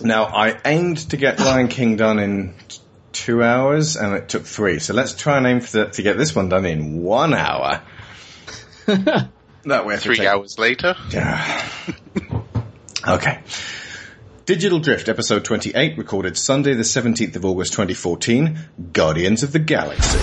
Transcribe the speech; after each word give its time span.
Now, 0.00 0.24
I 0.24 0.58
aimed 0.64 1.10
to 1.10 1.16
get 1.16 1.40
Lion 1.40 1.68
King 1.68 1.96
done 1.96 2.18
in 2.18 2.54
t- 2.68 2.78
two 3.12 3.42
hours, 3.42 3.96
and 3.96 4.14
it 4.14 4.28
took 4.28 4.44
three. 4.44 4.78
So 4.78 4.94
let's 4.94 5.14
try 5.14 5.38
and 5.38 5.46
aim 5.46 5.60
for 5.60 5.78
the, 5.78 5.90
to 5.90 6.02
get 6.02 6.16
this 6.16 6.34
one 6.34 6.48
done 6.48 6.66
in 6.66 7.02
one 7.02 7.34
hour. 7.34 7.82
that 8.86 9.86
way, 9.86 9.96
Three 9.96 10.26
hours 10.26 10.58
later. 10.58 10.94
Yeah. 11.10 11.68
okay. 13.06 13.40
Digital 14.46 14.78
Drift, 14.78 15.08
episode 15.08 15.44
28, 15.44 15.98
recorded 15.98 16.38
Sunday, 16.38 16.72
the 16.72 16.82
17th 16.82 17.36
of 17.36 17.44
August 17.44 17.72
2014, 17.72 18.58
Guardians 18.92 19.42
of 19.42 19.52
the 19.52 19.58
Galaxy. 19.58 20.18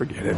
Forget 0.00 0.24
it. 0.24 0.36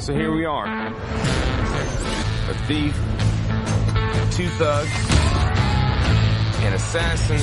So 0.00 0.14
here 0.14 0.30
we 0.32 0.44
are. 0.44 0.66
A 2.48 2.54
thief, 2.68 2.94
two 4.30 4.46
thugs, 4.60 4.90
an 6.62 6.72
assassin, 6.72 7.40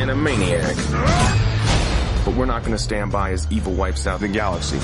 and 0.00 0.10
a 0.10 0.16
maniac. 0.16 0.74
But 2.24 2.34
we're 2.34 2.46
not 2.46 2.64
gonna 2.64 2.76
stand 2.76 3.12
by 3.12 3.30
as 3.30 3.46
evil 3.52 3.72
wipes 3.72 4.08
out 4.08 4.18
the 4.18 4.26
galaxy. 4.26 4.80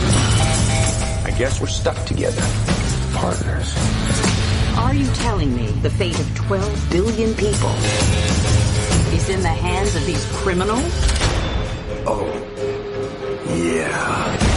I 1.38 1.40
guess 1.40 1.60
we're 1.60 1.68
stuck 1.68 2.04
together. 2.04 2.42
Partners. 3.14 3.72
Are 4.76 4.92
you 4.92 5.06
telling 5.14 5.54
me 5.54 5.68
the 5.82 5.88
fate 5.88 6.18
of 6.18 6.34
12 6.34 6.90
billion 6.90 7.32
people 7.34 7.70
is 9.14 9.28
in 9.28 9.42
the 9.42 9.48
hands 9.48 9.94
of 9.94 10.04
these 10.04 10.26
criminals? 10.32 10.82
Oh. 12.08 12.26
Yeah. 13.54 14.48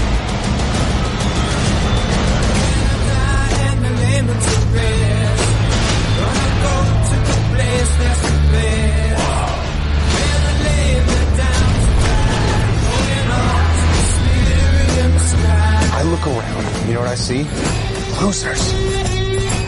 I 16.01 16.03
look 16.03 16.25
around, 16.25 16.87
you 16.87 16.95
know 16.95 17.01
what 17.01 17.09
I 17.09 17.13
see? 17.13 17.43
Losers. 18.25 18.73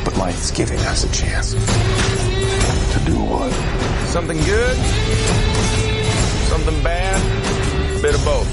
But 0.03 0.17
life's 0.17 0.49
giving 0.49 0.79
us 0.79 1.03
a 1.03 1.11
chance. 1.11 1.51
To 1.51 2.99
do 3.05 3.19
what? 3.23 3.53
Something 4.07 4.37
good, 4.37 4.75
something 6.49 6.81
bad, 6.81 7.21
A 7.99 8.01
bit 8.01 8.15
of 8.15 8.25
both. 8.25 8.47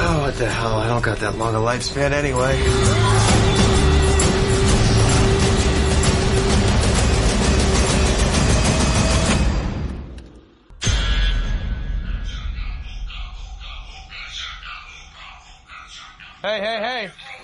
Oh, 0.00 0.20
what 0.22 0.34
the 0.36 0.48
hell? 0.48 0.78
I 0.78 0.88
don't 0.88 1.04
got 1.04 1.18
that 1.18 1.36
long 1.36 1.54
a 1.54 1.58
lifespan 1.58 2.12
anyway. 2.12 3.47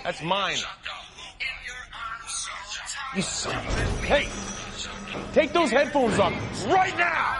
That's 0.05 0.21
mine. 0.21 0.57
You 3.15 3.23
son 3.23 3.55
of 3.55 3.75
a... 3.75 4.05
Hey, 4.05 4.29
take 5.33 5.51
those 5.51 5.71
headphones 5.71 6.19
off 6.19 6.33
right 6.67 6.95
now! 6.95 7.39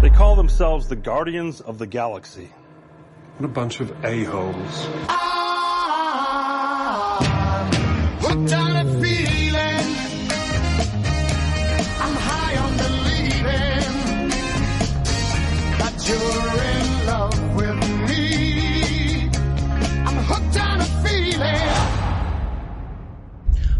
They 0.00 0.10
call 0.10 0.36
themselves 0.36 0.86
the 0.86 0.94
Guardians 0.94 1.60
of 1.60 1.78
the 1.78 1.88
Galaxy. 1.88 2.50
What 3.36 3.46
a 3.46 3.48
bunch 3.48 3.80
of 3.80 3.90
a-holes. 4.04 4.86
Hooked 8.22 8.52
on 8.52 8.76
a 8.76 8.84
feeling. 9.02 9.88
I'm 11.98 12.14
high 12.14 12.56
on 12.56 12.76
believing 12.76 14.30
that 15.80 15.96
you're 16.06 16.62
in 16.70 17.06
love 17.06 17.56
with 17.56 17.76
me. 18.08 19.28
I'm 20.06 20.18
hooked 20.26 20.56
on 20.60 20.80
a 20.80 20.84
feeling. 21.02 21.72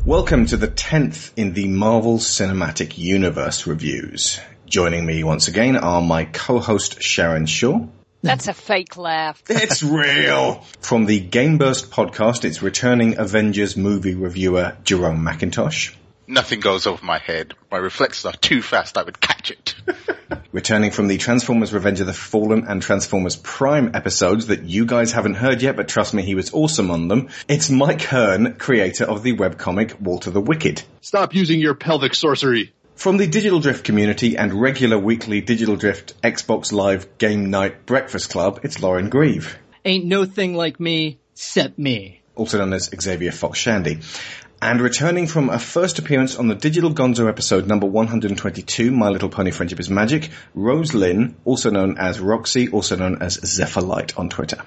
Welcome 0.04 0.46
to 0.46 0.56
the 0.56 0.66
10th 0.66 1.30
in 1.36 1.52
the 1.52 1.68
Marvel 1.68 2.18
Cinematic 2.18 2.98
Universe 2.98 3.68
reviews. 3.68 4.40
Joining 4.66 5.06
me 5.06 5.22
once 5.22 5.46
again 5.46 5.76
are 5.76 6.02
my 6.02 6.24
co-host 6.24 7.00
Sharon 7.00 7.46
Shaw. 7.46 7.86
That's 8.24 8.48
a 8.48 8.54
fake 8.54 8.96
laugh. 8.96 9.42
It's 9.50 9.82
real! 9.82 10.62
From 10.80 11.04
the 11.04 11.20
Gameburst 11.20 11.88
podcast, 11.88 12.46
it's 12.46 12.62
returning 12.62 13.18
Avengers 13.18 13.76
movie 13.76 14.14
reviewer 14.14 14.78
Jerome 14.82 15.22
McIntosh. 15.22 15.94
Nothing 16.26 16.60
goes 16.60 16.86
over 16.86 17.04
my 17.04 17.18
head. 17.18 17.52
My 17.70 17.76
reflexes 17.76 18.24
are 18.24 18.32
too 18.32 18.62
fast. 18.62 18.96
I 18.96 19.02
would 19.02 19.20
catch 19.20 19.50
it. 19.50 19.74
Returning 20.52 20.90
from 20.90 21.06
the 21.08 21.18
Transformers 21.18 21.74
Revenge 21.74 22.00
of 22.00 22.06
the 22.06 22.14
Fallen 22.14 22.64
and 22.66 22.80
Transformers 22.80 23.36
Prime 23.36 23.94
episodes 23.94 24.46
that 24.46 24.62
you 24.62 24.86
guys 24.86 25.12
haven't 25.12 25.34
heard 25.34 25.60
yet, 25.60 25.76
but 25.76 25.88
trust 25.88 26.14
me, 26.14 26.22
he 26.22 26.34
was 26.34 26.54
awesome 26.54 26.90
on 26.90 27.08
them. 27.08 27.28
It's 27.46 27.68
Mike 27.68 28.00
Hearn, 28.00 28.54
creator 28.54 29.04
of 29.04 29.22
the 29.22 29.36
webcomic 29.36 30.00
Walter 30.00 30.30
the 30.30 30.40
Wicked. 30.40 30.82
Stop 31.02 31.34
using 31.34 31.60
your 31.60 31.74
pelvic 31.74 32.14
sorcery. 32.14 32.72
From 32.94 33.16
the 33.18 33.26
Digital 33.26 33.60
Drift 33.60 33.84
community 33.84 34.36
and 34.36 34.52
regular 34.54 34.98
weekly 34.98 35.40
Digital 35.40 35.76
Drift 35.76 36.20
Xbox 36.22 36.72
Live 36.72 37.18
Game 37.18 37.50
Night 37.50 37.86
Breakfast 37.86 38.30
Club, 38.30 38.60
it's 38.62 38.80
Lauren 38.80 39.10
Grieve, 39.10 39.58
Ain't 39.84 40.06
no 40.06 40.24
thing 40.24 40.54
like 40.54 40.80
me, 40.80 41.18
except 41.34 41.78
me. 41.78 42.22
also 42.34 42.58
known 42.58 42.72
as 42.72 42.88
Xavier 42.98 43.32
Fox 43.32 43.58
Shandy. 43.58 43.98
And 44.62 44.80
returning 44.80 45.26
from 45.26 45.50
a 45.50 45.58
first 45.58 45.98
appearance 45.98 46.36
on 46.36 46.46
the 46.48 46.54
Digital 46.54 46.90
Gonzo 46.94 47.28
episode 47.28 47.66
number 47.66 47.86
122, 47.86 48.90
My 48.90 49.10
Little 49.10 49.28
Pony 49.28 49.50
Friendship 49.50 49.78
is 49.80 49.90
Magic, 49.90 50.30
Rose 50.54 50.94
Lynn, 50.94 51.36
also 51.44 51.68
known 51.70 51.98
as 51.98 52.18
Roxy, 52.18 52.68
also 52.70 52.96
known 52.96 53.20
as 53.20 53.34
Zephyr 53.34 53.82
Light 53.82 54.16
on 54.16 54.30
Twitter. 54.30 54.62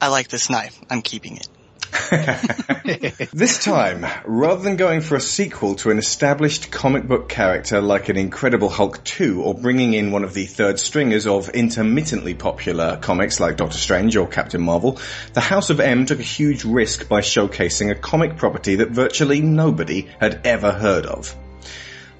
I 0.00 0.08
like 0.08 0.28
this 0.28 0.48
knife. 0.48 0.80
I'm 0.88 1.02
keeping 1.02 1.36
it. 1.36 1.48
This 3.32 3.64
time, 3.64 4.04
rather 4.24 4.62
than 4.62 4.76
going 4.76 5.00
for 5.00 5.14
a 5.14 5.20
sequel 5.20 5.76
to 5.76 5.90
an 5.90 5.98
established 5.98 6.70
comic 6.70 7.06
book 7.06 7.28
character 7.28 7.80
like 7.80 8.08
an 8.08 8.16
Incredible 8.16 8.68
Hulk 8.68 9.02
2 9.04 9.42
or 9.42 9.54
bringing 9.54 9.94
in 9.94 10.10
one 10.10 10.24
of 10.24 10.34
the 10.34 10.46
third 10.46 10.80
stringers 10.80 11.26
of 11.26 11.48
intermittently 11.50 12.34
popular 12.34 12.96
comics 12.96 13.38
like 13.40 13.56
Doctor 13.56 13.78
Strange 13.78 14.16
or 14.16 14.26
Captain 14.26 14.60
Marvel, 14.60 14.98
the 15.32 15.40
House 15.40 15.70
of 15.70 15.80
M 15.80 16.06
took 16.06 16.18
a 16.18 16.24
huge 16.24 16.64
risk 16.64 17.08
by 17.08 17.20
showcasing 17.20 17.90
a 17.90 17.94
comic 17.94 18.36
property 18.36 18.76
that 18.76 18.90
virtually 18.90 19.40
nobody 19.40 20.08
had 20.18 20.40
ever 20.44 20.72
heard 20.72 21.06
of. 21.06 21.34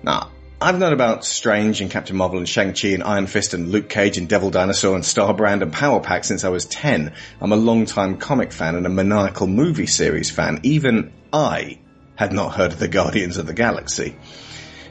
Now, 0.02 0.30
I've 0.62 0.78
known 0.78 0.92
about 0.92 1.24
Strange 1.24 1.80
and 1.80 1.90
Captain 1.90 2.14
Marvel 2.14 2.36
and 2.36 2.46
Shang-Chi 2.46 2.88
and 2.88 3.02
Iron 3.02 3.26
Fist 3.26 3.54
and 3.54 3.70
Luke 3.70 3.88
Cage 3.88 4.18
and 4.18 4.28
Devil 4.28 4.50
Dinosaur 4.50 4.94
and 4.94 5.02
Starbrand 5.02 5.62
and 5.62 5.72
Power 5.72 6.00
Pack 6.00 6.24
since 6.24 6.44
I 6.44 6.50
was 6.50 6.66
10. 6.66 7.14
I'm 7.40 7.52
a 7.52 7.56
long-time 7.56 8.18
comic 8.18 8.52
fan 8.52 8.74
and 8.74 8.84
a 8.84 8.90
maniacal 8.90 9.46
movie 9.46 9.86
series 9.86 10.30
fan. 10.30 10.60
Even 10.62 11.14
I 11.32 11.78
had 12.14 12.34
not 12.34 12.56
heard 12.56 12.74
of 12.74 12.78
the 12.78 12.88
Guardians 12.88 13.38
of 13.38 13.46
the 13.46 13.54
Galaxy. 13.54 14.16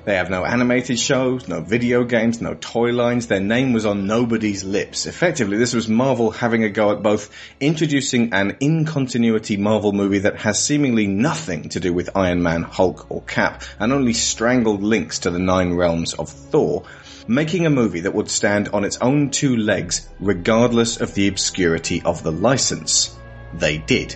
They 0.06 0.16
have 0.16 0.30
no 0.30 0.46
animated 0.46 0.98
shows, 0.98 1.48
no 1.48 1.62
video 1.62 2.04
games, 2.04 2.42
no 2.42 2.56
toy 2.56 2.92
lines. 2.92 3.28
Their 3.28 3.40
name 3.40 3.74
was 3.74 3.86
on 3.86 4.08
nobody's 4.08 4.64
lips. 4.64 5.06
Effectively, 5.06 5.58
this 5.58 5.74
was 5.74 5.88
Marvel 5.88 6.32
having 6.32 6.64
a 6.64 6.70
go 6.70 6.92
at 6.92 7.04
both 7.04 7.30
introducing 7.60 8.34
an 8.34 8.58
in-continuity 8.60 9.58
Marvel 9.58 9.92
movie 9.92 10.20
that 10.20 10.38
has 10.38 10.64
seemingly 10.64 11.08
nothing 11.08 11.70
to 11.70 11.80
do 11.80 11.94
with 11.94 12.16
Iron 12.16 12.42
Man, 12.42 12.64
Hulk, 12.64 13.12
or 13.12 13.22
Cap, 13.24 13.64
and 13.80 13.92
only 13.92 14.14
strangled 14.14 14.82
links 14.82 15.20
to 15.20 15.32
the 15.32 15.40
nine 15.40 15.74
realms 15.74 16.14
of 16.14 16.30
Thor, 16.30 16.84
making 17.28 17.66
a 17.66 17.70
movie 17.70 18.02
that 18.02 18.14
would 18.14 18.30
stand 18.30 18.70
on 18.70 18.86
its 18.86 18.98
own 18.98 19.30
two 19.30 19.58
legs 19.58 20.08
regardless 20.20 21.02
of 21.02 21.14
the 21.14 21.28
obscurity 21.28 22.02
of 22.04 22.24
the 22.24 22.32
license. 22.32 23.16
They 23.54 23.78
did. 23.78 24.16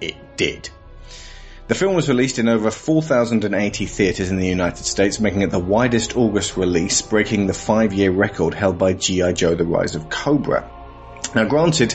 It 0.00 0.36
did. 0.36 0.70
The 1.66 1.74
film 1.74 1.94
was 1.94 2.10
released 2.10 2.38
in 2.38 2.46
over 2.46 2.70
4,080 2.70 3.86
theatres 3.86 4.30
in 4.30 4.36
the 4.36 4.46
United 4.46 4.84
States, 4.84 5.18
making 5.18 5.40
it 5.40 5.50
the 5.50 5.58
widest 5.58 6.14
August 6.14 6.58
release, 6.58 7.00
breaking 7.00 7.46
the 7.46 7.54
five-year 7.54 8.10
record 8.10 8.52
held 8.52 8.76
by 8.76 8.92
G.I. 8.92 9.32
Joe 9.32 9.54
The 9.54 9.64
Rise 9.64 9.94
of 9.94 10.10
Cobra. 10.10 10.70
Now 11.34 11.44
granted, 11.44 11.94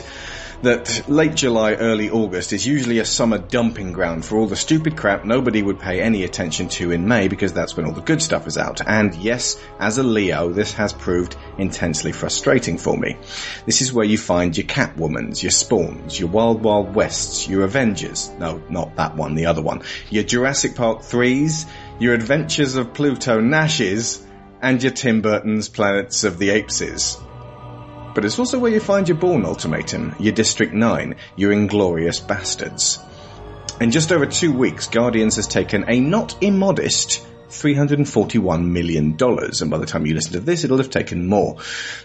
that 0.62 1.08
late 1.08 1.34
July, 1.34 1.74
early 1.74 2.10
August 2.10 2.52
is 2.52 2.66
usually 2.66 2.98
a 2.98 3.04
summer 3.04 3.38
dumping 3.38 3.92
ground 3.92 4.24
for 4.24 4.36
all 4.36 4.46
the 4.46 4.56
stupid 4.56 4.96
crap 4.96 5.24
nobody 5.24 5.62
would 5.62 5.78
pay 5.78 6.00
any 6.02 6.24
attention 6.24 6.68
to 6.68 6.90
in 6.90 7.08
May 7.08 7.28
because 7.28 7.52
that's 7.52 7.76
when 7.76 7.86
all 7.86 7.92
the 7.92 8.02
good 8.02 8.20
stuff 8.20 8.46
is 8.46 8.58
out. 8.58 8.86
And 8.86 9.14
yes, 9.14 9.58
as 9.78 9.98
a 9.98 10.02
Leo, 10.02 10.50
this 10.50 10.72
has 10.74 10.92
proved 10.92 11.36
intensely 11.58 12.12
frustrating 12.12 12.76
for 12.76 12.96
me. 12.96 13.16
This 13.64 13.80
is 13.80 13.92
where 13.92 14.04
you 14.04 14.18
find 14.18 14.56
your 14.56 14.66
Catwomans, 14.66 15.42
your 15.42 15.50
Spawns, 15.50 16.18
your 16.18 16.28
Wild 16.28 16.62
Wild 16.62 16.94
Wests, 16.94 17.48
your 17.48 17.62
Avengers. 17.62 18.30
No, 18.38 18.62
not 18.68 18.96
that 18.96 19.16
one, 19.16 19.34
the 19.34 19.46
other 19.46 19.62
one. 19.62 19.82
Your 20.10 20.24
Jurassic 20.24 20.74
Park 20.74 21.00
3s, 21.00 21.66
your 21.98 22.14
Adventures 22.14 22.76
of 22.76 22.92
Pluto 22.92 23.40
Nashes, 23.40 24.26
and 24.60 24.82
your 24.82 24.92
Tim 24.92 25.22
Burton's 25.22 25.68
Planets 25.70 26.24
of 26.24 26.38
the 26.38 26.50
Apeses. 26.50 27.18
But 28.14 28.24
it's 28.24 28.38
also 28.38 28.58
where 28.58 28.72
you 28.72 28.80
find 28.80 29.08
your 29.08 29.18
Bourne 29.18 29.44
Ultimatum, 29.44 30.16
your 30.18 30.32
District 30.32 30.72
9, 30.72 31.14
your 31.36 31.52
Inglourious 31.52 32.20
Basterds. 32.20 33.02
In 33.80 33.90
just 33.90 34.12
over 34.12 34.26
two 34.26 34.52
weeks, 34.52 34.88
Guardians 34.88 35.36
has 35.36 35.46
taken 35.46 35.84
a 35.88 36.00
not 36.00 36.42
immodest 36.42 37.24
$341 37.50 38.64
million, 38.64 39.16
and 39.18 39.70
by 39.70 39.78
the 39.78 39.86
time 39.86 40.06
you 40.06 40.14
listen 40.14 40.32
to 40.32 40.40
this, 40.40 40.64
it'll 40.64 40.78
have 40.78 40.90
taken 40.90 41.26
more. 41.26 41.56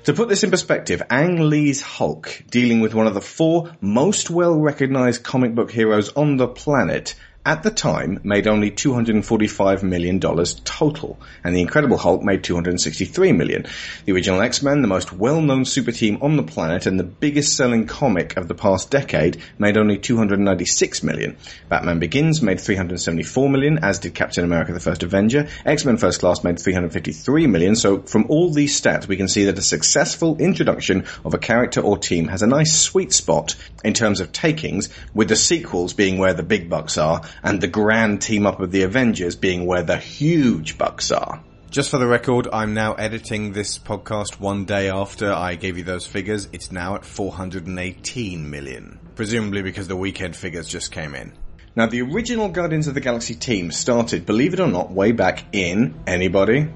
To 0.03 0.13
put 0.13 0.29
this 0.29 0.43
in 0.43 0.51
perspective, 0.51 1.01
Ang 1.09 1.49
Lee's 1.49 1.81
Hulk, 1.81 2.43
dealing 2.49 2.81
with 2.81 2.93
one 2.93 3.07
of 3.07 3.13
the 3.13 3.21
four 3.21 3.71
most 3.81 4.29
well-recognized 4.29 5.23
comic 5.23 5.55
book 5.55 5.71
heroes 5.71 6.09
on 6.13 6.37
the 6.37 6.47
planet, 6.47 7.15
at 7.45 7.61
the 7.61 7.69
time 7.69 8.19
made 8.23 8.47
only 8.47 8.71
$245 8.71 9.83
million 9.83 10.19
total, 10.19 11.19
and 11.43 11.55
The 11.55 11.61
Incredible 11.61 11.97
Hulk 11.97 12.23
made 12.23 12.43
263 12.43 13.31
million. 13.33 13.65
The 14.05 14.13
original 14.13 14.41
X-Men, 14.41 14.81
the 14.81 14.87
most 14.87 15.13
well-known 15.13 15.65
super 15.65 15.91
team 15.91 16.17
on 16.21 16.37
the 16.37 16.43
planet 16.43 16.87
and 16.87 16.99
the 16.99 17.03
biggest 17.03 17.55
selling 17.55 17.85
comic 17.85 18.35
of 18.35 18.47
the 18.47 18.55
past 18.55 18.89
decade, 18.89 19.41
made 19.59 19.77
only 19.77 19.99
296 19.99 21.03
million. 21.03 21.37
Batman 21.69 21.99
Begins 21.99 22.41
made 22.41 22.59
374 22.59 23.49
million, 23.49 23.77
as 23.83 23.99
did 23.99 24.15
Captain 24.15 24.43
America 24.43 24.73
the 24.73 24.79
First 24.79 25.03
Avenger. 25.03 25.47
X-Men 25.65 25.97
First 25.97 26.21
Class 26.21 26.43
made 26.43 26.59
353 26.59 27.45
million, 27.45 27.75
so 27.75 28.01
from 28.01 28.25
all 28.29 28.51
these 28.51 28.79
stats 28.79 29.07
we 29.07 29.17
can 29.17 29.27
see 29.27 29.45
that 29.45 29.59
a 29.59 29.61
successful 29.61 30.37
introduction 30.37 31.05
of 31.23 31.35
a 31.35 31.37
character 31.37 31.81
or 31.81 31.97
team 31.97 32.27
has 32.27 32.41
a 32.41 32.47
nice 32.47 32.75
sweet 32.75 33.13
spot 33.13 33.55
in 33.83 33.93
terms 33.93 34.19
of 34.19 34.31
takings, 34.31 34.89
with 35.13 35.29
the 35.29 35.35
sequels 35.35 35.93
being 35.93 36.17
where 36.17 36.33
the 36.33 36.41
big 36.41 36.69
bucks 36.69 36.97
are, 36.97 37.21
and 37.43 37.61
the 37.61 37.67
grand 37.67 38.21
team 38.21 38.45
up 38.45 38.59
of 38.59 38.71
the 38.71 38.83
Avengers 38.83 39.35
being 39.35 39.65
where 39.65 39.83
the 39.83 39.97
huge 39.97 40.77
bucks 40.77 41.11
are. 41.11 41.41
Just 41.69 41.89
for 41.89 41.97
the 41.97 42.07
record, 42.07 42.47
I'm 42.53 42.73
now 42.73 42.93
editing 42.93 43.51
this 43.51 43.77
podcast 43.77 44.39
one 44.39 44.63
day 44.63 44.89
after 44.89 45.33
I 45.33 45.55
gave 45.55 45.77
you 45.77 45.83
those 45.83 46.07
figures. 46.07 46.47
It's 46.53 46.71
now 46.71 46.95
at 46.95 47.03
418 47.03 48.49
million. 48.49 48.99
Presumably 49.15 49.61
because 49.61 49.87
the 49.87 49.95
weekend 49.95 50.35
figures 50.35 50.69
just 50.69 50.91
came 50.91 51.15
in. 51.15 51.33
Now 51.75 51.87
the 51.87 52.01
original 52.03 52.47
Guardians 52.47 52.87
of 52.87 52.93
the 52.93 53.01
Galaxy 53.01 53.35
team 53.35 53.71
started, 53.71 54.25
believe 54.25 54.53
it 54.53 54.61
or 54.61 54.67
not, 54.67 54.91
way 54.91 55.11
back 55.11 55.43
in, 55.51 55.95
anybody? 56.07 56.69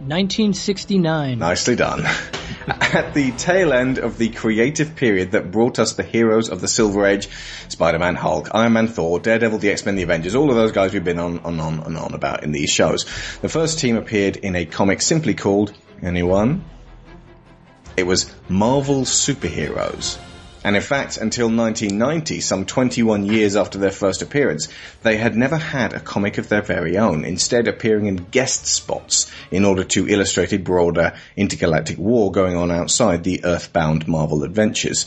1969. 0.00 1.38
Nicely 1.38 1.76
done. 1.76 2.04
At 2.66 3.12
the 3.14 3.32
tail 3.32 3.72
end 3.72 3.98
of 3.98 4.16
the 4.16 4.30
creative 4.30 4.96
period 4.96 5.32
that 5.32 5.50
brought 5.50 5.78
us 5.78 5.92
the 5.92 6.02
heroes 6.02 6.48
of 6.48 6.60
the 6.60 6.68
Silver 6.68 7.04
Age, 7.04 7.28
Spider-Man, 7.68 8.14
Hulk, 8.14 8.48
Iron 8.52 8.72
Man, 8.72 8.88
Thor, 8.88 9.20
Daredevil, 9.20 9.58
the 9.58 9.70
X-Men, 9.70 9.96
the 9.96 10.02
Avengers, 10.02 10.34
all 10.34 10.48
of 10.50 10.56
those 10.56 10.72
guys 10.72 10.94
we've 10.94 11.04
been 11.04 11.18
on 11.18 11.38
and 11.44 11.60
on 11.60 11.80
and 11.80 11.96
on 11.96 12.14
about 12.14 12.44
in 12.44 12.52
these 12.52 12.70
shows. 12.70 13.04
The 13.42 13.48
first 13.48 13.78
team 13.78 13.96
appeared 13.96 14.36
in 14.36 14.56
a 14.56 14.64
comic 14.64 15.02
simply 15.02 15.34
called, 15.34 15.74
anyone? 16.02 16.64
It 17.96 18.04
was 18.04 18.34
Marvel 18.48 19.02
Superheroes. 19.02 20.18
And 20.62 20.76
in 20.76 20.82
fact, 20.82 21.16
until 21.16 21.46
1990, 21.46 22.40
some 22.40 22.66
21 22.66 23.24
years 23.24 23.56
after 23.56 23.78
their 23.78 23.90
first 23.90 24.20
appearance, 24.20 24.68
they 25.02 25.16
had 25.16 25.36
never 25.36 25.56
had 25.56 25.94
a 25.94 26.00
comic 26.00 26.36
of 26.36 26.48
their 26.48 26.62
very 26.62 26.98
own, 26.98 27.24
instead 27.24 27.66
appearing 27.66 28.06
in 28.06 28.16
guest 28.16 28.66
spots 28.66 29.30
in 29.50 29.64
order 29.64 29.84
to 29.84 30.08
illustrate 30.08 30.52
a 30.52 30.58
broader 30.58 31.14
intergalactic 31.36 31.98
war 31.98 32.30
going 32.30 32.56
on 32.56 32.70
outside 32.70 33.24
the 33.24 33.44
Earthbound 33.44 34.06
Marvel 34.06 34.44
adventures. 34.44 35.06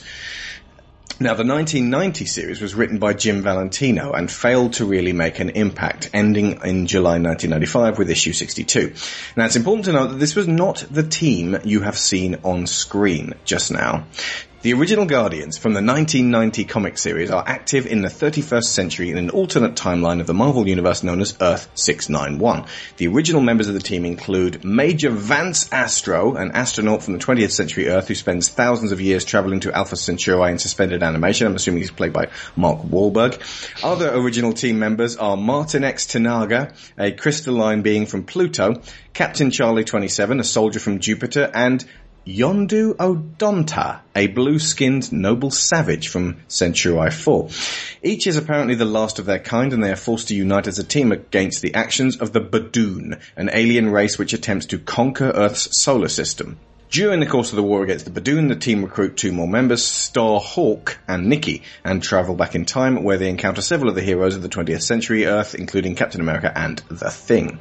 Now, 1.20 1.36
the 1.36 1.46
1990 1.46 2.26
series 2.26 2.60
was 2.60 2.74
written 2.74 2.98
by 2.98 3.14
Jim 3.14 3.44
Valentino 3.44 4.14
and 4.14 4.32
failed 4.32 4.74
to 4.74 4.86
really 4.86 5.14
make 5.14 5.40
an 5.40 5.52
impact, 5.52 6.10
ending 6.12 6.60
in 6.66 6.88
July 6.88 7.20
1995 7.20 8.00
with 8.00 8.10
issue 8.10 8.34
62. 8.34 8.94
Now, 9.38 9.46
it's 9.46 9.56
important 9.56 9.86
to 9.86 9.94
note 9.94 10.08
that 10.08 10.20
this 10.20 10.36
was 10.36 10.48
not 10.48 10.84
the 10.90 11.04
team 11.04 11.60
you 11.64 11.82
have 11.82 12.00
seen 12.00 12.38
on 12.44 12.66
screen 12.66 13.36
just 13.46 13.72
now. 13.72 14.06
The 14.64 14.72
original 14.72 15.06
Guardians 15.06 15.58
from 15.58 15.74
the 15.74 15.82
1990 15.82 16.64
comic 16.64 16.98
series 16.98 17.30
are 17.30 17.44
active 17.46 17.86
in 17.86 18.02
the 18.02 18.08
31st 18.08 18.64
century 18.64 19.10
in 19.10 19.18
an 19.18 19.30
alternate 19.30 19.76
timeline 19.76 20.22
of 20.22 20.28
the 20.28 20.34
Marvel 20.34 20.70
Universe 20.70 21.04
known 21.04 21.20
as 21.20 21.36
Earth 21.42 21.70
691. 21.76 22.64
The 22.96 23.10
original 23.10 23.42
members 23.42 23.68
of 23.68 23.74
the 23.74 23.82
team 23.82 24.06
include 24.06 24.64
Major 24.64 25.10
Vance 25.10 25.70
Astro, 25.74 26.36
an 26.36 26.52
astronaut 26.52 27.04
from 27.04 27.12
the 27.12 27.20
20th 27.20 27.52
century 27.52 27.90
Earth 27.90 28.08
who 28.08 28.16
spends 28.16 28.48
thousands 28.48 28.94
of 28.94 29.02
years 29.02 29.26
traveling 29.26 29.60
to 29.60 29.74
Alpha 29.74 29.98
Centauri 29.98 30.52
in 30.52 30.60
suspended 30.60 31.04
animation. 31.04 31.48
I'm 31.48 31.56
assuming 31.56 31.82
he's 31.82 31.92
played 31.92 32.14
by 32.14 32.30
Mark 32.56 32.84
Wahlberg. 32.84 33.42
Other 33.84 34.16
original 34.16 34.54
team 34.54 34.80
members 34.80 35.18
are 35.18 35.36
Martinex 35.36 36.08
T'naga, 36.08 36.74
a 36.98 37.12
crystalline 37.12 37.82
being 37.82 38.06
from 38.06 38.24
Pluto, 38.24 38.82
Captain 39.14 39.52
Charlie 39.52 39.84
27, 39.84 40.40
a 40.40 40.44
soldier 40.46 40.80
from 40.80 41.00
Jupiter, 41.00 41.52
and 41.54 41.86
Yondu 42.26 42.94
Udonta, 42.96 44.00
a 44.16 44.28
blue-skinned 44.28 45.12
noble 45.12 45.52
savage 45.52 46.08
from 46.08 46.38
Centauri 46.48 47.12
4. 47.12 47.50
Each 48.02 48.28
is 48.28 48.38
apparently 48.38 48.76
the 48.76 48.86
last 48.86 49.20
of 49.20 49.26
their 49.26 49.40
kind 49.40 49.74
and 49.74 49.84
they 49.84 49.92
are 49.92 49.98
forced 49.98 50.30
to 50.30 50.36
unite 50.36 50.68
as 50.68 50.80
a 50.80 50.86
team 50.86 51.12
against 51.12 51.62
the 51.62 51.74
actions 51.74 52.16
of 52.16 52.32
the 52.32 52.40
Badoon, 52.40 53.20
an 53.36 53.50
alien 53.52 53.90
race 53.90 54.18
which 54.18 54.32
attempts 54.32 54.68
to 54.68 54.80
conquer 54.80 55.32
Earth's 55.32 55.78
solar 55.78 56.08
system. 56.08 56.58
During 56.90 57.20
the 57.20 57.26
course 57.26 57.50
of 57.50 57.58
the 57.58 57.64
war 57.64 57.84
against 57.84 58.06
the 58.06 58.22
Badoon, 58.22 58.48
the 58.48 58.56
team 58.56 58.84
recruit 58.84 59.18
two 59.18 59.34
more 59.34 59.48
members, 59.48 59.84
Star 59.84 60.40
Hawk 60.40 61.00
and 61.08 61.28
Nikki, 61.28 61.64
and 61.84 62.02
travel 62.02 62.36
back 62.36 62.56
in 62.56 62.64
time 62.64 63.04
where 63.04 63.18
they 63.18 63.30
encounter 63.30 63.62
several 63.62 63.90
of 63.90 63.96
the 63.96 64.02
heroes 64.02 64.38
of 64.38 64.44
the 64.44 64.50
20th 64.50 64.84
century 64.84 65.26
Earth, 65.26 65.56
including 65.56 65.96
Captain 65.96 66.22
America 66.22 66.54
and 66.56 66.78
The 66.90 67.10
Thing. 67.10 67.60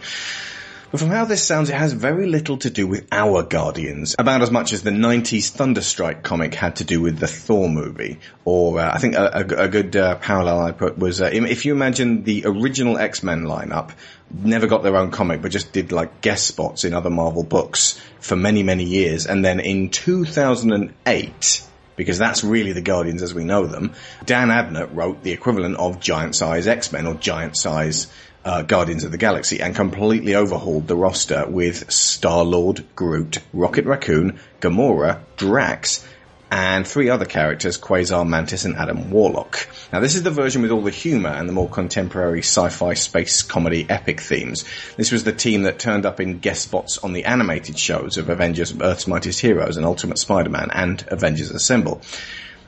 But 0.92 1.00
from 1.00 1.08
how 1.08 1.24
this 1.24 1.42
sounds, 1.42 1.70
it 1.70 1.74
has 1.74 1.94
very 1.94 2.26
little 2.26 2.58
to 2.58 2.68
do 2.68 2.86
with 2.86 3.08
our 3.10 3.42
Guardians, 3.42 4.14
about 4.18 4.42
as 4.42 4.50
much 4.50 4.74
as 4.74 4.82
the 4.82 4.90
90s 4.90 5.50
Thunderstrike 5.50 6.22
comic 6.22 6.54
had 6.54 6.76
to 6.76 6.84
do 6.84 7.00
with 7.00 7.18
the 7.18 7.26
Thor 7.26 7.70
movie. 7.70 8.20
Or 8.44 8.78
uh, 8.78 8.92
I 8.92 8.98
think 8.98 9.14
a, 9.14 9.38
a, 9.38 9.64
a 9.64 9.68
good 9.68 9.96
uh, 9.96 10.16
parallel 10.16 10.60
I 10.60 10.72
put 10.72 10.98
was 10.98 11.22
uh, 11.22 11.30
if 11.32 11.64
you 11.64 11.72
imagine 11.72 12.24
the 12.24 12.42
original 12.44 12.98
X-Men 12.98 13.44
lineup 13.44 13.92
never 14.30 14.66
got 14.66 14.82
their 14.82 14.96
own 14.98 15.10
comic, 15.10 15.40
but 15.40 15.50
just 15.50 15.72
did 15.72 15.92
like 15.92 16.20
guest 16.20 16.46
spots 16.46 16.84
in 16.84 16.92
other 16.92 17.08
Marvel 17.08 17.42
books 17.42 17.98
for 18.20 18.36
many, 18.36 18.62
many 18.62 18.84
years, 18.84 19.26
and 19.26 19.42
then 19.42 19.60
in 19.60 19.88
2008 19.88 21.68
because 21.94 22.18
that's 22.18 22.42
really 22.42 22.72
the 22.72 22.80
Guardians 22.80 23.22
as 23.22 23.34
we 23.34 23.44
know 23.44 23.66
them. 23.66 23.94
Dan 24.24 24.48
Abnett 24.48 24.94
wrote 24.94 25.22
the 25.22 25.32
equivalent 25.32 25.76
of 25.76 26.00
giant 26.00 26.34
size 26.34 26.66
X-Men 26.66 27.06
or 27.06 27.14
giant 27.14 27.56
size 27.56 28.08
uh, 28.44 28.62
Guardians 28.62 29.04
of 29.04 29.12
the 29.12 29.18
Galaxy 29.18 29.60
and 29.60 29.74
completely 29.74 30.34
overhauled 30.34 30.88
the 30.88 30.96
roster 30.96 31.46
with 31.48 31.90
Star-Lord, 31.90 32.84
Groot, 32.96 33.38
Rocket 33.52 33.84
Raccoon, 33.84 34.38
Gamora, 34.60 35.20
Drax, 35.36 36.06
and 36.50 36.86
three 36.86 37.08
other 37.08 37.24
characters, 37.24 37.78
Quasar, 37.78 38.28
Mantis, 38.28 38.66
and 38.66 38.76
Adam 38.76 39.10
Warlock. 39.10 39.66
Now 39.90 40.00
this 40.00 40.14
is 40.14 40.22
the 40.22 40.30
version 40.30 40.60
with 40.60 40.70
all 40.70 40.82
the 40.82 40.90
humour 40.90 41.30
and 41.30 41.48
the 41.48 41.52
more 41.54 41.68
contemporary 41.68 42.40
sci-fi 42.40 42.92
space 42.92 43.40
comedy 43.40 43.86
epic 43.88 44.20
themes. 44.20 44.66
This 44.98 45.10
was 45.10 45.24
the 45.24 45.32
team 45.32 45.62
that 45.62 45.78
turned 45.78 46.04
up 46.04 46.20
in 46.20 46.40
guest 46.40 46.64
spots 46.64 46.98
on 46.98 47.14
the 47.14 47.24
animated 47.24 47.78
shows 47.78 48.18
of 48.18 48.28
Avengers, 48.28 48.78
Earth's 48.78 49.06
Mightiest 49.06 49.40
Heroes, 49.40 49.78
and 49.78 49.86
Ultimate 49.86 50.18
Spider-Man, 50.18 50.70
and 50.74 51.02
Avengers 51.08 51.50
Assemble. 51.50 52.02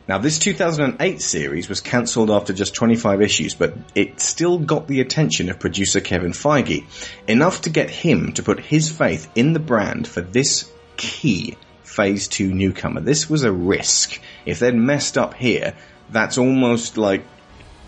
Now, 0.07 0.19
this 0.19 0.39
2008 0.39 1.23
series 1.23 1.71
was 1.71 1.81
cancelled 1.81 2.31
after 2.31 2.53
just 2.53 2.75
25 2.75 3.23
issues, 3.23 3.55
but 3.55 3.75
it 3.95 4.21
still 4.21 4.59
got 4.59 4.87
the 4.87 5.01
attention 5.01 5.49
of 5.49 5.59
producer 5.59 6.01
Kevin 6.01 6.33
Feige, 6.33 6.85
enough 7.27 7.63
to 7.63 7.71
get 7.71 7.89
him 7.89 8.33
to 8.35 8.43
put 8.43 8.61
his 8.61 8.91
faith 8.91 9.31
in 9.35 9.55
the 9.55 9.61
brand 9.61 10.07
for 10.07 10.21
this 10.21 10.71
key 10.99 11.57
Phase 11.85 12.29
2 12.29 12.53
newcomer. 12.53 13.01
This 13.01 13.31
was 13.31 13.45
a 13.45 13.53
risk. 13.53 14.21
If 14.45 14.59
they'd 14.59 14.75
messed 14.75 15.17
up 15.17 15.33
here, 15.33 15.75
that's 16.11 16.37
almost 16.37 16.99
like 16.99 17.25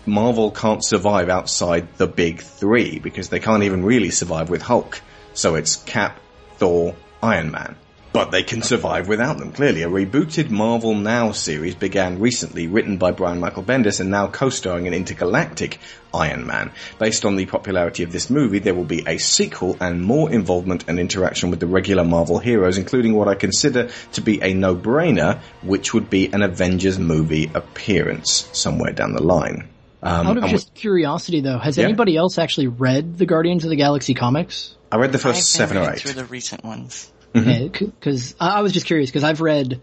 Marvel 0.07 0.49
can't 0.49 0.83
survive 0.83 1.29
outside 1.29 1.87
the 1.97 2.07
big 2.07 2.41
three, 2.41 2.97
because 2.97 3.29
they 3.29 3.39
can't 3.39 3.63
even 3.63 3.83
really 3.83 4.09
survive 4.09 4.49
with 4.49 4.63
Hulk. 4.63 5.01
So 5.33 5.53
it's 5.53 5.75
Cap, 5.75 6.19
Thor, 6.55 6.95
Iron 7.21 7.51
Man. 7.51 7.75
But 8.17 8.31
they 8.31 8.41
can 8.41 8.63
survive 8.63 9.07
without 9.07 9.37
them, 9.37 9.51
clearly. 9.51 9.83
A 9.83 9.87
rebooted 9.87 10.49
Marvel 10.49 10.95
Now 10.95 11.33
series 11.33 11.75
began 11.75 12.17
recently, 12.17 12.65
written 12.65 12.97
by 12.97 13.11
Brian 13.11 13.39
Michael 13.39 13.61
Bendis 13.61 13.99
and 13.99 14.09
now 14.09 14.25
co-starring 14.25 14.87
an 14.87 14.95
intergalactic 14.95 15.77
Iron 16.15 16.47
Man. 16.47 16.71
Based 16.97 17.25
on 17.25 17.35
the 17.35 17.45
popularity 17.45 18.01
of 18.01 18.11
this 18.11 18.31
movie, 18.31 18.57
there 18.57 18.73
will 18.73 18.85
be 18.85 19.03
a 19.05 19.19
sequel 19.19 19.77
and 19.79 20.01
more 20.01 20.31
involvement 20.31 20.85
and 20.87 20.99
interaction 20.99 21.51
with 21.51 21.59
the 21.59 21.67
regular 21.67 22.03
Marvel 22.03 22.39
heroes, 22.39 22.79
including 22.79 23.13
what 23.13 23.27
I 23.27 23.35
consider 23.35 23.91
to 24.13 24.21
be 24.21 24.41
a 24.41 24.51
no-brainer, 24.51 25.39
which 25.61 25.93
would 25.93 26.09
be 26.09 26.33
an 26.33 26.41
Avengers 26.41 26.97
movie 26.97 27.51
appearance 27.53 28.49
somewhere 28.51 28.93
down 28.93 29.13
the 29.13 29.21
line. 29.21 29.69
Um, 30.01 30.25
Out 30.25 30.37
of 30.37 30.43
and 30.43 30.51
just 30.51 30.73
curiosity, 30.73 31.41
though, 31.41 31.59
has 31.59 31.77
Yeah. 31.77 31.83
anybody 31.83 32.17
else 32.17 32.39
actually 32.39 32.67
read 32.67 33.19
the 33.19 33.27
Guardians 33.27 33.63
of 33.63 33.69
the 33.69 33.75
Galaxy 33.75 34.15
comics? 34.15 34.73
I 34.91 34.95
read 34.95 35.11
the 35.11 35.19
first 35.19 35.37
been 35.37 35.43
seven 35.43 35.77
or 35.77 35.81
reading 35.81 35.95
eight. 35.95 36.01
through 36.01 36.13
the 36.13 36.25
recent 36.25 36.63
ones. 36.63 37.11
Because 37.41 38.35
I 38.39 38.59
I 38.59 38.61
was 38.61 38.71
just 38.73 38.85
curious 38.85 39.09
because 39.09 39.23
I've 39.23 39.41
read 39.41 39.81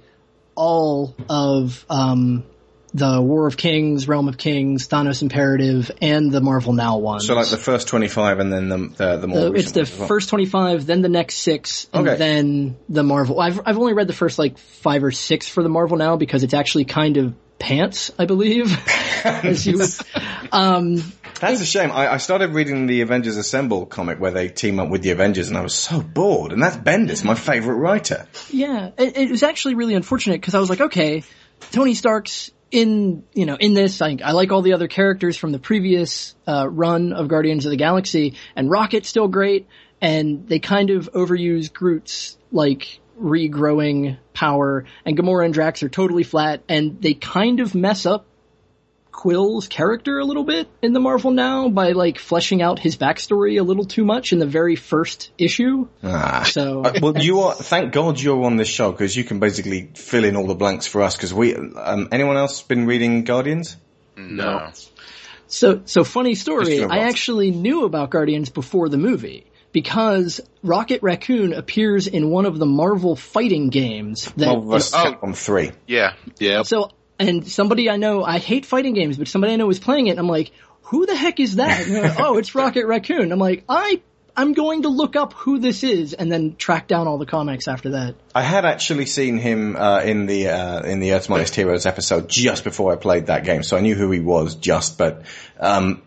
all 0.54 1.14
of 1.28 1.84
um, 1.90 2.44
the 2.92 3.20
War 3.20 3.46
of 3.49 3.56
Kings, 3.56 4.06
Realm 4.06 4.28
of 4.28 4.38
Kings, 4.38 4.87
Thanos 4.88 5.20
Imperative, 5.23 5.90
and 6.00 6.30
the 6.30 6.40
Marvel 6.40 6.73
Now 6.73 6.99
ones. 6.99 7.26
So 7.26 7.34
like 7.34 7.49
the 7.49 7.56
first 7.56 7.88
25 7.88 8.38
and 8.38 8.52
then 8.52 8.68
the, 8.68 8.76
the, 8.96 9.16
the 9.16 9.26
more 9.26 9.40
The- 9.50 9.52
it's 9.58 9.73
the 9.73 9.80
well. 9.99 10.06
first 10.06 10.28
25, 10.28 10.87
then 10.87 11.02
the 11.02 11.08
next 11.08 11.37
six, 11.38 11.88
and 11.92 12.06
Okay. 12.08 12.16
then 12.16 12.76
the 12.88 13.02
Marvel. 13.02 13.40
I've, 13.40 13.61
I've 13.66 13.78
only 13.78 13.94
read 13.94 14.06
the 14.06 14.12
first 14.12 14.38
like 14.38 14.58
five 14.58 15.02
or 15.02 15.11
six 15.11 15.49
for 15.49 15.62
the 15.64 15.68
Marvel 15.68 15.96
now 15.96 16.16
because 16.16 16.44
it's 16.44 16.54
actually 16.54 16.84
kind 16.84 17.16
of 17.16 17.34
pants, 17.58 18.12
I 18.18 18.26
believe. 18.26 18.70
As 19.24 19.66
you 19.66 19.78
would- 19.78 19.90
um, 20.52 20.96
That's 21.40 21.60
a 21.60 21.66
shame. 21.66 21.90
I, 21.90 22.12
I 22.14 22.16
started 22.18 22.50
reading 22.54 22.86
the 22.86 23.00
Avengers 23.00 23.36
Assemble 23.36 23.86
comic 23.86 24.20
where 24.20 24.30
they 24.30 24.48
team 24.48 24.78
up 24.78 24.88
with 24.88 25.02
the 25.02 25.10
Avengers 25.10 25.48
and 25.48 25.56
I 25.56 25.62
was 25.62 25.74
so 25.74 26.00
bored. 26.00 26.52
And 26.52 26.62
that's 26.62 26.76
Bendis, 26.76 27.24
my 27.24 27.34
favorite 27.34 27.76
writer. 27.76 28.26
Yeah, 28.50 28.90
it, 28.98 29.16
it 29.16 29.30
was 29.30 29.42
actually 29.42 29.74
really 29.74 29.94
unfortunate 29.94 30.40
because 30.40 30.54
I 30.54 30.60
was 30.60 30.70
like, 30.70 30.80
okay, 30.80 31.24
Tony 31.72 31.94
Stark's 31.94 32.50
in, 32.70 33.24
you 33.34 33.46
know, 33.46 33.56
in 33.56 33.74
this. 33.74 34.02
I, 34.02 34.16
I 34.24 34.32
like 34.32 34.52
all 34.52 34.62
the 34.62 34.72
other 34.74 34.88
characters 34.88 35.36
from 35.36 35.52
the 35.52 35.58
previous 35.58 36.34
uh, 36.46 36.68
run 36.68 37.12
of 37.12 37.28
Guardians 37.28 37.64
of 37.66 37.70
the 37.70 37.76
Galaxy, 37.76 38.34
and 38.56 38.68
Rocket's 38.70 39.08
still 39.08 39.28
great, 39.28 39.68
and 40.00 40.48
they 40.48 40.58
kind 40.58 40.90
of 40.90 41.10
overuse 41.12 41.72
Groot's 41.72 42.36
like 42.50 43.00
regrowing 43.20 44.18
power, 44.32 44.86
and 45.04 45.16
Gamora 45.16 45.44
and 45.44 45.54
Drax 45.54 45.82
are 45.84 45.88
totally 45.88 46.24
flat, 46.24 46.62
and 46.68 47.00
they 47.00 47.14
kind 47.14 47.60
of 47.60 47.74
mess 47.74 48.06
up 48.06 48.26
Quill's 49.14 49.68
character 49.68 50.18
a 50.18 50.25
little 50.25 50.44
bit 50.44 50.68
in 50.83 50.92
the 50.92 51.00
Marvel 51.00 51.30
now 51.30 51.68
by 51.68 51.92
like 51.92 52.18
fleshing 52.18 52.61
out 52.61 52.78
his 52.80 52.97
backstory 52.97 53.61
a 53.61 53.62
little 53.62 53.85
too 53.85 54.04
much 54.04 54.33
in 54.33 54.40
the 54.40 54.47
very 54.47 54.75
first 54.76 55.30
issue. 55.38 55.88
Ah. 56.02 56.42
So 56.50 56.83
Uh, 56.83 56.92
well, 57.00 57.16
you 57.16 57.40
are, 57.40 57.54
thank 57.54 57.92
God 57.92 58.21
you're 58.21 58.44
on 58.44 58.56
this 58.56 58.68
show 58.68 58.90
because 58.90 59.16
you 59.16 59.25
can 59.25 59.38
basically 59.38 59.90
fill 59.94 60.25
in 60.25 60.37
all 60.37 60.47
the 60.47 60.56
blanks 60.56 60.87
for 60.87 61.00
us 61.00 61.16
because 61.16 61.33
we, 61.33 61.54
um, 61.54 62.09
anyone 62.11 62.37
else 62.37 62.62
been 62.62 62.87
reading 62.87 63.25
Guardians? 63.25 63.76
No. 64.16 64.71
So, 65.47 65.83
so 65.85 66.02
funny 66.02 66.35
story. 66.35 66.83
I 66.85 66.99
actually 66.99 67.52
knew 67.52 67.85
about 67.85 68.11
Guardians 68.11 68.50
before 68.50 68.88
the 68.88 68.99
movie 68.99 69.47
because 69.71 70.40
Rocket 70.62 71.02
Raccoon 71.02 71.52
appears 71.52 72.09
in 72.09 72.30
one 72.30 72.47
of 72.47 72.59
the 72.59 72.66
Marvel 72.66 73.14
fighting 73.16 73.71
games. 73.71 74.25
That 74.37 74.47
Marvel 74.47 74.71
vs. 74.73 74.92
Oh. 74.94 75.12
Capcom 75.12 75.37
3. 75.37 75.73
Yeah. 75.87 76.14
Yeah. 76.38 76.62
so, 76.62 76.90
and 77.18 77.47
somebody 77.47 77.88
I 77.88 77.97
know, 77.97 78.25
I 78.25 78.38
hate 78.38 78.66
fighting 78.66 78.94
games, 78.94 79.16
but 79.16 79.28
somebody 79.28 79.52
I 79.52 79.56
know 79.56 79.66
was 79.66 79.78
playing 79.78 80.09
it, 80.09 80.18
I'm 80.18 80.28
like, 80.28 80.52
who 80.83 81.06
the 81.06 81.16
heck 81.16 81.40
is 81.40 81.56
that? 81.56 81.88
Like, 81.88 82.21
oh, 82.21 82.38
it's 82.38 82.54
Rocket 82.54 82.87
Raccoon. 82.87 83.33
I'm 83.33 83.38
like, 83.38 83.64
I, 83.68 84.02
I'm 84.37 84.52
going 84.52 84.83
to 84.83 84.88
look 84.88 85.16
up 85.16 85.33
who 85.33 85.59
this 85.59 85.85
is, 85.85 86.12
and 86.12 86.30
then 86.30 86.56
track 86.56 86.88
down 86.88 87.06
all 87.06 87.18
the 87.18 87.26
comics 87.26 87.68
after 87.68 87.90
that. 87.90 88.16
I 88.35 88.42
had 88.42 88.64
actually 88.64 89.06
seen 89.06 89.38
him 89.38 89.76
uh, 89.76 90.00
in 90.00 90.26
the 90.26 90.49
uh, 90.49 90.83
in 90.83 91.00
the 91.00 91.14
Earth's 91.14 91.28
Mightiest 91.28 91.54
Heroes 91.54 91.87
episode 91.87 92.28
just 92.28 92.64
before 92.64 92.92
I 92.92 92.97
played 92.97 93.26
that 93.26 93.44
game, 93.44 93.62
so 93.62 93.76
I 93.76 93.80
knew 93.80 93.94
who 93.94 94.11
he 94.11 94.21
was. 94.21 94.56
Just, 94.56 94.99
but 94.99 95.23
um, 95.61 96.02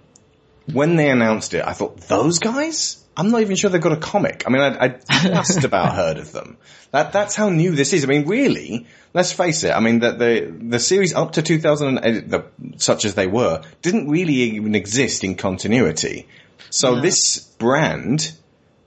when 0.71 0.97
they 0.97 1.09
announced 1.09 1.53
it, 1.53 1.65
I 1.65 1.73
thought 1.73 1.97
those 2.01 2.39
guys. 2.39 3.03
I'm 3.17 3.31
not 3.31 3.41
even 3.41 3.55
sure 3.55 3.69
they've 3.71 3.81
got 3.81 3.91
a 3.93 3.97
comic. 3.97 4.43
I 4.45 4.49
mean, 4.51 4.61
I, 4.61 4.85
I 4.85 5.27
just 5.27 5.63
about 5.63 5.95
heard 5.95 6.17
of 6.17 6.31
them. 6.31 6.57
That 6.91 7.11
that's 7.11 7.35
how 7.35 7.49
new 7.49 7.75
this 7.75 7.91
is. 7.91 8.03
I 8.03 8.07
mean, 8.07 8.27
really, 8.27 8.85
let's 9.13 9.31
face 9.33 9.63
it. 9.63 9.71
I 9.71 9.79
mean, 9.79 9.99
that 9.99 10.19
the 10.19 10.53
the 10.69 10.79
series 10.79 11.13
up 11.13 11.33
to 11.33 11.41
2008, 11.41 12.29
the, 12.29 12.45
such 12.77 13.03
as 13.05 13.15
they 13.15 13.27
were, 13.27 13.63
didn't 13.81 14.07
really 14.09 14.33
even 14.33 14.75
exist 14.75 15.23
in 15.23 15.35
continuity. 15.35 16.27
So 16.69 16.95
No. 16.95 17.01
this 17.01 17.39
brand 17.39 18.31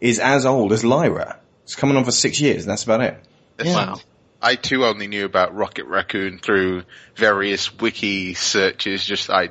is 0.01 0.19
as 0.19 0.47
old 0.47 0.73
as 0.73 0.85
Lyra. 0.85 1.39
It's 1.65 1.75
coming 1.75 1.97
on 1.97 2.05
for 2.05 2.13
six 2.13 2.41
years. 2.41 2.63
And 2.63 2.71
that's 2.71 2.85
about 2.85 3.01
it. 3.03 3.19
Yeah. 3.63 3.97
I 4.43 4.55
too 4.55 4.87
only 4.87 5.07
knew 5.07 5.27
about 5.27 5.55
Rocket 5.55 5.85
Raccoon 5.85 6.39
through 6.39 6.85
various 7.15 7.79
wiki 7.79 8.33
searches, 8.35 9.05
just 9.05 9.29
I 9.29 9.51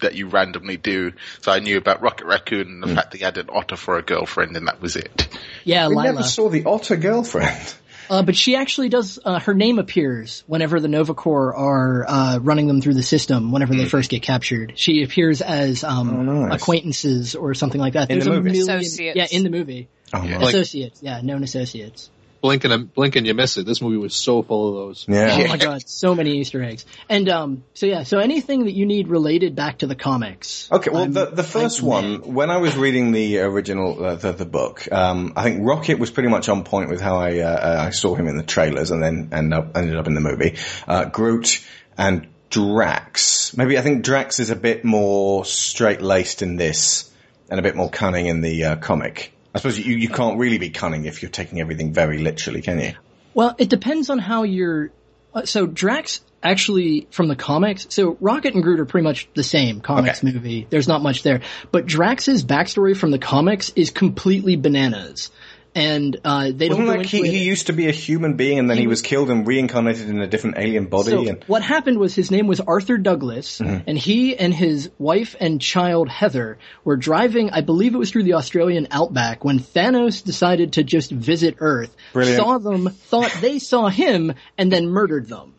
that 0.00 0.14
you 0.14 0.28
randomly 0.28 0.76
do. 0.76 1.12
So 1.42 1.52
I 1.52 1.58
knew 1.60 1.76
about 1.78 2.02
Rocket 2.02 2.26
Raccoon 2.26 2.68
and 2.68 2.82
the 2.82 2.88
Hmm. 2.88 2.94
fact 2.94 3.12
that 3.12 3.18
he 3.18 3.24
had 3.24 3.38
an 3.38 3.48
otter 3.50 3.76
for 3.76 3.98
a 3.98 4.02
girlfriend, 4.02 4.56
and 4.56 4.66
that 4.68 4.80
was 4.80 4.96
it. 4.96 5.28
Yeah, 5.64 5.88
We 5.88 5.94
Lylla. 5.96 6.04
never 6.12 6.22
saw 6.22 6.48
the 6.48 6.64
otter 6.64 6.96
girlfriend. 6.96 7.74
Uh, 8.08 8.24
but 8.24 8.34
she 8.34 8.56
actually 8.56 8.88
does. 8.88 9.20
Uh, 9.24 9.38
her 9.38 9.54
name 9.54 9.78
appears 9.78 10.42
whenever 10.48 10.80
the 10.80 10.88
Nova 10.88 11.14
Corps 11.14 11.54
are 11.54 12.04
uh, 12.08 12.38
running 12.40 12.66
them 12.66 12.80
through 12.80 12.94
the 12.94 13.04
system. 13.04 13.52
Whenever 13.52 13.72
they 13.72 13.84
first 13.84 14.10
get 14.10 14.22
captured, 14.22 14.72
she 14.74 15.04
appears 15.04 15.40
as 15.40 15.84
um, 15.84 16.08
Hmm. 16.08 16.28
Oh, 16.28 16.46
nice. 16.46 16.60
acquaintances 16.60 17.36
or 17.36 17.54
something 17.54 17.80
like 17.80 17.92
that. 17.92 18.10
In 18.10 18.16
There's 18.18 18.24
the 18.24 18.32
a 18.32 18.34
movie? 18.34 18.50
million, 18.58 18.68
Associates. 18.80 19.16
yeah, 19.16 19.26
in 19.30 19.44
the 19.44 19.50
movie, 19.50 19.88
Oh, 20.12 20.24
Yeah. 20.24 20.38
Like- 20.38 20.48
associates, 20.48 20.98
yeah, 21.04 21.20
known 21.22 21.44
associates. 21.44 22.10
Blink 22.40 22.64
and 22.64 22.92
blink 22.94 23.16
and 23.16 23.26
you 23.26 23.34
miss 23.34 23.58
it. 23.58 23.66
This 23.66 23.82
movie 23.82 23.98
was 23.98 24.14
so 24.14 24.42
full 24.42 24.68
of 24.68 24.74
those. 24.86 25.04
yeah. 25.08 25.36
Oh 25.44 25.48
my 25.48 25.56
god, 25.58 25.86
so 25.86 26.14
many 26.14 26.38
Easter 26.38 26.62
eggs. 26.62 26.86
And 27.08 27.28
um, 27.28 27.64
so 27.74 27.84
yeah, 27.86 28.02
so 28.04 28.18
anything 28.18 28.64
that 28.64 28.72
you 28.72 28.86
need 28.86 29.08
related 29.08 29.54
back 29.54 29.78
to 29.78 29.86
the 29.86 29.94
comics. 29.94 30.68
Okay, 30.72 30.90
well, 30.90 31.02
I'm- 31.02 31.12
the 31.12 31.26
the 31.26 31.42
first 31.42 31.82
one, 31.82 32.12
mad. 32.12 32.26
when 32.26 32.50
I 32.50 32.56
was 32.56 32.76
reading 32.76 33.12
the 33.12 33.40
original 33.40 34.02
uh, 34.04 34.14
the, 34.14 34.32
the 34.32 34.46
book, 34.46 34.90
um, 34.90 35.34
I 35.36 35.42
think 35.42 35.66
Rocket 35.66 35.98
was 35.98 36.10
pretty 36.10 36.30
much 36.30 36.48
on 36.48 36.64
point 36.64 36.88
with 36.88 37.00
how 37.00 37.16
I 37.18 37.40
uh, 37.40 37.46
uh, 37.48 37.84
I 37.88 37.90
saw 37.90 38.14
him 38.14 38.26
in 38.26 38.36
the 38.38 38.42
trailers, 38.42 38.90
and 38.90 39.02
then 39.02 39.28
end 39.32 39.52
up 39.52 39.76
ended 39.76 39.96
up 39.96 40.06
in 40.06 40.14
the 40.14 40.20
movie. 40.22 40.56
Uh, 40.88 41.04
Groot 41.04 41.62
and 41.98 42.26
Drax. 42.48 43.56
Maybe 43.56 43.76
I 43.78 43.82
think 43.82 44.02
Drax 44.04 44.40
is 44.40 44.48
a 44.50 44.56
bit 44.56 44.84
more 44.84 45.44
straight 45.44 46.00
laced 46.00 46.40
in 46.42 46.56
this, 46.56 47.10
and 47.50 47.60
a 47.60 47.62
bit 47.62 47.76
more 47.76 47.90
cunning 47.90 48.26
in 48.26 48.40
the 48.40 48.64
uh, 48.64 48.76
comic. 48.76 49.32
I 49.54 49.58
suppose 49.58 49.78
you 49.78 49.96
you 49.96 50.08
can't 50.08 50.38
really 50.38 50.58
be 50.58 50.70
cunning 50.70 51.04
if 51.06 51.22
you're 51.22 51.30
taking 51.30 51.60
everything 51.60 51.92
very 51.92 52.18
literally, 52.18 52.62
can 52.62 52.78
you? 52.80 52.92
Well, 53.34 53.54
it 53.58 53.68
depends 53.68 54.10
on 54.10 54.18
how 54.18 54.44
you're. 54.44 54.90
Uh, 55.34 55.44
so 55.44 55.66
Drax 55.66 56.20
actually 56.42 57.06
from 57.10 57.28
the 57.28 57.36
comics. 57.36 57.86
So 57.90 58.16
Rocket 58.20 58.54
and 58.54 58.62
Groot 58.62 58.80
are 58.80 58.86
pretty 58.86 59.04
much 59.04 59.28
the 59.34 59.42
same 59.44 59.80
comics 59.80 60.24
Okay. 60.24 60.32
movie. 60.32 60.66
There's 60.70 60.88
not 60.88 61.02
much 61.02 61.22
there, 61.22 61.42
but 61.70 61.86
Drax's 61.86 62.44
backstory 62.44 62.96
from 62.96 63.10
the 63.10 63.18
comics 63.18 63.70
is 63.76 63.90
completely 63.90 64.56
bananas, 64.56 65.30
and 65.74 66.16
uh, 66.24 66.50
they 66.54 66.68
Wasn't 66.68 66.86
don't 66.86 66.94
go 66.94 66.98
like 67.00 67.06
he, 67.06 67.18
it. 67.20 67.26
he 67.30 67.44
used 67.44 67.68
to 67.68 67.72
be 67.72 67.88
a 67.88 67.92
human 67.92 68.34
being, 68.36 68.58
and 68.58 68.68
then 68.68 68.76
he, 68.76 68.82
He 68.82 68.86
was 68.88 69.02
killed 69.02 69.30
and 69.30 69.46
reincarnated 69.46 70.08
in 70.08 70.20
a 70.20 70.26
different 70.26 70.58
alien 70.58 70.86
body, 70.86 71.10
So 71.10 71.26
and 71.28 71.44
what 71.46 71.62
happened 71.62 71.98
was 71.98 72.14
his 72.14 72.30
name 72.30 72.46
was 72.48 72.60
Arthur 72.60 72.98
Douglas, 72.98 73.58
Mm-hmm. 73.60 73.88
and 73.88 73.96
he 73.98 74.36
and 74.36 74.52
his 74.52 74.90
wife 74.98 75.36
and 75.38 75.60
child 75.60 76.08
Heather 76.08 76.58
were 76.84 76.96
driving. 76.96 77.50
I 77.50 77.60
believe 77.60 77.94
it 77.94 77.98
was 77.98 78.10
through 78.10 78.24
the 78.24 78.34
Australian 78.34 78.88
outback 78.90 79.44
when 79.44 79.60
Thanos 79.60 80.24
decided 80.24 80.72
to 80.74 80.82
just 80.84 81.10
visit 81.12 81.56
Earth. 81.60 81.94
Brilliant. 82.12 82.38
Saw 82.42 82.58
them, 82.58 82.88
thought 82.88 83.32
they 83.40 83.58
saw 83.60 83.88
him, 83.88 84.34
and 84.58 84.72
then 84.72 84.88
murdered 84.88 85.28
them. 85.28 85.54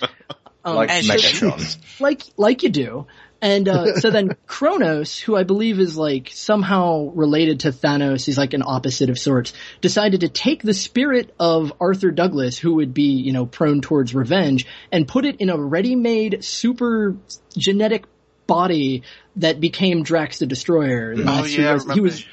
like 0.64 0.90
Megatron. 0.90 1.78
like 2.00 2.22
like 2.36 2.62
you 2.62 2.68
do. 2.70 3.06
And 3.42 3.68
uh, 3.68 3.98
so 3.98 4.10
then 4.10 4.30
Kronos, 4.46 5.18
who 5.18 5.36
I 5.36 5.42
believe 5.42 5.80
is 5.80 5.96
like 5.96 6.30
somehow 6.32 7.10
related 7.12 7.60
to 7.60 7.72
Thanos, 7.72 8.24
he's 8.24 8.38
like 8.38 8.54
an 8.54 8.62
opposite 8.64 9.10
of 9.10 9.18
sorts, 9.18 9.52
decided 9.80 10.20
to 10.20 10.28
take 10.28 10.62
the 10.62 10.72
spirit 10.72 11.34
of 11.40 11.72
Arthur 11.80 12.12
Douglas, 12.12 12.56
who 12.56 12.76
would 12.76 12.94
be, 12.94 13.10
you 13.20 13.32
know, 13.32 13.44
prone 13.44 13.80
towards 13.80 14.14
revenge, 14.14 14.64
and 14.92 15.08
put 15.08 15.24
it 15.24 15.40
in 15.40 15.50
a 15.50 15.56
ready-made 15.58 16.44
super 16.44 17.16
genetic 17.58 18.04
body 18.46 19.02
that 19.36 19.60
became 19.60 20.04
Drax 20.04 20.38
the 20.38 20.46
Destroyer. 20.46 21.14
Oh 21.18 21.44
yeah, 21.44 21.70
I 21.70 21.72
was- 21.74 21.82
he 21.84 21.88
remember. 21.90 22.02
was 22.02 22.24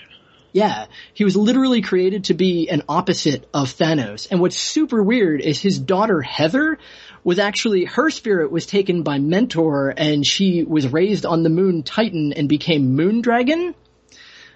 yeah, 0.52 0.88
he 1.14 1.24
was 1.24 1.36
literally 1.36 1.82
created 1.82 2.24
to 2.26 2.34
be 2.34 2.70
an 2.70 2.82
opposite 2.90 3.48
of 3.54 3.70
Thanos. 3.72 4.28
And 4.32 4.40
what's 4.40 4.58
super 4.58 5.02
weird 5.04 5.42
is 5.42 5.62
his 5.62 5.78
daughter 5.78 6.22
Heather 6.24 6.80
was 7.24 7.40
actually 7.40 7.86
her 7.86 8.10
spirit 8.10 8.52
was 8.52 8.66
taken 8.66 9.04
by 9.04 9.20
Mentor, 9.20 9.94
and 9.96 10.26
she 10.26 10.64
was 10.64 10.88
raised 10.88 11.26
on 11.26 11.44
the 11.44 11.50
moon 11.50 11.84
Titan 11.84 12.34
and 12.34 12.48
became 12.50 12.96
Moon 12.96 13.22
Dragon, 13.22 13.76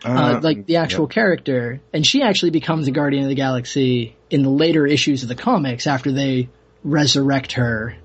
uh, 0.06 0.08
Uh, 0.08 0.40
like 0.42 0.66
the 0.66 0.78
actual 0.78 1.08
character. 1.08 1.82
And 1.94 2.06
she 2.06 2.22
actually 2.22 2.52
becomes 2.52 2.88
a 2.88 2.92
Guardian 2.92 3.24
of 3.24 3.30
the 3.30 3.36
Galaxy 3.36 4.16
in 4.30 4.44
the 4.44 4.50
later 4.50 4.86
issues 4.86 5.24
of 5.24 5.30
the 5.30 5.36
comics 5.36 5.88
after 5.88 6.12
they 6.12 6.50
resurrect 6.84 7.54
her. 7.54 7.96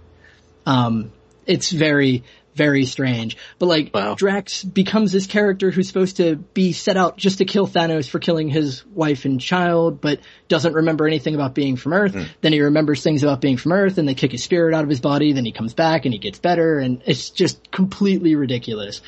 Um, 0.64 1.12
it's 1.46 1.70
very, 1.70 2.22
very 2.58 2.84
strange. 2.84 3.36
But 3.58 3.66
like, 3.66 4.16
Drax 4.16 4.64
becomes 4.64 5.12
this 5.12 5.26
character 5.26 5.70
who's 5.70 5.86
supposed 5.88 6.18
to 6.18 6.36
be 6.36 6.72
set 6.72 6.96
out 6.98 7.16
just 7.16 7.38
to 7.38 7.44
kill 7.46 7.66
Thanos 7.66 8.08
for 8.10 8.18
killing 8.18 8.48
his 8.48 8.84
wife 8.86 9.24
and 9.24 9.40
child, 9.40 10.00
but 10.02 10.20
doesn't 10.48 10.74
remember 10.74 11.06
anything 11.06 11.34
about 11.34 11.54
being 11.54 11.76
from 11.76 11.92
Earth. 11.94 12.14
Then 12.42 12.52
he 12.52 12.60
remembers 12.60 13.02
things 13.02 13.22
about 13.22 13.40
being 13.40 13.56
from 13.56 13.72
Earth, 13.72 13.96
and 13.96 14.06
they 14.06 14.14
kick 14.14 14.32
his 14.32 14.42
spirit 14.42 14.74
out 14.74 14.82
of 14.82 14.90
his 14.90 15.00
body. 15.00 15.32
Then 15.32 15.44
he 15.44 15.52
comes 15.52 15.72
back 15.72 16.04
and 16.04 16.12
he 16.12 16.18
gets 16.18 16.38
better, 16.38 16.78
and 16.78 17.00
it's 17.06 17.30
just 17.30 17.70
completely 17.70 18.34
ridiculous. 18.34 19.00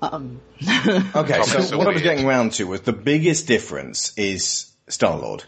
Um, 0.00 0.40
Okay, 1.14 1.42
so, 1.42 1.60
so 1.60 1.78
what 1.78 1.88
I 1.88 1.92
was 1.92 2.02
getting 2.02 2.26
round 2.26 2.52
to 2.54 2.64
was 2.66 2.82
the 2.82 2.92
biggest 2.92 3.48
difference 3.48 4.12
is 4.16 4.70
Star 4.88 5.18
Lord. 5.18 5.44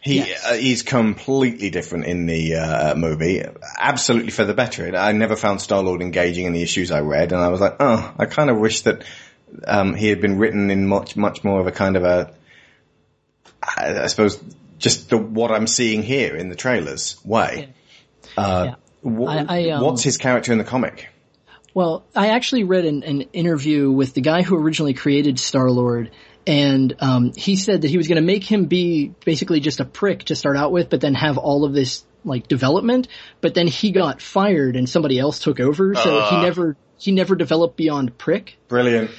He 0.00 0.20
uh, 0.22 0.54
he's 0.54 0.82
completely 0.82 1.70
different 1.70 2.06
in 2.06 2.26
the 2.26 2.54
uh, 2.54 2.94
movie, 2.94 3.42
absolutely 3.78 4.30
for 4.30 4.44
the 4.44 4.54
better. 4.54 4.96
I 4.96 5.12
never 5.12 5.34
found 5.36 5.60
Star 5.60 5.82
Lord 5.82 6.02
engaging 6.02 6.46
in 6.46 6.52
the 6.52 6.62
issues 6.62 6.90
I 6.90 7.00
read, 7.00 7.32
and 7.32 7.40
I 7.40 7.48
was 7.48 7.60
like, 7.60 7.76
oh, 7.80 8.14
I 8.18 8.26
kind 8.26 8.48
of 8.48 8.58
wish 8.58 8.82
that 8.82 9.04
um, 9.66 9.94
he 9.94 10.08
had 10.08 10.20
been 10.20 10.38
written 10.38 10.70
in 10.70 10.86
much 10.86 11.16
much 11.16 11.42
more 11.42 11.60
of 11.60 11.66
a 11.66 11.72
kind 11.72 11.96
of 11.96 12.04
a, 12.04 12.32
I, 13.62 14.02
I 14.02 14.06
suppose, 14.06 14.42
just 14.78 15.10
the 15.10 15.18
what 15.18 15.50
I'm 15.50 15.66
seeing 15.66 16.02
here 16.02 16.36
in 16.36 16.48
the 16.48 16.56
trailers 16.56 17.16
way. 17.24 17.74
Uh, 18.36 18.74
wh- 19.02 19.28
I- 19.28 19.46
I, 19.48 19.70
um, 19.70 19.82
what's 19.84 20.02
his 20.02 20.16
character 20.16 20.52
in 20.52 20.58
the 20.58 20.64
comic? 20.64 21.08
Well, 21.74 22.04
I 22.14 22.28
actually 22.30 22.64
read 22.64 22.84
an, 22.86 23.02
an 23.04 23.20
interview 23.32 23.90
with 23.90 24.14
the 24.14 24.20
guy 24.20 24.42
who 24.42 24.56
originally 24.56 24.94
created 24.94 25.38
Star 25.38 25.70
Lord, 25.70 26.10
and 26.48 26.96
um, 27.00 27.32
he 27.36 27.56
said 27.56 27.82
that 27.82 27.88
he 27.90 27.98
was 27.98 28.08
going 28.08 28.16
to 28.16 28.22
make 28.26 28.42
him 28.42 28.64
be 28.64 29.12
basically 29.24 29.60
just 29.60 29.80
a 29.80 29.84
prick 29.84 30.24
to 30.24 30.34
start 30.34 30.56
out 30.56 30.72
with, 30.72 30.88
but 30.88 31.00
then 31.02 31.14
have 31.14 31.36
all 31.36 31.64
of 31.64 31.74
this 31.74 32.04
like 32.24 32.48
development. 32.48 33.06
But 33.42 33.54
then 33.54 33.66
he 33.66 33.92
got 33.92 34.22
fired, 34.22 34.74
and 34.74 34.88
somebody 34.88 35.18
else 35.18 35.38
took 35.40 35.60
over, 35.60 35.94
so 35.94 36.10
he 36.30 36.36
Ah. 36.36 36.42
never 36.42 36.76
he 36.96 37.12
never 37.12 37.36
developed 37.36 37.76
beyond 37.76 38.16
prick. 38.18 38.56
Brilliant. 38.66 39.10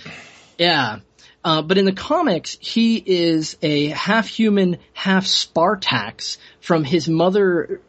Yeah. 0.57 1.00
Uh, 1.45 1.62
but 1.62 1.77
in 1.77 1.86
the 1.86 1.93
comics, 1.93 2.57
he 2.59 2.98
is 2.98 3.55
a 3.62 3.88
half 3.88 4.27
human, 4.27 4.77
half 4.91 5.25
Spartax 5.25 6.38
from 6.59 6.83
his 6.83 7.07
mother 7.07 7.79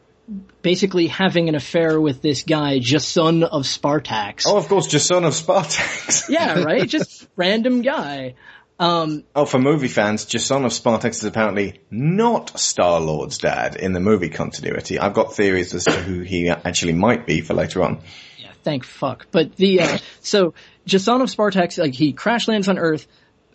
basically 0.63 1.09
having 1.09 1.49
an 1.49 1.57
affair 1.57 2.01
with 2.01 2.23
this 2.23 2.45
guy, 2.45 2.79
Jason 2.79 3.43
of 3.43 3.63
Spartax. 3.63 4.45
Oh, 4.47 4.57
of 4.57 4.69
course, 4.69 4.87
just 4.87 5.07
son 5.09 5.25
of 5.25 5.33
Spartax. 5.33 6.29
Yeah, 6.29 6.63
right? 6.63 6.89
Just 6.89 7.27
random 7.35 7.83
guy. 7.83 8.35
Um, 8.81 9.25
Oh, 9.37 9.45
for 9.45 9.59
movie 9.59 9.89
fans, 9.89 10.25
Jason 10.25 10.65
of 10.65 10.73
Spartax 10.73 11.11
is 11.11 11.25
apparently 11.25 11.81
not 11.91 12.59
Star 12.59 12.99
Lord's 12.99 13.37
dad 13.39 13.77
in 13.77 13.93
the 13.93 14.01
movie 14.01 14.31
continuity. 14.31 14.99
I've 14.99 15.13
got 15.15 15.35
theories 15.35 15.75
as 15.75 15.85
to 15.85 15.93
who 15.93 16.21
he 16.23 16.49
actually 16.49 16.95
might 16.95 17.27
be 17.27 17.43
for 17.43 17.53
later 17.53 17.83
on. 17.83 18.01
Yeah, 18.39 18.53
thank 18.65 18.85
fuck. 18.85 19.27
But 19.31 19.55
the, 19.57 19.83
uh, 19.83 19.99
so, 20.23 20.55
Jason 20.87 21.21
of 21.21 21.29
Spartax, 21.29 21.79
like, 21.79 21.95
he 21.95 22.15
crash 22.15 22.49
lands 22.49 22.69
on 22.69 22.79
Earth, 22.79 23.07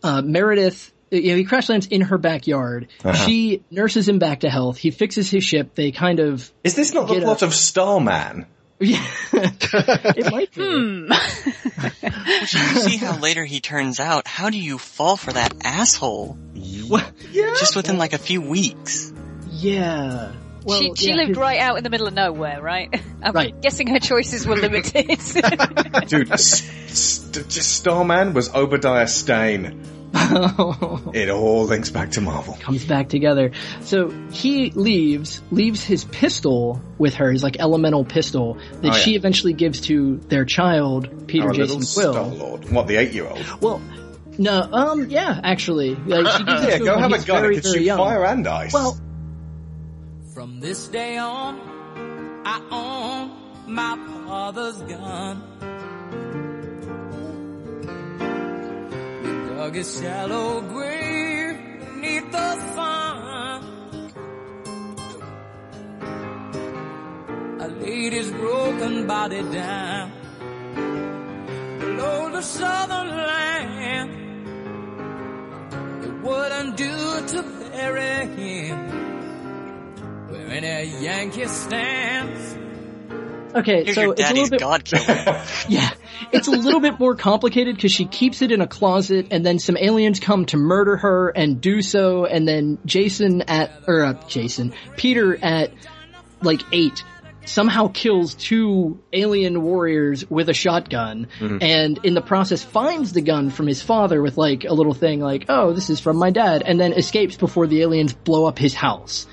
uh, 0.04 0.22
Meredith, 0.22 0.94
you 1.10 1.32
know, 1.32 1.38
he 1.38 1.44
crash 1.44 1.70
lands 1.70 1.88
in 1.88 2.02
her 2.02 2.20
backyard. 2.20 2.88
Uh-huh. 3.04 3.14
She 3.26 3.64
nurses 3.72 4.08
him 4.08 4.20
back 4.20 4.42
to 4.42 4.50
health. 4.50 4.78
He 4.78 4.92
fixes 4.92 5.30
his 5.30 5.44
ship. 5.44 5.74
They 5.74 5.92
kind 5.92 6.20
of. 6.20 6.52
Is 6.64 6.76
this 6.76 6.94
not 6.94 7.08
the 7.08 7.16
get 7.16 7.24
a- 7.24 7.26
plot 7.26 7.42
of 7.42 7.54
Starman? 7.54 8.46
Yeah. 8.80 9.06
it 9.34 10.32
might 10.32 10.54
be. 10.54 10.62
Hmm. 10.64 11.10
Which 12.42 12.54
you 12.54 12.60
see 12.82 12.98
how 12.98 13.18
later 13.20 13.46
he 13.46 13.60
turns 13.62 14.00
out. 14.00 14.28
How 14.28 14.50
do 14.50 14.58
you 14.58 14.78
fall 14.78 15.16
for 15.18 15.32
that 15.34 15.54
asshole? 15.64 16.34
What? 16.88 17.10
Just 17.32 17.76
within 17.76 17.98
like 17.98 18.14
a 18.14 18.18
few 18.18 18.42
weeks. 18.42 19.14
Yeah. 19.50 20.34
Well, 20.64 20.80
she 20.82 20.92
she 20.96 21.10
yeah, 21.10 21.16
lived 21.16 21.38
right 21.38 21.60
out 21.60 21.78
in 21.78 21.84
the 21.84 21.90
middle 21.90 22.08
of 22.08 22.14
nowhere, 22.14 22.60
right? 22.62 22.90
I'm 23.24 23.34
Right. 23.34 23.62
guessing 23.62 23.88
her 23.88 24.00
choices 24.00 24.48
were 24.48 24.56
limited. 24.56 25.08
Dude, 26.08 26.32
s- 26.32 26.68
s- 26.90 27.30
just 27.48 27.72
Starman 27.76 28.34
was 28.34 28.54
Obadiah 28.54 29.08
Stane. 29.08 30.05
It 31.14 31.30
all 31.30 31.66
links 31.66 31.90
back 31.92 32.12
to 32.12 32.22
Marvel. 32.22 32.56
comes 32.56 32.86
back 32.86 33.10
together. 33.10 33.52
So 33.82 34.10
he 34.32 34.72
leaves, 34.72 35.42
leaves 35.52 35.84
his 35.84 36.04
pistol 36.06 36.82
with 36.98 37.16
her, 37.16 37.32
his 37.32 37.44
like 37.44 37.58
elemental 37.60 38.06
pistol 38.06 38.56
that 38.56 38.84
Oh, 38.84 38.88
yeah. 38.88 38.92
she 38.94 39.16
eventually 39.16 39.54
gives 39.54 39.82
to 39.82 40.18
their 40.30 40.46
child, 40.46 41.28
Peter 41.28 41.48
Our 41.48 41.54
Jason 41.54 41.80
little 41.80 41.94
Quill. 41.94 42.14
Star 42.14 42.48
Lord. 42.48 42.72
What, 42.72 42.88
the 42.88 42.96
eight-year-old? 42.98 43.62
Well, 43.62 43.82
no, 44.38 44.62
um, 44.62 45.10
yeah, 45.10 45.40
actually, 45.44 45.96
like 45.96 46.28
she 46.38 46.44
gives 46.44 46.62
Yeah, 46.68 46.78
go 46.80 46.98
have 47.00 47.12
a 47.12 47.16
he's 47.16 47.26
gun. 47.26 47.42
very, 47.42 47.56
It 47.56 47.58
could 47.58 47.64
very 47.72 47.78
shoot 47.80 47.86
young. 47.86 47.98
fire 47.98 48.26
and 48.26 48.48
ice. 48.48 48.74
Well, 48.74 48.98
From 50.34 50.60
this 50.60 50.88
day 50.88 51.18
on, 51.18 51.60
I 52.46 52.62
own 52.72 53.74
my 53.74 53.98
father's 54.28 54.78
gun. 54.82 55.42
Dug 59.66 59.78
a 59.78 59.84
shallow 59.84 60.62
grave 60.62 61.58
beneath 61.80 62.32
the 62.32 62.52
sun. 62.76 63.62
I 67.64 67.68
laid 67.82 68.14
his 68.14 68.30
broken 68.32 69.08
body 69.08 69.42
down 69.42 70.12
below 71.80 72.30
the 72.30 72.42
southern 72.42 73.10
land. 73.32 74.12
It 76.06 76.14
wouldn't 76.22 76.78
do 76.78 76.98
to 77.34 77.42
bury 77.72 78.28
him 78.38 78.78
where 80.30 80.48
any 80.58 81.04
Yankee 81.04 81.48
stands. 81.48 82.65
Okay, 83.56 83.94
so 83.94 84.12
it's 84.12 84.22
a 84.30 84.34
little 84.34 84.50
bit, 84.50 84.60
god 84.60 84.84
yeah, 85.70 85.90
it's 86.32 86.48
a 86.48 86.52
little 86.52 86.80
bit 86.80 87.00
more 87.00 87.16
complicated 87.16 87.76
because 87.76 87.92
she 87.92 88.06
keeps 88.06 88.42
it 88.42 88.52
in 88.52 88.62
a 88.62 88.68
closet 88.68 89.28
and 89.32 89.46
then 89.46 89.60
some 89.60 89.78
aliens 89.78 90.20
come 90.20 90.46
to 90.48 90.58
murder 90.58 90.98
her 90.98 91.30
and 91.30 91.62
do 91.62 91.82
so 91.82 92.26
and 92.26 92.48
then 92.48 92.78
Jason 92.86 93.42
at, 93.44 93.72
or 93.88 94.04
uh, 94.04 94.14
Jason, 94.28 94.74
Peter 94.98 95.38
at 95.44 95.72
like 96.42 96.62
eight 96.72 97.04
somehow 97.48 97.88
kills 97.88 98.34
two 98.34 99.00
alien 99.14 99.62
warriors 99.62 100.28
with 100.32 100.50
a 100.50 100.54
shotgun 100.54 101.28
Mhm. 101.40 101.62
and 101.62 102.00
in 102.04 102.16
the 102.16 102.22
process 102.22 102.64
finds 102.64 103.14
the 103.14 103.22
gun 103.22 103.52
from 103.52 103.68
his 103.68 103.84
father 103.84 104.20
with 104.20 104.36
like 104.36 104.64
a 104.64 104.74
little 104.74 104.96
thing 104.96 105.20
like, 105.20 105.46
oh, 105.48 105.72
this 105.72 105.92
is 105.92 106.00
from 106.00 106.18
my 106.18 106.32
dad 106.32 106.64
and 106.66 106.80
then 106.80 106.92
escapes 106.94 107.38
before 107.38 107.68
the 107.68 107.82
aliens 107.84 108.14
blow 108.14 108.46
up 108.48 108.58
his 108.58 108.74
house. 108.74 109.28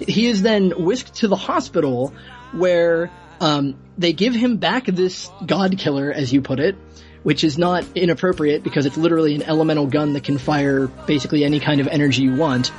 He 0.00 0.26
is 0.26 0.40
then 0.40 0.70
whisked 0.70 1.16
to 1.16 1.28
the 1.28 1.36
hospital 1.36 2.14
where 2.52 3.10
um, 3.40 3.76
they 3.98 4.12
give 4.12 4.34
him 4.34 4.56
back 4.58 4.86
this 4.86 5.30
god 5.46 5.78
killer, 5.78 6.12
as 6.12 6.32
you 6.32 6.42
put 6.42 6.60
it, 6.60 6.76
which 7.22 7.42
is 7.44 7.58
not 7.58 7.84
inappropriate 7.94 8.62
because 8.62 8.86
it's 8.86 8.96
literally 8.96 9.34
an 9.34 9.42
elemental 9.42 9.86
gun 9.86 10.12
that 10.14 10.24
can 10.24 10.38
fire 10.38 10.86
basically 11.06 11.44
any 11.44 11.60
kind 11.60 11.80
of 11.80 11.88
energy 11.88 12.22
you 12.22 12.36
want. 12.36 12.70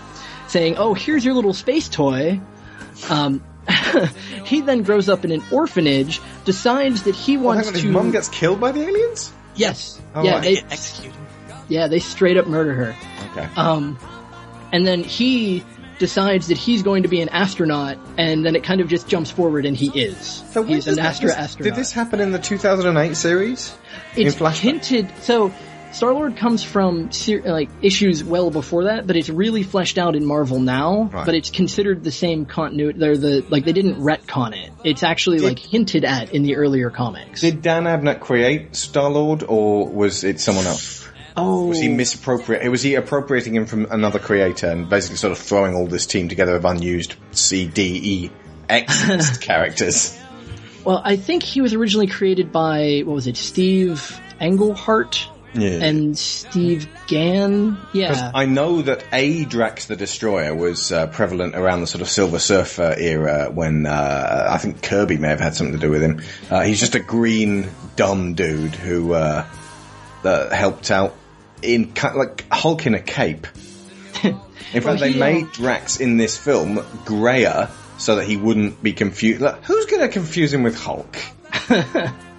Saying, 0.47 0.76
"Oh, 0.78 0.93
here's 0.93 1.24
your 1.26 1.34
little 1.34 1.54
space 1.54 1.89
toy." 1.89 2.39
Um, 3.10 3.43
he 4.45 4.62
then 4.62 4.84
grows 4.84 5.08
up 5.10 5.24
in 5.26 5.32
an 5.32 5.41
orphanage, 5.52 6.19
decides 6.45 7.04
that 7.04 7.15
he 7.15 7.38
Well, 7.38 7.47
wants 7.56 7.67
hang 7.67 7.76
on, 7.76 7.82
to. 7.82 7.88
his 7.88 7.93
mom 7.93 8.12
gets 8.12 8.28
killed 8.30 8.60
by 8.60 8.71
the 8.71 8.82
aliens? 8.82 9.32
Yes. 9.56 10.02
Oh, 10.15 10.24
yeah, 10.24 10.34
right. 10.36 10.43
they 10.43 10.56
Get 10.56 10.71
executed. 10.71 11.17
yeah 11.69 11.88
they 11.88 12.00
straight 12.00 12.38
up 12.38 12.47
murder 12.47 12.74
her. 12.74 12.95
Okay. 13.32 13.47
Um, 13.56 13.97
and 14.71 14.86
then 14.86 15.04
he 15.04 15.63
decides 16.01 16.47
that 16.47 16.57
he's 16.57 16.81
going 16.81 17.03
to 17.03 17.09
be 17.09 17.21
an 17.21 17.29
astronaut, 17.29 17.97
and 18.17 18.43
then 18.43 18.55
it 18.55 18.63
kind 18.63 18.81
of 18.81 18.89
just 18.89 19.07
jumps 19.07 19.29
forward, 19.29 19.67
and 19.67 19.77
he 19.77 19.87
is. 19.97 20.43
So 20.51 20.63
he's 20.63 20.87
an 20.87 20.97
Astra 20.97 21.27
this- 21.27 21.37
astronaut. 21.37 21.75
Did 21.75 21.79
this 21.79 21.91
happen 21.91 22.19
in 22.19 22.31
the 22.31 22.39
2008 22.39 23.15
series? 23.15 23.73
it's 24.17 24.41
in 24.41 24.51
hinted. 24.51 25.11
So 25.21 25.53
Star 25.91 26.13
Lord 26.13 26.37
comes 26.37 26.63
from 26.63 27.11
ser- 27.11 27.43
like 27.45 27.69
issues 27.83 28.23
well 28.23 28.49
before 28.49 28.85
that, 28.85 29.05
but 29.05 29.15
it's 29.15 29.29
really 29.29 29.61
fleshed 29.61 29.99
out 29.99 30.15
in 30.15 30.25
Marvel 30.25 30.59
now. 30.59 31.09
Right. 31.13 31.25
But 31.25 31.35
it's 31.35 31.51
considered 31.51 32.03
the 32.03 32.11
same 32.11 32.45
continuity. 32.45 32.97
They're 32.97 33.17
the 33.17 33.45
like 33.49 33.63
they 33.63 33.73
didn't 33.73 33.97
retcon 33.97 34.55
it. 34.55 34.71
It's 34.83 35.03
actually 35.03 35.37
Did- 35.37 35.45
like 35.49 35.59
hinted 35.59 36.03
at 36.03 36.33
in 36.33 36.41
the 36.41 36.55
earlier 36.55 36.89
comics. 36.89 37.41
Did 37.41 37.61
Dan 37.61 37.83
Abnett 37.83 38.21
create 38.21 38.75
Star 38.75 39.09
Lord, 39.11 39.43
or 39.47 39.87
was 39.87 40.23
it 40.23 40.39
someone 40.39 40.65
else? 40.65 41.00
Oh, 41.37 41.67
Was 41.67 41.79
he 41.79 41.87
misappropriate? 41.87 42.69
Was 42.69 42.81
he 42.83 42.95
appropriating 42.95 43.55
him 43.55 43.65
from 43.65 43.85
another 43.89 44.19
creator 44.19 44.67
and 44.67 44.89
basically 44.89 45.17
sort 45.17 45.31
of 45.31 45.37
throwing 45.37 45.75
all 45.75 45.87
this 45.87 46.05
team 46.05 46.27
together 46.29 46.55
of 46.55 46.65
unused 46.65 47.15
C, 47.31 47.65
D, 47.67 47.99
E, 48.25 48.31
X 48.69 49.37
characters? 49.41 50.17
well, 50.83 51.01
I 51.03 51.15
think 51.15 51.43
he 51.43 51.61
was 51.61 51.73
originally 51.73 52.07
created 52.07 52.51
by 52.51 53.03
what 53.05 53.13
was 53.13 53.27
it, 53.27 53.37
Steve 53.37 54.19
Englehart, 54.41 55.27
Yeah. 55.53 55.83
and 55.83 56.17
Steve 56.17 56.87
Gan. 57.07 57.77
Yeah, 57.93 58.31
I 58.33 58.45
know 58.45 58.81
that 58.81 59.03
a 59.13 59.45
Drax 59.45 59.85
the 59.85 59.95
Destroyer 59.95 60.55
was 60.55 60.91
uh, 60.91 61.07
prevalent 61.07 61.55
around 61.55 61.81
the 61.81 61.87
sort 61.87 62.01
of 62.01 62.09
Silver 62.09 62.39
Surfer 62.39 62.95
era 62.97 63.49
when 63.53 63.85
uh, 63.85 64.47
I 64.51 64.57
think 64.57 64.81
Kirby 64.81 65.17
may 65.17 65.27
have 65.29 65.39
had 65.39 65.53
something 65.55 65.73
to 65.73 65.79
do 65.79 65.91
with 65.91 66.01
him. 66.01 66.21
Uh, 66.49 66.61
he's 66.63 66.79
just 66.79 66.95
a 66.95 66.99
green 66.99 67.69
dumb 67.95 68.33
dude 68.33 68.73
who 68.75 69.13
uh, 69.13 69.45
helped 70.23 70.89
out 70.91 71.15
in 71.62 71.93
like 72.15 72.45
Hulk 72.52 72.86
in 72.86 72.95
a 72.95 73.00
cape. 73.00 73.47
In 74.74 74.82
fact, 74.82 74.86
Well, 74.86 74.97
they 74.97 75.12
he, 75.12 75.19
made 75.19 75.52
Drax 75.52 76.00
in 76.00 76.15
this 76.15 76.38
film 76.38 76.80
grayer 77.04 77.69
so 77.97 78.15
that 78.15 78.26
he 78.26 78.38
wouldn't 78.38 78.82
be 78.82 78.93
confused. 78.93 79.41
Like, 79.41 79.63
who's 79.65 79.86
going 79.86 80.02
to 80.02 80.08
confuse 80.08 80.54
him 80.54 80.63
with 80.63 80.78
Hulk? 80.78 81.17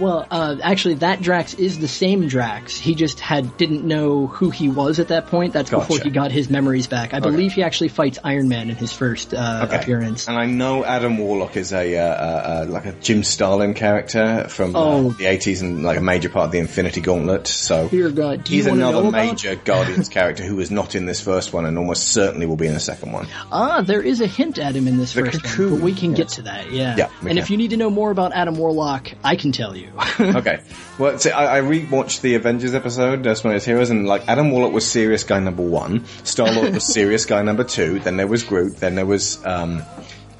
Well, 0.00 0.26
uh, 0.30 0.56
actually, 0.62 0.94
that 0.94 1.20
Drax 1.20 1.54
is 1.54 1.78
the 1.78 1.86
same 1.88 2.26
Drax. 2.26 2.78
He 2.78 2.94
just 2.94 3.20
had 3.20 3.56
didn't 3.56 3.84
know 3.84 4.26
who 4.26 4.50
he 4.50 4.68
was 4.68 4.98
at 4.98 5.08
that 5.08 5.26
point. 5.26 5.52
That's 5.52 5.70
before 5.70 5.98
he 5.98 6.10
got 6.10 6.32
his 6.32 6.48
memories 6.48 6.86
back. 6.86 7.12
I 7.14 7.20
believe 7.20 7.52
he 7.52 7.62
actually 7.62 7.88
fights 7.88 8.18
Iron 8.24 8.48
Man 8.48 8.70
in 8.70 8.76
his 8.76 8.92
first 8.92 9.34
uh, 9.34 9.66
Okay. 9.68 9.76
appearance. 9.76 10.26
And 10.28 10.38
I 10.38 10.46
know 10.46 10.84
Adam 10.84 11.18
Warlock 11.18 11.56
is 11.56 11.72
a 11.72 11.98
uh, 11.98 12.02
uh, 12.02 12.06
uh, 12.06 12.66
like 12.70 12.86
a 12.86 12.92
Jim 12.92 13.22
Starlin 13.22 13.74
character 13.74 14.46
from 14.48 14.74
uh, 14.74 14.80
Oh. 14.80 15.10
the 15.10 15.26
eighties 15.26 15.60
and 15.62 15.82
like 15.84 15.98
a 15.98 16.00
major 16.00 16.30
part 16.30 16.46
of 16.46 16.52
the 16.52 16.58
Infinity 16.58 17.00
Gauntlet. 17.02 17.46
So 17.46 17.88
Dear 17.88 18.10
God, 18.10 18.44
do 18.44 18.54
he's 18.54 18.66
wanna 18.66 18.80
another 18.88 19.02
know 19.02 19.08
about- 19.10 19.26
major 19.26 19.54
Guardians 19.64 20.08
character 20.08 20.42
who 20.44 20.56
was 20.56 20.70
not 20.70 20.94
in 20.94 21.04
this 21.06 21.20
first 21.20 21.52
one 21.52 21.66
and 21.66 21.76
almost 21.76 22.08
certainly 22.08 22.46
will 22.46 22.56
be 22.56 22.66
in 22.66 22.72
the 22.74 22.80
second 22.80 23.12
one. 23.12 23.26
Ah, 23.52 23.82
there 23.82 24.00
is 24.02 24.20
a 24.22 24.26
hint 24.26 24.58
at 24.58 24.74
him 24.74 24.88
in 24.88 24.96
this 24.96 25.12
The 25.12 25.26
first 25.26 25.42
cocoon, 25.42 25.70
one, 25.72 25.80
but 25.80 25.84
we 25.84 25.92
can 25.92 26.14
get 26.14 26.28
to 26.30 26.42
that. 26.42 26.72
Yeah. 26.72 26.96
Yeah, 26.96 27.08
and 27.20 27.28
can. 27.28 27.38
if 27.38 27.50
you 27.50 27.56
need 27.58 27.70
to 27.70 27.76
know 27.76 27.90
more 27.90 28.10
about 28.10 28.32
Adam 28.32 28.56
Warlock, 28.56 29.12
I 29.22 29.36
can 29.36 29.52
tell 29.52 29.76
you. 29.76 29.89
okay. 30.20 30.60
Well, 30.98 31.18
see, 31.18 31.30
I, 31.30 31.58
I 31.58 31.60
rewatched 31.60 32.20
the 32.20 32.34
Avengers 32.34 32.74
episode, 32.74 33.26
uh, 33.26 33.34
Smoke's 33.34 33.64
Heroes, 33.64 33.90
and 33.90 34.06
like 34.06 34.28
Adam 34.28 34.50
Warlock 34.50 34.72
was 34.72 34.90
serious 34.90 35.24
guy 35.24 35.40
number 35.40 35.62
one, 35.62 36.04
Star 36.24 36.52
Lord 36.52 36.74
was 36.74 36.84
serious 36.92 37.26
guy 37.26 37.42
number 37.42 37.64
two, 37.64 38.00
then 38.00 38.16
there 38.16 38.26
was 38.26 38.42
Groot, 38.44 38.76
then 38.76 38.94
there 38.94 39.06
was 39.06 39.44
um, 39.44 39.82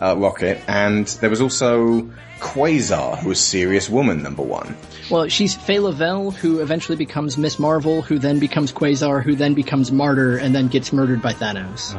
uh, 0.01 0.15
Rocket, 0.17 0.61
and 0.69 1.07
there 1.07 1.31
was 1.31 1.41
also 1.41 2.11
Quasar, 2.41 3.19
who 3.19 3.29
was 3.29 3.41
serious 3.41 3.89
woman 3.91 4.23
number 4.23 4.43
one. 4.43 4.77
well, 5.11 5.29
she's 5.29 5.55
Phyla-Vell, 5.57 6.31
who 6.31 6.61
eventually 6.61 6.97
becomes 6.97 7.37
Miss 7.37 7.59
Marvel, 7.59 8.01
who 8.03 8.19
then 8.19 8.39
becomes 8.39 8.73
Quasar, 8.73 9.23
who 9.23 9.35
then 9.35 9.55
becomes 9.55 9.93
Martyr, 9.93 10.37
and 10.39 10.55
then 10.55 10.69
gets 10.69 10.93
murdered 10.93 11.21
by 11.21 11.33
Thanos. 11.35 11.95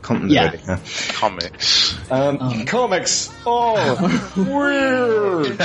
Continuity. 0.00 0.58
huh? 0.66 0.76
Comics. 1.14 2.10
Um, 2.10 2.66
comics. 2.66 3.30
Oh, 3.46 4.32
weird. 4.36 5.58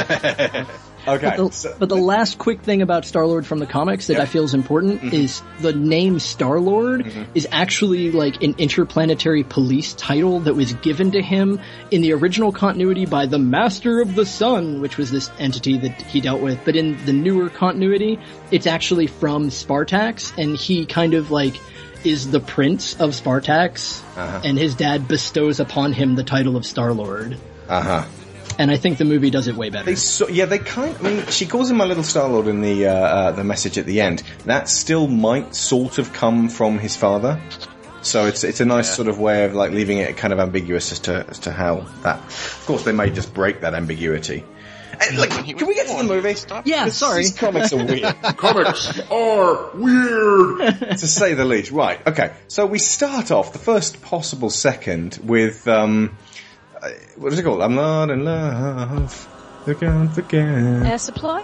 Okay. 1.07 1.33
But 1.35 1.37
the, 1.37 1.51
so- 1.51 1.75
but 1.79 1.89
the 1.89 1.95
last 1.97 2.37
quick 2.37 2.61
thing 2.61 2.81
about 2.81 3.05
Star 3.05 3.25
Lord 3.25 3.45
from 3.45 3.59
the 3.59 3.65
comics 3.65 4.07
that 4.07 4.13
Yep. 4.13 4.21
I 4.21 4.25
feel 4.25 4.43
is 4.43 4.53
important 4.53 5.01
Mhm. 5.01 5.13
is 5.13 5.41
the 5.61 5.73
name 5.73 6.19
Star 6.19 6.59
Lord 6.59 7.05
Mhm. 7.05 7.25
is 7.35 7.47
actually 7.51 8.11
like 8.11 8.43
an 8.43 8.55
interplanetary 8.57 9.43
police 9.43 9.93
title 9.93 10.39
that 10.41 10.55
was 10.55 10.73
given 10.73 11.11
to 11.11 11.21
him 11.21 11.59
in 11.91 12.01
the 12.01 12.13
original 12.13 12.51
continuity 12.51 13.05
by 13.05 13.25
the 13.25 13.39
Master 13.39 14.01
of 14.01 14.15
the 14.15 14.25
Sun, 14.25 14.81
which 14.81 14.97
was 14.97 15.11
this 15.11 15.29
entity 15.39 15.77
that 15.77 16.01
he 16.03 16.21
dealt 16.21 16.41
with. 16.41 16.59
But 16.65 16.75
in 16.75 16.97
the 17.05 17.13
newer 17.13 17.49
continuity, 17.49 18.19
it's 18.51 18.67
actually 18.67 19.07
from 19.07 19.49
Spartax, 19.49 20.31
and 20.37 20.55
he 20.55 20.85
kind 20.85 21.13
of 21.13 21.31
like 21.31 21.59
is 22.05 22.31
the 22.31 22.39
prince 22.39 22.95
of 22.99 23.09
Spartax, 23.11 23.99
Uh-huh. 24.15 24.39
and 24.45 24.57
his 24.57 24.73
dad 24.73 25.07
bestows 25.07 25.59
upon 25.59 25.91
him 25.91 26.15
the 26.15 26.23
title 26.23 26.55
of 26.55 26.65
Star 26.65 26.93
Lord. 26.93 27.35
Uh 27.67 27.81
huh. 27.81 28.03
And 28.59 28.69
I 28.69 28.77
think 28.77 28.97
the 28.99 29.05
movie 29.05 29.29
does 29.31 29.47
it 29.47 29.55
way 29.55 29.69
better. 29.69 29.85
They 29.85 29.95
so, 29.95 30.27
yeah, 30.27 30.45
they 30.45 30.59
kind. 30.59 30.95
I 30.99 31.01
mean, 31.01 31.25
she 31.27 31.47
calls 31.47 31.71
him 31.71 31.77
my 31.77 31.85
little 31.85 32.03
Star 32.03 32.27
Lord 32.29 32.47
in 32.47 32.61
the 32.61 32.87
uh, 32.87 32.93
uh, 32.93 33.31
the 33.31 33.43
message 33.43 33.77
at 33.77 33.85
the 33.87 34.01
end. 34.01 34.21
That 34.45 34.69
still 34.69 35.07
might 35.07 35.55
sort 35.55 35.97
of 35.97 36.13
come 36.13 36.49
from 36.49 36.77
his 36.77 36.95
father. 36.95 37.41
So 38.01 38.27
it's 38.27 38.43
it's 38.43 38.59
a 38.59 38.65
nice 38.65 38.93
sort 38.93 39.07
of 39.07 39.17
way 39.17 39.45
of 39.45 39.55
like 39.55 39.71
leaving 39.71 39.97
it 39.97 40.15
kind 40.17 40.33
of 40.33 40.39
ambiguous 40.39 40.91
as 40.91 40.99
to 41.01 41.25
as 41.29 41.39
to 41.39 41.51
how 41.51 41.87
that. 42.03 42.17
Of 42.19 42.63
course, 42.67 42.83
they 42.83 42.91
may 42.91 43.09
just 43.09 43.33
break 43.33 43.61
that 43.61 43.73
ambiguity. 43.73 44.43
And, 45.01 45.17
like, 45.17 45.29
can 45.29 45.65
we 45.65 45.75
get 45.75 45.87
to 45.87 45.95
the 45.95 46.03
movie? 46.03 46.35
Yeah, 46.65 46.85
This- 46.85 46.97
sorry. 46.97 47.21
These 47.23 47.37
comics 47.37 47.71
are 47.71 47.77
weird. 47.77 48.03
Comics 48.37 48.99
are 49.09 49.69
weird. 49.73 50.79
to 50.97 51.07
say 51.07 51.35
the 51.35 51.45
least. 51.45 51.71
Right. 51.71 52.05
Okay. 52.05 52.33
So 52.49 52.65
we 52.65 52.79
start 52.79 53.31
off 53.31 53.53
the 53.53 53.59
first 53.59 54.01
possible 54.01 54.49
second 54.49 55.17
with 55.23 55.65
um, 55.69 56.17
what 57.17 57.33
is 57.33 57.39
it 57.39 57.43
called? 57.43 57.61
I'm 57.61 57.75
not 57.75 58.09
in 58.09 58.23
love. 58.25 59.27
Again, 59.67 60.09
again. 60.17 60.85
Air 60.85 60.97
Supply? 60.97 61.43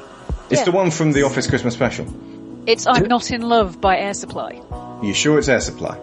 It's 0.50 0.62
Yeah. 0.62 0.66
the 0.66 0.72
one 0.72 0.92
from 0.92 1.12
the 1.12 1.24
Office 1.24 1.48
Christmas 1.48 1.74
special. 1.74 2.06
It's 2.66 2.88
I'm 2.88 3.06
Not 3.08 3.32
in 3.32 3.42
Love 3.42 3.80
by 3.80 3.98
Air 3.98 4.14
Supply. 4.14 4.62
You 5.04 5.14
sure 5.14 5.38
it's 5.38 5.48
Air 5.50 5.60
Supply? 5.62 5.98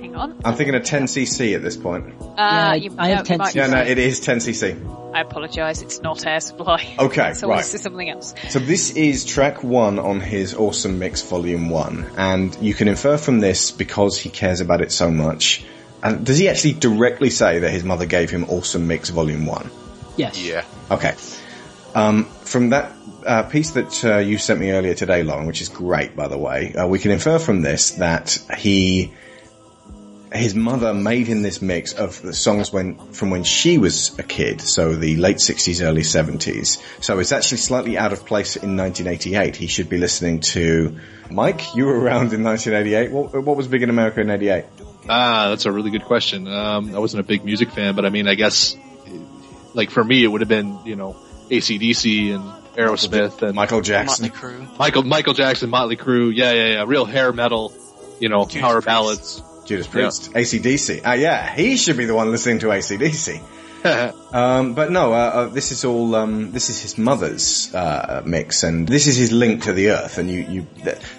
Hang 0.00 0.16
on. 0.16 0.40
I'm 0.44 0.54
thinking 0.54 0.74
of 0.74 0.82
10cc 0.82 1.54
at 1.54 1.62
this 1.62 1.76
point. 1.76 2.14
Uh, 2.38 2.76
you, 2.80 2.94
I 2.96 3.08
have 3.08 3.28
no, 3.28 3.34
you 3.34 3.38
might 3.38 3.52
be 3.52 3.58
Yeah, 3.58 3.66
no, 3.66 3.80
it 3.82 3.98
is 3.98 4.20
10cc. 4.20 5.12
I 5.14 5.20
apologise, 5.22 5.82
it's 5.82 6.00
not 6.00 6.24
Air 6.26 6.40
Supply. 6.40 6.94
Okay, 6.98 7.34
so 7.34 7.48
right. 7.48 7.58
this 7.58 7.74
is 7.74 7.82
something 7.82 8.08
else. 8.08 8.34
So 8.50 8.58
this 8.60 8.92
is 8.92 9.24
track 9.24 9.62
one 9.64 9.98
on 9.98 10.20
his 10.20 10.54
Awesome 10.54 10.98
Mix 10.98 11.22
Volume 11.22 11.68
1, 11.70 12.06
and 12.16 12.56
you 12.62 12.72
can 12.74 12.88
infer 12.88 13.16
from 13.18 13.40
this, 13.40 13.70
because 13.70 14.18
he 14.18 14.30
cares 14.30 14.60
about 14.60 14.80
it 14.80 14.92
so 14.92 15.10
much, 15.10 15.64
and 16.02 16.24
does 16.24 16.38
he 16.38 16.48
actually 16.48 16.74
directly 16.74 17.30
say 17.30 17.60
that 17.60 17.70
his 17.70 17.84
mother 17.84 18.06
gave 18.06 18.30
him 18.30 18.44
Awesome 18.44 18.86
Mix 18.86 19.10
Volume 19.10 19.46
1? 19.46 19.70
Yes. 20.16 20.42
Yeah. 20.42 20.64
Okay. 20.90 21.14
Um, 21.94 22.24
from 22.24 22.70
that 22.70 22.92
uh, 23.26 23.42
piece 23.44 23.72
that 23.72 24.04
uh, 24.04 24.18
you 24.18 24.38
sent 24.38 24.60
me 24.60 24.70
earlier 24.70 24.94
today, 24.94 25.22
Lauren, 25.22 25.46
which 25.46 25.60
is 25.60 25.68
great, 25.68 26.14
by 26.14 26.28
the 26.28 26.38
way, 26.38 26.74
uh, 26.74 26.86
we 26.86 26.98
can 26.98 27.10
infer 27.10 27.38
from 27.38 27.62
this 27.62 27.92
that 27.92 28.38
he, 28.56 29.12
his 30.32 30.54
mother 30.54 30.94
made 30.94 31.26
him 31.26 31.42
this 31.42 31.62
mix 31.62 31.92
of 31.92 32.20
the 32.22 32.34
songs 32.34 32.72
when 32.72 32.96
from 33.12 33.30
when 33.30 33.44
she 33.44 33.78
was 33.78 34.16
a 34.18 34.22
kid, 34.22 34.60
so 34.60 34.94
the 34.94 35.16
late 35.16 35.40
sixties, 35.40 35.80
early 35.80 36.02
seventies. 36.02 36.78
So 37.00 37.18
it's 37.18 37.32
actually 37.32 37.58
slightly 37.58 37.96
out 37.96 38.12
of 38.12 38.26
place 38.26 38.56
in 38.56 38.76
1988. 38.76 39.56
He 39.56 39.66
should 39.66 39.88
be 39.88 39.96
listening 39.96 40.40
to 40.40 40.98
Mike. 41.30 41.74
You 41.74 41.86
were 41.86 41.98
around 41.98 42.32
in 42.32 42.44
1988. 42.44 43.10
What, 43.10 43.42
what 43.42 43.56
was 43.56 43.66
big 43.68 43.82
in 43.82 43.90
America 43.90 44.20
in 44.20 44.30
'88? 44.30 44.64
Ah, 45.08 45.48
that's 45.48 45.66
a 45.66 45.72
really 45.72 45.90
good 45.90 46.04
question. 46.04 46.46
Um, 46.48 46.94
I 46.94 46.98
wasn't 46.98 47.20
a 47.20 47.24
big 47.24 47.44
music 47.44 47.70
fan, 47.70 47.94
but 47.94 48.04
I 48.04 48.10
mean, 48.10 48.28
I 48.28 48.34
guess, 48.34 48.76
like 49.74 49.90
for 49.90 50.04
me, 50.04 50.22
it 50.22 50.28
would 50.28 50.40
have 50.40 50.48
been, 50.48 50.78
you 50.84 50.96
know, 50.96 51.16
ACDC 51.50 52.34
and 52.34 52.44
Aerosmith 52.76 53.42
and 53.42 53.54
Michael 53.54 53.80
Jackson. 53.80 54.26
Motley 54.26 54.38
Crue. 54.38 54.78
Michael 54.78 55.02
Michael 55.02 55.34
Jackson, 55.34 55.70
Motley 55.70 55.96
Crue. 55.96 56.34
Yeah, 56.34 56.52
yeah, 56.52 56.66
yeah. 56.66 56.84
Real 56.86 57.04
hair 57.04 57.32
metal, 57.32 57.72
you 58.20 58.28
know, 58.28 58.44
Judas 58.44 58.60
power 58.60 58.74
Priest. 58.74 58.86
ballads. 58.86 59.42
Judas 59.64 59.86
Priest, 59.86 60.32
ACDC. 60.32 61.02
Ah, 61.04 61.12
yeah, 61.12 61.54
he 61.54 61.76
should 61.76 61.98
be 61.98 62.06
the 62.06 62.14
one 62.14 62.30
listening 62.30 62.58
to 62.60 62.66
ACDC. 62.68 63.42
um, 64.32 64.74
but 64.74 64.90
no, 64.90 65.12
uh, 65.12 65.16
uh, 65.16 65.46
this 65.46 65.72
is 65.72 65.84
all. 65.84 66.14
Um, 66.14 66.52
this 66.52 66.70
is 66.70 66.80
his 66.80 66.98
mother's 66.98 67.74
uh, 67.74 68.22
mix, 68.24 68.62
and 68.62 68.88
this 68.88 69.06
is 69.06 69.16
his 69.16 69.32
link 69.32 69.64
to 69.64 69.72
the 69.72 69.90
earth. 69.90 70.18
And 70.18 70.30
you, 70.30 70.40
you, 70.42 70.66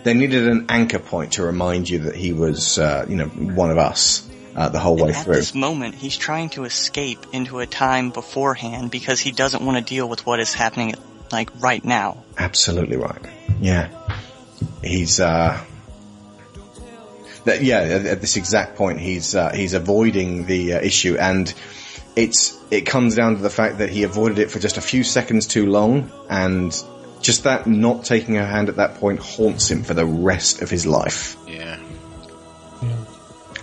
they 0.04 0.14
needed 0.14 0.48
an 0.48 0.66
anchor 0.70 1.00
point 1.00 1.34
to 1.34 1.44
remind 1.44 1.90
you 1.90 2.00
that 2.00 2.16
he 2.16 2.34
was, 2.34 2.78
uh, 2.78 3.06
you 3.08 3.16
know, 3.16 3.28
one 3.28 3.72
of 3.72 3.78
us 3.78 4.30
uh, 4.56 4.70
the 4.70 4.80
whole 4.80 4.96
way 4.96 5.10
And 5.10 5.16
at 5.16 5.26
through. 5.26 5.36
this 5.36 5.56
moment, 5.56 5.96
he's 5.96 6.18
trying 6.18 6.50
to 6.52 6.66
escape 6.66 7.26
into 7.32 7.60
a 7.60 7.66
time 7.66 8.10
beforehand 8.10 8.92
because 8.92 9.20
he 9.20 9.32
doesn't 9.32 9.64
want 9.64 9.78
to 9.78 9.84
deal 9.84 10.10
with 10.10 10.26
what 10.26 10.40
is 10.40 10.54
happening, 10.54 10.96
like 11.32 11.50
right 11.62 11.84
now. 11.84 12.24
Absolutely 12.38 12.98
right. 12.98 13.26
Yeah, 13.62 13.90
he's. 14.84 15.20
Uh, 15.20 15.64
that, 17.46 17.64
yeah, 17.64 17.80
at, 17.80 18.06
at 18.06 18.22
this 18.22 18.36
exact 18.36 18.76
point, 18.76 19.00
he's 19.00 19.34
uh, 19.34 19.52
he's 19.54 19.74
avoiding 19.74 20.46
the 20.46 20.74
uh, 20.74 20.82
issue, 20.82 21.18
and 21.18 21.54
it's 22.16 22.58
it 22.72 22.82
comes 22.82 23.16
down 23.16 23.36
to 23.38 23.42
the 23.42 23.50
fact 23.50 23.80
that 23.80 23.90
he 23.90 24.04
avoided 24.04 24.40
it 24.40 24.52
for 24.52 24.60
just 24.60 24.78
a 24.78 24.82
few 24.82 25.04
seconds 25.04 25.48
too 25.48 25.66
long, 25.68 26.12
and 26.30 26.72
just 27.22 27.44
that 27.44 27.68
not 27.68 28.06
taking 28.06 28.36
her 28.36 28.46
hand 28.46 28.70
at 28.70 28.78
that 28.78 28.96
point 28.96 29.20
haunts 29.20 29.70
him 29.70 29.84
for 29.84 29.94
the 29.94 30.06
rest 30.06 30.62
of 30.62 30.70
his 30.70 30.86
life 30.86 31.36
Yeah. 31.48 31.78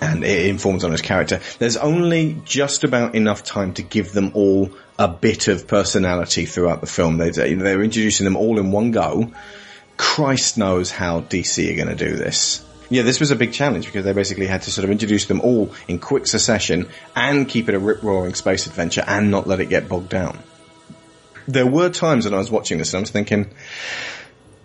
and 0.03 0.25
it 0.25 0.47
informs 0.47 0.85
on 0.85 0.93
his 0.93 1.01
character. 1.01 1.41
There's 1.59 1.77
only 1.79 2.37
just 2.45 2.85
about 2.85 3.15
enough 3.15 3.43
time 3.45 3.73
to 3.75 3.83
give 3.83 4.13
them 4.13 4.33
all 4.35 4.71
a 4.99 5.09
bit 5.09 5.49
of 5.49 5.67
personality 5.67 6.45
throughout 6.45 6.81
the 6.83 6.87
film. 6.87 7.17
They, 7.17 7.31
they're 7.31 7.83
introducing 7.83 8.25
them 8.25 8.37
all 8.37 8.59
in 8.59 8.73
one 8.73 8.91
go. 8.91 9.33
Christ 9.97 10.59
knows 10.59 10.91
how 10.91 11.23
DC 11.23 11.73
are 11.73 11.77
going 11.77 11.97
to 11.97 12.11
do 12.11 12.17
this. 12.17 12.63
Yeah, 12.89 13.03
this 13.03 13.19
was 13.19 13.31
a 13.31 13.37
big 13.37 13.53
challenge 13.53 13.87
because 13.87 14.05
they 14.05 14.13
basically 14.13 14.47
had 14.47 14.63
to 14.63 14.71
sort 14.71 14.85
of 14.85 14.91
introduce 14.91 15.27
them 15.27 15.41
all 15.41 15.73
in 15.89 15.99
quick 15.99 16.27
succession 16.27 16.89
and 17.17 17.49
keep 17.49 17.69
it 17.69 17.75
a 17.75 17.79
rip-roaring 17.79 18.35
space 18.35 18.67
adventure 18.67 19.03
and 19.07 19.31
not 19.31 19.47
let 19.47 19.61
it 19.61 19.67
get 19.67 19.89
bogged 19.89 20.09
down. 20.09 20.39
There 21.49 21.67
were 21.67 21.91
times 21.91 22.25
when 22.25 22.35
I 22.35 22.39
was 22.39 22.51
watching 22.51 22.79
this 22.79 22.93
and 22.95 22.99
I 22.99 23.01
was 23.03 23.11
thinking, 23.11 23.51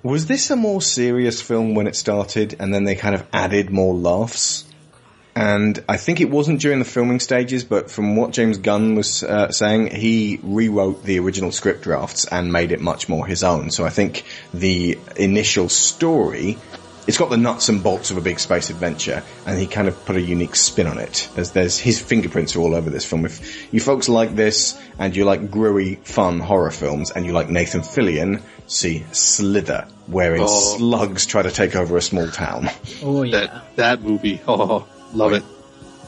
was 0.04 0.26
this 0.26 0.50
a 0.50 0.56
more 0.56 0.82
serious 0.82 1.42
film 1.42 1.76
when 1.76 1.88
it 1.88 1.96
started 1.96 2.56
and 2.60 2.74
then 2.74 2.84
they 2.84 2.96
kind 2.96 3.16
of 3.16 3.26
added 3.34 3.72
more 3.72 3.94
laughs? 3.94 4.66
And 5.36 5.82
I 5.88 5.98
think 5.98 6.20
it 6.20 6.30
wasn't 6.30 6.60
during 6.60 6.80
the 6.80 6.86
filming 6.86 7.20
stages, 7.20 7.64
but 7.64 7.90
from 7.90 8.16
what 8.18 8.32
James 8.32 8.58
Gunn 8.58 8.96
was 8.96 9.24
uh, 9.24 9.52
saying, 9.52 9.88
he 9.88 10.40
rewrote 10.44 11.04
the 11.04 11.20
original 11.20 11.52
script 11.52 11.84
drafts 11.84 12.26
and 12.26 12.52
made 12.52 12.72
it 12.72 12.82
much 12.82 13.08
more 13.08 13.26
his 13.26 13.44
own. 13.44 13.72
So 13.72 13.86
I 13.86 13.90
think 13.90 14.26
the 14.54 15.00
initial 15.16 15.70
story, 15.70 16.58
it's 17.08 17.18
got 17.18 17.30
the 17.30 17.38
nuts 17.38 17.70
and 17.70 17.82
bolts 17.84 18.12
of 18.12 18.18
a 18.18 18.22
big 18.22 18.40
space 18.40 18.70
adventure, 18.70 19.24
and 19.46 19.60
he 19.60 19.68
kind 19.68 19.88
of 19.88 20.06
put 20.06 20.16
a 20.16 20.22
unique 20.22 20.56
spin 20.56 20.88
on 20.88 20.98
it. 21.00 21.30
There's, 21.36 21.52
there's 21.52 21.78
his 21.80 22.00
fingerprints 22.02 22.56
are 22.56 22.60
all 22.60 22.76
over 22.76 22.90
this 22.90 23.06
film. 23.06 23.26
If 23.26 23.74
you 23.74 23.80
folks 23.80 24.08
like 24.10 24.36
this, 24.36 24.80
and 25.00 25.16
you 25.16 25.26
like 25.26 25.50
gruey, 25.50 25.98
fun 26.06 26.40
horror 26.40 26.72
films, 26.72 27.12
and 27.12 27.26
you 27.26 27.34
like 27.34 27.50
Nathan 27.50 27.82
Fillion, 27.82 28.42
see 28.68 29.04
Slither, 29.12 29.88
wherein 30.08 30.42
Oh. 30.44 30.78
slugs 30.78 31.26
try 31.26 31.42
to 31.42 31.52
take 31.52 31.76
over 31.76 31.98
a 31.98 32.02
small 32.02 32.28
town. 32.30 32.70
Oh 33.04 33.24
yeah, 33.24 33.40
That 33.40 33.76
that 33.78 34.02
movie. 34.02 34.40
Oh, 34.48 34.88
love 35.14 35.34
it. 35.34 35.44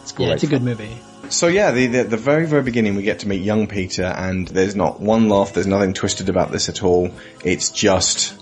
It's 0.03 0.13
yeah, 0.17 0.33
it's 0.33 0.43
a 0.43 0.47
good 0.47 0.61
movie. 0.63 0.95
So 1.29 1.47
yeah, 1.47 1.71
the, 1.71 1.87
the 1.87 2.03
the 2.03 2.17
very 2.17 2.45
very 2.45 2.61
beginning 2.61 2.95
we 2.95 3.03
get 3.03 3.19
to 3.19 3.27
meet 3.27 3.41
young 3.41 3.67
Peter, 3.67 4.03
and 4.03 4.47
there's 4.47 4.75
not 4.75 4.99
one 4.99 5.29
laugh. 5.29 5.53
There's 5.53 5.65
nothing 5.67 5.93
twisted 5.93 6.29
about 6.29 6.51
this 6.51 6.69
at 6.69 6.83
all. 6.83 7.09
It's 7.43 7.69
just 7.69 8.35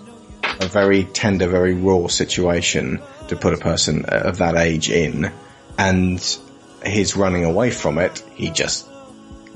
a 0.59 0.67
very 0.67 1.05
tender, 1.05 1.47
very 1.47 1.73
raw 1.73 2.07
situation 2.07 3.01
to 3.27 3.35
put 3.35 3.53
a 3.53 3.57
person 3.57 4.05
uh, 4.05 4.23
of 4.25 4.37
that 4.37 4.55
age 4.55 4.89
in, 4.89 5.31
and 5.77 6.37
his 6.83 7.15
running 7.15 7.45
away 7.45 7.71
from 7.71 7.97
it. 7.97 8.23
He 8.35 8.49
just 8.49 8.87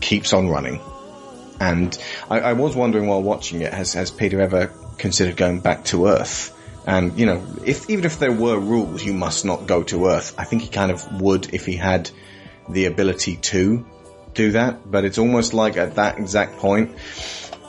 keeps 0.02 0.34
on 0.34 0.50
running. 0.50 0.80
And 1.60 1.98
I, 2.30 2.40
I 2.40 2.54
was 2.54 2.76
wondering 2.76 3.08
while 3.08 3.24
watching 3.24 3.62
it, 3.62 3.74
has 3.74 3.94
has 3.94 4.12
Peter 4.12 4.42
ever 4.42 4.72
considered 4.98 5.38
going 5.38 5.60
back 5.60 5.86
to 5.86 6.08
Earth? 6.08 6.52
And 6.86 7.18
you 7.18 7.26
know, 7.26 7.44
if 7.66 7.90
even 7.90 8.06
if 8.06 8.20
there 8.20 8.32
were 8.32 8.60
rules, 8.60 9.04
you 9.04 9.14
must 9.14 9.46
not 9.46 9.68
go 9.68 9.84
to 9.84 10.08
Earth. 10.08 10.36
I 10.38 10.44
think 10.44 10.62
he 10.62 10.68
kind 10.70 10.92
of 10.92 11.22
would 11.22 11.54
if 11.54 11.66
he 11.66 11.76
had 11.76 12.10
the 12.70 12.86
ability 12.86 13.38
to 13.38 13.86
do 14.34 14.52
that. 14.52 14.90
But 14.90 15.06
it's 15.06 15.18
almost 15.18 15.54
like 15.54 15.78
at 15.78 15.96
that 15.96 16.20
exact 16.20 16.58
point, 16.58 16.98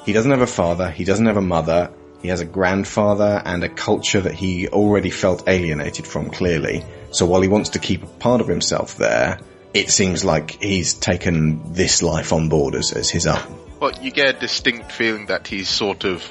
he 0.05 0.13
doesn't 0.13 0.31
have 0.31 0.43
a 0.43 0.47
father, 0.47 0.91
he 0.91 1.05
doesn't 1.05 1.27
have 1.27 1.37
a 1.37 1.43
mother, 1.43 1.93
he 2.27 2.31
has 2.31 2.41
a 2.41 2.45
grandfather 2.45 3.41
and 3.45 3.63
a 3.63 3.69
culture 3.69 4.21
that 4.21 4.35
he 4.35 4.67
already 4.67 5.11
felt 5.11 5.49
alienated 5.49 6.05
from 6.05 6.29
clearly. 6.29 6.85
So 7.13 7.25
while 7.25 7.41
he 7.41 7.47
wants 7.47 7.71
to 7.71 7.79
keep 7.79 8.03
a 8.03 8.07
part 8.07 8.41
of 8.41 8.49
himself 8.49 8.97
there, 8.97 9.39
it 9.73 9.91
seems 9.91 10.25
like 10.25 10.61
he's 10.61 10.95
taken 10.95 11.73
this 11.73 12.03
life 12.03 12.33
on 12.33 12.49
board 12.49 12.75
as, 12.75 12.91
as 12.93 13.09
his 13.09 13.29
own. 13.29 13.61
But 13.79 14.03
you 14.03 14.11
get 14.11 14.29
a 14.29 14.33
distinct 14.41 14.91
feeling 14.91 15.27
that 15.27 15.47
he's 15.47 15.69
sort 15.69 16.03
of 16.03 16.29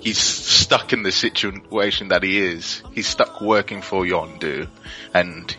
he's 0.00 0.18
stuck 0.18 0.92
in 0.92 1.02
the 1.02 1.12
situation 1.12 2.08
that 2.08 2.22
he 2.22 2.38
is. 2.38 2.82
He's 2.92 3.06
stuck 3.06 3.40
working 3.40 3.80
for 3.80 4.04
Yondu, 4.04 4.68
and 5.14 5.56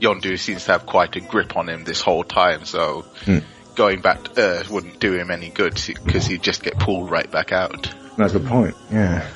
Yondu 0.00 0.38
seems 0.38 0.64
to 0.64 0.72
have 0.72 0.86
quite 0.86 1.14
a 1.16 1.20
grip 1.20 1.58
on 1.58 1.68
him 1.68 1.84
this 1.84 2.00
whole 2.00 2.24
time. 2.24 2.64
So 2.64 3.04
Hmm. 3.26 3.40
going 3.74 4.00
back 4.00 4.24
to 4.24 4.40
Earth 4.40 4.70
wouldn't 4.70 4.98
do 4.98 5.12
him 5.12 5.30
any 5.30 5.50
good 5.50 5.78
because 6.04 6.24
he'd 6.24 6.42
just 6.42 6.62
get 6.62 6.78
pulled 6.78 7.10
right 7.10 7.30
back 7.30 7.52
out. 7.52 7.92
That's 8.16 8.32
the 8.32 8.40
point. 8.40 8.74
Yeah. 8.90 9.26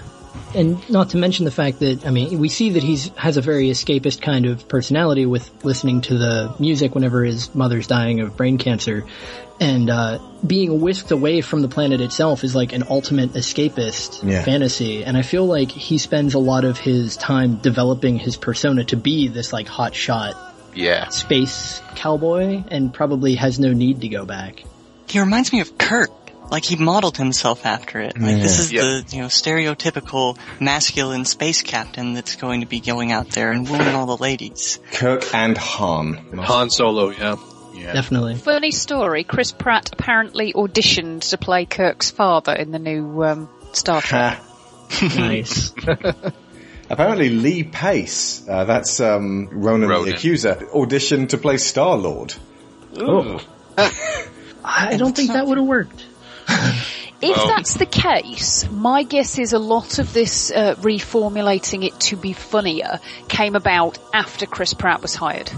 And 0.54 0.88
not 0.88 1.10
to 1.10 1.18
mention 1.18 1.44
the 1.44 1.50
fact 1.50 1.80
that 1.80 2.06
I 2.06 2.10
mean, 2.10 2.38
we 2.38 2.48
see 2.48 2.70
that 2.70 2.82
he's 2.82 3.08
has 3.16 3.36
a 3.36 3.42
very 3.42 3.68
escapist 3.68 4.22
kind 4.22 4.46
of 4.46 4.66
personality 4.66 5.26
with 5.26 5.50
listening 5.62 6.00
to 6.02 6.16
the 6.16 6.54
music 6.58 6.94
whenever 6.94 7.22
his 7.22 7.54
mother's 7.54 7.86
dying 7.86 8.20
of 8.20 8.34
brain 8.36 8.56
cancer, 8.56 9.04
and 9.60 9.90
uh, 9.90 10.18
being 10.46 10.80
whisked 10.80 11.10
away 11.10 11.42
from 11.42 11.60
the 11.60 11.68
planet 11.68 12.00
itself 12.00 12.44
is 12.44 12.54
like 12.54 12.72
an 12.72 12.84
ultimate 12.88 13.34
escapist 13.34 14.26
Yeah. 14.26 14.42
fantasy. 14.42 15.04
And 15.04 15.18
I 15.18 15.22
feel 15.22 15.44
like 15.44 15.70
he 15.70 15.98
spends 15.98 16.32
a 16.32 16.38
lot 16.38 16.64
of 16.64 16.78
his 16.78 17.16
time 17.18 17.56
developing 17.56 18.18
his 18.18 18.36
persona 18.36 18.84
to 18.84 18.96
be 18.96 19.28
this 19.28 19.52
like 19.52 19.68
hot 19.68 19.94
shot 19.94 20.34
Yeah. 20.74 21.08
space 21.08 21.82
cowboy, 21.94 22.62
and 22.70 22.94
probably 22.94 23.34
has 23.34 23.58
no 23.58 23.74
need 23.74 24.00
to 24.00 24.08
go 24.08 24.24
back. 24.24 24.62
He 25.08 25.18
reminds 25.20 25.52
me 25.52 25.60
of 25.60 25.76
Kirk. 25.76 26.10
Like 26.50 26.64
he 26.64 26.76
modeled 26.76 27.16
himself 27.16 27.66
after 27.66 28.00
it. 28.00 28.18
Like 28.18 28.36
this 28.36 28.58
is 28.58 28.72
Yeah. 28.72 28.82
the, 28.82 29.04
you 29.10 29.22
know, 29.22 29.28
stereotypical 29.28 30.38
masculine 30.60 31.24
space 31.26 31.62
captain 31.62 32.14
that's 32.14 32.36
going 32.36 32.60
to 32.62 32.66
be 32.66 32.80
going 32.80 33.12
out 33.12 33.30
there 33.30 33.52
and 33.52 33.68
wooing 33.68 33.94
all 33.94 34.06
the 34.06 34.16
ladies. 34.16 34.78
Kirk 34.92 35.34
and 35.34 35.56
Han. 35.58 36.14
Han 36.38 36.70
Solo, 36.70 37.10
yeah. 37.10 37.36
Yeah. 37.74 37.92
Definitely. 37.92 38.36
Funny 38.36 38.70
story, 38.72 39.24
Chris 39.24 39.52
Pratt 39.52 39.90
apparently 39.92 40.52
auditioned 40.52 41.28
to 41.30 41.38
play 41.38 41.64
Kirk's 41.66 42.10
father 42.10 42.52
in 42.54 42.72
the 42.72 42.78
new 42.78 43.22
um, 43.24 43.48
Star 43.72 44.00
Trek. 44.02 44.40
nice. 45.02 45.72
Apparently 46.90 47.28
Lee 47.28 47.64
Pace, 47.64 48.48
uh, 48.48 48.64
that's 48.64 48.98
um, 49.00 49.48
Ronan, 49.52 49.90
Ronan. 49.90 50.08
the 50.08 50.14
Accuser, 50.16 50.54
auditioned 50.72 51.28
to 51.28 51.38
play 51.38 51.58
Star-Lord. 51.58 52.34
Oh. 52.96 53.38
I 54.64 54.96
don't 54.96 55.14
think 55.14 55.32
that 55.32 55.46
would 55.46 55.58
have 55.58 55.66
worked. 55.66 56.04
If 57.20 57.36
that's 57.36 57.74
the 57.74 57.86
case, 57.86 58.70
my 58.70 59.02
guess 59.02 59.40
is 59.40 59.52
a 59.52 59.58
lot 59.58 59.98
of 59.98 60.12
this 60.12 60.52
uh, 60.52 60.76
reformulating 60.76 61.84
it 61.84 61.98
to 62.00 62.16
be 62.16 62.32
funnier 62.32 63.00
came 63.28 63.56
about 63.56 63.98
after 64.14 64.46
Chris 64.46 64.72
Pratt 64.72 65.02
was 65.02 65.16
hired. 65.16 65.50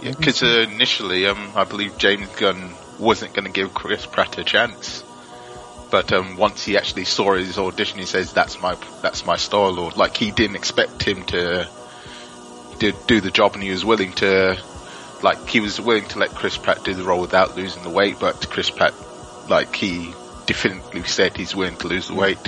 Yeah, 0.00 0.12
Because 0.16 0.44
uh, 0.44 0.66
initially, 0.70 1.26
um, 1.26 1.52
I 1.56 1.64
believe 1.64 1.98
James 1.98 2.28
Gunn 2.36 2.70
wasn't 3.00 3.34
going 3.34 3.46
to 3.46 3.50
give 3.50 3.74
Chris 3.74 4.06
Pratt 4.06 4.38
a 4.38 4.44
chance. 4.44 5.02
But 5.90 6.12
um, 6.12 6.36
once 6.36 6.64
he 6.64 6.76
actually 6.76 7.04
saw 7.04 7.34
his 7.34 7.58
audition, 7.58 7.98
he 7.98 8.06
says, 8.06 8.32
"That's 8.32 8.62
my 8.62 8.76
that's 9.02 9.26
my 9.26 9.36
Star 9.36 9.70
Lord." 9.70 9.96
Like 9.96 10.16
he 10.16 10.30
didn't 10.30 10.56
expect 10.56 11.02
him 11.02 11.22
to 11.24 11.68
to 12.78 12.92
do 13.06 13.20
the 13.20 13.30
job, 13.30 13.54
and 13.54 13.62
he 13.62 13.70
was 13.70 13.84
willing 13.84 14.12
to, 14.12 14.58
like, 15.22 15.46
he 15.46 15.60
was 15.60 15.80
willing 15.80 16.06
to 16.08 16.18
let 16.18 16.30
Chris 16.30 16.56
Pratt 16.56 16.82
do 16.84 16.94
the 16.94 17.04
role 17.04 17.20
without 17.20 17.56
losing 17.56 17.82
the 17.82 17.90
weight. 17.90 18.16
But 18.18 18.48
Chris 18.48 18.70
Pratt, 18.70 18.94
like, 19.48 19.74
he 19.74 20.14
definitively 20.46 21.02
said 21.04 21.36
he's 21.36 21.54
willing 21.54 21.76
to 21.76 21.88
lose 21.88 22.08
the 22.08 22.14
weight. 22.14 22.38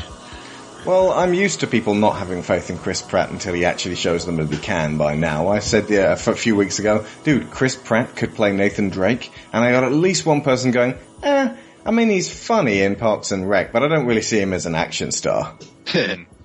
Well, 0.85 1.13
I'm 1.13 1.33
used 1.33 1.61
to 1.61 1.67
people 1.67 1.95
not 1.95 2.17
having 2.17 2.43
faith 2.43 2.69
in 2.69 2.77
Chris 2.77 3.01
Pratt 3.01 3.31
until 3.31 3.55
he 3.55 3.65
actually 3.65 3.95
shows 3.95 4.27
them 4.27 4.37
that 4.37 4.51
he 4.51 4.59
can 4.59 4.99
by 4.99 5.15
now. 5.15 5.49
I 5.49 5.61
said 5.61 5.89
yeah, 5.89 6.13
a 6.13 6.17
few 6.17 6.57
weeks 6.57 6.79
ago, 6.79 7.07
dude, 7.23 7.51
Chris 7.51 7.75
Pratt 7.75 8.15
could 8.17 8.35
play 8.35 8.53
Nathan 8.53 8.91
Drake, 8.91 9.33
and 9.53 9.65
I 9.65 9.73
got 9.73 9.85
at 9.85 9.93
least 9.93 10.27
one 10.27 10.43
person 10.43 10.73
going, 10.73 10.99
eh, 11.23 11.57
I 11.87 11.91
mean 11.91 12.11
he's 12.11 12.31
funny 12.31 12.83
in 12.83 12.97
Parks 12.97 13.33
and 13.33 13.49
Rec, 13.49 13.73
but 13.73 13.83
I 13.83 13.89
don't 13.89 14.05
really 14.05 14.21
see 14.21 14.39
him 14.39 14.53
as 14.53 14.67
an 14.67 14.75
action 14.75 15.11
star. 15.11 15.59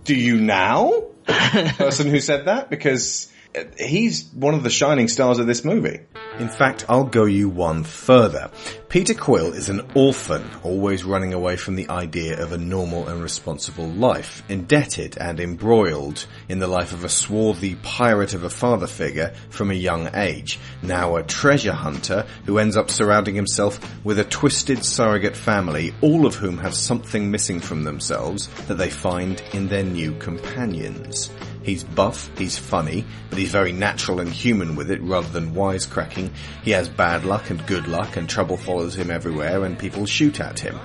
Do 0.06 0.16
you 0.16 0.40
now? 0.40 1.04
person 1.28 2.10
who 2.10 2.22
said 2.22 2.46
that? 2.46 2.70
Because 2.70 3.30
he's 3.78 4.30
one 4.34 4.54
of 4.54 4.64
the 4.64 4.70
shining 4.70 5.08
stars 5.08 5.40
of 5.40 5.48
this 5.48 5.66
movie. 5.66 6.02
In 6.38 6.50
fact, 6.50 6.86
I'll 6.88 7.06
go 7.06 7.26
you 7.26 7.50
one 7.50 7.84
further. 7.84 8.52
Peter 8.88 9.14
Quill 9.14 9.54
is 9.54 9.70
an 9.70 9.92
orphan, 9.94 10.50
always 10.64 11.04
running 11.04 11.34
away 11.34 11.58
from 11.58 11.76
the 11.76 11.90
idea 11.90 12.42
of 12.42 12.54
a 12.54 12.58
normal 12.58 13.08
and 13.08 13.22
responsible 13.22 13.88
life, 13.88 14.44
indebted 14.50 15.18
and 15.18 15.40
embroiled 15.40 16.26
in 16.48 16.60
the 16.60 16.68
life 16.68 16.94
of 16.94 17.04
a 17.04 17.10
swarthy 17.10 17.76
pirate 17.76 18.34
of 18.34 18.44
a 18.44 18.50
father 18.50 18.88
figure 18.88 19.34
from 19.50 19.72
a 19.72 19.76
young 19.76 20.10
age, 20.16 20.60
now 20.82 21.16
a 21.16 21.24
treasure 21.24 21.74
hunter 21.74 22.26
who 22.46 22.58
ends 22.58 22.78
up 22.78 22.90
surrounding 22.90 23.36
himself 23.36 23.80
with 24.06 24.20
a 24.20 24.24
twisted 24.24 24.86
surrogate 24.86 25.36
family, 25.36 25.94
all 26.02 26.26
of 26.26 26.36
whom 26.36 26.58
have 26.58 26.74
something 26.74 27.30
missing 27.30 27.60
from 27.60 27.84
themselves 27.84 28.48
that 28.68 28.78
they 28.78 28.90
find 28.90 29.42
in 29.54 29.68
their 29.68 29.84
new 29.84 30.14
companions. 30.20 31.30
He's 31.70 31.84
buff, 31.84 32.36
he's 32.36 32.58
funny, 32.58 33.06
but 33.30 33.38
he's 33.38 33.52
very 33.52 33.72
natural 33.72 34.20
and 34.20 34.34
human 34.34 34.76
with 34.76 34.90
it 34.90 35.00
rather 35.04 35.30
than 35.30 35.54
wisecracking. 35.54 36.32
He 36.64 36.72
has 36.72 36.90
bad 36.90 37.26
luck 37.26 37.52
and 37.52 37.64
good 37.68 37.88
luck 37.88 38.18
and 38.18 38.28
trouble 38.28 38.58
follows 38.58 38.96
him 38.96 39.12
everywhere 39.12 39.64
and 39.64 39.78
people 39.78 40.08
shoot 40.08 40.40
at 40.40 40.58
him. 40.58 40.80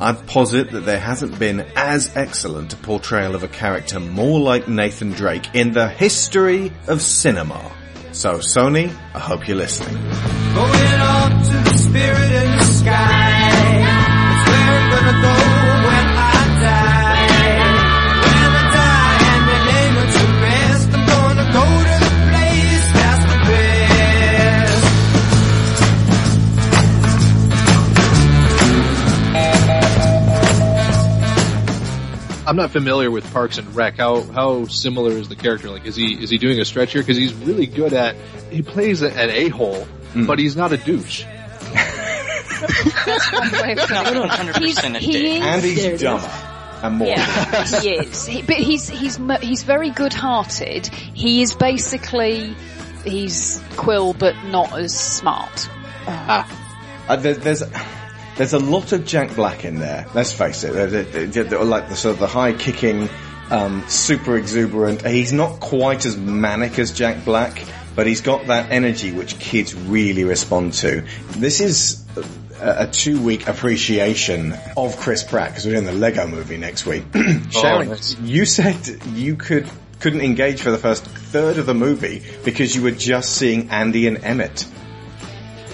I'd 0.00 0.26
posit 0.26 0.72
that 0.72 0.80
there 0.80 0.98
hasn't 0.98 1.38
been 1.38 1.60
as 1.76 2.16
excellent 2.16 2.72
a 2.72 2.76
portrayal 2.78 3.36
of 3.36 3.44
a 3.44 3.48
character 3.48 4.00
more 4.00 4.40
like 4.40 4.66
Nathan 4.66 5.12
Drake 5.12 5.54
in 5.54 5.70
the 5.70 5.88
history 5.88 6.72
of 6.88 7.00
cinema. 7.00 7.70
So 8.10 8.38
Sony, 8.38 8.92
I 9.14 9.20
hope 9.20 9.46
you're 9.46 9.56
listening. 9.56 9.94
Going 9.94 11.00
on 11.02 11.40
to 11.40 11.70
the 11.70 11.76
spirit 11.76 12.32
in 12.32 12.58
the 12.58 12.64
sky. 12.64 13.50
That's 13.78 14.48
where 14.48 14.74
I'm 14.74 14.90
gonna 14.90 15.22
go 15.22 15.45
I'm 32.46 32.56
not 32.56 32.70
familiar 32.70 33.10
with 33.10 33.30
Parks 33.32 33.58
and 33.58 33.74
Rec. 33.74 33.96
How 33.96 34.22
how 34.22 34.66
similar 34.66 35.10
is 35.12 35.28
the 35.28 35.34
character? 35.34 35.68
Like, 35.68 35.84
is 35.84 35.96
he 35.96 36.14
is 36.14 36.30
he 36.30 36.38
doing 36.38 36.60
a 36.60 36.64
stretch 36.64 36.92
here? 36.92 37.02
Because 37.02 37.16
he's 37.16 37.34
really 37.34 37.66
good 37.66 37.92
at 37.92 38.14
he 38.50 38.62
plays 38.62 39.02
an 39.02 39.30
a 39.30 39.48
hole, 39.48 39.88
but 40.14 40.38
he's 40.38 40.54
not 40.56 40.72
a 40.72 40.76
douche. 40.76 41.24
That's 43.04 43.32
one 43.32 43.50
way 43.50 43.72
of 43.72 43.78
putting 43.88 44.48
it. 44.48 44.56
He's, 44.56 44.78
a 44.78 44.98
he 44.98 45.38
And 45.38 45.62
he's 45.62 45.84
it 45.84 46.00
dumber. 46.00 46.26
And 46.82 46.96
more. 46.96 47.08
Yeah, 47.08 47.64
he 47.80 47.90
is. 47.90 48.26
He, 48.26 48.42
but 48.42 48.56
he's 48.56 48.88
he's 48.88 49.18
he's 49.40 49.62
very 49.64 49.90
good-hearted. 49.90 50.86
He 50.86 51.42
is 51.42 51.52
basically 51.54 52.54
he's 53.04 53.62
Quill, 53.76 54.12
but 54.12 54.36
not 54.44 54.78
as 54.78 54.98
smart. 54.98 55.68
Uh, 56.06 56.44
there, 57.16 57.34
there's 57.34 57.62
there's 58.36 58.52
a 58.52 58.58
lot 58.58 58.92
of 58.92 59.06
Jack 59.06 59.34
Black 59.34 59.64
in 59.64 59.76
there. 59.78 60.06
Let's 60.14 60.32
face 60.32 60.64
it. 60.64 60.72
They're, 60.72 60.86
they're- 61.04 61.64
like 61.64 61.88
the 61.88 61.96
sort 61.96 62.14
of 62.14 62.20
the 62.20 62.26
high 62.26 62.52
kicking, 62.52 63.08
um, 63.50 63.84
super 63.88 64.36
exuberant. 64.36 65.06
He's 65.06 65.32
not 65.32 65.60
quite 65.60 66.04
as 66.04 66.16
manic 66.16 66.78
as 66.78 66.92
Jack 66.92 67.24
Black, 67.24 67.62
but 67.94 68.06
he's 68.06 68.20
got 68.20 68.46
that 68.48 68.70
energy 68.70 69.12
which 69.12 69.38
kids 69.38 69.74
really 69.74 70.24
respond 70.24 70.74
to. 70.74 71.04
This 71.30 71.60
is 71.60 72.04
a, 72.60 72.84
a 72.84 72.86
two 72.88 73.20
week 73.22 73.48
appreciation 73.48 74.54
of 74.76 74.96
Chris 74.98 75.22
Pratt 75.24 75.50
because 75.50 75.64
we're 75.64 75.72
doing 75.72 75.86
the 75.86 75.92
Lego 75.92 76.26
Movie 76.26 76.56
next 76.58 76.86
week. 76.86 77.04
Sharon, 77.50 77.88
nice. 77.88 78.18
you 78.20 78.44
said 78.44 78.76
you 79.12 79.36
could 79.36 79.68
couldn't 80.00 80.20
engage 80.20 80.60
for 80.60 80.70
the 80.70 80.78
first 80.78 81.04
third 81.06 81.56
of 81.56 81.64
the 81.64 81.72
movie 81.74 82.22
because 82.44 82.76
you 82.76 82.82
were 82.82 82.90
just 82.90 83.34
seeing 83.34 83.70
Andy 83.70 84.06
and 84.06 84.18
Emmett. 84.22 84.66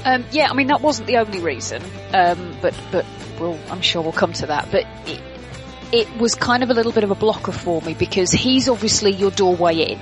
Um, 0.05 0.25
yeah, 0.33 0.49
I 0.51 0.55
mean 0.55 0.69
that 0.69 0.81
wasn't 0.81 1.07
the 1.07 1.19
only 1.19 1.41
reason, 1.41 1.83
um, 2.13 2.57
but 2.61 2.75
but 2.91 3.07
we'll, 3.39 3.59
I'm 3.71 3.81
sure 3.81 4.03
we'll 4.03 4.13
come 4.13 4.33
to 4.35 4.47
that. 4.47 4.69
But 4.71 4.85
it, 5.07 5.21
it 5.93 6.17
was 6.17 6.35
kind 6.35 6.63
of 6.63 6.71
a 6.71 6.75
little 6.75 6.93
bit 6.93 7.05
of 7.05 7.11
a 7.11 7.15
blocker 7.15 7.53
for 7.53 7.81
me 7.83 7.95
because 7.95 8.33
he's 8.33 8.69
obviously 8.69 9.13
your 9.13 9.31
doorway 9.31 9.93
in. 9.93 9.99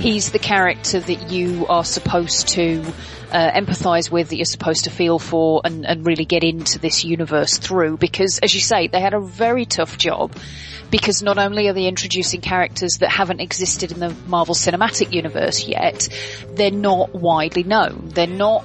He's 0.00 0.32
the 0.32 0.38
character 0.38 1.00
that 1.00 1.30
you 1.30 1.66
are 1.68 1.84
supposed 1.84 2.48
to 2.48 2.82
uh, 3.30 3.50
empathise 3.50 4.10
with, 4.10 4.30
that 4.30 4.36
you're 4.36 4.46
supposed 4.46 4.84
to 4.84 4.90
feel 4.90 5.18
for, 5.18 5.60
and, 5.62 5.84
and 5.84 6.06
really 6.06 6.24
get 6.24 6.44
into 6.44 6.78
this 6.78 7.04
universe 7.04 7.58
through. 7.58 7.98
Because, 7.98 8.38
as 8.38 8.54
you 8.54 8.60
say, 8.60 8.86
they 8.86 9.00
had 9.00 9.12
a 9.12 9.20
very 9.20 9.66
tough 9.66 9.98
job. 9.98 10.34
Because 10.90 11.22
not 11.22 11.38
only 11.38 11.68
are 11.68 11.72
they 11.72 11.86
introducing 11.86 12.40
characters 12.40 12.98
that 12.98 13.10
haven't 13.10 13.40
existed 13.40 13.92
in 13.92 14.00
the 14.00 14.14
Marvel 14.26 14.54
Cinematic 14.54 15.12
Universe 15.12 15.66
yet, 15.66 16.08
they're 16.54 16.70
not 16.70 17.14
widely 17.14 17.64
known. 17.64 18.10
They're 18.14 18.26
not 18.26 18.64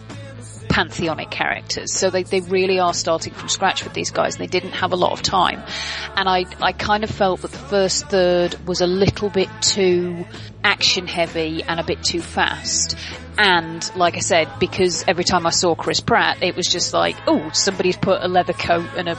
pantheonic 0.69 1.29
characters. 1.29 1.93
So 1.93 2.09
they, 2.09 2.23
they 2.23 2.41
really 2.41 2.79
are 2.79 2.93
starting 2.93 3.33
from 3.33 3.49
scratch 3.49 3.83
with 3.83 3.93
these 3.93 4.11
guys. 4.11 4.35
And 4.35 4.43
they 4.43 4.47
didn't 4.47 4.73
have 4.73 4.93
a 4.93 4.95
lot 4.95 5.11
of 5.11 5.21
time. 5.21 5.61
And 6.15 6.29
I, 6.29 6.45
I 6.61 6.71
kind 6.71 7.03
of 7.03 7.09
felt 7.09 7.41
that 7.41 7.51
the 7.51 7.57
first 7.57 8.07
third 8.07 8.55
was 8.67 8.81
a 8.81 8.87
little 8.87 9.29
bit 9.29 9.49
too 9.61 10.25
action 10.63 11.07
heavy 11.07 11.63
and 11.63 11.79
a 11.79 11.83
bit 11.83 12.03
too 12.03 12.21
fast. 12.21 12.95
And 13.37 13.89
like 13.95 14.15
I 14.15 14.19
said, 14.19 14.49
because 14.59 15.03
every 15.07 15.23
time 15.23 15.45
I 15.45 15.51
saw 15.51 15.75
Chris 15.75 16.01
Pratt, 16.01 16.43
it 16.43 16.55
was 16.55 16.67
just 16.67 16.93
like, 16.93 17.15
oh, 17.27 17.49
somebody's 17.53 17.97
put 17.97 18.21
a 18.21 18.27
leather 18.27 18.53
coat 18.53 18.89
and 18.97 19.09
a 19.09 19.15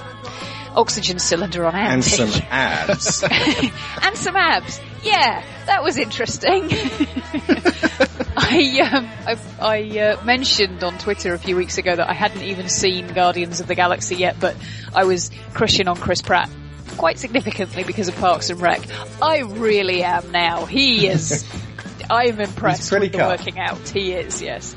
oxygen 0.75 1.19
cylinder 1.19 1.65
on 1.65 1.75
Andy. 1.75 1.93
And 1.93 2.05
some 2.05 2.43
abs. 2.51 3.23
and 4.03 4.17
some 4.17 4.37
abs. 4.37 4.81
Yeah, 5.03 5.45
that 5.67 5.83
was 5.83 5.97
interesting. 5.97 6.69
I 8.37 8.91
um, 8.93 9.09
I, 9.27 9.39
I 9.61 9.99
uh, 9.99 10.25
mentioned 10.25 10.85
on 10.85 10.99
Twitter 10.99 11.35
a 11.35 11.39
few 11.39 11.57
weeks 11.57 11.79
ago 11.79 11.95
that 11.95 12.09
I 12.09 12.13
hadn't 12.13 12.43
even 12.43 12.69
seen 12.69 13.09
Guardians 13.09 13.61
of 13.61 13.67
the 13.67 13.75
Galaxy 13.75 14.17
yet, 14.17 14.37
but 14.41 14.57
I 14.95 15.05
was 15.05 15.31
crushing 15.53 15.89
on 15.89 15.97
Chris 15.97 16.23
Pratt 16.23 16.51
quite 16.97 17.19
significantly 17.19 17.85
because 17.85 18.09
of 18.09 18.17
Parks 18.17 18.51
and 18.51 18.61
Rec. 18.61 18.83
I 19.23 19.41
really 19.41 20.03
am 20.03 20.33
now. 20.33 20.67
He 20.67 21.07
is. 21.07 21.49
I'm 22.11 22.41
impressed 22.41 22.91
pretty 22.91 23.07
with 23.07 23.13
the 23.13 23.19
working 23.19 23.59
out. 23.59 23.89
He 23.89 24.13
is, 24.13 24.43
yes. 24.43 24.75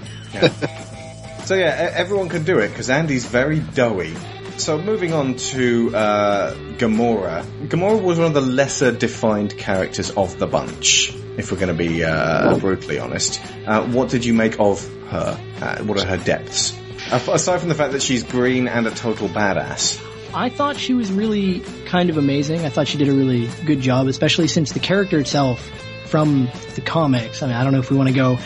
So 1.45 1.55
yeah, 1.55 1.91
everyone 1.93 2.29
can 2.29 2.43
do 2.43 2.59
it 2.59 2.69
because 2.69 2.89
Andy's 2.89 3.25
very 3.25 3.59
doughy. 3.59 4.15
So 4.57 4.77
moving 4.81 5.13
on 5.13 5.35
to 5.35 5.95
uh, 5.95 6.53
Gamora. 6.77 7.43
Gamora 7.67 8.01
was 8.01 8.17
one 8.17 8.27
of 8.27 8.33
the 8.33 8.41
lesser 8.41 8.91
defined 8.91 9.57
characters 9.57 10.11
of 10.11 10.39
the 10.39 10.47
bunch, 10.47 11.13
if 11.37 11.51
we're 11.51 11.57
going 11.57 11.75
to 11.75 11.83
be 11.83 12.03
uh, 12.03 12.57
brutally 12.59 12.99
honest. 12.99 13.41
Uh, 13.65 13.85
what 13.87 14.09
did 14.09 14.23
you 14.23 14.33
make 14.33 14.59
of 14.59 14.87
her? 15.07 15.39
Uh, 15.61 15.83
what 15.83 16.01
are 16.01 16.05
her 16.05 16.17
depths? 16.17 16.77
Aside 17.11 17.59
from 17.59 17.69
the 17.69 17.75
fact 17.75 17.91
that 17.91 18.01
she's 18.01 18.23
green 18.23 18.67
and 18.67 18.87
a 18.87 18.91
total 18.91 19.27
badass. 19.27 20.01
I 20.33 20.49
thought 20.49 20.77
she 20.77 20.93
was 20.93 21.11
really 21.11 21.59
kind 21.85 22.09
of 22.09 22.17
amazing. 22.17 22.65
I 22.65 22.69
thought 22.69 22.87
she 22.87 22.97
did 22.97 23.09
a 23.09 23.13
really 23.13 23.49
good 23.65 23.81
job, 23.81 24.07
especially 24.07 24.47
since 24.47 24.71
the 24.71 24.79
character 24.79 25.19
itself 25.19 25.59
from 26.05 26.49
the 26.75 26.81
comics. 26.81 27.43
I 27.43 27.47
mean, 27.47 27.55
I 27.55 27.63
don't 27.63 27.73
know 27.73 27.79
if 27.79 27.91
we 27.91 27.97
want 27.97 28.09
to 28.09 28.15
go 28.15 28.39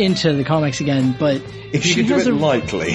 into 0.00 0.32
the 0.32 0.44
comics 0.44 0.80
again, 0.80 1.14
but 1.18 1.36
If 1.72 1.86
you 1.86 1.92
she 1.92 1.94
could 1.96 2.06
do 2.08 2.18
it 2.18 2.26
a- 2.26 2.32
lightly. 2.32 2.94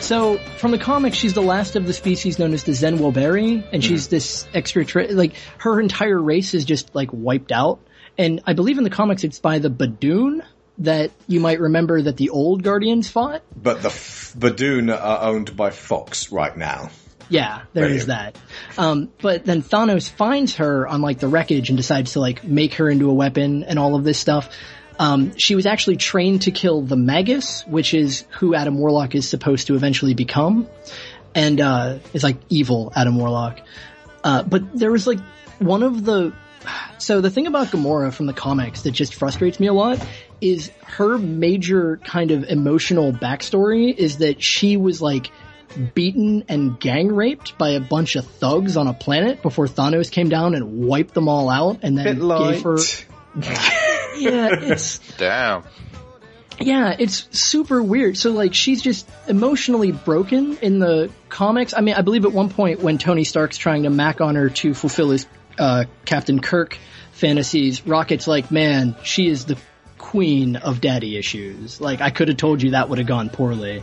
So, 0.00 0.38
from 0.58 0.70
the 0.70 0.78
comics, 0.78 1.16
she's 1.16 1.34
the 1.34 1.42
last 1.42 1.74
of 1.76 1.86
the 1.86 1.92
species 1.92 2.38
known 2.38 2.52
as 2.54 2.62
the 2.64 2.72
Zen-Whoberi, 2.72 3.64
and 3.72 3.82
she's 3.84 4.08
this 4.08 4.46
extra, 4.54 4.84
like, 5.10 5.34
her 5.58 5.80
entire 5.80 6.20
race 6.20 6.54
is 6.54 6.64
just, 6.64 6.94
like, 6.94 7.10
wiped 7.12 7.52
out. 7.52 7.80
And 8.16 8.40
I 8.46 8.52
believe 8.52 8.78
in 8.78 8.84
the 8.84 8.90
comics 8.90 9.24
it's 9.24 9.38
by 9.40 9.58
the 9.58 9.70
Badoon 9.70 10.40
that 10.78 11.10
you 11.26 11.40
might 11.40 11.58
remember 11.60 12.00
that 12.02 12.16
the 12.16 12.30
old 12.30 12.62
Guardians 12.62 13.08
fought. 13.08 13.42
But 13.60 13.82
the 13.82 13.88
F- 13.88 14.34
Badoon 14.38 14.92
are 14.96 15.22
owned 15.28 15.56
by 15.56 15.70
Fox 15.70 16.30
right 16.30 16.56
now. 16.56 16.90
Yeah, 17.30 17.62
there 17.74 17.86
is 17.88 18.06
that. 18.06 18.36
Um, 18.78 19.10
but 19.20 19.44
then 19.44 19.62
Thanos 19.62 20.08
finds 20.08 20.56
her 20.56 20.86
on 20.88 21.02
like 21.02 21.18
the 21.18 21.28
wreckage 21.28 21.68
and 21.68 21.76
decides 21.76 22.12
to 22.12 22.20
like 22.20 22.42
make 22.42 22.74
her 22.74 22.88
into 22.88 23.10
a 23.10 23.12
weapon 23.12 23.64
and 23.64 23.78
all 23.78 23.96
of 23.96 24.04
this 24.04 24.18
stuff. 24.18 24.48
Um, 24.98 25.36
she 25.36 25.54
was 25.54 25.66
actually 25.66 25.96
trained 25.96 26.42
to 26.42 26.50
kill 26.50 26.82
the 26.82 26.96
Magus, 26.96 27.66
which 27.66 27.94
is 27.94 28.24
who 28.38 28.54
Adam 28.54 28.78
Warlock 28.78 29.14
is 29.14 29.28
supposed 29.28 29.68
to 29.68 29.74
eventually 29.74 30.14
become, 30.14 30.68
and 31.34 31.60
uh, 31.60 31.98
it's 32.12 32.24
like 32.24 32.36
evil 32.48 32.92
Adam 32.96 33.16
Warlock. 33.16 33.60
Uh, 34.24 34.42
but 34.42 34.76
there 34.76 34.90
was 34.90 35.06
like 35.06 35.20
one 35.58 35.82
of 35.82 36.04
the 36.04 36.32
so 36.98 37.20
the 37.20 37.30
thing 37.30 37.46
about 37.46 37.68
Gamora 37.68 38.12
from 38.12 38.26
the 38.26 38.32
comics 38.32 38.82
that 38.82 38.90
just 38.90 39.14
frustrates 39.14 39.60
me 39.60 39.68
a 39.68 39.72
lot 39.72 40.04
is 40.40 40.70
her 40.84 41.18
major 41.18 41.98
kind 41.98 42.30
of 42.30 42.44
emotional 42.44 43.12
backstory 43.12 43.94
is 43.94 44.18
that 44.18 44.42
she 44.42 44.76
was 44.76 45.00
like 45.00 45.30
beaten 45.94 46.44
and 46.48 46.78
gang 46.80 47.08
raped 47.08 47.56
by 47.58 47.70
a 47.70 47.80
bunch 47.80 48.16
of 48.16 48.26
thugs 48.26 48.76
on 48.76 48.88
a 48.88 48.94
planet 48.94 49.42
before 49.42 49.66
Thanos 49.66 50.10
came 50.10 50.28
down 50.28 50.54
and 50.54 50.86
wiped 50.86 51.14
them 51.14 51.28
all 51.28 51.48
out 51.48 51.80
and 51.82 51.96
then 51.96 52.18
gave 52.18 52.62
her. 52.62 52.78
yeah, 54.18 54.48
it's 54.60 54.98
Damn. 55.16 55.64
yeah, 56.60 56.94
it's 56.98 57.28
super 57.38 57.82
weird. 57.82 58.16
So 58.16 58.32
like 58.32 58.54
she's 58.54 58.82
just 58.82 59.08
emotionally 59.28 59.92
broken 59.92 60.58
in 60.58 60.78
the 60.78 61.10
comics. 61.28 61.74
I 61.74 61.80
mean, 61.80 61.94
I 61.94 62.02
believe 62.02 62.24
at 62.24 62.32
one 62.32 62.50
point 62.50 62.80
when 62.80 62.98
Tony 62.98 63.24
Stark's 63.24 63.56
trying 63.56 63.84
to 63.84 63.90
mac 63.90 64.20
on 64.20 64.34
her 64.36 64.50
to 64.50 64.74
fulfill 64.74 65.10
his 65.10 65.26
uh, 65.58 65.84
Captain 66.04 66.40
Kirk 66.40 66.78
fantasies, 67.12 67.86
Rocket's 67.86 68.26
like, 68.28 68.50
"Man, 68.50 68.96
she 69.02 69.28
is 69.28 69.44
the 69.44 69.58
queen 69.98 70.56
of 70.56 70.80
daddy 70.80 71.16
issues. 71.16 71.80
Like 71.80 72.00
I 72.00 72.10
could 72.10 72.28
have 72.28 72.36
told 72.36 72.62
you 72.62 72.70
that 72.72 72.88
would 72.88 72.98
have 72.98 73.08
gone 73.08 73.30
poorly." 73.30 73.82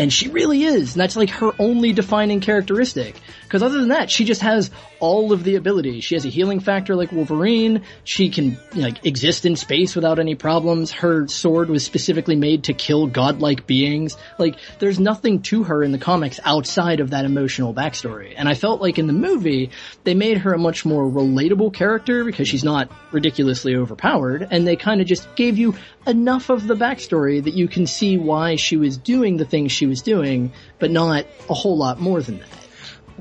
And 0.00 0.10
she 0.10 0.30
really 0.30 0.64
is. 0.64 0.94
And 0.94 1.00
that's 1.02 1.14
like 1.14 1.28
her 1.28 1.52
only 1.58 1.92
defining 1.92 2.40
characteristic. 2.40 3.20
Because 3.42 3.62
other 3.62 3.78
than 3.78 3.88
that, 3.88 4.10
she 4.10 4.24
just 4.24 4.40
has 4.40 4.70
all 4.98 5.32
of 5.32 5.44
the 5.44 5.56
abilities. 5.56 6.04
She 6.04 6.14
has 6.14 6.24
a 6.24 6.30
healing 6.30 6.60
factor 6.60 6.94
like 6.94 7.12
Wolverine. 7.12 7.82
She 8.04 8.30
can 8.30 8.56
like 8.74 9.04
exist 9.04 9.44
in 9.44 9.56
space 9.56 9.94
without 9.94 10.18
any 10.18 10.36
problems. 10.36 10.90
Her 10.90 11.28
sword 11.28 11.68
was 11.68 11.84
specifically 11.84 12.36
made 12.36 12.64
to 12.64 12.72
kill 12.72 13.08
godlike 13.08 13.66
beings. 13.66 14.16
Like 14.38 14.56
there's 14.78 14.98
nothing 14.98 15.42
to 15.42 15.64
her 15.64 15.82
in 15.82 15.92
the 15.92 15.98
comics 15.98 16.40
outside 16.44 17.00
of 17.00 17.10
that 17.10 17.26
emotional 17.26 17.74
backstory. 17.74 18.32
And 18.34 18.48
I 18.48 18.54
felt 18.54 18.80
like 18.80 18.98
in 18.98 19.06
the 19.06 19.12
movie, 19.12 19.70
they 20.04 20.14
made 20.14 20.38
her 20.38 20.54
a 20.54 20.58
much 20.58 20.86
more 20.86 21.04
relatable 21.04 21.74
character 21.74 22.24
because 22.24 22.48
she's 22.48 22.64
not 22.64 22.90
ridiculously 23.12 23.76
overpowered. 23.76 24.48
And 24.50 24.66
they 24.66 24.76
kind 24.76 25.02
of 25.02 25.06
just 25.06 25.34
gave 25.34 25.58
you 25.58 25.74
enough 26.06 26.48
of 26.48 26.66
the 26.66 26.74
backstory 26.74 27.44
that 27.44 27.54
you 27.54 27.68
can 27.68 27.86
see 27.86 28.16
why 28.16 28.56
she 28.56 28.78
was 28.78 28.96
doing 28.96 29.36
the 29.36 29.44
things 29.44 29.72
she 29.72 29.89
was 29.90 30.00
doing, 30.00 30.52
but 30.78 30.90
not 30.90 31.26
a 31.48 31.54
whole 31.54 31.76
lot 31.76 32.00
more 32.00 32.22
than 32.22 32.38
that. 32.38 32.48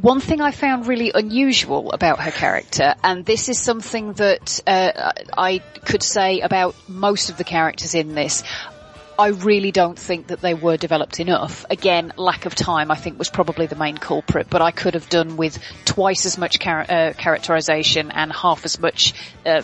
One 0.01 0.21
thing 0.21 0.39
I 0.39 0.51
found 0.51 0.87
really 0.87 1.11
unusual 1.13 1.91
about 1.91 2.21
her 2.21 2.31
character, 2.31 2.95
and 3.03 3.25
this 3.25 3.49
is 3.49 3.59
something 3.59 4.13
that 4.13 4.61
uh, 4.65 5.11
I 5.37 5.59
could 5.83 6.03
say 6.03 6.39
about 6.39 6.73
most 6.87 7.29
of 7.29 7.37
the 7.37 7.43
characters 7.43 7.95
in 7.95 8.15
this, 8.15 8.43
I 9.19 9.27
really 9.27 9.73
don't 9.73 9.99
think 9.99 10.27
that 10.27 10.39
they 10.39 10.53
were 10.53 10.77
developed 10.77 11.19
enough. 11.19 11.65
Again, 11.69 12.13
lack 12.15 12.45
of 12.45 12.55
time 12.55 12.89
I 12.89 12.95
think 12.95 13.19
was 13.19 13.29
probably 13.29 13.65
the 13.65 13.75
main 13.75 13.97
culprit, 13.97 14.47
but 14.49 14.61
I 14.61 14.71
could 14.71 14.93
have 14.93 15.09
done 15.09 15.35
with 15.35 15.59
twice 15.83 16.25
as 16.25 16.37
much 16.37 16.59
char- 16.59 16.85
uh, 16.87 17.13
characterization 17.17 18.11
and 18.11 18.31
half 18.31 18.63
as 18.63 18.79
much 18.79 19.13
uh, 19.45 19.63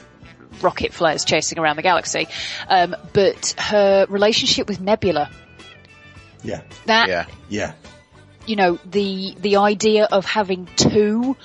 rocket 0.62 0.92
flares 0.94 1.24
chasing 1.24 1.60
around 1.60 1.78
the 1.78 1.82
galaxy. 1.84 2.28
Um, 2.68 2.98
but 3.14 3.56
her 3.58 4.06
relationship 4.10 4.68
with 4.68 4.82
Nebula, 4.82 5.30
Yeah. 6.46 6.62
that 6.86 7.08
Yeah. 7.10 7.26
Yeah. 7.50 7.74
you 8.46 8.56
know, 8.56 8.80
the 8.86 9.36
the 9.40 9.58
idea 9.58 10.06
of 10.06 10.26
having 10.26 10.68
two 10.76 11.36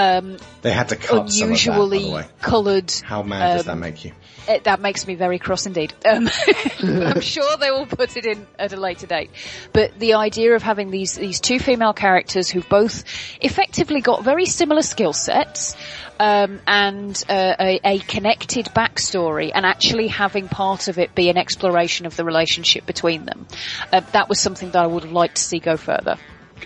um, 0.00 0.36
They 0.62 0.72
had 0.72 0.88
to 0.88 0.96
cut 0.96 1.08
some 1.08 1.18
of 1.22 1.30
that, 1.30 1.42
unusually 1.42 2.24
coloured. 2.40 2.90
How 3.02 3.22
mad 3.22 3.56
does 3.56 3.68
um, 3.68 3.78
that 3.78 3.84
make 3.84 4.04
you? 4.04 4.12
It, 4.48 4.64
that 4.64 4.80
makes 4.80 5.06
me 5.06 5.14
very 5.14 5.38
cross 5.38 5.66
indeed. 5.66 5.92
Um, 6.04 6.28
I'm 6.82 7.20
sure 7.20 7.56
they 7.58 7.70
will 7.70 7.86
put 7.86 8.16
it 8.16 8.24
in 8.24 8.46
at 8.58 8.72
a 8.72 8.76
later 8.76 9.06
date. 9.06 9.30
But 9.72 9.98
the 9.98 10.14
idea 10.14 10.54
of 10.54 10.62
having 10.62 10.90
these 10.90 11.14
these 11.14 11.40
two 11.40 11.58
female 11.58 11.92
characters 11.92 12.48
who've 12.48 12.68
both 12.68 13.04
effectively 13.40 14.00
got 14.00 14.24
very 14.24 14.46
similar 14.46 14.82
skill 14.82 15.12
sets. 15.12 15.76
Um, 16.18 16.60
and 16.66 17.24
uh, 17.30 17.54
a, 17.58 17.80
a 17.82 17.98
connected 18.00 18.66
backstory, 18.66 19.52
and 19.54 19.64
actually 19.64 20.08
having 20.08 20.48
part 20.48 20.88
of 20.88 20.98
it 20.98 21.14
be 21.14 21.30
an 21.30 21.38
exploration 21.38 22.04
of 22.04 22.14
the 22.14 22.26
relationship 22.26 22.84
between 22.84 23.24
them. 23.24 23.46
Uh, 23.90 24.00
that 24.12 24.28
was 24.28 24.38
something 24.38 24.70
that 24.72 24.82
I 24.82 24.86
would 24.86 25.04
have 25.04 25.12
liked 25.12 25.36
to 25.36 25.42
see 25.42 25.60
go 25.60 25.78
further. 25.78 26.18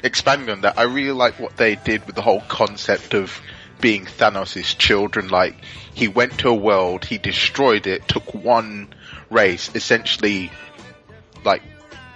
Expanding 0.02 0.50
on 0.50 0.60
that, 0.62 0.78
I 0.78 0.82
really 0.82 1.12
like 1.12 1.38
what 1.38 1.56
they 1.56 1.76
did 1.76 2.06
with 2.06 2.14
the 2.14 2.22
whole 2.22 2.40
concept 2.40 3.14
of 3.14 3.40
being 3.80 4.06
Thanos' 4.06 4.76
children. 4.76 5.28
Like, 5.28 5.56
he 5.94 6.08
went 6.08 6.38
to 6.40 6.48
a 6.48 6.54
world, 6.54 7.04
he 7.04 7.18
destroyed 7.18 7.86
it, 7.86 8.08
took 8.08 8.34
one 8.34 8.94
race, 9.30 9.70
essentially, 9.74 10.50
like, 11.44 11.62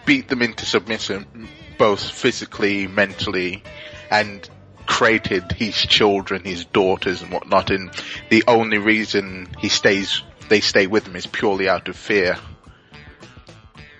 beat 0.06 0.28
them 0.28 0.42
into 0.42 0.64
submission, 0.64 1.48
both 1.78 2.10
physically, 2.10 2.86
mentally, 2.86 3.62
and 4.10 4.48
created 4.86 5.52
his 5.52 5.76
children, 5.76 6.42
his 6.44 6.64
daughters 6.64 7.20
and 7.20 7.30
whatnot, 7.30 7.70
and 7.70 7.90
the 8.30 8.42
only 8.48 8.78
reason 8.78 9.46
he 9.58 9.68
stays, 9.68 10.22
they 10.48 10.60
stay 10.60 10.86
with 10.86 11.06
him 11.06 11.14
is 11.14 11.26
purely 11.26 11.68
out 11.68 11.88
of 11.88 11.96
fear. 11.96 12.38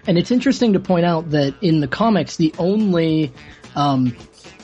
And 0.07 0.16
it's 0.16 0.31
interesting 0.31 0.72
to 0.72 0.81
point 0.81 1.05
out 1.05 1.31
that 1.33 1.55
in 1.61 1.81
the 1.81 1.89
comics, 1.89 2.37
the 2.37 2.55
only, 2.59 3.35
um, 3.79 4.16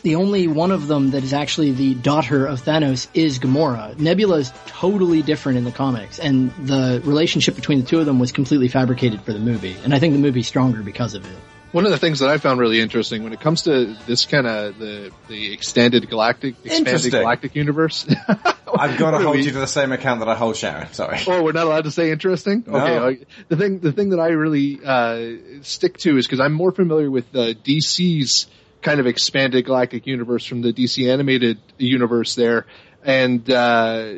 the 0.03 0.17
only 0.17 0.49
one 0.49 0.71
of 0.71 0.87
them 0.87 1.13
that 1.13 1.23
is 1.23 1.33
actually 1.33 1.71
the 1.71 1.95
daughter 1.95 2.47
of 2.47 2.63
Thanos 2.63 3.07
is 3.15 3.39
Gamora. 3.39 3.99
Nebula 3.99 4.39
is 4.39 4.53
totally 4.67 5.23
different 5.23 5.57
in 5.57 5.65
the 5.65 5.73
comics, 5.73 6.19
and 6.19 6.53
the 6.67 7.01
relationship 7.05 7.55
between 7.55 7.81
the 7.81 7.87
two 7.87 8.01
of 8.01 8.07
them 8.07 8.19
was 8.19 8.33
completely 8.33 8.69
fabricated 8.69 9.23
for 9.23 9.33
the 9.33 9.39
movie. 9.39 9.77
And 9.85 9.95
I 9.95 9.99
think 10.01 10.13
the 10.15 10.21
movie's 10.21 10.49
stronger 10.49 10.83
because 10.83 11.15
of 11.15 11.25
it. 11.25 11.37
One 11.73 11.85
of 11.85 11.91
the 11.91 11.99
things 11.99 12.21
that 12.21 12.31
I 12.31 12.39
found 12.39 12.61
really 12.61 12.81
interesting 12.81 13.25
when 13.25 13.33
it 13.33 13.41
comes 13.41 13.63
to 13.63 13.97
this 14.07 14.27
kind 14.27 14.47
of 14.47 14.79
the 14.79 15.11
the 15.27 15.53
extended 15.53 16.09
galactic 16.09 16.55
expanded 16.65 17.11
galactic 17.11 17.57
universe. 17.57 18.07
I've 18.77 18.99
got 18.99 19.13
to 19.13 19.19
hold 19.19 19.37
We- 19.37 19.45
you 19.45 19.53
to 19.53 19.59
the 19.59 19.67
same 19.67 19.91
account 19.93 20.21
that 20.21 20.29
I 20.29 20.35
hold 20.35 20.57
Sharon. 20.57 20.93
Sorry. 20.93 21.19
Oh, 21.27 21.43
we're 21.43 21.53
not 21.53 21.67
allowed 21.67 21.85
to 21.85 21.91
say 21.91 22.11
interesting. 22.11 22.65
No. 22.67 22.79
Okay, 22.79 22.99
I- 22.99 23.27
the 23.49 23.57
thing 23.57 23.79
the 23.81 23.91
thing 23.93 24.11
that 24.11 24.21
I 24.21 24.29
really 24.29 24.81
uh, 24.85 25.63
stick 25.63 25.99
to 25.99 26.17
is 26.17 26.27
because 26.27 26.41
I'm 26.41 26.53
more 26.53 26.71
familiar 26.73 27.11
with 27.11 27.27
uh, 27.35 27.55
DC's 27.55 28.47
kind 28.85 29.01
of 29.01 29.07
expanded 29.07 29.65
galactic 29.65 30.07
universe 30.07 30.45
from 30.45 30.61
the 30.61 30.73
DC 30.73 31.11
animated 31.11 31.59
universe 31.79 32.37
there, 32.37 32.67
and 33.03 33.51
uh, 33.51 34.13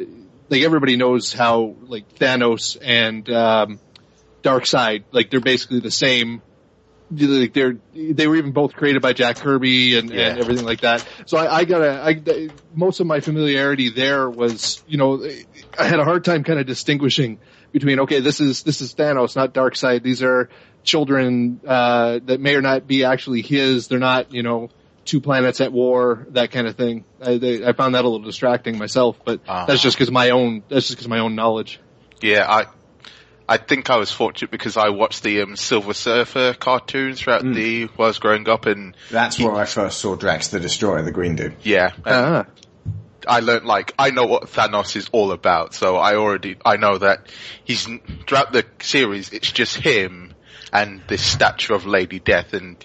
like 0.50 0.62
everybody 0.62 0.96
knows 0.96 1.32
how 1.32 1.76
like 1.86 2.16
Thanos 2.16 2.76
and 2.82 3.30
um, 3.30 3.80
Darkseid 4.42 5.04
like 5.12 5.30
they're 5.30 5.40
basically 5.40 5.80
the 5.80 5.90
same. 5.90 6.42
Like 7.08 7.52
they're 7.52 7.76
they 7.94 8.26
were 8.26 8.34
even 8.34 8.50
both 8.50 8.74
created 8.74 9.00
by 9.00 9.12
Jack 9.12 9.36
Kirby 9.36 9.96
and, 9.96 10.10
and 10.10 10.40
everything 10.40 10.66
like 10.66 10.80
that. 10.80 11.06
So 11.26 11.38
I, 11.38 11.58
I 11.58 11.64
gotta 11.64 12.02
I 12.04 12.48
most 12.74 12.98
of 12.98 13.06
my 13.06 13.20
familiarity 13.20 13.90
there 13.90 14.28
was 14.28 14.82
you 14.88 14.98
know 14.98 15.24
I 15.78 15.84
had 15.84 16.00
a 16.00 16.04
hard 16.04 16.24
time 16.24 16.42
kind 16.42 16.58
of 16.58 16.66
distinguishing 16.66 17.38
between 17.70 18.00
okay 18.00 18.18
this 18.18 18.40
is 18.40 18.64
this 18.64 18.80
is 18.80 18.92
Thanos 18.96 19.36
not 19.36 19.54
Darkseid 19.54 20.02
these 20.02 20.20
are 20.20 20.48
children 20.86 21.60
uh, 21.66 22.20
that 22.24 22.40
may 22.40 22.54
or 22.54 22.62
not 22.62 22.86
be 22.86 23.04
actually 23.04 23.42
his. 23.42 23.88
They're 23.88 23.98
not 23.98 24.32
you 24.32 24.42
know 24.42 24.70
two 25.04 25.20
planets 25.20 25.60
at 25.60 25.72
war 25.72 26.26
that 26.30 26.50
kind 26.50 26.66
of 26.66 26.74
thing. 26.76 27.04
I, 27.22 27.36
they, 27.38 27.64
I 27.66 27.72
found 27.74 27.94
that 27.94 28.04
a 28.04 28.08
little 28.08 28.26
distracting 28.26 28.76
myself 28.78 29.16
but 29.24 29.44
that's 29.46 29.80
just 29.82 29.96
because 29.96 30.10
my 30.10 30.30
own 30.30 30.62
that's 30.68 30.86
just 30.86 30.96
because 30.96 31.08
my 31.08 31.18
own 31.18 31.34
knowledge. 31.34 31.78
Yeah, 32.22 32.46
I 32.48 32.66
I 33.48 33.58
think 33.58 33.90
I 33.90 33.96
was 33.98 34.10
fortunate 34.10 34.50
because 34.50 34.76
I 34.76 34.88
watched 34.88 35.22
the 35.22 35.42
um, 35.42 35.54
Silver 35.54 35.94
Surfer 35.94 36.54
cartoons 36.54 37.20
throughout 37.20 37.42
the 37.44 37.84
while 37.94 38.06
I 38.06 38.08
was 38.08 38.18
growing 38.18 38.48
up, 38.48 38.66
and 38.66 38.96
That's 39.10 39.38
where 39.38 39.54
I 39.54 39.66
first 39.66 39.98
saw 40.00 40.16
Drax 40.16 40.48
the 40.48 40.58
Destroyer, 40.58 41.02
the 41.02 41.12
green 41.12 41.36
dude. 41.36 41.54
yeah, 41.62 41.92
and 42.04 42.04
Ah. 42.06 42.44
I 43.28 43.40
learned 43.40 43.64
like 43.66 43.92
I 43.98 44.10
know 44.10 44.26
what 44.26 44.44
Thanos 44.44 44.96
is 44.96 45.08
all 45.12 45.30
about, 45.32 45.74
so 45.74 45.96
I 45.96 46.14
already 46.16 46.56
I 46.64 46.76
know 46.76 46.98
that 46.98 47.26
he's 47.64 47.86
throughout 48.26 48.52
the 48.52 48.64
series 48.80 49.30
it's 49.32 49.50
just 49.52 49.76
him 49.76 50.32
and 50.72 51.02
this 51.08 51.22
statue 51.22 51.74
of 51.74 51.86
Lady 51.86 52.18
Death, 52.18 52.52
and 52.52 52.76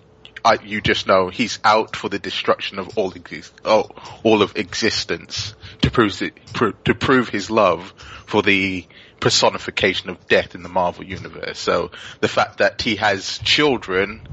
I, 0.44 0.58
you 0.64 0.82
just 0.82 1.08
know 1.08 1.30
he's 1.30 1.60
out 1.64 1.96
for 1.96 2.10
the 2.10 2.20
destruction 2.20 2.80
of 2.80 2.98
all 2.98 3.12
exist, 3.14 3.54
oh, 3.66 3.90
all 4.24 4.42
of 4.42 4.56
existence 4.56 5.56
to 5.82 5.92
prove 5.92 6.18
to 6.18 6.96
prove 6.96 7.30
his 7.30 7.50
love 7.50 7.94
for 8.26 8.42
the 8.42 8.86
personification 9.20 10.10
of 10.10 10.28
death 10.28 10.56
in 10.56 10.64
the 10.64 10.70
Marvel 10.70 11.06
universe. 11.06 11.60
So 11.60 11.92
the 12.20 12.28
fact 12.28 12.58
that 12.58 12.82
he 12.82 12.96
has 12.98 13.38
children 13.40 14.28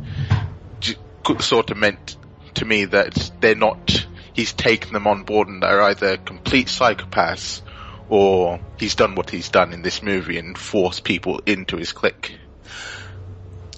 sort 1.40 1.70
of 1.70 1.76
meant 1.76 2.16
to 2.54 2.64
me 2.64 2.86
that 2.86 3.30
they're 3.40 3.54
not, 3.54 4.06
he's 4.32 4.52
taken 4.52 4.92
them 4.92 5.06
on 5.06 5.24
board 5.24 5.48
and 5.48 5.62
they're 5.62 5.82
either 5.82 6.16
complete 6.16 6.68
psychopaths 6.68 7.60
or 8.08 8.60
he's 8.78 8.94
done 8.94 9.14
what 9.14 9.28
he's 9.30 9.50
done 9.50 9.72
in 9.74 9.82
this 9.82 10.02
movie 10.02 10.38
and 10.38 10.56
forced 10.56 11.04
people 11.04 11.40
into 11.44 11.76
his 11.76 11.92
clique. 11.92 12.38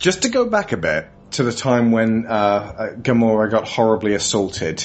Just 0.01 0.23
to 0.23 0.31
go 0.31 0.47
back 0.47 0.73
a 0.73 0.79
bit 0.79 1.09
to 1.33 1.43
the 1.43 1.53
time 1.53 1.93
when 1.93 2.27
uh, 2.27 2.31
uh, 2.31 2.95
Gamora 2.95 3.51
got 3.51 3.69
horribly 3.69 4.15
assaulted. 4.15 4.83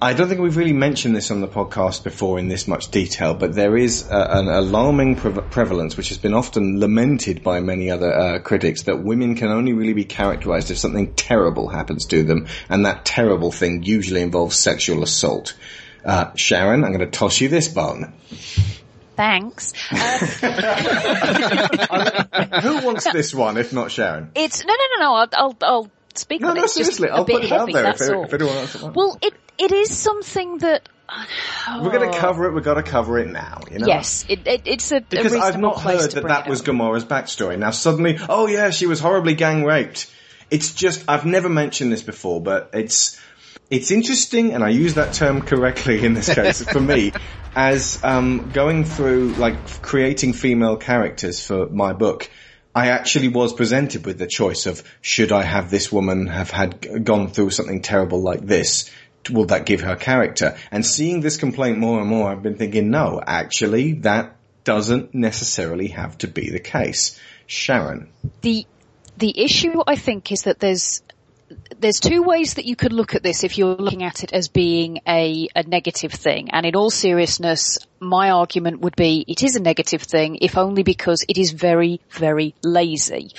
I 0.00 0.12
don't 0.12 0.28
think 0.28 0.40
we've 0.40 0.56
really 0.56 0.72
mentioned 0.72 1.16
this 1.16 1.32
on 1.32 1.40
the 1.40 1.48
podcast 1.48 2.04
before 2.04 2.38
in 2.38 2.46
this 2.46 2.68
much 2.68 2.92
detail, 2.92 3.34
but 3.34 3.56
there 3.56 3.76
is 3.76 4.06
an 4.08 4.46
alarming 4.46 5.16
pre- 5.16 5.32
prevalence, 5.32 5.96
which 5.96 6.10
has 6.10 6.18
been 6.18 6.32
often 6.32 6.78
lamented 6.78 7.42
by 7.42 7.58
many 7.58 7.90
other 7.90 8.14
uh, 8.16 8.38
critics, 8.38 8.82
that 8.82 9.02
women 9.02 9.34
can 9.34 9.48
only 9.48 9.72
really 9.72 9.94
be 9.94 10.04
characterized 10.04 10.70
if 10.70 10.78
something 10.78 11.12
terrible 11.14 11.68
happens 11.68 12.06
to 12.06 12.22
them, 12.22 12.46
and 12.68 12.86
that 12.86 13.04
terrible 13.04 13.50
thing 13.50 13.82
usually 13.82 14.22
involves 14.22 14.56
sexual 14.56 15.02
assault. 15.02 15.56
Uh, 16.04 16.30
Sharon, 16.36 16.84
I'm 16.84 16.92
going 16.92 17.10
to 17.10 17.18
toss 17.18 17.40
you 17.40 17.48
this 17.48 17.66
bone. 17.66 18.12
Thanks. 19.18 19.72
Um, 19.90 19.98
Who 22.62 22.86
wants 22.86 23.12
this 23.12 23.34
one, 23.34 23.56
if 23.56 23.72
not 23.72 23.90
Sharon? 23.90 24.30
it's 24.36 24.64
no, 24.64 24.72
no, 24.72 24.84
no, 24.94 25.00
no. 25.00 25.12
I'll, 25.14 25.28
I'll, 25.32 25.56
I'll 25.62 25.90
speak 26.14 26.40
No, 26.40 26.50
on 26.50 26.54
no, 26.54 26.62
It's 26.62 26.76
just 26.76 26.98
seriously, 26.98 27.08
a 27.08 27.14
I'll 27.16 27.24
put 27.24 27.42
it 27.42 27.50
out 27.50 27.72
there 27.72 27.90
if, 27.90 28.00
if 28.00 28.32
anyone 28.32 28.54
wants. 28.54 28.80
Well, 28.80 29.18
it 29.20 29.34
it 29.58 29.72
is 29.72 29.98
something 29.98 30.58
that 30.58 30.88
We're 31.82 31.90
going 31.90 32.12
to 32.12 32.16
cover 32.16 32.46
it. 32.46 32.54
We've 32.54 32.62
got 32.62 32.74
to 32.74 32.84
cover 32.84 33.18
it 33.18 33.26
now. 33.26 33.62
You 33.72 33.80
know? 33.80 33.88
yes, 33.88 34.24
it, 34.28 34.46
it, 34.46 34.62
it's 34.66 34.92
a, 34.92 34.98
a 34.98 35.00
Because 35.00 35.32
reasonable 35.32 35.48
I've 35.48 35.58
not 35.58 35.80
heard 35.80 36.12
that 36.12 36.28
that 36.28 36.48
was. 36.48 36.62
Gamora's 36.62 37.04
backstory. 37.04 37.58
Now 37.58 37.72
suddenly, 37.72 38.20
oh 38.28 38.46
yeah, 38.46 38.70
she 38.70 38.86
was 38.86 39.00
horribly 39.00 39.34
gang 39.34 39.64
raped. 39.64 40.08
It's 40.48 40.74
just 40.74 41.04
I've 41.08 41.26
never 41.26 41.48
mentioned 41.48 41.90
this 41.90 42.04
before, 42.04 42.40
but 42.40 42.70
it's 42.72 43.18
it's 43.70 43.90
interesting, 43.90 44.54
and 44.54 44.64
I 44.64 44.70
use 44.70 44.94
that 44.94 45.12
term 45.12 45.42
correctly 45.42 46.04
in 46.04 46.14
this 46.14 46.32
case 46.32 46.62
for 46.62 46.80
me, 46.80 47.12
as 47.58 47.98
um, 48.04 48.52
going 48.52 48.84
through 48.84 49.30
like 49.30 49.82
creating 49.82 50.32
female 50.32 50.76
characters 50.76 51.44
for 51.44 51.68
my 51.68 51.92
book. 51.92 52.30
I 52.72 52.90
actually 52.90 53.26
was 53.26 53.52
presented 53.52 54.06
with 54.06 54.16
the 54.16 54.28
choice 54.28 54.66
of 54.66 54.84
should 55.00 55.32
I 55.32 55.42
have 55.42 55.68
this 55.68 55.90
woman 55.90 56.28
have 56.28 56.52
had 56.52 57.04
gone 57.04 57.30
through 57.30 57.50
something 57.50 57.82
terrible 57.82 58.22
like 58.22 58.42
this? 58.42 58.88
Will 59.28 59.46
that 59.46 59.66
give 59.66 59.80
her 59.80 59.96
character? 59.96 60.56
And 60.70 60.86
seeing 60.86 61.20
this 61.20 61.36
complaint 61.36 61.78
more 61.78 61.98
and 61.98 62.08
more, 62.08 62.30
I've 62.30 62.44
been 62.44 62.56
thinking, 62.56 62.92
no, 62.92 63.20
actually, 63.26 63.94
that 64.02 64.36
doesn't 64.62 65.12
necessarily 65.12 65.88
have 65.88 66.16
to 66.18 66.28
be 66.28 66.50
the 66.50 66.60
case. 66.60 67.18
Sharon. 67.48 68.12
the 68.42 68.66
the 69.16 69.36
issue 69.36 69.82
I 69.84 69.96
think 69.96 70.30
is 70.30 70.42
that 70.42 70.60
there's 70.60 71.02
there's 71.78 72.00
two 72.00 72.22
ways 72.22 72.54
that 72.54 72.64
you 72.64 72.76
could 72.76 72.92
look 72.92 73.14
at 73.14 73.22
this 73.22 73.44
if 73.44 73.58
you're 73.58 73.76
looking 73.76 74.02
at 74.02 74.24
it 74.24 74.32
as 74.32 74.48
being 74.48 75.00
a, 75.06 75.48
a 75.54 75.62
negative 75.62 76.12
thing. 76.12 76.50
And 76.50 76.66
in 76.66 76.76
all 76.76 76.90
seriousness, 76.90 77.78
my 78.00 78.30
argument 78.30 78.80
would 78.80 78.96
be 78.96 79.24
it 79.26 79.42
is 79.42 79.56
a 79.56 79.60
negative 79.60 80.02
thing, 80.02 80.38
if 80.40 80.56
only 80.56 80.82
because 80.82 81.24
it 81.28 81.38
is 81.38 81.52
very, 81.52 82.00
very 82.10 82.54
lazy. 82.62 83.32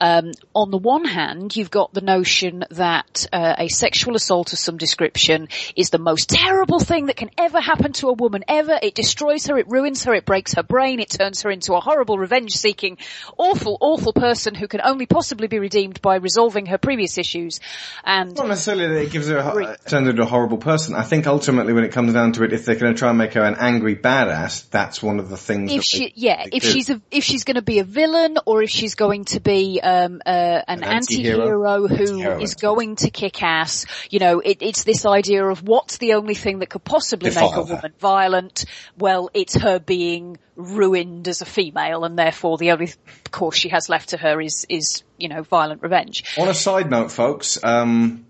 Um, 0.00 0.32
on 0.54 0.70
the 0.70 0.78
one 0.78 1.04
hand, 1.04 1.56
you've 1.56 1.70
got 1.70 1.92
the 1.92 2.00
notion 2.00 2.64
that 2.70 3.26
uh, 3.32 3.54
a 3.58 3.68
sexual 3.68 4.16
assault 4.16 4.52
of 4.52 4.58
some 4.58 4.76
description 4.76 5.48
is 5.74 5.90
the 5.90 5.98
most 5.98 6.28
terrible 6.30 6.80
thing 6.80 7.06
that 7.06 7.16
can 7.16 7.30
ever 7.38 7.60
happen 7.60 7.92
to 7.94 8.08
a 8.08 8.12
woman 8.12 8.44
ever. 8.48 8.78
It 8.82 8.94
destroys 8.94 9.46
her, 9.46 9.58
it 9.58 9.68
ruins 9.68 10.04
her, 10.04 10.14
it 10.14 10.24
breaks 10.24 10.54
her 10.54 10.62
brain, 10.62 11.00
it 11.00 11.10
turns 11.10 11.42
her 11.42 11.50
into 11.50 11.74
a 11.74 11.80
horrible 11.80 12.18
revenge-seeking, 12.18 12.98
awful, 13.36 13.78
awful 13.80 14.12
person 14.12 14.54
who 14.54 14.68
can 14.68 14.80
only 14.82 15.06
possibly 15.06 15.46
be 15.46 15.58
redeemed 15.58 16.00
by 16.02 16.16
resolving 16.16 16.66
her 16.66 16.78
previous 16.78 17.18
issues. 17.18 17.60
And 18.04 18.34
Not 18.34 18.48
necessarily 18.48 18.86
that 18.86 19.02
it 19.02 19.10
gives 19.10 19.28
her 19.28 19.38
a, 19.38 19.76
turns 19.88 20.04
her 20.04 20.10
into 20.10 20.22
a 20.22 20.26
horrible 20.26 20.58
person. 20.58 20.94
I 20.94 21.02
think 21.02 21.26
ultimately 21.26 21.72
when 21.72 21.84
it 21.84 21.92
comes 21.92 22.12
down 22.12 22.32
to 22.32 22.44
it, 22.44 22.52
if 22.52 22.64
they're 22.64 22.76
going 22.76 22.94
to 22.94 22.98
try 22.98 23.10
and 23.10 23.18
make 23.18 23.34
her 23.34 23.42
an 23.42 23.56
angry 23.58 23.95
badass, 23.96 24.68
that's 24.70 25.02
one 25.02 25.18
of 25.18 25.28
the 25.28 25.36
things. 25.36 25.72
if 25.72 25.82
she, 25.82 25.98
they- 26.06 26.12
yeah, 26.14 26.44
they 26.44 26.50
if 26.56 26.62
do. 26.62 26.70
she's 26.70 26.90
a, 26.90 27.00
if 27.10 27.24
she's 27.24 27.44
going 27.44 27.54
to 27.56 27.62
be 27.62 27.78
a 27.80 27.84
villain 27.84 28.38
or 28.46 28.62
if 28.62 28.70
she's 28.70 28.94
going 28.94 29.24
to 29.26 29.40
be 29.40 29.80
um, 29.82 30.20
uh, 30.24 30.28
an, 30.28 30.82
An 30.82 30.84
anti-hero. 30.84 31.40
anti-hero 31.72 31.88
who 31.88 32.18
Heroine. 32.20 32.40
is 32.42 32.54
going 32.54 32.96
to 32.96 33.10
kick 33.10 33.42
ass, 33.42 33.86
you 34.10 34.18
know, 34.18 34.40
it, 34.40 34.58
it's 34.60 34.84
this 34.84 35.04
idea 35.06 35.44
of 35.44 35.62
what's 35.66 35.98
the 35.98 36.14
only 36.14 36.34
thing 36.34 36.60
that 36.60 36.70
could 36.70 36.84
possibly 36.84 37.30
make 37.30 37.36
a 37.38 37.40
Defile 37.40 37.64
her. 37.66 37.74
woman 37.74 37.92
violent. 37.98 38.64
Well, 38.98 39.30
it's 39.34 39.54
her 39.54 39.78
being 39.78 40.38
ruined 40.56 41.28
as 41.28 41.40
a 41.42 41.44
female, 41.44 42.04
and 42.04 42.18
therefore 42.18 42.56
the 42.58 42.70
only 42.72 42.90
course 43.30 43.56
she 43.56 43.68
has 43.70 43.88
left 43.88 44.10
to 44.10 44.16
her 44.16 44.40
is 44.40 44.64
is 44.70 45.02
you 45.18 45.28
know 45.28 45.42
violent 45.42 45.82
revenge. 45.82 46.24
On 46.38 46.48
a 46.48 46.54
side 46.54 46.90
note, 46.90 47.12
folks, 47.12 47.62
um, 47.62 48.24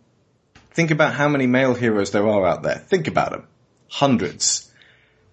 think 0.73 0.91
about 0.91 1.14
how 1.14 1.29
many 1.29 1.47
male 1.47 1.73
heroes 1.75 2.11
there 2.11 2.27
are 2.29 2.45
out 2.45 2.62
there. 2.64 2.79
Think 2.79 3.07
about 3.07 3.31
them. 3.31 3.47
Hundreds. 3.89 4.66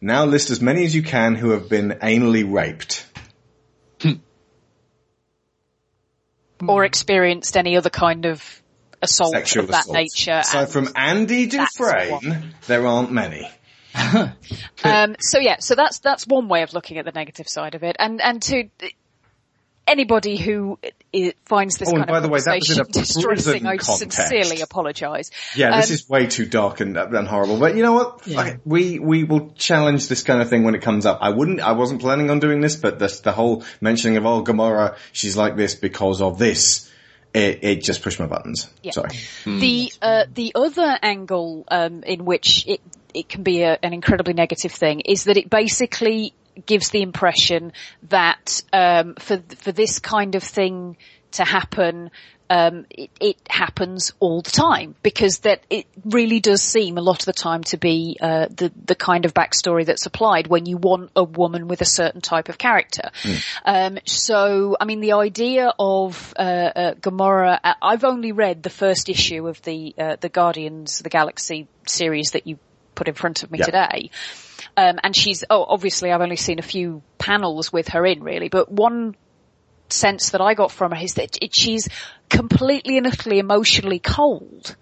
Now 0.03 0.25
list 0.25 0.49
as 0.49 0.59
many 0.59 0.83
as 0.83 0.93
you 0.93 1.01
can 1.01 1.35
who 1.35 1.51
have 1.51 1.69
been 1.69 1.91
anally 2.01 2.43
raped. 2.43 3.05
Or 6.67 6.83
experienced 6.83 7.55
any 7.55 7.77
other 7.77 7.89
kind 7.89 8.25
of 8.25 8.61
assault 9.01 9.31
Sexual 9.31 9.63
of 9.63 9.69
that 9.71 9.81
assault. 9.81 9.95
nature. 9.95 10.43
So 10.43 10.65
from 10.65 10.89
Andy 10.95 11.45
Dufresne, 11.47 12.53
there 12.67 12.85
aren't 12.85 13.11
many. 13.11 13.49
Um, 14.83 15.15
so 15.19 15.39
yeah, 15.39 15.57
so 15.59 15.75
that's 15.75 15.99
that's 15.99 16.27
one 16.27 16.49
way 16.49 16.63
of 16.63 16.73
looking 16.73 16.97
at 16.97 17.05
the 17.05 17.13
negative 17.13 17.47
side 17.47 17.73
of 17.73 17.83
it, 17.83 17.95
and 17.99 18.19
and 18.19 18.41
to 18.41 18.67
anybody 19.87 20.37
who 20.37 20.79
finds 21.45 21.77
this 21.77 21.89
Oh, 21.89 21.95
and 21.95 21.99
kind 21.99 22.09
by 22.09 22.17
of 22.17 22.23
the 22.23 22.29
way, 22.29 22.39
that 22.39 22.55
was 22.59 22.69
in 22.69 22.79
a 22.79 22.83
conversation 22.83 23.21
distressing, 23.21 23.61
prison 23.63 23.67
I 23.67 23.77
sincerely 23.77 24.61
apologise. 24.61 25.31
Yeah, 25.55 25.77
this 25.77 25.89
Um, 25.89 25.93
is 25.93 26.09
way 26.09 26.27
too 26.27 26.45
dark 26.45 26.79
and, 26.79 26.97
and 26.97 27.27
horrible. 27.27 27.59
But 27.59 27.75
you 27.75 27.83
know 27.83 27.93
what? 27.93 28.21
Fuck 28.21 28.47
it. 28.47 28.59
We 28.65 28.99
we 28.99 29.23
will 29.23 29.51
challenge 29.51 30.07
this 30.07 30.23
kind 30.23 30.41
of 30.41 30.49
thing 30.49 30.63
when 30.63 30.75
it 30.75 30.81
comes 30.81 31.05
up. 31.05 31.19
I 31.21 31.29
wouldn't. 31.29 31.59
I 31.61 31.73
wasn't 31.73 32.01
planning 32.01 32.29
on 32.29 32.39
doing 32.39 32.61
this, 32.61 32.75
but 32.75 32.99
this, 32.99 33.19
the 33.19 33.31
whole 33.31 33.63
mentioning 33.81 34.17
of 34.17 34.25
oh 34.25 34.43
Gamora, 34.43 34.95
she's 35.11 35.37
like 35.37 35.55
this 35.55 35.75
because 35.75 36.21
of 36.21 36.37
this. 36.39 36.89
It, 37.33 37.63
it 37.63 37.83
just 37.83 38.03
pushed 38.03 38.19
my 38.19 38.27
buttons. 38.27 38.69
Yeah. 38.83 38.91
Sorry. 38.91 39.09
The 39.45 39.91
uh, 40.01 40.25
the 40.31 40.51
other 40.53 40.99
angle 41.01 41.65
um, 41.67 42.03
in 42.03 42.25
which 42.25 42.67
it 42.67 42.79
it 43.13 43.27
can 43.27 43.41
be 43.43 43.63
a, 43.63 43.77
an 43.81 43.93
incredibly 43.93 44.33
negative 44.33 44.71
thing 44.71 44.99
is 45.01 45.23
that 45.25 45.37
it 45.37 45.49
basically 45.49 46.33
gives 46.65 46.89
the 46.89 47.01
impression 47.01 47.73
that 48.09 48.61
um, 48.71 49.15
for 49.15 49.41
for 49.57 49.71
this 49.71 49.99
kind 49.99 50.35
of 50.35 50.43
thing 50.43 50.97
to 51.31 51.43
happen. 51.43 52.11
Um, 52.49 52.85
it, 52.91 53.09
it 53.19 53.37
happens 53.49 54.13
all 54.19 54.41
the 54.43 54.51
time 54.51 54.93
because 55.01 55.39
that 55.39 55.63
it 55.71 55.87
really 56.05 56.39
does 56.39 56.61
seem 56.61 56.99
a 56.99 57.01
lot 57.01 57.21
of 57.21 57.25
the 57.25 57.33
time 57.33 57.63
to 57.63 57.77
be 57.77 58.17
uh, 58.21 58.47
the 58.47 58.71
the 58.85 58.93
kind 58.93 59.25
of 59.25 59.33
backstory 59.33 59.85
that's 59.87 60.05
applied 60.05 60.47
when 60.47 60.67
you 60.67 60.77
want 60.77 61.09
a 61.15 61.23
woman 61.23 61.67
with 61.67 61.81
a 61.81 61.85
certain 61.85 62.21
type 62.21 62.49
of 62.49 62.59
character. 62.59 63.09
Um, 63.65 63.97
so, 64.05 64.75
I 64.79 64.85
mean, 64.85 64.99
the 64.99 65.13
idea 65.13 65.71
of 65.79 66.33
uh, 66.37 66.41
uh, 66.41 66.93
Gamora. 66.95 67.59
I- 67.63 67.75
I've 67.81 68.03
only 68.03 68.33
read 68.33 68.61
the 68.61 68.69
first 68.69 69.09
issue 69.09 69.47
of 69.47 69.59
the 69.63 69.95
uh, 69.97 70.17
the 70.19 70.29
Guardians 70.29 70.99
of 70.99 71.05
the 71.05 71.09
Galaxy 71.09 71.67
series 71.87 72.31
that 72.31 72.45
you 72.45 72.59
put 72.93 73.07
in 73.07 73.15
front 73.15 73.41
of 73.41 73.49
me 73.49 73.59
Yeah. 73.59 73.65
today. 73.65 74.09
Um, 74.75 74.99
and 75.03 75.15
she's 75.15 75.43
oh, 75.49 75.63
obviously 75.63 76.11
I've 76.11 76.21
only 76.21 76.35
seen 76.35 76.59
a 76.59 76.63
few 76.63 77.03
panels 77.17 77.71
with 77.71 77.89
her 77.89 78.05
in 78.05 78.23
really, 78.23 78.49
but 78.49 78.71
one 78.71 79.15
sense 79.89 80.31
that 80.31 80.41
I 80.41 80.55
got 80.55 80.71
from 80.71 80.91
her 80.91 81.03
is 81.03 81.15
that 81.15 81.37
it, 81.41 81.53
she's 81.53 81.87
completely 82.29 82.97
and 82.97 83.07
utterly 83.07 83.39
emotionally 83.39 83.99
cold. 83.99 84.75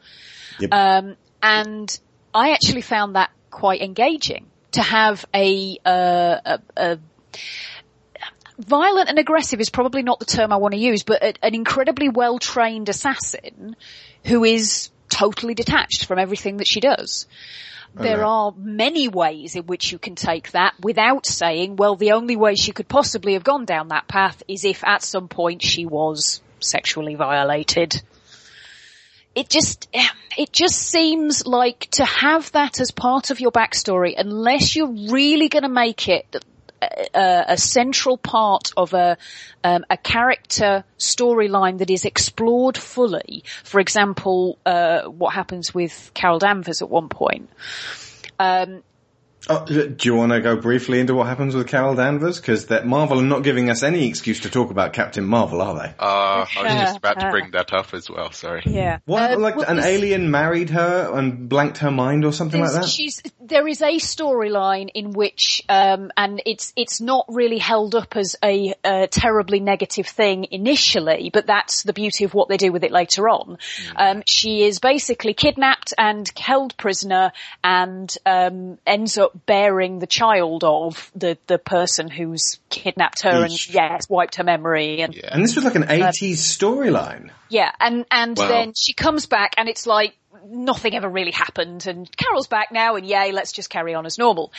Um, 0.71 1.15
and 1.41 1.99
I 2.33 2.51
actually 2.51 2.81
found 2.81 3.15
that 3.15 3.31
quite 3.49 3.81
engaging 3.81 4.47
to 4.73 4.81
have 4.81 5.25
a, 5.33 5.77
uh, 5.83 6.37
a, 6.45 6.59
a 6.77 6.99
violent 8.57 9.09
and 9.09 9.19
aggressive 9.19 9.59
is 9.59 9.69
probably 9.69 10.03
not 10.03 10.19
the 10.19 10.25
term 10.25 10.53
I 10.53 10.57
want 10.57 10.73
to 10.73 10.79
use, 10.79 11.03
but 11.03 11.21
a, 11.21 11.33
an 11.43 11.55
incredibly 11.55 12.09
well 12.09 12.39
trained 12.39 12.89
assassin 12.89 13.75
who 14.25 14.43
is 14.43 14.89
totally 15.09 15.53
detached 15.53 16.05
from 16.05 16.19
everything 16.19 16.57
that 16.57 16.67
she 16.67 16.79
does. 16.79 17.27
There 17.93 18.23
are 18.23 18.53
many 18.57 19.09
ways 19.09 19.55
in 19.55 19.63
which 19.63 19.91
you 19.91 19.99
can 19.99 20.15
take 20.15 20.51
that 20.51 20.73
without 20.79 21.25
saying, 21.25 21.75
well, 21.75 21.95
the 21.95 22.13
only 22.13 22.35
way 22.35 22.55
she 22.55 22.71
could 22.71 22.87
possibly 22.87 23.33
have 23.33 23.43
gone 23.43 23.65
down 23.65 23.89
that 23.89 24.07
path 24.07 24.41
is 24.47 24.63
if 24.63 24.83
at 24.83 25.03
some 25.03 25.27
point 25.27 25.61
she 25.61 25.85
was 25.85 26.41
sexually 26.59 27.15
violated. 27.15 28.01
It 29.35 29.49
just, 29.49 29.89
it 30.37 30.51
just 30.51 30.77
seems 30.77 31.45
like 31.45 31.89
to 31.91 32.05
have 32.05 32.51
that 32.53 32.79
as 32.79 32.91
part 32.91 33.29
of 33.29 33.39
your 33.39 33.51
backstory, 33.51 34.13
unless 34.17 34.75
you're 34.75 35.11
really 35.11 35.49
going 35.49 35.63
to 35.63 35.69
make 35.69 36.07
it 36.07 36.43
a, 36.81 37.45
a 37.49 37.57
central 37.57 38.17
part 38.17 38.71
of 38.75 38.93
a 38.93 39.17
um, 39.63 39.85
a 39.89 39.97
character 39.97 40.83
storyline 40.97 41.77
that 41.79 41.89
is 41.89 42.05
explored 42.05 42.77
fully. 42.77 43.43
For 43.63 43.79
example, 43.79 44.57
uh, 44.65 45.03
what 45.03 45.33
happens 45.33 45.73
with 45.73 46.11
Carol 46.13 46.39
Danvers 46.39 46.81
at 46.81 46.89
one 46.89 47.09
point. 47.09 47.49
Um, 48.39 48.83
Oh, 49.49 49.65
do 49.65 49.95
you 50.03 50.13
want 50.15 50.31
to 50.33 50.39
go 50.39 50.55
briefly 50.55 50.99
into 50.99 51.15
what 51.15 51.25
happens 51.25 51.55
with 51.55 51.67
Carol 51.67 51.95
Danvers? 51.95 52.39
Because 52.39 52.67
that 52.67 52.85
Marvel 52.85 53.19
are 53.19 53.23
not 53.23 53.41
giving 53.43 53.71
us 53.71 53.81
any 53.81 54.07
excuse 54.07 54.41
to 54.41 54.51
talk 54.51 54.69
about 54.69 54.93
Captain 54.93 55.23
Marvel, 55.25 55.61
are 55.61 55.73
they? 55.73 55.93
Uh, 55.99 56.45
I 56.57 56.63
was 56.63 56.73
just 56.73 56.97
about 56.97 57.19
to 57.19 57.31
bring 57.31 57.49
that 57.51 57.73
up 57.73 57.93
as 57.93 58.07
well, 58.09 58.31
sorry. 58.31 58.61
Yeah. 58.65 58.99
What, 59.05 59.31
Um, 59.31 59.41
like 59.41 59.55
well, 59.55 59.67
an 59.67 59.77
this- 59.77 59.85
alien 59.85 60.29
married 60.29 60.69
her 60.69 61.11
and 61.17 61.49
blanked 61.49 61.79
her 61.79 61.89
mind 61.89 62.23
or 62.23 62.31
something 62.33 62.61
like 62.61 62.71
that? 62.71 62.85
She's, 62.87 63.21
there 63.39 63.67
is 63.67 63.81
a 63.81 63.95
storyline 63.97 64.89
in 64.93 65.11
which, 65.11 65.63
um, 65.67 66.11
and 66.15 66.41
it's 66.45 66.71
it's 66.75 67.01
not 67.01 67.25
really 67.27 67.57
held 67.57 67.95
up 67.95 68.15
as 68.15 68.35
a, 68.43 68.75
a 68.83 69.07
terribly 69.07 69.59
negative 69.59 70.05
thing 70.07 70.45
initially, 70.51 71.31
but 71.33 71.47
that's 71.47 71.81
the 71.83 71.93
beauty 71.93 72.25
of 72.25 72.33
what 72.35 72.47
they 72.47 72.57
do 72.57 72.71
with 72.71 72.83
it 72.83 72.91
later 72.91 73.27
on. 73.27 73.57
Um, 73.95 74.21
she 74.27 74.63
is 74.63 74.79
basically 74.79 75.33
kidnapped 75.33 75.93
and 75.97 76.31
held 76.37 76.77
prisoner, 76.77 77.31
and 77.63 78.15
um, 78.25 78.77
ends 78.85 79.17
up 79.17 79.30
bearing 79.45 79.99
the 79.99 80.07
child 80.07 80.63
of 80.63 81.11
the 81.15 81.37
the 81.47 81.57
person 81.57 82.09
who's 82.09 82.59
kidnapped 82.69 83.23
her 83.23 83.43
and 83.43 83.73
yes, 83.73 84.09
wiped 84.09 84.35
her 84.35 84.43
memory 84.43 85.01
and 85.01 85.15
And 85.15 85.43
this 85.43 85.55
was 85.55 85.63
like 85.65 85.75
an 85.75 85.83
80s 85.83 86.37
storyline. 86.37 87.31
yeah, 87.49 87.71
and 87.79 88.05
and 88.11 88.37
Wow. 88.37 88.47
then 88.47 88.73
she 88.75 88.93
comes 88.93 89.25
back, 89.25 89.53
and 89.57 89.67
it's 89.69 89.85
like 89.87 90.13
nothing 90.45 90.95
ever 90.95 91.09
really 91.09 91.31
happened, 91.31 91.87
and 91.87 92.09
Carol's 92.15 92.47
back 92.47 92.71
now, 92.71 92.95
and 92.95 93.05
yay, 93.05 93.31
let's 93.31 93.51
just 93.51 93.69
carry 93.69 93.93
on 93.93 94.05
as 94.05 94.17
normal. 94.17 94.51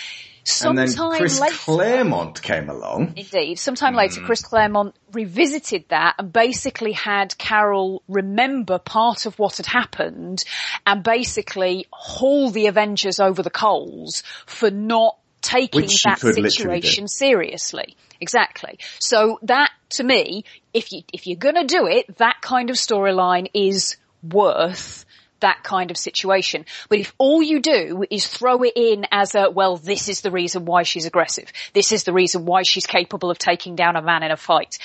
and 0.63 0.77
then 0.77 0.89
Sometime 0.89 1.19
Chris 1.19 1.41
later, 1.41 1.55
Claremont 1.55 2.43
came 2.43 2.69
along. 2.69 3.15
indeed, 3.17 3.59
sometime 3.59 3.95
later, 3.95 4.21
hmm. 4.21 4.27
Chris 4.27 4.43
Claremont 4.43 4.95
revisited 5.13 5.85
that 5.89 6.17
and 6.19 6.33
basically 6.33 6.93
had 6.93 7.37
Carol 7.39 8.03
remember 8.09 8.79
part 8.79 9.27
of 9.27 9.39
what 9.39 9.59
had 9.59 9.67
happened, 9.67 10.45
and 10.87 11.03
basically 11.03 11.87
haul 11.93 12.51
the 12.51 12.67
Avengers 12.67 13.21
over 13.21 13.43
the 13.43 13.51
coals 13.51 14.23
for 14.47 14.71
not 14.71 15.17
taking 15.41 15.83
Which 15.83 16.03
that 16.05 16.21
could 16.21 16.39
literally 16.39 16.81
do. 16.81 16.87
situation 16.87 17.09
seriously. 17.09 17.97
Exactly. 18.21 18.79
So 19.01 19.41
that, 19.43 19.71
to 19.91 20.05
me, 20.05 20.45
if 20.73 20.93
you, 20.93 21.03
if 21.13 21.27
you're 21.27 21.37
gonna 21.37 21.67
do 21.67 21.87
it, 21.87 22.17
that 22.19 22.37
kind 22.41 22.71
of 22.71 22.77
storyline 22.77 23.49
is 23.53 23.97
worth 24.23 25.05
that 25.43 25.63
kind 25.63 25.91
of 25.91 25.97
situation. 25.97 26.65
But 26.89 26.99
if 26.99 27.15
all 27.19 27.43
you 27.43 27.61
do 27.61 28.05
is 28.11 28.27
throw 28.27 28.63
it 28.63 28.73
in 28.75 29.07
as 29.13 29.35
a, 29.35 29.51
well, 29.51 29.77
this 29.77 30.09
is 30.09 30.23
the 30.23 30.31
reason 30.31 30.65
why 30.65 30.83
she's 30.83 31.07
aggressive. 31.07 31.53
This 31.73 31.93
is 31.93 32.05
the 32.05 32.13
reason 32.13 32.45
why 32.45 32.63
she's 32.63 32.87
capable 32.87 33.31
of 33.31 33.39
taking 33.39 33.77
down 33.77 33.97
a 33.97 34.03
man 34.03 34.23
in 34.23 34.31
a 34.31 34.37
fight. 34.37 34.79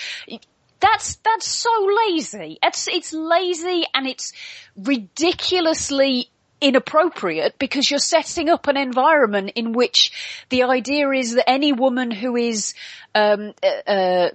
That's, 0.80 1.16
that's 1.18 1.48
so 1.48 1.90
lazy. 2.08 2.60
It's, 2.62 2.88
it's 2.88 3.14
lazy 3.14 3.86
and 3.94 4.06
it's 4.06 4.34
ridiculously 4.76 6.30
inappropriate 6.60 7.58
because 7.60 7.90
you're 7.90 8.00
setting 8.00 8.50
up 8.50 8.68
an 8.68 8.78
environment 8.78 9.52
in 9.56 9.74
which 9.74 10.46
the 10.50 10.64
idea 10.64 11.10
is 11.12 11.36
that 11.36 11.50
any 11.50 11.72
woman 11.72 12.12
who 12.12 12.36
is 12.36 12.74
um, 13.14 13.54
uh, 13.64 13.90
uh, 13.92 14.30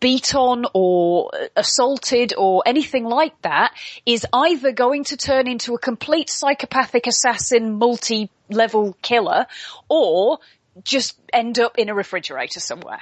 beat 0.00 0.34
on 0.34 0.66
or 0.74 1.30
assaulted 1.56 2.34
or 2.36 2.62
anything 2.66 3.04
like 3.04 3.40
that 3.42 3.72
is 4.04 4.26
either 4.32 4.72
going 4.72 5.04
to 5.04 5.16
turn 5.16 5.46
into 5.46 5.74
a 5.74 5.78
complete 5.78 6.28
psychopathic 6.28 7.06
assassin 7.06 7.78
multi-level 7.78 8.96
killer 9.02 9.46
or 9.88 10.38
just 10.82 11.18
end 11.32 11.58
up 11.58 11.78
in 11.78 11.88
a 11.88 11.94
refrigerator 11.94 12.60
somewhere. 12.60 13.00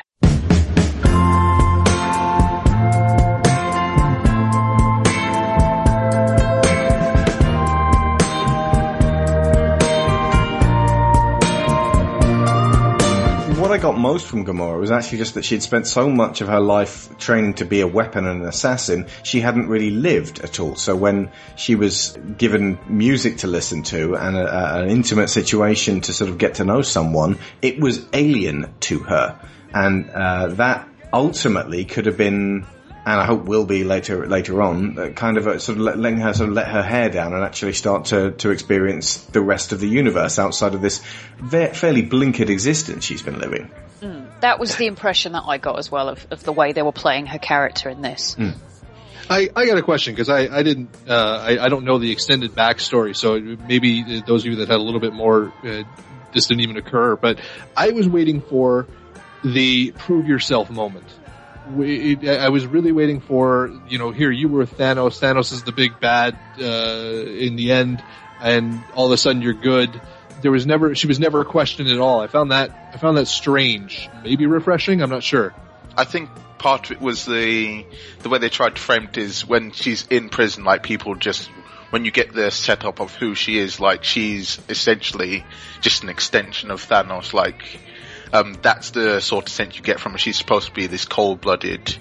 Got 13.87 13.97
most 13.97 14.27
from 14.27 14.45
Gamora 14.45 14.81
was 14.81 14.91
actually 14.91 15.19
just 15.19 15.35
that 15.35 15.45
she'd 15.45 15.63
spent 15.63 15.87
so 15.87 16.11
much 16.11 16.41
of 16.41 16.49
her 16.49 16.59
life 16.59 17.17
training 17.19 17.55
to 17.55 17.65
be 17.65 17.83
a 17.83 17.87
weapon 17.87 18.27
and 18.27 18.43
an 18.43 18.49
assassin, 18.49 19.07
she 19.23 19.41
hadn't 19.41 19.69
really 19.69 19.91
lived 19.91 20.41
at 20.41 20.59
all. 20.59 20.75
So 20.75 20.97
when 20.97 21.31
she 21.55 21.77
was 21.77 22.19
given 22.37 22.81
music 22.89 23.39
to 23.39 23.47
listen 23.47 23.85
to 23.85 24.17
and 24.17 24.37
a, 24.37 24.45
a, 24.45 24.83
an 24.83 24.91
intimate 24.91 25.29
situation 25.29 26.01
to 26.01 26.13
sort 26.13 26.31
of 26.31 26.37
get 26.37 26.57
to 26.57 26.65
know 26.65 26.83
someone, 26.83 27.39
it 27.63 27.79
was 27.79 28.05
alien 28.13 28.75
to 28.81 28.99
her. 29.05 29.39
And 29.73 30.11
uh, 30.11 30.49
that 30.63 30.89
ultimately 31.13 31.85
could 31.85 32.07
have 32.07 32.17
been 32.17 32.67
and 33.07 33.21
I 33.21 33.25
hope 33.25 33.45
will 33.45 33.65
be 33.65 33.85
later 33.85 34.27
later 34.27 34.61
on, 34.61 34.99
uh, 34.99 35.09
kind 35.11 35.39
of 35.39 35.47
a, 35.47 35.61
sort 35.61 35.79
of 35.79 35.85
letting 35.85 36.19
her 36.19 36.35
sort 36.35 36.49
of 36.49 36.57
let 36.57 36.67
her 36.67 36.83
hair 36.83 37.09
down 37.09 37.33
and 37.33 37.45
actually 37.45 37.73
start 37.73 38.07
to 38.07 38.33
to 38.33 38.51
experience 38.51 39.19
the 39.27 39.41
rest 39.41 39.73
of 39.73 39.79
the 39.79 39.89
universe 39.89 40.41
outside 40.41 40.75
of 40.75 40.83
this 40.83 41.01
ve- 41.39 41.69
fairly 41.69 42.03
blinkered 42.03 42.51
existence 42.51 43.05
she's 43.05 43.23
been 43.23 43.39
living. 43.39 43.71
That 44.41 44.59
was 44.59 44.77
the 44.77 44.87
impression 44.87 45.33
that 45.33 45.45
I 45.47 45.57
got 45.57 45.79
as 45.79 45.91
well 45.91 46.11
of, 46.11 46.27
of 46.31 46.43
the 46.45 46.53
way 46.53 46.73
they 46.73 46.83
were 46.83 46.93
playing 46.93 47.27
her 47.27 47.39
character 47.39 47.89
in 47.89 48.03
this. 48.03 48.37
I, 49.31 49.49
I 49.57 49.67
got 49.67 49.79
a 49.79 49.83
question 49.83 50.13
because 50.13 50.29
I, 50.29 50.55
I 50.55 50.63
didn't 50.63 50.91
uh, 51.09 51.41
I, 51.43 51.65
I 51.65 51.69
don't 51.69 51.85
know 51.85 51.99
the 51.99 52.11
extended 52.11 52.53
backstory, 52.53 53.17
so 53.17 53.41
maybe 53.41 54.21
those 54.21 54.45
of 54.45 54.51
you 54.51 54.57
that 54.57 54.69
had 54.69 54.79
a 54.79 54.83
little 54.83 55.01
bit 55.01 55.13
more 55.13 55.53
uh, 55.65 55.85
this 56.33 56.49
didn't 56.49 56.63
even 56.63 56.77
occur. 56.77 57.17
But 57.17 57.39
I 57.77 57.91
was 57.91 58.09
waiting 58.09 58.41
for 58.41 58.87
the 59.45 59.93
prove 59.93 60.27
yourself 60.27 60.71
moment. 60.71 61.07
I 61.69 62.49
was 62.49 62.67
really 62.67 62.93
waiting 62.93 63.21
for 63.21 63.71
you 63.89 63.99
know 63.99 64.13
here 64.13 64.31
you 64.31 64.49
were 64.49 64.67
Thanos. 64.67 65.19
Thanos 65.19 65.53
is 65.53 65.65
the 65.65 65.73
big 65.73 65.99
bad 65.99 66.39
uh, 66.61 66.63
in 66.65 67.57
the 67.57 67.73
end, 67.73 68.03
and 68.41 68.83
all 68.95 69.07
of 69.07 69.13
a 69.13 69.17
sudden 69.17 69.43
you're 69.43 69.53
good. 69.53 70.01
There 70.43 70.53
was 70.53 70.67
never 70.67 70.95
she 70.95 71.07
was 71.07 71.19
never 71.19 71.45
questioned 71.45 71.89
at 71.89 71.99
all. 71.99 72.21
I 72.21 72.29
found 72.29 72.53
that 72.53 72.91
I 72.95 72.99
found 72.99 73.17
that 73.17 73.27
strange, 73.27 74.09
maybe 74.23 74.47
refreshing. 74.47 75.03
I'm 75.03 75.11
not 75.11 75.25
sure. 75.25 75.55
I 75.97 76.05
think 76.05 76.31
part 76.59 76.87
of 76.87 76.93
it 76.93 77.01
was 77.01 77.25
the 77.27 77.85
the 78.21 78.29
way 78.29 78.39
they 78.39 78.49
tried 78.49 78.77
to 78.77 78.81
frame 78.81 79.05
it 79.05 79.19
is 79.19 79.47
when 79.47 79.73
she's 79.73 80.07
in 80.07 80.29
prison, 80.29 80.63
like 80.63 80.83
people 80.83 81.17
just 81.17 81.51
when 81.91 82.05
you 82.05 82.11
get 82.11 82.33
the 82.33 82.51
setup 82.51 83.01
of 83.01 83.15
who 83.15 83.35
she 83.35 83.59
is, 83.59 83.81
like 83.81 84.05
she's 84.05 84.61
essentially 84.69 85.45
just 85.81 86.03
an 86.03 86.11
extension 86.11 86.71
of 86.71 86.87
Thanos. 86.87 87.33
Like 87.33 87.63
um, 88.33 88.57
that's 88.63 88.91
the 88.91 89.21
sort 89.21 89.47
of 89.47 89.53
sense 89.53 89.77
you 89.77 89.83
get 89.83 90.01
from 90.01 90.13
her. 90.13 90.19
She's 90.19 90.37
supposed 90.37 90.69
to 90.69 90.73
be 90.75 90.87
this 90.87 91.05
cold 91.05 91.41
blooded, 91.41 91.97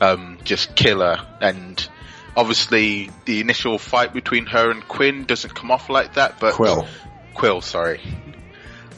um, 0.00 0.38
just 0.44 0.74
killer, 0.76 1.20
and 1.40 1.88
obviously 2.36 3.10
the 3.24 3.40
initial 3.40 3.78
fight 3.78 4.12
between 4.12 4.46
her 4.46 4.70
and 4.70 4.86
Quinn 4.86 5.24
doesn't 5.24 5.54
come 5.54 5.70
off 5.70 5.88
like 5.88 6.14
that. 6.14 6.38
But 6.38 6.54
Quill. 6.54 6.86
Quill, 7.34 7.60
sorry. 7.60 8.00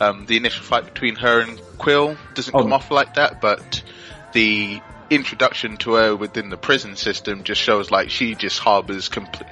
Um, 0.00 0.26
the 0.26 0.36
initial 0.36 0.62
fight 0.64 0.84
between 0.84 1.16
her 1.16 1.40
and 1.40 1.60
Quill 1.78 2.16
doesn't 2.34 2.54
Oh. 2.54 2.62
come 2.62 2.72
off 2.72 2.90
like 2.90 3.14
that, 3.14 3.40
but 3.40 3.82
the 4.32 4.80
introduction 5.10 5.76
to 5.78 5.94
her 5.94 6.14
within 6.14 6.50
the 6.50 6.56
prison 6.56 6.94
system 6.96 7.42
just 7.42 7.60
shows 7.60 7.90
like 7.90 8.10
she 8.10 8.34
just 8.34 8.58
harbors 8.58 9.08
complete, 9.08 9.48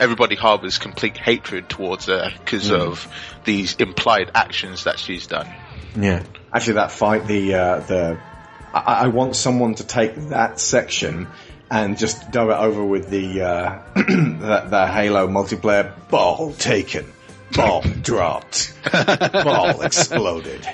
everybody 0.00 0.34
harbors 0.34 0.78
complete 0.78 1.16
hatred 1.16 1.68
towards 1.68 2.06
her 2.06 2.30
because 2.38 2.70
Mm. 2.70 2.80
of 2.80 3.08
these 3.44 3.76
implied 3.76 4.32
actions 4.34 4.84
that 4.84 4.98
she's 4.98 5.26
done. 5.28 5.48
Yeah. 5.98 6.24
Actually, 6.56 6.74
that 6.74 6.90
fight, 6.90 7.26
the 7.26 7.52
uh, 7.52 7.80
the 7.80 8.18
I, 8.72 9.04
I 9.04 9.06
want 9.08 9.36
someone 9.36 9.74
to 9.74 9.86
take 9.86 10.14
that 10.30 10.58
section 10.58 11.28
and 11.70 11.98
just 11.98 12.30
do 12.30 12.50
it 12.50 12.54
over 12.54 12.82
with 12.82 13.10
the 13.10 13.42
uh, 13.42 13.82
the, 13.94 14.66
the 14.70 14.86
Halo 14.86 15.28
multiplayer. 15.28 15.92
Ball 16.08 16.54
taken, 16.54 17.12
bomb 17.52 18.00
dropped, 18.00 18.72
ball 18.90 19.82
exploded. 19.82 20.66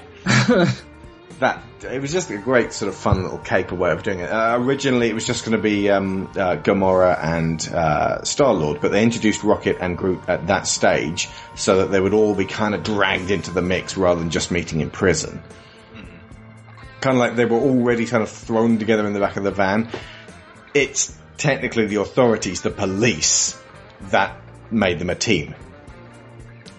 that 1.41 1.65
it 1.83 2.01
was 2.01 2.13
just 2.13 2.31
a 2.31 2.39
great 2.39 2.73
sort 2.73 2.89
of 2.89 2.95
fun 2.95 3.21
little 3.21 3.39
caper 3.39 3.75
way 3.75 3.91
of 3.91 4.05
doing 4.05 4.21
it. 4.21 4.31
Uh, 4.31 4.57
originally, 4.61 5.09
it 5.09 5.15
was 5.15 5.27
just 5.27 5.45
going 5.45 5.57
to 5.57 5.63
be 5.63 5.91
um, 5.91 6.29
uh, 6.37 6.55
Gamora 6.59 7.19
and 7.21 7.69
uh, 7.75 8.23
Star 8.23 8.55
Lord, 8.55 8.81
but 8.81 8.93
they 8.93 9.03
introduced 9.03 9.43
Rocket 9.43 9.79
and 9.81 9.99
Groot 9.99 10.21
at 10.29 10.47
that 10.47 10.69
stage 10.69 11.29
so 11.57 11.79
that 11.79 11.91
they 11.91 12.01
would 12.01 12.15
all 12.15 12.37
be 12.37 12.45
kind 12.45 12.77
of 12.77 12.85
dragged 12.85 13.33
into 13.33 13.51
the 13.51 13.63
mix 13.63 13.97
rather 13.97 14.21
than 14.21 14.31
just 14.31 14.53
meeting 14.53 14.81
in 14.81 14.91
prison. 14.91 15.43
Kind 17.03 17.17
of 17.17 17.21
like 17.21 17.37
they 17.37 17.45
were 17.45 17.59
already 17.59 18.07
kind 18.07 18.23
of 18.23 18.31
thrown 18.31 18.79
together 18.79 19.07
in 19.07 19.13
the 19.13 19.21
back 19.21 19.37
of 19.37 19.43
the 19.45 19.51
van. 19.51 19.91
It's 20.73 21.15
technically 21.37 21.87
the 21.87 21.97
authorities, 21.97 22.63
the 22.63 22.71
police, 22.71 23.61
that 24.11 24.41
made 24.71 24.99
them 24.99 25.11
a 25.11 25.15
team. 25.15 25.55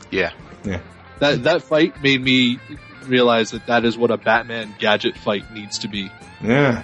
Yeah. 0.09 0.32
Yeah. 0.63 0.80
That 1.19 1.43
that 1.43 1.63
fight 1.63 2.01
made 2.01 2.21
me 2.21 2.57
realize 3.05 3.51
that 3.51 3.67
that 3.67 3.86
is 3.86 3.97
what 3.97 4.11
a 4.11 4.17
Batman 4.17 4.74
gadget 4.80 5.17
fight 5.17 5.51
needs 5.53 5.80
to 5.80 5.88
be. 5.88 6.09
Yeah. 6.41 6.84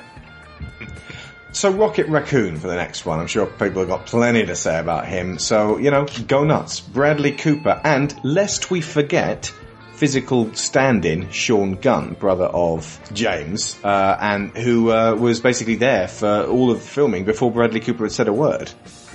So 1.52 1.72
Rocket 1.72 2.08
Raccoon 2.08 2.60
for 2.60 2.68
the 2.68 2.76
next 2.76 3.06
one. 3.06 3.20
I'm 3.20 3.28
sure 3.28 3.46
people 3.46 3.80
have 3.82 3.88
got 3.88 4.06
plenty 4.06 4.46
to 4.46 4.56
say 4.56 4.78
about 4.78 5.08
him. 5.08 5.40
So, 5.40 5.78
you 5.78 5.90
know, 5.92 6.06
go 6.28 6.44
nuts. 6.44 6.80
Bradley 6.80 7.32
Cooper 7.32 7.82
and, 7.84 8.14
lest 8.24 8.70
we 8.70 8.82
forget, 8.82 9.52
physical 10.00 10.54
stand-in 10.54 11.30
Sean 11.30 11.74
Gunn, 11.74 12.14
brother 12.14 12.46
of 12.46 13.02
James, 13.12 13.78
uh, 13.84 14.18
and 14.22 14.56
who 14.56 14.92
uh, 14.92 15.14
was 15.14 15.42
basically 15.42 15.76
there 15.76 16.08
for 16.08 16.46
all 16.46 16.72
of 16.72 16.80
the 16.80 16.88
filming 16.88 17.26
before 17.26 17.52
Bradley 17.52 17.82
Cooper 17.82 18.06
had 18.06 18.14
said 18.14 18.30
a 18.30 18.34
word. 18.34 18.72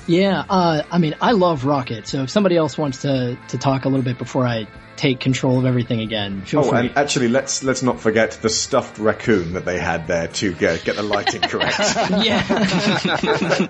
Yeah, 0.06 0.44
uh, 0.50 0.82
I 0.90 0.98
mean, 0.98 1.14
I 1.22 1.32
love 1.32 1.64
Rocket, 1.64 2.06
so 2.06 2.24
if 2.24 2.30
somebody 2.30 2.58
else 2.58 2.76
wants 2.76 3.00
to, 3.00 3.38
to 3.48 3.56
talk 3.56 3.86
a 3.86 3.88
little 3.88 4.04
bit 4.04 4.18
before 4.18 4.46
I 4.46 4.66
take 4.96 5.20
control 5.20 5.58
of 5.58 5.66
everything 5.66 6.00
again, 6.00 6.42
feel 6.42 6.60
oh, 6.60 6.70
free. 6.70 6.78
and 6.78 6.96
actually, 6.96 7.28
let's 7.28 7.62
let's 7.62 7.82
not 7.82 8.00
forget 8.00 8.32
the 8.42 8.48
stuffed 8.48 8.98
raccoon 8.98 9.54
that 9.54 9.64
they 9.64 9.78
had 9.78 10.06
there 10.06 10.28
to 10.28 10.54
get, 10.54 10.84
get 10.84 10.96
the 10.96 11.02
lighting 11.02 11.42
correct. 11.42 11.78
yeah. 12.24 13.66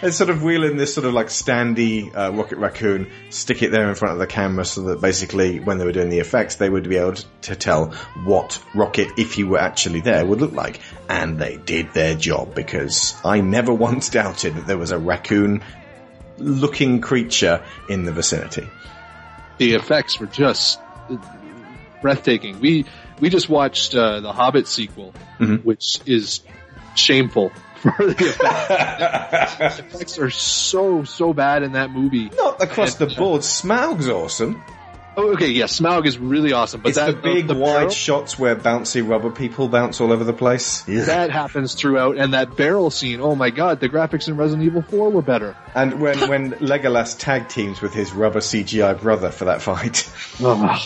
They're 0.00 0.12
sort 0.12 0.30
of 0.30 0.42
wheeling 0.42 0.76
this 0.76 0.94
sort 0.94 1.06
of 1.06 1.14
like 1.14 1.28
standy 1.28 2.14
uh, 2.14 2.32
rocket 2.32 2.58
raccoon, 2.58 3.10
stick 3.30 3.62
it 3.62 3.70
there 3.70 3.88
in 3.88 3.94
front 3.94 4.12
of 4.12 4.18
the 4.18 4.26
camera 4.26 4.64
so 4.64 4.82
that 4.82 5.00
basically 5.00 5.60
when 5.60 5.78
they 5.78 5.84
were 5.84 5.92
doing 5.92 6.10
the 6.10 6.18
effects, 6.18 6.56
they 6.56 6.68
would 6.68 6.88
be 6.88 6.96
able 6.96 7.14
to, 7.14 7.24
to 7.42 7.56
tell 7.56 7.92
what 8.24 8.62
Rocket, 8.74 9.18
if 9.18 9.34
he 9.34 9.44
were 9.44 9.58
actually 9.58 10.00
there, 10.00 10.24
would 10.24 10.40
look 10.40 10.52
like. 10.52 10.80
And 11.08 11.38
they 11.38 11.56
did 11.56 11.92
their 11.92 12.14
job 12.14 12.54
because 12.54 13.14
I 13.24 13.40
never 13.40 13.72
once 13.72 14.08
doubted 14.08 14.56
that 14.56 14.66
there 14.66 14.78
was 14.78 14.90
a 14.90 14.98
raccoon 14.98 15.62
looking 16.38 17.00
creature 17.00 17.62
in 17.88 18.04
the 18.04 18.12
vicinity. 18.12 18.68
The 19.62 19.74
effects 19.74 20.18
were 20.18 20.26
just 20.26 20.80
breathtaking. 22.00 22.58
We 22.58 22.84
we 23.20 23.28
just 23.30 23.48
watched 23.48 23.94
uh, 23.94 24.18
the 24.18 24.32
Hobbit 24.32 24.66
sequel, 24.66 25.14
Mhm. 25.38 25.64
which 25.64 26.00
is 26.04 26.40
shameful 26.96 27.50
for 27.76 27.94
the 27.98 28.10
effects. 28.10 28.36
the 29.76 29.84
effects 29.86 30.18
are 30.18 30.30
so 30.30 31.04
so 31.04 31.32
bad 31.32 31.62
in 31.62 31.72
that 31.72 31.92
movie. 31.92 32.28
Not 32.30 32.60
across 32.60 32.96
the 32.96 33.06
board. 33.06 33.44
Smaug's 33.44 34.08
awesome. 34.08 34.60
Oh, 35.14 35.32
okay, 35.34 35.48
yeah, 35.48 35.66
Smaug 35.66 36.06
is 36.06 36.18
really 36.18 36.54
awesome, 36.54 36.80
but 36.80 36.88
it's 36.88 36.98
that 36.98 37.16
the 37.16 37.20
big 37.20 37.46
the 37.46 37.54
wide 37.54 37.74
barrel- 37.74 37.90
shots 37.90 38.38
where 38.38 38.56
bouncy 38.56 39.06
rubber 39.06 39.30
people 39.30 39.68
bounce 39.68 40.00
all 40.00 40.10
over 40.10 40.24
the 40.24 40.32
place. 40.32 40.80
that 40.82 41.30
happens 41.30 41.74
throughout, 41.74 42.16
and 42.16 42.32
that 42.32 42.56
barrel 42.56 42.90
scene. 42.90 43.20
Oh 43.20 43.34
my 43.34 43.50
god, 43.50 43.80
the 43.80 43.90
graphics 43.90 44.28
in 44.28 44.38
Resident 44.38 44.64
Evil 44.66 44.80
Four 44.80 45.10
were 45.10 45.20
better. 45.20 45.54
And 45.74 46.00
when, 46.00 46.18
when 46.30 46.52
Legolas 46.52 47.18
tag 47.18 47.50
teams 47.50 47.82
with 47.82 47.92
his 47.92 48.12
rubber 48.12 48.40
CGI 48.40 48.98
brother 49.00 49.30
for 49.30 49.44
that 49.46 49.60
fight. 49.60 50.10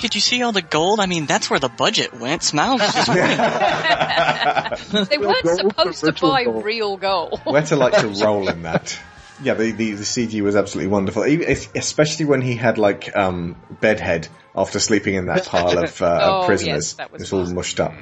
Did 0.01 0.17
you 0.17 0.21
see 0.21 0.43
all 0.43 0.51
the 0.53 0.63
gold? 0.63 0.99
I 0.99 1.07
mean, 1.07 1.27
that's 1.27 1.49
where 1.49 1.61
the 1.61 1.69
budget 1.69 2.13
went. 2.15 2.43
Smiles 2.43 2.81
was 2.81 2.95
just 2.95 3.07
They 5.11 5.19
weren't 5.19 5.47
supposed 5.47 6.01
to 6.01 6.07
virtual 6.07 6.31
buy 6.31 6.45
gold. 6.45 6.65
real 6.65 6.97
gold. 6.97 7.41
Weta 7.47 7.79
liked 7.79 8.01
to 8.01 8.09
roll 8.25 8.49
in 8.49 8.63
that. 8.63 8.99
Yeah, 9.43 9.55
the, 9.55 9.71
the, 9.73 9.93
the 9.93 10.03
CG 10.05 10.41
was 10.43 10.57
absolutely 10.57 10.91
wonderful, 10.91 11.23
especially 11.23 12.25
when 12.25 12.41
he 12.41 12.55
had 12.55 12.79
like 12.79 13.15
um, 13.17 13.57
bedhead 13.83 14.29
after 14.55 14.79
sleeping 14.79 15.15
in 15.15 15.27
that 15.27 15.45
pile 15.47 15.79
of 15.79 16.01
uh, 16.01 16.19
Oh, 16.43 16.47
prisoners. 16.47 16.75
yes, 16.75 16.93
that 16.95 17.13
was 17.13 17.21
it's 17.23 17.33
all 17.33 17.45
mushed 17.47 17.79
up. 17.79 17.93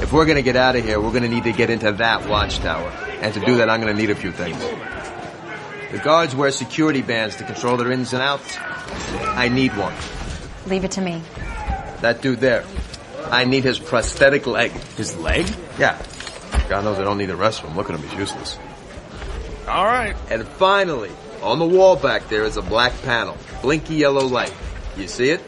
If 0.00 0.12
we're 0.12 0.24
gonna 0.26 0.42
get 0.42 0.54
out 0.56 0.76
of 0.76 0.84
here, 0.84 1.00
we're 1.00 1.12
gonna 1.12 1.28
need 1.28 1.44
to 1.44 1.52
get 1.52 1.68
into 1.70 1.90
that 1.90 2.28
watchtower. 2.28 2.88
And 3.20 3.34
to 3.34 3.40
do 3.40 3.56
that, 3.56 3.68
I'm 3.68 3.80
gonna 3.80 3.94
need 3.94 4.10
a 4.10 4.14
few 4.14 4.30
things. 4.30 4.58
The 5.90 5.98
guards 5.98 6.34
wear 6.36 6.50
security 6.52 7.02
bands 7.02 7.36
to 7.36 7.44
control 7.44 7.76
their 7.76 7.90
ins 7.90 8.12
and 8.12 8.22
outs. 8.22 8.56
I 8.58 9.48
need 9.48 9.76
one. 9.76 9.94
Leave 10.66 10.84
it 10.84 10.92
to 10.92 11.00
me. 11.00 11.22
That 12.02 12.20
dude 12.22 12.40
there. 12.40 12.64
I 13.26 13.44
need 13.44 13.64
his 13.64 13.78
prosthetic 13.78 14.46
leg. 14.46 14.70
His 14.96 15.16
leg? 15.16 15.46
Yeah. 15.78 16.00
God 16.68 16.84
knows 16.84 16.98
I 16.98 17.04
don't 17.04 17.18
need 17.18 17.26
the 17.26 17.36
rest 17.36 17.62
of 17.62 17.68
him. 17.70 17.76
Look 17.76 17.90
at 17.90 17.98
him, 17.98 18.06
he's 18.08 18.18
useless. 18.18 18.58
All 19.66 19.84
right. 19.84 20.14
And 20.30 20.46
finally, 20.46 21.10
on 21.42 21.58
the 21.58 21.66
wall 21.66 21.96
back 21.96 22.28
there 22.28 22.44
is 22.44 22.56
a 22.56 22.62
black 22.62 22.92
panel. 23.02 23.36
Blinky 23.62 23.94
yellow 23.94 24.26
light. 24.26 24.54
You 24.96 25.08
see 25.08 25.30
it? 25.30 25.40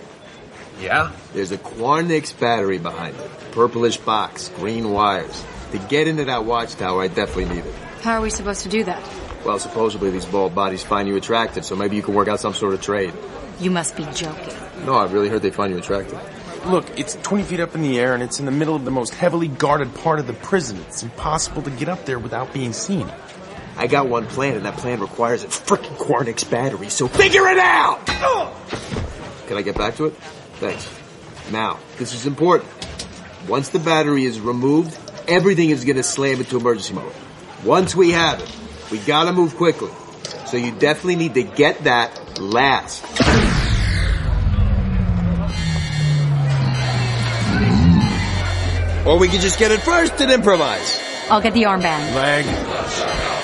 Yeah. 0.80 1.12
There's 1.32 1.52
a 1.52 1.58
Quarnyx 1.58 2.38
battery 2.38 2.78
behind 2.78 3.16
it. 3.16 3.30
Purplish 3.52 3.98
box, 3.98 4.50
green 4.56 4.90
wires. 4.90 5.44
To 5.72 5.78
get 5.78 6.08
into 6.08 6.24
that 6.26 6.44
watchtower, 6.44 7.02
I 7.02 7.08
definitely 7.08 7.56
need 7.56 7.64
it. 7.66 7.74
How 8.02 8.18
are 8.18 8.20
we 8.20 8.30
supposed 8.30 8.62
to 8.62 8.68
do 8.68 8.84
that? 8.84 9.02
Well, 9.44 9.58
supposedly 9.58 10.10
these 10.10 10.24
bald 10.26 10.54
bodies 10.54 10.82
find 10.82 11.08
you 11.08 11.16
attractive, 11.16 11.64
so 11.64 11.76
maybe 11.76 11.96
you 11.96 12.02
can 12.02 12.14
work 12.14 12.28
out 12.28 12.40
some 12.40 12.54
sort 12.54 12.74
of 12.74 12.82
trade. 12.82 13.12
You 13.60 13.70
must 13.70 13.96
be 13.96 14.04
joking. 14.14 14.54
No, 14.84 14.94
I've 14.96 15.12
really 15.12 15.28
heard 15.28 15.42
they 15.42 15.50
find 15.50 15.72
you 15.72 15.78
attractive. 15.78 16.18
look, 16.66 16.98
it's 16.98 17.16
20 17.22 17.44
feet 17.44 17.60
up 17.60 17.74
in 17.74 17.82
the 17.82 17.98
air 17.98 18.12
and 18.14 18.22
it's 18.22 18.38
in 18.40 18.44
the 18.46 18.52
middle 18.52 18.74
of 18.74 18.84
the 18.84 18.90
most 18.90 19.14
heavily 19.14 19.48
guarded 19.48 19.94
part 19.94 20.18
of 20.18 20.26
the 20.26 20.32
prison. 20.34 20.78
It's 20.88 21.02
impossible 21.02 21.62
to 21.62 21.70
get 21.70 21.88
up 21.88 22.04
there 22.04 22.18
without 22.18 22.52
being 22.52 22.72
seen. 22.72 23.08
I 23.76 23.86
got 23.88 24.08
one 24.08 24.26
plan, 24.26 24.56
and 24.56 24.64
that 24.64 24.78
plan 24.78 25.00
requires 25.00 25.44
a 25.44 25.48
freaking 25.48 25.96
Quarnyx 25.98 26.50
battery, 26.50 26.88
so 26.88 27.08
figure 27.08 27.46
it 27.48 27.58
out! 27.58 28.06
Can 29.46 29.58
I 29.58 29.62
get 29.62 29.76
back 29.76 29.96
to 29.96 30.06
it? 30.06 30.14
Thanks. 30.54 30.88
Now, 31.52 31.78
this 31.98 32.14
is 32.14 32.26
important. 32.26 32.70
Once 33.46 33.68
the 33.68 33.78
battery 33.78 34.24
is 34.24 34.40
removed, 34.40 34.98
everything 35.28 35.70
is 35.70 35.84
gonna 35.84 36.02
slam 36.02 36.38
into 36.38 36.56
emergency 36.56 36.94
mode. 36.94 37.12
Once 37.64 37.94
we 37.94 38.12
have 38.12 38.40
it, 38.40 38.50
we 38.90 38.98
gotta 38.98 39.32
move 39.32 39.56
quickly. 39.56 39.90
So 40.46 40.56
you 40.56 40.72
definitely 40.72 41.16
need 41.16 41.34
to 41.34 41.42
get 41.42 41.84
that 41.84 42.40
last. 42.40 43.04
Or 49.06 49.18
we 49.18 49.28
could 49.28 49.40
just 49.40 49.58
get 49.58 49.70
it 49.70 49.80
first 49.82 50.20
and 50.20 50.32
improvise. 50.32 51.00
I'll 51.30 51.40
get 51.40 51.54
the 51.54 51.62
armband. 51.64 52.14
Leg. 52.14 53.35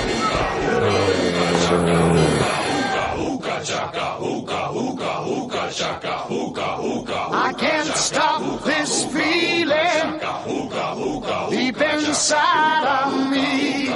I 5.80 7.54
can't 7.56 7.88
stop 7.88 8.62
this 8.64 9.06
feeling 9.06 10.20
deep 11.50 11.80
inside 11.80 12.84
of 12.84 13.30
me. 13.30 13.86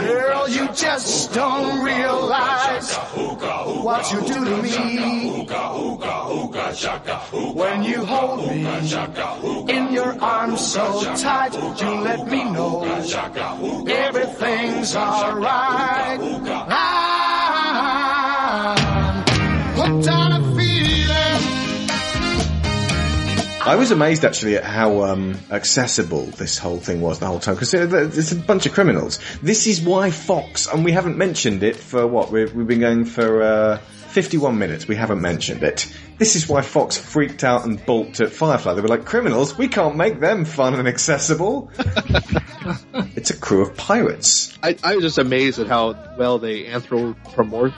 Girl, 0.00 0.48
you 0.48 0.66
just 0.74 1.32
don't 1.32 1.84
realize 1.84 2.96
what 2.96 4.10
you 4.12 4.20
do 4.22 4.44
to 4.44 4.56
me. 4.62 5.46
When 7.54 7.84
you 7.84 8.04
hold 8.04 8.48
me 8.48 8.66
in 9.72 9.92
your 9.92 10.20
arms 10.20 10.60
so 10.66 11.14
tight, 11.14 11.54
you 11.54 11.90
let 12.00 12.26
me 12.26 12.42
know 12.50 12.82
everything's 13.86 14.96
alright. 14.96 16.18
I 23.64 23.76
was 23.76 23.92
amazed 23.92 24.24
actually 24.24 24.56
at 24.56 24.64
how 24.64 25.04
um, 25.04 25.38
accessible 25.50 26.26
this 26.26 26.58
whole 26.58 26.78
thing 26.78 27.00
was 27.00 27.20
the 27.20 27.26
whole 27.26 27.38
time 27.38 27.54
because 27.54 27.70
there's 27.70 28.32
a 28.32 28.36
bunch 28.36 28.66
of 28.66 28.72
criminals. 28.72 29.20
This 29.40 29.68
is 29.68 29.80
why 29.80 30.10
Fox, 30.10 30.66
and 30.66 30.84
we 30.84 30.90
haven't 30.90 31.16
mentioned 31.16 31.62
it 31.62 31.76
for 31.76 32.04
what 32.04 32.32
we've, 32.32 32.52
we've 32.52 32.66
been 32.66 32.80
going 32.80 33.04
for 33.04 33.40
uh, 33.42 33.78
51 33.78 34.58
minutes. 34.58 34.88
We 34.88 34.96
haven't 34.96 35.20
mentioned 35.20 35.62
it. 35.62 35.86
This 36.18 36.34
is 36.34 36.48
why 36.48 36.62
Fox 36.62 36.98
freaked 36.98 37.44
out 37.44 37.64
and 37.64 37.84
balked 37.86 38.20
at 38.20 38.32
Firefly. 38.32 38.74
They 38.74 38.80
were 38.80 38.88
like, 38.88 39.04
criminals, 39.04 39.56
we 39.56 39.68
can't 39.68 39.94
make 39.96 40.18
them 40.18 40.44
fun 40.44 40.74
and 40.74 40.88
accessible. 40.88 41.70
it's 43.14 43.30
a 43.30 43.36
crew 43.36 43.62
of 43.62 43.76
pirates. 43.76 44.58
I, 44.60 44.76
I 44.82 44.96
was 44.96 45.04
just 45.04 45.18
amazed 45.18 45.60
at 45.60 45.68
how 45.68 46.16
well 46.18 46.40
they 46.40 46.64
anthropomorph. 46.64 47.70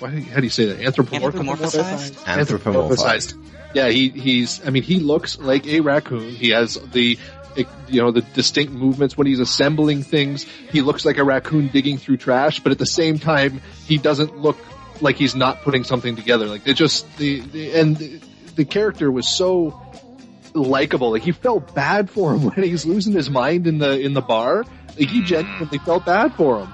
How 0.00 0.40
do 0.40 0.44
you 0.44 0.50
say 0.50 0.66
that? 0.66 0.80
Anthropomorphized. 0.80 2.14
Anthropomorphized. 2.24 3.36
Yeah, 3.74 3.88
he 3.88 4.08
he's. 4.08 4.66
I 4.66 4.70
mean, 4.70 4.82
he 4.82 4.98
looks 4.98 5.38
like 5.38 5.66
a 5.66 5.80
raccoon. 5.80 6.34
He 6.34 6.50
has 6.50 6.74
the. 6.74 7.18
You 7.88 8.00
know 8.00 8.12
the 8.12 8.20
distinct 8.20 8.72
movements 8.72 9.18
when 9.18 9.26
he's 9.26 9.40
assembling 9.40 10.04
things. 10.04 10.44
He 10.44 10.82
looks 10.82 11.04
like 11.04 11.18
a 11.18 11.24
raccoon 11.24 11.66
digging 11.66 11.98
through 11.98 12.18
trash, 12.18 12.60
but 12.60 12.70
at 12.70 12.78
the 12.78 12.86
same 12.86 13.18
time, 13.18 13.60
he 13.86 13.98
doesn't 13.98 14.38
look 14.38 14.56
like 15.02 15.16
he's 15.16 15.34
not 15.34 15.62
putting 15.62 15.84
something 15.84 16.14
together. 16.14 16.46
Like 16.46 16.62
they 16.62 16.74
just 16.74 17.06
the, 17.18 17.40
the 17.40 17.72
and 17.72 17.96
the, 17.96 18.20
the 18.54 18.64
character 18.64 19.10
was 19.10 19.28
so 19.28 19.80
likable. 20.54 21.10
Like 21.10 21.26
you 21.26 21.32
felt 21.32 21.74
bad 21.74 22.10
for 22.10 22.34
him 22.34 22.44
when 22.54 22.62
he's 22.62 22.84
losing 22.86 23.12
his 23.12 23.30
mind 23.30 23.66
in 23.66 23.78
the 23.78 23.98
in 23.98 24.14
the 24.14 24.22
bar. 24.22 24.64
Like 24.98 25.12
you 25.12 25.22
mm. 25.22 25.26
genuinely 25.26 25.78
felt 25.78 26.04
bad 26.04 26.34
for 26.34 26.60
him. 26.60 26.72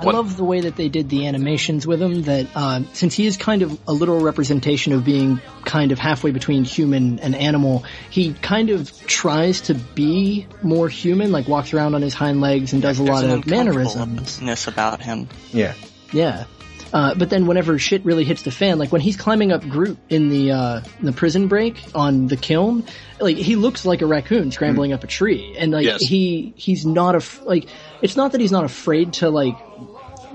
I 0.00 0.04
love 0.06 0.36
the 0.36 0.44
way 0.44 0.60
that 0.62 0.76
they 0.76 0.88
did 0.88 1.08
the 1.08 1.26
animations 1.26 1.86
with 1.86 2.02
him. 2.02 2.22
That 2.22 2.46
uh, 2.54 2.82
since 2.92 3.14
he 3.14 3.26
is 3.26 3.36
kind 3.36 3.62
of 3.62 3.78
a 3.86 3.92
literal 3.92 4.20
representation 4.20 4.92
of 4.92 5.04
being 5.04 5.40
kind 5.64 5.92
of 5.92 5.98
halfway 5.98 6.30
between 6.30 6.64
human 6.64 7.18
and 7.20 7.34
animal, 7.34 7.84
he 8.10 8.34
kind 8.34 8.70
of 8.70 8.90
tries 9.06 9.62
to 9.62 9.74
be 9.74 10.46
more 10.62 10.88
human. 10.88 11.32
Like 11.32 11.48
walks 11.48 11.72
around 11.72 11.94
on 11.94 12.02
his 12.02 12.14
hind 12.14 12.40
legs 12.40 12.72
and 12.72 12.82
does 12.82 12.98
a 12.98 13.04
lot 13.04 13.24
of 13.24 13.46
mannerisms. 13.46 14.40
about 14.66 15.00
him. 15.00 15.28
Yeah. 15.52 15.74
Yeah. 16.12 16.44
Uh, 16.92 17.12
but 17.12 17.28
then 17.28 17.46
whenever 17.46 17.76
shit 17.76 18.04
really 18.04 18.22
hits 18.22 18.42
the 18.42 18.52
fan, 18.52 18.78
like 18.78 18.92
when 18.92 19.00
he's 19.00 19.16
climbing 19.16 19.50
up 19.50 19.62
Groot 19.68 19.98
in 20.10 20.28
the 20.28 20.52
uh, 20.52 20.80
the 21.00 21.10
prison 21.10 21.48
break 21.48 21.82
on 21.92 22.28
the 22.28 22.36
Kyln, 22.36 22.86
like 23.18 23.36
he 23.36 23.56
looks 23.56 23.84
like 23.84 24.00
a 24.00 24.06
raccoon 24.06 24.52
scrambling 24.52 24.92
up 24.92 25.02
a 25.02 25.08
tree, 25.08 25.56
and 25.58 25.72
like 25.72 25.84
Yes. 25.86 26.00
he 26.02 26.52
he's 26.56 26.86
not 26.86 27.16
a 27.16 27.44
like 27.44 27.66
it's 28.00 28.14
not 28.16 28.30
that 28.30 28.40
he's 28.40 28.52
not 28.52 28.64
afraid 28.64 29.14
to 29.14 29.28
like 29.30 29.56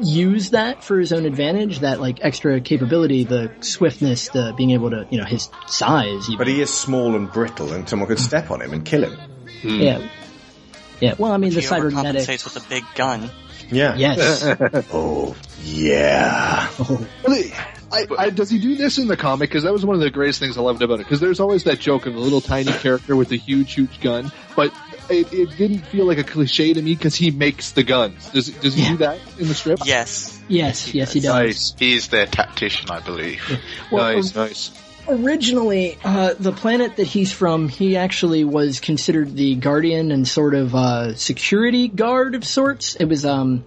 use 0.01 0.51
that 0.51 0.83
for 0.83 0.99
his 0.99 1.11
own 1.11 1.25
advantage, 1.25 1.79
that 1.79 1.99
like 1.99 2.19
extra 2.21 2.59
capability, 2.61 3.23
the 3.23 3.51
swiftness, 3.61 4.29
the 4.29 4.53
being 4.55 4.71
able 4.71 4.89
to 4.91 5.07
you 5.09 5.17
know 5.17 5.25
his 5.25 5.49
size. 5.67 6.27
Even. 6.27 6.37
But 6.37 6.47
he 6.47 6.61
is 6.61 6.73
small 6.73 7.15
and 7.15 7.31
brittle 7.31 7.73
and 7.73 7.87
someone 7.87 8.07
could 8.07 8.19
step 8.19 8.51
on 8.51 8.61
him 8.61 8.73
and 8.73 8.85
kill 8.85 9.03
him. 9.03 9.19
Hmm. 9.61 9.79
Yeah. 9.81 10.09
Yeah. 10.99 11.13
Well, 11.17 11.31
I 11.31 11.37
mean 11.37 11.53
the 11.53 11.61
he 11.61 11.65
cybernetic. 11.65 12.21
overcompensates 12.21 12.43
with 12.43 12.65
a 12.65 12.69
big 12.69 12.83
gun. 12.95 13.29
Yeah. 13.71 13.95
Yes. 13.95 14.43
oh, 14.93 15.35
yeah. 15.63 16.67
Oh. 16.79 17.07
Well, 17.25 17.43
I, 17.91 18.05
I, 18.17 18.29
does 18.29 18.49
he 18.49 18.59
do 18.59 18.75
this 18.75 18.97
in 18.97 19.07
the 19.07 19.17
comic? 19.17 19.49
Because 19.49 19.63
that 19.63 19.73
was 19.73 19.85
one 19.85 19.95
of 19.95 20.01
the 20.01 20.09
greatest 20.09 20.39
things 20.39 20.57
I 20.57 20.61
loved 20.61 20.81
about 20.81 20.95
it. 20.95 21.05
Because 21.05 21.19
there's 21.19 21.39
always 21.39 21.63
that 21.65 21.79
joke 21.79 22.05
of 22.05 22.13
the 22.13 22.19
little 22.19 22.41
tiny 22.41 22.71
character 22.71 23.15
with 23.15 23.29
the 23.29 23.37
huge, 23.37 23.73
huge 23.73 23.99
gun, 24.01 24.31
but 24.55 24.73
it, 25.09 25.33
it 25.33 25.57
didn't 25.57 25.79
feel 25.79 26.05
like 26.05 26.17
a 26.17 26.23
cliche 26.23 26.73
to 26.73 26.81
me 26.81 26.95
because 26.95 27.15
he 27.15 27.31
makes 27.31 27.71
the 27.71 27.83
guns. 27.83 28.29
Does 28.29 28.49
does 28.49 28.75
he 28.75 28.87
do 28.87 28.97
that 28.97 29.19
in 29.37 29.47
the 29.47 29.55
strip? 29.55 29.79
Yes. 29.85 30.39
Yes. 30.47 30.93
Yes, 30.93 31.13
he 31.13 31.19
does. 31.19 31.33
Nice. 31.33 31.73
He 31.77 31.95
is 31.95 32.07
their 32.09 32.25
tactician, 32.25 32.89
I 32.89 32.99
believe. 32.99 33.41
Well, 33.91 34.13
nice, 34.13 34.35
nice. 34.35 34.71
Originally, 35.07 35.97
uh, 36.03 36.35
the 36.39 36.51
planet 36.51 36.97
that 36.97 37.07
he's 37.07 37.31
from, 37.31 37.67
he 37.67 37.97
actually 37.97 38.43
was 38.43 38.79
considered 38.79 39.35
the 39.35 39.55
guardian 39.55 40.11
and 40.11 40.27
sort 40.27 40.53
of 40.53 40.75
uh, 40.75 41.15
security 41.15 41.87
guard 41.87 42.35
of 42.35 42.45
sorts. 42.45 42.95
It 42.95 43.05
was, 43.05 43.25
um, 43.25 43.65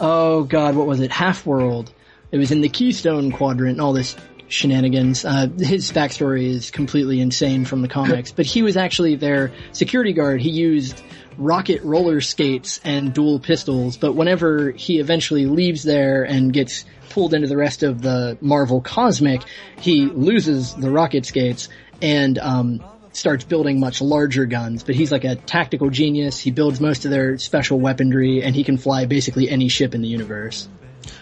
oh 0.00 0.44
god, 0.44 0.76
what 0.76 0.86
was 0.86 1.00
it? 1.00 1.10
Half 1.10 1.46
World. 1.46 1.90
It 2.30 2.38
was 2.38 2.50
in 2.50 2.60
the 2.60 2.68
Keystone 2.68 3.32
Quadrant 3.32 3.72
and 3.72 3.80
all 3.80 3.94
this 3.94 4.16
shenanigans. 4.48 5.24
Uh, 5.24 5.48
his 5.58 5.92
backstory 5.92 6.48
is 6.48 6.70
completely 6.70 7.20
insane 7.20 7.64
from 7.64 7.82
the 7.82 7.88
comics, 7.88 8.32
but 8.32 8.46
he 8.46 8.62
was 8.62 8.76
actually 8.76 9.16
their 9.16 9.52
security 9.72 10.12
guard. 10.12 10.40
He 10.40 10.50
used 10.50 11.02
rocket 11.38 11.82
roller 11.82 12.20
skates 12.20 12.80
and 12.84 13.12
dual 13.12 13.38
pistols, 13.38 13.96
but 13.96 14.14
whenever 14.14 14.70
he 14.70 14.98
eventually 15.00 15.46
leaves 15.46 15.82
there 15.82 16.24
and 16.24 16.52
gets 16.52 16.84
pulled 17.10 17.34
into 17.34 17.46
the 17.46 17.56
rest 17.56 17.82
of 17.82 18.02
the 18.02 18.38
Marvel 18.40 18.80
Cosmic, 18.80 19.42
he 19.78 20.06
loses 20.06 20.74
the 20.74 20.90
rocket 20.90 21.26
skates 21.26 21.68
and 22.00 22.38
um, 22.38 22.82
starts 23.12 23.44
building 23.44 23.80
much 23.80 24.00
larger 24.00 24.44
guns. 24.46 24.82
But 24.84 24.94
he's 24.94 25.10
like 25.10 25.24
a 25.24 25.36
tactical 25.36 25.90
genius. 25.90 26.38
He 26.38 26.50
builds 26.50 26.80
most 26.80 27.04
of 27.04 27.10
their 27.10 27.38
special 27.38 27.80
weaponry, 27.80 28.42
and 28.42 28.54
he 28.54 28.64
can 28.64 28.76
fly 28.76 29.06
basically 29.06 29.48
any 29.48 29.68
ship 29.68 29.94
in 29.94 30.02
the 30.02 30.08
universe. 30.08 30.68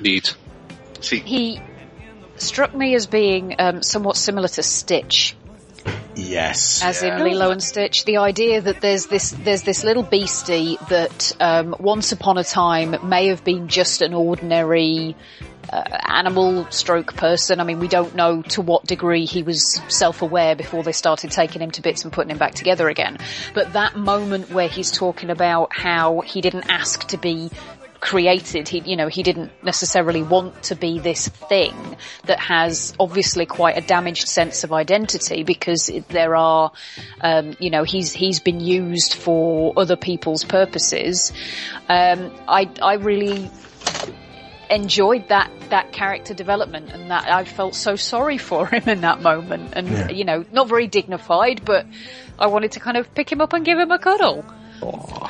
Neat. 0.00 0.34
See, 1.00 1.20
He 1.20 1.60
struck 2.36 2.74
me 2.74 2.94
as 2.94 3.06
being 3.06 3.54
um, 3.58 3.82
somewhat 3.82 4.16
similar 4.16 4.48
to 4.48 4.62
Stitch. 4.62 5.36
Yes. 6.16 6.82
as 6.82 7.02
in 7.02 7.18
Lilo 7.18 7.50
and 7.50 7.62
Stitch. 7.62 8.04
The 8.04 8.18
idea 8.18 8.60
that 8.60 8.80
there's 8.80 9.06
this 9.06 9.30
there's 9.30 9.62
this 9.62 9.82
little 9.82 10.02
beastie 10.02 10.78
that 10.88 11.32
um, 11.40 11.74
once 11.78 12.12
upon 12.12 12.38
a 12.38 12.44
time 12.44 13.08
may 13.08 13.28
have 13.28 13.42
been 13.44 13.68
just 13.68 14.00
an 14.00 14.14
ordinary 14.14 15.16
uh, 15.72 15.82
animal 16.06 16.66
stroke 16.70 17.16
person. 17.16 17.60
I 17.60 17.64
mean, 17.64 17.80
we 17.80 17.88
don't 17.88 18.14
know 18.14 18.42
to 18.42 18.62
what 18.62 18.84
degree 18.84 19.24
he 19.24 19.42
was 19.42 19.80
self-aware 19.88 20.56
before 20.56 20.82
they 20.82 20.92
started 20.92 21.30
taking 21.30 21.62
him 21.62 21.70
to 21.72 21.82
bits 21.82 22.04
and 22.04 22.12
putting 22.12 22.30
him 22.30 22.38
back 22.38 22.54
together 22.54 22.88
again. 22.88 23.18
But 23.54 23.72
that 23.72 23.96
moment 23.96 24.50
where 24.50 24.68
he's 24.68 24.92
talking 24.92 25.30
about 25.30 25.72
how 25.72 26.20
he 26.20 26.40
didn't 26.40 26.70
ask 26.70 27.08
to 27.08 27.16
be 27.16 27.50
created. 28.04 28.68
He, 28.68 28.80
you 28.80 28.96
know, 28.96 29.08
he 29.08 29.22
didn't 29.22 29.50
necessarily 29.62 30.22
want 30.22 30.64
to 30.64 30.76
be 30.76 30.98
this 30.98 31.26
thing 31.28 31.74
that 32.26 32.38
has 32.38 32.94
obviously 33.00 33.46
quite 33.46 33.78
a 33.78 33.80
damaged 33.80 34.28
sense 34.28 34.62
of 34.62 34.72
identity 34.74 35.42
because 35.42 35.90
there 36.10 36.36
are, 36.36 36.70
um, 37.22 37.56
you 37.58 37.70
know, 37.70 37.82
he's 37.82 38.12
he's 38.12 38.40
been 38.40 38.60
used 38.60 39.14
for 39.14 39.72
other 39.78 39.96
people's 39.96 40.44
purposes. 40.44 41.32
Um, 41.88 42.30
I 42.46 42.68
I 42.82 42.94
really 42.96 43.50
enjoyed 44.68 45.28
that 45.28 45.50
that 45.70 45.92
character 45.92 46.34
development 46.34 46.90
and 46.90 47.10
that 47.10 47.26
I 47.30 47.44
felt 47.44 47.74
so 47.74 47.96
sorry 47.96 48.36
for 48.38 48.66
him 48.74 48.86
in 48.88 49.00
that 49.00 49.22
moment 49.22 49.72
and 49.74 49.88
Yeah. 49.88 50.08
you 50.10 50.24
know 50.24 50.44
not 50.52 50.68
very 50.68 50.86
dignified 50.86 51.64
but 51.64 51.86
I 52.38 52.46
wanted 52.48 52.72
to 52.72 52.80
kind 52.80 52.96
of 52.96 53.14
pick 53.14 53.30
him 53.30 53.40
up 53.40 53.52
and 53.52 53.64
give 53.64 53.78
him 53.78 53.90
a 53.90 53.98
cuddle. 53.98 54.44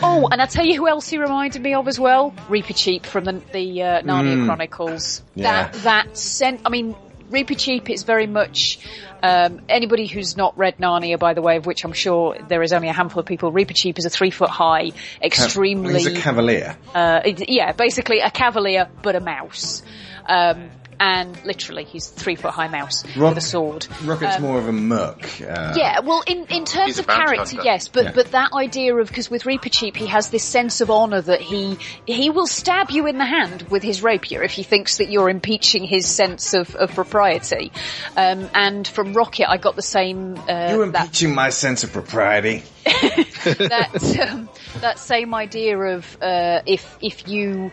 Oh, 0.03 0.29
and 0.31 0.41
I 0.41 0.47
tell 0.47 0.65
you 0.65 0.77
who 0.77 0.89
else 0.89 1.09
he 1.09 1.19
reminded 1.19 1.63
me 1.63 1.75
of 1.75 1.89
as 1.89 1.99
well? 1.99 2.33
Reepicheep 2.49 3.07
from 3.07 3.25
the, 3.25 3.33
the 3.53 3.83
uh, 3.83 4.03
Narnia 4.03 4.35
Mm. 4.35 4.47
Chronicles. 4.47 5.23
Yeah. 5.35 5.69
That 5.69 5.83
that 5.83 6.17
sent. 6.19 6.63
I 6.65 6.71
mean, 6.71 6.95
Reepicheep 7.31 7.89
is 7.91 8.03
very 8.03 8.27
much 8.27 8.79
um, 9.23 9.63
anybody 9.69 10.07
who's 10.07 10.37
not 10.37 10.57
read 10.59 10.77
Narnia, 10.79 11.19
by 11.19 11.35
the 11.35 11.43
way, 11.43 11.57
of 11.57 11.67
which 11.67 11.85
I'm 11.85 11.93
sure 11.93 12.37
there 12.49 12.63
is 12.63 12.73
only 12.73 12.89
a 12.89 12.93
handful 12.93 13.21
of 13.21 13.27
people. 13.27 13.51
Reepicheep 13.53 13.99
is 13.99 14.05
a 14.05 14.11
three 14.11 14.31
foot 14.31 14.51
high, 14.51 14.93
extremely. 15.23 15.95
He's 15.95 16.07
a 16.07 16.21
cavalier. 16.21 16.77
Uh, 16.95 17.21
yeah, 17.25 17.73
basically 17.73 18.21
a 18.21 18.31
cavalier, 18.31 18.89
but 19.03 19.17
a 19.17 19.21
mouse. 19.21 19.83
Um, 20.27 20.71
and 21.01 21.45
literally, 21.45 21.85
he's 21.85 22.09
three 22.09 22.35
foot 22.37 22.53
high 22.53 22.69
mouse 22.69 23.05
Rock- 23.17 23.31
with 23.35 23.39
a 23.39 23.47
sword. 23.47 23.87
Rocket's 24.05 24.37
Um, 24.37 24.43
more 24.43 24.59
of 24.59 24.69
a 24.69 24.73
merc. 24.73 25.41
Uh, 25.41 25.75
yeah, 25.77 26.01
well, 26.01 26.23
in, 26.27 26.47
in 26.47 26.65
terms 26.65 26.99
of 26.99 27.07
character, 27.07 27.57
hunter. 27.57 27.63
yes, 27.65 27.89
but 27.89 28.05
Yeah. 28.05 28.13
but 28.15 28.31
that 28.33 28.53
idea 28.53 28.95
of 28.97 29.09
because 29.09 29.31
with 29.31 29.45
Reepicheep 29.45 29.97
he 29.97 30.07
has 30.07 30.31
this 30.31 30.45
sense 30.45 30.81
of 30.81 30.91
honour 30.91 31.21
that 31.21 31.41
he 31.41 31.77
he 32.07 32.31
will 32.31 32.47
stab 32.47 32.91
you 32.91 33.07
in 33.07 33.19
the 33.19 33.25
hand 33.25 33.63
with 33.71 33.83
his 33.83 34.03
rapier 34.03 34.43
if 34.43 34.53
he 34.53 34.63
thinks 34.63 34.99
that 34.99 35.11
you're 35.11 35.29
impeaching 35.29 35.85
his 35.85 36.07
sense 36.07 36.55
of, 36.55 36.75
of 36.77 36.95
propriety. 36.95 37.73
Um, 38.17 38.49
and 38.55 38.87
from 38.87 39.13
Rocket, 39.13 39.49
I 39.51 39.57
got 39.57 39.77
the 39.77 39.83
same 39.83 40.37
uh, 40.49 40.69
You're 40.71 40.87
that 40.91 41.05
impeaching 41.07 41.35
my 41.35 41.51
sense 41.51 41.85
of 41.85 41.93
propriety. 41.93 42.63
that 42.85 44.29
um, 44.31 44.49
that 44.81 44.99
same 44.99 45.35
idea 45.35 45.79
of 45.79 46.17
uh, 46.23 46.63
if 46.67 46.97
if 47.01 47.29
you 47.29 47.71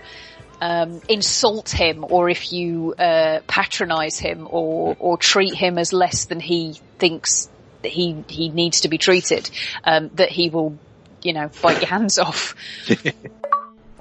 um, 0.62 1.02
insult 1.10 1.70
him 1.70 2.06
or 2.08 2.30
if 2.30 2.54
you 2.54 2.94
uh, 2.94 3.40
patronize 3.48 4.20
him 4.20 4.48
or 4.50 4.96
or 5.00 5.18
treat 5.18 5.56
him 5.56 5.78
as 5.80 5.92
less 5.92 6.26
than 6.26 6.40
he 6.40 6.80
thinks 7.00 7.50
that 7.82 7.92
he 7.92 8.24
he 8.28 8.50
needs 8.50 8.82
to 8.82 8.88
be 8.88 9.00
treated, 9.00 9.50
um, 9.84 10.12
that 10.14 10.30
he 10.30 10.50
will 10.50 10.78
you 11.24 11.34
know 11.34 11.50
bite 11.62 11.82
your 11.82 11.90
hands 11.90 12.18
off. 12.20 12.56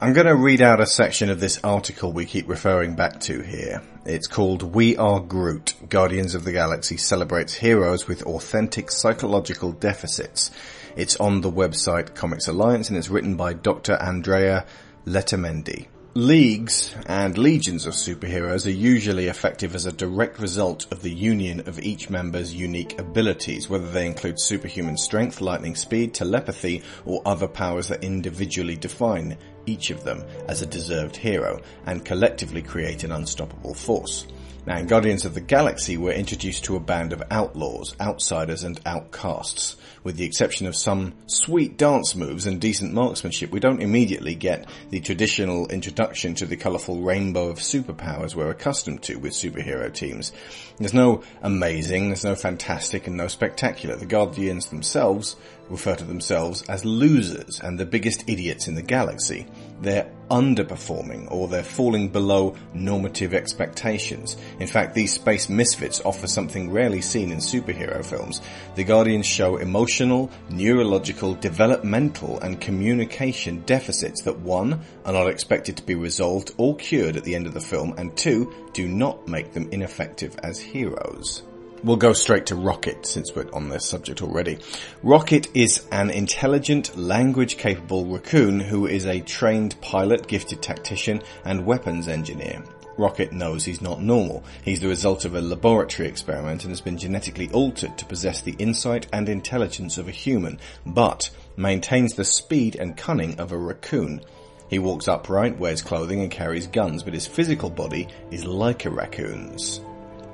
I'm 0.02 0.14
going 0.14 0.26
to 0.26 0.34
read 0.34 0.62
out 0.62 0.80
a 0.80 0.86
section 0.86 1.28
of 1.28 1.40
this 1.40 1.60
article 1.62 2.10
we 2.10 2.24
keep 2.24 2.48
referring 2.48 2.96
back 2.96 3.20
to 3.20 3.42
here. 3.42 3.82
It's 4.06 4.28
called 4.28 4.62
We 4.62 4.96
Are 4.96 5.20
Groot. 5.20 5.74
Guardians 5.90 6.34
of 6.34 6.44
the 6.44 6.52
Galaxy 6.52 6.96
celebrates 6.96 7.52
heroes 7.52 8.08
with 8.08 8.22
authentic 8.22 8.90
psychological 8.90 9.72
deficits. 9.72 10.52
It's 10.96 11.16
on 11.16 11.42
the 11.42 11.52
website 11.52 12.14
Comics 12.14 12.48
Alliance 12.48 12.88
and 12.88 12.96
it's 12.96 13.10
written 13.10 13.36
by 13.36 13.52
Dr. 13.52 13.92
Andrea 13.96 14.64
Letamendi. 15.04 15.88
Leagues 16.14 16.92
and 17.06 17.38
legions 17.38 17.86
of 17.86 17.94
superheroes 17.94 18.66
are 18.66 18.70
usually 18.70 19.28
effective 19.28 19.76
as 19.76 19.86
a 19.86 19.92
direct 19.92 20.40
result 20.40 20.90
of 20.90 21.02
the 21.02 21.10
union 21.10 21.60
of 21.68 21.78
each 21.78 22.10
member's 22.10 22.52
unique 22.52 22.98
abilities, 22.98 23.68
whether 23.70 23.88
they 23.88 24.08
include 24.08 24.40
superhuman 24.40 24.96
strength, 24.96 25.40
lightning 25.40 25.76
speed, 25.76 26.12
telepathy, 26.12 26.82
or 27.04 27.22
other 27.24 27.46
powers 27.46 27.86
that 27.86 28.02
individually 28.02 28.74
define 28.74 29.38
each 29.66 29.90
of 29.90 30.02
them 30.02 30.24
as 30.48 30.62
a 30.62 30.66
deserved 30.66 31.16
hero, 31.16 31.60
and 31.86 32.04
collectively 32.04 32.60
create 32.60 33.04
an 33.04 33.12
unstoppable 33.12 33.72
force. 33.72 34.26
Now, 34.66 34.76
in 34.76 34.86
Guardians 34.86 35.24
of 35.24 35.32
the 35.32 35.40
Galaxy, 35.40 35.96
we're 35.96 36.12
introduced 36.12 36.64
to 36.64 36.76
a 36.76 36.80
band 36.80 37.14
of 37.14 37.22
outlaws, 37.30 37.94
outsiders, 37.98 38.62
and 38.62 38.78
outcasts. 38.84 39.76
With 40.04 40.16
the 40.16 40.24
exception 40.24 40.66
of 40.66 40.76
some 40.76 41.14
sweet 41.26 41.78
dance 41.78 42.14
moves 42.14 42.46
and 42.46 42.60
decent 42.60 42.92
marksmanship, 42.92 43.50
we 43.50 43.60
don't 43.60 43.80
immediately 43.80 44.34
get 44.34 44.68
the 44.90 45.00
traditional 45.00 45.66
introduction 45.68 46.34
to 46.34 46.46
the 46.46 46.58
colourful 46.58 47.00
rainbow 47.00 47.48
of 47.48 47.58
superpowers 47.58 48.34
we're 48.34 48.50
accustomed 48.50 49.02
to 49.04 49.16
with 49.16 49.32
superhero 49.32 49.92
teams. 49.92 50.30
There's 50.78 50.94
no 50.94 51.22
amazing, 51.40 52.08
there's 52.08 52.24
no 52.24 52.34
fantastic, 52.34 53.06
and 53.06 53.16
no 53.16 53.28
spectacular. 53.28 53.96
The 53.96 54.06
Guardians 54.06 54.66
themselves 54.66 55.36
refer 55.70 55.94
to 55.94 56.04
themselves 56.04 56.62
as 56.68 56.84
losers 56.84 57.60
and 57.60 57.78
the 57.78 57.86
biggest 57.86 58.28
idiots 58.28 58.68
in 58.68 58.74
the 58.74 58.82
galaxy. 58.82 59.46
They're 59.80 60.10
underperforming 60.30 61.30
or 61.30 61.48
they're 61.48 61.62
falling 61.62 62.08
below 62.08 62.56
normative 62.74 63.34
expectations. 63.34 64.36
In 64.58 64.66
fact, 64.66 64.94
these 64.94 65.14
space 65.14 65.48
misfits 65.48 66.00
offer 66.04 66.26
something 66.26 66.70
rarely 66.70 67.00
seen 67.00 67.32
in 67.32 67.38
superhero 67.38 68.04
films. 68.04 68.40
The 68.74 68.84
Guardians 68.84 69.26
show 69.26 69.56
emotional, 69.56 70.30
neurological, 70.50 71.34
developmental 71.34 72.38
and 72.40 72.60
communication 72.60 73.62
deficits 73.62 74.22
that 74.22 74.38
one, 74.38 74.80
are 75.04 75.12
not 75.12 75.28
expected 75.28 75.76
to 75.76 75.82
be 75.82 75.94
resolved 75.94 76.52
or 76.58 76.76
cured 76.76 77.16
at 77.16 77.24
the 77.24 77.34
end 77.34 77.46
of 77.46 77.54
the 77.54 77.60
film 77.60 77.94
and 77.96 78.16
two, 78.16 78.52
do 78.72 78.86
not 78.86 79.26
make 79.26 79.52
them 79.52 79.68
ineffective 79.72 80.36
as 80.42 80.58
heroes. 80.58 81.42
We'll 81.82 81.96
go 81.96 82.12
straight 82.12 82.44
to 82.46 82.56
Rocket 82.56 83.06
since 83.06 83.34
we're 83.34 83.50
on 83.54 83.70
this 83.70 83.86
subject 83.86 84.20
already. 84.20 84.58
Rocket 85.02 85.48
is 85.54 85.86
an 85.90 86.10
intelligent, 86.10 86.94
language 86.94 87.56
capable 87.56 88.04
raccoon 88.04 88.60
who 88.60 88.86
is 88.86 89.06
a 89.06 89.20
trained 89.20 89.80
pilot, 89.80 90.26
gifted 90.26 90.60
tactician, 90.60 91.22
and 91.42 91.64
weapons 91.64 92.06
engineer. 92.06 92.62
Rocket 92.98 93.32
knows 93.32 93.64
he's 93.64 93.80
not 93.80 94.02
normal. 94.02 94.44
He's 94.62 94.80
the 94.80 94.88
result 94.88 95.24
of 95.24 95.34
a 95.34 95.40
laboratory 95.40 96.06
experiment 96.06 96.64
and 96.64 96.70
has 96.70 96.82
been 96.82 96.98
genetically 96.98 97.48
altered 97.50 97.96
to 97.96 98.04
possess 98.04 98.42
the 98.42 98.56
insight 98.58 99.06
and 99.10 99.26
intelligence 99.26 99.96
of 99.96 100.06
a 100.06 100.12
human, 100.12 100.58
but 100.84 101.30
maintains 101.56 102.12
the 102.12 102.26
speed 102.26 102.76
and 102.76 102.94
cunning 102.94 103.40
of 103.40 103.52
a 103.52 103.58
raccoon. 103.58 104.20
He 104.68 104.78
walks 104.78 105.08
upright, 105.08 105.58
wears 105.58 105.80
clothing 105.80 106.20
and 106.20 106.30
carries 106.30 106.66
guns, 106.66 107.02
but 107.02 107.14
his 107.14 107.26
physical 107.26 107.70
body 107.70 108.06
is 108.30 108.44
like 108.44 108.84
a 108.84 108.90
raccoon's 108.90 109.80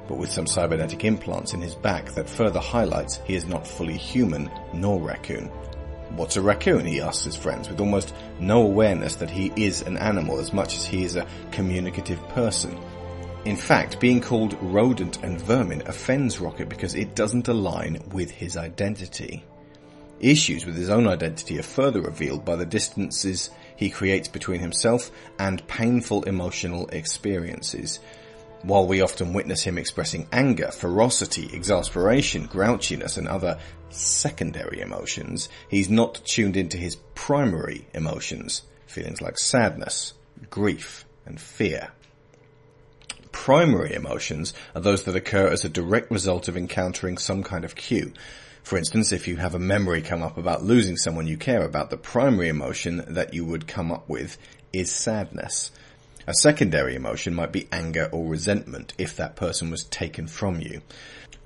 but 0.09 0.18
with 0.18 0.30
some 0.30 0.46
cybernetic 0.46 1.04
implants 1.04 1.54
in 1.54 1.61
his 1.61 1.74
back 1.74 2.12
that 2.12 2.28
further 2.28 2.61
highlights 2.61 3.20
he 3.24 3.34
is 3.34 3.46
not 3.46 3.66
fully 3.66 3.96
human 3.96 4.50
nor 4.72 5.00
raccoon. 5.00 5.50
What's 6.11 6.36
a 6.36 6.42
raccoon? 6.42 6.86
he 6.86 7.00
asks 7.00 7.24
his 7.24 7.36
friends 7.36 7.68
with 7.68 7.80
almost 7.80 8.14
no 8.38 8.62
awareness 8.62 9.16
that 9.16 9.30
he 9.30 9.52
is 9.57 9.82
an 9.82 9.96
animal 9.98 10.38
as 10.38 10.52
much 10.52 10.76
as 10.76 10.86
he 10.86 11.04
is 11.04 11.16
a 11.16 11.26
communicative 11.50 12.20
person. 12.28 12.78
In 13.44 13.57
fact, 13.57 14.00
being 14.00 14.20
called 14.20 14.61
rodent 14.61 15.22
and 15.22 15.40
vermin 15.40 15.82
offends 15.86 16.40
Rocket 16.40 16.68
because 16.68 16.94
it 16.94 17.14
doesn't 17.14 17.48
align 17.48 18.02
with 18.12 18.30
his 18.30 18.57
identity. 18.57 19.44
Issues 20.18 20.64
with 20.64 20.76
his 20.76 20.88
own 20.88 21.07
identity 21.07 21.59
are 21.59 21.62
further 21.62 22.00
revealed 22.00 22.44
by 22.44 22.57
the 22.57 22.64
distances 22.64 23.50
he 23.76 23.90
creates 23.90 24.28
between 24.28 24.61
himself 24.61 25.11
and 25.38 25.66
painful 25.68 26.22
emotional 26.22 26.88
experiences. 26.88 28.00
While 28.62 28.86
we 28.86 29.00
often 29.00 29.32
witness 29.32 29.62
him 29.62 29.78
expressing 29.78 30.26
anger, 30.32 30.70
ferocity, 30.70 31.50
exasperation, 31.52 32.48
grouchiness 32.48 33.16
and 33.16 33.28
other 33.28 33.59
secondary 33.90 34.80
emotions, 34.80 35.48
he's 35.68 35.88
not 35.88 36.22
tuned 36.24 36.57
into 36.57 36.76
his 36.76 36.96
primary 37.14 37.86
emotions, 37.94 38.62
feelings 38.86 39.20
like 39.20 39.38
sadness, 39.38 40.14
grief 40.50 41.04
and 41.26 41.40
fear. 41.40 41.90
Primary 43.30 43.94
emotions 43.94 44.54
are 44.74 44.80
those 44.80 45.04
that 45.04 45.14
occur 45.14 45.48
as 45.48 45.64
a 45.64 45.68
direct 45.68 46.11
result 46.11 46.48
of 46.48 46.57
encountering 46.57 47.18
some 47.18 47.42
kind 47.42 47.64
of 47.64 47.76
cue. 47.76 48.12
For 48.62 48.76
instance, 48.76 49.12
if 49.12 49.28
you 49.28 49.36
have 49.36 49.54
a 49.54 49.61
memory 49.61 50.02
come 50.02 50.22
up 50.22 50.38
about 50.38 50.64
losing 50.64 50.96
someone 50.96 51.28
you 51.28 51.36
care 51.36 51.62
about, 51.62 51.90
the 51.90 51.96
primary 51.96 52.48
emotion 52.48 53.04
that 53.09 53.32
you 53.32 53.44
would 53.44 53.68
come 53.68 53.92
up 53.92 54.09
with 54.09 54.38
is 54.72 54.90
sadness. 54.90 55.70
A 56.28 56.34
secondary 56.34 56.96
emotion 56.96 57.34
might 57.34 57.52
be 57.52 57.68
anger 57.70 58.08
or 58.10 58.26
resentment 58.26 58.92
if 58.98 59.14
that 59.14 59.36
person 59.36 59.70
was 59.70 59.84
taken 59.84 60.26
from 60.26 60.60
you. 60.60 60.82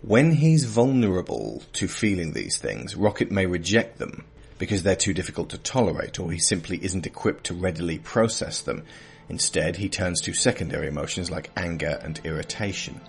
When 0.00 0.32
he's 0.32 0.64
vulnerable 0.64 1.62
to 1.74 1.86
feeling 1.86 2.32
these 2.32 2.56
things, 2.56 2.96
Rocket 2.96 3.30
may 3.30 3.44
reject 3.44 3.98
them 3.98 4.24
because 4.56 4.82
they're 4.82 4.96
too 4.96 5.12
difficult 5.12 5.50
to 5.50 5.58
tolerate 5.58 6.18
or 6.18 6.32
he 6.32 6.38
simply 6.38 6.82
isn't 6.82 7.06
equipped 7.06 7.44
to 7.44 7.54
readily 7.54 7.98
process 7.98 8.62
them. 8.62 8.84
Instead, 9.28 9.76
he 9.76 9.90
turns 9.90 10.22
to 10.22 10.32
secondary 10.32 10.88
emotions 10.88 11.30
like 11.30 11.50
anger 11.58 12.00
and 12.02 12.18
irritation. 12.24 13.02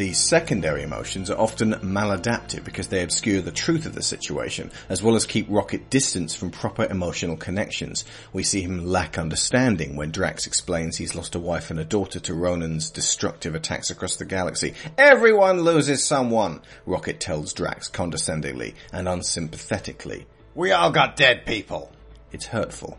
These 0.00 0.16
secondary 0.16 0.82
emotions 0.82 1.30
are 1.30 1.38
often 1.38 1.74
maladaptive 1.74 2.64
because 2.64 2.88
they 2.88 3.02
obscure 3.02 3.42
the 3.42 3.52
truth 3.52 3.84
of 3.84 3.94
the 3.94 4.02
situation, 4.02 4.70
as 4.88 5.02
well 5.02 5.14
as 5.14 5.26
keep 5.26 5.44
Rocket 5.50 5.90
distance 5.90 6.34
from 6.34 6.50
proper 6.50 6.86
emotional 6.86 7.36
connections. 7.36 8.06
We 8.32 8.42
see 8.42 8.62
him 8.62 8.86
lack 8.86 9.18
understanding 9.18 9.96
when 9.96 10.10
Drax 10.10 10.46
explains 10.46 10.96
he's 10.96 11.14
lost 11.14 11.34
a 11.34 11.38
wife 11.38 11.70
and 11.70 11.78
a 11.78 11.84
daughter 11.84 12.18
to 12.18 12.32
Ronan's 12.32 12.88
destructive 12.90 13.54
attacks 13.54 13.90
across 13.90 14.16
the 14.16 14.24
galaxy. 14.24 14.72
Everyone 14.96 15.64
loses 15.64 16.02
someone, 16.02 16.62
Rocket 16.86 17.20
tells 17.20 17.52
Drax 17.52 17.88
condescendingly 17.88 18.76
and 18.94 19.06
unsympathetically. 19.06 20.24
We 20.54 20.72
all 20.72 20.92
got 20.92 21.16
dead 21.16 21.44
people. 21.44 21.92
It's 22.32 22.46
hurtful. 22.46 22.98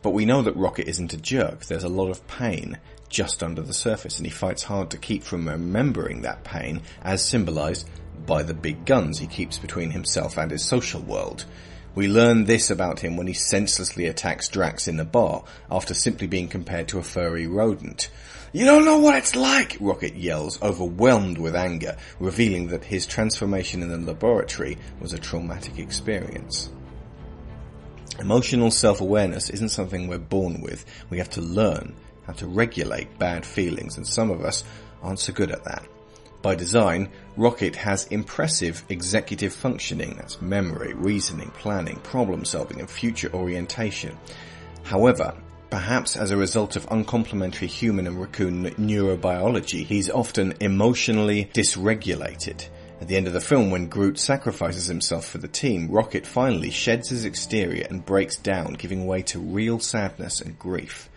But 0.00 0.10
we 0.10 0.26
know 0.26 0.42
that 0.42 0.54
Rocket 0.54 0.86
isn't 0.86 1.12
a 1.12 1.16
jerk. 1.16 1.64
There's 1.64 1.82
a 1.82 1.88
lot 1.88 2.10
of 2.10 2.24
pain 2.28 2.78
just 3.14 3.44
under 3.44 3.62
the 3.62 3.72
surface 3.72 4.18
and 4.18 4.26
he 4.26 4.32
fights 4.32 4.64
hard 4.64 4.90
to 4.90 4.98
keep 4.98 5.22
from 5.22 5.48
remembering 5.48 6.22
that 6.22 6.42
pain 6.42 6.82
as 7.00 7.24
symbolized 7.24 7.88
by 8.26 8.42
the 8.42 8.52
big 8.52 8.84
guns 8.84 9.18
he 9.18 9.26
keeps 9.28 9.56
between 9.56 9.90
himself 9.90 10.36
and 10.36 10.50
his 10.50 10.64
social 10.64 11.00
world. 11.00 11.44
We 11.94 12.08
learn 12.08 12.44
this 12.44 12.70
about 12.70 12.98
him 12.98 13.16
when 13.16 13.28
he 13.28 13.32
senselessly 13.32 14.06
attacks 14.06 14.48
Drax 14.48 14.88
in 14.88 14.96
the 14.96 15.04
bar 15.04 15.44
after 15.70 15.94
simply 15.94 16.26
being 16.26 16.48
compared 16.48 16.88
to 16.88 16.98
a 16.98 17.04
furry 17.04 17.46
rodent. 17.46 18.10
You 18.52 18.64
don't 18.64 18.84
know 18.84 18.98
what 18.98 19.16
it's 19.16 19.36
like, 19.36 19.76
Rocket 19.78 20.16
yells, 20.16 20.60
overwhelmed 20.60 21.38
with 21.38 21.54
anger, 21.54 21.96
revealing 22.18 22.68
that 22.68 22.84
his 22.84 23.06
transformation 23.06 23.80
in 23.80 23.90
the 23.90 23.98
laboratory 23.98 24.76
was 25.00 25.12
a 25.12 25.18
traumatic 25.18 25.78
experience. 25.78 26.68
Emotional 28.18 28.72
self-awareness 28.72 29.50
isn't 29.50 29.68
something 29.68 30.08
we're 30.08 30.18
born 30.18 30.60
with. 30.60 30.84
We 31.10 31.18
have 31.18 31.30
to 31.30 31.40
learn 31.40 31.94
how 32.26 32.32
to 32.34 32.46
regulate 32.46 33.18
bad 33.18 33.44
feelings, 33.44 33.96
and 33.96 34.06
some 34.06 34.30
of 34.30 34.44
us 34.44 34.64
aren't 35.02 35.18
so 35.18 35.32
good 35.32 35.50
at 35.50 35.64
that. 35.64 35.86
By 36.42 36.54
design, 36.54 37.08
Rocket 37.36 37.74
has 37.76 38.06
impressive 38.08 38.84
executive 38.90 39.54
functioning, 39.54 40.16
that's 40.16 40.42
memory, 40.42 40.92
reasoning, 40.92 41.50
planning, 41.52 41.96
problem 42.00 42.44
solving, 42.44 42.80
and 42.80 42.90
future 42.90 43.32
orientation. 43.32 44.16
However, 44.82 45.34
perhaps 45.70 46.16
as 46.16 46.30
a 46.30 46.36
result 46.36 46.76
of 46.76 46.86
uncomplimentary 46.90 47.68
human 47.68 48.06
and 48.06 48.20
raccoon 48.20 48.66
neurobiology, 48.72 49.86
he's 49.86 50.10
often 50.10 50.52
emotionally 50.60 51.50
dysregulated. 51.54 52.68
At 53.00 53.08
the 53.08 53.16
end 53.16 53.26
of 53.26 53.32
the 53.32 53.40
film, 53.40 53.70
when 53.70 53.88
Groot 53.88 54.18
sacrifices 54.18 54.86
himself 54.86 55.26
for 55.26 55.38
the 55.38 55.48
team, 55.48 55.90
Rocket 55.90 56.26
finally 56.26 56.70
sheds 56.70 57.08
his 57.08 57.24
exterior 57.24 57.86
and 57.88 58.04
breaks 58.04 58.36
down, 58.36 58.74
giving 58.74 59.06
way 59.06 59.22
to 59.22 59.40
real 59.40 59.80
sadness 59.80 60.40
and 60.40 60.58
grief. 60.58 61.08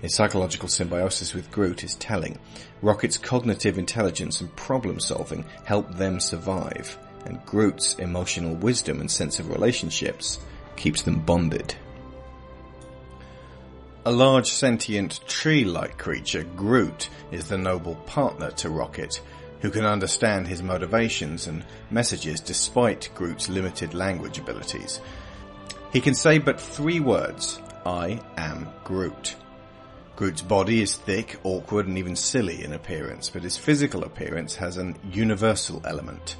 His 0.00 0.14
psychological 0.14 0.68
symbiosis 0.68 1.34
with 1.34 1.50
Groot 1.50 1.82
is 1.82 1.96
telling. 1.96 2.38
Rocket's 2.82 3.18
cognitive 3.18 3.78
intelligence 3.78 4.40
and 4.40 4.54
problem 4.54 5.00
solving 5.00 5.44
help 5.64 5.92
them 5.94 6.20
survive, 6.20 6.96
and 7.26 7.44
Groot's 7.44 7.94
emotional 7.94 8.54
wisdom 8.54 9.00
and 9.00 9.10
sense 9.10 9.40
of 9.40 9.48
relationships 9.48 10.38
keeps 10.76 11.02
them 11.02 11.20
bonded. 11.20 11.74
A 14.04 14.12
large 14.12 14.46
sentient 14.46 15.20
tree-like 15.26 15.98
creature, 15.98 16.44
Groot, 16.44 17.10
is 17.32 17.48
the 17.48 17.58
noble 17.58 17.96
partner 17.96 18.52
to 18.52 18.70
Rocket, 18.70 19.20
who 19.60 19.70
can 19.70 19.84
understand 19.84 20.46
his 20.46 20.62
motivations 20.62 21.48
and 21.48 21.64
messages 21.90 22.40
despite 22.40 23.10
Groot's 23.16 23.48
limited 23.48 23.94
language 23.94 24.38
abilities. 24.38 25.00
He 25.92 26.00
can 26.00 26.14
say 26.14 26.38
but 26.38 26.60
three 26.60 27.00
words, 27.00 27.60
I 27.84 28.20
am 28.36 28.68
Groot. 28.84 29.34
Groot's 30.18 30.42
body 30.42 30.82
is 30.82 30.96
thick, 30.96 31.38
awkward, 31.44 31.86
and 31.86 31.96
even 31.96 32.16
silly 32.16 32.64
in 32.64 32.72
appearance, 32.72 33.30
but 33.30 33.44
his 33.44 33.56
physical 33.56 34.02
appearance 34.02 34.56
has 34.56 34.76
an 34.76 34.96
universal 35.12 35.80
element. 35.84 36.34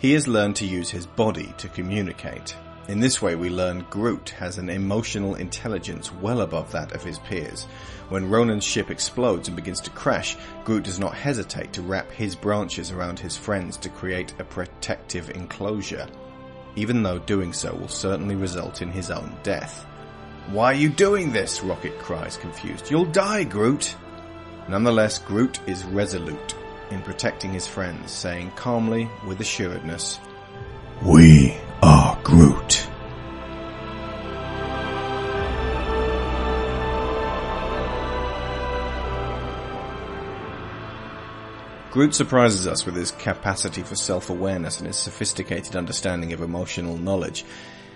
He 0.00 0.12
has 0.12 0.28
learned 0.28 0.56
to 0.56 0.66
use 0.66 0.90
his 0.90 1.06
body 1.06 1.54
to 1.56 1.70
communicate. 1.70 2.54
In 2.88 3.00
this 3.00 3.22
way, 3.22 3.34
we 3.34 3.48
learn 3.48 3.86
Groot 3.88 4.28
has 4.38 4.58
an 4.58 4.68
emotional 4.68 5.36
intelligence 5.36 6.12
well 6.12 6.42
above 6.42 6.72
that 6.72 6.92
of 6.92 7.02
his 7.02 7.20
peers. 7.20 7.64
When 8.10 8.28
Ronan's 8.28 8.64
ship 8.64 8.90
explodes 8.90 9.48
and 9.48 9.56
begins 9.56 9.80
to 9.80 9.90
crash, 9.92 10.36
Groot 10.64 10.84
does 10.84 10.98
not 10.98 11.14
hesitate 11.14 11.72
to 11.72 11.80
wrap 11.80 12.10
his 12.10 12.36
branches 12.36 12.90
around 12.90 13.18
his 13.18 13.34
friends 13.34 13.78
to 13.78 13.88
create 13.88 14.34
a 14.40 14.44
protective 14.44 15.30
enclosure, 15.30 16.06
even 16.76 17.02
though 17.02 17.18
doing 17.18 17.54
so 17.54 17.74
will 17.74 17.88
certainly 17.88 18.34
result 18.34 18.82
in 18.82 18.90
his 18.90 19.10
own 19.10 19.34
death. 19.42 19.86
Why 20.48 20.72
are 20.72 20.74
you 20.74 20.90
doing 20.90 21.32
this? 21.32 21.62
Rocket 21.62 21.98
cries, 21.98 22.36
confused. 22.36 22.90
You'll 22.90 23.06
die, 23.06 23.44
Groot. 23.44 23.94
Nonetheless, 24.68 25.18
Groot 25.18 25.60
is 25.66 25.84
resolute 25.84 26.54
in 26.90 27.00
protecting 27.02 27.52
his 27.52 27.66
friends, 27.66 28.12
saying 28.12 28.52
calmly, 28.56 29.08
with 29.26 29.40
assuredness, 29.40 30.20
We 31.02 31.56
are 31.82 32.18
Groot. 32.22 32.86
Groot 41.90 42.14
surprises 42.14 42.66
us 42.66 42.86
with 42.86 42.96
his 42.96 43.10
capacity 43.10 43.82
for 43.82 43.96
self-awareness 43.96 44.78
and 44.78 44.86
his 44.86 44.96
sophisticated 44.96 45.76
understanding 45.76 46.32
of 46.32 46.40
emotional 46.40 46.96
knowledge. 46.96 47.44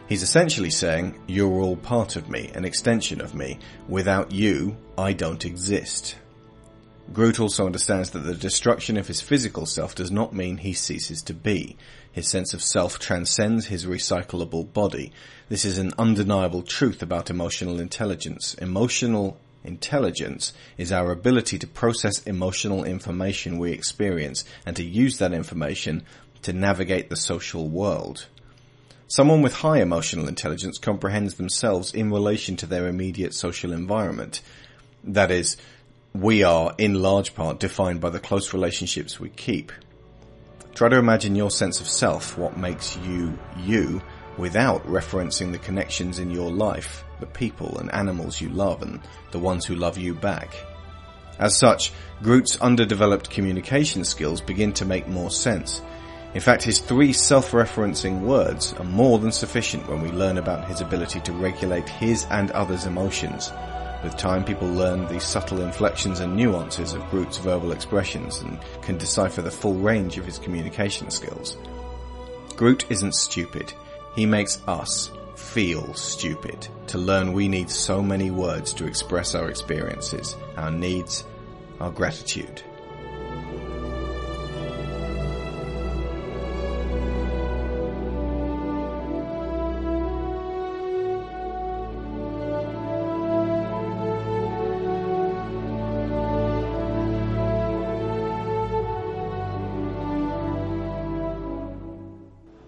He's 0.08 0.22
essentially 0.22 0.70
saying, 0.70 1.20
you're 1.26 1.60
all 1.60 1.76
part 1.76 2.14
of 2.14 2.28
me, 2.28 2.52
an 2.54 2.64
extension 2.64 3.20
of 3.20 3.34
me. 3.34 3.58
Without 3.88 4.30
you, 4.30 4.76
I 4.96 5.12
don't 5.12 5.44
exist. 5.44 6.16
Groot 7.12 7.40
also 7.40 7.66
understands 7.66 8.10
that 8.10 8.20
the 8.20 8.34
destruction 8.34 8.96
of 8.96 9.08
his 9.08 9.20
physical 9.20 9.66
self 9.66 9.96
does 9.96 10.12
not 10.12 10.32
mean 10.32 10.58
he 10.58 10.72
ceases 10.74 11.22
to 11.22 11.34
be. 11.34 11.76
His 12.12 12.28
sense 12.28 12.54
of 12.54 12.62
self 12.62 13.00
transcends 13.00 13.66
his 13.66 13.84
recyclable 13.84 14.72
body. 14.72 15.12
This 15.48 15.64
is 15.64 15.78
an 15.78 15.92
undeniable 15.98 16.62
truth 16.62 17.02
about 17.02 17.28
emotional 17.28 17.80
intelligence. 17.80 18.54
Emotional 18.54 19.40
intelligence 19.64 20.52
is 20.78 20.92
our 20.92 21.10
ability 21.10 21.58
to 21.58 21.66
process 21.66 22.22
emotional 22.22 22.84
information 22.84 23.58
we 23.58 23.72
experience 23.72 24.44
and 24.64 24.76
to 24.76 24.84
use 24.84 25.18
that 25.18 25.32
information 25.32 26.04
to 26.42 26.52
navigate 26.52 27.10
the 27.10 27.16
social 27.16 27.68
world. 27.68 28.26
Someone 29.08 29.40
with 29.40 29.54
high 29.54 29.80
emotional 29.80 30.26
intelligence 30.26 30.78
comprehends 30.78 31.34
themselves 31.34 31.94
in 31.94 32.10
relation 32.10 32.56
to 32.56 32.66
their 32.66 32.88
immediate 32.88 33.34
social 33.34 33.72
environment. 33.72 34.40
That 35.04 35.30
is, 35.30 35.56
we 36.12 36.42
are 36.42 36.74
in 36.76 37.00
large 37.00 37.34
part 37.34 37.60
defined 37.60 38.00
by 38.00 38.10
the 38.10 38.18
close 38.18 38.52
relationships 38.52 39.20
we 39.20 39.28
keep. 39.28 39.70
Try 40.74 40.88
to 40.88 40.98
imagine 40.98 41.36
your 41.36 41.52
sense 41.52 41.80
of 41.80 41.86
self, 41.86 42.36
what 42.36 42.56
makes 42.56 42.96
you 42.98 43.38
you, 43.58 44.02
without 44.36 44.84
referencing 44.86 45.52
the 45.52 45.58
connections 45.58 46.18
in 46.18 46.32
your 46.32 46.50
life, 46.50 47.04
the 47.20 47.26
people 47.26 47.78
and 47.78 47.92
animals 47.92 48.40
you 48.40 48.48
love 48.48 48.82
and 48.82 49.00
the 49.30 49.38
ones 49.38 49.64
who 49.64 49.76
love 49.76 49.96
you 49.96 50.14
back. 50.14 50.52
As 51.38 51.56
such, 51.56 51.92
Groot's 52.22 52.60
underdeveloped 52.60 53.30
communication 53.30 54.04
skills 54.04 54.40
begin 54.40 54.72
to 54.74 54.84
make 54.84 55.06
more 55.06 55.30
sense. 55.30 55.80
In 56.36 56.42
fact, 56.42 56.62
his 56.62 56.80
three 56.80 57.14
self-referencing 57.14 58.20
words 58.20 58.74
are 58.74 58.84
more 58.84 59.18
than 59.18 59.32
sufficient 59.32 59.88
when 59.88 60.02
we 60.02 60.10
learn 60.10 60.36
about 60.36 60.68
his 60.68 60.82
ability 60.82 61.18
to 61.20 61.32
regulate 61.32 61.88
his 61.88 62.26
and 62.26 62.50
others' 62.50 62.84
emotions. 62.84 63.50
With 64.04 64.18
time, 64.18 64.44
people 64.44 64.68
learn 64.68 65.06
the 65.06 65.18
subtle 65.18 65.62
inflections 65.62 66.20
and 66.20 66.36
nuances 66.36 66.92
of 66.92 67.08
Groot's 67.08 67.38
verbal 67.38 67.72
expressions 67.72 68.40
and 68.40 68.58
can 68.82 68.98
decipher 68.98 69.40
the 69.40 69.50
full 69.50 69.76
range 69.76 70.18
of 70.18 70.26
his 70.26 70.38
communication 70.38 71.10
skills. 71.10 71.56
Groot 72.54 72.84
isn't 72.90 73.14
stupid. 73.14 73.72
He 74.14 74.26
makes 74.26 74.60
us 74.68 75.10
feel 75.36 75.94
stupid 75.94 76.68
to 76.88 76.98
learn 76.98 77.32
we 77.32 77.48
need 77.48 77.70
so 77.70 78.02
many 78.02 78.30
words 78.30 78.74
to 78.74 78.86
express 78.86 79.34
our 79.34 79.48
experiences, 79.48 80.36
our 80.58 80.70
needs, 80.70 81.24
our 81.80 81.90
gratitude. 81.90 82.62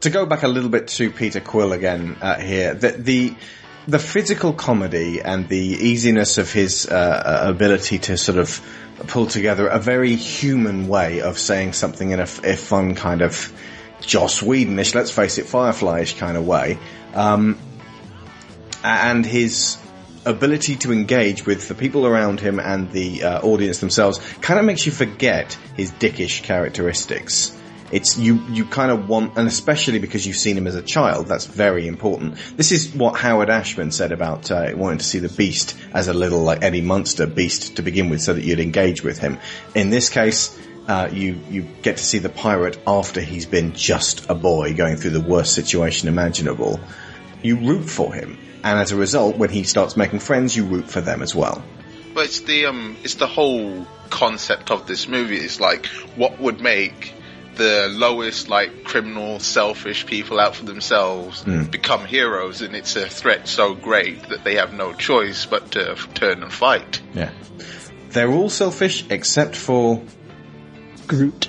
To 0.00 0.10
go 0.10 0.26
back 0.26 0.42
a 0.42 0.48
little 0.48 0.70
bit 0.70 0.88
to 0.88 1.10
Peter 1.10 1.40
Quill 1.40 1.72
again 1.72 2.16
uh, 2.20 2.38
here, 2.38 2.74
the, 2.74 2.90
the 2.92 3.34
the 3.86 3.98
physical 3.98 4.52
comedy 4.52 5.22
and 5.22 5.48
the 5.48 5.56
easiness 5.56 6.36
of 6.36 6.52
his 6.52 6.86
uh, 6.86 7.44
ability 7.46 7.98
to 7.98 8.18
sort 8.18 8.36
of 8.36 8.60
pull 9.06 9.26
together 9.26 9.66
a 9.66 9.78
very 9.78 10.14
human 10.14 10.88
way 10.88 11.22
of 11.22 11.38
saying 11.38 11.72
something 11.72 12.10
in 12.10 12.20
a, 12.20 12.24
a 12.44 12.54
fun 12.56 12.94
kind 12.94 13.22
of 13.22 13.50
Joss 14.02 14.40
Whedonish, 14.40 14.94
let's 14.94 15.10
face 15.10 15.38
it, 15.38 15.46
Firefly-ish 15.46 16.18
kind 16.18 16.36
of 16.36 16.46
way, 16.46 16.78
um, 17.14 17.58
and 18.84 19.24
his 19.24 19.78
ability 20.26 20.76
to 20.76 20.92
engage 20.92 21.46
with 21.46 21.66
the 21.68 21.74
people 21.74 22.06
around 22.06 22.40
him 22.40 22.60
and 22.60 22.92
the 22.92 23.22
uh, 23.24 23.40
audience 23.40 23.78
themselves 23.78 24.18
kind 24.42 24.60
of 24.60 24.66
makes 24.66 24.84
you 24.84 24.92
forget 24.92 25.56
his 25.76 25.92
dickish 25.92 26.42
characteristics 26.42 27.57
it's 27.90 28.18
you 28.18 28.34
you 28.50 28.64
kind 28.64 28.90
of 28.90 29.08
want 29.08 29.36
and 29.36 29.48
especially 29.48 29.98
because 29.98 30.26
you've 30.26 30.36
seen 30.36 30.56
him 30.56 30.66
as 30.66 30.74
a 30.74 30.82
child 30.82 31.26
that's 31.26 31.46
very 31.46 31.86
important. 31.86 32.36
This 32.56 32.72
is 32.72 32.94
what 32.94 33.16
howard 33.16 33.50
ashman 33.50 33.90
said 33.92 34.12
about 34.12 34.50
uh, 34.50 34.72
wanting 34.74 34.98
to 34.98 35.04
see 35.04 35.18
the 35.18 35.28
beast 35.28 35.76
as 35.92 36.08
a 36.08 36.14
little 36.14 36.40
like 36.42 36.62
eddie 36.62 36.80
munster 36.80 37.26
beast 37.26 37.76
to 37.76 37.82
begin 37.82 38.10
with 38.10 38.20
so 38.20 38.34
that 38.34 38.44
you'd 38.44 38.60
engage 38.60 39.02
with 39.02 39.18
him. 39.18 39.38
In 39.74 39.90
this 39.90 40.08
case 40.08 40.58
uh, 40.86 41.08
you 41.12 41.40
you 41.50 41.62
get 41.82 41.98
to 41.98 42.04
see 42.04 42.18
the 42.18 42.28
pirate 42.28 42.78
after 42.86 43.20
he's 43.20 43.46
been 43.46 43.74
just 43.74 44.28
a 44.30 44.34
boy 44.34 44.74
going 44.74 44.96
through 44.96 45.10
the 45.10 45.20
worst 45.20 45.54
situation 45.54 46.08
imaginable. 46.08 46.80
You 47.42 47.56
root 47.56 47.88
for 47.88 48.12
him. 48.12 48.38
And 48.64 48.78
as 48.78 48.90
a 48.90 48.96
result 48.96 49.36
when 49.36 49.50
he 49.50 49.62
starts 49.62 49.96
making 49.96 50.18
friends 50.18 50.56
you 50.56 50.64
root 50.64 50.90
for 50.90 51.00
them 51.00 51.22
as 51.22 51.34
well. 51.34 51.62
But 52.14 52.26
it's 52.26 52.40
the 52.40 52.66
um 52.66 52.96
it's 53.02 53.14
the 53.14 53.26
whole 53.26 53.86
concept 54.10 54.70
of 54.70 54.86
this 54.86 55.08
movie. 55.08 55.36
It's 55.36 55.60
like 55.60 55.86
what 56.16 56.40
would 56.40 56.60
make 56.60 57.14
the 57.58 57.88
lowest, 57.92 58.48
like 58.48 58.84
criminal, 58.84 59.38
selfish 59.40 60.06
people 60.06 60.40
out 60.40 60.56
for 60.56 60.64
themselves 60.64 61.44
Mm. 61.44 61.70
become 61.70 62.06
heroes, 62.06 62.62
and 62.62 62.74
it's 62.74 62.96
a 62.96 63.06
threat 63.08 63.46
so 63.48 63.74
great 63.74 64.28
that 64.30 64.44
they 64.44 64.54
have 64.54 64.72
no 64.72 64.92
choice 64.94 65.44
but 65.44 65.72
to 65.72 65.90
f- 65.92 66.08
turn 66.14 66.42
and 66.42 66.52
fight. 66.52 67.00
Yeah. 67.14 67.30
They're 68.10 68.30
all 68.30 68.48
selfish 68.48 69.04
except 69.10 69.54
for 69.56 70.02
Groot. 71.06 71.48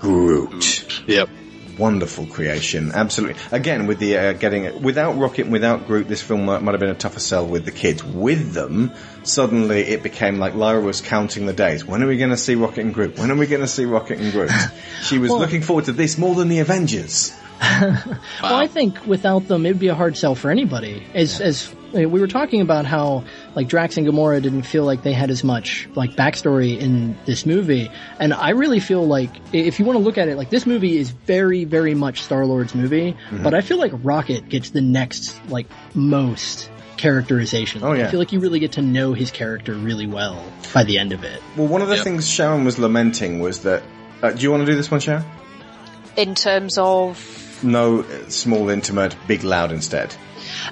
Groot. 0.00 1.02
Yep. 1.06 1.28
Wonderful 1.80 2.26
creation. 2.26 2.92
Absolutely. 2.92 3.40
Again, 3.50 3.86
with 3.86 3.98
the 3.98 4.16
uh, 4.16 4.32
getting 4.34 4.82
without 4.82 5.18
Rocket, 5.18 5.42
and 5.44 5.52
without 5.52 5.86
Groot, 5.86 6.06
this 6.06 6.22
film 6.22 6.44
might, 6.44 6.62
might 6.62 6.72
have 6.72 6.80
been 6.80 6.90
a 6.90 6.94
tougher 6.94 7.18
sell 7.20 7.46
with 7.46 7.64
the 7.64 7.72
kids. 7.72 8.04
With 8.04 8.52
them, 8.52 8.92
suddenly 9.22 9.80
it 9.80 10.02
became 10.02 10.38
like 10.38 10.54
Lyra 10.54 10.80
was 10.80 11.00
counting 11.00 11.46
the 11.46 11.52
days. 11.52 11.84
When 11.84 12.02
are 12.02 12.06
we 12.06 12.18
going 12.18 12.30
to 12.30 12.36
see 12.36 12.54
Rocket 12.54 12.84
and 12.84 12.94
Groot? 12.94 13.18
When 13.18 13.30
are 13.30 13.36
we 13.36 13.46
going 13.46 13.62
to 13.62 13.66
see 13.68 13.86
Rocket 13.86 14.20
and 14.20 14.30
Groot? 14.32 14.50
She 15.02 15.18
was 15.18 15.30
Well- 15.30 15.40
looking 15.40 15.62
forward 15.62 15.86
to 15.86 15.92
this 15.92 16.18
more 16.18 16.34
than 16.34 16.48
the 16.48 16.58
Avengers. 16.60 17.32
Well, 18.42 18.54
I 18.56 18.66
think 18.66 19.06
without 19.06 19.46
them, 19.48 19.66
it'd 19.66 19.78
be 19.78 19.88
a 19.88 19.94
hard 19.94 20.16
sell 20.16 20.34
for 20.34 20.50
anybody. 20.50 21.06
As 21.14 21.40
as 21.40 21.74
we 21.92 22.06
were 22.06 22.26
talking 22.26 22.60
about 22.60 22.84
how 22.86 23.24
like 23.54 23.68
Drax 23.68 23.96
and 23.96 24.06
Gamora 24.06 24.40
didn't 24.42 24.62
feel 24.62 24.84
like 24.84 25.02
they 25.02 25.12
had 25.12 25.30
as 25.30 25.42
much 25.44 25.88
like 25.94 26.12
backstory 26.12 26.78
in 26.78 27.16
this 27.26 27.44
movie, 27.46 27.90
and 28.18 28.32
I 28.32 28.50
really 28.50 28.80
feel 28.80 29.06
like 29.06 29.30
if 29.52 29.78
you 29.78 29.84
want 29.84 29.98
to 29.98 30.02
look 30.04 30.18
at 30.18 30.28
it, 30.28 30.36
like 30.36 30.50
this 30.50 30.66
movie 30.66 30.96
is 30.98 31.10
very 31.10 31.64
very 31.64 31.94
much 31.94 32.22
Star 32.22 32.46
Lord's 32.46 32.74
movie, 32.74 33.16
Mhm. 33.30 33.42
but 33.42 33.54
I 33.54 33.60
feel 33.60 33.78
like 33.78 33.92
Rocket 34.02 34.48
gets 34.48 34.70
the 34.70 34.80
next 34.80 35.40
like 35.48 35.66
most 35.94 36.70
characterization. 36.96 37.82
Oh, 37.82 37.92
yeah. 37.92 38.06
I 38.06 38.10
feel 38.10 38.20
like 38.20 38.30
you 38.32 38.40
really 38.40 38.60
get 38.60 38.72
to 38.72 38.82
know 38.82 39.14
his 39.14 39.30
character 39.30 39.72
really 39.74 40.06
well 40.06 40.44
by 40.74 40.84
the 40.84 40.98
end 40.98 41.12
of 41.12 41.24
it. 41.24 41.42
Well, 41.56 41.66
one 41.66 41.80
of 41.82 41.88
the 41.88 41.96
things 41.96 42.28
Sharon 42.28 42.64
was 42.64 42.78
lamenting 42.78 43.40
was 43.40 43.60
that. 43.60 43.82
Uh, 44.22 44.32
do 44.32 44.42
you 44.42 44.50
want 44.50 44.66
to 44.66 44.70
do 44.70 44.76
this 44.76 44.90
one, 44.90 45.00
Sharon? 45.00 45.24
In 46.16 46.34
terms 46.34 46.76
of 46.76 47.62
No 47.62 48.00
uh, 48.00 48.04
small, 48.28 48.68
intimate, 48.68 49.16
big, 49.26 49.44
loud 49.44 49.72
instead. 49.72 50.14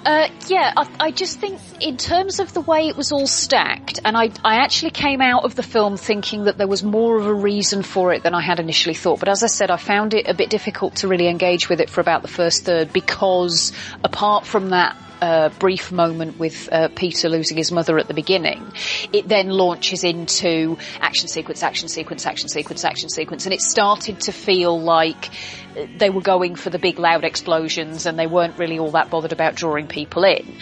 Uh, 0.04 0.28
yeah, 0.48 0.72
I, 0.76 0.88
I 1.00 1.10
just 1.10 1.40
think 1.40 1.60
in 1.80 1.96
terms 1.96 2.40
of 2.40 2.52
the 2.52 2.60
way 2.60 2.88
it 2.88 2.96
was 2.96 3.12
all 3.12 3.26
stacked, 3.26 4.00
and 4.04 4.16
I, 4.16 4.30
I 4.44 4.56
actually 4.56 4.90
came 4.90 5.20
out 5.20 5.44
of 5.44 5.54
the 5.54 5.62
film 5.62 5.96
thinking 5.96 6.44
that 6.44 6.58
there 6.58 6.66
was 6.66 6.82
more 6.82 7.16
of 7.16 7.26
a 7.26 7.34
reason 7.34 7.82
for 7.82 8.12
it 8.12 8.22
than 8.22 8.34
I 8.34 8.40
had 8.40 8.60
initially 8.60 8.94
thought. 8.94 9.20
But 9.20 9.28
as 9.28 9.42
I 9.42 9.48
said, 9.48 9.70
I 9.70 9.76
found 9.76 10.14
it 10.14 10.28
a 10.28 10.34
bit 10.34 10.50
difficult 10.50 10.96
to 10.96 11.08
really 11.08 11.28
engage 11.28 11.68
with 11.68 11.80
it 11.80 11.90
for 11.90 12.00
about 12.00 12.22
the 12.22 12.28
first 12.28 12.64
third 12.64 12.92
because 12.92 13.72
apart 14.02 14.46
from 14.46 14.70
that 14.70 14.96
uh, 15.20 15.48
brief 15.58 15.92
moment 15.92 16.38
with 16.38 16.68
uh, 16.72 16.88
Peter 16.94 17.28
losing 17.28 17.56
his 17.56 17.72
mother 17.72 17.98
at 17.98 18.08
the 18.08 18.14
beginning, 18.14 18.72
it 19.12 19.28
then 19.28 19.48
launches 19.48 20.04
into 20.04 20.78
action 21.00 21.28
sequence, 21.28 21.62
action 21.62 21.88
sequence, 21.88 22.26
action 22.26 22.48
sequence, 22.48 22.84
action 22.84 23.08
sequence, 23.08 23.46
and 23.46 23.54
it 23.54 23.60
started 23.60 24.20
to 24.20 24.32
feel 24.32 24.80
like 24.80 25.30
uh, 25.76 25.86
they 25.98 26.10
were 26.10 26.22
going 26.22 26.54
for 26.54 26.70
the 26.70 26.78
big 26.78 26.98
loud 26.98 27.24
explosions 27.24 28.06
and 28.06 28.18
they 28.18 28.26
weren't 28.26 28.58
really 28.58 28.78
all 28.78 28.92
that 28.92 29.10
bothered 29.10 29.32
about 29.32 29.54
drawing 29.54 29.86
people 29.86 30.24
in. 30.24 30.54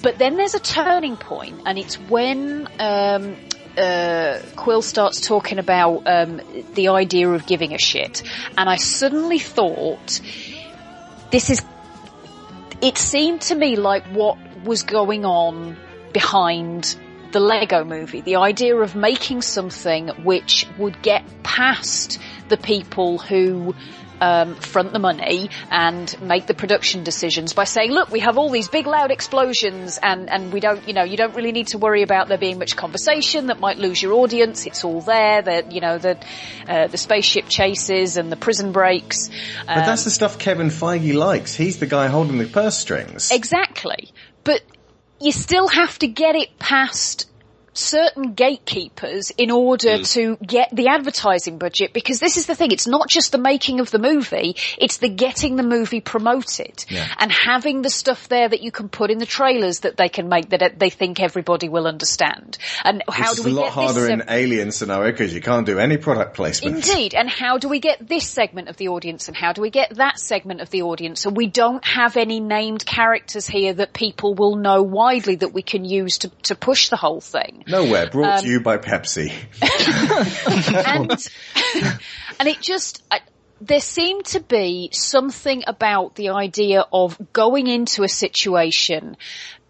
But 0.00 0.18
then 0.18 0.36
there's 0.36 0.54
a 0.54 0.60
turning 0.60 1.16
point, 1.16 1.62
and 1.66 1.78
it's 1.78 1.96
when 1.96 2.66
um, 2.78 3.36
uh, 3.76 4.38
Quill 4.56 4.82
starts 4.82 5.20
talking 5.20 5.58
about 5.58 6.06
um, 6.06 6.40
the 6.74 6.88
idea 6.88 7.28
of 7.28 7.46
giving 7.46 7.74
a 7.74 7.78
shit, 7.78 8.22
and 8.56 8.68
I 8.68 8.76
suddenly 8.76 9.38
thought, 9.38 10.20
this 11.30 11.50
is. 11.50 11.62
It 12.82 12.98
seemed 12.98 13.42
to 13.42 13.54
me 13.54 13.76
like 13.76 14.04
what 14.06 14.36
was 14.64 14.82
going 14.82 15.24
on 15.24 15.76
behind 16.12 16.96
the 17.30 17.38
Lego 17.38 17.84
movie. 17.84 18.22
The 18.22 18.36
idea 18.36 18.76
of 18.76 18.96
making 18.96 19.42
something 19.42 20.08
which 20.24 20.66
would 20.78 21.00
get 21.00 21.24
past 21.44 22.18
the 22.48 22.56
people 22.56 23.18
who 23.18 23.76
um, 24.22 24.54
front 24.54 24.92
the 24.92 25.00
money 25.00 25.50
and 25.68 26.16
make 26.22 26.46
the 26.46 26.54
production 26.54 27.02
decisions 27.02 27.52
by 27.54 27.64
saying, 27.64 27.90
look, 27.90 28.08
we 28.10 28.20
have 28.20 28.38
all 28.38 28.50
these 28.50 28.68
big 28.68 28.86
loud 28.86 29.10
explosions 29.10 29.98
and, 30.00 30.30
and 30.30 30.52
we 30.52 30.60
don't, 30.60 30.86
you 30.86 30.94
know, 30.94 31.02
you 31.02 31.16
don't 31.16 31.34
really 31.34 31.50
need 31.50 31.66
to 31.68 31.78
worry 31.78 32.02
about 32.02 32.28
there 32.28 32.38
being 32.38 32.58
much 32.58 32.76
conversation 32.76 33.48
that 33.48 33.58
might 33.58 33.78
lose 33.78 34.00
your 34.00 34.12
audience. 34.12 34.64
It's 34.64 34.84
all 34.84 35.00
there. 35.00 35.42
That, 35.42 35.72
you 35.72 35.80
know, 35.80 35.98
the, 35.98 36.16
uh, 36.68 36.86
the 36.86 36.98
spaceship 36.98 37.48
chases 37.48 38.16
and 38.16 38.30
the 38.30 38.36
prison 38.36 38.70
breaks. 38.70 39.28
But 39.66 39.78
Um, 39.78 39.86
that's 39.86 40.04
the 40.04 40.10
stuff 40.10 40.38
Kevin 40.38 40.68
Feige 40.68 41.14
likes. 41.14 41.54
He's 41.54 41.80
the 41.80 41.86
guy 41.86 42.06
holding 42.06 42.38
the 42.38 42.46
purse 42.46 42.78
strings. 42.78 43.32
Exactly. 43.32 44.12
But 44.44 44.62
you 45.20 45.32
still 45.32 45.66
have 45.66 45.98
to 45.98 46.06
get 46.06 46.36
it 46.36 46.60
past 46.60 47.28
certain 47.74 48.34
gatekeepers 48.34 49.30
in 49.38 49.50
order 49.50 49.98
Mm. 49.98 50.12
to 50.12 50.36
get 50.44 50.68
the 50.72 50.88
advertising 50.88 51.58
budget 51.58 51.92
because 51.92 52.20
this 52.20 52.36
is 52.36 52.46
the 52.46 52.54
thing, 52.54 52.70
it's 52.70 52.86
not 52.86 53.08
just 53.08 53.32
the 53.32 53.38
making 53.38 53.80
of 53.80 53.90
the 53.90 53.98
movie, 53.98 54.56
it's 54.78 54.98
the 54.98 55.08
getting 55.08 55.56
the 55.56 55.62
movie 55.62 56.00
promoted 56.00 56.84
Yeah. 56.88 57.06
and 57.18 57.32
having 57.32 57.82
the 57.82 57.90
stuff 57.90 58.28
there 58.28 58.48
that 58.48 58.62
you 58.62 58.70
can 58.70 58.88
put 58.88 59.10
in 59.10 59.18
the 59.18 59.26
trailers 59.26 59.80
that 59.80 59.96
they 59.96 60.08
can 60.08 60.28
make 60.28 60.50
that 60.50 60.78
they 60.78 60.90
think 60.90 61.20
everybody 61.20 61.68
will 61.68 61.86
understand. 61.86 62.58
And 62.84 63.02
how 63.08 63.30
Which 63.30 63.36
do 63.36 63.40
is 63.40 63.44
we 63.46 63.52
a 63.52 63.54
lot 63.54 63.64
get 63.64 63.72
harder 63.72 64.00
this 64.00 64.10
in 64.10 64.24
Alien 64.28 64.72
scenario 64.72 65.10
because 65.12 65.34
you 65.34 65.40
can't 65.40 65.66
do 65.66 65.78
any 65.78 65.96
product 65.96 66.34
placement. 66.34 66.76
Indeed, 66.76 67.14
and 67.14 67.28
how 67.28 67.58
do 67.58 67.68
we 67.68 67.80
get 67.80 68.06
this 68.06 68.28
segment 68.28 68.68
of 68.68 68.76
the 68.76 68.88
audience 68.88 69.28
and 69.28 69.36
how 69.36 69.52
do 69.52 69.62
we 69.62 69.70
get 69.70 69.94
that 69.96 70.18
segment 70.18 70.60
of 70.60 70.70
the 70.70 70.82
audience? 70.82 71.24
And 71.26 71.36
we 71.36 71.46
don't 71.46 71.84
have 71.84 72.16
any 72.16 72.40
named 72.40 72.84
characters 72.84 73.46
here 73.46 73.72
that 73.74 73.92
people 73.92 74.34
will 74.34 74.56
know 74.56 74.82
widely 74.82 75.36
that 75.36 75.52
we 75.52 75.62
can 75.62 75.84
use 75.84 76.18
to, 76.18 76.28
to 76.42 76.54
push 76.54 76.88
the 76.88 76.96
whole 76.96 77.20
thing. 77.20 77.61
Nowhere. 77.66 78.08
Brought 78.10 78.38
Um, 78.38 78.44
to 78.44 78.48
you 78.48 78.60
by 78.60 78.78
Pepsi. 78.78 79.32
and 80.86 81.28
and 82.38 82.48
it 82.48 82.60
just 82.60 83.02
I, 83.10 83.20
there 83.60 83.80
seemed 83.80 84.24
to 84.26 84.40
be 84.40 84.90
something 84.92 85.62
about 85.66 86.16
the 86.16 86.30
idea 86.30 86.84
of 86.92 87.18
going 87.32 87.66
into 87.68 88.02
a 88.02 88.08
situation 88.08 89.16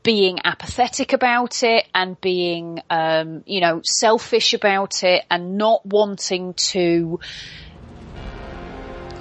being 0.03 0.39
apathetic 0.45 1.13
about 1.13 1.63
it 1.63 1.87
and 1.95 2.21
being 2.21 2.81
um, 2.91 3.43
you 3.47 3.61
know 3.61 3.81
selfish 3.85 4.55
about 4.55 5.05
it 5.05 5.25
and 5.31 5.57
not 5.57 5.85
wanting 5.87 6.55
to 6.55 7.21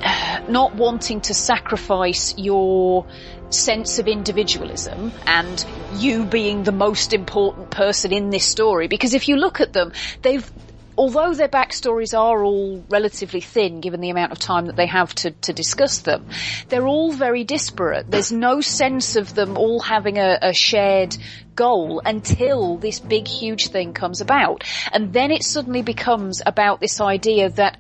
not 0.50 0.76
wanting 0.76 1.22
to 1.22 1.34
sacrifice 1.34 2.34
your 2.38 3.06
sense 3.54 4.00
of 4.00 4.08
individualism 4.08 5.12
and 5.26 5.66
you 5.96 6.26
being 6.26 6.64
the 6.64 6.72
most 6.72 7.14
important 7.14 7.70
person 7.72 8.12
in 8.12 8.30
this 8.30 8.46
story. 8.46 8.88
Because 8.88 9.14
if 9.14 9.28
you 9.28 9.36
look 9.36 9.62
at 9.62 9.74
them 9.74 9.92
they've 10.22 10.50
although 10.98 11.34
their 11.34 11.48
backstories 11.48 12.18
are 12.18 12.44
all 12.44 12.84
relatively 12.90 13.42
thin 13.42 13.80
given 13.80 14.02
the 14.02 14.10
amount 14.10 14.32
of 14.32 14.40
time 14.40 14.66
that 14.68 14.76
they 14.76 14.86
have 14.86 15.16
to, 15.16 15.32
to 15.32 15.54
discuss 15.54 16.00
them 16.00 16.28
they're 16.70 16.88
all 16.88 17.12
very 17.12 17.44
disparate. 17.44 18.10
There's 18.10 18.32
no 18.32 18.62
sense 18.62 19.16
of 19.16 19.34
them 19.34 19.58
all 19.58 19.80
having 19.80 20.18
a, 20.18 20.38
a 20.42 20.54
shared 20.54 21.16
goal 21.56 22.02
until 22.04 22.78
this 22.78 23.00
big 23.00 23.28
huge 23.28 23.68
thing 23.68 23.94
comes 23.94 24.22
about. 24.22 24.64
And 24.92 25.14
then 25.14 25.32
it 25.32 25.44
suddenly 25.44 25.82
becomes 25.82 26.42
about 26.46 26.80
this 26.80 27.00
idea 27.00 27.50
that 27.52 27.78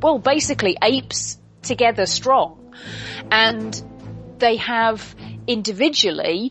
well 0.00 0.18
basically 0.18 0.76
apes 0.82 1.38
together 1.62 2.06
strong. 2.06 2.74
And 3.30 3.80
they 4.42 4.56
have 4.56 5.14
individually 5.46 6.50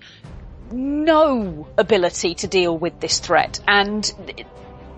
no 0.71 1.67
ability 1.77 2.33
to 2.33 2.47
deal 2.47 2.75
with 2.77 2.97
this 3.01 3.19
threat 3.19 3.59
and 3.67 4.13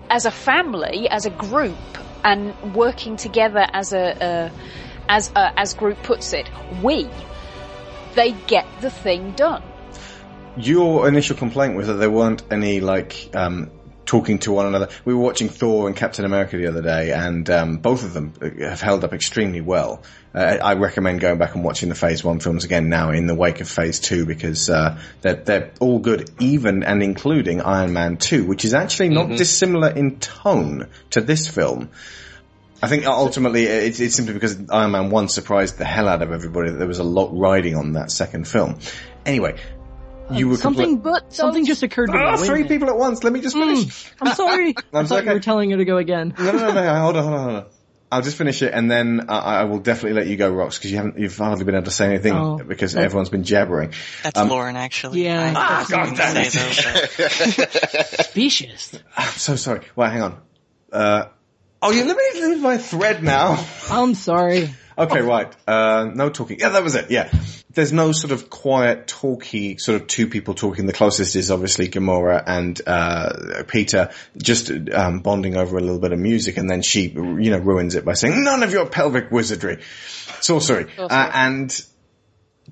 as 0.08 0.26
a 0.26 0.30
family 0.30 1.08
as 1.10 1.26
a 1.26 1.30
group 1.30 1.76
and 2.22 2.54
working 2.74 3.16
together 3.16 3.66
as 3.72 3.92
a, 3.92 4.50
as 5.08 5.32
as 5.34 5.74
group 5.74 6.00
puts 6.04 6.32
it 6.32 6.48
we 6.82 7.08
they 8.14 8.30
get 8.46 8.66
the 8.80 8.90
thing 8.90 9.32
done 9.32 9.62
Your 10.56 11.08
initial 11.08 11.36
complaint 11.36 11.74
was 11.74 11.88
that 11.88 11.94
there 11.94 12.10
weren't 12.10 12.44
any 12.48 12.78
like 12.78 13.28
um, 13.34 13.72
talking 14.06 14.38
to 14.38 14.52
one 14.52 14.66
another. 14.66 14.88
We 15.04 15.12
were 15.12 15.20
watching 15.20 15.48
Thor 15.48 15.88
and 15.88 15.96
Captain 15.96 16.24
America 16.24 16.56
the 16.56 16.68
other 16.68 16.82
day, 16.82 17.10
and 17.10 17.50
um, 17.50 17.78
both 17.78 18.04
of 18.04 18.14
them 18.14 18.34
have 18.60 18.80
held 18.80 19.02
up 19.02 19.12
extremely 19.12 19.60
well. 19.60 20.04
Uh, 20.34 20.58
I 20.62 20.74
recommend 20.74 21.20
going 21.20 21.38
back 21.38 21.54
and 21.54 21.62
watching 21.62 21.88
the 21.90 21.94
Phase 21.94 22.24
One 22.24 22.40
films 22.40 22.64
again 22.64 22.88
now 22.88 23.10
in 23.10 23.26
the 23.28 23.34
wake 23.36 23.60
of 23.60 23.68
Phase 23.68 24.00
Two 24.00 24.26
because 24.26 24.68
uh, 24.68 24.98
they're 25.20 25.34
they're 25.34 25.70
all 25.80 26.00
good, 26.00 26.28
even 26.40 26.82
and 26.82 27.02
including 27.04 27.60
Iron 27.60 27.92
Man 27.92 28.16
Two, 28.16 28.44
which 28.44 28.64
is 28.64 28.74
actually 28.74 29.10
not 29.10 29.28
Mhm. 29.28 29.36
dissimilar 29.36 29.90
in 29.90 30.18
tone 30.18 30.88
to 31.10 31.20
this 31.20 31.46
film. 31.46 31.90
I 32.82 32.88
think 32.88 33.06
ultimately 33.06 33.64
it's, 33.64 34.00
it's 34.00 34.14
simply 34.16 34.34
because 34.34 34.58
Iron 34.70 34.90
Man 34.90 35.08
1 35.08 35.28
surprised 35.28 35.78
the 35.78 35.84
hell 35.86 36.06
out 36.08 36.20
of 36.20 36.32
everybody 36.32 36.70
that 36.70 36.76
there 36.78 36.88
was 36.88 36.98
a 36.98 37.04
lot 37.04 37.30
riding 37.32 37.76
on 37.76 37.92
that 37.92 38.10
second 38.10 38.46
film. 38.46 38.78
Anyway, 39.24 39.54
you 40.30 40.48
were 40.50 40.56
something, 40.58 40.98
compli- 40.98 41.02
but 41.02 41.32
something 41.32 41.64
just 41.64 41.82
occurred 41.82 42.08
to 42.08 42.12
me. 42.12 42.18
Ah, 42.20 42.32
Wait 42.36 42.40
three 42.44 42.54
minute. 42.64 42.68
people 42.68 42.88
at 42.90 42.96
once. 42.98 43.22
Let 43.24 43.32
me 43.32 43.40
just 43.40 43.56
finish. 43.56 44.10
I'm 44.20 44.34
sorry. 44.34 44.74
I 44.92 44.98
I'm 44.98 45.06
thought 45.06 45.18
okay. 45.20 45.28
you 45.28 45.32
were 45.34 45.40
telling 45.40 45.70
her 45.70 45.76
to 45.78 45.84
go 45.86 45.96
again. 45.96 46.34
No, 46.38 46.50
no, 46.52 46.58
no, 46.58 46.72
no. 46.74 47.00
Hold 47.00 47.16
on, 47.16 47.22
hold 47.24 47.34
on, 47.34 47.42
hold 47.50 47.56
on. 47.64 47.66
I'll 48.14 48.22
just 48.22 48.36
finish 48.36 48.62
it, 48.62 48.72
and 48.72 48.90
then 48.90 49.26
I, 49.28 49.38
I 49.60 49.64
will 49.64 49.78
definitely 49.80 50.12
let 50.20 50.26
you 50.28 50.36
go, 50.36 50.52
Rox, 50.52 50.74
because 50.76 50.90
you 50.90 50.96
haven't, 50.98 51.18
you've 51.18 51.36
hardly 51.36 51.64
been 51.64 51.74
able 51.74 51.84
to 51.86 51.90
say 51.90 52.06
anything 52.06 52.32
Oh. 52.34 52.56
because 52.58 52.92
That's- 52.92 53.06
everyone's 53.06 53.28
been 53.28 53.44
jabbering. 53.44 53.92
That's 54.22 54.38
Um, 54.38 54.48
Lauren, 54.48 54.76
actually. 54.76 55.24
Yeah. 55.24 55.42
I 55.42 55.52
Ah, 55.56 55.78
wasn't 55.80 56.16
God 56.16 56.16
gonna 56.16 56.34
damn 56.34 56.50
say 56.50 57.50
those, 57.50 58.26
Specious. 58.26 58.92
I'm 59.16 59.32
so 59.32 59.56
sorry. 59.56 59.80
Well, 59.96 60.10
hang 60.10 60.22
on. 60.22 60.38
Uh, 60.92 61.24
oh, 61.82 61.90
you 61.90 62.04
let 62.04 62.16
me 62.16 62.40
lose 62.40 62.60
my 62.62 62.78
thread 62.78 63.22
now. 63.22 63.64
I'm 63.90 64.14
sorry. 64.14 64.72
Okay, 64.96 65.22
right. 65.22 65.52
Uh, 65.66 66.08
no 66.14 66.30
talking. 66.30 66.60
Yeah, 66.60 66.68
that 66.68 66.84
was 66.84 66.94
it. 66.94 67.10
Yeah. 67.10 67.28
There's 67.74 67.92
no 67.92 68.12
sort 68.12 68.32
of 68.32 68.50
quiet, 68.50 69.06
talky, 69.06 69.78
sort 69.78 70.00
of 70.00 70.06
two 70.06 70.28
people 70.28 70.54
talking. 70.54 70.86
The 70.86 70.92
closest 70.92 71.36
is 71.36 71.50
obviously 71.50 71.88
Gamora 71.88 72.42
and, 72.46 72.80
uh, 72.86 73.64
Peter 73.66 74.10
just, 74.36 74.70
um, 74.92 75.20
bonding 75.20 75.56
over 75.56 75.76
a 75.76 75.80
little 75.80 75.98
bit 75.98 76.12
of 76.12 76.18
music 76.18 76.56
and 76.56 76.68
then 76.68 76.82
she, 76.82 77.08
you 77.08 77.50
know, 77.50 77.58
ruins 77.58 77.94
it 77.94 78.04
by 78.04 78.14
saying, 78.14 78.44
none 78.44 78.62
of 78.62 78.72
your 78.72 78.86
pelvic 78.86 79.30
wizardry, 79.30 79.82
sorcery. 80.40 80.86
Uh, 80.98 81.30
and, 81.34 81.84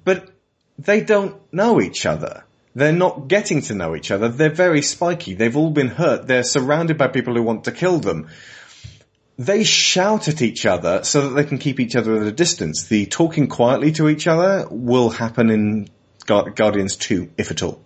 but 0.05 0.31
they 0.79 1.01
don't 1.01 1.41
know 1.53 1.81
each 1.81 2.07
other. 2.07 2.45
They're 2.75 2.93
not 2.93 3.29
getting 3.29 3.61
to 3.63 3.75
know 3.75 3.95
each 3.95 4.11
other. 4.11 4.29
They're 4.29 4.49
very 4.49 4.81
spiky. 4.81 5.35
They've 5.35 5.57
all 5.57 5.71
been 5.71 5.89
hurt. 5.89 6.27
They're 6.27 6.43
surrounded 6.43 6.97
by 6.97 7.09
people 7.09 7.35
who 7.35 7.43
want 7.43 7.65
to 7.65 7.73
kill 7.73 7.99
them 7.99 8.29
they 9.39 9.65
shout 9.65 10.29
at 10.29 10.43
each 10.43 10.67
other 10.67 11.05
so 11.05 11.29
that 11.29 11.35
they 11.35 11.45
can 11.45 11.59
keep 11.59 11.81
each 11.81 11.97
other 11.97 12.21
at 12.21 12.27
a 12.27 12.33
distance. 12.33 12.85
The 12.85 13.07
talking 13.07 13.49
quietly 13.49 13.93
to 13.93 14.09
each 14.09 14.27
other 14.27 14.67
will 14.71 15.11
happen 15.11 15.51
in 15.51 15.89
Guardians 16.27 16.97
2, 16.97 17.33
if 17.37 17.51
at 17.51 17.63
all. 17.63 17.83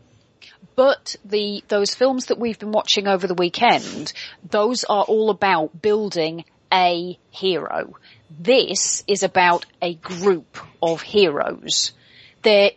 But 0.74 1.16
the 1.24 1.64
those 1.68 1.94
films 1.94 2.26
that 2.26 2.38
we've 2.38 2.58
been 2.58 2.72
watching 2.72 3.08
over 3.08 3.26
the 3.26 3.34
weekend, 3.34 4.12
those 4.48 4.84
are 4.84 5.04
all 5.04 5.30
about 5.30 5.80
building 5.80 6.44
a 6.70 7.18
hero. 7.30 7.94
This 8.38 9.02
is 9.06 9.22
about 9.22 9.64
a 9.80 9.94
group 9.94 10.58
of 10.82 11.00
heroes. 11.00 11.92
They're 12.42 12.72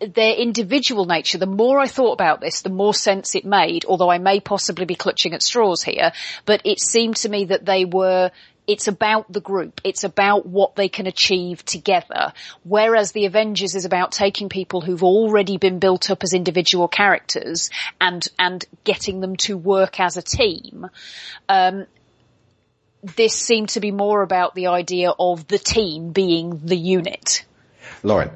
their 0.00 0.34
individual 0.34 1.04
nature, 1.04 1.38
the 1.38 1.46
more 1.46 1.78
I 1.78 1.86
thought 1.86 2.12
about 2.12 2.40
this, 2.40 2.62
the 2.62 2.70
more 2.70 2.94
sense 2.94 3.34
it 3.34 3.44
made, 3.44 3.84
although 3.84 4.10
I 4.10 4.18
may 4.18 4.40
possibly 4.40 4.84
be 4.84 4.94
clutching 4.94 5.34
at 5.34 5.42
straws 5.42 5.82
here, 5.82 6.12
but 6.44 6.62
it 6.64 6.80
seemed 6.80 7.16
to 7.16 7.28
me 7.28 7.46
that 7.46 7.64
they 7.64 7.84
were 7.84 8.30
it's 8.66 8.88
about 8.88 9.32
the 9.32 9.40
group. 9.40 9.80
It's 9.84 10.04
about 10.04 10.46
what 10.46 10.74
they 10.74 10.88
can 10.88 11.06
achieve 11.06 11.64
together. 11.64 12.32
Whereas 12.64 13.12
the 13.12 13.26
Avengers 13.26 13.74
is 13.74 13.84
about 13.84 14.12
taking 14.12 14.48
people 14.48 14.80
who've 14.80 15.04
already 15.04 15.56
been 15.56 15.78
built 15.78 16.10
up 16.10 16.24
as 16.24 16.32
individual 16.32 16.88
characters 16.88 17.70
and, 18.00 18.26
and 18.38 18.64
getting 18.82 19.20
them 19.20 19.36
to 19.36 19.56
work 19.56 20.00
as 20.00 20.16
a 20.16 20.22
team. 20.22 20.88
Um, 21.48 21.86
this 23.02 23.34
seemed 23.34 23.68
to 23.70 23.80
be 23.80 23.92
more 23.92 24.22
about 24.22 24.54
the 24.54 24.66
idea 24.66 25.12
of 25.16 25.46
the 25.46 25.58
team 25.58 26.10
being 26.10 26.60
the 26.64 26.76
unit. 26.76 27.44
Lauren. 28.02 28.30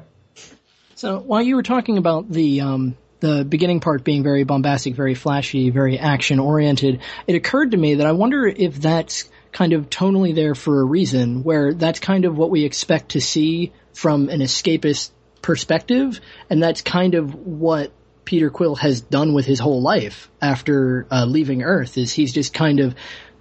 So 1.01 1.17
while 1.17 1.41
you 1.41 1.55
were 1.55 1.63
talking 1.63 1.97
about 1.97 2.29
the 2.29 2.61
um, 2.61 2.95
the 3.21 3.43
beginning 3.43 3.79
part 3.79 4.03
being 4.03 4.21
very 4.21 4.43
bombastic, 4.43 4.93
very 4.93 5.15
flashy, 5.15 5.71
very 5.71 5.97
action 5.97 6.37
oriented, 6.37 7.01
it 7.25 7.33
occurred 7.33 7.71
to 7.71 7.77
me 7.77 7.95
that 7.95 8.05
I 8.05 8.11
wonder 8.11 8.45
if 8.45 8.79
that's 8.79 9.27
kind 9.51 9.73
of 9.73 9.89
tonally 9.89 10.35
there 10.35 10.53
for 10.53 10.79
a 10.79 10.83
reason, 10.83 11.41
where 11.41 11.73
that's 11.73 11.99
kind 11.99 12.25
of 12.25 12.37
what 12.37 12.51
we 12.51 12.65
expect 12.65 13.13
to 13.13 13.19
see 13.19 13.71
from 13.93 14.29
an 14.29 14.41
escapist 14.41 15.09
perspective, 15.41 16.21
and 16.51 16.61
that's 16.61 16.83
kind 16.83 17.15
of 17.15 17.33
what 17.33 17.91
Peter 18.23 18.51
Quill 18.51 18.75
has 18.75 19.01
done 19.01 19.33
with 19.33 19.47
his 19.47 19.59
whole 19.59 19.81
life 19.81 20.29
after 20.39 21.07
uh, 21.09 21.25
leaving 21.25 21.63
Earth. 21.63 21.97
Is 21.97 22.13
he's 22.13 22.31
just 22.31 22.53
kind 22.53 22.79
of 22.79 22.93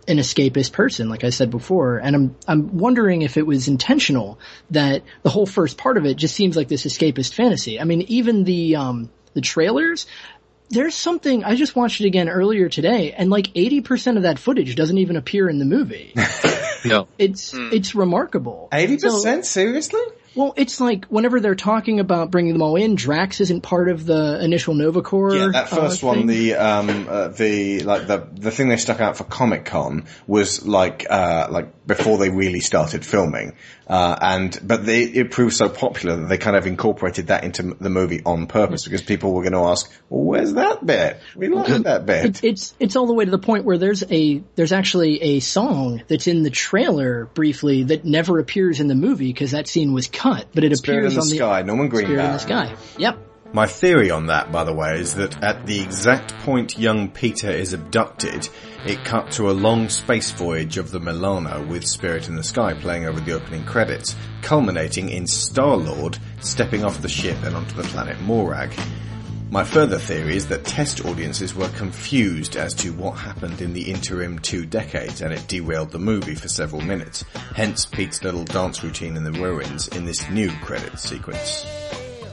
an 0.08 0.18
escapist 0.18 0.72
person, 0.72 1.08
like 1.08 1.24
I 1.24 1.30
said 1.30 1.50
before. 1.50 1.98
And 1.98 2.16
I'm, 2.16 2.36
I'm 2.46 2.78
wondering 2.78 3.22
if 3.22 3.36
it 3.36 3.46
was 3.46 3.68
intentional 3.68 4.38
that 4.70 5.02
the 5.22 5.30
whole 5.30 5.46
first 5.46 5.78
part 5.78 5.96
of 5.96 6.06
it 6.06 6.16
just 6.16 6.34
seems 6.34 6.56
like 6.56 6.68
this 6.68 6.84
escapist 6.84 7.34
fantasy. 7.34 7.80
I 7.80 7.84
mean, 7.84 8.02
even 8.02 8.44
the, 8.44 8.76
um, 8.76 9.10
the 9.34 9.40
trailers, 9.40 10.06
there's 10.70 10.94
something, 10.94 11.44
I 11.44 11.56
just 11.56 11.74
watched 11.76 12.00
it 12.00 12.06
again 12.06 12.28
earlier 12.28 12.68
today 12.68 13.12
and 13.12 13.30
like 13.30 13.48
80% 13.48 14.16
of 14.16 14.22
that 14.22 14.38
footage 14.38 14.74
doesn't 14.74 14.98
even 14.98 15.16
appear 15.16 15.48
in 15.48 15.58
the 15.58 15.64
movie. 15.64 16.14
no. 16.84 17.08
It's, 17.18 17.52
it's 17.54 17.94
remarkable. 17.94 18.68
80%? 18.72 19.00
So, 19.00 19.42
Seriously? 19.42 20.00
Well, 20.34 20.54
it's 20.56 20.80
like 20.80 21.06
whenever 21.06 21.40
they're 21.40 21.56
talking 21.56 21.98
about 21.98 22.30
bringing 22.30 22.52
them 22.52 22.62
all 22.62 22.76
in, 22.76 22.94
Drax 22.94 23.40
isn't 23.40 23.62
part 23.62 23.88
of 23.88 24.06
the 24.06 24.42
initial 24.42 24.74
Nova 24.74 25.02
Corps. 25.02 25.34
Yeah, 25.34 25.48
that 25.52 25.68
first 25.68 26.04
uh, 26.04 26.06
one, 26.06 26.26
the 26.26 26.54
um, 26.54 27.06
uh, 27.08 27.28
the 27.28 27.80
like 27.80 28.06
the 28.06 28.28
the 28.32 28.50
thing 28.50 28.68
they 28.68 28.76
stuck 28.76 29.00
out 29.00 29.16
for 29.16 29.24
Comic 29.24 29.64
Con 29.64 30.06
was 30.26 30.64
like 30.64 31.06
uh, 31.10 31.48
like 31.50 31.86
before 31.86 32.18
they 32.18 32.30
really 32.30 32.60
started 32.60 33.04
filming, 33.04 33.56
uh, 33.90 34.16
and 34.22 34.56
but 34.62 34.86
they, 34.86 35.02
it 35.02 35.32
proved 35.32 35.52
so 35.52 35.68
popular 35.68 36.14
that 36.14 36.28
they 36.28 36.38
kind 36.38 36.54
of 36.54 36.64
incorporated 36.64 37.26
that 37.26 37.42
into 37.42 37.74
the 37.74 37.90
movie 37.90 38.22
on 38.24 38.46
purpose 38.46 38.84
because 38.84 39.02
people 39.02 39.32
were 39.32 39.42
going 39.42 39.52
to 39.52 39.68
ask, 39.68 39.90
well, 40.08 40.22
"Where's 40.22 40.52
that 40.52 40.86
bit? 40.86 41.18
We 41.34 41.48
like 41.48 41.82
that 41.82 42.06
bit." 42.06 42.24
It, 42.24 42.44
it's 42.44 42.74
it's 42.78 42.94
all 42.94 43.08
the 43.08 43.14
way 43.14 43.24
to 43.24 43.32
the 43.32 43.38
point 43.40 43.64
where 43.64 43.78
there's 43.78 44.04
a 44.08 44.44
there's 44.54 44.70
actually 44.70 45.20
a 45.20 45.40
song 45.40 46.04
that's 46.06 46.28
in 46.28 46.44
the 46.44 46.50
trailer 46.50 47.24
briefly 47.34 47.82
that 47.82 48.04
never 48.04 48.38
appears 48.38 48.78
in 48.78 48.86
the 48.86 48.94
movie 48.94 49.26
because 49.26 49.50
that 49.50 49.66
scene 49.66 49.92
was 49.92 50.06
cut, 50.06 50.46
but 50.54 50.62
it 50.62 50.76
Spirit 50.76 50.98
appears 50.98 51.14
in 51.14 51.16
the 51.16 51.22
on 51.22 51.28
the 51.28 51.36
Sky, 51.36 51.62
Norman 51.62 51.90
Spirit 51.90 52.10
in 52.10 52.32
the 52.32 52.38
Sky. 52.38 52.76
Yep. 52.96 53.18
My 53.52 53.66
theory 53.66 54.12
on 54.12 54.26
that, 54.26 54.52
by 54.52 54.62
the 54.62 54.72
way, 54.72 55.00
is 55.00 55.14
that 55.14 55.42
at 55.42 55.66
the 55.66 55.80
exact 55.80 56.36
point 56.38 56.78
young 56.78 57.10
Peter 57.10 57.50
is 57.50 57.72
abducted, 57.72 58.48
it 58.86 59.04
cut 59.04 59.30
to 59.32 59.50
a 59.50 59.52
long 59.52 59.88
space 59.88 60.30
voyage 60.30 60.78
of 60.78 60.90
the 60.90 61.00
Milano 61.00 61.64
with 61.66 61.86
Spirit 61.86 62.28
in 62.28 62.36
the 62.36 62.42
Sky 62.42 62.74
playing 62.74 63.06
over 63.06 63.20
the 63.20 63.32
opening 63.32 63.64
credits, 63.64 64.16
culminating 64.42 65.10
in 65.10 65.26
Star-Lord 65.26 66.18
stepping 66.40 66.84
off 66.84 67.02
the 67.02 67.08
ship 67.08 67.36
and 67.42 67.54
onto 67.54 67.74
the 67.76 67.82
planet 67.82 68.20
Morag. 68.20 68.72
My 69.50 69.64
further 69.64 69.98
theory 69.98 70.36
is 70.36 70.46
that 70.46 70.64
test 70.64 71.04
audiences 71.04 71.54
were 71.54 71.68
confused 71.70 72.56
as 72.56 72.72
to 72.74 72.92
what 72.92 73.18
happened 73.18 73.60
in 73.60 73.72
the 73.72 73.90
interim 73.90 74.38
two 74.38 74.64
decades 74.64 75.20
and 75.20 75.32
it 75.32 75.46
derailed 75.48 75.90
the 75.90 75.98
movie 75.98 76.36
for 76.36 76.48
several 76.48 76.80
minutes. 76.80 77.24
Hence 77.56 77.84
Pete's 77.84 78.22
little 78.22 78.44
dance 78.44 78.84
routine 78.84 79.16
in 79.16 79.24
the 79.24 79.32
ruins 79.32 79.88
in 79.88 80.04
this 80.04 80.30
new 80.30 80.50
credit 80.62 80.98
sequence. 80.98 81.66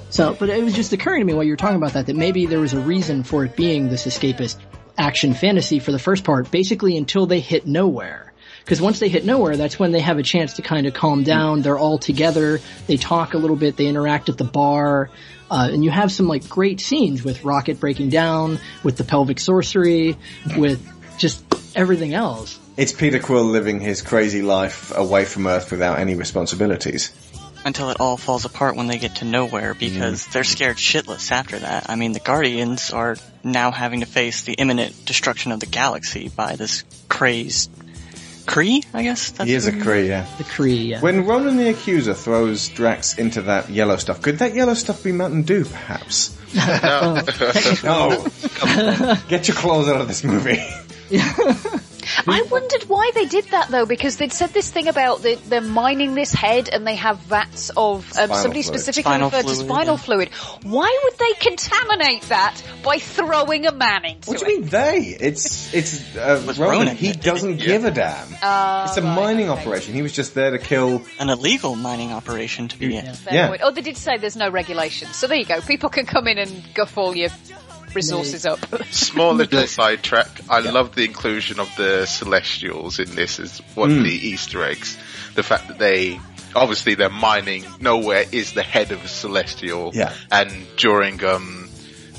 So, 0.09 0.35
but 0.39 0.49
it 0.49 0.63
was 0.63 0.73
just 0.73 0.93
occurring 0.93 1.21
to 1.21 1.25
me 1.25 1.33
while 1.33 1.43
you 1.43 1.51
were 1.51 1.57
talking 1.57 1.75
about 1.75 1.93
that 1.93 2.05
that 2.05 2.15
maybe 2.15 2.45
there 2.45 2.59
was 2.59 2.73
a 2.73 2.79
reason 2.79 3.23
for 3.23 3.43
it 3.43 3.55
being 3.55 3.89
this 3.89 4.05
escapist 4.05 4.57
action 4.97 5.33
fantasy 5.33 5.79
for 5.79 5.91
the 5.91 5.99
first 5.99 6.23
part, 6.23 6.49
basically 6.51 6.97
until 6.97 7.25
they 7.25 7.39
hit 7.39 7.67
nowhere. 7.67 8.33
Because 8.63 8.81
once 8.81 8.99
they 8.99 9.07
hit 9.07 9.23
nowhere, 9.23 9.55
that's 9.55 9.79
when 9.79 9.91
they 9.93 10.01
have 10.01 10.17
a 10.17 10.23
chance 10.23 10.55
to 10.55 10.61
kind 10.61 10.87
of 10.87 10.93
calm 10.93 11.23
down. 11.23 11.61
They're 11.61 11.77
all 11.77 11.97
together. 11.97 12.59
They 12.85 12.97
talk 12.97 13.33
a 13.33 13.37
little 13.37 13.55
bit. 13.55 13.77
They 13.77 13.87
interact 13.87 14.27
at 14.27 14.37
the 14.37 14.43
bar. 14.43 15.09
Uh, 15.49 15.69
and 15.71 15.85
you 15.85 15.89
have 15.89 16.11
some 16.11 16.27
like 16.27 16.49
great 16.49 16.81
scenes 16.81 17.23
with 17.23 17.45
Rocket 17.45 17.79
breaking 17.79 18.09
down, 18.09 18.59
with 18.83 18.97
the 18.97 19.05
pelvic 19.05 19.39
sorcery, 19.39 20.17
with 20.57 20.85
just 21.17 21.45
everything 21.75 22.13
else. 22.13 22.59
It's 22.75 22.91
Peter 22.91 23.19
Quill 23.19 23.45
living 23.45 23.79
his 23.79 24.01
crazy 24.01 24.41
life 24.41 24.91
away 24.95 25.25
from 25.25 25.47
Earth 25.47 25.71
without 25.71 25.99
any 25.99 26.15
responsibilities. 26.15 27.11
Until 27.67 27.89
it 27.89 27.97
all 27.99 28.15
falls 28.15 28.45
apart 28.45 28.77
when 28.77 28.87
they 28.87 28.97
get 28.97 29.17
to 29.17 29.25
nowhere 29.25 29.73
because 29.73 30.21
mm-hmm. 30.21 30.31
they're 30.31 30.45
scared 30.45 30.77
shitless 30.77 31.31
after 31.33 31.59
that. 31.59 31.89
I 31.89 31.97
mean, 31.97 32.13
the 32.13 32.21
Guardians 32.21 32.91
are 32.91 33.17
now 33.43 33.71
having 33.71 33.99
to 33.99 34.05
face 34.05 34.43
the 34.43 34.53
imminent 34.53 35.05
destruction 35.05 35.51
of 35.51 35.59
the 35.59 35.65
galaxy 35.65 36.29
by 36.29 36.55
this 36.55 36.85
crazed 37.09 37.69
Kree, 38.47 38.85
I 38.93 39.03
guess? 39.03 39.31
That's 39.31 39.49
he 39.49 39.53
is 39.53 39.67
a 39.67 39.73
Kree, 39.73 40.07
yeah. 40.07 40.25
The 40.37 40.45
Kree, 40.45 40.87
yeah. 40.87 41.01
When 41.01 41.25
Ronan 41.25 41.57
the 41.57 41.67
Accuser 41.67 42.13
throws 42.13 42.69
Drax 42.69 43.17
into 43.17 43.41
that 43.43 43.69
yellow 43.69 43.97
stuff, 43.97 44.21
could 44.21 44.39
that 44.39 44.55
yellow 44.55 44.73
stuff 44.73 45.03
be 45.03 45.11
Mountain 45.11 45.41
Dew, 45.43 45.65
perhaps? 45.65 46.33
No. 46.55 47.21
no. 47.83 48.25
Get 49.27 49.49
your 49.49 49.57
claws 49.57 49.89
out 49.89 49.99
of 49.99 50.07
this 50.07 50.23
movie. 50.23 50.63
I 52.27 52.41
wondered 52.43 52.83
why 52.83 53.11
they 53.13 53.25
did 53.25 53.45
that 53.45 53.69
though, 53.69 53.85
because 53.85 54.17
they'd 54.17 54.33
said 54.33 54.49
this 54.51 54.69
thing 54.69 54.87
about 54.87 55.21
the, 55.21 55.35
they're 55.47 55.61
mining 55.61 56.15
this 56.15 56.33
head 56.33 56.69
and 56.69 56.85
they 56.85 56.95
have 56.95 57.19
vats 57.19 57.69
of, 57.75 58.05
um, 58.17 58.29
somebody 58.29 58.63
fluid. 58.63 58.65
specifically 58.65 59.11
Spinal 59.11 59.29
referred 59.29 59.47
to 59.47 59.55
spinal 59.55 59.95
yeah. 59.95 59.97
fluid. 59.97 60.29
Why 60.63 60.99
would 61.03 61.17
they 61.17 61.33
contaminate 61.39 62.23
that 62.23 62.61
by 62.83 62.99
throwing 62.99 63.65
a 63.65 63.71
man 63.71 64.05
into 64.05 64.17
it? 64.19 64.27
What 64.27 64.39
do 64.39 64.51
you 64.51 64.59
mean 64.59 64.69
they? 64.69 64.97
It's 65.19 65.73
it's 65.73 66.15
uh, 66.15 66.43
was 66.45 66.59
Ronan. 66.59 66.79
Ronan 66.79 66.95
He 66.95 67.09
it, 67.09 67.21
doesn't 67.21 67.59
yeah. 67.59 67.65
give 67.65 67.85
a 67.85 67.91
damn. 67.91 68.27
Uh, 68.41 68.85
it's 68.87 68.97
a 68.97 69.01
right, 69.01 69.15
mining 69.15 69.49
okay. 69.49 69.61
operation. 69.61 69.93
He 69.93 70.01
was 70.01 70.13
just 70.13 70.33
there 70.33 70.51
to 70.51 70.59
kill. 70.59 71.01
An 71.19 71.29
illegal 71.29 71.75
mining 71.75 72.11
operation 72.11 72.67
to 72.69 72.77
be 72.77 72.99
Fair 73.01 73.33
Yeah. 73.33 73.57
Oh, 73.61 73.71
they 73.71 73.81
did 73.81 73.97
say 73.97 74.17
there's 74.17 74.35
no 74.35 74.49
regulations. 74.49 75.15
So 75.15 75.27
there 75.27 75.37
you 75.37 75.45
go. 75.45 75.61
People 75.61 75.89
can 75.89 76.05
come 76.05 76.27
in 76.27 76.37
and 76.37 76.63
guff 76.73 76.97
all 76.97 77.15
your 77.15 77.29
resources 77.97 78.45
up. 78.45 78.59
Small 78.91 79.33
little 79.33 79.65
sidetrack. 79.67 80.29
I 80.49 80.59
love 80.59 80.95
the 80.95 81.03
inclusion 81.03 81.59
of 81.59 81.69
the 81.75 82.05
Celestials 82.05 82.99
in 82.99 83.15
this 83.15 83.39
as 83.39 83.59
one 83.75 83.91
of 83.91 84.03
the 84.03 84.11
Easter 84.11 84.63
eggs. 84.63 84.97
The 85.35 85.43
fact 85.43 85.67
that 85.67 85.79
they, 85.79 86.19
obviously 86.55 86.95
they're 86.95 87.09
mining, 87.09 87.65
nowhere 87.79 88.25
is 88.31 88.53
the 88.53 88.63
head 88.63 88.91
of 88.91 89.03
a 89.03 89.07
Celestial. 89.07 89.91
Yeah. 89.93 90.13
And 90.31 90.51
during, 90.77 91.23
um, 91.23 91.69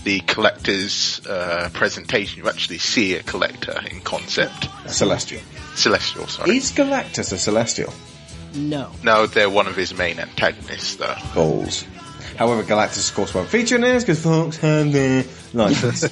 the 0.04 0.20
collector's, 0.20 1.24
uh, 1.26 1.70
presentation, 1.72 2.42
you 2.42 2.48
actually 2.48 2.78
see 2.78 3.14
a 3.14 3.22
collector 3.22 3.80
in 3.90 4.00
concept. 4.00 4.68
Celestial. 4.86 5.42
Celestial, 5.74 6.26
sorry. 6.26 6.56
Is 6.56 6.72
Galactus 6.72 7.32
a 7.32 7.38
Celestial? 7.38 7.92
No. 8.54 8.90
No, 9.02 9.26
they're 9.26 9.50
one 9.50 9.66
of 9.66 9.76
his 9.76 9.94
main 9.94 10.18
antagonists 10.18 10.96
though. 10.96 11.14
Balls. 11.34 11.84
However, 12.38 12.62
Galactus, 12.62 13.10
of 13.10 13.16
course, 13.16 13.34
won't 13.34 13.48
feature 13.48 13.74
in 13.74 13.80
this 13.80 14.04
because 14.04 14.22
folks 14.22 14.56
have 14.58 14.92
their 14.92 15.24
Nice. 15.54 16.02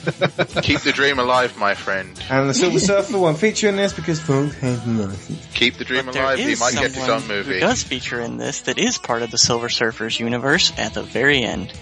Keep 0.62 0.80
the 0.80 0.92
dream 0.92 1.18
alive, 1.18 1.56
my 1.58 1.74
friend. 1.74 2.20
and 2.28 2.48
the 2.50 2.54
Silver 2.54 2.80
Surfer 2.80 3.18
won't 3.18 3.38
feature 3.38 3.68
in 3.68 3.76
this 3.76 3.92
because 3.92 4.18
folks 4.20 4.54
hate 4.56 4.76
the 4.84 5.06
license. 5.06 5.46
Keep 5.54 5.74
the 5.76 5.84
dream 5.84 6.06
There 6.06 6.22
alive. 6.24 6.38
He 6.38 6.52
is 6.52 6.60
might 6.60 6.72
get 6.74 6.84
his 6.92 6.94
someone 7.04 7.10
own 7.10 7.22
who 7.22 7.28
movie. 7.28 7.60
does 7.60 7.82
feature 7.84 8.18
in 8.20 8.38
this 8.38 8.62
that 8.62 8.76
is 8.78 8.98
part 8.98 9.22
of 9.22 9.30
the 9.30 9.38
Silver 9.38 9.68
Surfers 9.68 10.18
universe 10.18 10.72
at 10.78 10.94
the 10.94 11.02
very 11.02 11.42
end. 11.42 11.72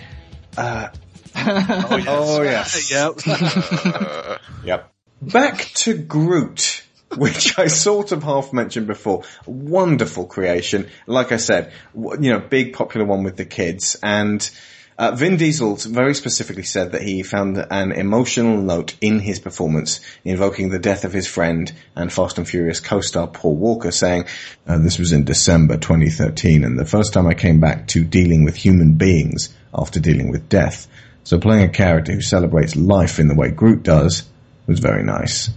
Uh, 0.56 0.88
oh 1.36 2.42
yes. 2.42 2.90
yep. 2.90 3.14
Uh, 3.26 4.38
Yep. 4.64 4.92
Back 5.22 5.58
to 5.76 5.94
Groot, 5.94 6.83
which 7.18 7.58
I 7.58 7.66
sort 7.66 8.12
of 8.12 8.22
half 8.22 8.52
mentioned 8.52 8.86
before. 8.86 9.22
Wonderful 9.46 10.26
creation. 10.26 10.88
Like 11.06 11.32
I 11.32 11.36
said, 11.36 11.72
you 11.94 12.30
know, 12.30 12.40
big 12.40 12.72
popular 12.72 13.06
one 13.06 13.22
with 13.22 13.36
the 13.36 13.44
kids. 13.44 13.96
And 14.02 14.48
uh, 14.96 15.10
Vin 15.12 15.36
Diesel 15.36 15.74
very 15.76 16.14
specifically 16.14 16.62
said 16.62 16.92
that 16.92 17.02
he 17.02 17.22
found 17.22 17.58
an 17.58 17.90
emotional 17.92 18.58
note 18.58 18.94
in 19.00 19.18
his 19.18 19.40
performance, 19.40 20.00
invoking 20.24 20.68
the 20.68 20.78
death 20.78 21.04
of 21.04 21.12
his 21.12 21.26
friend 21.26 21.72
and 21.96 22.12
Fast 22.12 22.38
and 22.38 22.48
Furious 22.48 22.78
co-star 22.78 23.26
Paul 23.26 23.56
Walker, 23.56 23.90
saying, 23.90 24.26
uh, 24.68 24.78
"This 24.78 24.98
was 24.98 25.12
in 25.12 25.24
December 25.24 25.78
2013, 25.78 26.62
and 26.62 26.78
the 26.78 26.84
first 26.84 27.12
time 27.12 27.26
I 27.26 27.34
came 27.34 27.58
back 27.58 27.88
to 27.88 28.04
dealing 28.04 28.44
with 28.44 28.54
human 28.54 28.92
beings 28.92 29.52
after 29.74 29.98
dealing 29.98 30.30
with 30.30 30.48
death." 30.48 30.86
So 31.24 31.40
playing 31.40 31.64
a 31.64 31.72
character 31.72 32.12
who 32.12 32.20
celebrates 32.20 32.76
life 32.76 33.18
in 33.18 33.26
the 33.28 33.34
way 33.34 33.50
Groot 33.50 33.82
does 33.82 34.22
was 34.66 34.78
very 34.78 35.02
nice. 35.02 35.50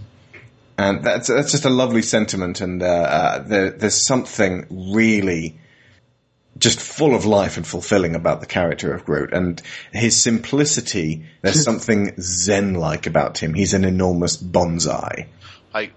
And 0.78 1.02
that's, 1.04 1.26
that's 1.26 1.50
just 1.50 1.64
a 1.64 1.70
lovely 1.70 2.02
sentiment 2.02 2.60
and, 2.60 2.82
uh, 2.82 2.86
uh, 2.86 3.38
there, 3.40 3.70
there's 3.70 4.06
something 4.06 4.66
really 4.94 5.58
just 6.56 6.80
full 6.80 7.14
of 7.14 7.24
life 7.24 7.56
and 7.56 7.66
fulfilling 7.66 8.14
about 8.14 8.40
the 8.40 8.46
character 8.46 8.92
of 8.92 9.04
Groot 9.04 9.32
and 9.32 9.60
his 9.92 10.20
simplicity. 10.20 11.24
There's 11.42 11.62
something 11.70 12.14
zen-like 12.20 13.06
about 13.06 13.38
him. 13.38 13.54
He's 13.54 13.74
an 13.74 13.84
enormous 13.84 14.36
bonsai. 14.36 15.26
I, 15.72 15.90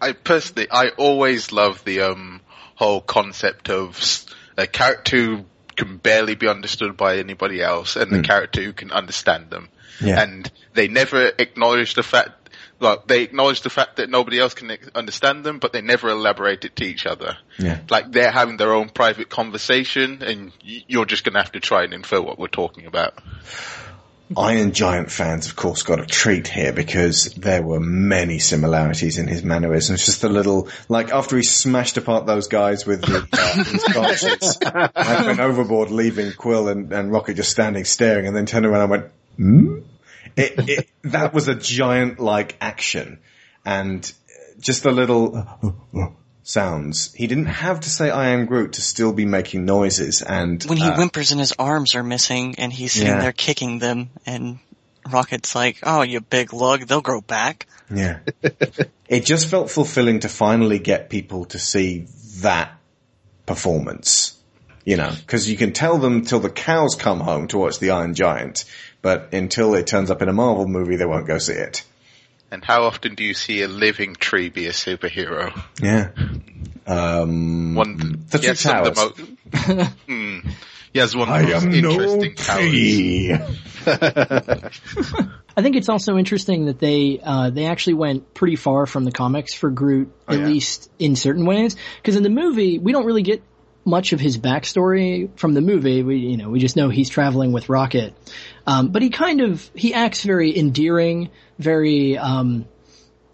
I 0.00 0.12
personally, 0.12 0.68
I 0.70 0.90
always 0.96 1.52
love 1.52 1.84
the 1.84 2.02
um 2.02 2.40
whole 2.74 3.00
concept 3.00 3.68
of 3.70 4.24
a 4.56 4.66
character 4.66 5.16
who 5.16 5.44
can 5.76 5.96
barely 5.96 6.36
be 6.36 6.48
understood 6.48 6.96
by 6.96 7.18
anybody 7.18 7.62
else, 7.62 7.96
and 7.96 8.10
the 8.10 8.18
Mm. 8.18 8.24
character 8.24 8.62
who 8.62 8.72
can 8.72 8.90
understand 8.92 9.50
them. 9.50 9.68
Yeah. 10.00 10.22
And 10.22 10.50
they 10.74 10.88
never 10.88 11.32
acknowledge 11.38 11.94
the 11.94 12.02
fact. 12.02 12.37
Well, 12.80 13.02
they 13.06 13.22
acknowledge 13.22 13.62
the 13.62 13.70
fact 13.70 13.96
that 13.96 14.08
nobody 14.08 14.38
else 14.38 14.54
can 14.54 14.76
understand 14.94 15.44
them, 15.44 15.58
but 15.58 15.72
they 15.72 15.80
never 15.80 16.08
elaborate 16.08 16.64
it 16.64 16.76
to 16.76 16.84
each 16.84 17.06
other. 17.06 17.36
Yeah. 17.58 17.80
Like 17.90 18.12
they're 18.12 18.30
having 18.30 18.56
their 18.56 18.72
own 18.72 18.88
private 18.88 19.28
conversation, 19.28 20.22
and 20.22 20.52
you're 20.62 21.06
just 21.06 21.24
going 21.24 21.34
to 21.34 21.40
have 21.40 21.52
to 21.52 21.60
try 21.60 21.84
and 21.84 21.92
infer 21.92 22.20
what 22.20 22.38
we're 22.38 22.46
talking 22.46 22.86
about. 22.86 23.14
Iron 24.36 24.72
Giant 24.72 25.10
fans, 25.10 25.46
of 25.46 25.56
course, 25.56 25.82
got 25.82 26.00
a 26.00 26.06
treat 26.06 26.46
here 26.46 26.72
because 26.72 27.32
there 27.34 27.62
were 27.62 27.80
many 27.80 28.38
similarities 28.38 29.16
in 29.16 29.26
his 29.26 29.42
mannerisms. 29.42 30.04
Just 30.04 30.22
a 30.22 30.28
little, 30.28 30.68
like 30.88 31.10
after 31.10 31.36
he 31.36 31.42
smashed 31.42 31.96
apart 31.96 32.26
those 32.26 32.46
guys 32.46 32.86
with 32.86 33.00
the, 33.00 33.26
uh, 33.32 33.64
his 33.64 33.84
branches, 33.92 34.58
I 34.62 35.26
went 35.26 35.40
overboard, 35.40 35.90
leaving 35.90 36.32
Quill 36.32 36.68
and, 36.68 36.92
and 36.92 37.10
Rocket 37.10 37.34
just 37.34 37.50
standing 37.50 37.84
staring, 37.84 38.26
and 38.26 38.36
then 38.36 38.44
turned 38.44 38.66
around 38.66 38.82
and 38.82 38.90
went, 38.90 39.06
hmm? 39.36 39.78
It, 40.38 40.68
it, 40.68 40.88
that 41.02 41.34
was 41.34 41.48
a 41.48 41.54
giant 41.54 42.18
like 42.20 42.56
action, 42.60 43.18
and 43.64 44.10
just 44.60 44.82
the 44.82 44.90
little 44.92 45.46
sounds. 46.42 47.12
He 47.12 47.26
didn't 47.26 47.46
have 47.46 47.80
to 47.80 47.90
say 47.90 48.10
"I 48.10 48.28
am 48.28 48.46
Groot" 48.46 48.74
to 48.74 48.80
still 48.82 49.12
be 49.12 49.26
making 49.26 49.64
noises, 49.64 50.22
and 50.22 50.62
When 50.64 50.78
he 50.78 50.84
uh, 50.84 50.96
whimpers 50.96 51.32
and 51.32 51.40
his 51.40 51.52
arms 51.58 51.94
are 51.94 52.02
missing 52.02 52.54
and 52.58 52.72
he's 52.72 52.92
sitting 52.92 53.08
Yeah. 53.08 53.20
there 53.20 53.32
kicking 53.32 53.78
them 53.78 54.10
and 54.26 54.58
Rocket's 55.10 55.54
like, 55.54 55.78
oh, 55.84 56.02
you 56.02 56.20
big 56.20 56.52
lug, 56.52 56.82
they'll 56.86 57.00
grow 57.00 57.20
back. 57.20 57.66
Yeah. 57.90 58.18
it 59.08 59.24
just 59.24 59.46
felt 59.48 59.70
fulfilling 59.70 60.20
to 60.20 60.28
finally 60.28 60.78
get 60.78 61.08
people 61.08 61.46
to 61.46 61.58
see 61.58 62.06
that 62.40 62.72
performance. 63.46 64.34
You 64.84 64.96
know, 64.96 65.12
cause 65.26 65.46
you 65.46 65.56
can 65.58 65.74
tell 65.74 65.98
them 65.98 66.24
till 66.24 66.40
the 66.40 66.48
cows 66.48 66.94
come 66.94 67.20
home 67.20 67.48
to 67.48 67.58
watch 67.58 67.78
the 67.78 67.90
Iron 67.90 68.14
Giant, 68.14 68.64
but 69.02 69.32
until 69.32 69.74
it 69.74 69.86
turns 69.86 70.10
up 70.10 70.22
in 70.22 70.28
a 70.28 70.32
Marvel 70.32 70.66
movie, 70.66 70.96
they 70.96 71.06
won't 71.06 71.26
go 71.26 71.38
see 71.38 71.52
it. 71.54 71.84
And 72.50 72.64
how 72.64 72.84
often 72.84 73.14
do 73.14 73.24
you 73.24 73.34
see 73.34 73.62
a 73.62 73.68
living 73.68 74.14
tree 74.14 74.48
be 74.48 74.66
a 74.66 74.72
superhero? 74.72 75.58
Yeah. 75.82 76.10
Um, 76.90 77.74
One, 77.74 78.24
the 78.30 78.38
he 78.38 78.42
two 78.44 78.48
has 78.48 78.60
some 78.60 78.86
of 78.86 78.94
towers. 78.94 79.12
the 79.52 79.74
mo- 79.74 79.84
Hmm. 80.08 80.38
He 80.94 81.00
one 81.18 81.28
I 81.28 81.40
of 81.42 81.46
the 81.46 81.52
most 81.52 81.64
am 81.64 81.82
no 81.82 81.90
interesting 81.90 82.34
towers. 82.34 82.70
tree. 82.70 83.32
I 85.56 85.62
think 85.62 85.76
it's 85.76 85.88
also 85.88 86.16
interesting 86.16 86.66
that 86.66 86.78
they 86.78 87.20
uh, 87.22 87.50
they 87.50 87.66
actually 87.66 87.94
went 87.94 88.32
pretty 88.32 88.56
far 88.56 88.86
from 88.86 89.04
the 89.04 89.12
comics 89.12 89.52
for 89.54 89.70
Groot, 89.70 90.10
Oh, 90.28 90.32
at 90.34 90.40
yeah. 90.40 90.46
least 90.46 90.90
in 90.98 91.14
certain 91.16 91.44
ways. 91.46 91.76
Because 91.96 92.16
in 92.16 92.22
the 92.22 92.30
movie, 92.30 92.78
we 92.78 92.92
don't 92.92 93.04
really 93.04 93.22
get 93.22 93.42
much 93.88 94.12
of 94.12 94.20
his 94.20 94.38
backstory 94.38 95.28
from 95.36 95.54
the 95.54 95.60
movie. 95.60 96.02
We 96.02 96.16
you 96.16 96.36
know 96.36 96.50
we 96.50 96.60
just 96.60 96.76
know 96.76 96.88
he's 96.88 97.08
traveling 97.08 97.52
with 97.52 97.68
Rocket, 97.68 98.14
um, 98.66 98.88
but 98.88 99.02
he 99.02 99.10
kind 99.10 99.40
of 99.40 99.68
he 99.74 99.94
acts 99.94 100.22
very 100.22 100.56
endearing, 100.56 101.30
very. 101.58 102.16
Um, 102.18 102.66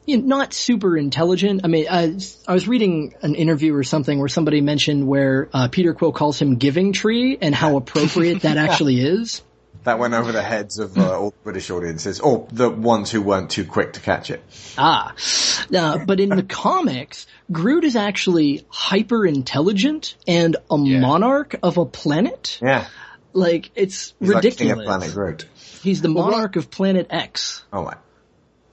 you 0.06 0.18
know, 0.18 0.26
not 0.26 0.52
super 0.52 0.96
intelligent. 0.96 1.62
I 1.64 1.68
mean, 1.68 1.86
I, 1.90 2.18
I 2.46 2.52
was 2.52 2.68
reading 2.68 3.14
an 3.22 3.34
interview 3.34 3.74
or 3.74 3.84
something 3.84 4.18
where 4.18 4.28
somebody 4.28 4.60
mentioned 4.60 5.06
where 5.06 5.48
uh, 5.52 5.68
Peter 5.68 5.94
Quill 5.94 6.12
calls 6.12 6.40
him 6.40 6.56
"giving 6.56 6.92
tree" 6.92 7.38
and 7.40 7.54
how 7.54 7.76
appropriate 7.76 8.42
that 8.42 8.56
actually 8.58 9.00
is. 9.00 9.42
That 9.84 9.98
went 9.98 10.14
over 10.14 10.32
the 10.32 10.42
heads 10.42 10.78
of 10.78 10.96
uh, 10.96 11.18
all 11.18 11.34
British 11.42 11.70
audiences, 11.70 12.20
or 12.20 12.46
the 12.50 12.70
ones 12.70 13.10
who 13.10 13.20
weren't 13.20 13.50
too 13.50 13.66
quick 13.66 13.94
to 13.94 14.00
catch 14.00 14.30
it. 14.30 14.42
Ah, 14.78 15.14
uh, 15.74 15.98
but 16.04 16.20
in 16.20 16.30
the 16.30 16.42
comics, 16.42 17.26
Groot 17.52 17.84
is 17.84 17.94
actually 17.96 18.64
hyper 18.68 19.26
intelligent 19.26 20.16
and 20.26 20.56
a 20.70 20.78
monarch 20.78 21.56
of 21.62 21.76
a 21.78 21.84
planet. 21.84 22.58
Yeah. 22.62 22.86
Like 23.32 23.70
it's 23.74 24.14
He's 24.20 24.28
ridiculous. 24.28 24.56
King 24.56 24.70
of 24.70 24.84
Planet 24.86 25.12
Groot. 25.14 25.46
He's 25.82 26.00
the 26.00 26.08
monarch 26.08 26.56
of 26.56 26.70
Planet 26.70 27.08
X. 27.10 27.64
Oh 27.72 27.84
my. 27.84 27.96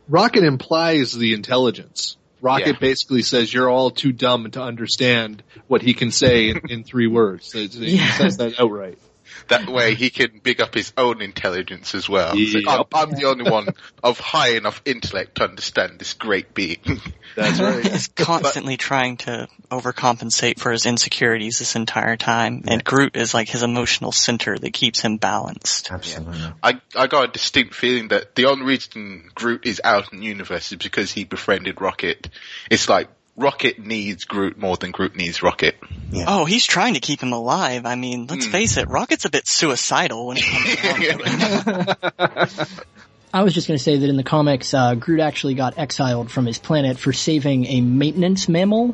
Rocket 0.08 0.44
implies 0.44 1.12
the 1.14 1.34
intelligence. 1.34 2.18
Rocket 2.42 2.68
Yeah. 2.68 2.80
basically 2.80 3.22
says 3.24 3.54
you're 3.54 3.70
all 3.70 3.92
too 3.92 4.12
dumb 4.12 4.50
to 4.52 4.62
understand 4.62 5.44
what 5.68 5.82
he 5.82 5.94
can 5.94 6.12
say 6.12 6.50
in, 6.50 6.62
in 6.70 6.84
three 6.84 7.08
words. 7.08 7.52
He 7.52 7.66
Yeah. 7.98 8.12
says 8.14 8.38
that 8.38 8.60
outright. 8.60 8.98
That 9.52 9.68
way 9.68 9.96
he 9.96 10.10
can 10.10 10.40
big 10.42 10.62
up 10.62 10.74
his 10.74 10.94
own 10.98 11.22
intelligence 11.22 11.94
as 11.94 12.08
well. 12.08 12.34
It's 12.36 12.66
like, 12.66 12.88
I'm, 12.94 13.10
I'm 13.10 13.12
the 13.12 13.26
only 13.26 13.50
one 13.50 13.68
of 14.02 14.18
high 14.18 14.56
enough 14.56 14.82
intellect 14.86 15.36
to 15.36 15.44
understand 15.44 16.00
this 16.00 16.14
great 16.14 16.54
being. 16.54 16.80
That's 17.36 17.60
right. 17.60 17.86
He's 17.86 18.08
constantly 18.08 18.78
trying 18.78 19.18
to 19.18 19.48
overcompensate 19.70 20.60
for 20.60 20.72
his 20.72 20.86
insecurities 20.86 21.60
this 21.60 21.76
entire 21.76 22.16
time, 22.18 22.64
and 22.66 22.84
Groot 22.84 23.16
is 23.16 23.34
like 23.34 23.50
his 23.50 23.62
emotional 23.62 24.12
center 24.12 24.58
that 24.58 24.72
keeps 24.72 25.02
him 25.02 25.18
balanced. 25.18 25.92
Absolutely. 25.92 26.40
I, 26.64 26.80
I 26.96 27.08
got 27.08 27.30
a 27.30 27.32
distinct 27.32 27.76
feeling 27.76 28.10
that 28.10 28.36
the 28.36 28.46
only 28.46 28.66
reason 28.66 29.30
Groot 29.36 29.66
is 29.66 29.82
out 29.84 30.14
in 30.14 30.20
the 30.20 30.26
universe 30.26 30.72
is 30.72 30.78
because 30.78 31.12
he 31.12 31.26
befriended 31.26 31.82
Rocket. 31.82 32.30
It's 32.70 32.88
like 32.88 33.10
Rocket 33.38 33.80
needs 33.80 34.26
Groot 34.26 34.58
more 34.58 34.76
than 34.78 34.92
Groot 34.92 35.16
needs 35.16 35.42
Rocket. 35.42 35.76
Oh, 36.28 36.46
he's 36.46 36.66
trying 36.66 36.94
to 36.96 37.00
keep 37.00 37.22
him 37.22 37.32
alive. 37.34 37.86
I 37.86 37.96
mean, 37.96 38.28
let's 38.28 38.46
Hmm. 38.46 38.52
face 38.52 38.78
it, 38.78 38.88
Rocket's 38.90 39.26
a 39.26 39.30
bit 39.30 39.48
suicidal 39.48 40.28
when 40.28 40.38
it 40.38 40.44
comes 40.44 40.76
to 41.08 42.70
it. 42.76 42.86
I 43.34 43.44
was 43.44 43.54
just 43.54 43.66
going 43.70 43.78
to 43.78 43.84
say 43.84 43.96
that 43.98 44.10
in 44.10 44.18
the 44.18 44.24
comics, 44.26 44.74
uh, 44.74 44.94
Groot 44.96 45.22
actually 45.22 45.54
got 45.54 45.78
exiled 45.78 46.30
from 46.30 46.46
his 46.46 46.58
planet 46.58 47.00
for 47.00 47.14
saving 47.14 47.66
a 47.66 47.80
maintenance 47.80 48.50
mammal, 48.50 48.90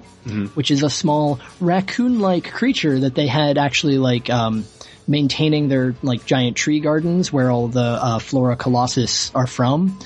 which 0.54 0.70
is 0.70 0.84
a 0.84 0.92
small 0.92 1.40
raccoon-like 1.60 2.52
creature 2.52 3.00
that 3.00 3.16
they 3.16 3.26
had 3.26 3.58
actually 3.58 3.98
like 3.98 4.30
um, 4.30 4.66
maintaining 5.08 5.70
their 5.70 5.96
like 6.04 6.24
giant 6.28 6.56
tree 6.56 6.80
gardens 6.82 7.34
where 7.34 7.50
all 7.50 7.68
the 7.68 7.80
uh, 7.82 8.20
flora 8.20 8.56
colossus 8.56 9.32
are 9.34 9.48
from. 9.48 9.98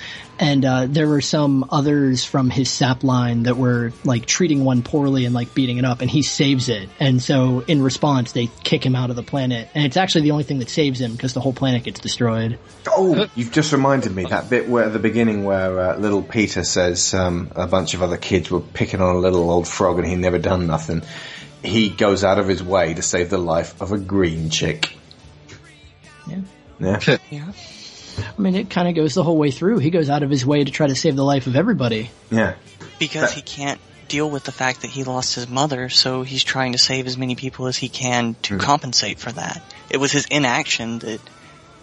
And 0.42 0.64
uh, 0.64 0.86
there 0.88 1.06
were 1.06 1.20
some 1.20 1.68
others 1.70 2.24
from 2.24 2.50
his 2.50 2.68
sap 2.68 3.04
line 3.04 3.44
that 3.44 3.56
were 3.56 3.92
like 4.02 4.26
treating 4.26 4.64
one 4.64 4.82
poorly 4.82 5.24
and 5.24 5.32
like 5.32 5.54
beating 5.54 5.78
it 5.78 5.84
up, 5.84 6.00
and 6.00 6.10
he 6.10 6.22
saves 6.22 6.68
it. 6.68 6.88
And 6.98 7.22
so 7.22 7.60
in 7.60 7.80
response, 7.80 8.32
they 8.32 8.50
kick 8.64 8.84
him 8.84 8.96
out 8.96 9.10
of 9.10 9.14
the 9.14 9.22
planet, 9.22 9.68
and 9.72 9.84
it's 9.84 9.96
actually 9.96 10.22
the 10.22 10.32
only 10.32 10.42
thing 10.42 10.58
that 10.58 10.68
saves 10.68 11.00
him 11.00 11.12
because 11.12 11.32
the 11.32 11.40
whole 11.40 11.52
planet 11.52 11.84
gets 11.84 12.00
destroyed. 12.00 12.58
Oh, 12.88 13.28
you've 13.36 13.52
just 13.52 13.72
reminded 13.72 14.16
me 14.16 14.24
that 14.24 14.50
bit 14.50 14.68
where 14.68 14.82
at 14.82 14.92
the 14.92 14.98
beginning 14.98 15.44
where 15.44 15.78
uh, 15.78 15.96
little 15.98 16.24
Peter 16.24 16.64
says 16.64 17.14
um, 17.14 17.52
a 17.54 17.68
bunch 17.68 17.94
of 17.94 18.02
other 18.02 18.16
kids 18.16 18.50
were 18.50 18.58
picking 18.58 19.00
on 19.00 19.14
a 19.14 19.18
little 19.20 19.48
old 19.48 19.68
frog 19.68 20.00
and 20.00 20.08
he 20.08 20.16
never 20.16 20.40
done 20.40 20.66
nothing. 20.66 21.02
He 21.62 21.88
goes 21.88 22.24
out 22.24 22.40
of 22.40 22.48
his 22.48 22.64
way 22.64 22.94
to 22.94 23.02
save 23.02 23.30
the 23.30 23.38
life 23.38 23.80
of 23.80 23.92
a 23.92 23.98
green 23.98 24.50
chick. 24.50 24.96
Yeah. 26.26 26.40
Yeah. 26.80 27.18
yeah. 27.30 27.52
I 28.18 28.40
mean, 28.40 28.54
it 28.54 28.70
kind 28.70 28.88
of 28.88 28.94
goes 28.94 29.14
the 29.14 29.22
whole 29.22 29.36
way 29.36 29.50
through. 29.50 29.78
He 29.78 29.90
goes 29.90 30.10
out 30.10 30.22
of 30.22 30.30
his 30.30 30.44
way 30.44 30.64
to 30.64 30.70
try 30.70 30.86
to 30.86 30.94
save 30.94 31.16
the 31.16 31.24
life 31.24 31.46
of 31.46 31.56
everybody. 31.56 32.10
Yeah. 32.30 32.54
Because 32.98 33.32
he 33.32 33.42
can't 33.42 33.80
deal 34.08 34.28
with 34.28 34.44
the 34.44 34.52
fact 34.52 34.82
that 34.82 34.90
he 34.90 35.04
lost 35.04 35.34
his 35.34 35.48
mother, 35.48 35.88
so 35.88 36.22
he's 36.22 36.44
trying 36.44 36.72
to 36.72 36.78
save 36.78 37.06
as 37.06 37.16
many 37.16 37.34
people 37.34 37.66
as 37.66 37.76
he 37.76 37.88
can 37.88 38.34
to 38.42 38.54
mm-hmm. 38.54 38.62
compensate 38.62 39.18
for 39.18 39.32
that. 39.32 39.62
It 39.90 39.96
was 39.96 40.12
his 40.12 40.26
inaction 40.26 40.98
that 41.00 41.20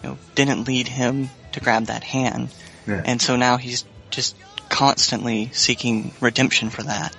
you 0.02 0.08
know, 0.10 0.18
didn't 0.34 0.66
lead 0.66 0.86
him 0.86 1.28
to 1.52 1.60
grab 1.60 1.86
that 1.86 2.04
hand. 2.04 2.50
Yeah. 2.86 3.02
And 3.04 3.20
so 3.20 3.36
now 3.36 3.56
he's 3.56 3.84
just 4.10 4.36
constantly 4.68 5.50
seeking 5.52 6.12
redemption 6.20 6.70
for 6.70 6.84
that. 6.84 7.16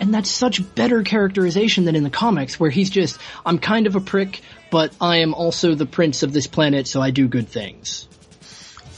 And 0.00 0.12
that's 0.12 0.30
such 0.30 0.74
better 0.74 1.02
characterization 1.02 1.84
than 1.84 1.96
in 1.96 2.04
the 2.04 2.10
comics 2.10 2.58
where 2.58 2.70
he's 2.70 2.90
just, 2.90 3.18
I'm 3.44 3.58
kind 3.58 3.86
of 3.86 3.96
a 3.96 4.00
prick, 4.00 4.40
but 4.70 4.92
I 5.00 5.18
am 5.18 5.34
also 5.34 5.74
the 5.74 5.86
prince 5.86 6.22
of 6.22 6.32
this 6.32 6.46
planet, 6.46 6.86
so 6.86 7.00
I 7.00 7.10
do 7.10 7.28
good 7.28 7.48
things. 7.48 8.07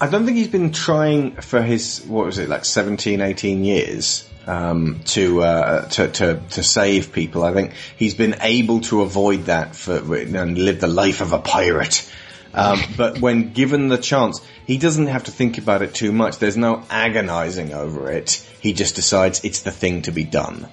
I 0.00 0.08
don't 0.08 0.24
think 0.24 0.38
he's 0.38 0.48
been 0.48 0.72
trying 0.72 1.32
for 1.32 1.60
his 1.60 2.02
what 2.06 2.24
was 2.26 2.38
it 2.38 2.48
like 2.48 2.64
17, 2.64 3.20
18 3.20 3.64
years 3.64 4.28
um, 4.46 5.00
to, 5.06 5.42
uh, 5.42 5.88
to 5.88 6.08
to 6.08 6.42
to 6.50 6.62
save 6.62 7.12
people. 7.12 7.44
I 7.44 7.52
think 7.52 7.72
he's 7.96 8.14
been 8.14 8.36
able 8.40 8.80
to 8.82 9.02
avoid 9.02 9.44
that 9.44 9.76
for 9.76 9.96
and 9.96 10.58
live 10.58 10.80
the 10.80 10.88
life 10.88 11.20
of 11.20 11.32
a 11.32 11.38
pirate. 11.38 12.10
Um, 12.52 12.80
but 12.96 13.20
when 13.20 13.52
given 13.52 13.88
the 13.88 13.98
chance, 13.98 14.40
he 14.66 14.78
doesn't 14.78 15.06
have 15.06 15.24
to 15.24 15.30
think 15.30 15.58
about 15.58 15.82
it 15.82 15.94
too 15.94 16.12
much. 16.12 16.38
There's 16.38 16.56
no 16.56 16.82
agonizing 16.90 17.72
over 17.72 18.10
it. 18.10 18.44
He 18.60 18.72
just 18.72 18.96
decides 18.96 19.44
it's 19.44 19.60
the 19.60 19.70
thing 19.70 20.02
to 20.02 20.12
be 20.12 20.24
done. 20.24 20.66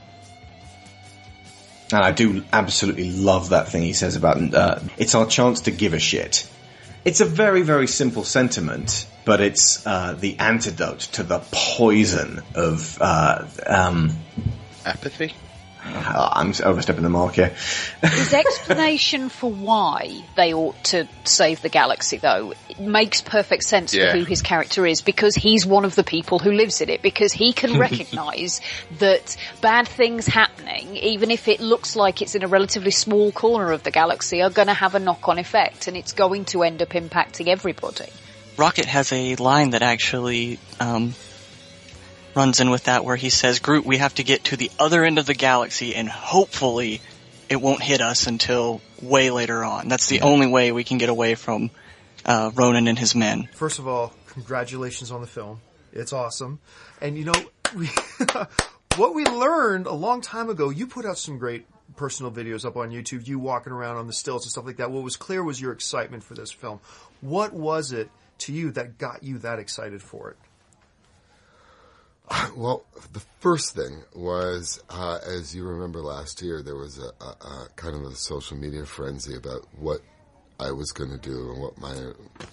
And 1.91 2.03
I 2.03 2.11
do 2.11 2.43
absolutely 2.51 3.11
love 3.11 3.49
that 3.49 3.69
thing 3.69 3.83
he 3.83 3.93
says 3.93 4.15
about 4.15 4.53
uh, 4.53 4.79
it's 4.97 5.15
our 5.15 5.25
chance 5.25 5.61
to 5.61 5.71
give 5.71 5.93
a 5.93 5.99
shit. 5.99 6.49
It's 7.05 7.21
a 7.21 7.25
very, 7.25 7.61
very 7.61 7.87
simple 7.87 8.23
sentiment, 8.23 9.07
but 9.25 9.39
it's 9.41 9.85
uh, 9.85 10.13
the 10.13 10.37
antidote 10.39 10.99
to 11.13 11.23
the 11.23 11.39
poison 11.51 12.41
of 12.55 12.97
uh, 12.99 13.47
um, 13.65 14.11
apathy. 14.85 15.33
I'm 15.83 16.53
overstepping 16.63 17.03
the 17.03 17.09
mark 17.09 17.35
here. 17.35 17.55
His 18.01 18.33
explanation 18.33 19.29
for 19.29 19.51
why 19.51 20.23
they 20.35 20.53
ought 20.53 20.81
to 20.85 21.07
save 21.23 21.61
the 21.61 21.69
galaxy, 21.69 22.17
though, 22.17 22.53
makes 22.79 23.21
perfect 23.21 23.63
sense 23.63 23.93
Yeah. 23.93 24.11
for 24.11 24.17
who 24.17 24.23
his 24.25 24.41
character 24.41 24.85
is 24.85 25.01
because 25.01 25.35
he's 25.35 25.65
one 25.65 25.85
of 25.85 25.95
the 25.95 26.03
people 26.03 26.39
who 26.39 26.51
lives 26.51 26.81
in 26.81 26.89
it. 26.89 27.01
Because 27.01 27.31
he 27.31 27.53
can 27.53 27.77
recognise 27.79 28.61
that 28.99 29.37
bad 29.61 29.87
things 29.87 30.27
happening, 30.27 30.97
even 30.97 31.31
if 31.31 31.47
it 31.47 31.59
looks 31.59 31.95
like 31.95 32.21
it's 32.21 32.35
in 32.35 32.43
a 32.43 32.47
relatively 32.47 32.91
small 32.91 33.31
corner 33.31 33.71
of 33.71 33.83
the 33.83 33.91
galaxy, 33.91 34.41
are 34.41 34.49
going 34.49 34.67
to 34.67 34.73
have 34.73 34.95
a 34.95 34.99
knock-on 34.99 35.37
effect, 35.39 35.87
and 35.87 35.95
it's 35.95 36.13
going 36.13 36.45
to 36.45 36.63
end 36.63 36.81
up 36.81 36.89
impacting 36.89 37.47
everybody. 37.47 38.07
Rocket 38.57 38.85
has 38.85 39.11
a 39.13 39.35
line 39.35 39.69
that 39.71 39.83
actually 39.83 40.59
um, 40.79 41.13
runs 42.37 42.61
in 42.61 42.69
with 42.69 42.85
that 42.85 43.03
where 43.03 43.15
he 43.15 43.29
says, 43.29 43.59
Groot, 43.59 43.85
we 43.85 43.97
have 43.97 44.15
to 44.15 44.23
get 44.23 44.45
to 44.45 44.55
the 44.55 44.71
other 44.79 45.03
end 45.03 45.17
of 45.17 45.25
the 45.25 45.33
galaxy 45.33 45.95
and 45.95 46.07
hopefully 46.07 47.01
it 47.49 47.57
won't 47.57 47.81
hit 47.81 47.99
us 47.99 48.27
until 48.27 48.79
way 49.01 49.31
later 49.31 49.63
on. 49.63 49.89
That's 49.89 50.07
the 50.07 50.21
only 50.21 50.47
way 50.47 50.71
we 50.71 50.83
can 50.83 50.99
get 50.99 51.09
away 51.09 51.35
from 51.35 51.71
uh, 52.25 52.51
Ronan 52.53 52.87
and 52.87 52.97
his 52.97 53.15
men. 53.15 53.49
First 53.53 53.79
of 53.79 53.87
all, 53.87 54.13
congratulations 54.27 55.11
on 55.11 55.21
the 55.21 55.27
film. 55.27 55.59
It's 55.91 56.13
awesome. 56.13 56.59
And 57.01 57.17
you 57.17 57.25
know, 57.25 57.33
we, 57.75 57.89
what 58.95 59.15
we 59.15 59.25
learned 59.25 59.87
a 59.87 59.93
long 59.93 60.21
time 60.21 60.49
ago, 60.49 60.69
you 60.69 60.87
put 60.87 61.05
out 61.05 61.17
some 61.17 61.39
great 61.39 61.65
personal 61.95 62.31
videos 62.31 62.65
up 62.65 62.77
on 62.77 62.91
YouTube, 62.91 63.27
you 63.27 63.39
walking 63.39 63.73
around 63.73 63.97
on 63.97 64.07
the 64.07 64.13
stilts 64.13 64.45
and 64.45 64.51
stuff 64.51 64.65
like 64.65 64.77
that. 64.77 64.91
What 64.91 65.03
was 65.03 65.15
clear 65.15 65.43
was 65.43 65.59
your 65.59 65.71
excitement 65.71 66.23
for 66.23 66.35
this 66.35 66.51
film. 66.51 66.79
What 67.21 67.53
was 67.53 67.91
it 67.91 68.09
to 68.39 68.53
you 68.53 68.71
that 68.71 68.97
got 68.99 69.23
you 69.23 69.39
that 69.39 69.57
excited 69.57 70.03
for 70.03 70.31
it? 70.31 70.37
Well, 72.55 72.85
the 73.13 73.21
first 73.39 73.75
thing 73.75 74.01
was, 74.15 74.81
uh, 74.89 75.19
as 75.25 75.55
you 75.55 75.63
remember 75.63 75.99
last 75.99 76.41
year, 76.41 76.63
there 76.63 76.75
was 76.75 76.97
a, 76.97 77.11
a, 77.23 77.27
a 77.27 77.67
kind 77.75 77.95
of 77.95 78.01
a 78.01 78.15
social 78.15 78.57
media 78.57 78.83
frenzy 78.85 79.35
about 79.35 79.67
what 79.77 80.01
I 80.59 80.71
was 80.71 80.91
going 80.91 81.11
to 81.11 81.17
do 81.17 81.51
and 81.51 81.61
what 81.61 81.77
my. 81.77 81.93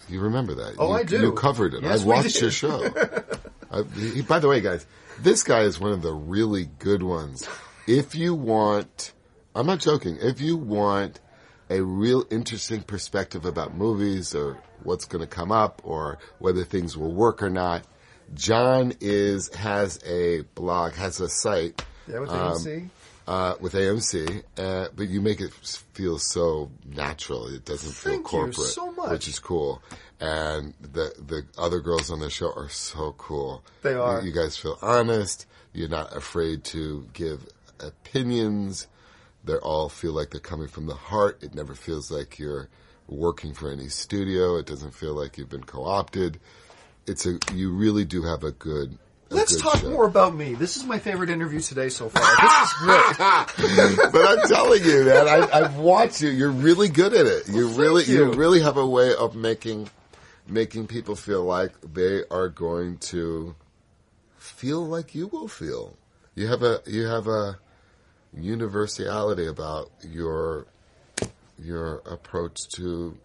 You 0.08 0.20
remember 0.20 0.54
that? 0.56 0.74
Oh, 0.78 0.88
you, 0.88 0.94
I 0.94 1.02
do. 1.04 1.20
You 1.20 1.32
covered 1.32 1.74
it. 1.74 1.82
Yes, 1.82 2.02
I 2.02 2.06
watched 2.06 2.40
your 2.40 2.50
show. 2.50 2.84
I, 3.70 3.82
he, 3.98 4.22
by 4.22 4.38
the 4.40 4.48
way, 4.48 4.60
guys, 4.60 4.86
this 5.20 5.42
guy 5.42 5.60
is 5.60 5.80
one 5.80 5.92
of 5.92 6.02
the 6.02 6.12
really 6.12 6.68
good 6.78 7.02
ones. 7.02 7.48
If 7.86 8.14
you 8.14 8.34
want, 8.34 9.12
I'm 9.54 9.66
not 9.66 9.80
joking. 9.80 10.18
If 10.20 10.40
you 10.40 10.56
want 10.56 11.20
a 11.70 11.80
real 11.80 12.24
interesting 12.30 12.82
perspective 12.82 13.46
about 13.46 13.74
movies 13.74 14.34
or 14.34 14.58
what's 14.82 15.06
going 15.06 15.22
to 15.22 15.26
come 15.26 15.50
up 15.50 15.80
or 15.82 16.18
whether 16.38 16.62
things 16.62 16.96
will 16.96 17.12
work 17.12 17.42
or 17.42 17.48
not, 17.50 17.84
John 18.32 18.94
is 19.00 19.54
has 19.54 20.02
a 20.06 20.42
blog, 20.54 20.94
has 20.94 21.20
a 21.20 21.28
site. 21.28 21.84
Yeah, 22.08 22.20
with 22.20 22.30
um, 22.30 22.52
AMC. 22.52 22.88
Uh, 23.26 23.54
with 23.58 23.72
AMC, 23.72 24.42
uh, 24.58 24.88
but 24.94 25.08
you 25.08 25.22
make 25.22 25.40
it 25.40 25.50
feel 25.94 26.18
so 26.18 26.70
natural. 26.84 27.46
It 27.46 27.64
doesn't 27.64 27.92
feel 27.92 28.12
Thank 28.12 28.24
you 28.24 28.38
corporate, 28.38 28.66
so 28.68 28.92
much. 28.92 29.10
which 29.10 29.28
is 29.28 29.38
cool. 29.38 29.82
And 30.20 30.74
the 30.80 31.14
the 31.18 31.46
other 31.56 31.80
girls 31.80 32.10
on 32.10 32.20
the 32.20 32.28
show 32.28 32.52
are 32.54 32.68
so 32.68 33.14
cool. 33.16 33.64
They 33.82 33.94
are. 33.94 34.20
You, 34.20 34.28
you 34.28 34.34
guys 34.34 34.56
feel 34.58 34.78
honest. 34.82 35.46
You're 35.72 35.88
not 35.88 36.14
afraid 36.14 36.64
to 36.64 37.08
give 37.14 37.46
opinions. 37.80 38.86
They 39.44 39.54
all 39.56 39.88
feel 39.88 40.12
like 40.12 40.30
they're 40.30 40.40
coming 40.40 40.68
from 40.68 40.86
the 40.86 40.94
heart. 40.94 41.42
It 41.42 41.54
never 41.54 41.74
feels 41.74 42.10
like 42.10 42.38
you're 42.38 42.68
working 43.08 43.54
for 43.54 43.70
any 43.70 43.88
studio. 43.88 44.56
It 44.56 44.66
doesn't 44.66 44.94
feel 44.94 45.14
like 45.14 45.36
you've 45.36 45.50
been 45.50 45.64
co-opted. 45.64 46.40
It's 47.06 47.26
a 47.26 47.38
you 47.52 47.72
really 47.72 48.04
do 48.04 48.22
have 48.22 48.44
a 48.44 48.52
good. 48.52 48.98
A 49.30 49.34
Let's 49.34 49.54
good 49.54 49.62
talk 49.62 49.76
show. 49.78 49.90
more 49.90 50.06
about 50.06 50.34
me. 50.34 50.54
This 50.54 50.76
is 50.76 50.84
my 50.84 50.98
favorite 50.98 51.30
interview 51.30 51.60
today 51.60 51.88
so 51.88 52.08
far. 52.08 52.22
This 52.22 52.68
is 52.68 53.96
great. 53.98 54.12
but 54.12 54.26
I'm 54.26 54.48
telling 54.48 54.84
you, 54.84 55.04
man, 55.04 55.28
I, 55.28 55.48
I've 55.52 55.76
watched 55.76 56.20
you. 56.20 56.28
You're 56.30 56.50
really 56.50 56.88
good 56.88 57.14
at 57.14 57.26
it. 57.26 57.48
You 57.48 57.68
really, 57.68 58.04
you. 58.04 58.26
you. 58.26 58.32
really 58.32 58.60
have 58.60 58.76
a 58.76 58.86
way 58.86 59.14
of 59.14 59.34
making, 59.34 59.88
making 60.46 60.86
people 60.86 61.16
feel 61.16 61.42
like 61.42 61.72
they 61.80 62.22
are 62.30 62.48
going 62.48 62.98
to 62.98 63.54
feel 64.36 64.86
like 64.86 65.14
you 65.14 65.26
will 65.26 65.48
feel. 65.48 65.96
You 66.34 66.48
have 66.48 66.62
a, 66.62 66.80
you 66.86 67.06
have 67.06 67.26
a 67.26 67.58
universality 68.34 69.46
about 69.46 69.90
your, 70.02 70.66
your 71.58 72.02
approach 72.06 72.68
to 72.76 73.16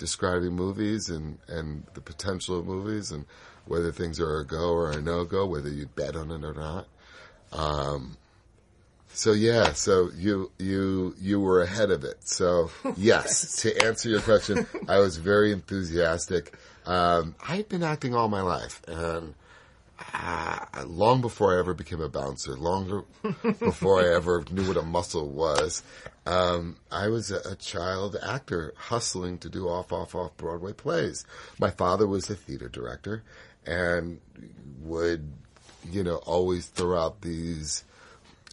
describing 0.00 0.52
movies 0.52 1.10
and, 1.10 1.38
and 1.46 1.84
the 1.92 2.00
potential 2.00 2.58
of 2.58 2.66
movies 2.66 3.12
and 3.12 3.26
whether 3.66 3.92
things 3.92 4.18
are 4.18 4.38
a 4.38 4.46
go 4.46 4.72
or 4.72 4.90
a 4.90 5.00
no 5.00 5.24
go, 5.24 5.46
whether 5.46 5.68
you 5.68 5.86
bet 5.94 6.16
on 6.16 6.30
it 6.30 6.42
or 6.42 6.54
not. 6.54 6.88
Um, 7.52 8.16
so 9.12 9.32
yeah, 9.32 9.74
so 9.74 10.10
you 10.16 10.50
you 10.58 11.14
you 11.20 11.38
were 11.38 11.62
ahead 11.62 11.90
of 11.90 12.02
it. 12.04 12.16
So 12.26 12.70
yes, 12.96 13.56
to 13.62 13.84
answer 13.84 14.08
your 14.08 14.22
question, 14.22 14.66
I 14.88 14.98
was 14.98 15.18
very 15.18 15.52
enthusiastic. 15.52 16.54
Um, 16.86 17.34
I've 17.46 17.68
been 17.68 17.82
acting 17.82 18.14
all 18.14 18.28
my 18.28 18.40
life, 18.40 18.80
and 18.88 19.34
uh, 20.14 20.84
long 20.86 21.20
before 21.20 21.54
I 21.54 21.58
ever 21.58 21.74
became 21.74 22.00
a 22.00 22.08
bouncer, 22.08 22.56
longer 22.56 23.04
before 23.42 24.02
I 24.02 24.14
ever 24.14 24.44
knew 24.50 24.66
what 24.66 24.76
a 24.76 24.82
muscle 24.82 25.28
was, 25.28 25.82
um, 26.26 26.76
I 26.90 27.08
was 27.08 27.30
a, 27.30 27.40
a 27.50 27.56
child 27.56 28.16
actor 28.22 28.74
hustling 28.76 29.38
to 29.38 29.48
do 29.48 29.68
off, 29.68 29.92
off, 29.92 30.14
off 30.14 30.36
Broadway 30.36 30.72
plays. 30.72 31.24
My 31.58 31.70
father 31.70 32.06
was 32.06 32.28
a 32.30 32.34
theater 32.34 32.68
director, 32.68 33.22
and 33.66 34.20
would 34.80 35.30
you 35.90 36.02
know 36.02 36.16
always 36.16 36.66
throw 36.66 36.98
out 36.98 37.22
these 37.22 37.84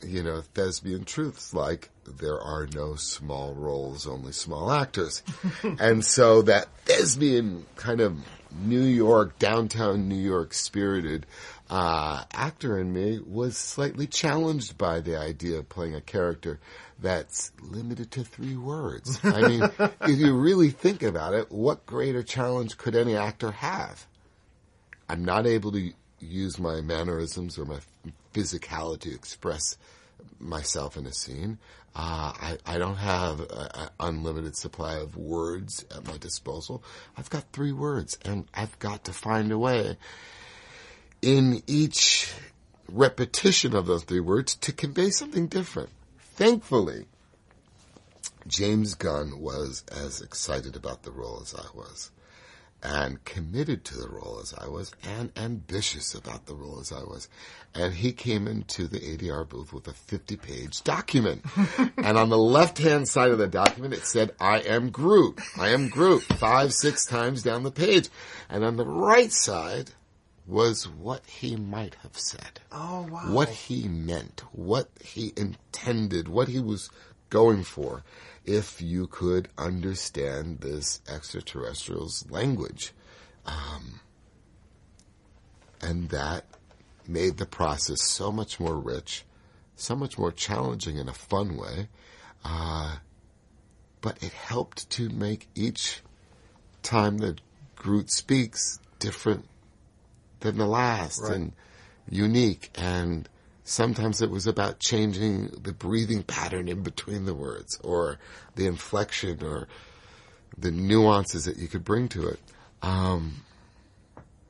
you 0.05 0.21
know, 0.21 0.41
thespian 0.53 1.05
truths 1.05 1.53
like 1.53 1.89
there 2.19 2.39
are 2.39 2.67
no 2.67 2.95
small 2.95 3.53
roles, 3.53 4.07
only 4.07 4.31
small 4.31 4.71
actors. 4.71 5.23
and 5.79 6.05
so 6.05 6.43
that 6.43 6.67
thespian 6.85 7.65
kind 7.75 8.01
of 8.01 8.17
New 8.51 8.81
York, 8.81 9.37
downtown 9.39 10.07
New 10.07 10.15
York 10.15 10.53
spirited, 10.53 11.25
uh, 11.69 12.23
actor 12.31 12.79
in 12.79 12.93
me 12.93 13.19
was 13.25 13.57
slightly 13.57 14.07
challenged 14.07 14.77
by 14.77 14.99
the 14.99 15.17
idea 15.17 15.59
of 15.59 15.69
playing 15.69 15.95
a 15.95 16.01
character 16.01 16.59
that's 16.99 17.51
limited 17.61 18.11
to 18.11 18.23
three 18.23 18.55
words. 18.55 19.19
I 19.23 19.47
mean, 19.47 19.63
if 19.79 20.17
you 20.17 20.35
really 20.35 20.69
think 20.69 21.03
about 21.03 21.33
it, 21.33 21.51
what 21.51 21.85
greater 21.85 22.23
challenge 22.23 22.77
could 22.77 22.95
any 22.95 23.15
actor 23.15 23.51
have? 23.51 24.05
I'm 25.09 25.23
not 25.23 25.45
able 25.45 25.71
to 25.73 25.91
use 26.19 26.57
my 26.57 26.81
mannerisms 26.81 27.57
or 27.57 27.65
my 27.65 27.79
physicality 28.33 29.01
to 29.01 29.13
express 29.13 29.77
myself 30.39 30.97
in 30.97 31.05
a 31.05 31.13
scene. 31.13 31.57
Uh, 31.95 32.31
I, 32.35 32.57
I 32.65 32.77
don't 32.77 32.97
have 32.97 33.39
an 33.39 33.89
unlimited 33.99 34.55
supply 34.55 34.97
of 34.97 35.17
words 35.17 35.83
at 35.95 36.05
my 36.05 36.17
disposal. 36.17 36.83
I've 37.17 37.29
got 37.29 37.51
three 37.51 37.71
words 37.71 38.17
and 38.23 38.45
I've 38.53 38.77
got 38.79 39.05
to 39.05 39.13
find 39.13 39.51
a 39.51 39.57
way 39.57 39.97
in 41.21 41.63
each 41.65 42.31
repetition 42.89 43.75
of 43.75 43.87
those 43.87 44.03
three 44.03 44.19
words 44.19 44.55
to 44.55 44.71
convey 44.71 45.09
something 45.09 45.47
different. 45.47 45.89
Thankfully, 46.19 47.05
James 48.47 48.93
Gunn 48.93 49.39
was 49.39 49.83
as 49.91 50.21
excited 50.21 50.75
about 50.75 51.03
the 51.03 51.11
role 51.11 51.39
as 51.41 51.55
I 51.55 51.65
was. 51.75 52.11
And 52.83 53.23
committed 53.25 53.83
to 53.83 53.97
the 53.97 54.07
role 54.07 54.39
as 54.41 54.53
I 54.53 54.67
was 54.67 54.91
and 55.03 55.31
ambitious 55.35 56.13
about 56.13 56.45
the 56.45 56.55
role 56.55 56.79
as 56.79 56.91
I 56.91 56.99
was. 56.99 57.27
And 57.73 57.93
he 57.93 58.11
came 58.11 58.47
into 58.47 58.87
the 58.87 58.99
ADR 58.99 59.47
booth 59.47 59.73
with 59.73 59.87
a 59.87 59.93
50 59.93 60.35
page 60.37 60.83
document. 60.83 61.43
and 61.97 62.17
on 62.17 62.29
the 62.29 62.37
left 62.37 62.77
hand 62.77 63.07
side 63.07 63.31
of 63.31 63.39
the 63.39 63.47
document, 63.47 63.93
it 63.93 64.05
said, 64.05 64.31
I 64.39 64.59
am 64.59 64.89
Groot. 64.89 65.39
I 65.57 65.69
am 65.69 65.89
Groot. 65.89 66.23
Five, 66.23 66.73
six 66.73 67.05
times 67.05 67.43
down 67.43 67.63
the 67.63 67.71
page. 67.71 68.09
And 68.49 68.63
on 68.63 68.77
the 68.77 68.85
right 68.85 69.31
side 69.31 69.91
was 70.45 70.87
what 70.87 71.25
he 71.25 71.55
might 71.55 71.95
have 72.03 72.17
said. 72.17 72.61
Oh 72.71 73.07
wow. 73.09 73.31
What 73.31 73.49
he 73.49 73.87
meant. 73.87 74.43
What 74.51 74.89
he 75.03 75.33
intended. 75.35 76.27
What 76.27 76.47
he 76.47 76.59
was 76.59 76.89
going 77.29 77.63
for 77.63 78.03
if 78.47 78.81
you 78.81 79.05
could 79.07 79.49
understand 79.57 80.61
this 80.61 81.01
extraterrestrial's 81.07 82.25
language. 82.31 82.93
Um, 83.45 83.99
and 85.81 86.09
that 86.09 86.45
made 87.07 87.37
the 87.37 87.45
process 87.45 88.01
so 88.01 88.31
much 88.31 88.59
more 88.59 88.77
rich, 88.77 89.25
so 89.75 89.95
much 89.95 90.17
more 90.17 90.31
challenging 90.31 90.97
in 90.97 91.07
a 91.07 91.13
fun 91.13 91.57
way. 91.57 91.89
Uh, 92.43 92.95
but 94.01 94.21
it 94.23 94.31
helped 94.31 94.89
to 94.91 95.09
make 95.09 95.47
each 95.53 96.01
time 96.83 97.17
that 97.19 97.41
Groot 97.75 98.09
speaks 98.09 98.79
different 98.99 99.45
than 100.39 100.57
the 100.57 100.65
last 100.65 101.21
Right. 101.21 101.33
and 101.35 101.53
unique 102.09 102.71
and 102.75 103.27
sometimes 103.67 104.21
it 104.21 104.29
was 104.29 104.47
about 104.47 104.79
changing 104.79 105.49
the 105.61 105.73
breathing 105.73 106.23
pattern 106.23 106.69
in 106.69 106.83
between 106.83 107.25
the 107.25 107.33
words 107.33 107.77
or 107.83 108.17
the 108.55 108.65
inflection 108.65 109.43
or 109.43 109.67
the 110.57 110.71
nuances 110.71 111.45
that 111.45 111.57
you 111.57 111.67
could 111.67 111.83
bring 111.83 112.07
to 112.07 112.27
it. 112.27 112.39
Um, 112.81 113.43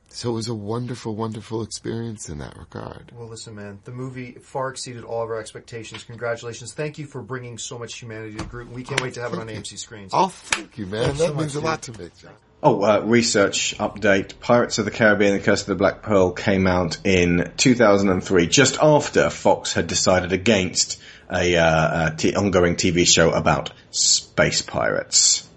so 0.08 0.30
it 0.30 0.34
was 0.34 0.48
a 0.48 0.54
wonderful, 0.54 1.16
wonderful 1.16 1.62
experience 1.62 2.28
in 2.28 2.38
that 2.38 2.56
regard. 2.56 3.12
Well, 3.14 3.28
listen, 3.28 3.56
man, 3.56 3.80
the 3.84 3.90
movie 3.90 4.32
far 4.32 4.70
exceeded 4.70 5.04
all 5.04 5.22
of 5.22 5.30
our 5.30 5.40
expectations. 5.40 6.04
Congratulations. 6.04 6.72
Thank 6.72 6.96
you 6.98 7.06
for 7.06 7.20
bringing 7.20 7.58
so 7.58 7.76
much 7.78 7.98
humanity 7.98 8.36
to 8.36 8.38
the 8.38 8.44
group. 8.44 8.70
We 8.70 8.84
can't 8.84 9.00
wait 9.00 9.14
to 9.14 9.20
have 9.20 9.34
it 9.34 9.40
on 9.40 9.48
AMC 9.48 9.78
screens. 9.78 10.12
Oh, 10.14 10.28
thank 10.28 10.78
you, 10.78 10.86
man. 10.86 11.08
That 11.08 11.16
so 11.16 11.34
means 11.34 11.54
much, 11.54 11.62
a 11.62 11.66
lot 11.66 11.82
to 11.82 11.98
me, 11.98 12.10
John. 12.20 12.32
Oh, 12.60 12.82
uh, 12.82 13.00
research 13.04 13.76
update. 13.78 14.40
Pirates 14.40 14.78
of 14.78 14.84
the 14.84 14.90
Caribbean, 14.90 15.34
The 15.34 15.40
Curse 15.42 15.60
of 15.62 15.66
the 15.68 15.74
Black 15.76 16.02
Pearl 16.02 16.32
came 16.32 16.66
out 16.66 16.98
in 17.04 17.52
2003, 17.56 18.48
just 18.48 18.78
after 18.82 19.30
Fox 19.30 19.74
had 19.74 19.86
decided 19.86 20.32
against 20.32 21.00
a, 21.30 21.56
uh, 21.56 22.08
a 22.12 22.16
t- 22.16 22.34
ongoing 22.34 22.74
TV 22.74 23.06
show 23.06 23.30
about 23.30 23.72
space 23.90 24.62
pirates. 24.62 25.48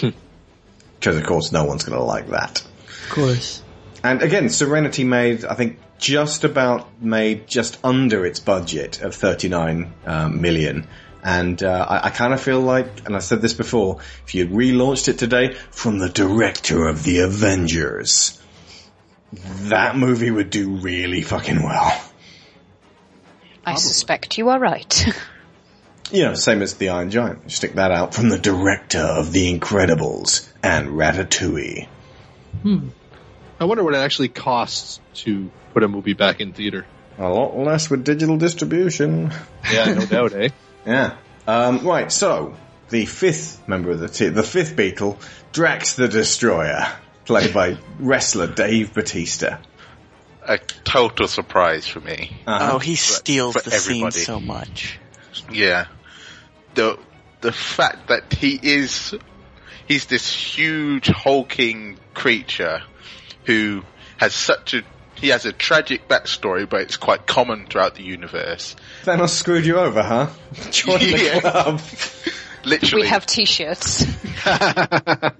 Because 1.02 1.16
of 1.16 1.26
course 1.26 1.50
no 1.50 1.64
one's 1.64 1.82
gonna 1.82 2.00
like 2.00 2.28
that. 2.28 2.60
Of 2.60 3.08
course. 3.10 3.60
And 4.04 4.22
again, 4.22 4.48
Serenity 4.48 5.02
made, 5.02 5.44
I 5.44 5.54
think, 5.54 5.80
just 5.98 6.44
about 6.44 7.02
made 7.02 7.48
just 7.48 7.76
under 7.82 8.24
its 8.24 8.38
budget 8.38 9.02
of 9.02 9.12
39 9.12 9.92
um, 10.06 10.40
million. 10.40 10.86
And 11.22 11.62
uh, 11.62 11.86
I, 11.88 12.06
I 12.06 12.10
kind 12.10 12.32
of 12.34 12.40
feel 12.40 12.60
like, 12.60 13.06
and 13.06 13.14
I 13.14 13.20
said 13.20 13.40
this 13.40 13.54
before, 13.54 14.00
if 14.24 14.34
you 14.34 14.48
relaunched 14.48 15.08
it 15.08 15.18
today 15.18 15.54
from 15.70 15.98
the 15.98 16.08
director 16.08 16.88
of 16.88 17.04
the 17.04 17.20
Avengers, 17.20 18.42
that 19.32 19.96
movie 19.96 20.30
would 20.30 20.50
do 20.50 20.76
really 20.76 21.22
fucking 21.22 21.62
well. 21.62 22.02
I 23.64 23.76
suspect 23.76 24.38
you 24.38 24.48
are 24.48 24.58
right. 24.58 25.06
You 26.12 26.24
know, 26.24 26.34
same 26.34 26.60
as 26.60 26.74
the 26.74 26.90
Iron 26.90 27.10
Giant. 27.10 27.50
Stick 27.50 27.72
that 27.76 27.90
out 27.90 28.14
from 28.14 28.28
the 28.28 28.38
director 28.38 28.98
of 28.98 29.32
The 29.32 29.58
Incredibles 29.58 30.46
and 30.62 30.88
Ratatouille. 30.88 31.88
Hmm. 32.60 32.88
I 33.58 33.64
wonder 33.64 33.82
what 33.82 33.94
it 33.94 33.98
actually 33.98 34.28
costs 34.28 35.00
to 35.14 35.50
put 35.72 35.82
a 35.82 35.88
movie 35.88 36.12
back 36.12 36.42
in 36.42 36.52
theater. 36.52 36.84
A 37.16 37.30
lot 37.30 37.56
less 37.56 37.88
with 37.88 38.04
digital 38.04 38.36
distribution. 38.36 39.32
Yeah, 39.72 39.94
no 39.94 40.04
doubt, 40.04 40.34
eh? 40.34 40.48
Yeah. 40.86 41.16
Um, 41.46 41.86
right, 41.86 42.10
so, 42.10 42.54
the 42.88 43.06
fifth 43.06 43.66
member 43.66 43.90
of 43.90 44.00
the 44.00 44.08
team, 44.08 44.34
the 44.34 44.42
fifth 44.42 44.76
Beatle, 44.76 45.18
Drax 45.52 45.94
the 45.94 46.08
Destroyer, 46.08 46.86
played 47.24 47.52
by 47.52 47.78
wrestler 47.98 48.46
Dave 48.46 48.94
Batista. 48.94 49.58
A 50.44 50.58
total 50.58 51.28
surprise 51.28 51.86
for 51.86 52.00
me. 52.00 52.36
Uh-huh. 52.46 52.70
Oh, 52.74 52.78
he 52.78 52.96
steals 52.96 53.54
for 53.54 53.62
the 53.62 53.70
scene 53.70 54.10
so 54.10 54.40
much. 54.40 54.98
Yeah. 55.50 55.86
The 56.74 56.98
the 57.42 57.52
fact 57.52 58.08
that 58.08 58.32
he 58.32 58.58
is 58.60 59.14
he's 59.86 60.06
this 60.06 60.32
huge 60.32 61.06
hulking 61.08 61.98
creature 62.14 62.82
who 63.44 63.82
has 64.16 64.34
such 64.34 64.74
a 64.74 64.82
he 65.14 65.28
has 65.28 65.44
a 65.44 65.52
tragic 65.52 66.08
backstory, 66.08 66.68
but 66.68 66.80
it's 66.80 66.96
quite 66.96 67.26
common 67.26 67.66
throughout 67.66 67.94
the 67.94 68.02
universe. 68.02 68.74
Thanos 69.02 69.30
screwed 69.30 69.66
you 69.66 69.78
over, 69.78 70.02
huh? 70.02 70.30
Join 70.70 70.98
the 71.00 71.40
club. 71.40 71.80
Literally, 72.64 73.02
we 73.02 73.08
have 73.08 73.26
t-shirts. 73.26 73.98
the 74.44 75.34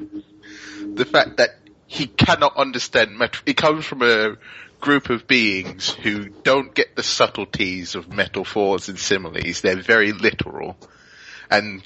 fact 1.09 1.37
that 1.37 1.51
he 1.87 2.09
cannot 2.09 2.57
understand 2.57 3.17
metal. 3.17 3.41
He 3.47 3.55
comes 3.55 3.85
from 3.85 4.03
a 4.03 4.37
group 4.81 5.11
of 5.11 5.29
beings 5.29 5.91
who 5.91 6.29
don't 6.29 6.75
get 6.75 6.97
the 6.97 7.05
subtleties 7.05 7.95
of 7.95 8.13
metaphors 8.13 8.89
and 8.89 8.99
similes. 8.99 9.61
They're 9.61 9.77
very 9.77 10.13
literal. 10.13 10.77
And 11.49 11.83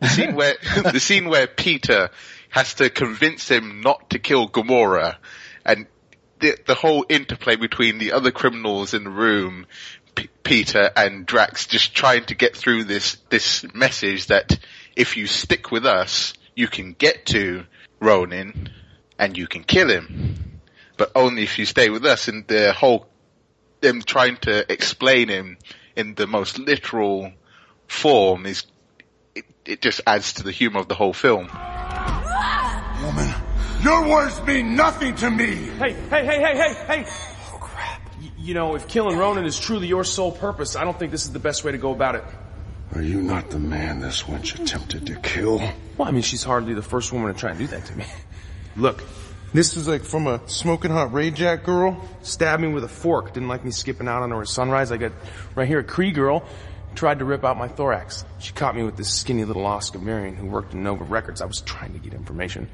the 0.00 0.08
scene 0.08 0.34
where, 0.36 0.54
the 0.92 1.00
scene 1.00 1.28
where 1.28 1.48
Peter 1.48 2.10
has 2.50 2.74
to 2.74 2.88
convince 2.88 3.48
him 3.48 3.80
not 3.80 4.10
to 4.10 4.20
kill 4.20 4.48
Gamora 4.48 5.16
and 5.64 5.86
the, 6.40 6.56
the 6.66 6.74
whole 6.74 7.04
interplay 7.08 7.56
between 7.56 7.98
the 7.98 8.12
other 8.12 8.30
criminals 8.30 8.94
in 8.94 9.04
the 9.04 9.10
room, 9.10 9.66
P- 10.16 10.28
Peter 10.42 10.90
and 10.96 11.24
Drax 11.24 11.68
just 11.68 11.94
trying 11.94 12.24
to 12.24 12.34
get 12.34 12.56
through 12.56 12.84
this, 12.84 13.18
this 13.28 13.64
message 13.72 14.26
that 14.26 14.58
if 14.96 15.16
you 15.16 15.28
stick 15.28 15.70
with 15.70 15.86
us, 15.86 16.34
you 16.56 16.66
can 16.66 16.92
get 16.92 17.26
to 17.26 17.64
Ronan 18.00 18.70
and 19.18 19.36
you 19.38 19.46
can 19.46 19.62
kill 19.62 19.88
him. 19.88 20.60
But 20.96 21.12
only 21.14 21.44
if 21.44 21.58
you 21.58 21.66
stay 21.66 21.90
with 21.90 22.04
us 22.04 22.28
and 22.28 22.46
the 22.48 22.72
whole, 22.72 23.06
them 23.80 24.02
trying 24.02 24.38
to 24.38 24.70
explain 24.72 25.28
him 25.28 25.58
in 25.94 26.14
the 26.14 26.26
most 26.26 26.58
literal 26.58 27.32
form 27.86 28.46
is, 28.46 28.64
it, 29.34 29.44
it 29.64 29.80
just 29.82 30.00
adds 30.06 30.34
to 30.34 30.42
the 30.42 30.52
humor 30.52 30.80
of 30.80 30.88
the 30.88 30.94
whole 30.94 31.12
film. 31.12 31.48
Woman, 33.02 33.34
your 33.82 34.08
words 34.08 34.42
mean 34.42 34.74
nothing 34.74 35.14
to 35.16 35.30
me. 35.30 35.54
Hey, 35.54 35.92
hey, 35.92 36.24
hey, 36.24 36.40
hey, 36.40 36.56
hey, 36.56 37.04
hey! 37.04 37.35
Crap. 38.46 38.46
Y- 38.46 38.48
you 38.48 38.54
know, 38.54 38.74
if 38.74 38.88
killing 38.88 39.18
Ronan 39.18 39.44
is 39.44 39.58
truly 39.58 39.86
your 39.88 40.04
sole 40.04 40.32
purpose, 40.32 40.76
I 40.76 40.84
don't 40.84 40.98
think 40.98 41.10
this 41.12 41.24
is 41.24 41.32
the 41.32 41.38
best 41.38 41.64
way 41.64 41.72
to 41.72 41.78
go 41.78 41.92
about 41.92 42.14
it. 42.14 42.24
Are 42.94 43.02
you 43.02 43.20
not 43.20 43.50
the 43.50 43.58
man 43.58 44.00
this 44.00 44.22
wench 44.22 44.60
attempted 44.60 45.06
to 45.06 45.16
kill? 45.16 45.58
Well, 45.98 46.08
I 46.08 46.10
mean, 46.12 46.22
she's 46.22 46.44
hardly 46.44 46.74
the 46.74 46.82
first 46.82 47.12
woman 47.12 47.32
to 47.34 47.38
try 47.38 47.50
and 47.50 47.58
do 47.58 47.66
that 47.66 47.84
to 47.86 47.96
me. 47.98 48.04
Look, 48.76 49.02
this 49.52 49.76
is 49.76 49.88
like 49.88 50.02
from 50.04 50.26
a 50.26 50.40
smoking 50.48 50.90
hot 50.90 51.12
Rajak 51.12 51.64
girl. 51.64 52.08
Stabbed 52.22 52.62
me 52.62 52.68
with 52.68 52.84
a 52.84 52.88
fork. 52.88 53.32
Didn't 53.32 53.48
like 53.48 53.64
me 53.64 53.70
skipping 53.70 54.06
out 54.08 54.22
on 54.22 54.30
her 54.30 54.42
at 54.42 54.48
sunrise. 54.48 54.92
I 54.92 54.98
got 54.98 55.12
right 55.54 55.66
here 55.66 55.80
a 55.80 55.84
Kree 55.84 56.14
girl. 56.14 56.44
Tried 56.94 57.18
to 57.18 57.24
rip 57.24 57.44
out 57.44 57.58
my 57.58 57.68
thorax. 57.68 58.24
She 58.38 58.52
caught 58.52 58.74
me 58.76 58.82
with 58.82 58.96
this 58.96 59.12
skinny 59.12 59.44
little 59.44 59.64
Askavarian 59.64 60.36
who 60.36 60.46
worked 60.46 60.72
in 60.74 60.82
Nova 60.82 61.04
Records. 61.04 61.42
I 61.42 61.46
was 61.46 61.60
trying 61.60 61.92
to 61.94 61.98
get 61.98 62.14
information. 62.14 62.68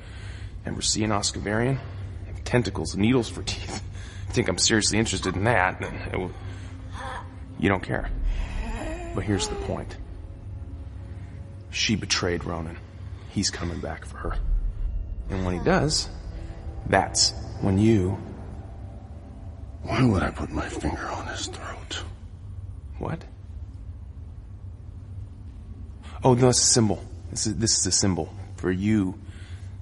Ever 0.64 0.82
see 0.82 1.02
an 1.02 1.10
Askavarian? 1.10 1.78
Tentacles, 2.44 2.96
needles 2.96 3.28
for 3.28 3.42
teeth. 3.42 3.82
Think 4.32 4.48
I'm 4.48 4.58
seriously 4.58 4.98
interested 4.98 5.36
in 5.36 5.44
that? 5.44 5.80
It 6.12 6.18
will- 6.18 6.32
You 7.58 7.68
don't 7.68 7.82
care. 7.82 8.10
But 9.14 9.24
here's 9.24 9.46
the 9.48 9.54
point. 9.54 9.96
She 11.70 11.96
betrayed 11.96 12.44
Ronan. 12.44 12.78
He's 13.30 13.50
coming 13.50 13.80
back 13.80 14.04
for 14.04 14.16
her. 14.18 14.38
And 15.30 15.44
when 15.44 15.58
he 15.58 15.64
does, 15.64 16.08
that's 16.86 17.32
when 17.60 17.78
you. 17.78 18.18
Why 19.82 20.02
would 20.04 20.22
I 20.22 20.30
put 20.30 20.50
my 20.50 20.68
finger 20.68 21.06
on 21.08 21.26
his 21.26 21.46
throat? 21.48 22.02
What? 22.98 23.22
Oh, 26.24 26.34
no, 26.34 26.48
it's 26.48 26.58
a 26.60 26.64
symbol. 26.64 27.04
This 27.30 27.46
is, 27.46 27.56
this 27.56 27.78
is 27.78 27.86
a 27.86 27.92
symbol 27.92 28.32
for 28.56 28.70
you 28.70 29.18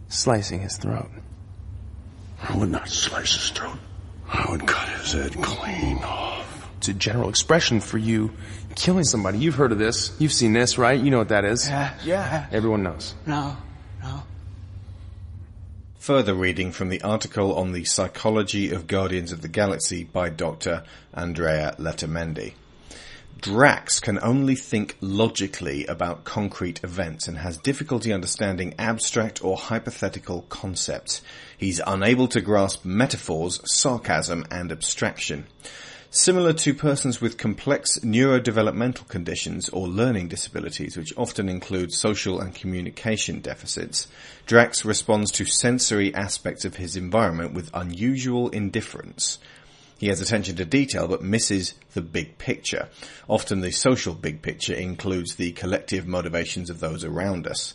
slicing 0.08 0.60
his 0.60 0.76
throat. 0.76 1.10
I 2.42 2.56
would 2.56 2.70
not 2.70 2.88
slice 2.88 3.34
his 3.34 3.50
throat. 3.50 3.78
I 4.32 4.46
would 4.50 4.66
cut 4.66 4.88
his 4.88 5.12
head 5.12 5.34
clean 5.42 5.98
off. 5.98 6.68
It's 6.78 6.88
a 6.88 6.94
general 6.94 7.28
expression 7.28 7.80
for 7.80 7.98
you 7.98 8.30
killing 8.74 9.04
somebody. 9.04 9.38
You've 9.38 9.56
heard 9.56 9.72
of 9.72 9.78
this. 9.78 10.14
You've 10.18 10.32
seen 10.32 10.52
this, 10.52 10.78
right? 10.78 10.98
You 10.98 11.10
know 11.10 11.18
what 11.18 11.28
that 11.28 11.44
is. 11.44 11.68
Yeah. 11.68 11.94
Yeah. 12.04 12.46
Everyone 12.52 12.82
knows. 12.82 13.14
No, 13.26 13.56
no. 14.02 14.22
Further 15.98 16.32
reading 16.32 16.72
from 16.72 16.88
the 16.88 17.02
article 17.02 17.54
on 17.56 17.72
the 17.72 17.84
psychology 17.84 18.70
of 18.70 18.86
Guardians 18.86 19.32
of 19.32 19.42
the 19.42 19.48
Galaxy 19.48 20.04
by 20.04 20.30
Dr. 20.30 20.84
Andrea 21.12 21.74
Letamendi. 21.78 22.54
Drax 23.40 24.00
can 24.00 24.18
only 24.22 24.54
think 24.54 24.98
logically 25.00 25.86
about 25.86 26.24
concrete 26.24 26.84
events 26.84 27.26
and 27.26 27.38
has 27.38 27.56
difficulty 27.56 28.12
understanding 28.12 28.74
abstract 28.78 29.42
or 29.42 29.56
hypothetical 29.56 30.42
concepts. 30.50 31.22
He's 31.56 31.80
unable 31.86 32.28
to 32.28 32.42
grasp 32.42 32.84
metaphors, 32.84 33.60
sarcasm, 33.64 34.44
and 34.50 34.70
abstraction. 34.70 35.46
Similar 36.10 36.52
to 36.54 36.74
persons 36.74 37.22
with 37.22 37.38
complex 37.38 38.00
neurodevelopmental 38.00 39.08
conditions 39.08 39.70
or 39.70 39.88
learning 39.88 40.28
disabilities, 40.28 40.98
which 40.98 41.16
often 41.16 41.48
include 41.48 41.92
social 41.92 42.40
and 42.40 42.54
communication 42.54 43.40
deficits, 43.40 44.08
Drax 44.44 44.84
responds 44.84 45.30
to 45.32 45.46
sensory 45.46 46.14
aspects 46.14 46.66
of 46.66 46.76
his 46.76 46.94
environment 46.94 47.54
with 47.54 47.70
unusual 47.72 48.50
indifference. 48.50 49.38
He 50.00 50.06
has 50.06 50.22
attention 50.22 50.56
to 50.56 50.64
detail 50.64 51.08
but 51.08 51.22
misses 51.22 51.74
the 51.92 52.00
big 52.00 52.38
picture. 52.38 52.88
Often 53.28 53.60
the 53.60 53.70
social 53.70 54.14
big 54.14 54.40
picture 54.40 54.72
includes 54.72 55.34
the 55.34 55.52
collective 55.52 56.06
motivations 56.06 56.70
of 56.70 56.80
those 56.80 57.04
around 57.04 57.46
us. 57.46 57.74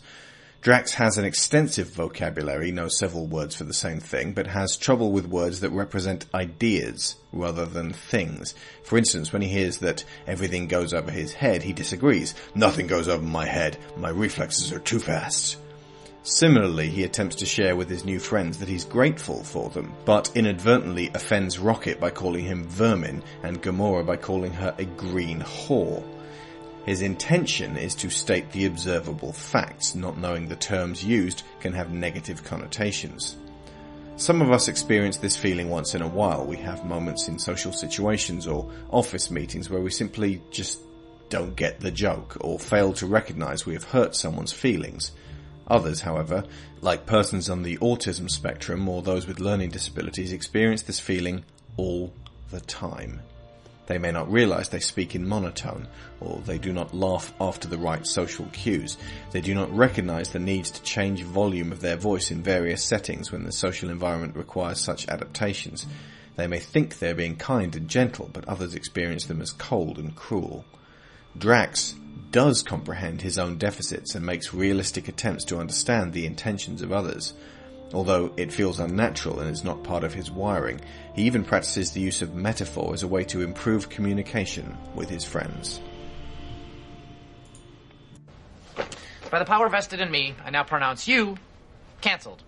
Drax 0.60 0.94
has 0.94 1.18
an 1.18 1.24
extensive 1.24 1.86
vocabulary, 1.90 2.72
knows 2.72 2.98
several 2.98 3.28
words 3.28 3.54
for 3.54 3.62
the 3.62 3.72
same 3.72 4.00
thing, 4.00 4.32
but 4.32 4.48
has 4.48 4.76
trouble 4.76 5.12
with 5.12 5.28
words 5.28 5.60
that 5.60 5.70
represent 5.70 6.26
ideas 6.34 7.14
rather 7.30 7.64
than 7.64 7.92
things. 7.92 8.56
For 8.82 8.98
instance, 8.98 9.32
when 9.32 9.42
he 9.42 9.48
hears 9.48 9.78
that 9.78 10.04
everything 10.26 10.66
goes 10.66 10.92
over 10.92 11.12
his 11.12 11.32
head, 11.32 11.62
he 11.62 11.72
disagrees. 11.72 12.34
Nothing 12.56 12.88
goes 12.88 13.06
over 13.06 13.22
my 13.22 13.46
head. 13.46 13.78
My 13.96 14.08
reflexes 14.08 14.72
are 14.72 14.80
too 14.80 14.98
fast. 14.98 15.58
Similarly, 16.28 16.88
he 16.90 17.04
attempts 17.04 17.36
to 17.36 17.46
share 17.46 17.76
with 17.76 17.88
his 17.88 18.04
new 18.04 18.18
friends 18.18 18.58
that 18.58 18.68
he's 18.68 18.84
grateful 18.84 19.44
for 19.44 19.70
them, 19.70 19.94
but 20.04 20.28
inadvertently 20.34 21.08
offends 21.14 21.60
Rocket 21.60 22.00
by 22.00 22.10
calling 22.10 22.44
him 22.44 22.64
vermin 22.64 23.22
and 23.44 23.62
Gamora 23.62 24.04
by 24.04 24.16
calling 24.16 24.52
her 24.52 24.74
a 24.76 24.86
green 24.86 25.40
whore. 25.40 26.02
His 26.84 27.00
intention 27.00 27.76
is 27.76 27.94
to 27.94 28.10
state 28.10 28.50
the 28.50 28.66
observable 28.66 29.32
facts, 29.32 29.94
not 29.94 30.18
knowing 30.18 30.48
the 30.48 30.56
terms 30.56 31.04
used 31.04 31.44
can 31.60 31.72
have 31.74 31.92
negative 31.92 32.42
connotations. 32.42 33.36
Some 34.16 34.42
of 34.42 34.50
us 34.50 34.66
experience 34.66 35.18
this 35.18 35.36
feeling 35.36 35.70
once 35.70 35.94
in 35.94 36.02
a 36.02 36.08
while. 36.08 36.44
We 36.44 36.56
have 36.56 36.84
moments 36.84 37.28
in 37.28 37.38
social 37.38 37.70
situations 37.70 38.48
or 38.48 38.68
office 38.90 39.30
meetings 39.30 39.70
where 39.70 39.80
we 39.80 39.90
simply 39.90 40.42
just 40.50 40.80
don't 41.28 41.54
get 41.54 41.78
the 41.78 41.92
joke 41.92 42.36
or 42.40 42.58
fail 42.58 42.92
to 42.94 43.06
recognize 43.06 43.64
we 43.64 43.74
have 43.74 43.84
hurt 43.84 44.16
someone's 44.16 44.52
feelings. 44.52 45.12
Others, 45.68 46.00
however, 46.00 46.44
like 46.80 47.06
persons 47.06 47.50
on 47.50 47.62
the 47.62 47.76
autism 47.78 48.30
spectrum 48.30 48.88
or 48.88 49.02
those 49.02 49.26
with 49.26 49.40
learning 49.40 49.70
disabilities, 49.70 50.32
experience 50.32 50.82
this 50.82 51.00
feeling 51.00 51.44
all 51.76 52.12
the 52.50 52.60
time. 52.60 53.20
They 53.86 53.98
may 53.98 54.10
not 54.10 54.30
realize 54.30 54.68
they 54.68 54.80
speak 54.80 55.14
in 55.14 55.28
monotone, 55.28 55.86
or 56.20 56.40
they 56.44 56.58
do 56.58 56.72
not 56.72 56.94
laugh 56.94 57.32
after 57.40 57.68
the 57.68 57.78
right 57.78 58.04
social 58.04 58.46
cues. 58.46 58.96
They 59.30 59.40
do 59.40 59.54
not 59.54 59.74
recognize 59.74 60.30
the 60.30 60.40
need 60.40 60.64
to 60.64 60.82
change 60.82 61.22
volume 61.22 61.70
of 61.70 61.80
their 61.80 61.96
voice 61.96 62.30
in 62.30 62.42
various 62.42 62.84
settings 62.84 63.30
when 63.30 63.44
the 63.44 63.52
social 63.52 63.90
environment 63.90 64.34
requires 64.36 64.80
such 64.80 65.08
adaptations. 65.08 65.86
They 66.34 66.48
may 66.48 66.58
think 66.58 66.98
they're 66.98 67.14
being 67.14 67.36
kind 67.36 67.74
and 67.76 67.88
gentle, 67.88 68.28
but 68.32 68.48
others 68.48 68.74
experience 68.74 69.24
them 69.24 69.40
as 69.40 69.52
cold 69.52 69.98
and 69.98 70.14
cruel. 70.16 70.64
Drax 71.38 71.94
does 72.30 72.62
comprehend 72.62 73.22
his 73.22 73.38
own 73.38 73.56
deficits 73.56 74.14
and 74.14 74.24
makes 74.24 74.54
realistic 74.54 75.08
attempts 75.08 75.44
to 75.44 75.58
understand 75.58 76.12
the 76.12 76.26
intentions 76.26 76.82
of 76.82 76.92
others. 76.92 77.34
Although 77.92 78.32
it 78.36 78.52
feels 78.52 78.80
unnatural 78.80 79.40
and 79.40 79.50
is 79.50 79.64
not 79.64 79.84
part 79.84 80.04
of 80.04 80.14
his 80.14 80.30
wiring, 80.30 80.80
he 81.14 81.22
even 81.22 81.44
practices 81.44 81.92
the 81.92 82.00
use 82.00 82.20
of 82.20 82.34
metaphor 82.34 82.92
as 82.92 83.02
a 83.02 83.08
way 83.08 83.24
to 83.24 83.42
improve 83.42 83.88
communication 83.88 84.76
with 84.94 85.08
his 85.08 85.24
friends. 85.24 85.80
By 89.30 89.38
the 89.38 89.44
power 89.44 89.68
vested 89.68 90.00
in 90.00 90.10
me, 90.10 90.34
I 90.44 90.50
now 90.50 90.64
pronounce 90.64 91.06
you 91.06 91.36
canceled. 92.00 92.42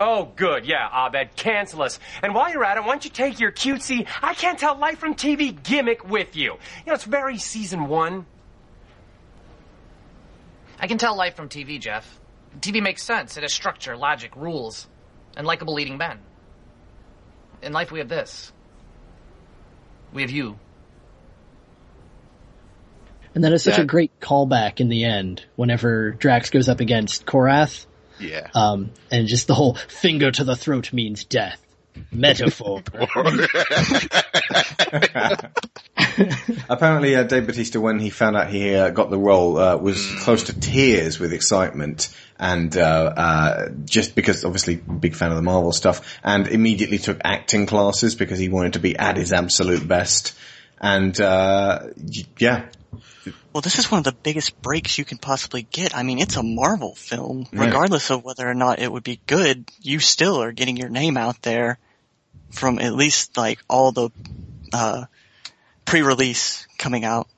Oh, 0.00 0.30
good. 0.36 0.64
Yeah, 0.64 0.88
Abed, 1.06 1.34
cancel 1.34 1.82
us. 1.82 1.98
And 2.22 2.34
while 2.34 2.50
you're 2.50 2.64
at 2.64 2.76
it, 2.76 2.80
why 2.80 2.90
don't 2.90 3.04
you 3.04 3.10
take 3.10 3.40
your 3.40 3.50
cutesy 3.50 4.06
I 4.22 4.34
can't 4.34 4.58
tell 4.58 4.76
life 4.76 4.98
from 4.98 5.14
TV 5.14 5.60
gimmick 5.62 6.08
with 6.08 6.36
you? 6.36 6.52
You 6.52 6.58
know, 6.86 6.94
it's 6.94 7.04
very 7.04 7.38
season 7.38 7.88
one. 7.88 8.26
I 10.78 10.86
can 10.86 10.98
tell 10.98 11.16
life 11.16 11.34
from 11.34 11.48
TV, 11.48 11.80
Jeff. 11.80 12.20
TV 12.60 12.82
makes 12.82 13.02
sense. 13.02 13.36
It 13.36 13.42
has 13.42 13.52
structure, 13.52 13.96
logic, 13.96 14.36
rules, 14.36 14.86
and 15.36 15.46
likable 15.46 15.74
leading 15.74 15.96
men. 15.98 16.18
In 17.62 17.72
life, 17.72 17.90
we 17.90 17.98
have 17.98 18.08
this. 18.08 18.52
We 20.12 20.22
have 20.22 20.30
you. 20.30 20.58
And 23.34 23.44
that 23.44 23.52
is 23.52 23.62
such 23.62 23.76
Yeah. 23.76 23.82
a 23.82 23.86
great 23.86 24.18
callback 24.20 24.80
in 24.80 24.88
the 24.88 25.04
end 25.04 25.44
whenever 25.56 26.12
Drax 26.12 26.50
goes 26.50 26.68
up 26.68 26.80
against 26.80 27.26
Korath. 27.26 27.86
Yeah. 28.18 28.48
Um, 28.54 28.90
and 29.10 29.28
just 29.28 29.46
the 29.46 29.54
whole 29.54 29.74
finger 29.74 30.30
to 30.30 30.44
the 30.44 30.56
throat 30.56 30.92
means 30.92 31.24
death. 31.24 31.60
Metaphor. 32.12 32.82
Apparently, 36.68 37.16
uh, 37.16 37.22
Dave 37.24 37.46
Batista, 37.46 37.80
when 37.80 37.98
he 37.98 38.10
found 38.10 38.36
out 38.36 38.48
he 38.48 38.74
uh, 38.74 38.90
got 38.90 39.10
the 39.10 39.18
role, 39.18 39.58
uh, 39.58 39.76
was 39.76 40.06
close 40.20 40.44
to 40.44 40.58
tears 40.58 41.18
with 41.18 41.32
excitement, 41.32 42.14
and 42.38 42.76
uh, 42.76 43.12
uh, 43.16 43.68
just 43.84 44.14
because 44.14 44.44
obviously 44.44 44.76
big 44.76 45.14
fan 45.14 45.30
of 45.30 45.36
the 45.36 45.42
Marvel 45.42 45.72
stuff, 45.72 46.18
and 46.22 46.46
immediately 46.48 46.98
took 46.98 47.20
acting 47.24 47.66
classes 47.66 48.14
because 48.14 48.38
he 48.38 48.48
wanted 48.48 48.74
to 48.74 48.80
be 48.80 48.96
at 48.96 49.16
his 49.16 49.32
absolute 49.32 49.86
best. 49.86 50.36
And 50.80 51.18
uh, 51.20 51.80
y- 51.96 52.24
yeah, 52.38 52.66
Well, 53.52 53.62
this 53.62 53.78
is 53.78 53.90
one 53.90 53.98
of 53.98 54.04
the 54.04 54.12
biggest 54.12 54.60
breaks 54.62 54.98
you 54.98 55.04
can 55.04 55.18
possibly 55.18 55.62
get. 55.62 55.96
I 55.96 56.02
mean, 56.04 56.20
it's 56.20 56.36
a 56.36 56.42
Marvel 56.42 56.94
film. 56.94 57.46
Yeah. 57.52 57.64
Regardless 57.64 58.10
of 58.10 58.24
whether 58.24 58.48
or 58.48 58.54
not 58.54 58.78
it 58.78 58.90
would 58.90 59.02
be 59.02 59.20
good, 59.26 59.68
you 59.80 59.98
still 59.98 60.40
are 60.42 60.52
getting 60.52 60.76
your 60.76 60.88
name 60.88 61.16
out 61.16 61.42
there 61.42 61.78
from 62.50 62.78
at 62.78 62.94
least 62.94 63.36
like 63.36 63.58
all 63.68 63.92
the 63.92 64.10
uh, 64.72 65.04
pre-release 65.84 66.66
coming 66.78 67.04
out. 67.04 67.28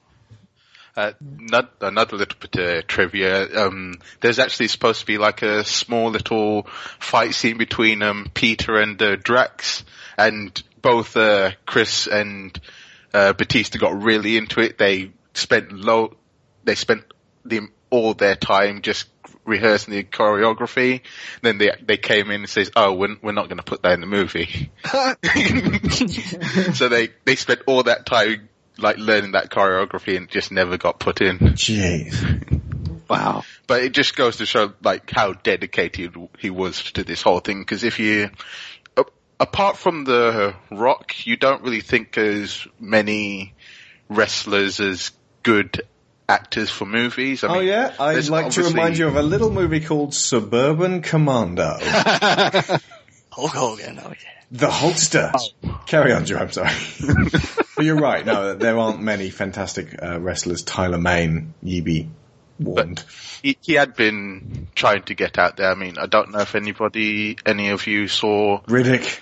Uh, 0.97 1.13
not, 1.21 1.75
another 1.81 2.17
little 2.17 2.39
bit 2.41 2.57
of 2.57 2.87
trivia. 2.87 3.67
Um, 3.67 3.95
there's 4.21 4.39
actually 4.39 4.69
supposed 4.69 5.01
to 5.01 5.07
be 5.07 5.19
like 5.19 5.43
a 5.43 5.65
small 5.65 6.11
little 6.11 6.67
fight 6.99 7.35
scene 7.35 7.59
between 7.59 8.03
um, 8.03 8.31
Peter 8.35 8.77
and 8.77 9.01
uh, 9.01 9.17
Drax, 9.17 9.85
and 10.19 10.61
both 10.83 11.17
uh, 11.17 11.53
Chris 11.65 12.07
and 12.07 12.59
uh, 13.15 13.33
Batista 13.33 13.79
got 13.79 14.03
really 14.03 14.37
into 14.37 14.61
it. 14.61 14.79
They 14.79 15.13
spent 15.33 15.73
low, 15.73 16.17
they 16.65 16.75
spent 16.75 17.05
the 17.45 17.69
all 17.91 18.15
their 18.15 18.37
time 18.37 18.83
just 18.83 19.09
rehearsing 19.45 19.95
the 19.95 20.05
choreography. 20.05 21.01
Then 21.43 21.59
they 21.59 21.73
they 21.83 21.97
came 21.97 22.31
in 22.31 22.43
and 22.43 22.49
says, 22.49 22.71
"Oh, 22.77 22.93
we're 22.93 23.17
we're 23.23 23.33
not 23.33 23.49
going 23.49 23.59
to 23.59 23.63
put 23.63 23.83
that 23.83 23.93
in 23.93 24.01
the 24.01 24.07
movie." 24.07 24.71
so 26.75 26.89
they 26.89 27.09
they 27.25 27.37
spent 27.37 27.63
all 27.67 27.83
that 27.85 28.07
time 28.07 28.49
like 28.79 28.99
learning 28.99 29.33
that 29.33 29.51
choreography 29.51 30.17
and 30.17 30.29
just 30.29 30.53
never 30.53 30.79
got 30.79 30.99
put 30.99 31.21
in. 31.21 31.39
Jeez. 31.39 32.61
Wow. 33.09 33.43
But 33.67 33.83
it 33.83 33.93
just 33.93 34.17
goes 34.17 34.37
to 34.37 34.47
show 34.47 34.73
like 34.83 35.11
how 35.11 35.33
dedicated 35.33 36.15
he 36.39 36.51
was 36.51 36.93
to 36.93 37.05
this 37.05 37.23
whole 37.23 37.41
thing 37.41 37.61
because 37.61 37.83
if 37.83 37.99
you 37.99 38.31
apart 39.41 39.77
from 39.77 40.05
the 40.05 40.55
rock 40.71 41.27
you 41.27 41.37
don't 41.37 41.63
really 41.63 41.81
think 41.81 42.17
as 42.19 42.67
many 42.79 43.55
wrestlers 44.09 44.81
as 44.81 45.11
good 45.43 45.83
actors 46.31 46.71
for 46.71 46.87
movies. 46.87 47.45
I 47.45 47.49
oh 47.57 47.61
yeah, 47.61 47.93
I'd 47.99 48.15
there's 48.15 48.31
like 48.31 48.51
to 48.53 48.63
remind 48.63 48.97
you 48.97 49.09
of 49.09 49.17
a 49.17 49.23
little 49.23 49.51
movie 49.51 49.81
called 49.81 50.15
Suburban 50.15 51.03
Commando. 51.03 51.77
Hulk 53.33 53.51
Hogan, 53.53 54.01
oh 54.03 54.09
yeah. 54.11 54.15
The 54.53 54.67
Hulkster. 54.67 55.33
Carry 55.87 56.13
on, 56.13 56.25
Joe. 56.25 56.39
I'm 56.39 56.51
sorry. 56.51 56.73
but 57.77 57.85
you're 57.85 58.01
right. 58.01 58.27
No, 58.27 58.55
there 58.55 58.77
aren't 58.79 59.01
many 59.01 59.31
fantastic 59.31 60.03
uh, 60.03 60.19
wrestlers. 60.19 60.63
Tyler 60.63 60.99
Main, 60.99 61.55
Yibi, 61.65 62.09
warned. 62.59 63.05
he, 63.43 63.57
he 63.61 63.75
had 63.75 63.95
been 63.95 64.67
trying 64.75 65.03
to 65.05 65.15
get 65.15 65.39
out 65.39 65.57
there. 65.57 65.71
I 65.71 65.77
mean, 65.77 65.99
I 65.99 66.07
don't 66.07 66.33
know 66.33 66.41
if 66.41 66.57
anybody, 66.57 67.37
any 67.47 67.69
of 67.71 67.87
you 67.87 68.09
saw 68.09 68.61
Riddick. 68.63 69.21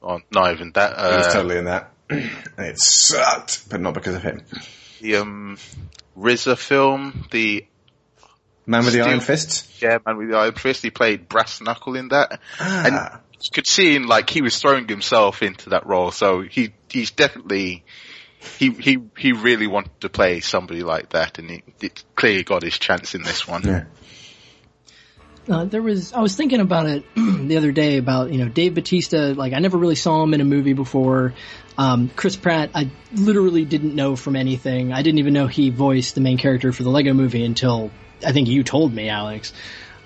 Or 0.00 0.22
not 0.30 0.52
even 0.52 0.70
that. 0.72 0.90
he 0.96 1.16
was 1.16 1.26
Uh, 1.26 1.32
totally 1.32 1.58
in 1.58 1.64
that. 1.64 1.90
it 2.10 2.78
sucked, 2.78 3.68
but 3.68 3.80
not 3.80 3.94
because 3.94 4.14
of 4.14 4.22
him. 4.22 4.42
the 5.00 5.16
um, 5.16 5.58
RZA 6.18 6.56
film, 6.58 7.26
the 7.30 7.64
Man 8.66 8.84
with 8.84 8.94
the 8.94 9.00
Iron 9.02 9.20
Fists. 9.20 9.80
Yeah, 9.82 9.98
Man 10.06 10.16
with 10.16 10.30
the 10.30 10.36
Iron 10.36 10.54
Fist. 10.54 10.82
He 10.82 10.90
played 10.90 11.28
Brass 11.28 11.60
Knuckle 11.60 11.96
in 11.96 12.08
that, 12.08 12.40
Ah. 12.60 12.84
and 12.86 13.20
you 13.42 13.50
could 13.52 13.66
see 13.66 13.96
in 13.96 14.06
like 14.06 14.30
he 14.30 14.42
was 14.42 14.58
throwing 14.58 14.86
himself 14.86 15.42
into 15.42 15.70
that 15.70 15.86
role. 15.86 16.10
So 16.10 16.42
he 16.42 16.72
he's 16.88 17.10
definitely 17.10 17.84
he 18.58 18.70
he 18.70 18.98
he 19.16 19.32
really 19.32 19.66
wanted 19.66 20.00
to 20.02 20.08
play 20.08 20.40
somebody 20.40 20.82
like 20.82 21.10
that, 21.10 21.38
and 21.38 21.50
he, 21.50 21.62
he 21.80 21.90
clearly 22.14 22.44
got 22.44 22.62
his 22.62 22.78
chance 22.78 23.14
in 23.14 23.22
this 23.22 23.46
one. 23.48 23.62
Yeah. 23.66 23.84
Uh, 25.50 25.64
there 25.64 25.82
was, 25.82 26.12
I 26.12 26.20
was 26.20 26.36
thinking 26.36 26.60
about 26.60 26.86
it 26.86 27.04
the 27.16 27.56
other 27.56 27.72
day 27.72 27.96
about, 27.96 28.32
you 28.32 28.38
know, 28.38 28.48
Dave 28.48 28.74
Batista, 28.74 29.32
like 29.36 29.52
I 29.52 29.58
never 29.58 29.76
really 29.76 29.96
saw 29.96 30.22
him 30.22 30.32
in 30.32 30.40
a 30.40 30.44
movie 30.44 30.74
before. 30.74 31.34
Um, 31.76 32.10
Chris 32.14 32.36
Pratt, 32.36 32.70
I 32.74 32.90
literally 33.12 33.64
didn't 33.64 33.94
know 33.94 34.14
from 34.16 34.36
anything. 34.36 34.92
I 34.92 35.02
didn't 35.02 35.18
even 35.18 35.32
know 35.34 35.46
he 35.48 35.70
voiced 35.70 36.14
the 36.14 36.20
main 36.20 36.38
character 36.38 36.72
for 36.72 36.82
the 36.84 36.90
Lego 36.90 37.12
movie 37.14 37.44
until 37.44 37.90
I 38.24 38.32
think 38.32 38.48
you 38.48 38.62
told 38.62 38.94
me, 38.94 39.08
Alex. 39.08 39.52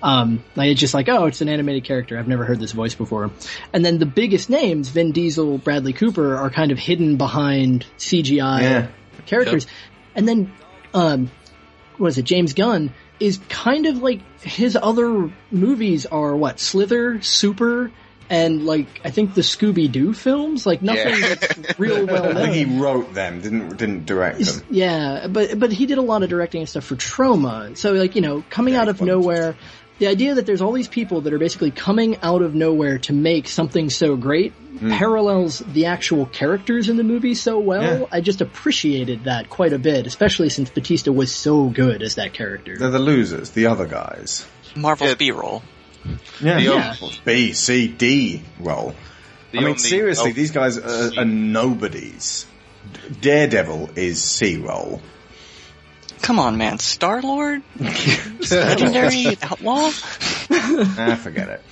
Um, 0.01 0.43
like 0.55 0.69
it's 0.71 0.79
just 0.79 0.93
like, 0.93 1.09
oh, 1.09 1.25
it's 1.25 1.41
an 1.41 1.49
animated 1.49 1.83
character. 1.83 2.17
I've 2.17 2.27
never 2.27 2.45
heard 2.45 2.59
this 2.59 2.71
voice 2.71 2.95
before. 2.95 3.31
And 3.73 3.83
then 3.83 3.97
the 3.97 4.05
biggest 4.05 4.49
names, 4.49 4.89
Vin 4.89 5.11
Diesel, 5.11 5.57
Bradley 5.57 5.93
Cooper, 5.93 6.37
are 6.37 6.49
kind 6.49 6.71
of 6.71 6.79
hidden 6.79 7.17
behind 7.17 7.85
CGI 7.97 8.61
Yeah. 8.61 8.87
characters. 9.25 9.67
And 10.15 10.27
then, 10.27 10.51
um, 10.93 11.29
what 11.97 12.07
is 12.07 12.17
it, 12.17 12.23
James 12.25 12.53
Gunn 12.53 12.91
is 13.19 13.39
kind 13.49 13.85
of 13.85 14.01
like 14.01 14.19
his 14.41 14.75
other 14.75 15.31
movies 15.51 16.05
are 16.05 16.35
what, 16.35 16.59
Slither, 16.59 17.21
Super, 17.21 17.91
and 18.29 18.65
like, 18.65 18.87
I 19.03 19.11
think 19.11 19.33
the 19.35 19.41
Scooby-Doo 19.41 20.13
films, 20.13 20.65
like 20.65 20.81
nothing 20.81 21.19
Yeah. 21.19 21.35
that's 21.35 21.79
real 21.79 22.05
well 22.05 22.23
I 22.25 22.31
known. 22.33 22.35
think 22.51 22.53
he 22.55 22.79
wrote 22.79 23.13
them, 23.13 23.41
didn't 23.41 23.77
didn't 23.77 24.05
direct 24.05 24.39
them. 24.39 24.61
Yeah, 24.69 25.27
but 25.29 25.59
but 25.59 25.71
he 25.71 25.85
did 25.85 25.97
a 25.97 26.01
lot 26.01 26.23
of 26.23 26.29
directing 26.29 26.61
and 26.61 26.69
stuff 26.69 26.85
for 26.85 26.95
Troma. 26.95 27.77
So 27.77 27.93
like 27.93 28.15
you 28.15 28.21
know, 28.21 28.43
coming 28.49 28.75
out 28.75 28.87
of 28.87 29.01
nowhere, 29.01 29.55
the 29.99 30.07
idea 30.07 30.35
that 30.35 30.45
there's 30.45 30.61
all 30.61 30.73
these 30.73 30.87
people 30.89 31.21
that 31.21 31.33
are 31.33 31.39
basically 31.39 31.71
coming 31.71 32.17
out 32.21 32.41
of 32.41 32.53
nowhere 32.55 32.97
to 32.99 33.13
make 33.13 33.47
something 33.47 33.89
so 33.89 34.15
great 34.15 34.53
Hmm. 34.75 34.89
parallels 34.91 35.59
the 35.59 35.85
actual 35.85 36.25
characters 36.25 36.89
in 36.89 36.97
the 36.97 37.03
movie 37.05 37.33
so 37.33 37.59
well. 37.59 37.99
Yeah. 38.01 38.05
I 38.11 38.19
just 38.19 38.41
appreciated 38.41 39.23
that 39.23 39.49
quite 39.49 39.71
a 39.71 39.79
bit, 39.79 40.05
especially 40.05 40.49
since 40.49 40.69
Batista 40.69 41.13
was 41.13 41.33
so 41.33 41.69
good 41.69 42.01
as 42.03 42.15
that 42.15 42.33
character. 42.33 42.75
They're 42.77 42.89
the 42.89 42.99
losers, 42.99 43.51
the 43.51 43.67
other 43.67 43.85
guys. 43.85 44.45
Marvel's 44.75 45.15
B-roll. 45.15 45.63
Yeah, 46.41 46.55
The 46.55 46.61
yeah. 46.61 46.95
only- 47.01 47.21
B, 47.25 47.53
C, 47.53 47.87
D 47.87 48.41
roll. 48.59 48.95
The 49.51 49.57
I 49.57 49.61
mean, 49.61 49.69
only- 49.69 49.79
seriously, 49.79 50.31
oh, 50.31 50.33
these 50.33 50.51
guys 50.51 50.77
are, 50.77 51.19
are 51.19 51.25
nobodies. 51.25 52.45
Daredevil 53.21 53.91
is 53.95 54.23
C 54.23 54.57
roll. 54.57 55.01
Come 56.21 56.39
on, 56.39 56.57
man. 56.57 56.79
Star 56.79 57.21
Lord? 57.21 57.61
Legendary 57.79 59.37
outlaw? 59.43 59.91
ah, 60.51 61.19
forget 61.21 61.49
it. 61.49 61.63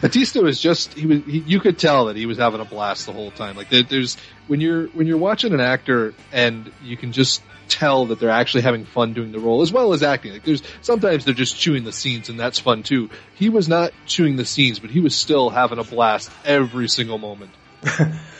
Batista 0.00 0.40
was 0.40 0.60
just 0.60 0.94
he 0.94 1.06
was 1.06 1.24
he, 1.24 1.38
you 1.40 1.58
could 1.58 1.76
tell 1.78 2.06
that 2.06 2.14
he 2.16 2.26
was 2.26 2.38
having 2.38 2.60
a 2.60 2.64
blast 2.64 3.06
the 3.06 3.12
whole 3.12 3.32
time. 3.32 3.56
Like 3.56 3.68
there, 3.68 3.82
there's 3.82 4.16
when 4.46 4.60
you're 4.60 4.86
when 4.88 5.06
you're 5.08 5.18
watching 5.18 5.52
an 5.54 5.60
actor 5.60 6.14
and 6.32 6.70
you 6.84 6.96
can 6.96 7.10
just 7.12 7.42
tell 7.68 8.06
that 8.06 8.20
they're 8.20 8.30
actually 8.30 8.62
having 8.62 8.84
fun 8.84 9.12
doing 9.12 9.32
the 9.32 9.38
role 9.38 9.62
as 9.62 9.72
well 9.72 9.92
as 9.92 10.02
acting. 10.02 10.32
Like 10.32 10.44
there's 10.44 10.62
sometimes 10.82 11.24
they're 11.24 11.34
just 11.34 11.58
chewing 11.58 11.84
the 11.84 11.92
scenes 11.92 12.28
and 12.28 12.38
that's 12.38 12.58
fun 12.58 12.82
too. 12.82 13.10
He 13.34 13.48
was 13.48 13.68
not 13.68 13.92
chewing 14.06 14.36
the 14.36 14.44
scenes, 14.44 14.78
but 14.78 14.90
he 14.90 15.00
was 15.00 15.14
still 15.14 15.50
having 15.50 15.78
a 15.78 15.84
blast 15.84 16.30
every 16.44 16.88
single 16.88 17.18
moment. 17.18 17.50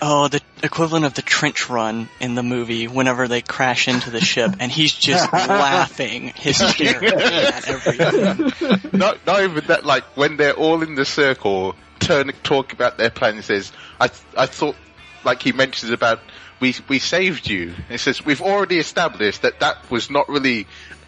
Oh, 0.00 0.28
the 0.28 0.40
equivalent 0.62 1.06
of 1.06 1.14
the 1.14 1.22
trench 1.22 1.68
run 1.68 2.08
in 2.20 2.36
the 2.36 2.42
movie 2.44 2.86
whenever 2.86 3.26
they 3.26 3.42
crash 3.42 3.88
into 3.88 4.10
the 4.10 4.20
ship 4.20 4.54
and 4.60 4.70
he's 4.70 4.92
just 4.92 5.32
laughing 5.32 6.32
hysterically 6.36 7.08
at 7.08 7.68
everything. 7.68 8.92
not, 8.96 9.26
not 9.26 9.42
even 9.42 9.66
that, 9.66 9.84
like, 9.84 10.04
when 10.16 10.36
they're 10.36 10.54
all 10.54 10.84
in 10.84 10.94
the 10.94 11.04
circle, 11.04 11.74
turn, 11.98 12.30
talk 12.44 12.72
about 12.72 12.96
their 12.96 13.10
plan, 13.10 13.34
he 13.34 13.42
says, 13.42 13.72
I, 14.00 14.08
I 14.36 14.46
thought, 14.46 14.76
like 15.24 15.42
he 15.42 15.50
mentions 15.50 15.90
about, 15.90 16.20
we, 16.60 16.74
we 16.88 16.98
saved 16.98 17.48
you. 17.48 17.74
It 17.88 17.98
says, 17.98 18.24
we've 18.24 18.42
already 18.42 18.78
established 18.78 19.42
that 19.42 19.60
that 19.60 19.90
was 19.90 20.10
not 20.10 20.28
really 20.28 20.66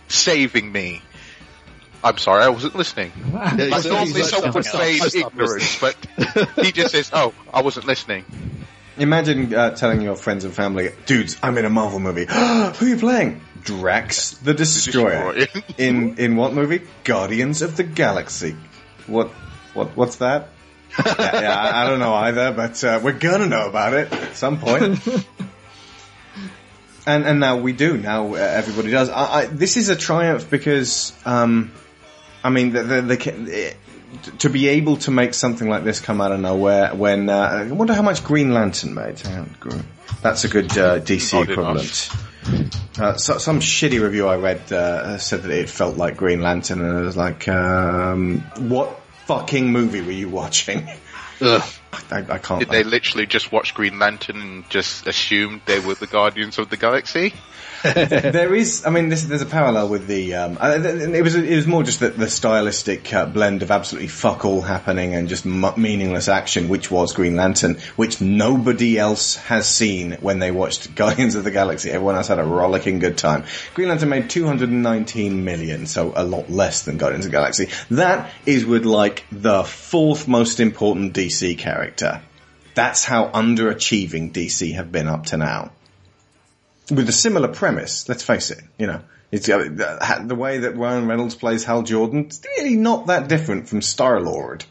saving 0.09 0.71
me. 0.71 1.03
I'm 2.03 2.17
sorry, 2.19 2.43
I 2.43 2.49
wasn't 2.49 2.75
listening. 2.77 3.13
Yeah, 3.33 3.39
like 3.45 3.59
he's- 3.59 3.85
normally 3.87 4.13
he's- 4.13 4.31
someone 4.31 4.53
would 4.53 4.67
I 4.67 4.99
feign 4.99 5.23
ignorance, 5.27 5.79
but 5.81 5.97
he 6.65 6.73
just 6.73 6.93
says, 6.93 7.11
oh, 7.13 7.35
I 7.53 7.63
wasn't 7.63 7.87
listening. 7.87 8.25
Imagine 8.97 9.55
uh, 9.55 9.71
telling 9.71 10.01
your 10.01 10.17
friends 10.17 10.45
and 10.45 10.53
family, 10.55 10.91
dudes, 11.07 11.39
I'm 11.43 11.57
in 11.59 11.65
a 11.65 11.71
Marvel 11.71 12.01
movie. 12.01 12.27
Who 12.29 12.35
are 12.35 12.75
you 12.89 12.97
playing? 12.97 13.41
Drax 13.63 14.33
the 14.39 14.55
Destroyer. 14.55 15.47
in 15.79 16.17
in 16.19 16.37
what 16.37 16.53
movie? 16.55 16.83
Guardians 17.05 17.61
of 17.63 17.77
the 17.77 17.83
Galaxy. 17.83 18.57
What 19.07 19.29
what 19.75 19.97
what's 19.97 20.17
that? 20.17 20.49
Yeah, 21.07 21.41
yeah, 21.41 21.61
I, 21.61 21.85
I 21.85 21.89
don't 21.89 21.99
know 21.99 22.15
either, 22.15 22.53
but 22.53 22.83
uh, 22.85 23.01
we're 23.03 23.13
gonna 23.13 23.47
know 23.47 23.69
about 23.69 23.95
it 23.95 24.13
at 24.13 24.37
some 24.37 24.59
point. 24.59 25.01
and 27.07 27.25
and 27.25 27.41
now 27.41 27.57
we 27.57 27.73
do. 27.73 27.97
Now 27.97 28.35
uh, 28.35 28.39
everybody 28.39 28.91
does. 28.91 29.09
I, 29.09 29.41
I, 29.41 29.47
this 29.47 29.77
is 29.77 29.89
a 29.89 29.97
triumph 29.97 30.51
because, 30.51 31.13
um, 31.25 31.73
I 32.45 32.51
mean, 32.51 32.73
the, 32.73 32.83
the, 32.83 33.03
the, 33.03 33.17
ca- 33.17 33.75
to 34.39 34.51
be 34.51 34.69
able 34.69 34.97
to 34.99 35.11
make 35.11 35.35
something 35.35 35.69
like 35.69 35.85
this 35.85 36.01
come 36.01 36.21
out 36.21 36.33
of 36.33 36.41
nowhere 36.41 36.95
when 36.95 37.29
uh, 37.29 37.37
I 37.37 37.71
wonder 37.71 37.95
how 37.95 38.03
much 38.03 38.25
Green 38.25 38.53
Lantern 38.53 38.95
made. 38.95 39.19
Hang 39.21 39.39
on, 39.41 39.57
Gr- 39.61 39.77
That's 40.23 40.45
a 40.45 40.49
good 40.49 40.77
uh, 40.77 41.01
DC 41.01 41.43
equivalent. 41.43 42.11
Uh, 42.99 43.17
so, 43.17 43.39
some 43.39 43.61
shitty 43.61 44.03
review 44.03 44.27
I 44.27 44.37
read 44.37 44.73
uh, 44.73 45.19
said 45.19 45.43
that 45.43 45.51
it 45.51 45.69
felt 45.69 45.97
like 45.97 46.17
Green 46.17 46.41
Lantern, 46.41 46.81
and 46.81 46.99
I 46.99 47.01
was 47.03 47.17
like, 47.17 47.47
um, 47.49 48.41
"What 48.59 49.00
fucking 49.31 49.71
movie 49.71 50.01
were 50.01 50.11
you 50.11 50.29
watching?" 50.29 50.89
I, 51.41 51.63
I 52.11 52.39
can't. 52.39 52.61
Did 52.61 52.71
they 52.71 52.83
literally 52.83 53.27
just 53.27 53.53
watch 53.53 53.75
Green 53.75 53.99
Lantern 53.99 54.41
and 54.41 54.69
just 54.69 55.07
assumed 55.07 55.63
they 55.67 55.79
were 55.79 55.95
the 55.95 56.09
Guardians 56.09 56.59
of 56.59 56.69
the 56.69 56.77
Galaxy? 56.77 57.33
there 57.95 58.55
is, 58.55 58.85
I 58.85 58.91
mean, 58.91 59.09
this, 59.09 59.25
there's 59.25 59.41
a 59.41 59.47
parallel 59.47 59.89
with 59.89 60.07
the. 60.07 60.35
Um, 60.35 60.59
it 60.61 61.23
was 61.23 61.35
it 61.35 61.57
was 61.57 61.67
more 61.67 61.83
just 61.83 62.01
the, 62.01 62.11
the 62.11 62.29
stylistic 62.29 63.13
uh, 63.15 63.25
blend 63.25 63.63
of 63.63 63.71
absolutely 63.71 64.09
fuck 64.09 64.45
all 64.45 64.61
happening 64.61 65.15
and 65.15 65.31
just 65.31 65.47
mu 65.47 65.71
meaningless 65.79 66.29
action, 66.29 66.69
which 66.69 66.91
was 66.91 67.15
Green 67.15 67.37
Lantern, 67.37 67.79
which 67.97 68.21
nobody 68.21 68.99
else 68.99 69.37
has 69.37 69.67
seen 69.67 70.13
when 70.21 70.41
they 70.41 70.51
watched 70.51 70.95
Guardians 70.95 71.37
of 71.37 71.45
the 71.45 71.51
Galaxy. 71.51 71.91
Everyone 71.91 72.17
else 72.17 72.29
had 72.29 72.39
a 72.39 72.45
rollicking 72.45 72.99
good 72.99 73.17
time. 73.17 73.45
Green 73.73 73.89
Lantern 73.89 74.11
made 74.11 74.29
219 74.29 75.43
million, 75.43 75.87
so 75.87 76.13
a 76.15 76.25
lot 76.25 76.51
less 76.51 76.83
than 76.83 76.99
Guardians 76.99 77.25
of 77.25 77.33
the 77.33 77.37
Galaxy. 77.37 77.71
That 77.91 78.31
is 78.45 78.67
with 78.67 78.85
like 78.85 79.25
the 79.33 79.65
fourth 79.65 80.29
most 80.29 80.61
important 80.61 81.15
DC 81.15 81.57
character. 81.57 82.21
That's 82.75 83.05
how 83.05 83.29
underachieving 83.29 84.33
DC 84.33 84.75
have 84.75 84.93
been 84.93 85.09
up 85.09 85.27
to 85.27 85.39
now 85.39 85.73
with 86.91 87.09
a 87.09 87.13
similar 87.13 87.49
premise. 87.49 88.09
Let's 88.09 88.23
face 88.23 88.51
it, 88.51 88.61
you 88.79 88.87
know, 88.87 89.01
it's 89.31 89.49
uh, 89.49 89.59
the, 89.59 90.25
the 90.27 90.35
way 90.35 90.59
that 90.59 90.77
Ryan 90.77 91.07
Reynolds 91.07 91.35
plays 91.35 91.65
Hal 91.65 91.83
Jordan. 91.83 92.27
It's 92.27 92.41
really 92.59 92.77
not 92.77 93.07
that 93.07 93.29
different 93.29 93.69
from 93.69 93.81
Star 93.83 94.21
Lord. 94.21 94.65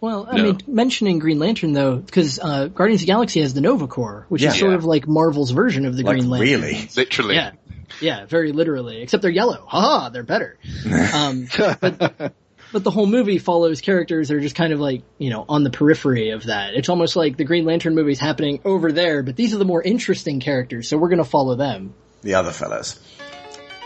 Well, 0.00 0.26
I 0.30 0.36
No. 0.36 0.42
mean, 0.42 0.60
mentioning 0.66 1.18
Green 1.18 1.38
Lantern 1.38 1.72
though, 1.72 1.96
because 1.96 2.38
uh, 2.38 2.66
Guardians 2.68 3.00
of 3.02 3.06
the 3.06 3.12
Galaxy 3.12 3.40
has 3.40 3.54
the 3.54 3.60
Nova 3.62 3.86
Corps, 3.86 4.26
which 4.28 4.42
is 4.42 4.58
sort 4.58 4.72
Yeah. 4.72 4.76
of 4.76 4.84
like 4.84 5.08
Marvel's 5.08 5.50
version 5.50 5.86
of 5.86 5.96
the 5.96 6.02
Like, 6.02 6.16
Green 6.16 6.28
Lantern. 6.30 6.60
really? 6.62 6.88
Literally. 6.96 7.34
Yeah, 7.36 7.52
yeah, 8.00 8.26
very 8.26 8.52
literally. 8.52 9.00
Except 9.02 9.22
they're 9.22 9.30
yellow. 9.30 9.64
Haha, 9.66 10.10
they're 10.10 10.22
better. 10.22 10.58
um, 11.14 11.46
but 11.80 12.34
but 12.74 12.82
the 12.82 12.90
whole 12.90 13.06
movie 13.06 13.38
follows 13.38 13.80
characters 13.80 14.28
that 14.28 14.36
are 14.36 14.40
just 14.40 14.56
kind 14.56 14.72
of 14.72 14.80
like 14.80 15.02
you 15.16 15.30
know 15.30 15.44
on 15.48 15.62
the 15.62 15.70
periphery 15.70 16.30
of 16.30 16.44
that. 16.46 16.74
It's 16.74 16.88
almost 16.88 17.14
like 17.14 17.36
the 17.36 17.44
Green 17.44 17.64
Lantern 17.64 17.94
movie 17.94 18.10
is 18.10 18.18
happening 18.18 18.60
over 18.64 18.90
there, 18.90 19.22
but 19.22 19.36
these 19.36 19.54
are 19.54 19.58
the 19.58 19.64
more 19.64 19.80
interesting 19.80 20.40
characters, 20.40 20.88
so 20.88 20.98
we're 20.98 21.08
going 21.08 21.18
to 21.18 21.24
follow 21.24 21.54
them. 21.54 21.94
The 22.22 22.34
other 22.34 22.50
fellas. 22.50 23.00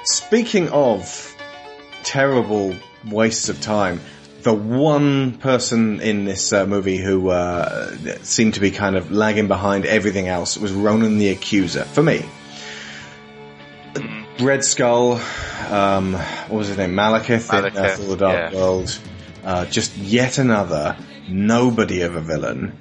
Speaking 0.04 0.70
of 0.70 1.36
terrible 2.02 2.74
wastes 3.06 3.50
of 3.50 3.60
time, 3.60 4.00
the 4.40 4.54
one 4.54 5.36
person 5.36 6.00
in 6.00 6.24
this 6.24 6.50
uh, 6.54 6.64
movie 6.64 6.96
who 6.96 7.28
uh, 7.28 7.94
seemed 8.22 8.54
to 8.54 8.60
be 8.60 8.70
kind 8.70 8.96
of 8.96 9.12
lagging 9.12 9.48
behind 9.48 9.84
everything 9.84 10.28
else 10.28 10.56
was 10.56 10.72
Ronan 10.72 11.18
the 11.18 11.28
Accuser. 11.28 11.84
For 11.84 12.02
me, 12.02 12.24
Red 14.40 14.64
Skull, 14.64 15.20
um, 15.70 16.12
what 16.14 16.50
was 16.50 16.68
his 16.68 16.76
name? 16.76 16.94
Malekith, 16.94 17.52
in 17.52 17.64
uh, 17.64 17.70
Malekith, 17.70 17.96
Thor: 17.96 18.06
The 18.06 18.16
Dark 18.16 18.52
yeah. 18.52 18.58
World. 18.58 18.98
Uh, 19.44 19.64
just 19.66 19.96
yet 19.96 20.38
another 20.38 20.96
nobody 21.28 22.02
of 22.02 22.16
a 22.16 22.20
villain. 22.20 22.76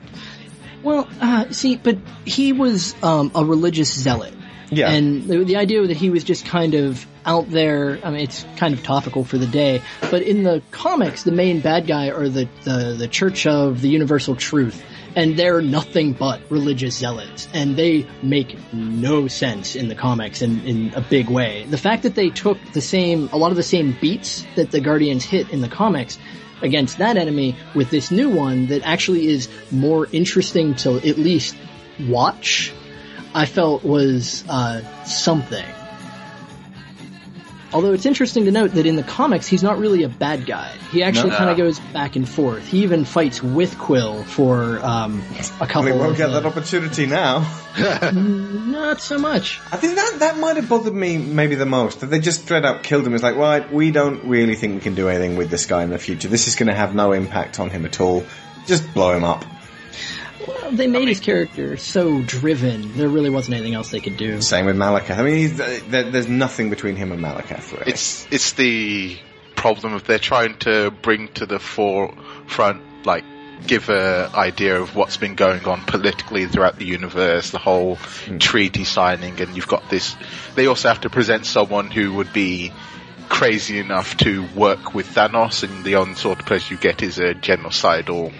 Well, 0.83 1.07
uh, 1.19 1.49
see, 1.51 1.75
but 1.75 1.97
he 2.25 2.53
was 2.53 2.95
um, 3.03 3.31
a 3.35 3.43
religious 3.43 3.93
zealot. 3.93 4.33
Yeah. 4.69 4.89
And 4.89 5.23
the, 5.23 5.43
the 5.43 5.57
idea 5.57 5.85
that 5.85 5.97
he 5.97 6.09
was 6.09 6.23
just 6.23 6.45
kind 6.45 6.73
of 6.73 7.05
out 7.25 7.49
there, 7.49 7.99
I 8.03 8.11
mean, 8.11 8.21
it's 8.21 8.45
kind 8.57 8.73
of 8.73 8.83
topical 8.83 9.23
for 9.23 9.37
the 9.37 9.47
day, 9.47 9.81
but 10.11 10.21
in 10.21 10.43
the 10.43 10.61
comics, 10.71 11.23
the 11.23 11.31
main 11.31 11.61
bad 11.61 11.87
guy 11.87 12.09
are 12.09 12.29
the, 12.29 12.47
the, 12.63 12.95
the 12.97 13.07
Church 13.07 13.47
of 13.47 13.81
the 13.81 13.89
Universal 13.89 14.35
Truth. 14.35 14.83
And 15.17 15.35
they're 15.35 15.61
nothing 15.61 16.13
but 16.13 16.39
religious 16.49 16.95
zealots. 16.95 17.47
And 17.51 17.75
they 17.75 18.05
make 18.21 18.55
no 18.71 19.27
sense 19.27 19.75
in 19.75 19.87
the 19.87 19.95
comics 19.95 20.43
in, 20.43 20.61
in 20.65 20.93
a 20.93 21.01
big 21.01 21.27
way. 21.27 21.65
The 21.69 21.77
fact 21.77 22.03
that 22.03 22.13
they 22.13 22.29
took 22.29 22.57
the 22.73 22.81
same, 22.81 23.27
a 23.33 23.37
lot 23.37 23.49
of 23.49 23.57
the 23.57 23.63
same 23.63 23.97
beats 23.99 24.45
that 24.55 24.69
the 24.69 24.79
Guardians 24.79 25.25
hit 25.25 25.49
in 25.49 25.61
the 25.61 25.67
comics 25.67 26.19
against 26.61 26.99
that 26.99 27.17
enemy 27.17 27.55
with 27.73 27.89
this 27.89 28.11
new 28.11 28.29
one 28.29 28.67
that 28.67 28.83
actually 28.83 29.27
is 29.27 29.49
more 29.71 30.07
interesting 30.11 30.75
to 30.75 30.97
at 30.97 31.17
least 31.17 31.55
watch, 32.07 32.71
I 33.33 33.47
felt 33.47 33.83
was 33.83 34.43
uh, 34.47 34.81
something. 35.03 35.65
Although 37.73 37.91
it's 37.91 38.05
interesting 38.05 38.45
to 38.45 38.51
note 38.51 38.71
that 38.71 38.85
in 38.85 38.95
the 38.95 39.03
comics, 39.03 39.45
he's 39.45 39.61
not 39.61 39.77
really 39.77 40.03
a 40.03 40.09
bad 40.09 40.45
guy. 40.45 40.71
He 40.91 41.03
actually 41.03 41.31
No. 41.31 41.37
kind 41.37 41.49
of 41.49 41.57
goes 41.57 41.79
back 41.91 42.15
and 42.15 42.27
forth. 42.27 42.65
He 42.65 42.83
even 42.83 43.03
fights 43.03 43.43
with 43.43 43.77
Quill 43.77 44.23
for 44.23 44.79
um, 44.85 45.21
a 45.59 45.67
couple. 45.67 45.83
Well, 45.83 45.93
he 45.93 45.99
won't 45.99 46.11
of, 46.11 46.17
get 46.17 46.29
uh, 46.29 46.39
that 46.39 46.45
opportunity 46.45 47.07
now. 47.07 47.45
Not 48.13 49.01
so 49.01 49.17
much. 49.17 49.59
I 49.71 49.77
think 49.77 49.95
that 49.95 50.19
that 50.19 50.37
might 50.37 50.55
have 50.55 50.69
bothered 50.69 50.93
me 50.93 51.17
maybe 51.17 51.55
the 51.55 51.65
most. 51.65 51.99
That 51.99 52.07
they 52.07 52.19
just 52.19 52.43
straight 52.43 52.63
up 52.63 52.83
killed 52.83 53.05
him. 53.05 53.13
It's 53.13 53.23
like, 53.23 53.35
right, 53.35 53.71
we 53.71 53.91
don't 53.91 54.23
really 54.23 54.55
think 54.55 54.75
we 54.75 54.79
can 54.79 54.95
do 54.95 55.09
anything 55.09 55.35
with 55.35 55.49
this 55.49 55.65
guy 55.65 55.83
in 55.83 55.89
the 55.89 55.99
future. 55.99 56.29
This 56.29 56.47
is 56.47 56.55
going 56.55 56.67
to 56.67 56.75
have 56.75 56.95
no 56.95 57.11
impact 57.11 57.59
on 57.59 57.69
him 57.69 57.85
at 57.85 57.99
all. 57.99 58.25
Just 58.65 58.93
blow 58.93 59.15
him 59.15 59.23
up. 59.25 59.43
Well, 60.47 60.71
they 60.71 60.87
made 60.87 61.09
his 61.09 61.19
character 61.19 61.75
so 61.75 62.21
driven. 62.21 62.97
There 62.97 63.09
really 63.09 63.29
wasn't 63.29 63.55
anything 63.55 63.75
else 63.75 63.91
they 63.91 63.99
could 63.99 64.15
do. 64.15 64.41
Same 64.41 64.65
with 64.65 64.77
Malekith. 64.77 65.17
I 65.17 65.23
mean, 65.23 65.35
he's, 65.35 65.59
uh, 65.59 65.79
there, 65.89 66.03
there's 66.09 66.29
nothing 66.29 66.69
between 66.69 66.95
him 66.95 67.11
and 67.11 67.21
Malekith. 67.21 67.73
Really. 67.73 67.91
It's 67.91 68.25
it's 68.31 68.53
the 68.53 69.17
problem 69.55 69.93
of 69.93 70.05
they're 70.05 70.19
trying 70.19 70.57
to 70.59 70.91
bring 70.91 71.27
to 71.33 71.45
the 71.45 71.59
forefront, 71.59 73.05
like 73.05 73.25
give 73.65 73.89
a 73.89 74.29
idea 74.33 74.79
of 74.79 74.95
what's 74.95 75.17
been 75.17 75.35
going 75.35 75.65
on 75.65 75.81
politically 75.81 76.45
throughout 76.45 76.77
the 76.77 76.85
universe, 76.85 77.51
the 77.51 77.57
whole 77.57 77.95
hmm. 77.95 78.37
treaty 78.37 78.85
signing, 78.85 79.41
and 79.41 79.55
you've 79.55 79.67
got 79.67 79.89
this. 79.89 80.15
They 80.55 80.67
also 80.67 80.87
have 80.87 81.01
to 81.01 81.09
present 81.09 81.45
someone 81.45 81.91
who 81.91 82.13
would 82.13 82.31
be 82.31 82.71
crazy 83.27 83.79
enough 83.79 84.15
to 84.17 84.47
work 84.55 84.93
with 84.93 85.07
Thanos, 85.07 85.63
and 85.63 85.83
the 85.83 85.95
only 85.95 86.15
sort 86.15 86.39
of 86.39 86.45
person 86.45 86.77
you 86.77 86.81
get 86.81 87.01
is 87.01 87.19
a 87.19 87.33
genocidal 87.33 88.31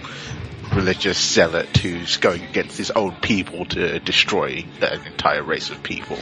religious 0.74 1.18
zealot 1.18 1.76
who's 1.76 2.16
going 2.18 2.42
against 2.42 2.76
his 2.76 2.90
own 2.90 3.14
people 3.16 3.64
to 3.66 3.98
destroy 4.00 4.64
an 4.80 5.06
entire 5.06 5.42
race 5.42 5.70
of 5.70 5.82
people. 5.82 6.18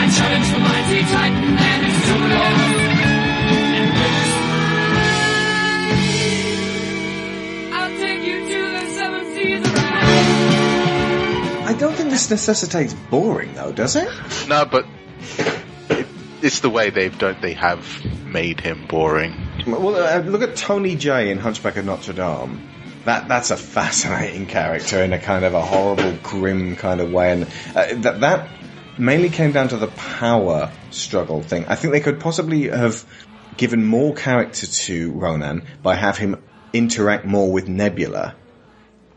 I 0.00 0.08
challenge 0.16 0.50
the 0.52 0.58
mighty 0.58 1.02
titan 1.02 1.58
and 1.58 1.86
his 1.86 2.06
doodles. 2.06 2.78
I'll 7.74 7.98
take 7.98 8.22
you 8.22 8.38
to 8.46 8.70
the 8.72 8.86
seven 8.94 9.24
seas 9.34 9.62
I 11.66 11.74
don't 11.78 11.94
think 11.94 12.10
this 12.10 12.30
necessitates 12.30 12.94
boring, 12.94 13.54
though, 13.54 13.72
does 13.72 13.96
it? 13.96 14.08
No, 14.48 14.64
but 14.64 14.86
it, 15.90 16.06
it's 16.42 16.60
the 16.60 16.70
way 16.70 16.90
they've 16.90 17.16
done. 17.18 17.36
They 17.40 17.54
have 17.54 17.84
made 18.24 18.60
him 18.60 18.86
boring. 18.86 19.47
Well, 19.70 19.96
uh, 19.96 20.20
look 20.20 20.42
at 20.42 20.56
Tony 20.56 20.96
J 20.96 21.30
in 21.30 21.38
Hunchback 21.38 21.76
of 21.76 21.84
Notre 21.84 22.12
Dame. 22.12 22.68
That 23.04 23.28
that's 23.28 23.50
a 23.50 23.56
fascinating 23.56 24.46
character 24.46 25.02
in 25.02 25.12
a 25.12 25.18
kind 25.18 25.44
of 25.44 25.54
a 25.54 25.60
horrible, 25.60 26.16
grim 26.22 26.76
kind 26.76 27.00
of 27.00 27.12
way, 27.12 27.32
and 27.32 27.44
uh, 27.74 27.94
that 28.02 28.20
that 28.20 28.48
mainly 28.98 29.30
came 29.30 29.52
down 29.52 29.68
to 29.68 29.76
the 29.76 29.88
power 29.88 30.72
struggle 30.90 31.42
thing. 31.42 31.66
I 31.66 31.74
think 31.74 31.92
they 31.92 32.00
could 32.00 32.20
possibly 32.20 32.68
have 32.68 33.04
given 33.56 33.84
more 33.84 34.14
character 34.14 34.66
to 34.66 35.12
Ronan 35.12 35.66
by 35.82 35.94
have 35.94 36.16
him 36.18 36.42
interact 36.72 37.24
more 37.24 37.50
with 37.50 37.68
Nebula. 37.68 38.34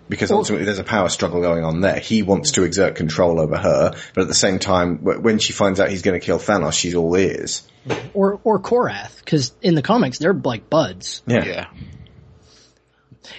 Because 0.10 0.32
ultimately 0.32 0.66
there's 0.66 0.80
a 0.80 0.84
power 0.84 1.08
struggle 1.08 1.42
going 1.42 1.64
on 1.64 1.80
there. 1.80 1.98
He 1.98 2.22
wants 2.22 2.52
to 2.54 2.64
exert 2.64 2.96
control 2.96 3.40
over 3.40 3.56
her, 3.56 3.96
but 4.14 4.22
at 4.22 4.28
the 4.28 4.34
same 4.34 4.60
time, 4.60 4.98
when 4.98 5.40
she 5.40 5.54
finds 5.54 5.80
out 5.80 5.90
he's 5.90 6.02
going 6.02 6.20
to 6.20 6.26
kill 6.26 6.38
Thanos, 6.38 6.74
she's 6.74 6.96
all 6.96 7.16
ears. 7.16 7.66
Or 8.14 8.40
or 8.44 8.60
Korath, 8.60 9.18
because 9.20 9.54
in 9.62 9.76
the 9.76 9.82
comics 9.82 10.20
they're 10.20 10.34
like 10.34 10.70
buds. 10.70 11.24
Yeah. 11.26 11.46
Yeah. 11.46 11.68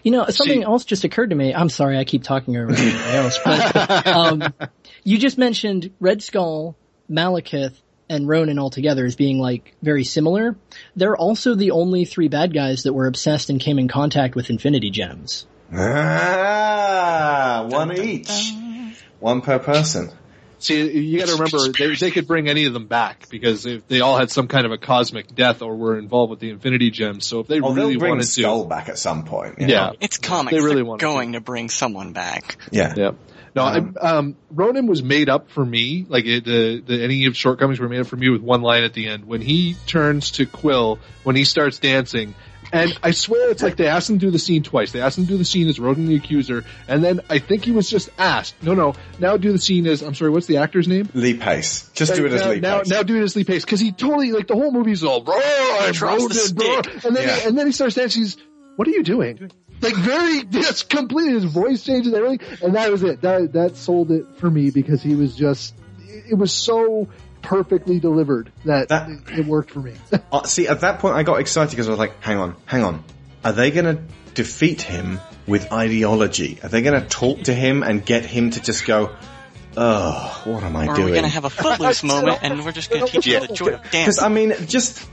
You 0.02 0.12
know, 0.12 0.27
something 0.28 0.62
else 0.62 0.85
just 0.85 1.05
occurred 1.05 1.31
to 1.31 1.36
me. 1.36 1.55
I'm 1.55 1.69
sorry, 1.69 1.98
I 1.98 2.05
keep 2.05 2.23
talking 2.23 2.56
over 2.56 2.73
everybody 2.73 3.16
else. 3.16 3.39
But, 3.44 4.06
um, 4.06 4.55
you 5.05 5.19
just 5.19 5.39
mentioned 5.39 5.93
Red 6.01 6.23
Skull, 6.23 6.77
Malekith, 7.10 7.74
and 8.09 8.28
Ronan 8.28 8.59
all 8.59 8.70
together 8.70 9.05
as 9.05 9.16
being 9.16 9.39
like 9.39 9.74
very 9.82 10.05
similar. 10.05 10.56
They're 10.97 11.16
also 11.16 11.55
the 11.55 11.73
only 11.73 12.05
three 12.05 12.28
bad 12.28 12.55
guys 12.55 12.85
that 12.85 12.93
were 12.93 13.06
obsessed 13.06 13.51
and 13.51 13.60
came 13.60 13.78
in 13.78 13.89
contact 13.89 14.35
with 14.35 14.51
Infinity 14.51 14.90
Gems. 14.90 15.47
Ah, 15.74 17.66
one 17.69 17.97
each. 17.98 18.52
One 19.19 19.40
per 19.40 19.59
person. 19.59 20.12
See, 20.62 20.90
you 20.98 21.18
got 21.18 21.26
to 21.28 21.32
remember 21.34 21.72
they, 21.76 21.94
they 21.97 22.10
could 22.10 22.26
bring 22.26 22.48
any 22.48 22.66
of 22.66 22.72
them 22.72 22.86
back 22.86 23.28
because 23.28 23.66
if 23.66 23.86
they 23.89 24.01
all 24.01 24.16
had 24.16 24.30
some 24.30 24.47
kind 24.48 24.64
of 24.64 24.72
a 24.72 24.78
cosmic 24.78 25.34
death 25.34 25.60
or 25.62 25.76
were 25.76 25.98
involved 25.98 26.30
with 26.30 26.40
the 26.40 26.51
Infinity 26.51 26.90
Gems. 26.90 27.26
So 27.26 27.40
if 27.40 27.48
they 27.48 27.60
Oh, 27.60 27.72
really 27.74 27.93
they'll 27.94 27.98
bring 28.01 28.10
wanted 28.12 28.24
Skull 28.26 28.62
to, 28.62 28.68
back 28.68 28.89
at 28.89 28.98
some 28.98 29.24
point. 29.24 29.56
you 29.59 29.66
Yeah. 29.66 29.86
know? 29.89 29.97
It's 30.01 30.18
comics. 30.18 30.52
They 30.56 30.60
really 30.62 30.82
They're 30.84 30.97
to. 30.97 30.98
going 30.98 31.32
to 31.32 31.40
bring 31.40 31.68
someone 31.68 32.12
back. 32.12 32.56
Yeah. 32.70 32.94
Yeah. 32.97 33.10
No, 33.55 33.64
I, 33.64 33.76
um, 34.01 34.36
Ronan 34.51 34.86
was 34.86 35.02
made 35.02 35.28
up 35.28 35.51
for 35.51 35.62
me. 35.62 36.06
Like 36.09 36.24
it, 36.24 36.44
the 36.47 36.80
the 36.80 37.02
any 37.05 37.26
of 37.26 37.36
shortcomings 37.36 37.80
were 37.80 37.89
made 37.89 38.01
up 38.01 38.06
for 38.06 38.16
me 38.16 38.30
with 38.30 38.40
one 38.40 38.62
line 38.62 38.82
at 38.82 38.94
the 38.94 39.09
end 39.09 39.26
when 39.26 39.43
he 39.43 39.76
turns 39.86 40.30
to 40.32 40.47
Quill 40.47 40.98
when 41.22 41.36
he 41.36 41.44
starts 41.44 41.78
dancing. 41.78 42.34
And 42.73 42.99
I 43.03 43.11
swear 43.11 43.51
it's 43.51 43.62
like 43.62 43.77
they 43.77 43.86
asked 43.86 44.09
him 44.09 44.19
to 44.19 44.27
do 44.27 44.31
the 44.31 44.39
scene 44.39 44.62
twice. 44.62 44.93
They 44.93 45.01
asked 45.03 45.19
him 45.19 45.24
to 45.24 45.31
do 45.32 45.36
the 45.36 45.44
scene 45.44 45.69
as 45.69 45.78
Ronan 45.78 46.07
the 46.07 46.16
Accuser, 46.16 46.65
and 46.89 47.05
then 47.05 47.20
I 47.28 47.39
think 47.39 47.65
he 47.65 47.70
was 47.70 47.89
just 47.90 48.09
asked, 48.19 48.55
no, 48.62 48.73
no, 48.74 48.94
now 49.19 49.36
do 49.36 49.53
the 49.53 49.59
scene 49.59 49.86
as, 49.86 50.01
I'm 50.01 50.15
sorry, 50.15 50.31
what's 50.31 50.47
the 50.47 50.57
actor's 50.57 50.89
name? 50.89 51.09
Lee 51.12 51.35
Pace. 51.35 51.90
Just 51.94 52.15
do 52.15 52.24
it 52.24 52.32
as 52.32 52.40
now, 52.40 52.49
Lee 52.51 52.61
now, 52.61 52.78
Pace. 52.78 52.89
now 52.89 53.03
do 53.03 53.16
it 53.16 53.23
as 53.23 53.36
Lee 53.36 53.44
Pace 53.44 53.65
because 53.65 53.81
he 53.81 53.93
totally 53.93 54.32
like 54.32 54.47
the 54.47 54.55
whole 54.55 54.73
movie's 54.73 55.05
all 55.05 55.23
"Roar, 55.23 55.36
I'm 55.39 55.93
Trust 55.93 56.01
the 56.01 56.07
Ronan, 56.07 56.31
stick." 56.31 56.57
bro," 57.03 57.09
and 57.09 57.16
then 57.16 57.28
Yeah. 57.28 57.36
he, 57.36 57.49
and 57.49 57.59
then 57.59 57.66
he 57.66 57.73
starts 57.73 57.94
dancing. 57.94 58.23
He's, 58.23 58.36
what 58.77 58.89
are 58.89 58.93
you 58.93 59.03
doing? 59.03 59.51
Like 59.82 59.94
very, 59.97 60.44
just 60.44 60.89
completely 60.89 61.35
his 61.35 61.44
voice 61.44 61.82
changes 61.85 62.15
everything, 62.15 62.40
and 62.62 62.74
that 62.77 62.90
was 62.90 63.03
it. 63.03 63.20
That 63.20 63.53
that 63.53 63.77
sold 63.77 64.11
it 64.12 64.24
for 64.39 64.49
me 64.51 64.70
because 64.70 65.03
he 65.03 65.15
was 65.15 65.35
just, 65.36 65.74
it 66.09 66.39
was 66.39 66.53
so 66.53 67.09
perfectly 67.43 68.01
delivered 68.01 68.51
that, 68.64 68.89
That- 68.89 69.10
it, 69.10 69.40
it 69.40 69.47
worked 69.47 69.70
for 69.70 69.81
me. 69.81 69.94
Uh, 70.32 70.44
see, 70.44 70.66
at 70.66 70.81
that 70.81 70.98
point 70.98 71.14
I 71.14 71.24
got 71.24 71.40
excited 71.40 71.70
because 71.70 71.89
I 71.89 71.90
was 71.90 71.98
like, 71.98 72.23
hang 72.23 72.39
on, 72.39 72.56
hang 72.64 72.85
on. 72.85 73.05
Are 73.44 73.52
they 73.52 73.70
going 73.70 73.85
to 73.85 74.02
defeat 74.32 74.81
him 74.81 75.20
with 75.47 75.70
ideology? 75.70 76.59
Are 76.62 76.70
they 76.70 76.81
going 76.81 76.98
to 76.98 77.06
talk 77.06 77.43
to 77.43 77.55
him 77.55 77.82
and 77.82 78.05
get 78.05 78.24
him 78.24 78.51
to 78.51 78.62
just 78.62 78.86
go, 78.86 79.14
oh, 79.77 80.43
what 80.44 80.62
am 80.62 80.74
I 80.77 80.86
Or 80.86 80.90
are 80.90 80.94
doing? 80.97 81.09
We're 81.09 81.14
going 81.14 81.24
to 81.24 81.28
have 81.28 81.44
a 81.44 81.51
footloose 81.51 82.02
moment 82.14 82.39
and 82.43 82.64
we're 82.64 82.73
just 82.73 82.90
going 82.90 83.05
to 83.06 83.12
teach 83.12 83.27
you 83.27 83.40
the 83.40 83.48
joy 83.48 83.74
of 83.74 83.82
Because? 83.82 84.23
I 84.23 84.28
mean, 84.28 84.55
just 84.66 85.06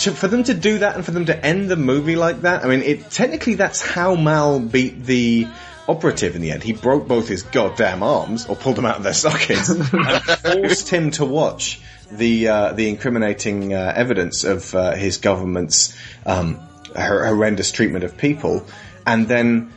to, 0.00 0.12
for 0.12 0.28
them 0.28 0.44
to 0.44 0.54
do 0.54 0.78
that 0.78 0.96
and 0.96 1.04
for 1.04 1.10
them 1.10 1.26
to 1.26 1.44
end 1.46 1.68
the 1.68 1.76
movie 1.76 2.16
like 2.16 2.42
that, 2.42 2.64
I 2.64 2.68
mean, 2.68 2.82
it 2.82 3.10
technically 3.10 3.54
that's 3.54 3.80
how 3.82 4.14
Mal 4.14 4.60
beat 4.60 5.04
the 5.04 5.48
operative 5.88 6.36
in 6.36 6.42
the 6.42 6.52
end. 6.52 6.62
He 6.62 6.72
broke 6.72 7.06
both 7.06 7.28
his 7.28 7.42
goddamn 7.42 8.02
arms 8.02 8.46
or 8.46 8.56
pulled 8.56 8.76
them 8.76 8.86
out 8.86 8.96
of 8.96 9.02
their 9.02 9.14
sockets 9.14 9.68
and 9.70 9.84
forced 9.86 10.88
him 10.88 11.10
to 11.12 11.24
watch 11.24 11.80
the 12.10 12.48
uh, 12.48 12.72
the 12.72 12.88
incriminating 12.88 13.74
uh, 13.74 13.92
evidence 13.94 14.44
of 14.44 14.74
uh, 14.74 14.92
his 14.94 15.18
government's 15.18 15.96
um, 16.24 16.56
hor- 16.94 17.24
horrendous 17.24 17.72
treatment 17.72 18.04
of 18.04 18.16
people, 18.16 18.64
and 19.06 19.26
then 19.26 19.72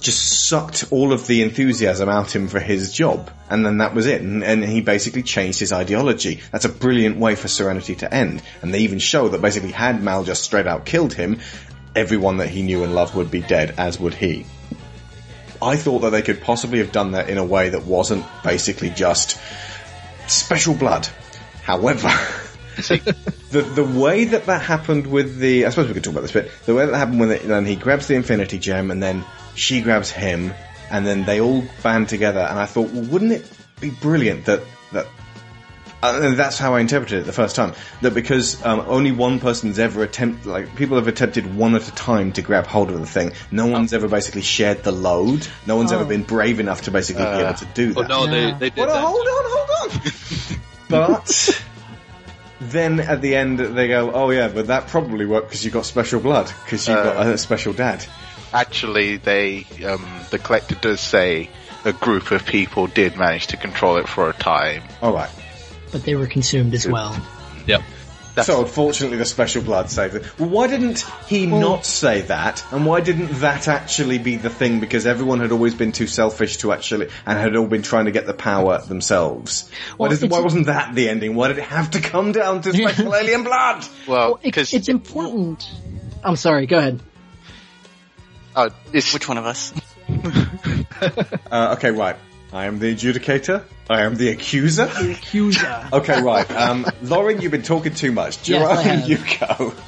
just 0.00 0.48
sucked 0.48 0.86
all 0.90 1.12
of 1.12 1.26
the 1.26 1.42
enthusiasm 1.42 2.08
out 2.08 2.34
him 2.34 2.48
for 2.48 2.58
his 2.58 2.92
job. 2.92 3.30
And 3.50 3.66
then 3.66 3.78
that 3.78 3.94
was 3.94 4.06
it. 4.06 4.22
And, 4.22 4.42
and 4.42 4.64
he 4.64 4.80
basically 4.80 5.22
changed 5.22 5.60
his 5.60 5.72
ideology. 5.72 6.40
That's 6.50 6.64
a 6.64 6.70
brilliant 6.70 7.18
way 7.18 7.34
for 7.34 7.48
Serenity 7.48 7.96
to 7.96 8.12
end. 8.12 8.42
And 8.62 8.72
they 8.72 8.80
even 8.80 8.98
show 8.98 9.28
that 9.28 9.42
basically 9.42 9.72
had 9.72 10.02
Mal 10.02 10.24
just 10.24 10.42
straight 10.42 10.66
out 10.66 10.86
killed 10.86 11.12
him, 11.12 11.40
everyone 11.94 12.38
that 12.38 12.48
he 12.48 12.62
knew 12.62 12.82
and 12.82 12.94
loved 12.94 13.14
would 13.14 13.30
be 13.30 13.40
dead, 13.40 13.74
as 13.76 14.00
would 14.00 14.14
he. 14.14 14.46
I 15.62 15.76
thought 15.76 16.00
that 16.00 16.10
they 16.10 16.22
could 16.22 16.40
possibly 16.40 16.78
have 16.78 16.92
done 16.92 17.12
that 17.12 17.28
in 17.28 17.38
a 17.38 17.44
way 17.44 17.70
that 17.70 17.84
wasn't 17.84 18.24
basically 18.42 18.90
just 18.90 19.38
special 20.26 20.74
blood. 20.74 21.08
However, 21.62 22.08
the 22.76 23.62
the 23.74 23.84
way 23.84 24.24
that 24.26 24.46
that 24.46 24.62
happened 24.62 25.06
with 25.06 25.38
the 25.38 25.66
I 25.66 25.70
suppose 25.70 25.88
we 25.88 25.94
could 25.94 26.04
talk 26.04 26.12
about 26.12 26.22
this 26.22 26.32
bit. 26.32 26.50
The 26.66 26.74
way 26.74 26.86
that 26.86 26.96
happened 26.96 27.20
when 27.20 27.30
it, 27.30 27.42
then 27.42 27.66
he 27.66 27.76
grabs 27.76 28.06
the 28.06 28.14
Infinity 28.14 28.58
Gem 28.58 28.90
and 28.90 29.02
then 29.02 29.24
she 29.54 29.82
grabs 29.82 30.10
him 30.10 30.52
and 30.90 31.06
then 31.06 31.24
they 31.24 31.40
all 31.40 31.64
band 31.82 32.08
together. 32.08 32.40
And 32.40 32.58
I 32.58 32.66
thought, 32.66 32.90
well, 32.90 33.04
wouldn't 33.04 33.32
it 33.32 33.50
be 33.80 33.90
brilliant 33.90 34.46
that 34.46 34.62
and 36.02 36.36
that's 36.38 36.58
how 36.58 36.74
I 36.74 36.80
interpreted 36.80 37.20
it 37.20 37.26
the 37.26 37.32
first 37.32 37.56
time. 37.56 37.74
That 38.00 38.14
because 38.14 38.64
um, 38.64 38.84
only 38.86 39.12
one 39.12 39.38
person's 39.40 39.78
ever 39.78 40.02
attempt, 40.02 40.46
like 40.46 40.74
people 40.76 40.96
have 40.96 41.08
attempted 41.08 41.54
one 41.56 41.74
at 41.74 41.86
a 41.88 41.92
time 41.94 42.32
to 42.32 42.42
grab 42.42 42.66
hold 42.66 42.90
of 42.90 42.98
the 42.98 43.06
thing. 43.06 43.32
No 43.50 43.66
one's 43.66 43.92
ever 43.92 44.08
basically 44.08 44.42
shared 44.42 44.82
the 44.82 44.92
load. 44.92 45.46
No 45.66 45.76
one's 45.76 45.92
ever 45.92 46.04
Oh. 46.04 46.06
been 46.08 46.22
brave 46.22 46.58
enough 46.60 46.82
to 46.82 46.90
basically 46.90 47.24
be 47.24 47.28
Uh, 47.28 47.40
able 47.48 47.54
to 47.58 47.64
do 47.74 47.94
oh, 47.96 48.02
that. 48.02 48.08
no, 48.08 48.26
they- 48.26 48.52
they 48.52 48.70
did 48.70 48.86
Well, 48.86 48.88
that. 48.88 49.04
hold 49.04 49.26
on, 49.26 49.44
hold 49.46 49.92
on. 49.92 50.58
but 50.88 51.64
then 52.60 53.00
at 53.00 53.20
the 53.22 53.36
end 53.36 53.58
they 53.58 53.88
go, 53.88 54.10
oh 54.12 54.30
yeah, 54.30 54.48
but 54.48 54.66
that 54.68 54.88
probably 54.88 55.26
worked 55.26 55.48
because 55.48 55.64
you 55.64 55.70
got 55.70 55.84
special 55.86 56.20
blood 56.20 56.52
because 56.64 56.86
you 56.88 56.94
got 56.94 57.26
a 57.26 57.38
special 57.38 57.72
dad. 57.72 58.04
Actually, 58.52 59.16
they 59.18 59.64
um, 59.86 60.04
the 60.30 60.38
collector 60.38 60.74
does 60.74 61.00
say 61.00 61.48
a 61.84 61.92
group 61.92 62.30
of 62.32 62.44
people 62.44 62.86
did 62.88 63.16
manage 63.16 63.46
to 63.48 63.56
control 63.56 63.96
it 63.96 64.08
for 64.08 64.28
a 64.28 64.32
time. 64.34 64.82
All 65.00 65.12
right. 65.14 65.30
But 65.92 66.04
they 66.04 66.14
were 66.14 66.26
consumed 66.26 66.74
as 66.74 66.86
well. 66.86 67.16
Yep. 67.66 67.82
so 68.44 68.60
unfortunately 68.62 69.18
the 69.18 69.24
special 69.24 69.62
blood 69.62 69.90
saved 69.90 70.14
it. 70.14 70.38
Well, 70.38 70.48
why 70.48 70.66
didn't 70.68 71.04
he 71.26 71.46
not 71.46 71.84
say 71.84 72.22
that? 72.22 72.64
And 72.70 72.86
why 72.86 73.00
didn't 73.00 73.40
that 73.40 73.68
actually 73.68 74.18
be 74.18 74.36
the 74.36 74.48
thing? 74.50 74.80
Because 74.80 75.06
everyone 75.06 75.40
had 75.40 75.52
always 75.52 75.74
been 75.74 75.92
too 75.92 76.06
selfish 76.06 76.58
to 76.58 76.72
actually, 76.72 77.08
and 77.26 77.38
had 77.38 77.56
all 77.56 77.66
been 77.66 77.82
trying 77.82 78.04
to 78.06 78.12
get 78.12 78.26
the 78.26 78.34
power 78.34 78.80
themselves. 78.80 79.68
Why, 79.96 80.08
Well, 80.08 80.18
does, 80.18 80.30
why 80.30 80.40
wasn't 80.40 80.66
that 80.66 80.94
the 80.94 81.08
ending? 81.08 81.34
Why 81.34 81.48
did 81.48 81.58
it 81.58 81.64
have 81.64 81.90
to 81.92 82.00
come 82.00 82.32
down 82.32 82.62
to 82.62 82.72
special 82.72 83.14
alien 83.14 83.42
blood? 83.42 83.84
Well, 84.06 84.38
It's, 84.42 84.72
it's 84.72 84.88
important. 84.88 85.68
I'm 86.22 86.36
sorry. 86.36 86.66
Go 86.66 86.78
ahead. 86.78 87.00
Uh, 88.54 88.70
Which 88.92 89.28
one 89.28 89.38
of 89.38 89.46
us? 89.46 89.72
Uh, 91.50 91.76
okay, 91.78 91.90
right. 91.92 92.16
I 92.52 92.66
am 92.66 92.78
the 92.78 92.94
adjudicator. 92.94 93.64
I 93.88 94.02
am 94.02 94.16
the 94.16 94.30
accuser. 94.30 94.86
The 94.86 95.12
accuser. 95.12 95.88
Okay, 95.92 96.22
right. 96.22 96.50
Um, 96.50 96.86
Lauren, 97.02 97.40
you've 97.40 97.52
been 97.52 97.62
talking 97.62 97.94
too 97.94 98.12
much. 98.12 98.48
Yes, 98.48 98.60
Jerome, 98.60 98.84
have. 98.84 99.08
you 99.08 99.18
go. 99.38 99.74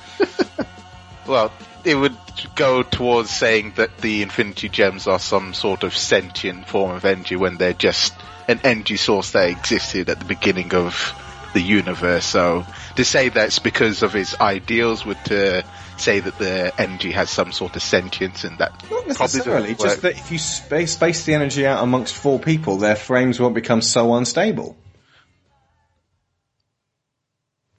Well, 1.27 1.53
it 1.85 1.95
would 1.95 2.17
go 2.57 2.83
towards 2.83 3.31
saying 3.31 3.75
that 3.77 3.99
the 3.99 4.23
Infinity 4.23 4.69
Gems 4.69 5.07
are 5.07 5.21
some 5.21 5.55
sort 5.55 5.85
of 5.85 5.97
sentient 5.97 6.67
form 6.67 6.91
of 6.91 7.05
energy 7.05 7.37
when 7.37 7.59
they're 7.59 7.73
just 7.73 8.13
an 8.49 8.61
energy 8.65 8.97
source 8.97 9.31
that 9.33 9.49
existed 9.49 10.11
at 10.11 10.19
the 10.19 10.25
beginning 10.25 10.75
of 10.75 11.15
the 11.55 11.61
universe. 11.61 12.25
So 12.25 12.67
to 12.97 13.05
say 13.05 13.29
that's 13.29 13.61
because 13.61 14.03
of 14.03 14.13
his 14.13 14.35
ideals 14.41 15.07
would 15.07 15.25
to 15.27 15.65
say 16.03 16.21
that 16.21 16.39
the 16.39 16.73
energy 16.81 17.13
has 17.13 17.31
some 17.31 17.53
sort 17.53 17.77
of 17.77 17.83
sentience 17.83 18.45
and 18.45 18.59
that 18.59 18.73
Not 18.91 19.07
necessarily. 19.07 19.75
Just 19.75 20.03
that 20.03 20.17
if 20.19 20.31
you 20.31 20.39
space, 20.39 20.93
space 20.93 21.25
the 21.25 21.35
energy 21.35 21.67
out 21.67 21.83
amongst 21.83 22.15
four 22.15 22.39
people, 22.39 22.79
their 22.79 22.97
frames 22.97 23.39
won't 23.41 23.55
become 23.55 23.81
so 23.81 24.15
unstable. 24.15 24.77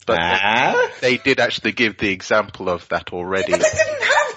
But 0.06 0.20
Ah? 0.20 0.90
they, 1.02 1.18
they 1.18 1.24
did 1.24 1.40
actually 1.40 1.72
give 1.72 1.98
the 1.98 2.10
example 2.10 2.70
of 2.70 2.88
that 2.90 3.14
already. 3.14 3.52
Yeah, 3.52 3.58
they 3.58 3.64
didn't 3.64 4.04
have 4.04 4.36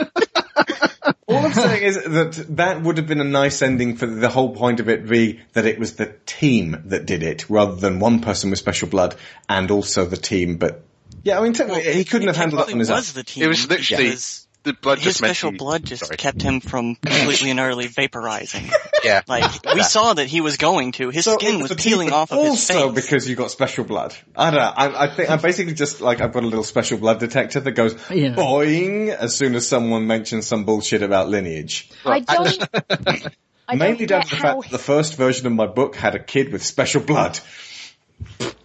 to. 0.00 0.18
All 1.28 1.44
I'm 1.44 1.52
saying 1.52 1.82
is 1.82 1.96
that 2.04 2.46
that 2.56 2.82
would 2.82 2.96
have 2.96 3.06
been 3.06 3.20
a 3.20 3.24
nice 3.24 3.60
ending 3.60 3.96
for 3.96 4.06
the 4.06 4.30
whole 4.30 4.54
point 4.54 4.80
of 4.80 4.88
it 4.88 5.06
be 5.06 5.40
that 5.52 5.66
it 5.66 5.78
was 5.78 5.96
the 5.96 6.14
team 6.24 6.82
that 6.86 7.04
did 7.04 7.22
it 7.22 7.50
rather 7.50 7.76
than 7.76 8.00
one 8.00 8.20
person 8.20 8.48
with 8.48 8.58
special 8.58 8.88
blood 8.88 9.14
and 9.46 9.70
also 9.70 10.06
the 10.06 10.16
team. 10.16 10.56
But 10.56 10.87
yeah, 11.24 11.38
I 11.38 11.42
mean, 11.42 11.52
technically, 11.52 11.92
he 11.94 12.04
couldn't 12.04 12.28
have 12.28 12.36
handled 12.36 12.66
that 12.66 12.72
on 12.72 12.78
his 12.78 12.90
own. 12.90 12.96
was 12.96 13.12
the 13.12 13.24
team. 13.24 13.44
It 13.44 13.48
was 13.48 13.68
literally 13.68 14.04
because 14.04 14.46
the 14.64 14.72
blood 14.72 14.98
his 14.98 15.04
just 15.04 15.18
special 15.18 15.52
he- 15.52 15.56
blood 15.56 15.84
just 15.84 16.04
sorry. 16.04 16.16
kept 16.16 16.42
him 16.42 16.60
from 16.60 16.94
completely 17.02 17.50
and 17.50 17.60
utterly 17.60 17.86
vaporizing. 17.86 18.70
Yeah. 19.04 19.22
Like 19.28 19.64
we 19.74 19.82
saw 19.82 20.14
that 20.14 20.26
he 20.26 20.40
was 20.40 20.56
going 20.56 20.92
to. 20.92 21.10
His 21.10 21.24
So 21.24 21.34
skin 21.38 21.60
was 21.60 21.70
the 21.70 21.76
team, 21.76 21.92
peeling 21.92 22.12
off 22.12 22.32
of 22.32 22.38
his 22.38 22.50
Also, 22.50 22.92
face. 22.92 23.04
because 23.04 23.28
you 23.28 23.36
got 23.36 23.50
special 23.52 23.84
blood. 23.84 24.14
I 24.36 24.50
don't 24.50 24.60
know. 24.60 24.72
I, 24.76 25.04
I 25.04 25.14
think 25.14 25.30
I 25.30 25.36
basically 25.36 25.74
just 25.74 26.00
like 26.00 26.20
I've 26.20 26.32
got 26.32 26.42
a 26.42 26.46
little 26.46 26.64
special 26.64 26.98
blood 26.98 27.20
detector 27.20 27.60
that 27.60 27.72
goes 27.72 27.94
Yeah. 28.10 28.34
boing 28.34 29.08
as 29.10 29.36
soon 29.36 29.54
as 29.54 29.66
someone 29.68 30.06
mentions 30.06 30.46
some 30.46 30.64
bullshit 30.64 31.02
about 31.02 31.28
lineage. 31.28 31.90
I 32.04 32.20
don't. 32.20 32.68
I 33.70 33.74
Mainly 33.74 34.06
don't 34.06 34.08
down 34.08 34.20
get 34.22 34.28
to 34.30 34.36
the 34.36 34.42
how. 34.42 34.60
fact 34.60 34.62
that 34.70 34.76
the 34.76 34.82
first 34.82 35.16
version 35.16 35.46
of 35.46 35.52
my 35.52 35.66
book 35.66 35.94
had 35.94 36.14
a 36.14 36.18
kid 36.18 36.52
with 36.52 36.64
special 36.64 37.02
blood. 37.02 37.38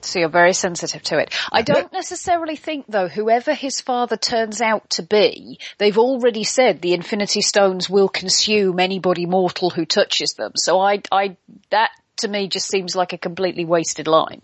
So 0.01 0.19
you're 0.19 0.29
very 0.29 0.53
sensitive 0.53 1.01
to 1.03 1.17
it. 1.17 1.33
I 1.51 1.61
don't 1.61 1.91
necessarily 1.93 2.55
think 2.55 2.85
though, 2.87 3.07
whoever 3.07 3.53
his 3.53 3.81
father 3.81 4.17
turns 4.17 4.61
out 4.61 4.89
to 4.91 5.03
be, 5.03 5.59
they've 5.77 5.97
already 5.97 6.43
said 6.43 6.81
the 6.81 6.93
Infinity 6.93 7.41
Stones 7.41 7.89
will 7.89 8.09
consume 8.09 8.79
anybody 8.79 9.25
mortal 9.25 9.69
who 9.69 9.85
touches 9.85 10.33
them. 10.33 10.51
So 10.55 10.79
I, 10.79 11.01
I, 11.11 11.37
that 11.71 11.91
to 12.17 12.27
me 12.27 12.47
just 12.47 12.67
seems 12.67 12.95
like 12.95 13.13
a 13.13 13.17
completely 13.17 13.65
wasted 13.65 14.07
line. 14.07 14.41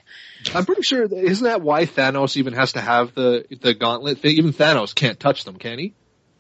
I'm 0.56 0.66
pretty 0.66 0.84
sure 0.84 1.08
that, 1.08 1.18
isn't 1.18 1.44
that 1.44 1.62
why 1.62 1.86
Thanos 1.86 2.38
even 2.38 2.54
has 2.54 2.74
to 2.74 2.82
have 2.82 3.14
the 3.14 3.46
the 3.62 3.74
gauntlet? 3.74 4.24
Even 4.26 4.54
Thanos 4.54 4.96
can't 4.96 5.20
touch 5.20 5.44
them, 5.44 5.58
can 5.58 5.78
he? 5.78 5.94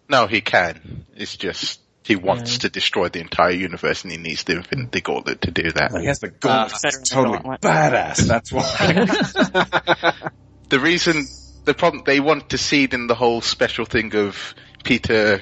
No, 0.07 0.27
he 0.27 0.41
can. 0.41 1.05
It's 1.15 1.37
just 1.37 1.81
he 2.03 2.15
wants 2.15 2.59
to 2.59 2.69
destroy 2.69 3.09
the 3.09 3.19
entire 3.19 3.51
universe 3.51 4.03
and 4.03 4.11
he 4.11 4.17
needs 4.17 4.43
the 4.43 4.57
Infinity 4.57 5.01
Gauntlet 5.01 5.41
to 5.41 5.51
do 5.51 5.71
that. 5.71 5.91
He 5.99 6.05
has 6.07 6.19
the 6.19 6.27
uh, 6.27 6.31
gauntlet. 6.39 6.81
better 6.81 6.91
than 6.91 7.01
It's 7.01 7.09
totally 7.09 7.37
gauntlet. 7.39 7.61
badass. 7.61 8.17
That's 8.27 8.51
why. 8.51 10.29
The 10.69 10.79
reason, 10.79 11.25
the 11.65 11.73
problem, 11.73 12.03
they 12.05 12.19
want 12.19 12.51
to 12.51 12.57
seed 12.59 12.93
in 12.93 13.07
the 13.07 13.15
whole 13.15 13.41
special 13.41 13.85
thing 13.85 14.15
of 14.15 14.53
Peter 14.83 15.41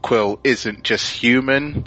Quill 0.00 0.40
isn't 0.44 0.82
just 0.82 1.12
human, 1.12 1.86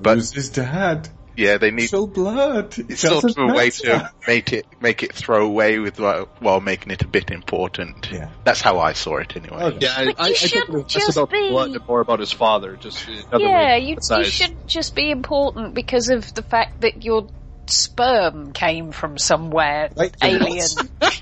but 0.00 0.16
Who's 0.16 0.32
his 0.32 0.50
dad? 0.50 1.08
Yeah, 1.36 1.58
they 1.58 1.70
need 1.70 1.88
Special 1.88 2.06
blood. 2.06 2.74
it's 2.78 3.00
sort 3.00 3.24
of 3.24 3.36
a 3.38 3.46
way 3.52 3.70
to 3.70 4.10
make 4.26 4.52
it 4.52 4.66
make 4.80 5.02
it 5.02 5.12
throw 5.12 5.44
away 5.46 5.78
with 5.78 5.98
while, 5.98 6.28
while 6.40 6.60
making 6.60 6.92
it 6.92 7.02
a 7.02 7.08
bit 7.08 7.30
important. 7.30 8.08
Yeah. 8.12 8.30
That's 8.44 8.60
how 8.60 8.78
I 8.80 8.92
saw 8.92 9.18
it 9.18 9.36
anyway. 9.36 9.76
Yeah, 9.80 9.94
I, 9.96 10.04
But 10.06 10.20
I, 10.20 10.26
you 10.28 10.34
I 10.34 10.36
think 10.36 10.36
shouldn't 10.36 10.68
it 10.68 10.72
was 10.72 10.82
less 10.94 11.06
just 11.06 11.16
about 11.16 11.30
be- 11.30 11.50
blood 11.50 11.70
and 11.70 11.86
more 11.88 12.00
about 12.00 12.20
his 12.20 12.32
father. 12.32 12.76
Just 12.76 13.06
another 13.08 13.38
yeah, 13.44 13.66
way 13.66 13.78
you, 13.80 13.86
you 13.86 13.92
emphasize- 13.92 14.32
should 14.32 14.68
just 14.68 14.94
be 14.94 15.10
important 15.10 15.74
because 15.74 16.08
of 16.08 16.32
the 16.34 16.42
fact 16.42 16.80
that 16.82 17.04
your 17.04 17.28
sperm 17.66 18.52
came 18.52 18.92
from 18.92 19.16
somewhere 19.18 19.88
Wait, 19.96 20.14
alien. 20.22 20.66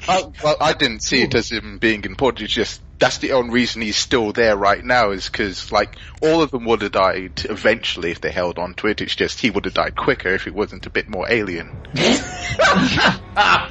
Oh, 0.09 0.33
well, 0.45 0.57
I 0.61 0.73
didn't 0.73 1.01
see 1.03 1.23
it 1.23 1.35
as 1.35 1.51
him 1.51 1.79
being 1.79 2.05
important. 2.05 2.45
It's 2.45 2.53
just 2.53 2.81
that's 3.03 3.19
the 3.19 3.33
only 3.33 3.51
reason 3.51 3.83
he's 3.83 3.97
still 3.97 4.33
there 4.33 4.57
right 4.57 4.85
now 4.85 5.11
is 5.11 5.29
because 5.29 5.73
like 5.73 5.97
all 6.21 6.41
of 6.41 6.53
them 6.53 6.65
would 6.67 6.83
have 6.83 6.93
died 6.93 7.45
eventually 7.51 8.13
if 8.13 8.21
they 8.21 8.31
held 8.31 8.61
on 8.61 8.75
to 8.75 8.87
it. 8.87 9.01
It's 9.01 9.17
just 9.17 9.41
he 9.41 9.51
would 9.51 9.65
have 9.65 9.75
died 9.75 9.97
quicker 9.97 10.29
if 10.29 10.47
it 10.47 10.55
wasn't 10.55 10.87
a 10.87 10.91
bit 10.91 11.09
more 11.09 11.27
alien. 11.29 11.77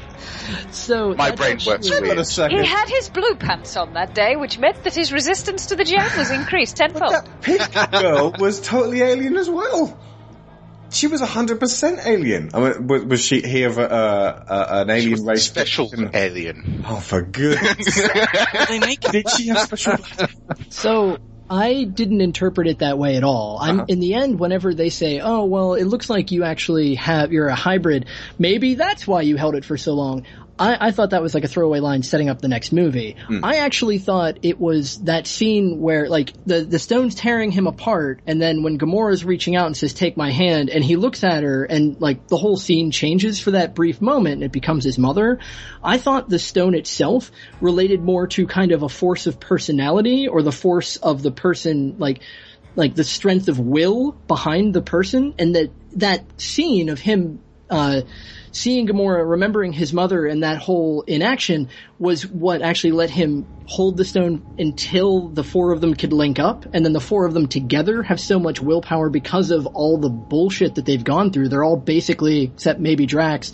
So 0.71 1.13
My 1.13 1.31
brain 1.31 1.59
works 1.65 1.87
Hang 1.87 1.99
a 1.99 2.01
weird. 2.01 2.27
He 2.51 2.65
had 2.65 2.89
his 2.89 3.09
blue 3.09 3.35
pants 3.35 3.77
on 3.77 3.93
that 3.93 4.13
day, 4.13 4.35
which 4.35 4.57
meant 4.57 4.83
that 4.83 4.93
his 4.93 5.13
resistance 5.13 5.67
to 5.67 5.75
the 5.75 5.85
gem 5.85 6.05
was 6.17 6.29
increased 6.31 6.75
tenfold. 6.75 7.13
That 7.13 7.41
pink 7.41 7.91
girl 7.91 8.33
was 8.37 8.59
totally 8.59 9.01
alien 9.01 9.37
as 9.37 9.49
well. 9.49 9.97
She 10.91 11.07
was 11.07 11.21
hundred 11.21 11.59
percent 11.59 11.99
alien. 12.05 12.51
I 12.53 12.59
mean, 12.59 12.87
was, 12.87 13.03
was 13.05 13.21
she 13.23 13.41
he 13.41 13.63
of 13.63 13.77
a, 13.77 13.89
uh, 13.91 14.43
uh, 14.47 14.83
an 14.83 14.87
She 14.89 14.93
alien 14.93 15.11
was 15.11 15.21
race? 15.23 15.43
special 15.45 15.89
alien. 16.13 16.83
Oh, 16.87 16.99
for 16.99 17.21
goodness! 17.21 17.99
They 18.67 18.79
make 18.79 18.99
Did 19.01 19.29
she 19.29 19.47
have 19.47 19.59
special? 19.61 19.97
So 20.69 21.17
I 21.49 21.83
didn't 21.83 22.21
interpret 22.21 22.67
it 22.67 22.79
that 22.79 22.97
way 22.97 23.17
at 23.17 23.23
all. 23.23 23.57
I'm 23.61 23.79
Uh-huh. 23.81 23.85
in 23.89 23.99
the 23.99 24.13
end. 24.13 24.39
Whenever 24.39 24.73
they 24.73 24.89
say, 24.89 25.19
"Oh, 25.19 25.45
well, 25.45 25.73
it 25.73 25.83
looks 25.85 26.09
like 26.09 26.31
you 26.31 26.43
actually 26.43 26.95
have 26.95 27.31
you're 27.33 27.47
a 27.47 27.55
hybrid," 27.55 28.05
maybe 28.39 28.75
that's 28.75 29.05
why 29.07 29.21
you 29.21 29.35
held 29.37 29.55
it 29.55 29.65
for 29.65 29.77
so 29.77 29.93
long. 29.93 30.25
I, 30.59 30.87
I 30.87 30.91
thought 30.91 31.09
that 31.11 31.21
was 31.21 31.33
like 31.33 31.43
a 31.43 31.47
throwaway 31.47 31.79
line 31.79 32.03
setting 32.03 32.29
up 32.29 32.41
the 32.41 32.47
next 32.47 32.71
movie. 32.71 33.15
I 33.43 33.57
actually 33.57 33.97
thought 33.97 34.39
it 34.43 34.59
was 34.59 34.99
that 35.03 35.25
scene 35.25 35.79
where 35.79 36.07
like 36.07 36.33
the 36.45 36.61
the 36.63 36.79
stone's 36.79 37.15
tearing 37.15 37.51
him 37.51 37.67
apart, 37.67 38.21
and 38.27 38.41
then 38.41 38.61
when 38.61 38.77
Gamora's 38.77 39.25
reaching 39.25 39.55
out 39.55 39.67
and 39.67 39.75
says, 39.75 39.93
"Take 39.93 40.17
my 40.17 40.31
hand," 40.31 40.69
and 40.69 40.83
he 40.83 40.95
looks 40.95 41.23
at 41.23 41.43
her, 41.43 41.63
and 41.63 41.99
like 41.99 42.27
the 42.27 42.37
whole 42.37 42.57
scene 42.57 42.91
changes 42.91 43.39
for 43.39 43.51
that 43.51 43.73
brief 43.73 44.01
moment, 44.01 44.35
and 44.35 44.43
it 44.43 44.51
becomes 44.51 44.83
his 44.83 44.97
mother. 44.97 45.39
I 45.83 45.97
thought 45.97 46.29
the 46.29 46.39
stone 46.39 46.75
itself 46.75 47.31
related 47.59 48.01
more 48.01 48.27
to 48.27 48.45
kind 48.45 48.71
of 48.71 48.83
a 48.83 48.89
force 48.89 49.27
of 49.27 49.39
personality 49.39 50.27
or 50.27 50.43
the 50.43 50.51
force 50.51 50.97
of 50.97 51.23
the 51.23 51.31
person, 51.31 51.95
like 51.97 52.21
like 52.75 52.95
the 52.95 53.03
strength 53.03 53.47
of 53.47 53.59
will 53.59 54.11
behind 54.27 54.73
the 54.73 54.81
person, 54.81 55.33
and 55.39 55.55
that 55.55 55.71
that 55.95 56.39
scene 56.39 56.89
of 56.89 56.99
him. 56.99 57.41
Uh, 57.69 58.01
seeing 58.51 58.87
Gamora 58.87 59.27
remembering 59.27 59.73
his 59.73 59.93
mother 59.93 60.25
and 60.25 60.43
that 60.43 60.57
whole 60.57 61.03
inaction 61.07 61.69
was 61.99 62.25
what 62.27 62.61
actually 62.61 62.91
let 62.91 63.09
him 63.09 63.45
hold 63.65 63.95
the 63.95 64.03
stone 64.03 64.43
until 64.57 65.29
the 65.29 65.43
four 65.43 65.71
of 65.71 65.79
them 65.79 65.93
could 65.93 66.11
link 66.11 66.39
up 66.39 66.65
and 66.73 66.83
then 66.83 66.91
the 66.91 66.99
four 66.99 67.25
of 67.25 67.33
them 67.33 67.47
together 67.47 68.03
have 68.03 68.19
so 68.19 68.37
much 68.37 68.59
willpower 68.59 69.09
because 69.09 69.49
of 69.51 69.65
all 69.67 69.97
the 69.97 70.09
bullshit 70.09 70.75
that 70.75 70.85
they've 70.85 71.03
gone 71.03 71.31
through. 71.31 71.47
They're 71.47 71.63
all 71.63 71.77
basically, 71.77 72.43
except 72.43 72.79
maybe 72.81 73.05
Drax, 73.05 73.53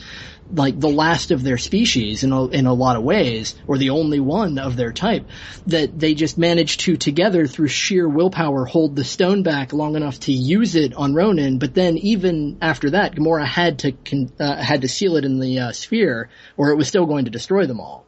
like 0.51 0.79
the 0.79 0.89
last 0.89 1.31
of 1.31 1.43
their 1.43 1.57
species 1.57 2.23
in 2.23 2.31
a, 2.31 2.47
in 2.47 2.65
a 2.65 2.73
lot 2.73 2.95
of 2.95 3.03
ways, 3.03 3.55
or 3.67 3.77
the 3.77 3.91
only 3.91 4.19
one 4.19 4.57
of 4.57 4.75
their 4.75 4.91
type, 4.91 5.27
that 5.67 5.99
they 5.99 6.13
just 6.13 6.37
managed 6.37 6.81
to 6.81 6.97
together 6.97 7.47
through 7.47 7.67
sheer 7.67 8.07
willpower 8.07 8.65
hold 8.65 8.95
the 8.95 9.03
stone 9.03 9.43
back 9.43 9.73
long 9.73 9.95
enough 9.95 10.19
to 10.21 10.31
use 10.31 10.75
it 10.75 10.93
on 10.93 11.13
Ronan. 11.13 11.59
But 11.59 11.73
then 11.73 11.97
even 11.97 12.57
after 12.61 12.91
that, 12.91 13.15
Gamora 13.15 13.45
had 13.45 13.79
to 13.79 13.91
con- 13.91 14.31
uh, 14.39 14.55
had 14.55 14.81
to 14.81 14.87
seal 14.87 15.17
it 15.17 15.25
in 15.25 15.39
the 15.39 15.59
uh, 15.59 15.71
sphere, 15.71 16.29
or 16.55 16.69
it 16.71 16.77
was 16.77 16.87
still 16.87 17.05
going 17.05 17.25
to 17.25 17.31
destroy 17.31 17.65
them 17.65 17.79
all. 17.79 18.06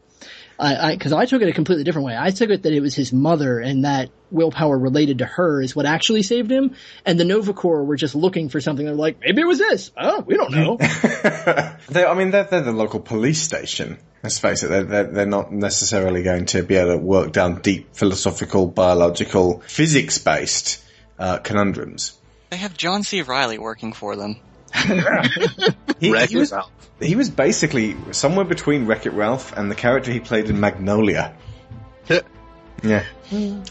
I, 0.60 0.94
because 0.94 1.14
I, 1.14 1.26
took 1.26 1.42
it 1.42 1.48
a 1.48 1.54
completely 1.54 1.86
different 1.86 2.08
way. 2.08 2.18
I 2.20 2.32
took 2.32 2.50
it 2.50 2.64
that 2.64 2.74
it 2.74 2.82
was 2.82 2.94
his 2.94 3.14
mother 3.14 3.60
and 3.60 3.86
that 3.86 4.10
willpower 4.30 4.78
related 4.78 5.20
to 5.20 5.26
her 5.26 5.62
is 5.62 5.74
what 5.76 5.86
actually 5.86 6.22
saved 6.22 6.52
him. 6.52 6.76
And 7.06 7.18
the 7.18 7.24
Nova 7.24 7.54
Corps 7.54 7.84
were 7.84 7.96
just 7.96 8.14
looking 8.14 8.50
for 8.50 8.60
something. 8.60 8.86
They're 8.86 8.94
like, 8.94 9.20
maybe 9.22 9.42
it 9.42 9.48
was 9.48 9.60
this. 9.60 9.92
Oh, 9.98 10.22
we 10.22 10.36
don't 10.36 10.52
know. 10.52 10.78
they, 11.90 12.06
I 12.06 12.14
mean, 12.14 12.32
they're, 12.32 12.44
they're 12.44 12.62
the 12.62 12.74
local 12.74 13.00
police 13.00 13.42
station. 13.42 14.00
Let's 14.22 14.38
face 14.38 14.64
it, 14.64 14.68
they're, 14.68 14.84
they're, 14.84 15.04
they're 15.06 15.26
not 15.26 15.54
necessarily 15.54 16.24
going 16.24 16.46
to 16.48 16.62
be 16.62 16.76
able 16.76 16.92
to 16.92 16.98
work 16.98 17.32
down 17.32 17.62
deep 17.62 17.96
philosophical, 17.96 18.68
biological, 18.68 19.62
physics-based 19.62 20.84
uh, 21.18 21.38
conundrums. 21.38 22.20
They 22.50 22.58
have 22.58 22.76
John 22.76 23.04
C. 23.04 23.22
Reilly 23.22 23.60
working 23.60 23.94
for 23.94 24.16
them. 24.16 24.38
He, 26.00 26.16
he 26.28 26.38
was, 26.38 26.54
Ralph. 26.54 26.72
He 27.02 27.16
was 27.16 27.30
basically 27.30 27.96
somewhere 28.12 28.46
between 28.46 28.86
Wreck 28.86 29.06
It 29.06 29.12
Ralph 29.14 29.56
and 29.58 29.72
the 29.72 29.76
character 29.76 30.12
he 30.12 30.20
played 30.20 30.50
in 30.50 30.60
Magnolia. 30.60 31.36
yeah. 32.84 33.04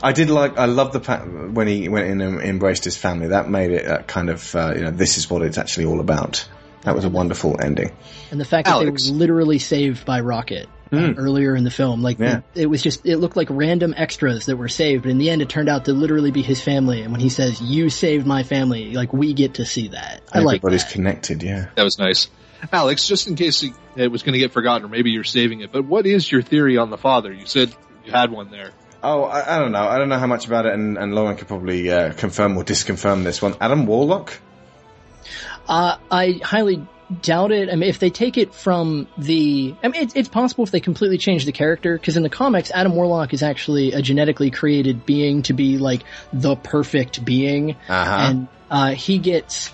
I 0.02 0.12
did 0.12 0.30
like, 0.30 0.56
I 0.56 0.66
love 0.66 0.92
the 0.92 1.00
fact 1.00 1.26
when 1.26 1.66
he 1.66 1.88
went 1.88 2.08
in 2.08 2.20
and 2.20 2.40
embraced 2.40 2.84
his 2.84 2.96
family. 2.96 3.28
That 3.28 3.48
made 3.48 3.70
it 3.72 3.86
uh, 3.86 4.02
kind 4.02 4.30
of, 4.30 4.54
uh, 4.54 4.72
you 4.76 4.82
know, 4.82 4.90
this 4.90 5.18
is 5.18 5.28
what 5.28 5.42
it's 5.42 5.58
actually 5.58 5.86
all 5.86 6.00
about. 6.00 6.48
That 6.82 6.94
was 6.94 7.04
a 7.04 7.08
wonderful 7.08 7.60
ending. 7.60 7.90
And 8.30 8.40
the 8.40 8.44
fact 8.44 8.66
that 8.66 8.72
Alex. 8.72 9.04
they 9.04 9.10
were 9.10 9.18
literally 9.18 9.58
saved 9.58 10.04
by 10.04 10.20
Rocket 10.20 10.68
Mm. 10.90 11.16
earlier 11.18 11.54
in 11.54 11.64
the 11.64 11.70
film, 11.70 12.02
like 12.02 12.18
Yeah. 12.18 12.38
it, 12.54 12.62
it 12.62 12.66
was 12.66 12.80
just, 12.80 13.04
it 13.04 13.18
looked 13.18 13.36
like 13.36 13.48
random 13.50 13.92
extras 13.94 14.46
that 14.46 14.56
were 14.56 14.68
saved, 14.68 15.02
but 15.02 15.10
in 15.10 15.18
the 15.18 15.28
end 15.28 15.42
it 15.42 15.50
turned 15.50 15.68
out 15.68 15.84
to 15.84 15.92
literally 15.92 16.30
be 16.30 16.40
his 16.40 16.62
family. 16.62 17.02
And 17.02 17.12
when 17.12 17.20
he 17.20 17.28
says, 17.28 17.60
you 17.60 17.90
saved 17.90 18.26
my 18.26 18.42
family, 18.42 18.94
like 18.94 19.12
we 19.12 19.34
get 19.34 19.54
to 19.54 19.66
see 19.66 19.88
that. 19.88 20.22
I 20.32 20.38
like 20.38 20.60
Everybody's 20.60 20.84
connected, 20.84 21.42
yeah. 21.42 21.66
That 21.74 21.82
was 21.82 21.98
nice. 21.98 22.28
Alex, 22.72 23.06
just 23.06 23.26
in 23.28 23.34
case 23.36 23.62
it- 23.62 23.72
it 23.96 24.12
was 24.12 24.22
going 24.22 24.34
to 24.34 24.38
get 24.38 24.52
forgotten, 24.52 24.84
or 24.84 24.88
maybe 24.88 25.10
you're 25.10 25.24
saving 25.24 25.60
it, 25.60 25.72
but 25.72 25.84
what 25.84 26.06
is 26.06 26.30
your 26.30 26.42
theory 26.42 26.76
on 26.76 26.90
the 26.90 26.98
father? 26.98 27.32
You 27.32 27.46
said 27.46 27.74
you 28.04 28.12
had 28.12 28.30
one 28.30 28.50
there. 28.50 28.70
Oh, 29.02 29.22
I, 29.24 29.56
I 29.56 29.58
don't 29.58 29.72
know. 29.72 29.86
I 29.88 29.98
don't 29.98 30.08
know 30.08 30.18
how 30.18 30.26
much 30.26 30.46
about 30.46 30.66
it, 30.66 30.74
and, 30.74 30.96
and 30.98 31.14
Lauren 31.14 31.36
could 31.36 31.48
probably 31.48 31.90
uh, 31.90 32.12
confirm 32.12 32.56
or 32.56 32.64
disconfirm 32.64 33.22
this 33.24 33.40
one. 33.42 33.54
Adam 33.60 33.86
Warlock? 33.86 34.38
Uh, 35.68 35.96
I 36.10 36.40
highly 36.42 36.86
doubt 37.22 37.52
it. 37.52 37.68
I 37.70 37.74
mean, 37.76 37.88
if 37.88 37.98
they 37.98 38.10
take 38.10 38.36
it 38.38 38.54
from 38.54 39.06
the, 39.16 39.74
I 39.82 39.88
mean, 39.88 40.02
it's, 40.02 40.14
it's 40.14 40.28
possible 40.28 40.64
if 40.64 40.70
they 40.70 40.80
completely 40.80 41.18
change 41.18 41.44
the 41.44 41.52
character, 41.52 41.96
because 41.96 42.16
in 42.16 42.22
the 42.22 42.30
comics, 42.30 42.70
Adam 42.70 42.94
Warlock 42.94 43.32
is 43.34 43.42
actually 43.42 43.92
a 43.92 44.02
genetically 44.02 44.50
created 44.50 45.04
being 45.06 45.42
to 45.42 45.52
be 45.52 45.78
like 45.78 46.02
the 46.32 46.56
perfect 46.56 47.24
being, 47.24 47.72
Uh-huh. 47.88 48.16
and 48.30 48.48
uh, 48.70 48.90
he 48.90 49.18
gets, 49.18 49.72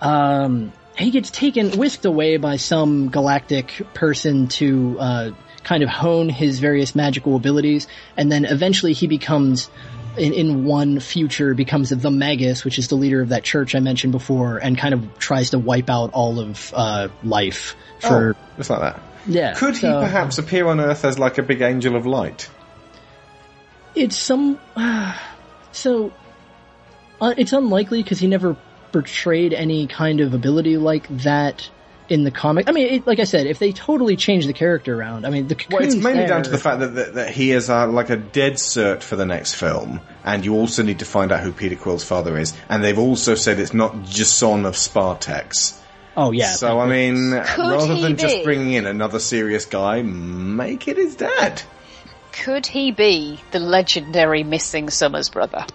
um, 0.00 0.72
he 0.98 1.10
gets 1.10 1.30
taken, 1.30 1.70
whisked 1.78 2.04
away 2.04 2.36
by 2.36 2.56
some 2.56 3.08
galactic 3.08 3.82
person 3.94 4.48
to 4.48 4.96
uh, 4.98 5.30
kind 5.62 5.82
of 5.82 5.88
hone 5.88 6.28
his 6.28 6.58
various 6.58 6.94
magical 6.94 7.36
abilities, 7.36 7.86
and 8.16 8.30
then 8.30 8.44
eventually 8.44 8.92
he 8.92 9.06
becomes 9.06 9.70
in, 10.16 10.32
in 10.32 10.64
one 10.64 10.98
future 10.98 11.54
becomes 11.54 11.90
the 11.90 12.10
Magus, 12.10 12.64
which 12.64 12.78
is 12.78 12.88
the 12.88 12.96
leader 12.96 13.20
of 13.20 13.28
that 13.28 13.44
church 13.44 13.74
I 13.74 13.80
mentioned 13.80 14.12
before, 14.12 14.58
and 14.58 14.76
kind 14.76 14.94
of 14.94 15.18
tries 15.18 15.50
to 15.50 15.58
wipe 15.58 15.88
out 15.88 16.12
all 16.12 16.40
of 16.40 16.72
uh, 16.74 17.08
life 17.22 17.76
for 18.00 18.36
oh, 18.36 18.56
just 18.56 18.70
like 18.70 18.80
that. 18.80 19.00
yeah. 19.26 19.54
Could 19.54 19.76
he 19.76 19.86
perhaps 19.86 20.38
appear 20.38 20.66
on 20.66 20.80
Earth 20.80 21.04
as 21.04 21.18
like 21.18 21.38
a 21.38 21.42
big 21.42 21.60
angel 21.60 21.94
of 21.94 22.06
light? 22.06 22.48
It's 23.94 24.16
some 24.16 24.58
so 25.72 26.12
uh, 27.20 27.34
it's 27.36 27.52
unlikely 27.52 28.02
because 28.02 28.18
he 28.18 28.26
never 28.26 28.56
portrayed 28.92 29.52
any 29.52 29.86
kind 29.86 30.20
of 30.20 30.34
ability 30.34 30.76
like 30.76 31.08
that 31.22 31.68
in 32.08 32.24
the 32.24 32.30
comic. 32.30 32.68
I 32.68 32.72
mean, 32.72 32.86
it, 32.86 33.06
like 33.06 33.18
I 33.18 33.24
said, 33.24 33.46
if 33.46 33.58
they 33.58 33.72
totally 33.72 34.16
change 34.16 34.46
the 34.46 34.52
character 34.52 34.98
around, 34.98 35.26
I 35.26 35.30
mean, 35.30 35.48
the 35.48 35.56
Well, 35.70 35.82
it's 35.82 35.94
mainly 35.94 36.20
there. 36.20 36.28
down 36.28 36.42
to 36.44 36.50
the 36.50 36.58
fact 36.58 36.80
that, 36.80 36.94
that, 36.94 37.14
that 37.14 37.30
he 37.30 37.52
is 37.52 37.68
uh, 37.68 37.86
like 37.86 38.10
a 38.10 38.16
dead 38.16 38.54
cert 38.54 39.02
for 39.02 39.16
the 39.16 39.26
next 39.26 39.54
film, 39.54 40.00
and 40.24 40.44
you 40.44 40.54
also 40.54 40.82
need 40.82 41.00
to 41.00 41.04
find 41.04 41.32
out 41.32 41.40
who 41.40 41.52
Peter 41.52 41.76
Quill's 41.76 42.04
father 42.04 42.38
is. 42.38 42.54
And 42.68 42.82
they've 42.82 42.98
also 42.98 43.34
said 43.34 43.58
it's 43.58 43.74
not 43.74 44.04
Jason 44.04 44.64
of 44.64 44.74
Spartax. 44.74 45.78
Oh 46.16 46.32
yeah. 46.32 46.52
So 46.52 46.80
I 46.80 46.88
mean, 46.88 47.30
Could 47.30 47.70
rather 47.70 47.94
he 47.94 48.02
than 48.02 48.16
just 48.16 48.42
bringing 48.42 48.72
in 48.72 48.86
another 48.86 49.20
serious 49.20 49.66
guy, 49.66 50.02
make 50.02 50.88
it 50.88 50.96
his 50.96 51.14
dad. 51.14 51.62
Could 52.32 52.66
he 52.66 52.90
be 52.90 53.40
the 53.50 53.60
legendary 53.60 54.44
missing 54.44 54.90
Summers 54.90 55.28
brother? 55.28 55.66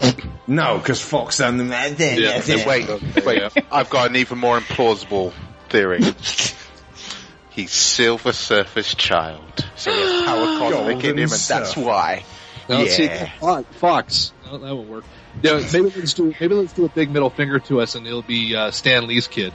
No, 0.46 0.78
because 0.78 1.00
Fox 1.00 1.38
and 1.38 1.60
them. 1.60 1.68
Yeah, 1.68 2.66
wait, 2.66 2.88
wait. 3.24 3.52
I've 3.70 3.88
got 3.88 4.10
an 4.10 4.16
even 4.16 4.38
more 4.38 4.58
implausible 4.58 5.32
theory. 5.68 6.00
He's 7.50 7.70
Silver 7.70 8.32
Surface 8.32 8.94
Child, 8.96 9.64
so 9.76 9.92
he 9.92 10.00
has 10.00 10.24
power 10.24 10.58
cosmic 10.58 11.04
in 11.04 11.18
him, 11.18 11.30
and 11.30 11.40
that's 11.40 11.76
why. 11.76 12.24
No, 12.68 12.82
yeah. 12.82 13.30
Fo- 13.38 13.62
Fox. 13.62 14.32
No, 14.44 14.58
that 14.58 14.74
won't 14.74 14.88
work. 14.88 15.04
Yeah, 15.42 15.60
maybe 15.72 15.92
let's 15.96 16.14
do 16.14 16.34
maybe 16.40 16.54
let's 16.54 16.72
do 16.72 16.84
a 16.84 16.88
big 16.88 17.10
middle 17.10 17.30
finger 17.30 17.60
to 17.60 17.80
us, 17.80 17.94
and 17.94 18.06
it'll 18.06 18.22
be 18.22 18.56
uh, 18.56 18.72
Stan 18.72 19.06
Lee's 19.06 19.28
kid. 19.28 19.52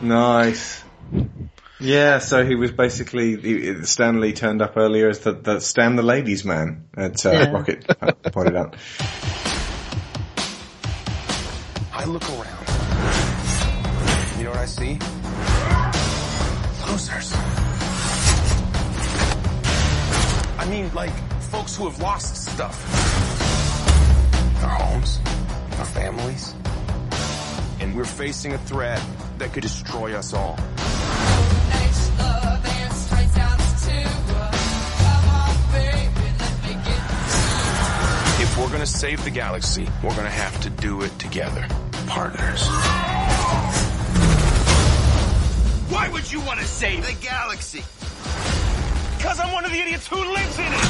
Nice. 0.00 0.82
Yeah, 1.80 2.18
so 2.18 2.44
he 2.44 2.54
was 2.54 2.72
basically 2.72 3.36
he, 3.36 3.84
Stan 3.84 4.20
Lee 4.20 4.32
turned 4.32 4.62
up 4.62 4.76
earlier 4.76 5.08
as 5.08 5.20
the, 5.20 5.32
the 5.32 5.60
Stan 5.60 5.96
the 5.96 6.02
ladies 6.02 6.44
man 6.44 6.88
at 6.96 7.24
uh, 7.26 7.30
Yeah. 7.32 7.50
Rocket 7.50 7.86
pointed 8.32 8.56
out. 8.56 8.76
I 11.98 12.04
look 12.04 12.22
around. 12.30 12.68
You 14.38 14.44
know 14.44 14.50
what 14.50 14.60
I 14.60 14.66
see? 14.66 15.00
Losers. 16.86 17.32
I 20.58 20.66
mean, 20.70 20.94
like, 20.94 21.10
folks 21.50 21.74
who 21.74 21.88
have 21.88 21.98
lost 22.00 22.36
stuff. 22.36 22.76
Our 24.62 24.68
homes, 24.68 25.18
our 25.80 25.84
families. 25.86 26.54
And 27.80 27.96
we're 27.96 28.04
facing 28.04 28.52
a 28.52 28.58
threat 28.58 29.02
that 29.38 29.52
could 29.52 29.64
destroy 29.64 30.14
us 30.14 30.32
all. 30.32 30.56
If 38.40 38.56
we're 38.56 38.70
gonna 38.70 38.86
save 38.86 39.24
the 39.24 39.30
galaxy, 39.30 39.88
we're 40.00 40.14
gonna 40.14 40.30
have 40.30 40.60
to 40.60 40.70
do 40.70 41.02
it 41.02 41.18
together. 41.18 41.66
Partners. 42.08 42.66
Why 45.90 46.08
would 46.10 46.32
you 46.32 46.40
want 46.40 46.58
to 46.58 46.64
save 46.64 47.06
the 47.06 47.12
galaxy? 47.24 47.84
Because 49.16 49.38
I'm 49.38 49.52
one 49.52 49.64
of 49.64 49.70
the 49.70 49.78
idiots 49.78 50.06
who 50.06 50.16
lives 50.16 50.58
in 50.58 50.64
it! 50.64 50.88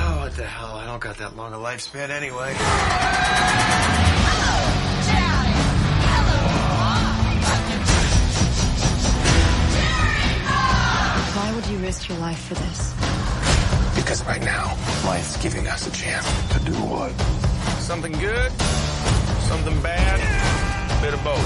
Oh, 0.00 0.18
what 0.22 0.36
the 0.36 0.44
hell? 0.44 0.76
I 0.76 0.84
don't 0.86 1.00
got 1.00 1.16
that 1.16 1.34
long 1.34 1.54
a 1.54 1.56
lifespan 1.56 2.10
anyway. 2.10 2.52
Why 11.34 11.52
would 11.54 11.66
you 11.68 11.78
risk 11.78 12.08
your 12.08 12.18
life 12.18 12.40
for 12.44 12.54
this? 12.54 12.94
Because 13.96 14.24
right 14.26 14.42
now, 14.42 14.76
life's 15.06 15.36
giving 15.42 15.66
us 15.68 15.86
a 15.86 15.90
chance. 15.90 16.26
To 16.52 16.60
do 16.60 16.72
what? 16.74 17.12
Something 17.80 18.12
good, 18.12 18.52
something 19.48 19.80
bad, 19.80 20.20
a 20.90 21.02
bit 21.02 21.14
of 21.14 21.24
both. 21.24 21.38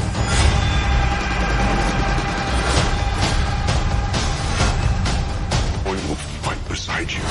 I 5.87 5.91
will 6.09 6.17
fight 6.43 6.69
beside 6.69 7.13
you. 7.13 7.23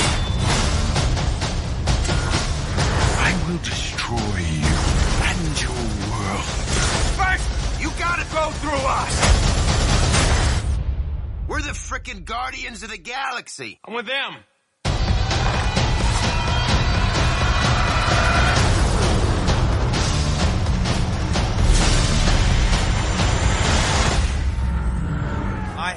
I 3.20 3.32
will 3.48 3.58
destroy 3.58 4.38
you 4.64 4.78
and 5.28 5.62
your 5.62 5.82
world. 6.08 6.48
First, 7.20 7.82
you 7.82 7.92
gotta 8.00 8.26
go 8.34 8.52
through 8.52 8.84
us. 9.00 9.16
We're 11.50 11.62
the 11.62 11.72
frickin' 11.72 12.24
guardians 12.24 12.82
of 12.84 12.92
the 12.92 12.98
galaxy. 12.98 13.80
I'm 13.84 13.94
with 13.94 14.06
them. 14.06 14.36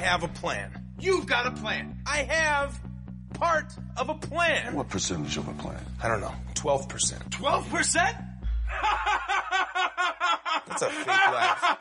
Have 0.05 0.23
a 0.23 0.27
plan. 0.27 0.71
You've 0.99 1.25
got 1.25 1.47
a 1.47 1.51
plan. 1.51 1.97
I 2.05 2.17
have 2.17 2.79
part 3.33 3.73
of 3.97 4.09
a 4.09 4.13
plan. 4.13 4.75
What 4.75 4.87
percentage 4.89 5.35
of 5.37 5.47
a 5.47 5.53
plan? 5.53 5.83
I 6.01 6.07
don't 6.07 6.21
know. 6.21 6.33
12%. 6.53 6.87
12%? 7.31 8.25
That's 10.67 10.81
a 10.81 10.89
fake 10.89 11.07
laugh. 11.07 11.77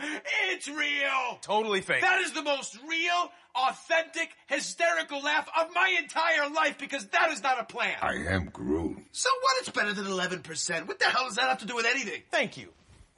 It's 0.51 0.69
real. 0.69 1.39
Totally 1.43 1.81
fake. 1.81 2.01
That 2.01 2.21
is 2.23 2.33
the 2.33 2.43
most 2.43 2.79
real, 2.89 3.31
authentic, 3.55 4.31
hysterical 4.47 5.23
laugh 5.23 5.49
of 5.59 5.69
my 5.75 5.95
entire 5.99 6.49
life 6.51 6.79
because 6.79 7.07
that 7.09 7.31
is 7.31 7.43
not 7.43 7.61
a 7.61 7.65
plan. 7.65 7.97
I 8.03 8.15
am 8.33 8.47
Groot. 8.47 8.99
So 9.13 9.29
what? 9.43 9.57
It's 9.61 9.71
better 9.71 9.93
than 9.93 10.07
11%. 10.07 10.87
What 10.87 10.99
the 10.99 11.07
hell 11.07 11.25
does 11.27 11.37
that 11.37 11.49
have 11.49 11.59
to 11.59 11.67
do 11.67 11.77
with 11.77 11.87
anything? 11.87 12.23
Thank 12.31 12.57
you. 12.57 12.69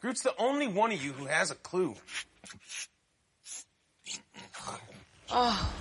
Groot's 0.01 0.23
the 0.23 0.35
only 0.39 0.67
one 0.69 0.93
of 0.93 1.03
you 1.03 1.13
who 1.13 1.27
has 1.27 1.51
a 1.51 1.55
clue. 1.57 1.95
Oh. 5.29 5.73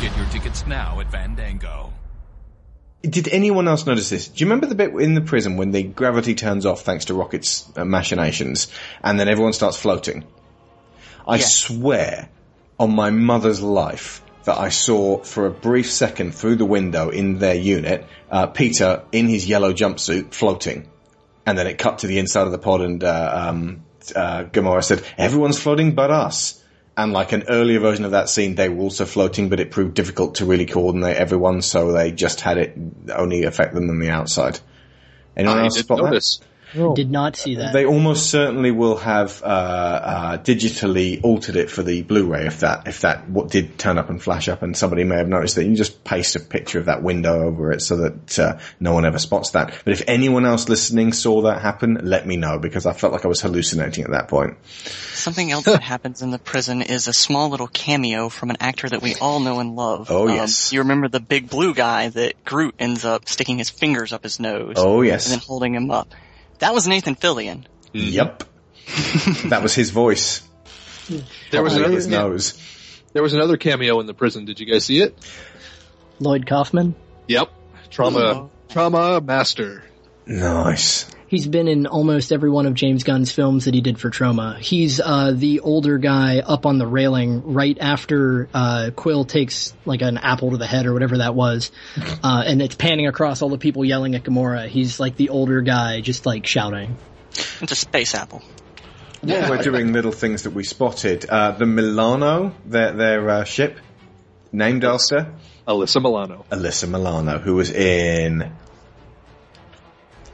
Get 0.00 0.16
your 0.16 0.26
tickets 0.26 0.66
now 0.66 0.98
at 1.00 1.12
Fandango. 1.12 1.92
Did 3.02 3.28
anyone 3.28 3.68
else 3.68 3.84
notice 3.84 4.08
this? 4.08 4.28
Do 4.28 4.42
you 4.42 4.46
remember 4.46 4.66
the 4.66 4.74
bit 4.74 4.94
in 4.94 5.14
the 5.14 5.20
prison 5.20 5.56
when 5.56 5.72
the 5.72 5.82
gravity 5.82 6.34
turns 6.34 6.64
off 6.64 6.82
thanks 6.82 7.06
to 7.06 7.14
Rocket's 7.14 7.68
uh, 7.76 7.84
machinations, 7.84 8.68
and 9.02 9.20
then 9.20 9.28
everyone 9.28 9.52
starts 9.52 9.76
floating? 9.76 10.24
I 11.28 11.38
swear 11.38 12.30
on 12.78 12.94
my 12.94 13.10
mother's 13.10 13.60
life 13.60 14.24
that 14.44 14.58
I 14.58 14.70
saw 14.70 15.22
for 15.22 15.46
a 15.46 15.50
brief 15.50 15.90
second 15.90 16.34
through 16.34 16.56
the 16.56 16.64
window 16.64 17.10
in 17.10 17.38
their 17.38 17.54
unit, 17.54 18.06
uh, 18.30 18.46
Peter 18.46 19.04
in 19.12 19.28
his 19.28 19.46
yellow 19.46 19.72
jumpsuit 19.72 20.32
floating. 20.32 20.88
And 21.44 21.58
then 21.58 21.66
it 21.66 21.78
cut 21.78 21.98
to 22.00 22.06
the 22.06 22.18
inside 22.18 22.46
of 22.46 22.52
the 22.52 22.58
pod, 22.58 22.82
and 22.82 23.02
uh, 23.02 23.48
um, 23.48 23.82
uh, 24.14 24.44
Gamora 24.44 24.82
said, 24.84 25.02
"Everyone's 25.18 25.58
floating 25.58 25.94
but 25.94 26.10
us." 26.10 26.62
And 26.96 27.12
like 27.12 27.32
an 27.32 27.44
earlier 27.48 27.80
version 27.80 28.04
of 28.04 28.10
that 28.10 28.28
scene, 28.28 28.54
they 28.54 28.68
were 28.68 28.82
also 28.82 29.06
floating, 29.06 29.48
but 29.48 29.60
it 29.60 29.70
proved 29.70 29.94
difficult 29.94 30.36
to 30.36 30.44
really 30.44 30.66
coordinate 30.66 31.16
everyone, 31.16 31.62
so 31.62 31.92
they 31.92 32.12
just 32.12 32.42
had 32.42 32.58
it 32.58 32.76
only 33.14 33.44
affect 33.44 33.74
them 33.74 33.88
on 33.88 33.98
the 33.98 34.10
outside. 34.10 34.60
Anyone 35.36 35.58
I 35.58 35.62
else 35.64 35.78
spot 35.78 36.10
that? 36.10 36.38
Notice. 36.74 36.96
Did 36.96 37.10
not 37.10 37.36
see 37.36 37.56
that. 37.56 37.72
They 37.72 37.84
almost 37.84 38.30
certainly 38.30 38.70
will 38.70 38.96
have 38.96 39.42
uh, 39.42 39.46
uh, 39.46 40.38
digitally 40.38 41.22
altered 41.22 41.56
it 41.56 41.70
for 41.70 41.82
the 41.82 42.02
Blu-ray 42.02 42.46
if 42.46 42.60
that 42.60 42.86
if 42.86 43.00
that 43.02 43.28
what 43.28 43.50
did 43.50 43.78
turn 43.78 43.98
up 43.98 44.10
and 44.10 44.22
flash 44.22 44.48
up, 44.48 44.62
and 44.62 44.76
somebody 44.76 45.04
may 45.04 45.16
have 45.16 45.28
noticed 45.28 45.56
that. 45.56 45.64
You 45.64 45.74
just 45.76 46.04
paste 46.04 46.36
a 46.36 46.40
picture 46.40 46.78
of 46.78 46.86
that 46.86 47.02
window 47.02 47.42
over 47.42 47.72
it 47.72 47.80
so 47.82 47.96
that 47.96 48.38
uh, 48.38 48.58
no 48.80 48.92
one 48.94 49.04
ever 49.04 49.18
spots 49.18 49.50
that. 49.50 49.74
But 49.84 49.92
if 49.92 50.02
anyone 50.06 50.44
else 50.44 50.68
listening 50.68 51.12
saw 51.12 51.42
that 51.42 51.60
happen, 51.62 51.98
let 52.02 52.26
me 52.26 52.36
know 52.36 52.58
because 52.58 52.86
I 52.86 52.92
felt 52.92 53.12
like 53.12 53.24
I 53.24 53.28
was 53.28 53.40
hallucinating 53.40 54.04
at 54.04 54.10
that 54.10 54.28
point. 54.28 54.56
Something 54.64 55.52
else 55.52 55.66
that 55.66 55.82
happens 55.82 56.22
in 56.22 56.30
the 56.30 56.38
prison 56.38 56.82
is 56.82 57.06
a 57.08 57.12
small 57.12 57.48
little 57.48 57.68
cameo 57.68 58.28
from 58.28 58.50
an 58.50 58.56
actor 58.60 58.88
that 58.88 59.02
we 59.02 59.14
all 59.16 59.40
know 59.40 59.60
and 59.60 59.76
love. 59.76 60.10
Oh, 60.10 60.28
Um, 60.28 60.34
yes. 60.34 60.72
You 60.72 60.80
remember 60.80 61.08
the 61.08 61.20
big 61.20 61.48
blue 61.48 61.74
guy 61.74 62.08
that 62.08 62.44
Groot 62.44 62.74
ends 62.78 63.04
up 63.04 63.28
sticking 63.28 63.58
his 63.58 63.70
fingers 63.70 64.12
up 64.12 64.22
his 64.22 64.40
nose. 64.40 64.74
Oh, 64.78 65.02
yes. 65.02 65.26
And 65.30 65.40
then 65.40 65.46
holding 65.46 65.74
him 65.74 65.90
up. 65.90 66.08
That 66.62 66.74
was 66.74 66.86
Nathan 66.86 67.16
Fillion. 67.16 67.64
Yep, 67.92 68.44
that 69.48 69.64
was 69.64 69.74
his 69.74 69.90
voice. 69.90 70.42
There 71.50 71.60
was 71.60 71.74
another 71.74 71.92
his 71.92 72.06
nose. 72.06 72.56
There 73.12 73.22
was 73.22 73.34
another 73.34 73.56
cameo 73.56 73.98
in 73.98 74.06
the 74.06 74.14
prison. 74.14 74.44
Did 74.44 74.60
you 74.60 74.66
guys 74.66 74.84
see 74.84 75.00
it? 75.00 75.18
Lloyd 76.20 76.46
Kaufman. 76.46 76.94
Yep. 77.26 77.50
Troma. 77.90 78.34
Oh. 78.34 78.50
Troma 78.68 79.24
master. 79.24 79.82
Nice. 80.24 81.10
He's 81.32 81.46
been 81.46 81.66
in 81.66 81.86
almost 81.86 82.30
every 82.30 82.50
one 82.50 82.66
of 82.66 82.74
James 82.74 83.04
Gunn's 83.04 83.32
films 83.32 83.64
that 83.64 83.72
he 83.72 83.80
did 83.80 83.98
for 83.98 84.10
Troma. 84.10 84.58
He's 84.58 85.00
uh, 85.00 85.32
the 85.34 85.60
older 85.60 85.96
guy 85.96 86.40
up 86.40 86.66
on 86.66 86.76
the 86.76 86.86
railing 86.86 87.54
right 87.54 87.74
after 87.80 88.50
uh, 88.52 88.90
Quill 88.94 89.24
takes 89.24 89.72
like 89.86 90.02
an 90.02 90.18
apple 90.18 90.50
to 90.50 90.58
the 90.58 90.66
head 90.66 90.84
or 90.84 90.92
whatever 90.92 91.16
that 91.16 91.34
was, 91.34 91.70
uh, 92.22 92.44
and 92.46 92.60
it's 92.60 92.74
panning 92.74 93.06
across 93.06 93.40
all 93.40 93.48
the 93.48 93.56
people 93.56 93.82
yelling 93.82 94.14
at 94.14 94.24
Gamora. 94.24 94.68
He's 94.68 95.00
like 95.00 95.16
the 95.16 95.30
older 95.30 95.62
guy, 95.62 96.02
just 96.02 96.26
like 96.26 96.44
shouting. 96.44 96.98
It's 97.62 97.72
a 97.72 97.76
space 97.76 98.14
apple. 98.14 98.42
While 99.22 99.48
we're 99.48 99.62
doing 99.62 99.94
little 99.94 100.12
things 100.12 100.42
that 100.42 100.50
we 100.50 100.64
spotted, 100.64 101.24
uh, 101.24 101.52
the 101.52 101.64
Milano, 101.64 102.54
their 102.66 102.92
their 102.92 103.30
uh, 103.30 103.44
ship, 103.44 103.78
named 104.52 104.84
after 104.84 105.32
Alyssa 105.66 106.02
Milano. 106.02 106.44
Alyssa 106.50 106.90
Milano, 106.90 107.38
who 107.38 107.54
was 107.54 107.70
in 107.70 108.52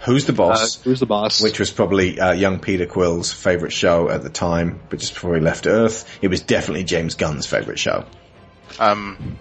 Who's 0.08 0.24
the 0.26 0.32
Boss? 0.32 0.78
Uh, 0.78 0.82
Who's 0.84 1.00
the 1.00 1.06
Boss? 1.06 1.40
Which 1.42 1.58
was 1.60 1.70
probably 1.70 2.18
uh, 2.18 2.32
young 2.32 2.58
Peter 2.58 2.86
Quill's 2.86 3.32
favourite 3.32 3.72
show 3.72 4.08
at 4.10 4.22
the 4.22 4.30
time, 4.30 4.80
but 4.90 4.98
just 4.98 5.14
before 5.14 5.34
he 5.36 5.40
left 5.40 5.66
Earth, 5.66 6.18
it 6.22 6.28
was 6.28 6.40
definitely 6.40 6.84
James 6.84 7.14
Gunn's 7.14 7.46
favourite 7.46 7.78
show. 7.78 8.04
Um, 8.80 9.38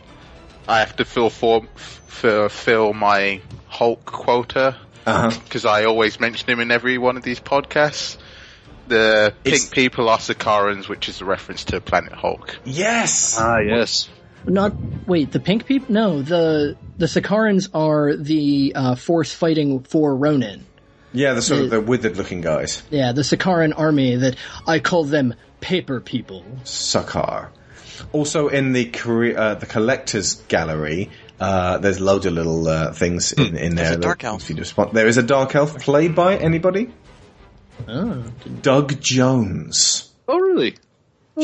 I 0.67 0.79
have 0.79 0.95
to 0.97 1.05
fill 1.05 1.29
for, 1.29 1.65
fill, 1.75 2.49
fill 2.49 2.93
my 2.93 3.41
Hulk 3.67 4.05
quota 4.05 4.75
Uh-huh. 5.05 5.31
because 5.43 5.65
I 5.65 5.85
always 5.85 6.19
mention 6.19 6.49
him 6.49 6.59
in 6.59 6.69
every 6.71 6.97
one 6.97 7.17
of 7.17 7.23
these 7.23 7.39
podcasts. 7.39 8.17
The 8.87 9.33
pink 9.43 9.71
people 9.71 10.07
are 10.09 10.17
Sakarans, 10.17 10.87
which 10.87 11.09
is 11.09 11.19
a 11.21 11.25
reference 11.25 11.65
to 11.65 11.81
Planet 11.81 12.13
Hulk. 12.13 12.57
Yes. 12.63 13.37
Ah, 13.39 13.57
yes. 13.59 14.07
Not 14.47 14.73
wait, 15.07 15.31
the 15.31 15.39
pink 15.39 15.65
people? 15.65 15.93
No, 15.93 16.21
the 16.21 16.77
the 16.97 17.05
Sakarans 17.05 17.69
are 17.73 18.15
the 18.15 18.73
uh, 18.75 18.95
force 18.95 19.33
fighting 19.33 19.83
for 19.83 20.15
Ronan. 20.15 20.65
Yeah, 21.13 21.33
the 21.33 21.41
sort 21.41 21.61
of 21.61 21.69
the 21.69 21.81
withered-looking 21.81 22.41
guys. 22.41 22.83
Yeah, 22.89 23.11
the 23.13 23.21
Sakaran 23.21 23.73
army 23.77 24.15
that 24.17 24.35
I 24.67 24.79
call 24.79 25.03
them 25.05 25.33
paper 25.61 25.99
people. 26.01 26.43
Sakar. 26.63 27.49
Also 28.11 28.49
in 28.49 28.73
the 28.73 28.85
Korea, 28.85 29.39
uh, 29.39 29.53
the 29.55 29.65
collector's 29.65 30.35
gallery, 30.35 31.09
uh, 31.39 31.77
there's 31.79 31.99
loads 31.99 32.25
of 32.25 32.33
little 32.33 32.67
uh, 32.67 32.91
things 32.93 33.33
in, 33.33 33.57
in 33.57 33.75
there. 33.75 33.85
There's 33.85 33.97
a 33.97 34.01
dark 34.01 34.19
that- 34.19 34.27
elf. 34.27 34.49
you 34.49 34.55
just 34.55 34.71
spot- 34.71 34.93
There 34.93 35.07
is 35.07 35.17
a 35.17 35.23
dark 35.23 35.55
elf 35.55 35.79
played 35.79 36.13
by 36.13 36.37
anybody? 36.37 36.91
Oh. 37.87 38.23
Doug 38.61 38.99
Jones. 39.01 40.11
Oh, 40.27 40.37
really? 40.37 40.75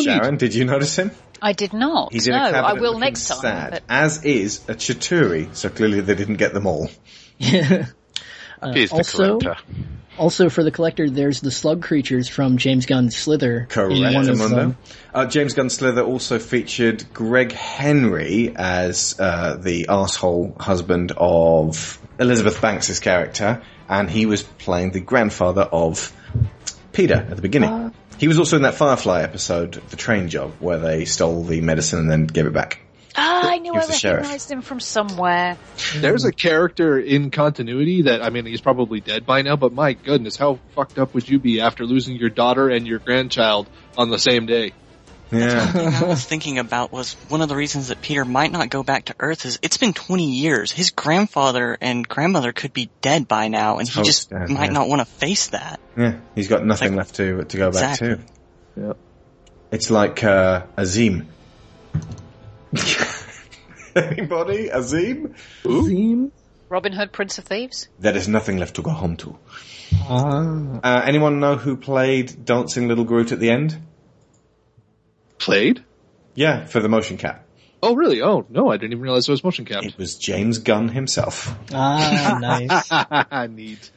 Sharon, 0.04 0.38
did 0.38 0.54
you 0.54 0.66
notice 0.66 0.96
him? 0.98 1.12
I 1.44 1.52
did 1.52 1.74
not. 1.74 2.14
He's 2.14 2.28
in 2.28 2.34
no, 2.34 2.48
a 2.48 2.52
cabinet 2.52 2.66
I 2.66 2.74
will 2.82 2.98
next 3.00 3.28
time. 3.28 3.42
sad, 3.42 3.72
But 3.72 3.84
as 3.90 4.24
is 4.24 4.62
a 4.70 4.76
Chitauri, 4.76 5.54
so 5.54 5.68
clearly 5.68 6.00
they 6.00 6.16
didn't 6.16 6.38
get 6.38 6.54
them 6.54 6.66
all. 6.66 6.90
Uh, 8.62 8.72
He's 8.72 8.92
the 8.92 8.96
also, 8.96 9.40
collector. 9.40 9.62
also 10.18 10.50
for 10.50 10.64
the 10.64 10.72
collector, 10.72 11.10
there's 11.10 11.42
the 11.42 11.52
slug 11.52 11.84
creatures 11.84 12.30
from 12.30 12.58
James 12.58 12.86
Gunn's 12.86 13.14
Slither. 13.14 13.68
Correct, 13.70 14.16
one 14.16 14.30
of 14.30 14.38
them. 14.38 14.78
Uh, 15.14 15.26
James 15.26 15.54
Gunn's 15.54 15.74
Slither 15.74 16.02
also 16.02 16.40
featured 16.40 17.04
Greg 17.14 17.52
Henry 17.52 18.54
as 18.56 19.20
uh, 19.20 19.58
the 19.58 19.88
asshole 19.90 20.56
husband 20.58 21.12
of 21.18 22.00
Elizabeth 22.18 22.62
Banks' 22.62 23.00
character, 23.00 23.62
and 23.90 24.10
he 24.10 24.26
was 24.26 24.44
playing 24.44 24.92
the 24.92 25.02
grandfather 25.02 25.64
of 25.64 26.14
Peter 26.94 27.16
at 27.16 27.36
the 27.36 27.42
beginning. 27.42 27.94
He 28.20 28.28
was 28.28 28.40
also 28.40 28.56
in 28.56 28.62
that 28.64 28.76
Firefly 28.76 29.22
episode, 29.22 29.74
The 29.90 29.96
Train 29.98 30.30
Job, 30.30 30.54
where 30.60 30.80
they 30.80 31.06
stole 31.06 31.44
the 31.44 31.62
medicine 31.62 32.00
and 32.00 32.10
then 32.10 32.26
gave 32.28 32.46
it 32.46 32.54
back. 32.54 32.80
ah, 33.16 33.50
I 33.52 33.58
knew 33.60 33.74
He 33.74 33.80
I 33.80 33.86
was 33.86 33.98
sheriff. 34.00 34.18
recognised 34.22 34.52
him 34.52 34.62
from 34.62 34.80
somewhere. 34.80 35.58
There's 35.98 36.26
a 36.26 36.32
character 36.32 36.98
in 37.00 37.32
continuity 37.32 38.04
that, 38.04 38.22
I 38.24 38.30
mean, 38.30 38.46
he's 38.46 38.62
probably 38.62 39.00
dead 39.02 39.26
by 39.26 39.42
now, 39.42 39.56
but 39.56 39.74
my 39.74 39.94
goodness, 39.94 40.36
how 40.38 40.60
fucked 40.76 40.98
up 41.00 41.14
would 41.14 41.28
you 41.28 41.40
be 41.40 41.62
after 41.62 41.86
losing 41.86 42.16
your 42.16 42.30
daughter 42.30 42.70
and 42.70 42.88
your 42.88 43.00
grandchild 43.00 43.68
on 43.98 44.10
the 44.10 44.20
same 44.20 44.46
day? 44.46 44.74
Yeah. 45.34 45.72
thing 45.72 45.88
I 45.88 46.04
was 46.06 46.24
thinking 46.32 46.60
about 46.60 46.92
was 46.92 47.14
one 47.30 47.42
of 47.42 47.50
the 47.50 47.56
reasons 47.56 47.88
that 47.90 48.02
Peter 48.02 48.24
might 48.26 48.52
not 48.52 48.70
go 48.70 48.84
back 48.84 49.06
to 49.06 49.16
Earth 49.20 49.46
is 49.46 49.60
it's 49.62 49.78
been 49.78 49.94
20 49.94 50.32
years. 50.32 50.72
His 50.72 50.92
grandfather 50.92 51.78
and 51.82 52.08
grandmother 52.08 52.52
could 52.54 52.74
be 52.74 52.90
dead 53.02 53.28
by 53.28 53.48
now, 53.48 53.78
and 53.80 53.88
he 53.90 54.00
Oh, 54.00 54.04
just 54.04 54.30
dead, 54.30 54.50
might 54.50 54.66
yeah. 54.66 54.72
not 54.72 54.88
want 54.88 55.02
to 55.02 55.06
face 55.06 55.48
that. 55.48 55.80
Yeah, 55.98 56.16
he's 56.36 56.48
got 56.48 56.66
nothing 56.66 56.96
left 56.96 57.16
to 57.16 57.44
to 57.44 57.58
go 57.58 57.72
back 57.72 58.00
to. 58.00 58.20
Yep. 58.76 58.98
It's 59.72 59.90
like 59.90 60.24
uh, 60.24 60.64
Azeem. 60.78 61.26
Anybody? 63.96 64.70
Azeem? 64.70 65.36
Azeem? 65.64 66.32
Robin 66.70 66.92
Hood, 66.94 67.12
Prince 67.12 67.38
of 67.38 67.46
Thieves. 67.46 67.88
There 68.00 68.16
is 68.16 68.28
nothing 68.28 68.58
left 68.58 68.76
to 68.76 68.82
go 68.82 68.90
home 68.92 69.18
to. 69.18 69.38
Ah. 70.02 70.80
Uh, 70.84 71.02
anyone 71.06 71.40
know 71.40 71.56
who 71.56 71.78
played 71.78 72.46
Dancing 72.46 72.88
Little 72.88 73.04
Groot 73.04 73.32
at 73.32 73.40
the 73.40 73.52
end? 73.52 73.78
Played? 75.44 75.84
Yeah, 76.36 76.66
for 76.66 76.80
the 76.80 76.90
motion 76.90 77.18
cap. 77.18 77.46
Oh, 77.82 77.96
really? 77.96 78.22
Oh, 78.22 78.46
no, 78.50 78.70
I 78.72 78.78
didn't 78.78 78.94
even 78.94 79.02
realize 79.04 79.28
it 79.28 79.32
was 79.32 79.44
motion 79.44 79.66
capped. 79.66 79.86
It 79.86 79.98
was 79.98 80.16
James 80.16 80.60
Gunn 80.60 80.88
himself. 80.88 81.54
Ah, 81.74 82.38
nice. 82.42 83.50
Neat. 83.52 83.92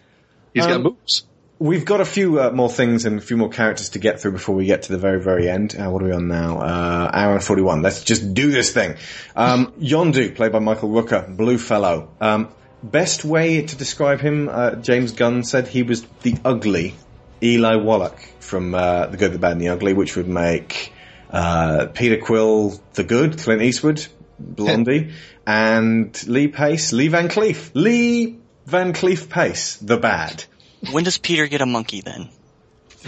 He's 0.53 0.67
got 0.67 0.73
Um, 0.77 0.83
moves. 0.83 1.25
We've 1.59 1.85
got 1.87 2.01
a 2.01 2.05
few 2.05 2.41
uh, 2.41 2.51
more 2.51 2.69
things 2.69 3.07
and 3.07 3.19
a 3.19 3.23
few 3.23 3.37
more 3.39 3.49
characters 3.49 3.91
to 3.91 3.99
get 3.99 4.21
through 4.21 4.33
before 4.33 4.55
we 4.57 4.67
get 4.67 4.83
to 4.83 4.93
the 4.93 4.99
very, 4.99 5.21
very 5.23 5.49
end. 5.49 5.75
Uh, 5.79 5.89
what 5.89 6.03
are 6.03 6.07
we 6.07 6.13
on 6.13 6.29
now? 6.29 6.59
Uh, 6.59 7.11
hour 7.15 7.33
and 7.35 7.43
41. 7.43 7.81
Let's 7.81 8.03
just 8.05 8.35
do 8.35 8.51
this 8.51 8.73
thing. 8.75 8.97
Um, 9.37 9.73
Yondu, 9.81 10.35
played 10.35 10.53
by 10.53 10.59
Michael 10.59 10.91
Rooker, 10.91 11.35
Blue 11.35 11.57
Fellow. 11.57 12.11
Um, 12.21 12.49
best 12.83 13.25
way 13.25 13.63
to 13.63 13.77
describe 13.77 14.21
him, 14.21 14.49
uh, 14.51 14.75
James 14.75 15.13
Gunn 15.13 15.45
said 15.45 15.69
he 15.69 15.83
was 15.83 16.03
the 16.23 16.37
ugly 16.45 16.95
Eli 17.43 17.77
Wallach 17.77 18.19
from 18.41 18.75
uh, 18.75 19.07
The 19.07 19.17
Good, 19.17 19.33
the 19.33 19.39
Bad, 19.39 19.53
and 19.53 19.61
the 19.61 19.69
Ugly, 19.69 19.95
which 19.95 20.17
would 20.17 20.29
make 20.29 20.93
uh, 21.37 21.87
Peter 21.93 22.17
Quill 22.17 22.81
the 22.95 23.05
good, 23.05 23.39
Clint 23.39 23.61
Eastwood, 23.63 24.07
Blondie, 24.39 25.13
and 25.47 26.27
Lee 26.27 26.49
Pace, 26.49 26.93
Lee 26.95 27.09
Van 27.09 27.29
Cleef, 27.29 27.71
Lee 27.75 28.39
Van 28.65 28.93
Cleef 28.95 29.29
Pace, 29.29 29.77
the 29.77 29.99
bad. 29.99 30.45
When 30.91 31.05
does 31.05 31.19
Peter 31.19 31.47
get 31.47 31.61
a 31.61 31.67
monkey 31.67 32.01
then? 32.01 32.31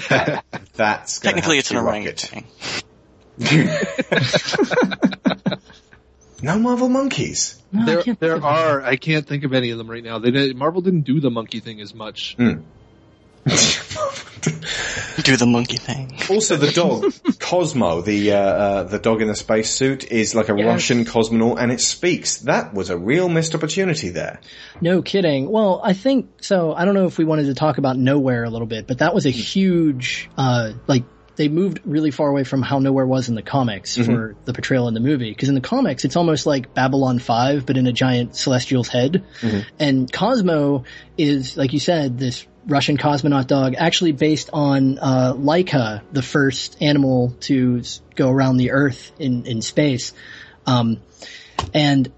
That's 0.75 1.21
Technically 1.21 1.57
have 1.57 1.61
it's 1.61 1.69
to 1.71 1.79
an 1.79 1.85
be 1.85 1.87
Rocket. 1.87 2.31
orangutan. 3.41 3.89
No 6.41 6.57
Marvel 6.59 6.89
monkeys. 6.89 7.61
there, 7.73 8.03
there 8.21 8.41
are. 8.45 8.81
I 8.83 8.95
can't 8.95 9.27
think 9.27 9.43
of 9.43 9.53
any 9.53 9.71
of 9.71 9.79
them 9.79 9.91
right 9.91 10.05
now. 10.05 10.21
They 10.21 10.31
did, 10.31 10.57
Marvel 10.57 10.81
didn't 10.83 11.01
do 11.01 11.19
the 11.21 11.31
monkey 11.31 11.59
thing 11.59 11.81
as 11.81 11.93
much. 11.93 12.37
Hmm. 12.37 12.61
Do 15.25 15.37
the 15.37 15.47
monkey 15.47 15.77
thing. 15.77 16.17
Also, 16.31 16.57
the 16.57 16.71
dog 16.71 17.13
Cosmo, 17.41 18.01
the 18.03 18.33
uh, 18.33 18.37
uh, 18.39 18.83
the 18.85 18.99
dog 18.99 19.21
in 19.21 19.29
the 19.29 19.35
spacesuit, 19.35 20.11
is 20.11 20.35
like 20.35 20.49
a 20.49 20.57
Yes. 20.57 20.67
Russian 20.67 21.05
cosmonaut, 21.05 21.59
and 21.61 21.71
it 21.73 21.81
speaks. 21.81 22.39
That 22.39 22.73
was 22.73 22.91
a 22.91 22.97
real 22.97 23.29
missed 23.29 23.55
opportunity 23.55 24.11
there. 24.11 24.41
No 24.81 25.03
kidding. 25.03 25.51
Well, 25.51 25.81
I 25.85 25.93
think 25.93 26.43
so. 26.43 26.73
I 26.73 26.85
don't 26.85 26.95
know 26.95 27.07
if 27.07 27.19
we 27.19 27.25
wanted 27.25 27.47
to 27.47 27.55
talk 27.55 27.79
about 27.79 27.97
Knowhere 27.97 28.47
a 28.47 28.51
little 28.51 28.67
bit, 28.67 28.87
but 28.87 28.99
that 28.99 29.15
was 29.15 29.27
a 29.27 29.31
huge, 29.31 30.31
uh, 30.39 30.73
like 30.87 31.05
they 31.37 31.49
moved 31.49 31.81
really 31.85 32.11
far 32.11 32.29
away 32.29 32.45
from 32.45 32.63
how 32.63 32.79
Knowhere 32.81 33.07
was 33.07 33.29
in 33.29 33.35
the 33.37 33.43
comics 33.43 33.97
Mhm. 33.97 34.07
for 34.07 34.37
the 34.45 34.53
portrayal 34.53 34.89
in 34.89 34.95
the 34.95 35.01
movie. 35.01 35.31
Because 35.31 35.49
in 35.49 35.55
the 35.55 35.61
comics, 35.61 36.05
it's 36.05 36.17
almost 36.17 36.47
like 36.47 36.75
Babylon 36.75 37.19
5, 37.21 37.65
but 37.67 37.77
in 37.77 37.87
a 37.87 37.93
giant 37.93 38.35
celestial's 38.37 38.89
head. 38.89 39.23
Mhm. 39.41 39.65
And 39.79 40.13
Cosmo 40.13 40.85
is, 41.17 41.57
like 41.57 41.73
you 41.73 41.79
said, 41.81 42.19
this 42.19 42.45
Russian 42.69 42.99
cosmonaut 42.99 43.47
dog, 43.47 43.75
actually 43.79 44.13
based 44.13 44.51
on 44.53 44.99
uh, 44.99 45.33
Laika, 45.35 46.03
the 46.13 46.23
first 46.23 46.77
animal 46.83 47.35
to 47.41 47.83
go 48.15 48.31
around 48.31 48.59
the 48.59 48.73
Earth 48.73 49.11
in 49.19 49.47
in 49.47 49.63
space. 49.63 50.13
Um, 50.67 51.01
and 51.73 52.13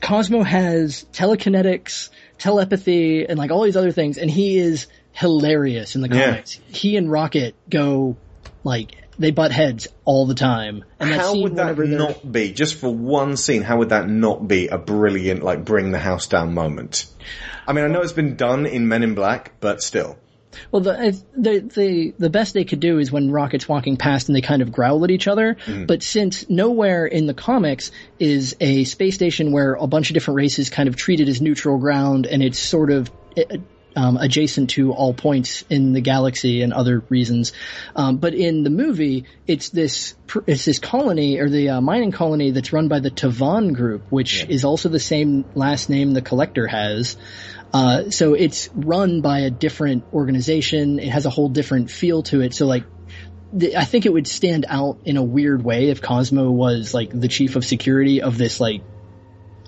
Cosmo 0.00 0.42
has 0.42 1.04
telekinetics, 1.12 2.10
telepathy, 2.38 3.26
and 3.26 3.38
like 3.38 3.50
all 3.50 3.62
these 3.62 3.76
other 3.76 3.92
things, 3.92 4.16
and 4.16 4.30
he 4.30 4.58
is 4.58 4.86
hilarious 5.12 5.96
in 5.96 6.02
the 6.02 6.08
Yeah. 6.08 6.26
comics. 6.26 6.60
He 6.68 6.96
and 6.96 7.10
Rocket 7.10 7.54
go 7.68 8.16
like 8.62 8.92
they 9.18 9.32
butt 9.32 9.52
heads 9.52 9.86
all 10.06 10.24
the 10.26 10.34
time. 10.34 10.82
And 10.98 11.10
that 11.12 11.20
how 11.20 11.32
scene 11.32 11.42
would 11.42 11.56
that 11.56 11.76
not 11.78 12.32
be, 12.32 12.52
just 12.52 12.76
for 12.76 12.94
one 12.94 13.36
scene, 13.36 13.62
how 13.62 13.76
would 13.78 13.90
that 13.90 14.08
not 14.08 14.48
be 14.48 14.68
a 14.68 14.78
brilliant, 14.78 15.42
like, 15.42 15.62
bring 15.62 15.90
the 15.90 15.98
house 15.98 16.26
down 16.26 16.54
moment? 16.54 17.04
I 17.70 17.72
mean, 17.72 17.84
I 17.84 17.88
know 17.88 18.00
it's 18.00 18.12
been 18.12 18.34
done 18.34 18.66
in 18.66 18.88
Men 18.88 19.04
in 19.04 19.14
Black, 19.14 19.52
but 19.60 19.80
still. 19.80 20.18
Well, 20.72 20.82
the, 20.82 21.22
the 21.36 21.60
the 21.60 22.14
the 22.18 22.28
best 22.28 22.52
they 22.52 22.64
could 22.64 22.80
do 22.80 22.98
is 22.98 23.12
when 23.12 23.30
Rocket's 23.30 23.68
walking 23.68 23.96
past 23.96 24.28
and 24.28 24.34
they 24.34 24.40
kind 24.40 24.60
of 24.60 24.72
growl 24.72 25.04
at 25.04 25.12
each 25.12 25.28
other. 25.28 25.54
Mhm. 25.66 25.86
But 25.86 26.02
since 26.02 26.46
Knowhere 26.46 27.08
in 27.08 27.26
the 27.26 27.34
comics 27.34 27.92
is 28.18 28.56
a 28.58 28.82
space 28.82 29.14
station 29.14 29.52
where 29.52 29.74
a 29.74 29.86
bunch 29.86 30.10
of 30.10 30.14
different 30.14 30.38
races 30.38 30.68
kind 30.68 30.88
of 30.88 30.96
treated 30.96 31.28
as 31.28 31.40
neutral 31.40 31.78
ground, 31.78 32.26
and 32.26 32.42
it's 32.42 32.58
sort 32.58 32.90
of 32.90 33.08
uh, 33.36 33.58
um, 33.96 34.16
adjacent 34.16 34.70
to 34.70 34.92
all 34.92 35.14
points 35.14 35.64
in 35.68 35.92
the 35.92 36.00
galaxy 36.00 36.62
and 36.62 36.72
other 36.72 37.02
reasons. 37.08 37.52
Um, 37.94 38.16
but 38.16 38.34
in 38.34 38.62
the 38.62 38.70
movie, 38.70 39.26
it's 39.46 39.70
this 39.70 40.14
it's 40.46 40.64
this 40.64 40.78
colony 40.78 41.38
or 41.38 41.48
the 41.48 41.70
uh, 41.70 41.80
mining 41.80 42.12
colony 42.12 42.50
that's 42.50 42.72
run 42.72 42.88
by 42.88 43.00
the 43.00 43.10
Tivan 43.10 43.74
group, 43.74 44.02
which 44.10 44.44
is 44.48 44.64
also 44.64 44.88
the 44.88 45.00
same 45.00 45.44
last 45.54 45.90
name 45.90 46.12
the 46.12 46.22
Collector 46.22 46.66
has. 46.66 47.16
Uh, 47.72 48.10
so 48.10 48.34
it's 48.34 48.68
run 48.74 49.20
by 49.20 49.40
a 49.40 49.50
different 49.50 50.04
organization. 50.12 50.98
It 50.98 51.08
has 51.08 51.26
a 51.26 51.30
whole 51.30 51.48
different 51.48 51.90
feel 51.90 52.22
to 52.24 52.40
it. 52.40 52.54
So 52.54 52.66
like, 52.66 52.84
the, 53.52 53.76
I 53.76 53.84
think 53.84 54.06
it 54.06 54.12
would 54.12 54.26
stand 54.26 54.66
out 54.68 55.00
in 55.04 55.16
a 55.16 55.22
weird 55.22 55.64
way 55.64 55.90
if 55.90 56.02
Cosmo 56.02 56.50
was 56.50 56.94
like 56.94 57.10
the 57.18 57.28
chief 57.28 57.56
of 57.56 57.64
security 57.64 58.22
of 58.22 58.38
this 58.38 58.60
like, 58.60 58.82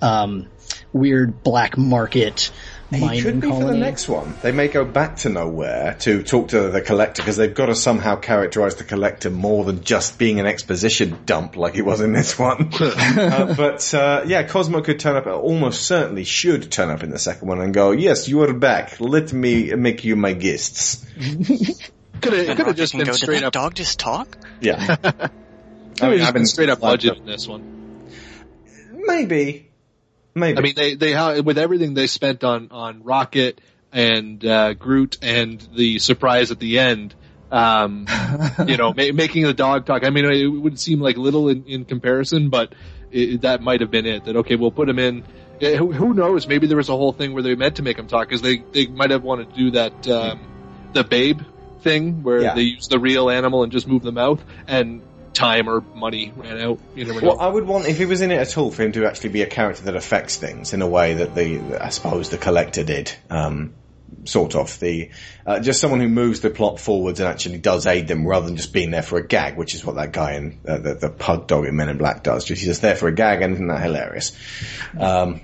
um, 0.01 0.49
weird 0.91 1.43
black 1.43 1.77
market 1.77 2.51
He 2.93 3.01
mining 3.05 3.23
could 3.23 3.41
be 3.41 3.47
colony. 3.47 3.65
for 3.65 3.73
the 3.73 3.79
next 3.79 4.07
one. 4.07 4.35
They 4.41 4.51
may 4.51 4.67
go 4.67 4.85
back 4.85 5.17
to 5.17 5.29
Knowhere 5.29 5.99
to 5.99 6.23
talk 6.23 6.49
to 6.49 6.69
the 6.69 6.81
collector 6.81 7.21
because 7.21 7.37
they've 7.37 7.53
got 7.53 7.67
to 7.67 7.75
somehow 7.75 8.15
characterize 8.17 8.75
the 8.75 8.83
collector 8.83 9.29
more 9.29 9.63
than 9.63 9.83
just 9.83 10.17
being 10.17 10.39
an 10.39 10.45
exposition 10.45 11.19
dump 11.25 11.55
like 11.55 11.75
it 11.75 11.83
was 11.83 12.01
in 12.01 12.13
this 12.13 12.37
one. 12.37 12.71
uh, 12.79 13.53
but 13.55 13.93
uh, 13.93 14.23
yeah, 14.25 14.43
Cosmo 14.43 14.81
could 14.81 14.99
turn 14.99 15.15
up. 15.15 15.25
Almost 15.27 15.83
certainly 15.83 16.23
should 16.23 16.71
turn 16.71 16.89
up 16.89 17.03
in 17.03 17.09
the 17.09 17.19
second 17.19 17.47
one 17.47 17.59
and 17.61 17.73
go, 17.73 17.91
"Yes, 17.91 18.27
you 18.27 18.41
are 18.43 18.53
back. 18.53 18.99
Let 18.99 19.33
me 19.33 19.73
make 19.75 20.03
you 20.03 20.15
my 20.15 20.33
guests." 20.33 21.05
Could 22.21 22.33
have 22.33 22.57
could 22.57 22.67
have 22.67 22.75
just 22.75 22.95
been 22.95 23.05
go, 23.05 23.11
straight 23.11 23.35
Did 23.35 23.43
that 23.43 23.47
up. 23.47 23.53
dog 23.53 23.75
just 23.75 23.99
talk? 23.99 24.37
Yeah, 24.61 24.95
I 26.01 26.09
mean, 26.09 26.21
I've 26.21 26.33
been 26.33 26.45
straight 26.45 26.69
up 26.69 26.79
budget 26.79 27.17
in 27.17 27.25
this 27.25 27.47
one. 27.47 28.07
maybe. 28.91 29.69
Maybe. 30.35 30.57
I 30.57 30.61
mean, 30.61 30.73
they 30.75 30.95
they 30.95 31.41
with 31.41 31.57
everything 31.57 31.93
they 31.93 32.07
spent 32.07 32.43
on 32.43 32.69
on 32.71 33.03
Rocket 33.03 33.61
and 33.91 34.43
uh, 34.45 34.73
Groot 34.73 35.17
and 35.21 35.59
the 35.75 35.99
surprise 35.99 36.51
at 36.51 36.59
the 36.59 36.79
end. 36.79 37.13
Um, 37.51 38.07
you 38.67 38.77
know, 38.77 38.93
ma- 38.93 39.11
making 39.13 39.43
the 39.43 39.53
dog 39.53 39.85
talk. 39.85 40.03
I 40.03 40.09
mean, 40.09 40.25
it 40.25 40.47
would 40.47 40.79
seem 40.79 40.99
like 40.99 41.17
little 41.17 41.49
in, 41.49 41.65
in 41.65 41.85
comparison, 41.85 42.49
but 42.49 42.73
it, 43.11 43.41
that 43.41 43.61
might 43.61 43.81
have 43.81 43.91
been 43.91 44.07
it. 44.07 44.25
That 44.25 44.37
okay, 44.37 44.55
we'll 44.55 44.71
put 44.71 44.89
him 44.89 44.97
in. 44.97 45.23
eh, 45.61 45.75
Who, 45.75 45.91
who 45.91 46.15
knows? 46.15 46.47
Maybe 46.47 46.65
there 46.65 46.77
was 46.77 46.89
a 46.89 46.97
whole 46.97 47.13
thing 47.13 47.33
where 47.33 47.43
they 47.43 47.53
meant 47.53 47.75
to 47.75 47.83
make 47.83 47.99
him 47.99 48.07
talk 48.07 48.27
because 48.27 48.41
they 48.41 48.57
they 48.71 48.87
might 48.87 49.11
have 49.11 49.21
wanted 49.23 49.51
to 49.51 49.55
do 49.55 49.71
that 49.71 50.07
um, 50.07 50.39
the 50.93 51.03
Babe 51.03 51.41
thing 51.81 52.23
where 52.23 52.41
Yeah. 52.41 52.55
they 52.55 52.61
use 52.63 52.87
the 52.87 52.97
real 52.97 53.29
animal 53.29 53.61
and 53.61 53.71
just 53.71 53.87
move 53.87 54.01
the 54.01 54.11
mouth 54.11 54.43
and 54.67 55.01
time 55.33 55.67
or 55.67 55.81
money 55.81 56.31
ran 56.35 56.59
out. 56.59 56.79
You 56.95 57.05
never 57.05 57.21
know. 57.21 57.27
Well, 57.29 57.39
I 57.39 57.47
would 57.47 57.65
want 57.65 57.87
if 57.87 57.97
he 57.97 58.05
was 58.05 58.21
in 58.21 58.31
it 58.31 58.37
at 58.37 58.57
all 58.57 58.71
for 58.71 58.83
him 58.83 58.91
to 58.93 59.05
actually 59.05 59.29
be 59.29 59.41
a 59.41 59.47
character 59.47 59.83
that 59.83 59.95
affects 59.95 60.37
things 60.37 60.73
in 60.73 60.81
a 60.81 60.87
way 60.87 61.15
that 61.15 61.35
the 61.35 61.59
I 61.81 61.89
suppose 61.89 62.29
the 62.29 62.37
collector 62.37 62.83
did. 62.83 63.13
Um, 63.29 63.73
sort 64.25 64.55
of 64.55 64.79
the 64.79 65.09
uh, 65.45 65.59
just 65.59 65.79
someone 65.79 65.99
who 65.99 66.07
moves 66.07 66.39
the 66.41 66.49
plot 66.49 66.79
forwards 66.79 67.19
and 67.19 67.27
actually 67.27 67.57
does 67.57 67.87
aid 67.87 68.07
them 68.07 68.25
rather 68.25 68.45
than 68.45 68.55
just 68.55 68.73
being 68.73 68.91
there 68.91 69.01
for 69.01 69.17
a 69.17 69.27
gag, 69.27 69.57
which 69.57 69.75
is 69.75 69.85
what 69.85 69.95
that 69.95 70.11
guy 70.11 70.33
in 70.33 70.59
uh, 70.67 70.77
the, 70.77 70.93
the 70.95 71.09
pug 71.09 71.47
dog 71.47 71.65
in 71.65 71.75
Men 71.75 71.89
in 71.89 71.97
Black 71.97 72.23
does. 72.23 72.45
Just 72.45 72.61
he's 72.61 72.69
just 72.69 72.81
there 72.81 72.95
for 72.95 73.07
a 73.07 73.13
gag, 73.13 73.41
and 73.41 73.53
isn't 73.55 73.67
that 73.67 73.81
hilarious? 73.81 74.31
Um, 74.97 75.41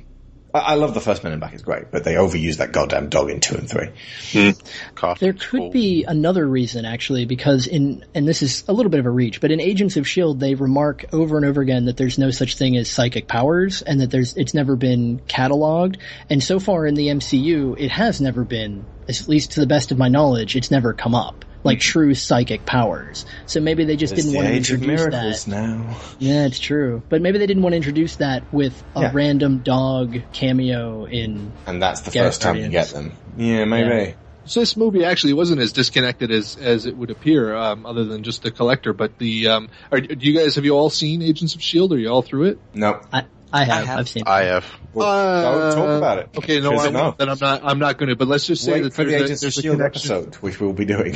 I, 0.54 0.60
I 0.60 0.74
love 0.76 0.94
the 0.94 1.02
first 1.02 1.24
Men 1.24 1.34
in 1.34 1.40
Black; 1.40 1.54
it's 1.54 1.64
great, 1.64 1.92
but 1.92 2.04
they 2.04 2.16
overuse 2.16 2.58
that 2.58 2.72
goddamn 2.72 3.10
dog 3.10 3.30
in 3.30 3.40
two 3.40 3.56
and 3.56 3.70
three. 3.70 3.90
Hmm. 4.32 5.14
There 5.20 5.34
could 5.34 5.72
be 5.72 6.04
another 6.04 6.48
reason 6.48 6.86
actually, 6.86 7.26
because 7.26 7.68
in, 7.68 8.06
and 8.14 8.28
this 8.28 8.42
is 8.42 8.64
a 8.68 8.74
little 8.74 8.90
bit 8.90 9.00
of 9.00 9.06
a 9.06 9.10
reach, 9.12 9.42
but 9.42 9.52
in 9.52 9.60
Agents 9.60 9.98
of 9.98 10.06
S.H.I.E.L.D. 10.06 10.40
They 10.40 10.56
remark 10.56 11.06
over 11.14 11.38
and 11.38 11.46
over 11.46 11.62
again 11.62 11.86
that 11.86 11.98
there's 11.98 12.18
no 12.18 12.32
such 12.32 12.58
thing 12.58 12.78
as 12.78 12.90
psychic 12.90 13.28
powers 13.28 13.82
and 13.82 14.02
that 14.02 14.12
there's, 14.12 14.36
it's 14.36 14.54
never 14.54 14.76
been 14.76 15.20
cataloged. 15.28 15.98
And 16.30 16.44
so 16.44 16.60
far 16.60 16.86
in 16.86 16.96
the 16.96 17.08
MCU, 17.08 17.80
it 17.80 17.92
has 17.92 18.22
never 18.22 18.44
been, 18.44 18.86
at 19.08 19.28
least 19.28 19.52
to 19.52 19.60
the 19.60 19.68
best 19.68 19.92
of 19.92 19.98
my 19.98 20.08
knowledge, 20.08 20.56
it's 20.56 20.72
never 20.72 20.94
come 20.94 21.16
up. 21.16 21.46
Like 21.64 21.80
true 21.80 22.14
psychic 22.16 22.66
powers. 22.66 23.26
So 23.46 23.60
maybe 23.60 23.84
they 23.84 23.98
just 23.98 24.14
It's 24.14 24.22
didn't 24.24 24.32
the 24.34 24.38
want 24.38 24.48
to 24.50 24.54
age 24.56 24.70
of 24.72 24.76
introduce 24.82 25.02
miracles 25.12 25.46
that. 25.46 25.52
now. 25.52 25.98
Yeah, 26.18 26.46
it's 26.46 26.60
true. 26.60 27.04
But 27.10 27.22
maybe 27.22 27.38
they 27.38 27.48
didn't 27.48 27.64
want 27.64 27.74
to 27.74 27.78
introduce 27.78 28.16
that 28.18 28.44
with 28.54 28.82
a 28.96 29.02
Yeah. 29.02 29.12
random 29.14 29.58
dog 29.60 30.22
cameo 30.32 31.06
in 31.06 31.52
And 31.68 31.82
that's 31.82 32.02
the 32.02 32.12
Gareth 32.12 32.30
first 32.36 32.42
time 32.42 32.56
you 32.56 32.70
get 32.70 32.88
them. 32.90 33.12
Yeah, 33.38 33.66
maybe. 33.66 33.90
Yeah. 33.90 34.12
So 34.46 34.62
this 34.62 34.76
movie 34.78 35.04
actually 35.04 35.34
wasn't 35.34 35.62
as 35.62 35.74
disconnected 35.74 36.32
as 36.32 36.56
as 36.56 36.86
it 36.88 36.98
would 36.98 37.12
appear, 37.12 37.54
um, 37.56 37.86
other 37.86 38.04
than 38.06 38.24
just 38.24 38.42
the 38.42 38.50
collector. 38.52 38.94
But 38.94 39.18
the 39.20 39.50
um, 39.50 39.70
are, 39.92 40.00
do 40.02 40.16
you 40.26 40.34
guys 40.40 40.56
have 40.56 40.66
you 40.66 40.72
all 40.72 40.90
seen 40.90 41.22
Agents 41.22 41.54
of 41.56 41.62
Shield? 41.62 41.94
Are 41.94 42.00
you 42.00 42.10
all 42.10 42.24
through 42.24 42.46
it? 42.46 42.60
No, 42.74 43.00
I 43.14 43.26
I 43.52 43.64
have, 43.64 43.86
have. 43.86 44.00
I've 44.00 44.10
seen. 44.10 44.24
I 44.28 44.44
have. 44.44 44.66
Well, 44.94 45.74
talk 45.76 45.98
about 45.98 46.18
it. 46.20 46.30
Okay, 46.38 46.60
no, 46.60 46.74
I 46.74 46.90
won't. 46.90 47.18
Then 47.18 47.30
I'm 47.30 47.38
not. 47.40 47.62
I'm 47.64 47.80
not 47.80 47.98
going 47.98 48.10
to. 48.10 48.16
But 48.16 48.28
let's 48.28 48.46
just 48.46 48.64
say 48.64 48.74
Wait 48.74 48.84
that 48.84 48.94
for 48.94 49.04
the 49.04 49.12
there's, 49.12 49.22
a, 49.22 49.26
Agents 49.26 49.42
of 49.44 49.46
there's 49.48 49.58
a 49.58 49.62
Shield 49.62 49.82
episode, 49.82 50.36
which 50.36 50.60
we'll 50.60 50.74
be 50.74 50.86
doing. 50.86 51.16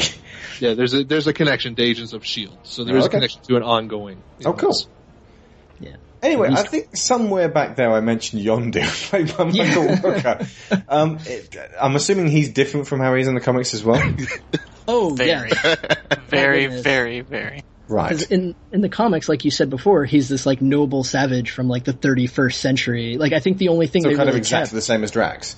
Yeah, 0.59 0.73
there's 0.75 0.93
a 0.93 1.03
there's 1.03 1.27
a 1.27 1.33
connection 1.33 1.75
to 1.75 1.83
Agents 1.83 2.13
of 2.13 2.25
Shield. 2.25 2.57
So 2.63 2.83
there 2.83 2.95
is 2.97 3.05
Okay. 3.05 3.17
a 3.17 3.17
connection 3.17 3.41
to 3.43 3.55
an 3.57 3.63
ongoing. 3.63 4.21
Oh, 4.45 4.53
cool. 4.53 4.75
Yeah. 5.79 5.95
Anyway, 6.21 6.49
I 6.51 6.63
think 6.63 6.95
somewhere 6.95 7.49
back 7.49 7.75
there 7.75 7.91
I 7.91 7.99
mentioned 7.99 8.41
Yondu, 8.41 8.81
played 9.09 9.35
by 9.35 9.43
Michael 9.43 9.87
Rooker. 10.11 10.83
Um, 10.87 11.19
it, 11.25 11.55
I'm 11.81 11.95
assuming 11.97 12.27
he's 12.27 12.49
different 12.49 12.87
from 12.87 13.01
how 13.01 13.13
he 13.13 13.21
is 13.21 13.27
in 13.27 13.35
the 13.35 13.41
comics 13.41 13.73
as 13.73 13.83
well. 13.83 14.01
Oh, 14.85 15.11
Very, 15.13 15.49
yeah. 15.49 15.75
very, 16.27 16.63
goodness. 16.63 16.81
very, 16.81 17.21
very. 17.21 17.63
Right. 17.93 18.09
Because 18.09 18.23
in 18.31 18.55
in 18.71 18.81
the 18.81 18.89
comics, 18.89 19.29
like 19.29 19.45
you 19.45 19.51
said 19.51 19.69
before, 19.69 20.03
he's 20.05 20.27
this 20.27 20.45
like 20.45 20.61
noble 20.61 21.03
savage 21.03 21.51
from 21.51 21.67
like 21.69 21.83
the 21.85 21.93
31st 21.93 22.53
century. 22.55 23.17
Like 23.17 23.31
I 23.33 23.39
think 23.39 23.57
the 23.59 23.69
only 23.69 23.87
thing 23.87 24.03
So 24.03 24.09
they 24.09 24.15
kind 24.15 24.27
of 24.29 24.35
exactly 24.35 24.65
kept, 24.65 24.73
the 24.73 24.81
same 24.81 25.03
as 25.03 25.11
Drax. 25.11 25.55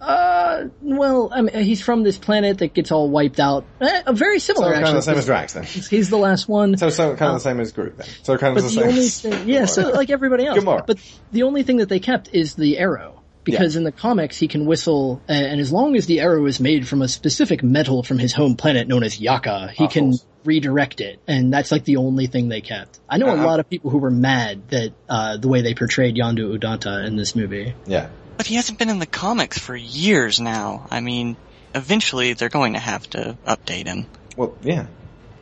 uh, 0.00 0.64
well, 0.80 1.30
I 1.32 1.42
mean, 1.42 1.62
he's 1.64 1.82
from 1.82 2.02
this 2.04 2.18
planet 2.18 2.58
that 2.58 2.72
gets 2.74 2.92
all 2.92 3.08
wiped 3.10 3.40
out. 3.40 3.64
Eh, 3.80 4.02
very 4.12 4.38
So 4.38 4.54
similar, 4.54 4.72
kind 4.74 4.84
actually. 4.84 4.98
of 4.98 5.04
the 5.04 5.10
same 5.10 5.18
as 5.18 5.26
Drax 5.26 5.52
then. 5.54 5.64
He's- 5.64 6.08
the 6.08 6.16
last 6.18 6.48
one. 6.48 6.76
So, 6.76 6.90
so 6.90 7.16
kind 7.16 7.22
of 7.22 7.28
Uh, 7.30 7.34
the 7.34 7.40
same 7.40 7.60
as 7.60 7.72
Groot 7.72 7.96
then. 7.98 8.06
So 8.22 8.36
kind 8.38 8.56
of 8.56 8.62
the, 8.62 8.68
the 8.68 8.74
same. 8.74 8.88
only 8.88 9.08
thing, 9.08 9.48
yeah, 9.48 9.64
so 9.64 9.90
like 9.90 10.10
everybody 10.10 10.46
else. 10.46 10.58
Gamora. 10.58 10.86
But 10.86 10.98
the 11.32 11.42
only 11.44 11.62
thing 11.64 11.78
that 11.78 11.88
they 11.88 11.98
kept 12.00 12.30
is 12.32 12.54
the 12.54 12.78
arrow. 12.78 13.14
Because 13.44 13.76
in 13.76 13.84
the 13.84 13.92
comics, 13.92 14.36
he 14.36 14.46
can 14.46 14.66
whistle, 14.66 15.22
and, 15.26 15.58
as 15.58 15.72
long 15.72 15.96
as 15.96 16.04
the 16.04 16.20
arrow 16.20 16.44
is 16.44 16.60
made 16.60 16.86
from 16.86 17.00
a 17.00 17.08
specific 17.08 17.62
metal 17.62 18.02
from 18.02 18.18
his 18.18 18.34
home 18.34 18.56
planet 18.56 18.86
known 18.88 19.02
as 19.02 19.18
Yaka, 19.18 19.68
he 19.74 19.88
can. 19.88 20.12
Redirect 20.44 21.00
it, 21.00 21.18
and 21.26 21.52
that's 21.52 21.70
like 21.72 21.84
the 21.84 21.96
only 21.96 22.26
thing 22.26 22.48
they 22.48 22.60
kept. 22.60 23.00
I 23.08 23.18
know 23.18 23.26
a 23.28 23.32
Uh, 23.32 23.44
lot 23.44 23.60
of 23.60 23.68
people 23.68 23.90
who 23.90 23.98
were 23.98 24.10
mad 24.10 24.68
that 24.70 24.92
uh, 25.08 25.36
the 25.36 25.48
way 25.48 25.62
they 25.62 25.74
portrayed 25.74 26.14
Yondu 26.16 26.56
Udonta 26.58 27.04
in 27.06 27.16
this 27.16 27.34
movie. 27.36 27.74
yeah. 27.86 28.08
But 28.36 28.46
he 28.46 28.54
hasn't 28.54 28.78
been 28.78 28.88
in 28.88 29.00
the 29.00 29.06
comics 29.06 29.58
for 29.58 29.74
years 29.74 30.38
now. 30.38 30.86
I 30.92 31.00
mean, 31.00 31.36
eventually 31.74 32.34
they're 32.34 32.48
going 32.48 32.74
to 32.74 32.78
have 32.78 33.08
to 33.10 33.36
update 33.46 33.86
him. 33.86 34.06
Well, 34.36 34.56
yeah. 34.62 34.86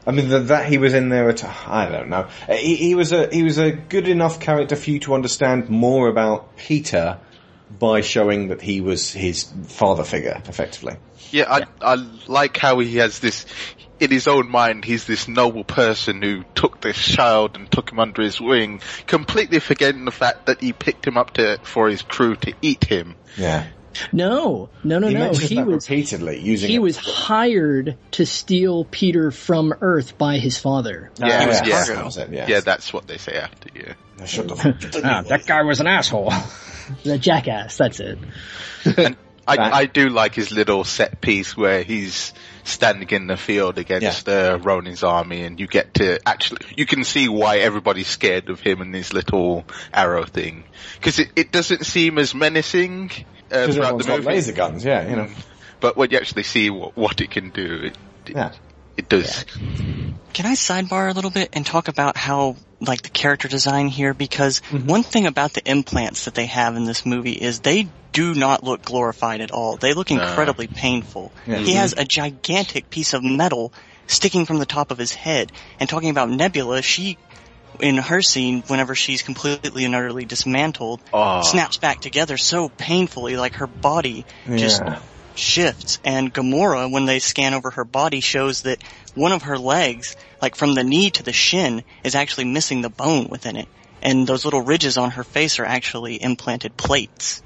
I 0.06 0.12
mean, 0.12 0.30
that, 0.30 0.48
that 0.48 0.66
he 0.66 0.78
was 0.78 0.94
in 0.94 1.10
there 1.10 1.28
at, 1.28 1.44
I 1.44 1.90
don't 1.90 2.08
know. 2.08 2.28
Uh, 2.48 2.54
He, 2.54 2.76
he 2.76 2.94
was 2.94 3.12
a, 3.12 3.28
he 3.28 3.42
was 3.42 3.58
a 3.58 3.70
good 3.70 4.08
enough 4.08 4.40
character 4.40 4.76
for 4.76 4.90
you 4.90 4.98
to 5.00 5.14
understand 5.14 5.68
more 5.68 6.08
about 6.08 6.56
Peter 6.56 7.18
by 7.78 8.00
showing 8.00 8.48
that 8.48 8.62
he 8.62 8.80
was 8.80 9.12
his 9.12 9.44
father 9.66 10.04
figure, 10.04 10.40
effectively. 10.46 10.96
Yeah, 11.32 11.52
I, 11.52 11.64
I 11.82 11.94
like 12.28 12.56
how 12.56 12.78
he 12.78 12.96
has 12.96 13.18
this, 13.18 13.44
in 14.00 14.10
his 14.10 14.28
own 14.28 14.50
mind, 14.50 14.84
he's 14.84 15.06
this 15.06 15.26
noble 15.28 15.64
person 15.64 16.20
who 16.22 16.44
took 16.54 16.80
this 16.80 16.96
child 16.98 17.56
and 17.56 17.70
took 17.70 17.90
him 17.90 17.98
under 17.98 18.22
his 18.22 18.40
wing, 18.40 18.80
completely 19.06 19.58
forgetting 19.58 20.04
the 20.04 20.10
fact 20.10 20.46
that 20.46 20.60
he 20.60 20.72
picked 20.72 21.06
him 21.06 21.16
up 21.16 21.32
to, 21.34 21.58
for 21.62 21.88
his 21.88 22.02
crew 22.02 22.36
to 22.36 22.52
eat 22.62 22.84
him. 22.84 23.14
Yeah. 23.36 23.66
No, 24.12 24.68
no, 24.84 24.98
no, 24.98 25.08
he 25.08 25.14
no. 25.14 25.20
mentions 25.20 25.48
He 25.48 25.54
that 25.56 25.66
was 25.66 25.88
repeatedly 25.88 26.38
using. 26.40 26.68
he 26.68 26.74
it- 26.76 26.80
was 26.80 26.98
hired 26.98 27.96
to 28.12 28.26
steal 28.26 28.84
Peter 28.84 29.30
from 29.30 29.72
Earth 29.80 30.18
by 30.18 30.36
his 30.36 30.58
father. 30.58 31.10
Yeah, 31.18 31.44
Oh, 31.44 31.48
was 31.48 31.66
yeah, 31.66 31.84
cargo. 31.86 32.04
was 32.04 32.16
it, 32.18 32.30
yes. 32.30 32.48
Yeah, 32.50 32.60
that's 32.60 32.92
what 32.92 33.06
they 33.06 33.16
say 33.16 33.36
after. 33.36 33.70
Yeah. 33.74 34.26
Shut 34.26 34.48
the 34.48 35.00
Ah, 35.04 35.22
that 35.22 35.46
guy 35.46 35.62
was 35.62 35.80
an 35.80 35.86
asshole. 35.86 36.30
the 37.04 37.16
jackass. 37.16 37.78
That's 37.78 38.00
it. 38.00 38.18
and 38.84 39.16
I, 39.46 39.56
I 39.80 39.86
do 39.86 40.08
like 40.10 40.34
his 40.34 40.50
little 40.52 40.84
set 40.84 41.20
piece 41.22 41.56
where 41.56 41.82
he's 41.82 42.34
standing 42.66 43.08
in 43.10 43.26
the 43.26 43.36
field 43.36 43.78
against 43.78 44.28
uh, 44.28 44.58
Ronan's 44.60 45.02
army, 45.02 45.42
and 45.44 45.58
you 45.58 45.66
get 45.66 45.94
to 45.94 46.18
actually 46.26 46.60
you 46.76 46.84
can 46.86 47.04
see 47.04 47.28
why 47.28 47.58
everybody's 47.58 48.08
scared 48.08 48.48
of 48.48 48.60
him 48.60 48.80
and 48.80 48.94
his 48.94 49.12
little 49.12 49.64
arrow 49.92 50.24
thing 50.24 50.64
because 50.96 51.18
it, 51.18 51.30
it 51.36 51.52
doesn't 51.52 51.86
seem 51.86 52.18
as 52.18 52.34
menacing 52.34 53.10
uh, 53.50 53.66
'Cause 53.66 53.74
throughout 53.74 53.94
everyone's 54.00 54.06
the 54.06 54.08
got 54.10 54.16
movie. 54.18 54.26
laser 54.28 54.52
guns, 54.52 54.84
yeah, 54.84 55.08
you 55.08 55.16
know. 55.16 55.28
But 55.80 55.96
when 55.96 56.10
you 56.10 56.16
actually 56.18 56.42
see 56.42 56.70
what, 56.70 56.96
what 56.96 57.20
it 57.20 57.30
can 57.30 57.50
do, 57.50 57.84
it 57.84 57.96
it, 58.26 58.36
it 58.96 59.08
does. 59.08 59.44
Can 60.32 60.46
I 60.46 60.54
sidebar 60.54 61.10
a 61.10 61.12
little 61.12 61.30
bit 61.30 61.50
and 61.52 61.64
talk 61.64 61.88
about 61.88 62.16
how, 62.16 62.56
like, 62.80 63.02
the 63.02 63.08
character 63.08 63.48
design 63.48 63.88
here? 63.88 64.14
Because 64.14 64.60
Mm-hmm. 64.70 64.86
one 64.86 65.02
thing 65.02 65.26
about 65.26 65.52
the 65.54 65.68
implants 65.68 66.24
that 66.26 66.34
they 66.34 66.46
have 66.46 66.76
in 66.76 66.84
this 66.84 67.06
movie 67.06 67.32
is 67.32 67.60
they 67.60 67.88
do 68.12 68.34
not 68.34 68.64
look 68.64 68.82
glorified 68.82 69.40
at 69.40 69.50
all. 69.50 69.76
They 69.76 69.92
look 69.94 70.10
No. 70.10 70.20
incredibly 70.22 70.66
painful. 70.66 71.32
Yeah. 71.46 71.58
He 71.58 71.74
has 71.74 71.94
a 71.96 72.04
gigantic 72.04 72.88
piece 72.90 73.12
of 73.14 73.22
metal 73.22 73.72
sticking 74.06 74.46
from 74.46 74.58
the 74.58 74.66
top 74.66 74.90
of 74.90 74.98
his 74.98 75.12
head. 75.14 75.52
And 75.80 75.88
talking 75.88 76.10
about 76.10 76.30
Nebula, 76.30 76.80
she, 76.82 77.18
in 77.80 77.96
her 77.98 78.22
scene, 78.22 78.62
whenever 78.68 78.94
she's 78.94 79.20
completely 79.22 79.84
and 79.84 79.94
utterly 79.94 80.24
dismantled, 80.24 81.00
Oh. 81.12 81.42
snaps 81.42 81.76
back 81.76 82.00
together 82.00 82.36
so 82.38 82.68
painfully, 82.68 83.36
like 83.36 83.54
her 83.56 83.66
body 83.66 84.24
just 84.56 84.80
Yeah. 84.82 85.00
Shifts 85.36 85.98
and 86.04 86.32
Gamora 86.32 86.90
when 86.90 87.06
they 87.06 87.18
scan 87.18 87.54
over 87.54 87.70
her 87.70 87.84
body 87.84 88.20
shows 88.20 88.62
that 88.62 88.82
one 89.14 89.32
of 89.32 89.42
her 89.42 89.58
legs, 89.58 90.16
like 90.40 90.56
from 90.56 90.74
the 90.74 90.84
knee 90.84 91.10
to 91.10 91.22
the 91.22 91.32
shin, 91.32 91.84
is 92.04 92.14
actually 92.14 92.44
missing 92.44 92.82
the 92.82 92.90
bone 92.90 93.28
within 93.28 93.56
it. 93.56 93.68
And 94.02 94.26
those 94.26 94.44
little 94.44 94.62
ridges 94.62 94.98
on 94.98 95.10
her 95.12 95.24
face 95.24 95.58
are 95.58 95.64
actually 95.64 96.22
implanted 96.22 96.76
plates. 96.76 97.42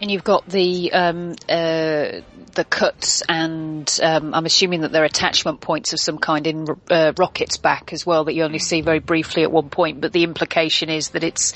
And 0.00 0.10
you've 0.10 0.24
got 0.24 0.48
the 0.48 0.92
um, 0.92 1.30
uh, 1.48 2.22
the 2.54 2.66
cuts, 2.68 3.22
and 3.28 3.88
um, 4.02 4.34
I'm 4.34 4.46
assuming 4.46 4.80
that 4.80 4.90
they're 4.90 5.04
attachment 5.04 5.60
points 5.60 5.92
of 5.92 6.00
some 6.00 6.18
kind 6.18 6.44
in 6.44 6.66
uh, 6.90 7.12
Rocket's 7.16 7.56
back 7.56 7.92
as 7.92 8.04
well 8.04 8.24
that 8.24 8.34
you 8.34 8.42
only 8.42 8.58
see 8.58 8.80
very 8.80 8.98
briefly 8.98 9.44
at 9.44 9.52
one 9.52 9.70
point. 9.70 10.00
But 10.00 10.12
the 10.12 10.24
implication 10.24 10.90
is 10.90 11.10
that 11.10 11.22
it's 11.22 11.54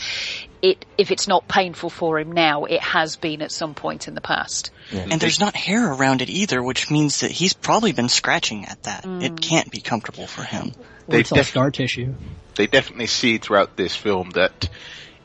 it 0.67 0.85
if 0.99 1.11
it's 1.11 1.29
not 1.29 1.47
painful 1.47 1.91
for 1.91 2.19
him 2.19 2.33
now, 2.33 2.65
it 2.65 2.81
has 2.81 3.17
been 3.17 3.43
at 3.43 3.53
some 3.53 3.75
point 3.75 4.09
in 4.09 4.15
the 4.15 4.21
past. 4.21 4.71
And 4.93 5.21
there's 5.21 5.41
not 5.41 5.55
hair 5.55 5.93
around 5.93 6.23
it 6.23 6.31
either, 6.31 6.63
which 6.63 6.91
means 6.91 7.21
that 7.21 7.31
he's 7.31 7.53
probably 7.53 7.93
been 7.93 8.09
scratching 8.09 8.67
at 8.67 8.83
that. 8.85 9.05
Mm. 9.05 9.23
It 9.23 9.41
can't 9.41 9.71
be 9.71 9.81
comfortable 9.81 10.27
for 10.27 10.43
him. 10.43 10.73
They 11.09 11.21
it's 11.21 11.33
all 11.33 11.37
def- 11.37 11.49
scar 11.49 11.71
tissue. 11.71 12.15
they 12.57 12.67
definitely 12.67 13.07
see 13.07 13.39
throughout 13.39 13.77
this 13.77 13.95
film 13.95 14.31
that 14.31 14.69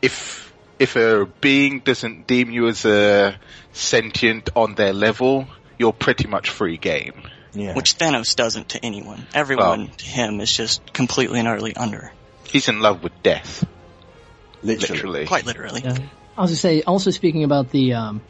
if 0.02 0.54
if 0.78 0.96
a 0.96 1.26
being 1.42 1.80
doesn't 1.80 2.28
deem 2.28 2.52
you 2.52 2.68
as 2.68 2.86
a 2.86 3.40
sentient 3.74 4.50
on 4.56 4.76
their 4.76 4.94
level, 4.94 5.48
you're 5.78 5.94
pretty 5.94 6.28
much 6.28 6.50
free 6.50 6.78
game. 6.78 7.24
Yeah. 7.54 7.74
Which 7.74 7.98
Thanos 7.98 8.36
doesn't 8.36 8.70
to 8.70 8.86
anyone. 8.86 9.28
Everyone 9.34 9.90
to 9.90 10.06
him 10.06 10.40
is 10.40 10.56
just 10.56 10.94
completely 10.94 11.40
and 11.40 11.48
utterly 11.48 11.76
under. 11.76 12.12
He's 12.46 12.68
in 12.70 12.80
love 12.80 13.04
with 13.04 13.12
death. 13.24 13.66
Literally. 14.64 15.26
Quite 15.26 15.46
literally. 15.46 15.82
Yeah. 15.84 15.98
I 16.38 16.42
was 16.42 16.52
gonna 16.52 16.58
say, 16.58 16.82
also 16.84 17.12
speaking 17.12 17.44
about 17.44 17.72
the 17.72 17.94
um, 17.94 18.22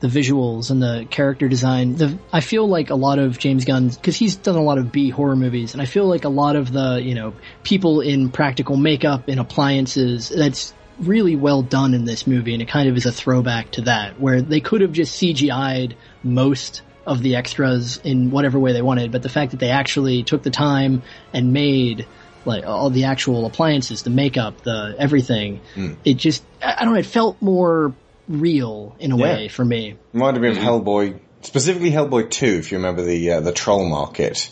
the 0.00 0.08
visuals 0.08 0.70
and 0.70 0.82
the 0.82 1.06
character 1.10 1.48
design, 1.48 1.94
the 1.94 2.18
I 2.32 2.40
feel 2.40 2.66
like 2.66 2.90
a 2.90 2.94
lot 2.94 3.18
of 3.18 3.38
James 3.38 3.64
Gunn 3.64 3.88
because 3.88 4.16
he's 4.16 4.36
done 4.36 4.56
a 4.56 4.62
lot 4.62 4.78
of 4.78 4.90
B 4.90 5.10
horror 5.10 5.36
movies, 5.36 5.74
and 5.74 5.82
I 5.82 5.86
feel 5.86 6.06
like 6.06 6.24
a 6.24 6.28
lot 6.28 6.56
of 6.56 6.72
the 6.72 7.00
you 7.02 7.14
know 7.14 7.34
people 7.62 8.00
in 8.00 8.30
practical 8.30 8.76
makeup 8.76 9.28
and 9.28 9.38
appliances 9.38 10.28
that's 10.28 10.74
really 10.98 11.36
well 11.36 11.62
done 11.62 11.94
in 11.94 12.04
this 12.04 12.26
movie, 12.26 12.52
and 12.52 12.62
it 12.62 12.68
kind 12.68 12.88
of 12.88 12.96
is 12.96 13.06
a 13.06 13.12
throwback 13.12 13.70
to 13.72 13.82
that 13.82 14.20
where 14.20 14.42
they 14.42 14.60
could 14.60 14.80
have 14.80 14.92
just 14.92 15.20
CGI'd 15.20 15.96
most 16.22 16.82
of 17.06 17.22
the 17.22 17.36
extras 17.36 17.98
in 18.04 18.30
whatever 18.30 18.58
way 18.58 18.72
they 18.72 18.82
wanted, 18.82 19.10
but 19.12 19.22
the 19.22 19.28
fact 19.28 19.50
that 19.50 19.60
they 19.60 19.70
actually 19.70 20.22
took 20.22 20.42
the 20.42 20.50
time 20.50 21.02
and 21.32 21.52
made 21.52 22.06
like 22.44 22.66
all 22.66 22.90
the 22.90 23.04
actual 23.04 23.46
appliances, 23.46 24.02
the 24.02 24.10
makeup, 24.10 24.62
the 24.62 24.94
everything, 24.98 25.60
Mm. 25.74 25.96
it 26.04 26.14
just 26.14 26.42
I 26.62 26.76
I 26.78 26.84
don't 26.84 26.94
know, 26.94 27.00
it 27.00 27.06
felt 27.06 27.40
more 27.40 27.94
real 28.28 28.94
in 28.98 29.12
a 29.12 29.16
Yeah. 29.16 29.22
way 29.22 29.48
for 29.48 29.64
me. 29.64 29.96
Reminded 30.12 30.40
me 30.42 30.48
of 30.50 30.56
Hellboy, 30.56 31.18
specifically 31.42 31.90
Hellboy 31.90 32.30
2, 32.30 32.46
if 32.46 32.72
you 32.72 32.78
remember 32.78 33.02
the 33.02 33.32
uh, 33.32 33.40
the 33.40 33.52
troll 33.52 33.88
market. 33.88 34.50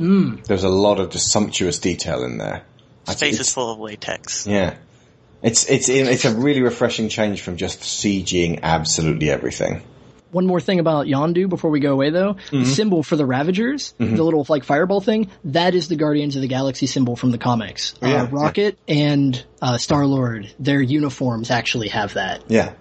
Mm. 0.00 0.44
There's 0.46 0.64
a 0.64 0.68
lot 0.70 0.98
of 1.00 1.10
just 1.10 1.30
sumptuous 1.30 1.78
detail 1.78 2.24
in 2.24 2.38
there. 2.38 2.62
Space 3.06 3.34
It's- 3.34 3.40
is 3.48 3.52
full 3.54 3.70
of 3.72 3.78
latex. 3.78 4.46
Yeah. 4.46 4.74
It's, 5.42 5.68
it's, 5.68 5.88
it's 5.88 6.24
a 6.24 6.32
really 6.34 6.62
refreshing 6.62 7.08
change 7.08 7.42
from 7.42 7.56
just 7.56 7.80
CGing 7.80 8.60
absolutely 8.62 9.28
everything. 9.28 9.82
One 10.32 10.46
more 10.46 10.60
thing 10.60 10.80
about 10.80 11.06
Yondu 11.06 11.48
before 11.48 11.70
we 11.70 11.78
go 11.78 11.92
away 11.92 12.10
though. 12.10 12.36
The 12.50 12.56
Mhm. 12.58 12.66
symbol 12.66 13.02
for 13.02 13.16
the 13.16 13.26
Ravagers, 13.26 13.94
Mhm. 14.00 14.16
the 14.16 14.22
little 14.24 14.44
like 14.48 14.64
fireball 14.64 15.00
thing, 15.00 15.28
that 15.44 15.74
is 15.74 15.88
the 15.88 15.96
Guardians 15.96 16.34
of 16.36 16.42
the 16.42 16.48
Galaxy 16.48 16.86
symbol 16.86 17.16
from 17.16 17.30
the 17.32 17.38
comics. 17.38 17.94
Oh, 18.02 18.08
yeah. 18.08 18.22
uh, 18.22 18.26
Rocket 18.26 18.78
and 18.88 19.40
uh, 19.60 19.76
Star-Lord, 19.78 20.48
their 20.58 20.80
uniforms 20.82 21.50
actually 21.50 21.88
have 21.88 22.14
that. 22.14 22.42
Yeah. 22.48 22.72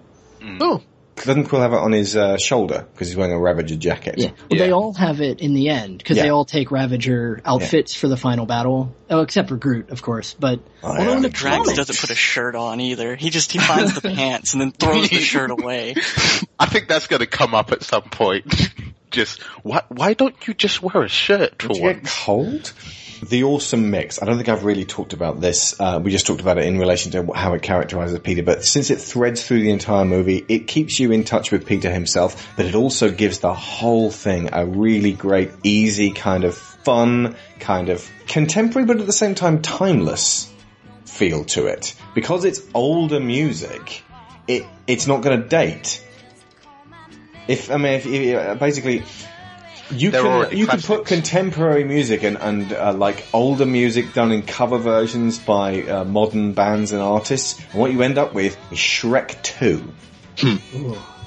Oh. 0.61 0.81
Doesn't 1.26 1.45
Quill 1.45 1.61
have 1.61 1.73
it 1.73 1.80
on 1.80 1.91
his 1.91 2.15
uh, 2.15 2.38
shoulder 2.38 2.88
because 2.93 3.07
he's 3.07 3.18
wearing 3.18 3.34
a 3.34 3.39
Ravager 3.39 3.76
jacket? 3.76 4.15
Yeah. 4.18 4.31
Well, 4.49 4.60
they 4.60 4.72
all 4.72 4.93
have 4.93 5.22
it 5.22 5.41
in 5.41 5.53
the 5.53 5.69
end 5.69 5.98
because 5.98 6.18
they 6.18 6.30
all 6.30 6.45
take 6.45 6.72
Ravager 6.72 7.41
outfits 7.45 7.95
for 7.95 8.07
the 8.07 8.18
final 8.18 8.45
battle. 8.45 8.95
Oh, 9.10 9.22
except 9.22 9.49
for 9.49 9.57
Groot, 9.57 9.89
of 9.89 10.02
course. 10.02 10.34
But 10.34 10.61
although 10.84 11.14
in 11.18 11.22
the 11.22 11.30
Drax 11.30 11.57
comics- 11.57 11.77
doesn't 11.77 11.99
put 11.99 12.10
a 12.10 12.15
shirt 12.15 12.56
on 12.56 12.80
either. 12.80 13.15
He 13.15 13.30
just 13.30 13.52
he 13.52 13.60
finds 13.60 13.93
the 13.99 14.02
pants 14.15 14.53
and 14.53 14.61
then 14.61 14.72
throws 14.72 15.10
the 15.10 15.19
shirt 15.19 15.52
away. 15.52 15.95
I 16.60 16.65
think 16.65 16.88
that's 16.88 17.07
going 17.07 17.19
to 17.19 17.27
come 17.27 17.53
up 17.53 17.72
at 17.72 17.84
some 17.84 18.03
point. 18.03 18.69
just 19.11 19.41
why 19.64 19.84
why 19.89 20.14
don't 20.14 20.48
you 20.48 20.53
just 20.53 20.81
wear 20.81 21.03
a 21.03 21.10
shirt 21.10 21.61
for 21.61 21.69
Would 21.69 21.77
get 21.77 21.95
once? 21.98 22.18
cold? 22.23 22.73
The 23.23 23.43
awesome 23.43 23.91
mix. 23.91 24.19
I 24.19 24.26
don't 24.26 24.38
think 24.38 24.49
I've 24.49 24.64
really 24.64 24.84
talked 24.84 25.14
about 25.14 25.39
this. 25.39 25.80
Uh, 25.80 26.02
we 26.03 26.10
just 26.10 26.26
talked 26.26 26.41
about 26.41 26.57
it 26.57 26.65
in 26.65 26.80
relation 26.80 27.11
to 27.11 27.31
how 27.34 27.53
it 27.53 27.61
characterizes 27.61 28.18
Peter, 28.19 28.41
but 28.41 28.65
since 28.65 28.89
it 28.89 28.99
threads 28.99 29.45
through 29.45 29.61
the 29.61 29.69
entire 29.69 30.06
movie, 30.06 30.43
it 30.48 30.68
keeps 30.68 30.99
you 30.99 31.11
in 31.11 31.23
touch 31.23 31.52
with 31.52 31.68
Peter 31.68 31.91
himself, 31.91 32.52
but 32.57 32.65
it 32.65 32.73
also 32.73 33.11
gives 33.11 33.39
the 33.39 33.53
whole 33.53 34.10
thing 34.10 34.49
a 34.53 34.65
really 34.65 35.14
great, 35.14 35.52
easy 35.61 36.11
kind 36.11 36.43
of 36.43 36.57
fun, 36.57 37.35
kind 37.60 37.89
of 37.89 38.10
contemporary, 38.27 38.88
but 38.88 38.99
at 38.99 39.06
the 39.06 39.14
same 39.14 39.35
time 39.35 39.61
timeless 39.61 40.52
feel 41.06 41.43
to 41.45 41.68
it. 41.68 41.93
Because 42.15 42.43
it's 42.43 42.61
older 42.73 43.19
music, 43.19 44.03
it, 44.48 44.65
it's 44.88 45.06
not 45.06 45.22
going 45.22 45.39
to 45.39 45.48
date. 45.48 46.03
If, 47.48 47.69
I 47.69 47.77
mean, 47.77 47.93
if, 47.93 48.07
if 48.07 48.60
basically, 48.60 49.03
you 49.91 50.11
They're 50.11 50.22
can 50.22 50.31
already 50.31 50.57
you 50.57 50.68
can 50.68 50.81
put 50.81 51.05
contemporary 51.05 51.84
music 51.84 52.23
and 52.23 52.38
and 52.38 52.73
uh, 52.73 52.93
like 52.93 53.26
older 53.34 53.65
music 53.65 54.13
done 54.13 54.31
in 54.31 54.43
cover 54.43 54.77
versions 54.77 55.39
by 55.39 55.84
uh, 55.84 56.03
modern 56.03 56.53
bands 56.53 56.91
and 56.91 57.01
artists, 57.01 57.59
and 57.72 57.80
what 57.81 57.91
you 57.91 58.01
end 58.01 58.18
up 58.18 58.34
with 58.34 58.57
is 58.72 58.77
Shrek 58.77 59.41
Two. 59.43 59.84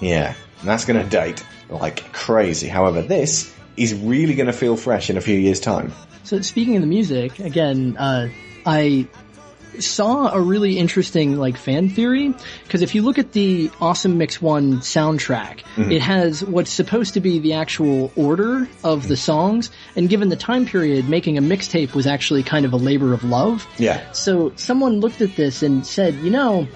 Yeah, 0.00 0.34
and 0.60 0.68
that's 0.68 0.84
going 0.84 1.02
to 1.02 1.08
date 1.08 1.44
like 1.70 2.12
crazy. 2.12 2.68
However, 2.68 3.00
this 3.00 3.54
is 3.76 3.94
really 3.94 4.34
going 4.34 4.48
to 4.48 4.52
feel 4.52 4.76
fresh 4.76 5.08
in 5.08 5.16
a 5.16 5.20
few 5.20 5.38
years' 5.38 5.60
time. 5.60 5.92
So 6.24 6.40
speaking 6.40 6.76
of 6.76 6.82
the 6.82 6.88
music, 6.88 7.38
again, 7.38 7.96
uh, 7.96 8.28
I 8.66 9.06
saw 9.80 10.32
a 10.32 10.40
really 10.40 10.78
interesting 10.78 11.36
like 11.36 11.56
fan 11.56 11.88
theory 11.88 12.34
because 12.64 12.82
if 12.82 12.94
you 12.94 13.02
look 13.02 13.18
at 13.18 13.32
the 13.32 13.70
Awesome 13.80 14.18
Mix 14.18 14.40
One 14.42 14.78
soundtrack, 14.78 15.60
Mhm. 15.76 15.92
it 15.92 16.00
has 16.02 16.44
what's 16.44 16.70
supposed 16.70 17.14
to 17.14 17.20
be 17.20 17.38
the 17.38 17.54
actual 17.54 18.12
order 18.16 18.68
of 18.82 19.08
the 19.08 19.16
songs, 19.16 19.70
and 19.96 20.08
given 20.08 20.28
the 20.28 20.36
time 20.36 20.66
period, 20.66 21.08
making 21.08 21.38
a 21.38 21.42
mixtape 21.42 21.94
was 21.94 22.06
actually 22.06 22.42
kind 22.42 22.64
of 22.64 22.72
a 22.72 22.76
labor 22.76 23.12
of 23.12 23.24
love. 23.24 23.66
Yeah. 23.78 24.00
So 24.12 24.52
someone 24.56 25.00
looked 25.00 25.20
at 25.20 25.36
this 25.36 25.62
and 25.62 25.86
said, 25.86 26.14
you 26.22 26.30
know, 26.30 26.66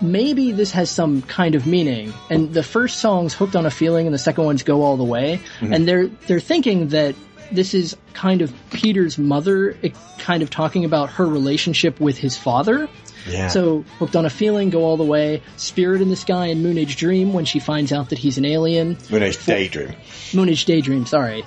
maybe 0.00 0.52
this 0.52 0.70
has 0.72 0.90
some 0.90 1.22
kind 1.22 1.54
of 1.54 1.66
meaning. 1.66 2.12
And 2.30 2.52
the 2.52 2.62
first 2.62 2.98
song's 2.98 3.32
hooked 3.32 3.56
on 3.56 3.64
a 3.64 3.70
feeling 3.70 4.06
and 4.06 4.14
the 4.14 4.18
second 4.18 4.44
one's 4.44 4.62
go 4.62 4.82
all 4.82 4.96
the 4.98 5.04
way. 5.04 5.40
Mhm. 5.60 5.74
And 5.74 5.88
they're, 5.88 6.06
they're 6.26 6.40
thinking 6.40 6.88
that 6.88 7.14
this 7.52 7.74
is 7.74 7.96
kind 8.14 8.42
of 8.42 8.52
Peter's 8.70 9.18
mother 9.18 9.76
eh, 9.82 9.90
kind 10.18 10.42
of 10.42 10.50
talking 10.50 10.84
about 10.84 11.10
her 11.10 11.26
relationship 11.26 12.00
with 12.00 12.18
his 12.18 12.36
father. 12.36 12.88
Yeah. 13.28 13.48
So, 13.48 13.82
hooked 13.98 14.14
on 14.14 14.24
a 14.24 14.30
feeling, 14.30 14.70
go 14.70 14.84
all 14.84 14.96
the 14.96 15.04
way. 15.04 15.42
Spirit 15.56 16.00
in 16.00 16.10
the 16.10 16.16
sky 16.16 16.46
and 16.46 16.62
Moon 16.62 16.78
Age 16.78 16.96
Dream 16.96 17.32
when 17.32 17.44
she 17.44 17.58
finds 17.58 17.92
out 17.92 18.10
that 18.10 18.18
he's 18.18 18.38
an 18.38 18.44
alien. 18.44 18.96
Moon 19.10 19.22
Age 19.22 19.44
Daydream. 19.44 19.96
Moon 20.32 20.48
Age 20.48 20.64
Daydream, 20.64 21.06
sorry. 21.06 21.44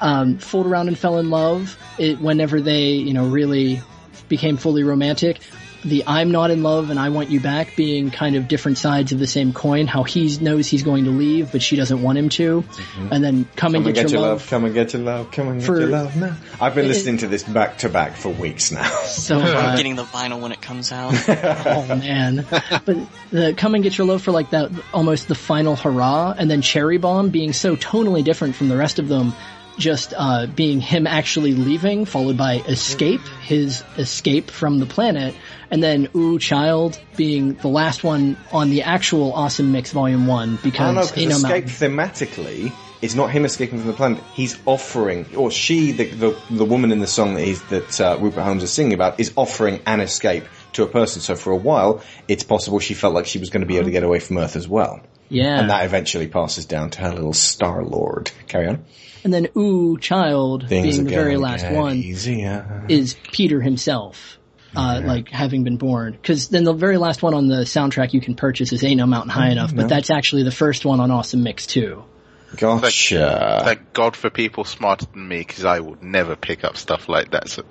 Um, 0.00 0.38
fooled 0.38 0.66
around 0.66 0.88
and 0.88 0.98
fell 0.98 1.18
in 1.18 1.30
love 1.30 1.78
it, 1.98 2.20
whenever 2.20 2.60
they, 2.60 2.92
you 2.92 3.12
know, 3.12 3.28
really 3.28 3.80
became 4.28 4.56
fully 4.56 4.82
romantic. 4.82 5.40
The 5.84 6.04
I'm 6.06 6.30
not 6.30 6.50
in 6.50 6.62
love 6.62 6.90
and 6.90 6.98
I 6.98 7.08
want 7.08 7.30
you 7.30 7.40
back 7.40 7.74
being 7.76 8.10
kind 8.10 8.36
of 8.36 8.48
different 8.48 8.78
sides 8.78 9.12
of 9.12 9.18
the 9.18 9.26
same 9.26 9.52
coin. 9.52 9.86
How 9.86 10.02
he 10.02 10.36
knows 10.38 10.66
he's 10.66 10.82
going 10.82 11.04
to 11.04 11.10
leave, 11.10 11.52
but 11.52 11.62
she 11.62 11.76
doesn't 11.76 12.02
want 12.02 12.18
him 12.18 12.28
to. 12.30 12.64
And 13.10 13.24
then 13.24 13.48
come, 13.56 13.74
and 13.74 13.84
get, 13.84 14.10
your, 14.10 14.20
love. 14.20 14.46
Come 14.48 14.64
and 14.64 14.74
get 14.74 14.92
your 14.92 15.02
love. 15.02 15.30
Come 15.30 15.48
and 15.48 15.60
get 15.60 15.66
For- 15.66 15.80
your 15.80 15.88
love 15.88 16.16
now. 16.16 16.36
I've 16.60 16.74
been 16.74 16.84
It- 16.84 16.88
listening 16.88 17.18
to 17.18 17.28
this 17.28 17.42
back 17.42 17.78
to 17.78 17.88
back 17.88 18.16
for 18.16 18.28
weeks 18.28 18.70
now. 18.72 18.90
So 19.04 19.38
I'm 19.40 19.56
uh, 19.56 19.76
getting 19.76 19.96
the 19.96 20.04
vinyl 20.04 20.40
when 20.40 20.52
it 20.52 20.60
comes 20.60 20.92
out. 20.92 21.14
oh 21.28 21.86
man! 21.88 22.46
But 22.84 22.96
the 23.30 23.54
come 23.56 23.74
and 23.74 23.82
get 23.82 23.96
your 23.96 24.06
love 24.06 24.22
for 24.22 24.32
like 24.32 24.50
that 24.50 24.70
almost 24.92 25.28
the 25.28 25.34
final 25.34 25.76
hurrah, 25.76 26.34
and 26.36 26.50
then 26.50 26.62
Cherry 26.62 26.98
Bomb 26.98 27.30
being 27.30 27.52
so 27.52 27.76
tonally 27.76 28.22
different 28.24 28.54
from 28.54 28.68
the 28.68 28.76
rest 28.76 28.98
of 28.98 29.08
them. 29.08 29.32
Just 29.80 30.12
uh, 30.14 30.46
being 30.46 30.80
him 30.80 31.06
actually 31.06 31.54
leaving, 31.54 32.04
followed 32.04 32.36
by 32.36 32.56
escape, 32.68 33.22
his 33.40 33.82
escape 33.96 34.50
from 34.50 34.78
the 34.78 34.84
planet, 34.84 35.34
and 35.70 35.82
then 35.82 36.08
Ooh 36.14 36.38
Child 36.38 37.00
being 37.16 37.54
the 37.54 37.68
last 37.68 38.04
one 38.04 38.36
on 38.52 38.68
the 38.68 38.82
actual 38.82 39.32
Awesome 39.32 39.72
Mix 39.72 39.92
Volume 39.92 40.26
One 40.26 40.58
I 40.58 40.62
because 40.62 41.12
don't 41.12 41.28
know, 41.28 41.36
escape 41.36 41.64
Mountain. 41.64 41.68
thematically 41.68 42.72
is 43.00 43.16
not 43.16 43.30
him 43.30 43.46
escaping 43.46 43.78
from 43.78 43.86
the 43.88 43.94
planet. 43.94 44.22
He's 44.34 44.58
offering, 44.66 45.24
or 45.34 45.50
she, 45.50 45.92
the 45.92 46.10
the, 46.10 46.36
the 46.50 46.64
woman 46.66 46.92
in 46.92 46.98
the 47.00 47.06
song 47.06 47.34
that 47.36 47.62
that 47.70 48.00
uh, 48.00 48.18
Rupert 48.20 48.44
Holmes 48.44 48.62
is 48.62 48.70
singing 48.70 48.92
about, 48.92 49.18
is 49.18 49.32
offering 49.34 49.80
an 49.86 50.00
escape 50.00 50.44
to 50.74 50.82
a 50.82 50.86
person. 50.86 51.22
So 51.22 51.34
for 51.36 51.52
a 51.52 51.56
while, 51.56 52.02
it's 52.28 52.44
possible 52.44 52.80
she 52.80 52.92
felt 52.94 53.14
like 53.14 53.24
she 53.24 53.38
was 53.38 53.48
going 53.48 53.62
to 53.62 53.66
be 53.66 53.76
able 53.76 53.86
to 53.86 53.92
get 53.92 54.02
away 54.02 54.20
from 54.20 54.36
Earth 54.36 54.56
as 54.56 54.68
well. 54.68 55.00
Yeah. 55.30 55.60
And 55.60 55.70
that 55.70 55.84
eventually 55.84 56.26
passes 56.26 56.66
down 56.66 56.90
to 56.90 57.00
her 57.00 57.12
little 57.12 57.32
Star 57.32 57.84
Lord. 57.84 58.30
Carry 58.48 58.68
on. 58.68 58.84
And 59.24 59.32
then 59.32 59.48
Ooh 59.56 59.98
Child 59.98 60.68
Things 60.68 60.96
being 60.96 61.04
the 61.04 61.10
very 61.10 61.36
last 61.36 61.70
one. 61.70 61.96
Easier. 61.96 62.84
is 62.88 63.16
Peter 63.32 63.60
himself, 63.60 64.38
uh, 64.74 65.00
like 65.04 65.28
having 65.28 65.62
been 65.62 65.76
born. 65.76 66.18
Cause 66.22 66.48
then 66.48 66.64
the 66.64 66.72
very 66.72 66.96
last 66.96 67.22
one 67.22 67.34
on 67.34 67.46
the 67.46 67.62
soundtrack 67.62 68.12
you 68.12 68.20
can 68.20 68.34
purchase 68.34 68.72
is 68.72 68.82
Ain't 68.82 68.98
No 68.98 69.06
Mountain 69.06 69.30
High 69.30 69.50
Enough, 69.50 69.72
no. 69.72 69.82
but 69.82 69.88
that's 69.88 70.10
actually 70.10 70.42
the 70.42 70.50
first 70.50 70.84
one 70.84 71.00
on 71.00 71.10
Awesome 71.10 71.42
Mix 71.42 71.66
too. 71.66 72.04
Gotcha. 72.56 73.60
Thank 73.64 73.92
God 73.92 74.16
for 74.16 74.30
people 74.30 74.64
smarter 74.64 75.06
than 75.06 75.28
me, 75.28 75.38
because 75.38 75.64
I 75.64 75.78
would 75.78 76.02
never 76.02 76.34
pick 76.34 76.64
up 76.64 76.76
stuff 76.76 77.08
like 77.08 77.30
that. 77.30 77.48
So. 77.48 77.62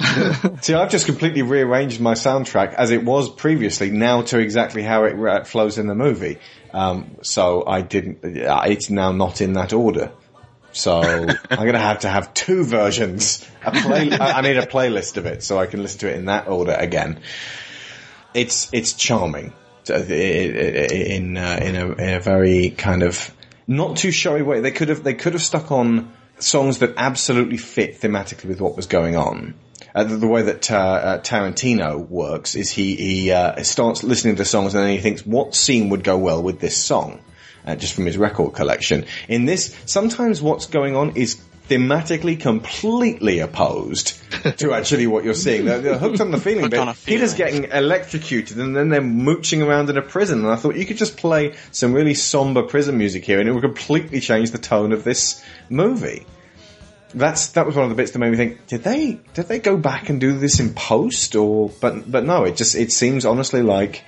See, 0.60 0.74
I've 0.74 0.90
just 0.90 1.06
completely 1.06 1.42
rearranged 1.42 2.00
my 2.00 2.14
soundtrack 2.14 2.74
as 2.74 2.90
it 2.90 3.02
was 3.02 3.28
previously 3.28 3.90
now 3.90 4.22
to 4.22 4.38
exactly 4.38 4.82
how 4.82 5.04
it 5.04 5.18
uh, 5.18 5.44
flows 5.44 5.78
in 5.78 5.86
the 5.86 5.94
movie. 5.94 6.38
Um, 6.72 7.16
so 7.22 7.66
I 7.66 7.80
didn't, 7.80 8.24
uh, 8.24 8.62
it's 8.66 8.90
now 8.90 9.12
not 9.12 9.40
in 9.40 9.54
that 9.54 9.72
order. 9.72 10.12
So 10.72 11.00
I'm 11.02 11.58
going 11.58 11.72
to 11.72 11.78
have 11.78 12.00
to 12.00 12.08
have 12.08 12.34
two 12.34 12.64
versions. 12.64 13.46
A 13.64 13.72
play, 13.72 14.10
I 14.12 14.38
I 14.38 14.40
need 14.42 14.56
a 14.56 14.66
playlist 14.66 15.16
of 15.16 15.26
it 15.26 15.42
so 15.42 15.58
I 15.58 15.66
can 15.66 15.82
listen 15.82 16.00
to 16.00 16.10
it 16.10 16.16
in 16.16 16.26
that 16.26 16.48
order 16.48 16.72
again. 16.72 17.20
It's, 18.34 18.68
it's 18.72 18.92
charming 18.92 19.52
uh, 19.88 19.94
in, 19.94 21.36
uh, 21.36 21.58
in 21.62 21.76
a, 21.76 21.92
in 21.92 22.14
a 22.14 22.20
very 22.20 22.70
kind 22.70 23.02
of 23.02 23.34
not 23.66 23.96
too 23.96 24.10
showy 24.10 24.42
way. 24.42 24.60
They 24.60 24.70
could 24.70 24.90
have, 24.90 25.02
they 25.02 25.14
could 25.14 25.32
have 25.32 25.42
stuck 25.42 25.72
on 25.72 26.12
songs 26.38 26.78
that 26.78 26.94
absolutely 26.96 27.56
fit 27.56 28.00
thematically 28.00 28.46
with 28.46 28.60
what 28.60 28.76
was 28.76 28.86
going 28.86 29.16
on. 29.16 29.54
Uh, 29.98 30.04
the, 30.04 30.16
the 30.16 30.28
way 30.28 30.42
that 30.42 30.70
uh, 30.70 30.76
uh, 30.76 31.18
Tarantino 31.18 31.98
works 32.08 32.54
is 32.54 32.70
he 32.70 32.94
he 32.94 33.32
uh, 33.32 33.60
starts 33.64 34.04
listening 34.04 34.36
to 34.36 34.44
songs 34.44 34.76
and 34.76 34.84
then 34.84 34.92
he 34.92 34.98
thinks 34.98 35.26
what 35.26 35.56
scene 35.56 35.88
would 35.88 36.04
go 36.04 36.16
well 36.16 36.40
with 36.40 36.60
this 36.60 36.76
song, 36.76 37.20
uh, 37.66 37.74
just 37.74 37.94
from 37.94 38.06
his 38.06 38.16
record 38.16 38.54
collection. 38.54 39.06
In 39.26 39.44
this, 39.44 39.76
sometimes 39.86 40.40
what's 40.40 40.66
going 40.66 40.94
on 40.94 41.16
is 41.16 41.42
thematically 41.68 42.38
completely 42.38 43.40
opposed 43.40 44.20
to 44.58 44.72
actually 44.76 45.08
what 45.08 45.24
you're 45.24 45.34
seeing. 45.34 45.64
They're, 45.64 45.80
they're 45.80 45.98
hooked 45.98 46.20
on 46.20 46.30
the 46.30 46.38
feeling 46.38 46.70
bit. 46.70 46.96
Peter's 47.04 47.34
getting 47.34 47.64
electrocuted 47.64 48.56
and 48.56 48.76
then 48.76 48.90
they're 48.90 49.00
mooching 49.00 49.62
around 49.62 49.90
in 49.90 49.96
a 49.96 50.02
prison. 50.02 50.44
And 50.44 50.48
I 50.48 50.54
thought 50.54 50.76
you 50.76 50.86
could 50.86 50.96
just 50.96 51.16
play 51.16 51.56
some 51.72 51.92
really 51.92 52.14
somber 52.14 52.62
prison 52.62 52.96
music 52.98 53.24
here 53.24 53.40
and 53.40 53.48
it 53.48 53.52
would 53.52 53.64
completely 53.64 54.20
change 54.20 54.52
the 54.52 54.58
tone 54.58 54.92
of 54.92 55.02
this 55.02 55.44
movie 55.68 56.24
that's 57.14 57.48
that 57.48 57.66
was 57.66 57.74
one 57.74 57.84
of 57.84 57.90
the 57.90 57.96
bits 57.96 58.10
that 58.12 58.18
made 58.18 58.30
me 58.30 58.36
think 58.36 58.66
did 58.66 58.82
they 58.82 59.18
did 59.34 59.48
they 59.48 59.58
go 59.58 59.76
back 59.76 60.08
and 60.10 60.20
do 60.20 60.38
this 60.38 60.60
in 60.60 60.74
post 60.74 61.36
or 61.36 61.70
but 61.80 62.10
but 62.10 62.24
no 62.24 62.44
it 62.44 62.56
just 62.56 62.74
it 62.74 62.92
seems 62.92 63.24
honestly 63.24 63.62
like 63.62 64.04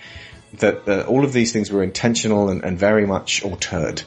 that 0.58 1.06
all 1.06 1.24
of 1.24 1.32
these 1.32 1.52
things 1.52 1.70
were 1.70 1.82
intentional 1.82 2.50
and, 2.50 2.64
and 2.64 2.78
very 2.78 3.06
much 3.06 3.42
altered 3.44 4.02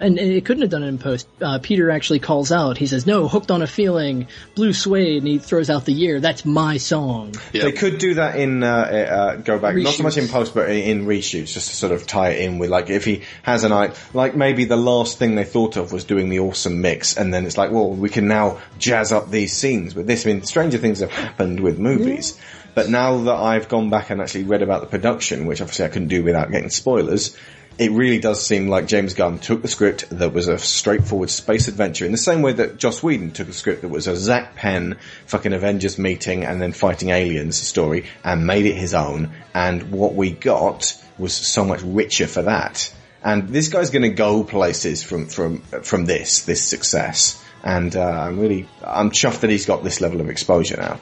And 0.00 0.18
it 0.18 0.44
couldn't 0.44 0.62
have 0.62 0.70
done 0.70 0.82
it 0.82 0.88
in 0.88 0.98
post. 0.98 1.26
Uh, 1.40 1.58
Peter 1.60 1.90
actually 1.90 2.20
calls 2.20 2.52
out. 2.52 2.78
He 2.78 2.86
says, 2.86 3.06
"No, 3.06 3.28
hooked 3.28 3.50
on 3.50 3.62
a 3.62 3.66
feeling, 3.66 4.28
blue 4.54 4.72
suede," 4.72 5.18
and 5.18 5.26
he 5.26 5.38
throws 5.38 5.70
out 5.70 5.84
the 5.84 5.92
year. 5.92 6.20
That's 6.20 6.44
my 6.44 6.76
song. 6.76 7.34
Yeah. 7.52 7.64
they 7.64 7.72
could 7.72 7.98
do 7.98 8.14
that 8.14 8.36
in 8.36 8.62
uh, 8.62 8.66
uh, 8.66 9.36
go 9.36 9.58
back 9.58 9.76
not 9.76 9.94
so 9.94 10.02
much 10.02 10.16
in 10.16 10.28
post 10.28 10.54
but 10.54 10.70
in, 10.70 11.00
in 11.00 11.06
reshoots 11.06 11.52
just 11.52 11.70
to 11.70 11.76
sort 11.76 11.92
of 11.92 12.06
tie 12.06 12.30
it 12.30 12.40
in 12.40 12.58
with 12.58 12.70
like 12.70 12.90
if 12.90 13.04
he 13.04 13.22
has 13.42 13.64
an 13.64 13.72
eye 13.72 13.92
like 14.12 14.34
maybe 14.36 14.64
the 14.64 14.76
last 14.76 15.18
thing 15.18 15.34
they 15.34 15.44
thought 15.44 15.76
of 15.76 15.92
was 15.92 16.04
doing 16.04 16.28
the 16.28 16.40
awesome 16.40 16.80
mix 16.80 17.16
and 17.16 17.32
then 17.32 17.46
it's 17.46 17.56
like 17.56 17.70
well 17.70 17.90
we 17.90 18.08
can 18.08 18.28
now 18.28 18.60
jazz 18.78 19.12
up 19.12 19.30
these 19.30 19.52
scenes 19.52 19.94
with 19.94 20.06
this 20.06 20.26
I 20.26 20.32
mean 20.32 20.42
stranger 20.42 20.78
things 20.78 21.00
have 21.00 21.10
happened 21.10 21.60
with 21.60 21.78
movies 21.78 22.38
But 22.74 22.88
now 22.90 23.18
that 23.24 23.36
I've 23.36 23.68
gone 23.68 23.88
back 23.88 24.10
and 24.10 24.20
actually 24.20 24.44
read 24.44 24.62
about 24.62 24.80
the 24.80 24.88
production, 24.88 25.46
which 25.46 25.60
obviously 25.60 25.84
I 25.84 25.88
couldn't 25.88 26.08
do 26.08 26.24
without 26.24 26.50
getting 26.50 26.70
spoilers, 26.70 27.36
it 27.78 27.90
really 27.90 28.18
does 28.18 28.44
seem 28.44 28.68
like 28.68 28.86
James 28.86 29.14
Gunn 29.14 29.38
took 29.38 29.62
the 29.62 29.68
script 29.68 30.08
that 30.10 30.32
was 30.32 30.48
a 30.48 30.58
straightforward 30.58 31.30
space 31.30 31.66
adventure 31.66 32.04
in 32.04 32.12
the 32.12 32.18
same 32.18 32.42
way 32.42 32.52
that 32.52 32.76
Joss 32.76 33.02
Whedon 33.02 33.32
took 33.32 33.48
a 33.48 33.52
script 33.52 33.82
that 33.82 33.88
was 33.88 34.06
a 34.06 34.16
Zak 34.16 34.54
Penn 34.54 34.96
fucking 35.26 35.52
Avengers 35.52 35.98
meeting 35.98 36.44
and 36.44 36.62
then 36.62 36.72
fighting 36.72 37.10
aliens 37.10 37.56
story 37.56 38.06
and 38.22 38.46
made 38.46 38.66
it 38.66 38.76
his 38.76 38.94
own. 38.94 39.30
And 39.52 39.90
what 39.90 40.14
we 40.14 40.30
got 40.30 40.96
was 41.18 41.34
so 41.34 41.64
much 41.64 41.82
richer 41.82 42.26
for 42.26 42.42
that. 42.42 42.94
And 43.22 43.48
this 43.48 43.68
guy's 43.68 43.90
going 43.90 44.02
to 44.02 44.10
go 44.10 44.44
places 44.44 45.02
from 45.02 45.26
from 45.26 45.60
from 45.60 46.04
this 46.04 46.42
this 46.42 46.62
success. 46.62 47.42
And 47.62 47.96
uh, 47.96 48.02
I'm 48.02 48.38
really 48.38 48.68
I'm 48.84 49.10
chuffed 49.10 49.40
that 49.40 49.50
he's 49.50 49.66
got 49.66 49.82
this 49.82 50.00
level 50.00 50.20
of 50.20 50.28
exposure 50.28 50.76
now. 50.76 51.00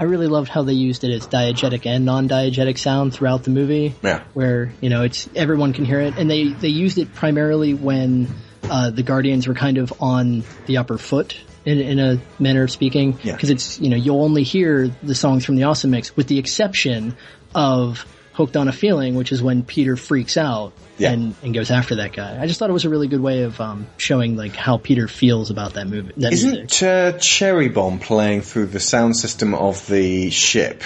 I 0.00 0.04
really 0.04 0.26
loved 0.26 0.48
how 0.48 0.62
they 0.62 0.72
used 0.72 1.04
it 1.04 1.12
as 1.12 1.26
diegetic 1.26 1.84
and 1.84 2.06
non-diegetic 2.06 2.78
sound 2.78 3.12
throughout 3.12 3.44
the 3.44 3.50
movie. 3.50 3.94
Yeah. 4.02 4.24
Where, 4.32 4.72
you 4.80 4.88
know, 4.88 5.02
it's, 5.02 5.28
everyone 5.36 5.74
can 5.74 5.84
hear 5.84 6.00
it. 6.00 6.16
And 6.16 6.30
they, 6.30 6.48
they 6.48 6.68
used 6.68 6.96
it 6.96 7.14
primarily 7.14 7.74
when, 7.74 8.34
uh, 8.62 8.90
the 8.90 9.02
Guardians 9.02 9.46
were 9.46 9.54
kind 9.54 9.76
of 9.76 9.92
on 10.00 10.42
the 10.66 10.78
upper 10.78 10.96
foot. 10.96 11.36
In, 11.66 11.78
in 11.78 11.98
a 11.98 12.18
manner 12.38 12.62
of 12.62 12.70
speaking, 12.70 13.18
Yeah. 13.22 13.34
because 13.34 13.50
it's 13.50 13.78
you 13.78 13.90
know 13.90 13.96
you'll 13.98 14.22
only 14.22 14.44
hear 14.44 14.88
the 15.02 15.14
songs 15.14 15.44
from 15.44 15.56
the 15.56 15.64
Awesome 15.64 15.90
Mix, 15.90 16.16
with 16.16 16.26
the 16.26 16.38
exception 16.38 17.14
of 17.54 18.06
"Hooked 18.40 18.56
on 18.56 18.68
a 18.68 18.72
Feeling," 18.72 19.14
which 19.16 19.32
is 19.32 19.42
when 19.42 19.62
Peter 19.62 19.96
freaks 19.96 20.38
out 20.38 20.72
Yeah. 20.96 21.12
and, 21.12 21.34
and 21.42 21.52
goes 21.52 21.70
after 21.70 21.96
that 21.96 22.12
guy. 22.14 22.38
I 22.40 22.46
just 22.46 22.58
thought 22.58 22.70
it 22.70 22.72
was 22.72 22.86
a 22.86 22.88
really 22.88 23.06
good 23.06 23.20
way 23.20 23.42
of 23.42 23.60
um, 23.60 23.86
showing 23.98 24.34
like 24.36 24.56
how 24.56 24.78
Peter 24.78 25.08
feels 25.08 25.50
about 25.50 25.74
that 25.74 25.86
movie. 25.88 26.12
That. 26.16 26.32
Isn't 26.32 26.82
uh, 26.82 27.12
Cherry 27.18 27.68
Bomb 27.68 27.98
playing 27.98 28.40
through 28.40 28.66
the 28.66 28.80
sound 28.80 29.16
system 29.16 29.54
of 29.54 29.86
the 29.86 30.30
ship 30.30 30.82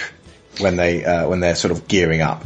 when 0.59 0.75
they 0.75 1.05
uh, 1.05 1.29
when 1.29 1.39
they're 1.39 1.55
sort 1.55 1.71
of 1.71 1.87
gearing 1.87 2.21
up? 2.21 2.43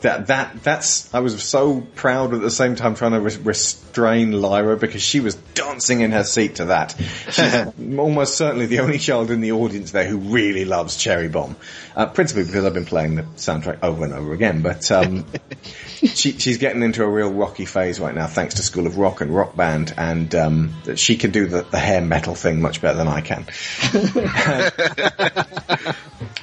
That 0.00 0.28
that 0.28 0.62
that's 0.62 1.12
I 1.14 1.20
was 1.20 1.42
so 1.42 1.80
proud 1.80 2.32
at 2.32 2.40
the 2.40 2.50
same 2.50 2.74
time 2.74 2.94
trying 2.94 3.12
to 3.12 3.20
res- 3.20 3.38
restrain 3.38 4.32
Lyra 4.32 4.76
because 4.76 5.02
she 5.02 5.20
was 5.20 5.34
dancing 5.34 6.00
in 6.00 6.12
her 6.12 6.24
seat 6.24 6.56
to 6.56 6.66
that. 6.66 6.94
She's 7.30 7.54
almost 7.98 8.36
certainly 8.36 8.66
the 8.66 8.80
only 8.80 8.98
child 8.98 9.30
in 9.30 9.40
the 9.40 9.52
audience 9.52 9.90
there 9.90 10.08
who 10.08 10.16
really 10.16 10.64
loves 10.64 10.96
Cherry 10.96 11.28
Bomb, 11.28 11.56
uh, 11.96 12.06
principally 12.06 12.44
because 12.44 12.64
I've 12.64 12.72
been 12.72 12.86
playing 12.86 13.16
the 13.16 13.22
soundtrack 13.22 13.80
over 13.82 14.04
and 14.04 14.14
over 14.14 14.32
again. 14.32 14.62
But 14.62 14.90
um, 14.90 15.26
she, 16.00 16.32
she's 16.32 16.58
getting 16.58 16.82
into 16.82 17.04
a 17.04 17.08
real 17.08 17.32
rocky 17.32 17.66
phase 17.66 18.00
right 18.00 18.14
now, 18.14 18.26
thanks 18.26 18.54
to 18.54 18.62
School 18.62 18.86
of 18.86 18.96
Rock 18.96 19.20
and 19.20 19.34
Rock 19.34 19.54
Band, 19.54 19.92
and 19.98 20.34
um, 20.34 20.74
that 20.84 20.98
she 20.98 21.16
can 21.16 21.30
do 21.30 21.46
the, 21.46 21.62
the 21.62 21.78
hair 21.78 22.00
metal 22.00 22.34
thing 22.34 22.62
much 22.62 22.80
better 22.80 22.96
than 22.96 23.08
I 23.08 23.20
can. 23.20 23.44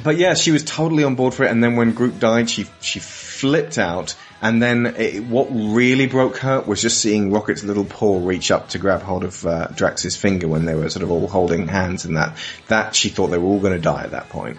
but 0.04 0.18
yeah, 0.18 0.36
she 0.36 0.52
was 0.52 0.64
totally 0.64 1.04
on 1.04 1.16
board 1.16 1.34
for 1.34 1.44
it. 1.44 1.52
And 1.52 1.64
then 1.64 1.76
when 1.76 1.94
Groot 1.94 2.20
died, 2.20 2.50
she 2.50 2.68
she 2.82 3.00
flipped 3.38 3.78
out. 3.78 4.16
And 4.42 4.62
then 4.62 4.86
it, 4.98 5.24
what 5.24 5.48
really 5.52 6.08
broke 6.08 6.38
her 6.38 6.62
was 6.62 6.82
just 6.82 7.02
seeing 7.02 7.32
Rocket's 7.32 7.64
little 7.64 7.86
paw 7.86 8.20
reach 8.24 8.52
up 8.52 8.70
to 8.70 8.80
grab 8.80 9.02
hold 9.02 9.24
of 9.24 9.46
uh, 9.46 9.68
Drax's 9.68 10.16
finger 10.16 10.48
when 10.48 10.66
they 10.66 10.76
were 10.76 10.90
sort 10.90 11.04
of 11.04 11.12
all 11.12 11.28
holding 11.28 11.68
hands 11.68 12.06
and 12.06 12.18
that. 12.18 12.38
That 12.68 12.96
she 12.96 13.10
thought 13.10 13.28
they 13.28 13.38
were 13.38 13.48
all 13.48 13.60
going 13.60 13.74
to 13.74 13.82
die 13.82 14.04
at 14.04 14.12
that 14.12 14.30
point. 14.30 14.58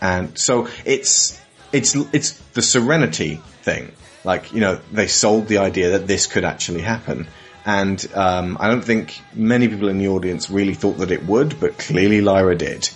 And 0.00 0.38
so 0.38 0.68
it's 0.84 1.40
it's 1.72 1.94
it's 2.12 2.32
the 2.52 2.62
serenity 2.62 3.40
thing. 3.62 3.92
Like 4.24 4.52
you 4.52 4.60
know, 4.60 4.80
they 4.92 5.06
sold 5.06 5.48
the 5.48 5.58
idea 5.58 5.90
that 5.90 6.06
this 6.06 6.26
could 6.26 6.44
actually 6.44 6.82
happen. 6.82 7.26
And 7.66 8.04
um, 8.14 8.56
I 8.60 8.68
don't 8.68 8.84
think 8.84 9.20
many 9.34 9.68
people 9.68 9.88
in 9.88 9.98
the 9.98 10.08
audience 10.08 10.48
really 10.48 10.74
thought 10.74 10.98
that 10.98 11.10
it 11.10 11.26
would, 11.26 11.60
but 11.60 11.76
clearly 11.76 12.22
Lyra 12.22 12.56
did. 12.56 12.88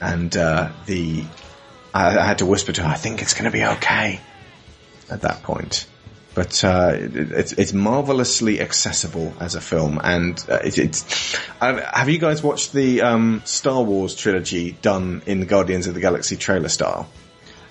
And 0.00 0.34
uh, 0.36 0.70
the 0.86 1.24
I, 1.92 2.18
I 2.18 2.24
had 2.24 2.38
to 2.38 2.46
whisper 2.46 2.72
to 2.72 2.82
her, 2.82 2.88
"I 2.88 2.94
think 2.94 3.22
it's 3.22 3.34
going 3.34 3.46
to 3.46 3.50
be 3.50 3.64
okay." 3.64 4.20
At 5.10 5.22
that 5.22 5.42
point, 5.42 5.86
But 6.34 6.62
uh, 6.62 6.92
it, 6.94 7.16
it's 7.16 7.52
it's 7.52 7.72
marvelously 7.72 8.60
accessible 8.60 9.32
as 9.40 9.56
a 9.56 9.60
film, 9.60 10.00
and 10.02 10.42
uh, 10.48 10.60
it, 10.64 10.78
it's. 10.78 11.36
Uh, 11.60 11.80
have 11.92 12.08
you 12.08 12.18
guys 12.18 12.42
watched 12.42 12.72
the 12.72 13.02
um, 13.02 13.42
Star 13.44 13.82
Wars 13.82 14.14
trilogy 14.14 14.72
done 14.82 15.22
in 15.26 15.40
the 15.40 15.46
Guardians 15.46 15.88
of 15.88 15.94
the 15.94 16.00
Galaxy 16.00 16.36
trailer 16.36 16.68
style? 16.68 17.08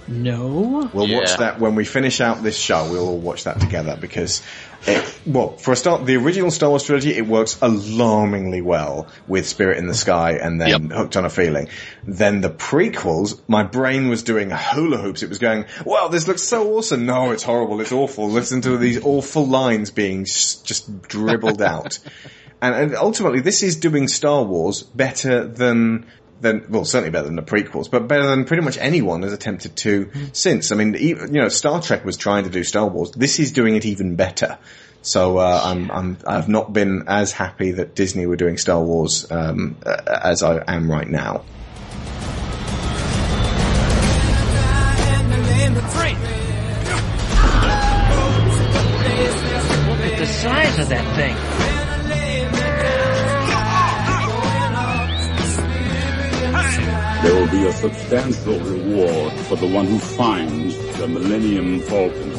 No. 0.10 0.90
We'll 0.94 1.14
watch 1.14 1.38
that 1.38 1.60
when 1.60 1.76
we 1.76 1.86
finish 1.86 2.20
out 2.20 2.41
this 2.41 2.57
show. 2.57 2.90
We'll 2.91 3.07
all 3.07 3.18
watch 3.20 3.44
that 3.44 3.60
together 3.60 3.95
because, 3.99 4.41
it, 4.88 5.20
well, 5.26 5.58
for 5.58 5.74
a 5.74 5.76
start, 5.76 6.06
the 6.06 6.16
original 6.16 6.52
Star 6.52 6.70
Wars 6.70 6.84
trilogy 6.84 7.14
it 7.16 7.28
works 7.28 7.58
alarmingly 7.62 8.62
well 8.62 9.08
with 9.28 9.48
Spirit 9.48 9.78
in 9.78 9.88
the 9.88 9.94
Sky 9.94 10.34
and 10.34 10.60
then 10.60 10.90
Hooked 10.90 11.18
on 11.18 11.26
a 11.26 11.30
Feeling. 11.30 11.68
Then 12.04 12.42
the 12.42 12.50
prequels, 12.50 13.40
my 13.48 13.64
brain 13.64 14.10
was 14.10 14.24
doing 14.24 14.52
hula 14.52 14.98
hoops. 14.98 15.22
It 15.24 15.30
was 15.30 15.40
going, 15.40 15.66
"Wow, 15.86 16.08
this 16.08 16.28
looks 16.28 16.44
so 16.44 16.76
awesome." 16.78 17.06
No, 17.06 17.32
it's 17.32 17.44
horrible. 17.44 17.82
It's 17.82 17.92
awful. 17.92 18.30
Listen 18.30 18.62
to 18.62 18.78
these 18.78 19.04
awful 19.04 19.46
lines 19.46 19.92
being 19.92 20.26
just 20.26 21.02
dribbled 21.04 21.62
out. 21.74 22.00
And, 22.62 22.76
and 22.76 22.96
ultimately, 22.96 23.40
this 23.40 23.64
is 23.64 23.78
doing 23.78 24.08
Star 24.08 24.44
Wars 24.44 24.84
better 24.84 25.46
than 25.46 26.08
than 26.41 26.66
well, 26.70 26.86
certainly 26.86 27.11
better 27.11 27.26
than 27.26 27.36
the 27.36 27.41
prequels, 27.41 27.90
but 27.90 28.07
better 28.07 28.28
than 28.28 28.45
pretty 28.45 28.64
much 28.64 28.78
anyone 28.78 29.24
has 29.24 29.34
attempted 29.34 29.76
to 29.78 30.11
since. 30.34 30.72
I 30.72 30.76
mean, 30.76 30.94
you 30.94 31.16
know, 31.28 31.49
Star 31.49 31.82
Trek 31.82 32.06
was 32.06 32.18
trying 32.18 32.45
to 32.45 32.49
do 32.49 32.64
Star 32.64 32.88
Wars. 32.88 33.11
This 33.11 33.40
is 33.40 33.52
doing 33.52 33.76
it 33.76 33.86
even 33.86 34.16
better. 34.16 34.57
So 35.02 35.38
uh, 35.38 35.61
I'm, 35.64 35.90
I'm 35.91 36.18
I've 36.28 36.49
not 36.49 36.74
been 36.74 37.06
as 37.07 37.32
happy 37.32 37.72
that 37.72 37.95
Disney 37.95 38.26
were 38.26 38.36
doing 38.36 38.57
Star 38.57 38.84
Wars 38.84 39.30
um, 39.32 39.78
as 39.86 40.44
I 40.44 40.61
am 40.68 40.91
right 40.91 41.07
now. 41.07 41.44
Look 49.90 50.14
at 50.14 50.18
the 50.20 50.26
size 50.26 50.80
of 50.80 50.90
that 50.90 51.16
thing. 51.16 51.69
There 57.30 57.40
will 57.40 57.52
be 57.52 57.64
a 57.68 57.74
substantial 57.74 58.60
reward 58.60 59.34
for 59.46 59.56
the 59.56 59.68
one 59.68 59.86
who 59.86 60.00
finds 60.00 60.76
the 60.98 61.08
Millennium 61.08 61.80
Falcon. 61.82 62.32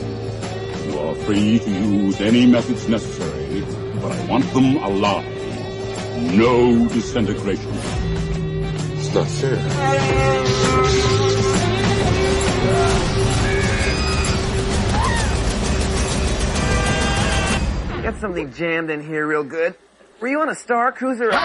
You 0.85 0.99
are 0.99 1.15
free 1.15 1.61
to 1.61 1.71
use 1.71 2.21
any 2.21 2.45
methods 2.45 2.89
necessary, 2.89 3.61
but 4.01 4.11
I 4.11 4.27
want 4.27 4.53
them 4.53 4.79
alive. 4.79 5.25
No 6.35 6.89
disintegration. 6.89 7.71
It's 8.97 9.15
not 9.15 9.29
fair. 9.29 9.59
Got 18.03 18.17
something 18.21 18.53
jammed 18.55 18.91
in 18.91 19.07
here 19.07 19.25
real 19.25 19.45
good. 19.45 19.77
Were 20.19 20.27
you 20.27 20.41
on 20.41 20.49
a 20.49 20.57
Star 20.57 20.91
Cruiser? 20.91 21.31
What 21.31 21.39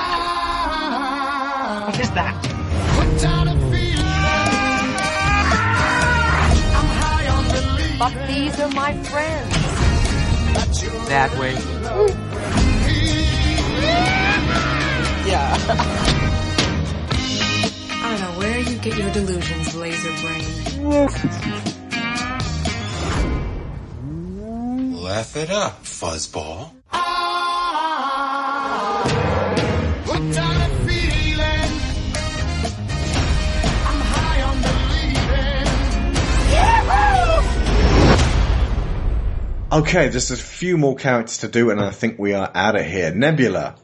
is 1.99 2.09
that? 2.09 2.54
But 7.97 8.27
these 8.27 8.59
are 8.59 8.69
my 8.71 8.93
friends. 9.03 9.55
That 11.07 11.31
way. 11.39 11.53
Yeah. 15.25 15.57
I 17.89 18.09
don't 18.09 18.19
know 18.19 18.39
where 18.39 18.59
you 18.59 18.77
get 18.79 18.97
your 18.97 19.11
delusions, 19.11 19.75
laser 19.75 20.13
brain. 20.21 20.43
Laugh 25.01 25.37
it 25.37 25.49
up, 25.49 25.83
fuzzball. 25.83 26.71
Okay, 39.75 40.09
just 40.09 40.31
a 40.31 40.37
few 40.37 40.77
more 40.77 40.95
characters 40.95 41.39
to 41.39 41.49
do, 41.49 41.69
and 41.69 41.81
I 41.81 41.89
think 41.91 42.17
we 42.17 42.33
are 42.33 42.49
out 42.55 42.77
of 42.77 42.85
here. 42.85 43.13
Nebula. 43.13 43.75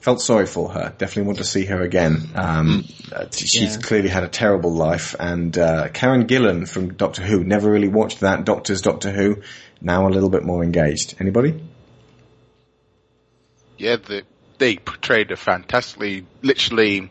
Felt 0.00 0.20
sorry 0.20 0.46
for 0.46 0.70
her. 0.70 0.92
Definitely 0.98 1.22
want 1.22 1.38
to 1.38 1.44
see 1.44 1.64
her 1.66 1.80
again. 1.82 2.30
Um, 2.34 2.84
she's 3.32 3.76
Yeah. 3.76 3.80
clearly 3.80 4.08
had 4.08 4.24
a 4.24 4.28
terrible 4.28 4.72
life. 4.74 5.14
And 5.18 5.56
uh, 5.56 5.88
Karen 5.90 6.26
Gillan 6.26 6.68
from 6.68 6.94
Doctor 6.94 7.22
Who. 7.22 7.44
Never 7.44 7.70
really 7.70 7.86
watched 7.88 8.20
that. 8.20 8.44
Doctor's 8.44 8.82
Doctor 8.82 9.12
Who. 9.12 9.42
Now 9.80 10.08
a 10.08 10.10
little 10.10 10.30
bit 10.30 10.42
more 10.42 10.64
engaged. 10.64 11.14
Anybody? 11.20 11.62
Yeah, 13.78 13.96
the, 13.96 14.24
they 14.58 14.76
portrayed 14.78 15.30
her 15.30 15.36
fantastically. 15.36 16.26
Literally, 16.42 17.08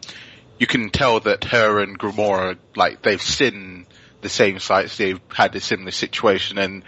you 0.60 0.68
can 0.68 0.90
tell 0.90 1.22
that 1.22 1.46
her 1.46 1.80
and 1.80 1.98
Gamora, 1.98 2.58
like, 2.76 3.02
they've 3.02 3.22
seen 3.22 3.88
the 4.22 4.30
same 4.30 4.60
sights, 4.60 4.98
they've 4.98 5.20
had 5.34 5.56
a 5.56 5.60
similar 5.60 5.92
situation, 5.92 6.58
and 6.58 6.84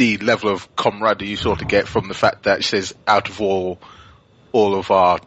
the 0.00 0.16
level 0.16 0.48
of 0.48 0.74
camaraderie 0.76 1.28
you 1.28 1.36
sort 1.36 1.60
of 1.60 1.68
get 1.68 1.86
from 1.86 2.08
the 2.08 2.14
fact 2.14 2.44
that 2.44 2.64
she 2.64 2.70
says, 2.70 2.94
out 3.06 3.28
of 3.28 3.38
all, 3.42 3.78
all 4.50 4.74
of 4.74 4.90
our, 4.90 5.20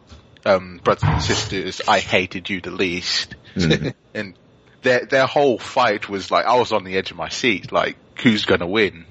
um, 0.44 0.80
brothers 0.82 1.04
and 1.04 1.22
sisters, 1.22 1.80
I 1.86 2.00
hated 2.00 2.50
you 2.50 2.60
the 2.60 2.72
least. 2.72 3.36
Mhm. 3.54 3.94
and 4.14 4.34
their, 4.82 5.06
their 5.06 5.26
whole 5.26 5.58
fight 5.58 6.08
was 6.08 6.28
like, 6.32 6.44
I 6.44 6.58
was 6.58 6.72
on 6.72 6.82
the 6.82 6.96
edge 6.96 7.12
of 7.12 7.16
my 7.16 7.28
seat, 7.28 7.70
like, 7.70 7.96
who's 8.20 8.46
gonna 8.46 8.66
win? 8.66 9.06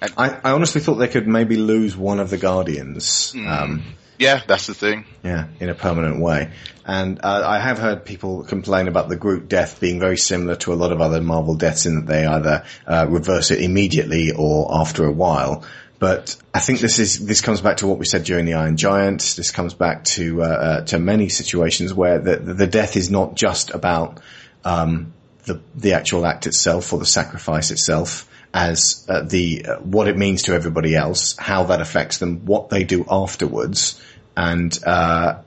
I, 0.00 0.40
I 0.42 0.52
honestly 0.52 0.80
thought 0.80 0.94
they 0.94 1.08
could 1.08 1.28
maybe 1.28 1.56
lose 1.56 1.94
one 1.94 2.18
of 2.18 2.30
the 2.30 2.38
Guardians. 2.38 3.34
Mm. 3.36 3.46
Um, 3.46 3.82
Yeah, 4.20 4.42
that's 4.46 4.66
the 4.66 4.74
thing. 4.74 5.06
Yeah, 5.24 5.48
in 5.60 5.70
a 5.70 5.74
permanent 5.74 6.20
way. 6.20 6.50
And 6.84 7.20
uh, 7.22 7.42
I 7.46 7.58
have 7.58 7.78
heard 7.78 8.04
people 8.04 8.44
complain 8.44 8.86
about 8.86 9.08
the 9.08 9.16
Groot 9.16 9.48
death 9.48 9.80
being 9.80 9.98
very 9.98 10.18
similar 10.18 10.56
to 10.56 10.74
a 10.74 10.76
lot 10.76 10.92
of 10.92 11.00
other 11.00 11.22
Marvel 11.22 11.54
deaths 11.54 11.86
in 11.86 11.94
that 11.94 12.06
they 12.06 12.26
either 12.26 12.64
uh, 12.86 13.06
reverse 13.08 13.50
it 13.50 13.62
immediately 13.62 14.32
or 14.36 14.68
after 14.78 15.06
a 15.06 15.10
while. 15.10 15.64
But 15.98 16.36
I 16.52 16.60
think 16.60 16.80
this 16.80 16.98
is 16.98 17.24
this 17.24 17.40
comes 17.40 17.62
back 17.62 17.78
to 17.78 17.86
what 17.86 17.98
we 17.98 18.04
said 18.04 18.24
during 18.24 18.44
the 18.44 18.54
Iron 18.54 18.76
Giant. 18.76 19.20
This 19.38 19.50
comes 19.50 19.72
back 19.72 20.04
to 20.16 20.42
uh, 20.42 20.46
uh, 20.46 20.84
to 20.86 20.98
many 20.98 21.30
situations 21.30 21.94
where 21.94 22.18
the 22.18 22.36
the 22.36 22.66
death 22.66 22.96
is 22.96 23.10
not 23.10 23.36
just 23.36 23.70
about 23.70 24.20
um, 24.64 25.14
the 25.44 25.62
the 25.74 25.94
actual 25.94 26.26
act 26.26 26.46
itself 26.46 26.92
or 26.92 26.98
the 26.98 27.06
sacrifice 27.06 27.70
itself, 27.70 28.28
as 28.52 29.06
uh, 29.08 29.22
the 29.22 29.64
uh, 29.66 29.76
what 29.76 30.08
it 30.08 30.16
means 30.16 30.44
to 30.44 30.54
everybody 30.54 30.94
else, 30.94 31.36
how 31.38 31.64
that 31.64 31.80
affects 31.80 32.18
them, 32.18 32.44
what 32.44 32.68
they 32.68 32.84
do 32.84 33.04
afterwards, 33.08 34.00
and 34.36 34.78
uh, 34.84 35.40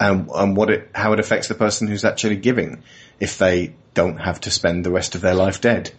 and 0.00 0.28
and 0.34 0.56
what 0.56 0.70
it 0.70 0.90
how 0.94 1.12
it 1.12 1.20
affects 1.20 1.48
the 1.48 1.54
person 1.54 1.88
who's 1.88 2.04
actually 2.04 2.36
giving 2.36 2.82
if 3.20 3.38
they 3.38 3.74
don't 3.94 4.16
have 4.16 4.40
to 4.40 4.50
spend 4.50 4.84
the 4.84 4.90
rest 4.90 5.14
of 5.14 5.20
their 5.20 5.34
life 5.34 5.60
dead. 5.60 5.92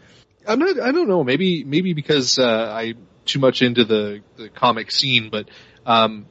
I'm 0.47 0.59
not. 0.59 0.79
I 0.79 0.91
don't 0.91 1.07
know. 1.07 1.23
Maybe 1.23 1.63
maybe 1.63 1.93
because 1.93 2.37
uh, 2.37 2.71
I'm 2.73 3.07
too 3.25 3.39
much 3.39 3.61
into 3.61 3.85
the 3.85 4.21
the 4.35 4.49
comic 4.49 4.91
scene, 4.91 5.29
but 5.29 5.47
um, 5.85 6.25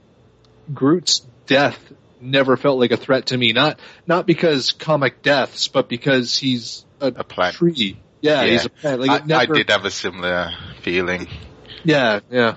Groot's 0.72 1.20
death 1.46 1.92
never 2.20 2.56
felt 2.56 2.78
like 2.78 2.92
a 2.92 2.96
threat 2.96 3.26
to 3.26 3.36
me. 3.36 3.52
Not 3.52 3.80
not 4.06 4.26
because 4.26 4.72
comic 4.72 5.22
deaths, 5.22 5.68
but 5.68 5.88
because 5.88 6.36
he's 6.36 6.84
a, 7.00 7.24
plant. 7.24 7.56
tree. 7.56 7.98
Yeah, 8.20 8.44
he's 8.44 8.66
a 8.66 8.70
plant. 8.70 9.00
Like 9.00 9.22
I, 9.22 9.26
never, 9.26 9.54
I 9.54 9.56
did 9.56 9.70
have 9.70 9.84
a 9.84 9.90
similar 9.90 10.52
feeling. 10.82 11.28
Yeah, 11.84 12.20
yeah. 12.30 12.54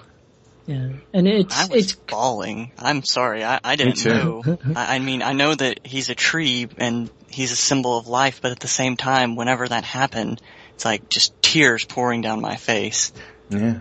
Yeah, 0.68 0.90
and 1.14 1.28
it's 1.28 1.56
I 1.58 1.68
was 1.68 1.84
it's 1.84 1.94
bawling. 1.94 2.72
I'm 2.80 3.04
sorry, 3.04 3.44
I, 3.44 3.60
I 3.64 3.76
didn't 3.76 3.98
too. 3.98 4.10
know. 4.10 4.58
I, 4.76 4.96
I 4.96 5.00
mean, 5.00 5.22
I 5.22 5.34
know 5.34 5.54
that 5.54 5.86
he's 5.86 6.10
a 6.10 6.16
tree 6.16 6.68
and 6.78 7.10
he's 7.30 7.52
a 7.52 7.56
symbol 7.56 7.98
of 7.98 8.08
life, 8.08 8.42
but 8.42 8.52
at 8.52 8.60
the 8.60 8.68
same 8.68 8.98
time, 8.98 9.36
whenever 9.36 9.68
that 9.68 9.84
happened, 9.84 10.42
it's 10.74 10.84
like 10.84 11.08
just 11.08 11.40
tears 11.44 11.86
pouring 11.86 12.22
down 12.22 12.42
my 12.42 12.56
face. 12.56 13.14
Yeah. 13.50 13.80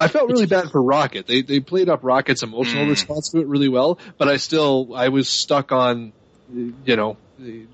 I 0.00 0.08
felt 0.08 0.28
really 0.28 0.46
bad 0.46 0.70
for 0.70 0.82
Rocket. 0.82 1.26
They 1.26 1.42
they 1.42 1.60
played 1.60 1.88
up 1.88 2.00
Rocket's 2.02 2.42
emotional 2.42 2.86
mm. 2.86 2.90
response 2.90 3.30
to 3.30 3.40
it 3.40 3.46
really 3.46 3.68
well, 3.68 3.98
but 4.18 4.28
I 4.28 4.36
still 4.36 4.94
I 4.94 5.08
was 5.08 5.28
stuck 5.28 5.72
on, 5.72 6.12
you 6.52 6.96
know, 6.96 7.16
the 7.38 7.66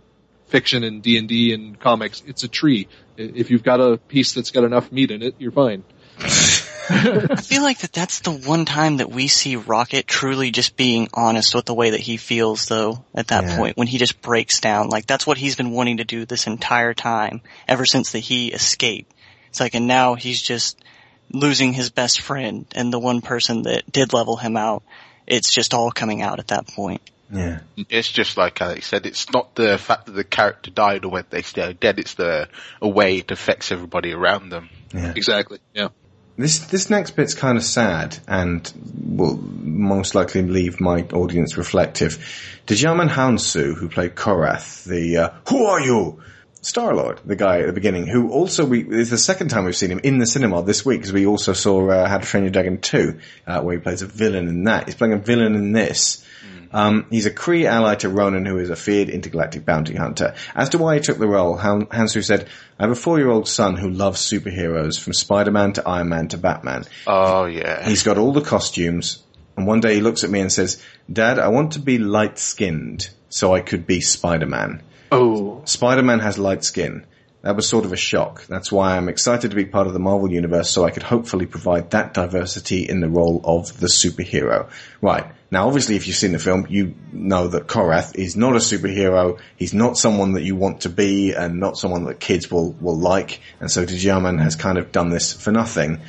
fiction 0.46 0.84
and 0.84 1.02
D 1.02 1.16
and 1.16 1.26
D 1.28 1.52
and 1.52 1.80
comics. 1.80 2.22
It's 2.26 2.44
a 2.44 2.48
tree. 2.48 2.86
If 3.16 3.50
you've 3.50 3.64
got 3.64 3.80
a 3.80 3.96
piece 3.96 4.34
that's 4.34 4.50
got 4.50 4.64
enough 4.64 4.92
meat 4.92 5.10
in 5.10 5.22
it, 5.22 5.34
you're 5.38 5.52
fine. 5.52 5.82
I 7.30 7.36
feel 7.36 7.62
like 7.62 7.78
that 7.78 7.92
that's 7.92 8.20
the 8.20 8.30
one 8.30 8.64
time 8.64 8.98
that 8.98 9.10
we 9.10 9.28
see 9.28 9.56
Rocket 9.56 10.06
truly 10.06 10.50
just 10.50 10.76
being 10.76 11.08
honest 11.14 11.54
with 11.54 11.64
the 11.64 11.74
way 11.74 11.90
that 11.90 12.00
he 12.00 12.16
feels 12.16 12.66
though 12.66 13.04
at 13.14 13.28
that 13.28 13.44
Yeah. 13.44 13.56
point 13.56 13.76
when 13.76 13.86
he 13.86 13.98
just 13.98 14.20
breaks 14.20 14.60
down. 14.60 14.88
Like 14.88 15.06
that's 15.06 15.26
what 15.26 15.38
he's 15.38 15.56
been 15.56 15.70
wanting 15.70 15.98
to 15.98 16.04
do 16.04 16.24
this 16.24 16.46
entire 16.46 16.94
time 16.94 17.40
ever 17.66 17.84
since 17.86 18.12
that 18.12 18.20
he 18.20 18.52
escaped. 18.52 19.12
It's 19.48 19.60
like 19.60 19.74
and 19.74 19.86
now 19.86 20.14
he's 20.14 20.40
just 20.42 20.82
losing 21.30 21.72
his 21.72 21.90
best 21.90 22.20
friend 22.20 22.66
and 22.74 22.92
the 22.92 22.98
one 22.98 23.20
person 23.22 23.62
that 23.62 23.90
did 23.90 24.12
level 24.12 24.36
him 24.36 24.56
out. 24.56 24.82
It's 25.26 25.52
just 25.52 25.72
all 25.74 25.90
coming 25.90 26.20
out 26.20 26.38
at 26.40 26.48
that 26.48 26.66
point. 26.66 27.00
Yeah. 27.32 27.60
It's 27.88 28.10
just 28.12 28.36
like 28.36 28.60
Alex 28.60 28.86
said, 28.88 29.06
it's 29.06 29.32
not 29.32 29.54
the 29.54 29.78
fact 29.78 30.04
that 30.06 30.12
the 30.12 30.24
character 30.24 30.70
died 30.70 31.06
or 31.06 31.08
whether 31.10 31.28
they 31.30 31.40
stay 31.40 31.72
dead, 31.72 31.98
it's 31.98 32.14
the 32.14 32.48
a 32.82 32.88
way 32.88 33.18
it 33.18 33.30
affects 33.30 33.72
everybody 33.72 34.12
around 34.12 34.50
them. 34.50 34.68
Yeah. 34.92 35.14
Exactly. 35.16 35.58
Yeah. 35.72 35.88
This 36.36 36.60
this 36.60 36.88
next 36.88 37.10
bit's 37.10 37.34
kind 37.34 37.58
of 37.58 37.64
sad 37.64 38.18
and 38.26 38.72
will 39.04 39.36
most 39.36 40.14
likely 40.14 40.42
leave 40.42 40.80
my 40.80 41.02
audience 41.12 41.58
reflective. 41.58 42.18
Djimon 42.66 43.10
Hounsou, 43.10 43.76
who 43.76 43.88
played 43.88 44.14
Korath, 44.14 44.84
the 44.84 45.16
uh, 45.16 45.30
"Who 45.48 45.66
are 45.66 45.80
you?" 45.80 46.22
Star 46.62 46.94
Lord, 46.94 47.20
the 47.24 47.34
guy 47.34 47.58
at 47.60 47.66
the 47.66 47.72
beginning, 47.72 48.06
who 48.06 48.30
also 48.30 48.64
we 48.64 48.88
is 48.88 49.10
the 49.10 49.18
second 49.18 49.48
time 49.48 49.64
we've 49.64 49.76
seen 49.76 49.90
him 49.90 50.00
in 50.04 50.18
the 50.18 50.26
cinema 50.26 50.62
this 50.62 50.86
week 50.86 51.00
because 51.00 51.12
we 51.12 51.26
also 51.26 51.52
saw 51.52 51.90
uh, 51.90 52.08
How 52.08 52.18
to 52.18 52.26
Train 52.26 52.44
Your 52.44 52.52
Dragon 52.52 52.80
two, 52.80 53.18
uh, 53.46 53.60
where 53.60 53.74
he 53.74 53.82
plays 53.82 54.00
a 54.00 54.06
villain 54.06 54.48
in 54.48 54.64
that. 54.64 54.86
He's 54.86 54.94
playing 54.94 55.14
a 55.14 55.18
villain 55.18 55.54
in 55.54 55.72
this. 55.72 56.24
Um, 56.72 57.06
he's 57.10 57.26
a 57.26 57.30
Kree 57.30 57.66
ally 57.66 57.94
to 57.96 58.08
Ronan, 58.08 58.46
who 58.46 58.58
is 58.58 58.70
a 58.70 58.76
feared 58.76 59.08
intergalactic 59.10 59.64
bounty 59.64 59.94
hunter. 59.94 60.34
As 60.54 60.70
to 60.70 60.78
why 60.78 60.94
he 60.94 61.00
took 61.00 61.18
the 61.18 61.26
role, 61.28 61.56
Han- 61.56 61.86
Hounsou 61.86 62.24
said, 62.24 62.48
"I 62.78 62.84
have 62.84 62.92
a 62.92 62.94
four-year-old 62.96 63.46
son 63.48 63.76
who 63.76 63.90
loves 63.90 64.20
superheroes, 64.20 64.98
from 64.98 65.12
Spider-Man 65.12 65.74
to 65.74 65.88
Iron 65.88 66.08
Man 66.08 66.28
to 66.28 66.38
Batman. 66.38 66.84
Oh 67.06 67.44
yeah. 67.44 67.86
He's 67.88 68.02
got 68.02 68.18
all 68.18 68.32
the 68.32 68.40
costumes, 68.40 69.22
and 69.56 69.66
one 69.66 69.80
day 69.80 69.94
he 69.96 70.00
looks 70.00 70.24
at 70.24 70.30
me 70.30 70.40
and 70.40 70.52
says, 70.52 70.82
Dad, 71.12 71.38
I 71.38 71.48
want 71.48 71.72
to 71.72 71.78
be 71.78 71.98
light 71.98 72.38
skinned 72.38 73.10
so 73.28 73.54
I 73.54 73.60
could 73.60 73.86
be 73.86 74.00
Spider-Man. 74.00 74.82
Oh. 75.10 75.62
Spider-Man 75.64 76.20
has 76.20 76.38
light 76.38 76.64
skin. 76.64 77.04
That 77.42 77.56
was 77.56 77.68
sort 77.68 77.84
of 77.84 77.92
a 77.92 77.96
shock. 77.96 78.46
That's 78.46 78.70
why 78.70 78.96
I'm 78.96 79.08
excited 79.08 79.50
to 79.50 79.56
be 79.56 79.64
part 79.64 79.88
of 79.88 79.92
the 79.92 79.98
Marvel 79.98 80.30
Universe 80.30 80.70
so 80.70 80.84
I 80.84 80.92
could 80.92 81.02
hopefully 81.02 81.46
provide 81.46 81.90
that 81.90 82.14
diversity 82.14 82.88
in 82.88 83.00
the 83.00 83.08
role 83.08 83.40
of 83.42 83.80
the 83.80 83.88
superhero. 83.88 84.70
Right. 85.00 85.26
Now 85.50 85.66
obviously 85.66 85.96
if 85.96 86.06
you've 86.06 86.16
seen 86.16 86.30
the 86.30 86.38
film, 86.38 86.66
you 86.70 86.94
know 87.12 87.48
that 87.48 87.66
Korath 87.66 88.16
is 88.16 88.36
not 88.36 88.54
a 88.54 88.60
superhero. 88.60 89.40
He's 89.56 89.74
not 89.74 89.98
someone 89.98 90.34
that 90.34 90.44
you 90.44 90.54
want 90.54 90.82
to 90.82 90.88
be 90.88 91.32
and 91.32 91.58
not 91.58 91.76
someone 91.76 92.04
that 92.04 92.20
kids 92.20 92.48
will, 92.48 92.72
will 92.80 92.96
like. 92.96 93.40
And 93.58 93.68
so 93.68 93.84
Djimon 93.84 94.40
has 94.40 94.54
kind 94.54 94.78
of 94.78 94.92
done 94.92 95.10
this 95.10 95.32
for 95.32 95.50
nothing. 95.50 96.00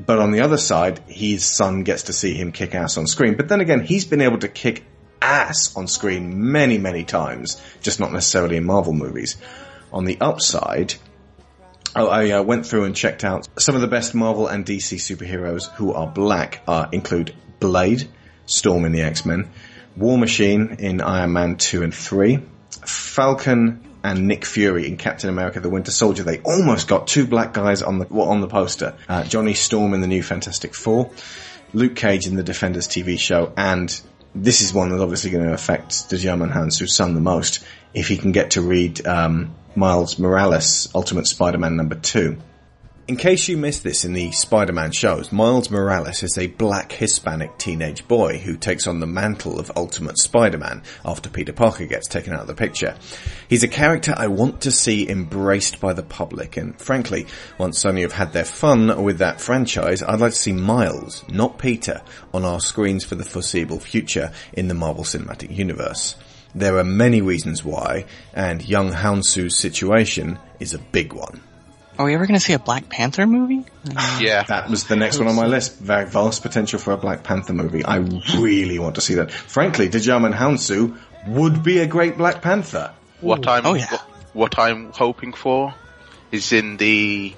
But 0.00 0.18
on 0.18 0.32
the 0.32 0.40
other 0.40 0.58
side, 0.58 0.98
his 1.06 1.44
son 1.44 1.84
gets 1.84 2.04
to 2.04 2.12
see 2.12 2.34
him 2.34 2.50
kick 2.50 2.74
ass 2.74 2.98
on 2.98 3.06
screen. 3.06 3.36
But 3.36 3.48
then 3.48 3.60
again, 3.60 3.84
he's 3.84 4.04
been 4.04 4.20
able 4.20 4.38
to 4.38 4.48
kick 4.48 4.84
ass 5.22 5.76
on 5.76 5.86
screen 5.86 6.50
many, 6.50 6.76
many 6.76 7.04
times, 7.04 7.62
just 7.82 8.00
not 8.00 8.12
necessarily 8.12 8.56
in 8.56 8.64
Marvel 8.64 8.92
movies. 8.92 9.36
On 9.96 10.04
the 10.04 10.18
upside, 10.20 10.92
oh, 11.94 12.08
I 12.08 12.32
uh, 12.32 12.42
went 12.42 12.66
through 12.66 12.84
and 12.84 12.94
checked 12.94 13.24
out 13.24 13.48
some 13.58 13.76
of 13.76 13.80
the 13.80 13.88
best 13.88 14.14
Marvel 14.14 14.46
and 14.46 14.62
DC 14.62 14.98
superheroes 14.98 15.70
who 15.70 15.94
are 15.94 16.06
black 16.06 16.62
uh, 16.68 16.88
include 16.92 17.34
Blade, 17.60 18.06
Storm 18.44 18.84
in 18.84 18.92
the 18.92 19.00
X-Men, 19.00 19.48
War 19.96 20.18
Machine 20.18 20.76
in 20.80 21.00
Iron 21.00 21.32
Man 21.32 21.56
2 21.56 21.82
and 21.82 21.94
3, 21.94 22.40
Falcon 22.84 23.80
and 24.04 24.28
Nick 24.28 24.44
Fury 24.44 24.86
in 24.86 24.98
Captain 24.98 25.30
America: 25.30 25.60
The 25.60 25.70
Winter 25.70 25.92
Soldier. 25.92 26.24
They 26.24 26.40
almost 26.40 26.88
got 26.88 27.06
two 27.06 27.26
black 27.26 27.54
guys 27.54 27.80
on 27.80 27.98
the 27.98 28.06
on 28.08 28.42
the 28.42 28.48
poster. 28.48 28.96
Uh, 29.08 29.24
Johnny 29.24 29.54
Storm 29.54 29.94
in 29.94 30.02
the 30.02 30.08
new 30.08 30.22
Fantastic 30.22 30.74
Four, 30.74 31.10
Luke 31.72 31.96
Cage 31.96 32.26
in 32.26 32.36
the 32.36 32.42
Defenders 32.42 32.86
TV 32.86 33.18
show, 33.18 33.50
and 33.56 33.98
this 34.34 34.60
is 34.60 34.74
one 34.74 34.90
that's 34.90 35.00
obviously 35.00 35.30
going 35.30 35.46
to 35.46 35.54
affect 35.54 36.10
Djimon 36.10 36.52
Hounsou's 36.52 36.94
son 36.94 37.14
the 37.14 37.22
most 37.22 37.64
if 37.94 38.08
he 38.08 38.18
can 38.18 38.32
get 38.32 38.50
to 38.50 38.60
read 38.60 39.06
um, 39.06 39.54
Miles 39.76 40.18
Morales 40.18 40.88
Ultimate 40.94 41.26
Spider-Man 41.26 41.76
number 41.76 41.96
two. 41.96 42.38
In 43.08 43.16
case 43.16 43.46
you 43.46 43.58
missed 43.58 43.84
this 43.84 44.06
in 44.06 44.14
the 44.14 44.32
Spider-Man 44.32 44.90
shows, 44.90 45.30
Miles 45.30 45.70
Morales 45.70 46.22
is 46.22 46.38
a 46.38 46.46
black 46.46 46.90
Hispanic 46.90 47.58
teenage 47.58 48.08
boy 48.08 48.38
who 48.38 48.56
takes 48.56 48.86
on 48.86 49.00
the 49.00 49.06
mantle 49.06 49.60
of 49.60 49.70
Ultimate 49.76 50.18
Spider-Man 50.18 50.82
after 51.04 51.28
Peter 51.28 51.52
Parker 51.52 51.84
gets 51.84 52.08
taken 52.08 52.32
out 52.32 52.40
of 52.40 52.46
the 52.46 52.54
picture. 52.54 52.96
He's 53.48 53.62
a 53.62 53.68
character 53.68 54.14
I 54.16 54.28
want 54.28 54.62
to 54.62 54.70
see 54.70 55.08
embraced 55.08 55.78
by 55.78 55.92
the 55.92 56.02
public 56.02 56.56
and 56.56 56.76
frankly, 56.80 57.26
once 57.58 57.84
Sony 57.84 58.00
have 58.00 58.12
had 58.12 58.32
their 58.32 58.46
fun 58.46 59.04
with 59.04 59.18
that 59.18 59.42
franchise, 59.42 60.02
I'd 60.02 60.20
like 60.20 60.32
to 60.32 60.38
see 60.38 60.52
Miles, 60.52 61.22
not 61.28 61.58
Peter, 61.58 62.00
on 62.32 62.46
our 62.46 62.60
screens 62.60 63.04
for 63.04 63.14
the 63.14 63.24
foreseeable 63.24 63.78
future 63.78 64.32
in 64.54 64.68
the 64.68 64.74
Marvel 64.74 65.04
Cinematic 65.04 65.54
Universe. 65.54 66.16
There 66.56 66.78
are 66.78 66.84
many 66.84 67.20
reasons 67.20 67.62
why, 67.64 68.06
and 68.34 68.66
young 68.66 68.90
Hounsou's 68.92 69.56
situation 69.56 70.38
is 70.58 70.72
a 70.74 70.78
big 70.78 71.12
one. 71.12 71.42
Are 71.98 72.04
we 72.06 72.14
ever 72.14 72.26
going 72.26 72.38
to 72.38 72.44
see 72.44 72.52
a 72.54 72.58
Black 72.58 72.88
Panther 72.88 73.26
movie? 73.26 73.64
Yeah. 74.20 74.42
That 74.44 74.68
was 74.70 74.84
the 74.84 74.96
next 74.96 75.18
one 75.18 75.28
on 75.28 75.34
my 75.34 75.46
list. 75.46 75.78
Very 75.78 76.06
vast 76.06 76.42
potential 76.42 76.78
for 76.78 76.92
a 76.92 76.96
Black 76.96 77.22
Panther 77.22 77.52
movie. 77.52 77.84
I 77.84 77.96
really 78.38 78.78
want 78.78 78.94
to 78.96 79.00
see 79.02 79.14
that. 79.14 79.30
Frankly, 79.30 79.88
Djimon 79.88 80.34
Hounsou 80.34 80.96
would 81.28 81.62
be 81.62 81.78
a 81.78 81.86
great 81.86 82.16
Black 82.16 82.40
Panther. 82.42 82.92
What 83.20 83.46
I'm 83.46 83.64
Oh, 83.66 83.74
yeah. 83.74 83.90
what, 83.90 84.00
what 84.32 84.58
I'm 84.58 84.92
hoping 84.92 85.32
for 85.34 85.74
is 86.32 86.52
in 86.52 86.76
the 86.78 87.34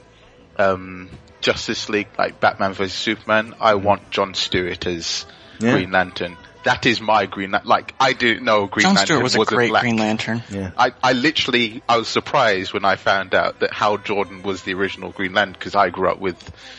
um, 0.58 1.10
Justice 1.40 1.88
League, 1.88 2.08
like 2.18 2.38
Batman 2.40 2.72
vs 2.72 2.92
Superman. 2.92 3.54
I 3.60 3.74
want 3.74 4.10
John 4.10 4.34
Stewart 4.34 4.86
as 4.86 5.26
Yeah. 5.60 5.72
Green 5.74 5.90
Lantern. 5.90 6.36
That 6.68 6.84
is 6.84 7.00
my 7.00 7.24
Green 7.24 7.52
Lantern. 7.52 7.68
Like 7.68 7.94
I 7.98 8.12
didn't 8.12 8.44
know 8.44 8.66
Green 8.66 8.82
John 8.82 8.94
Lantern 8.96 9.06
Stewart 9.06 9.22
was 9.22 9.34
a 9.34 9.38
wasn't 9.38 9.56
great 9.56 9.70
black. 9.70 9.82
Green 9.82 9.96
Lantern. 9.96 10.42
Yeah. 10.50 10.70
I, 10.76 10.92
I 11.02 11.14
literally, 11.14 11.82
I 11.88 11.96
was 11.96 12.08
surprised 12.08 12.74
when 12.74 12.84
I 12.84 12.96
found 12.96 13.34
out 13.34 13.60
that 13.60 13.72
Hal 13.72 13.96
Jordan 13.96 14.42
was 14.42 14.64
the 14.64 14.74
original 14.74 15.10
Green 15.10 15.32
Lantern 15.32 15.54
because 15.54 15.74
I 15.74 15.88
grew 15.88 16.10
up 16.10 16.18
with 16.18 16.36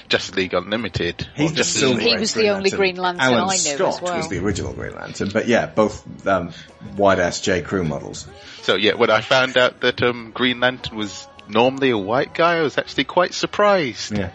Justice 0.07 0.35
League 0.35 0.53
Unlimited. 0.53 1.27
He's 1.35 1.49
or 1.49 1.53
the 1.53 1.57
Justice 1.57 1.81
League. 1.81 2.01
He 2.01 2.17
was 2.17 2.33
the 2.35 2.49
only 2.49 2.69
Green 2.69 2.97
Lantern 2.97 3.21
Alan 3.21 3.39
I 3.45 3.53
knew 3.53 3.57
Scott 3.57 3.95
as 3.95 4.01
well. 4.01 4.17
was 4.17 4.29
the 4.29 4.37
original 4.37 4.73
Green 4.73 4.93
Lantern, 4.93 5.29
but 5.33 5.47
yeah, 5.47 5.65
both 5.65 6.27
um, 6.27 6.51
wide-ass 6.95 7.41
J. 7.41 7.63
Crew 7.63 7.83
models. 7.83 8.27
So 8.61 8.75
yeah, 8.75 8.93
when 8.93 9.09
I 9.09 9.21
found 9.21 9.57
out 9.57 9.81
that 9.81 10.03
um, 10.03 10.31
Green 10.35 10.59
Lantern 10.59 10.97
was 10.97 11.27
normally 11.47 11.89
a 11.89 11.97
white 11.97 12.35
guy, 12.35 12.57
I 12.57 12.61
was 12.61 12.77
actually 12.77 13.05
quite 13.05 13.33
surprised. 13.33 14.15
Yeah. 14.15 14.29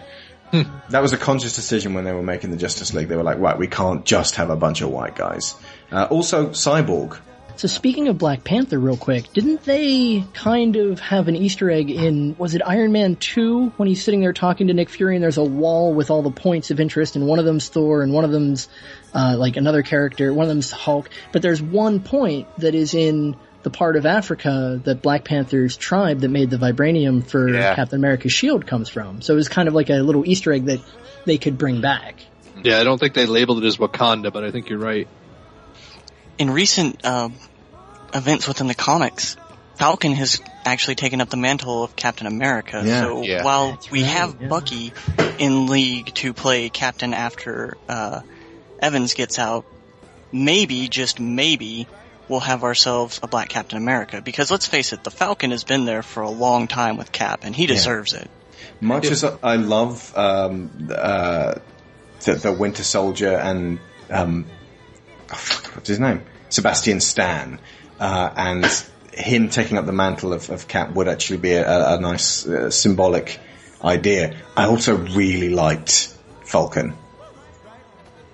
That 0.52 1.02
was 1.02 1.12
a 1.12 1.16
conscious 1.16 1.56
decision 1.56 1.94
when 1.94 2.04
they 2.04 2.12
were 2.12 2.22
making 2.22 2.50
the 2.50 2.56
Justice 2.56 2.94
League. 2.94 3.08
They 3.08 3.16
were 3.16 3.22
like, 3.22 3.38
right, 3.38 3.58
we 3.58 3.66
can't 3.66 4.04
just 4.04 4.36
have 4.36 4.50
a 4.50 4.56
bunch 4.56 4.82
of 4.82 4.90
white 4.90 5.16
guys. 5.16 5.54
Uh, 5.90 6.04
also, 6.04 6.50
Cyborg. 6.50 7.18
So 7.56 7.68
speaking 7.68 8.08
of 8.08 8.18
Black 8.18 8.42
Panther 8.42 8.80
real 8.80 8.96
quick, 8.96 9.32
didn't 9.32 9.62
they 9.62 10.24
kind 10.34 10.74
of 10.74 10.98
have 10.98 11.28
an 11.28 11.36
Easter 11.36 11.70
egg 11.70 11.88
in, 11.88 12.34
was 12.36 12.56
it 12.56 12.62
Iron 12.66 12.90
Man 12.90 13.14
2 13.14 13.74
when 13.76 13.88
he's 13.88 14.02
sitting 14.02 14.20
there 14.20 14.32
talking 14.32 14.66
to 14.66 14.74
Nick 14.74 14.88
Fury 14.88 15.14
and 15.14 15.22
there's 15.22 15.38
a 15.38 15.44
wall 15.44 15.94
with 15.94 16.10
all 16.10 16.22
the 16.22 16.32
points 16.32 16.72
of 16.72 16.80
interest 16.80 17.14
and 17.14 17.26
one 17.26 17.38
of 17.38 17.44
them's 17.44 17.68
Thor 17.68 18.02
and 18.02 18.12
one 18.12 18.24
of 18.24 18.32
them's, 18.32 18.68
uh, 19.14 19.36
like 19.38 19.56
another 19.56 19.82
character, 19.82 20.34
one 20.34 20.42
of 20.44 20.48
them's 20.48 20.72
Hulk, 20.72 21.08
but 21.30 21.42
there's 21.42 21.62
one 21.62 22.00
point 22.00 22.48
that 22.58 22.74
is 22.74 22.92
in 22.92 23.36
the 23.64 23.70
part 23.70 23.96
of 23.96 24.06
Africa 24.06 24.80
that 24.84 25.02
Black 25.02 25.24
Panther's 25.24 25.76
tribe 25.76 26.20
that 26.20 26.28
made 26.28 26.50
the 26.50 26.58
vibranium 26.58 27.26
for 27.26 27.48
Yeah. 27.48 27.74
Captain 27.74 27.98
America's 27.98 28.32
shield 28.32 28.66
comes 28.66 28.88
from. 28.88 29.20
So 29.22 29.32
it 29.32 29.36
was 29.36 29.48
kind 29.48 29.66
of 29.66 29.74
like 29.74 29.90
a 29.90 29.94
little 29.94 30.24
Easter 30.28 30.52
egg 30.52 30.66
that 30.66 30.80
they 31.24 31.38
could 31.38 31.58
bring 31.58 31.80
back. 31.80 32.16
Yeah, 32.62 32.78
I 32.78 32.84
don't 32.84 32.98
think 32.98 33.14
they 33.14 33.26
labeled 33.26 33.64
it 33.64 33.66
as 33.66 33.78
Wakanda, 33.78 34.32
but 34.32 34.44
I 34.44 34.50
think 34.52 34.68
you're 34.68 34.78
right. 34.78 35.08
In 36.38 36.50
recent 36.50 37.04
uh, 37.04 37.28
events 38.14 38.46
within 38.48 38.66
the 38.66 38.74
comics, 38.74 39.36
Falcon 39.76 40.12
has 40.12 40.40
actually 40.64 40.94
taken 40.94 41.20
up 41.20 41.30
the 41.30 41.36
mantle 41.36 41.82
of 41.84 41.96
Captain 41.96 42.26
America. 42.26 42.82
Yeah. 42.84 43.00
So 43.02 43.22
Yeah. 43.22 43.44
while 43.44 43.78
we 43.90 44.02
have 44.02 44.48
Bucky 44.48 44.92
in 45.38 45.66
league 45.66 46.14
to 46.14 46.32
play 46.32 46.68
Captain 46.68 47.12
after 47.14 47.76
uh, 47.88 48.20
Evans 48.80 49.14
gets 49.14 49.38
out, 49.38 49.64
maybe, 50.32 50.88
just 50.88 51.18
maybe, 51.20 51.86
we'll 52.28 52.40
have 52.40 52.64
ourselves 52.64 53.20
a 53.22 53.28
Black 53.28 53.48
Captain 53.48 53.78
America. 53.78 54.20
Because 54.20 54.50
let's 54.50 54.66
face 54.66 54.92
it, 54.92 55.04
the 55.04 55.10
Falcon 55.10 55.50
has 55.50 55.64
been 55.64 55.84
there 55.84 56.02
for 56.02 56.22
a 56.22 56.30
long 56.30 56.68
time 56.68 56.96
with 56.96 57.12
Cap, 57.12 57.40
and 57.44 57.54
he 57.54 57.66
deserves 57.66 58.12
it. 58.12 58.30
Much 58.80 59.06
as 59.06 59.24
I 59.24 59.56
love 59.56 60.16
um, 60.16 60.88
uh, 60.90 61.54
the, 62.20 62.34
the 62.34 62.52
Winter 62.52 62.82
Soldier 62.82 63.36
and 63.36 63.78
um, 64.10 64.46
oh, 65.32 65.60
what's 65.74 65.88
his 65.88 66.00
name, 66.00 66.22
Sebastian 66.48 67.00
Stan, 67.00 67.60
uh, 68.00 68.30
and 68.36 68.86
him 69.12 69.48
taking 69.48 69.78
up 69.78 69.86
the 69.86 69.92
mantle 69.92 70.32
of, 70.32 70.50
of 70.50 70.66
Cap 70.66 70.92
would 70.92 71.08
actually 71.08 71.38
be 71.38 71.52
a, 71.52 71.94
a 71.96 72.00
nice 72.00 72.46
uh, 72.46 72.70
symbolic 72.70 73.38
idea. 73.82 74.36
I 74.56 74.64
also 74.64 74.96
really 74.96 75.50
liked 75.50 76.14
Falcon. 76.44 76.94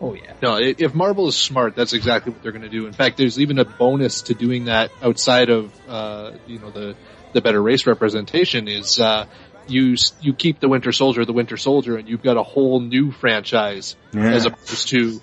Oh 0.00 0.14
yeah. 0.14 0.32
No, 0.40 0.56
if 0.58 0.94
Marvel 0.94 1.28
is 1.28 1.36
smart, 1.36 1.76
that's 1.76 1.92
exactly 1.92 2.32
what 2.32 2.42
they're 2.42 2.52
going 2.52 2.62
to 2.62 2.68
do. 2.70 2.86
In 2.86 2.92
fact, 2.92 3.18
there's 3.18 3.38
even 3.38 3.58
a 3.58 3.64
bonus 3.64 4.22
to 4.22 4.34
doing 4.34 4.64
that 4.66 4.90
outside 5.02 5.50
of 5.50 5.72
uh, 5.88 6.32
you 6.46 6.58
know 6.58 6.70
the 6.70 6.96
the 7.32 7.40
better 7.40 7.62
race 7.62 7.86
representation 7.86 8.66
is 8.66 8.98
uh, 8.98 9.26
you 9.68 9.96
you 10.20 10.32
keep 10.32 10.58
the 10.60 10.68
Winter 10.68 10.92
Soldier 10.92 11.24
the 11.24 11.32
Winter 11.34 11.56
Soldier, 11.58 11.96
and 11.96 12.08
you've 12.08 12.22
got 12.22 12.36
a 12.38 12.42
whole 12.42 12.80
new 12.80 13.10
franchise 13.12 13.94
Yeah. 14.14 14.32
as 14.32 14.46
opposed 14.46 14.88
to 14.88 15.20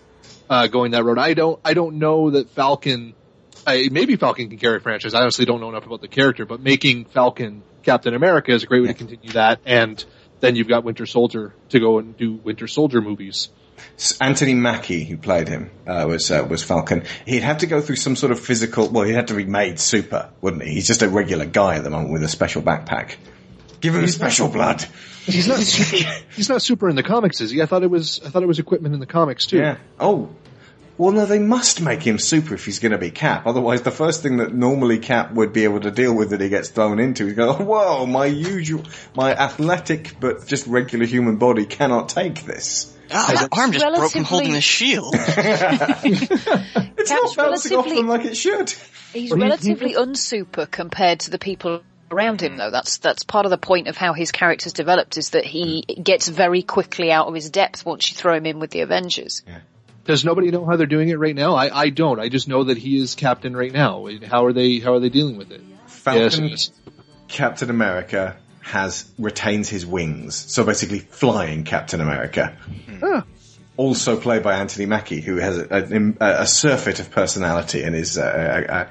uh, 0.49 0.67
going 0.67 0.91
that 0.91 1.03
road. 1.03 1.17
I 1.17 1.33
don't 1.33 1.59
I 1.65 1.73
don't 1.73 1.97
know 1.97 2.31
that 2.31 2.49
Falcon. 2.51 3.15
I, 3.65 3.89
maybe 3.91 4.15
Falcon 4.15 4.47
can 4.47 4.59
carry 4.59 4.77
a 4.77 4.79
franchise. 4.79 5.13
I 5.13 5.21
honestly 5.21 5.45
don't 5.45 5.59
know 5.59 5.69
enough 5.69 5.85
about 5.87 6.01
the 6.01 6.07
character, 6.07 6.45
but 6.45 6.61
making 6.61 7.05
Falcon 7.05 7.63
Captain 7.83 8.13
America 8.13 8.51
is 8.53 8.63
a 8.63 8.67
great 8.67 8.81
way 8.81 8.87
to 8.89 8.93
continue 8.93 9.31
that. 9.31 9.59
And 9.65 10.03
then 10.39 10.55
you've 10.55 10.67
got 10.69 10.83
Winter 10.83 11.05
Soldier 11.05 11.53
to 11.69 11.79
go 11.79 11.97
and 11.99 12.15
do 12.15 12.33
Winter 12.33 12.67
Soldier 12.67 13.01
movies. 13.01 13.49
Anthony 14.21 14.53
Mackie, 14.53 15.03
who 15.03 15.17
played 15.17 15.47
him, 15.47 15.71
uh, 15.85 16.05
was 16.07 16.29
uh, 16.29 16.45
was 16.47 16.63
Falcon. 16.63 17.03
He'd 17.25 17.43
have 17.43 17.59
to 17.59 17.67
go 17.67 17.81
through 17.81 17.95
some 17.95 18.15
sort 18.15 18.31
of 18.31 18.39
physical. 18.39 18.89
Well, 18.89 19.03
he'd 19.05 19.15
have 19.15 19.27
to 19.27 19.35
be 19.35 19.45
made 19.45 19.79
super, 19.79 20.29
wouldn't 20.41 20.63
he? 20.63 20.73
He's 20.73 20.87
just 20.87 21.01
a 21.01 21.09
regular 21.09 21.45
guy 21.45 21.75
at 21.75 21.83
the 21.83 21.89
moment 21.89 22.11
with 22.11 22.23
a 22.23 22.27
special 22.27 22.61
backpack. 22.61 23.15
Give 23.79 23.95
him 23.95 24.07
special 24.07 24.47
blood. 24.49 24.85
He's 25.25 25.47
not. 25.47 25.59
Super, 25.59 26.09
he's 26.35 26.49
not 26.49 26.61
super 26.61 26.89
in 26.89 26.95
the 26.95 27.03
comics, 27.03 27.41
is 27.41 27.51
he? 27.51 27.61
I 27.61 27.65
thought 27.65 27.83
it 27.83 27.89
was. 27.89 28.21
I 28.25 28.29
thought 28.29 28.43
it 28.43 28.47
was 28.47 28.59
equipment 28.59 28.93
in 28.93 28.99
the 28.99 29.05
comics 29.05 29.45
too. 29.45 29.57
Yeah. 29.57 29.77
Oh. 29.99 30.29
Well, 30.97 31.11
no, 31.11 31.27
they 31.27 31.37
must 31.37 31.79
make 31.79 32.01
him 32.01 32.17
super 32.17 32.55
if 32.55 32.65
he's 32.65 32.79
going 32.79 32.91
to 32.91 32.97
be 32.97 33.11
Cap. 33.11 33.45
Otherwise, 33.45 33.83
the 33.83 33.91
first 33.91 34.23
thing 34.23 34.37
that 34.37 34.51
normally 34.51 34.97
Cap 34.97 35.31
would 35.31 35.53
be 35.53 35.63
able 35.63 35.81
to 35.81 35.91
deal 35.91 36.11
with 36.11 36.31
that 36.31 36.41
he 36.41 36.49
gets 36.49 36.69
thrown 36.69 36.97
into 36.97 37.27
is 37.27 37.33
go, 37.33 37.49
oh, 37.49 37.63
whoa, 37.63 38.05
my 38.07 38.25
usual, 38.25 38.83
my 39.15 39.31
athletic 39.31 40.19
but 40.19 40.47
just 40.47 40.65
regular 40.65 41.05
human 41.05 41.37
body 41.37 41.65
cannot 41.67 42.09
take 42.09 42.45
this. 42.45 42.96
Ah, 43.11 43.31
my 43.51 43.61
arm 43.61 43.71
just 43.71 43.85
broke 43.85 44.11
from 44.11 44.23
holding 44.23 44.51
the 44.53 44.61
shield. 44.75 45.13
It's 46.99 47.09
not 47.11 47.35
bouncing 47.35 47.77
off 47.77 47.87
them 47.87 48.07
like 48.07 48.25
it 48.25 48.35
should. 48.35 48.73
He's 49.13 49.31
Well, 49.31 49.37
he- 49.39 49.43
he- 49.45 49.49
relatively 49.49 49.93
unsuper 49.93 50.69
compared 50.69 51.21
to 51.21 51.31
the 51.31 51.39
people 51.39 51.81
around 52.11 52.41
him 52.41 52.57
though. 52.57 52.71
That's, 52.71 52.97
that's 52.97 53.23
part 53.23 53.45
of 53.45 53.49
the 53.49 53.57
point 53.57 53.87
of 53.87 53.97
how 53.97 54.13
his 54.13 54.31
character's 54.31 54.73
developed 54.73 55.17
is 55.17 55.31
that 55.31 55.45
he 55.45 55.83
gets 55.83 56.27
very 56.27 56.61
quickly 56.63 57.11
out 57.11 57.27
of 57.27 57.33
his 57.33 57.49
depth 57.49 57.85
once 57.85 58.09
you 58.09 58.15
throw 58.17 58.35
him 58.35 58.45
in 58.45 58.59
with 58.59 58.71
the 58.71 58.81
Avengers. 58.81 59.43
Does 60.05 60.23
nobody 60.25 60.51
know 60.51 60.65
how 60.65 60.75
they're 60.77 60.85
doing 60.87 61.09
it 61.09 61.19
right 61.19 61.35
now? 61.35 61.55
I, 61.55 61.81
I 61.83 61.89
don't. 61.89 62.19
I 62.19 62.29
just 62.29 62.47
know 62.47 62.65
that 62.65 62.77
he 62.77 62.97
is 62.97 63.15
captain 63.15 63.55
right 63.55 63.71
now. 63.73 64.07
How 64.25 64.45
are 64.45 64.53
they? 64.53 64.79
How 64.79 64.93
are 64.93 64.99
they 65.01 65.09
dealing 65.09 65.37
with 65.37 65.51
it? 65.51 65.61
Falcon, 65.87 66.47
Yes. 66.49 66.71
Captain 67.27 67.69
America 67.69 68.37
has 68.67 69.09
retains 69.17 69.69
his 69.69 69.85
wings, 69.85 70.35
so 70.35 70.63
basically 70.63 70.99
flying 70.99 71.63
Captain 71.63 72.01
America. 72.01 72.57
Ah. 73.01 73.23
Also 73.77 74.19
played 74.19 74.43
by 74.43 74.55
Anthony 74.55 74.85
Mackie, 74.85 75.21
who 75.21 75.37
has 75.37 75.57
a, 75.57 76.15
a, 76.19 76.41
a 76.41 76.47
surfeit 76.47 76.99
of 76.99 77.11
personality 77.11 77.83
and 77.83 77.95
is 77.95 78.17
a, 78.17 78.89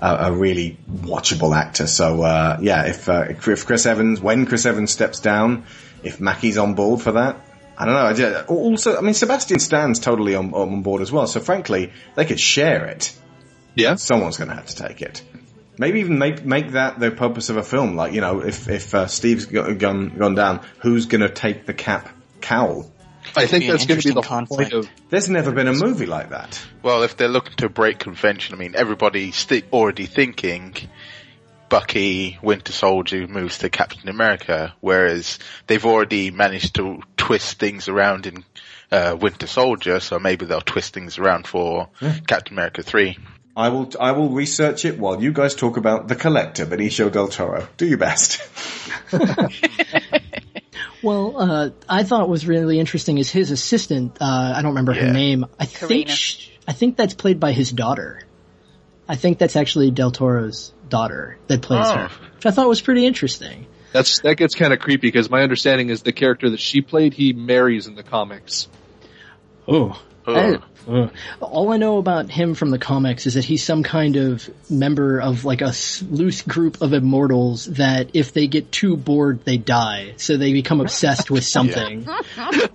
a, 0.00 0.06
a, 0.06 0.30
a 0.30 0.32
really 0.32 0.76
watchable 0.90 1.56
actor. 1.56 1.86
So 1.86 2.22
uh, 2.22 2.58
yeah, 2.60 2.86
if, 2.86 3.08
uh, 3.08 3.26
if 3.30 3.64
Chris 3.64 3.86
Evans, 3.86 4.20
when 4.20 4.44
Chris 4.44 4.66
Evans 4.66 4.90
steps 4.90 5.20
down, 5.20 5.64
if 6.02 6.20
Mackie's 6.20 6.58
on 6.58 6.74
board 6.74 7.00
for 7.00 7.12
that, 7.12 7.40
I 7.78 7.86
don't 7.86 7.94
know. 7.94 8.06
I 8.06 8.12
just, 8.12 8.48
also, 8.48 8.98
I 8.98 9.00
mean, 9.00 9.14
Sebastian 9.14 9.58
Stan's 9.58 10.00
totally 10.00 10.34
on, 10.34 10.52
on 10.52 10.82
board 10.82 11.00
as 11.00 11.10
well. 11.10 11.26
So 11.26 11.40
frankly, 11.40 11.92
they 12.14 12.24
could 12.24 12.40
share 12.40 12.86
it. 12.86 13.16
Yeah, 13.74 13.94
someone's 13.96 14.36
going 14.36 14.50
to 14.50 14.56
have 14.56 14.66
to 14.66 14.76
take 14.76 15.00
it. 15.00 15.22
Maybe 15.78 16.00
even 16.00 16.18
make 16.18 16.44
make 16.44 16.72
that 16.72 17.00
the 17.00 17.10
purpose 17.10 17.50
of 17.50 17.56
a 17.56 17.62
film. 17.62 17.96
Like 17.96 18.12
you 18.12 18.20
know, 18.20 18.40
if 18.40 18.68
if 18.68 18.94
uh, 18.94 19.06
Steve's 19.06 19.46
go- 19.46 19.74
gone 19.74 20.16
gone 20.16 20.34
down, 20.34 20.64
who's 20.78 21.06
going 21.06 21.22
to 21.22 21.28
take 21.28 21.66
the 21.66 21.74
cap 21.74 22.08
cowl? 22.40 22.90
I 23.36 23.46
think 23.46 23.66
that's 23.66 23.86
going 23.86 24.00
to 24.00 24.08
be 24.08 24.14
the 24.14 24.22
whole 24.22 24.46
point 24.46 24.72
of. 24.72 24.88
There's 25.08 25.28
never 25.28 25.50
been 25.50 25.66
a 25.66 25.72
movie 25.72 26.06
like 26.06 26.30
that. 26.30 26.64
Well, 26.82 27.02
if 27.02 27.16
they're 27.16 27.28
looking 27.28 27.56
to 27.56 27.68
break 27.68 27.98
convention, 27.98 28.54
I 28.54 28.58
mean, 28.58 28.74
everybody's 28.76 29.34
sti- 29.34 29.64
already 29.72 30.06
thinking 30.06 30.76
Bucky, 31.68 32.38
Winter 32.42 32.72
Soldier 32.72 33.26
moves 33.26 33.58
to 33.58 33.70
Captain 33.70 34.08
America, 34.08 34.74
whereas 34.80 35.38
they've 35.66 35.84
already 35.84 36.30
managed 36.30 36.76
to 36.76 37.00
twist 37.16 37.58
things 37.58 37.88
around 37.88 38.26
in 38.26 38.44
uh, 38.92 39.16
Winter 39.20 39.46
Soldier, 39.46 39.98
so 40.00 40.18
maybe 40.18 40.46
they'll 40.46 40.60
twist 40.60 40.94
things 40.94 41.18
around 41.18 41.46
for 41.46 41.88
Captain 42.28 42.54
America 42.54 42.82
3. 42.82 43.18
I 43.56 43.68
will 43.68 43.90
I 44.00 44.12
will 44.12 44.30
research 44.30 44.84
it 44.84 44.98
while 44.98 45.22
you 45.22 45.32
guys 45.32 45.54
talk 45.54 45.76
about 45.76 46.08
the 46.08 46.16
collector, 46.16 46.66
Benicio 46.66 47.10
del 47.12 47.28
Toro. 47.28 47.68
Do 47.76 47.86
your 47.86 47.98
best. 47.98 48.40
Well, 51.02 51.36
uh, 51.38 51.70
I 51.86 52.02
thought 52.02 52.20
what 52.20 52.28
was 52.30 52.46
really 52.46 52.80
interesting 52.80 53.18
is 53.18 53.30
his 53.30 53.50
assistant. 53.50 54.16
Uh, 54.22 54.54
I 54.56 54.62
don't 54.62 54.70
remember 54.70 54.94
her 54.94 55.12
name. 55.12 55.44
I 55.60 55.66
think 55.66 56.08
sh- 56.08 56.48
I 56.66 56.72
think 56.72 56.96
that's 56.96 57.12
played 57.12 57.38
by 57.38 57.52
his 57.52 57.70
daughter. 57.70 58.22
I 59.06 59.16
think 59.16 59.38
that's 59.38 59.54
actually 59.54 59.90
Del 59.90 60.12
Toro's 60.12 60.72
daughter 60.88 61.36
that 61.48 61.60
plays 61.60 61.84
Oh. 61.86 61.94
her, 61.94 62.10
which 62.36 62.46
I 62.46 62.52
thought 62.52 62.68
was 62.70 62.80
pretty 62.80 63.04
interesting. 63.04 63.66
That's 63.92 64.20
that 64.20 64.36
gets 64.36 64.54
kind 64.54 64.72
of 64.72 64.78
creepy 64.78 65.08
because 65.08 65.28
my 65.28 65.42
understanding 65.42 65.90
is 65.90 66.02
the 66.02 66.12
character 66.12 66.48
that 66.48 66.60
she 66.60 66.80
played 66.80 67.12
he 67.12 67.34
marries 67.34 67.86
in 67.86 67.96
the 67.96 68.02
comics. 68.02 68.66
Oh. 69.68 70.00
I- 70.26 70.58
uh, 70.88 71.08
all 71.40 71.72
I 71.72 71.76
know 71.76 71.98
about 71.98 72.30
him 72.30 72.54
from 72.54 72.70
the 72.70 72.78
comics 72.78 73.26
is 73.26 73.34
that 73.34 73.44
he's 73.44 73.62
some 73.64 73.82
kind 73.82 74.16
of 74.16 74.48
member 74.70 75.20
of 75.20 75.44
like 75.44 75.60
a 75.62 75.72
loose 76.10 76.42
group 76.42 76.80
of 76.82 76.92
immortals 76.92 77.66
that 77.66 78.10
if 78.14 78.32
they 78.32 78.46
get 78.46 78.70
too 78.72 78.96
bored, 78.96 79.44
they 79.44 79.56
die. 79.56 80.14
So 80.16 80.36
they 80.36 80.52
become 80.52 80.80
obsessed 80.80 81.30
with 81.30 81.44
something. 81.56 82.06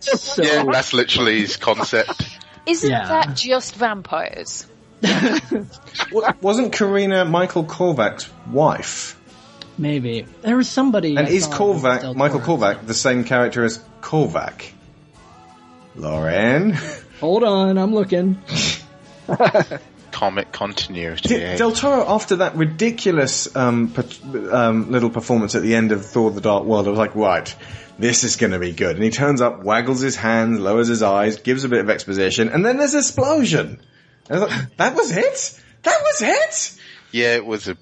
So, 0.01 0.43
Yeah, 0.43 0.63
that's 0.71 0.93
literally 0.93 1.39
his 1.41 1.57
concept. 1.57 2.21
Isn't 2.65 2.89
Yeah. 2.89 3.07
that 3.07 3.35
just 3.35 3.75
vampires? 3.75 4.65
Wasn't 6.41 6.73
Carina 6.73 7.25
Michael 7.25 7.63
Korvac's 7.63 8.29
wife? 8.51 9.15
Maybe 9.77 10.25
there 10.41 10.57
was 10.57 10.67
somebody. 10.69 11.15
And 11.15 11.27
I 11.27 11.29
is 11.29 11.47
thought 11.47 11.59
Korvac 11.59 12.15
Michael 12.15 12.41
Toro. 12.41 12.57
Korvac 12.57 12.85
the 12.85 12.93
same 12.93 13.23
character 13.23 13.63
as 13.63 13.79
Korvac? 14.01 14.71
Lauren. 15.95 16.77
Hold 17.19 17.43
on, 17.43 17.77
I'm 17.77 17.93
looking. 17.93 18.41
Comic 20.11 20.51
continuity. 20.51 21.29
Did 21.29 21.41
eh? 21.41 21.57
Del 21.57 21.71
Toro, 21.71 22.03
after 22.07 22.37
that 22.37 22.55
ridiculous 22.55 23.55
um, 23.55 23.89
pat- 23.89 24.19
um, 24.51 24.91
little 24.91 25.09
performance 25.09 25.55
at 25.55 25.61
the 25.61 25.75
end 25.75 25.91
of 25.91 26.05
Thor: 26.05 26.31
The 26.31 26.41
Dark 26.41 26.65
World, 26.65 26.87
I 26.87 26.89
was 26.89 26.99
like, 26.99 27.15
right, 27.15 27.53
this 27.97 28.23
is 28.23 28.35
going 28.35 28.51
to 28.51 28.59
be 28.59 28.71
good. 28.71 28.95
And 28.95 29.03
he 29.03 29.11
turns 29.11 29.41
up, 29.41 29.63
waggles 29.63 30.01
his 30.01 30.15
hands, 30.15 30.59
lowers 30.59 30.87
his 30.87 31.03
eyes, 31.03 31.37
gives 31.39 31.63
a 31.63 31.69
bit 31.69 31.79
of 31.79 31.89
exposition, 31.89 32.49
and 32.49 32.65
then 32.65 32.77
there's 32.77 32.93
an 32.93 32.99
explosion. 32.99 33.81
And 34.29 34.37
I 34.37 34.43
was 34.43 34.51
like, 34.51 34.77
that 34.77 34.95
was 34.95 35.15
it. 35.15 35.63
That 35.83 36.01
was 36.01 36.21
it. 36.21 36.81
Yeah, 37.11 37.35
it 37.35 37.45
was 37.45 37.67
a 37.67 37.77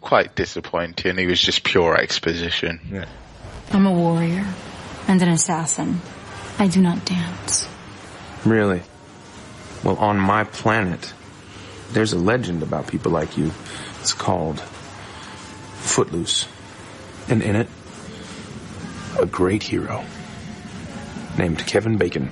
quite 0.00 0.34
disappointing. 0.34 1.16
He 1.18 1.26
was 1.26 1.40
just 1.40 1.64
pure 1.64 1.96
exposition. 1.96 2.80
Yeah. 2.92 3.06
I'm 3.72 3.86
a 3.86 3.92
warrior 3.92 4.46
and 5.08 5.20
an 5.20 5.28
assassin. 5.28 6.00
I 6.58 6.68
do 6.68 6.80
not 6.80 7.04
dance. 7.04 7.68
Really? 8.46 8.82
Well, 9.82 9.96
on 9.96 10.18
my 10.18 10.44
planet, 10.44 11.12
there's 11.90 12.12
a 12.12 12.18
legend 12.18 12.62
about 12.62 12.86
people 12.86 13.10
like 13.10 13.36
you. 13.36 13.50
It's 14.00 14.12
called 14.12 14.60
Footloose. 15.80 16.46
And 17.28 17.42
in 17.42 17.56
it, 17.56 17.68
a 19.18 19.26
great 19.26 19.64
hero 19.64 20.04
named 21.36 21.66
Kevin 21.66 21.96
Bacon. 21.96 22.30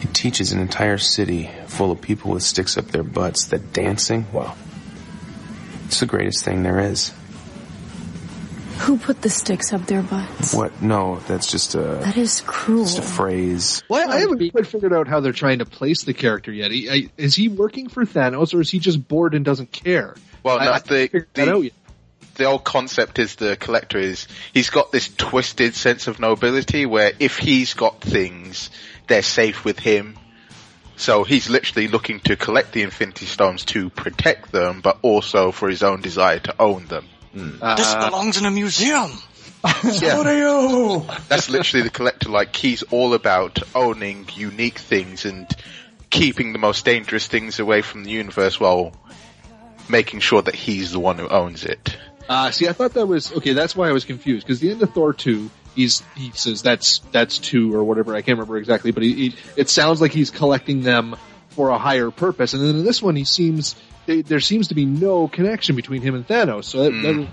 He 0.00 0.06
teaches 0.06 0.52
an 0.52 0.60
entire 0.60 0.98
city 0.98 1.50
full 1.66 1.90
of 1.90 2.00
people 2.00 2.30
with 2.30 2.44
sticks 2.44 2.78
up 2.78 2.86
their 2.86 3.02
butts 3.02 3.46
that 3.46 3.72
dancing, 3.72 4.26
well, 4.32 4.56
it's 5.86 5.98
the 5.98 6.06
greatest 6.06 6.44
thing 6.44 6.62
there 6.62 6.78
is. 6.78 7.12
Who 8.80 8.98
put 8.98 9.20
the 9.22 9.30
sticks 9.30 9.72
up 9.72 9.86
their 9.86 10.02
butts? 10.02 10.54
What? 10.54 10.80
No, 10.82 11.16
that's 11.28 11.50
just 11.50 11.74
a, 11.74 11.78
That 11.78 12.16
is 12.16 12.40
cruel. 12.40 12.84
just 12.84 12.98
a 12.98 13.02
phrase. 13.02 13.82
Well, 13.88 14.10
I 14.10 14.18
haven't 14.20 14.50
quite 14.50 14.66
figured 14.66 14.92
out 14.92 15.06
how 15.06 15.20
they're 15.20 15.32
trying 15.32 15.58
to 15.58 15.66
place 15.66 16.04
the 16.04 16.14
character 16.14 16.50
yet. 16.52 16.70
He, 16.70 16.88
I, 16.90 17.10
is 17.16 17.34
he 17.36 17.48
working 17.48 17.88
for 17.88 18.04
Thanos 18.04 18.54
or 18.54 18.60
is 18.60 18.70
he 18.70 18.78
just 18.78 19.06
bored 19.06 19.34
and 19.34 19.44
doesn't 19.44 19.70
care? 19.70 20.14
Well, 20.42 20.58
I- 20.58 20.64
no, 20.64 20.72
I 20.72 20.78
the, 20.78 21.26
the, 21.34 21.70
the 22.36 22.44
old 22.44 22.64
concept 22.64 23.18
is 23.18 23.34
the 23.36 23.56
collector 23.56 23.98
is, 23.98 24.26
he's 24.54 24.70
got 24.70 24.92
this 24.92 25.08
twisted 25.14 25.74
sense 25.74 26.06
of 26.06 26.18
nobility 26.18 26.86
where 26.86 27.12
if 27.18 27.36
he's 27.38 27.74
got 27.74 28.00
things, 28.00 28.70
they're 29.08 29.22
safe 29.22 29.64
with 29.64 29.78
him. 29.78 30.16
So 30.96 31.24
he's 31.24 31.48
literally 31.50 31.88
looking 31.88 32.20
to 32.20 32.36
collect 32.36 32.72
the 32.72 32.82
Infinity 32.82 33.26
Stones 33.26 33.64
to 33.66 33.90
protect 33.90 34.52
them, 34.52 34.80
but 34.80 34.98
also 35.02 35.50
for 35.50 35.68
his 35.68 35.82
own 35.82 36.00
desire 36.00 36.38
to 36.40 36.54
own 36.60 36.86
them. 36.86 37.06
This 37.32 37.94
belongs 37.94 38.38
in 38.38 38.46
a 38.46 38.50
museum. 38.50 39.10
Yeah. 39.84 40.22
That's 41.28 41.50
literally 41.50 41.82
the 41.82 41.90
collector. 41.90 42.30
Like 42.30 42.56
he's 42.56 42.82
all 42.84 43.12
about 43.12 43.58
owning 43.74 44.26
unique 44.34 44.78
things 44.78 45.26
and 45.26 45.46
keeping 46.08 46.54
the 46.54 46.58
most 46.58 46.86
dangerous 46.86 47.26
things 47.26 47.60
away 47.60 47.82
from 47.82 48.04
the 48.04 48.10
universe 48.10 48.58
while 48.58 48.94
making 49.88 50.20
sure 50.20 50.40
that 50.40 50.54
he's 50.54 50.92
the 50.92 51.00
one 51.00 51.18
who 51.18 51.28
owns 51.28 51.64
it. 51.64 51.96
Uh, 52.28 52.50
see, 52.50 52.68
I 52.68 52.72
thought 52.72 52.94
that 52.94 53.06
was 53.06 53.32
okay. 53.32 53.52
That's 53.52 53.74
why 53.74 53.88
I 53.88 53.92
was 53.92 54.04
confused 54.04 54.46
because 54.46 54.60
the 54.60 54.70
end 54.70 54.82
of 54.82 54.94
Thor 54.94 55.12
two, 55.12 55.50
he's 55.74 56.02
he 56.16 56.30
says 56.30 56.62
that's 56.62 57.00
that's 57.10 57.38
two 57.38 57.74
or 57.74 57.82
whatever. 57.82 58.14
I 58.14 58.22
can't 58.22 58.38
remember 58.38 58.56
exactly, 58.56 58.92
but 58.92 59.02
he, 59.02 59.14
he 59.14 59.36
it 59.56 59.68
sounds 59.68 60.00
like 60.00 60.12
he's 60.12 60.30
collecting 60.30 60.82
them 60.82 61.16
for 61.50 61.70
a 61.70 61.78
higher 61.78 62.10
purpose. 62.10 62.54
And 62.54 62.62
then 62.62 62.76
in 62.76 62.84
this 62.84 63.02
one, 63.02 63.16
he 63.16 63.24
seems 63.24 63.74
they, 64.06 64.22
there 64.22 64.40
seems 64.40 64.68
to 64.68 64.74
be 64.74 64.84
no 64.84 65.28
connection 65.28 65.76
between 65.76 66.02
him 66.02 66.14
and 66.14 66.26
Thanos. 66.26 66.64
So 66.64 66.84
that, 66.84 66.90
that 67.02 67.16
was. 67.16 67.26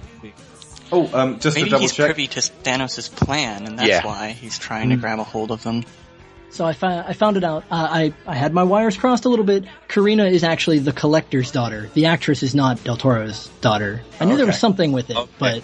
Oh, 0.90 1.10
um, 1.14 1.40
just 1.40 1.58
Maybe 1.58 1.66
to 1.66 1.72
double 1.72 1.82
he's 1.82 1.94
check. 1.94 2.06
privy 2.08 2.28
to 2.28 2.40
Thanos' 2.40 3.14
plan, 3.14 3.66
and 3.66 3.78
that's 3.78 3.90
Yeah. 3.90 4.06
why 4.06 4.30
he's 4.30 4.58
trying 4.58 4.90
to 4.92 4.96
grab 4.96 5.20
a 5.20 5.24
hold 5.26 5.52
of 5.52 5.62
them. 5.64 5.84
So 6.50 6.64
I, 6.66 6.72
fi- 6.72 7.02
I 7.06 7.12
found 7.12 7.36
it 7.36 7.44
out. 7.44 7.66
Uh, 7.70 7.88
I 7.92 8.14
I 8.26 8.34
had 8.36 8.54
my 8.54 8.64
wires 8.64 8.96
crossed 8.96 9.26
a 9.26 9.30
little 9.30 9.44
bit. 9.44 9.66
Carina 9.90 10.26
is 10.26 10.46
actually 10.46 10.80
the 10.80 10.94
collector's 10.94 11.52
daughter. 11.52 11.90
The 11.94 12.06
actress 12.06 12.42
is 12.42 12.56
not 12.56 12.82
Del 12.86 12.96
Toro's 12.96 13.50
daughter. 13.60 14.02
I 14.22 14.26
knew 14.26 14.38
there 14.38 14.46
was 14.46 14.58
something 14.60 14.94
with 14.94 15.10
it, 15.10 15.18
but 15.38 15.62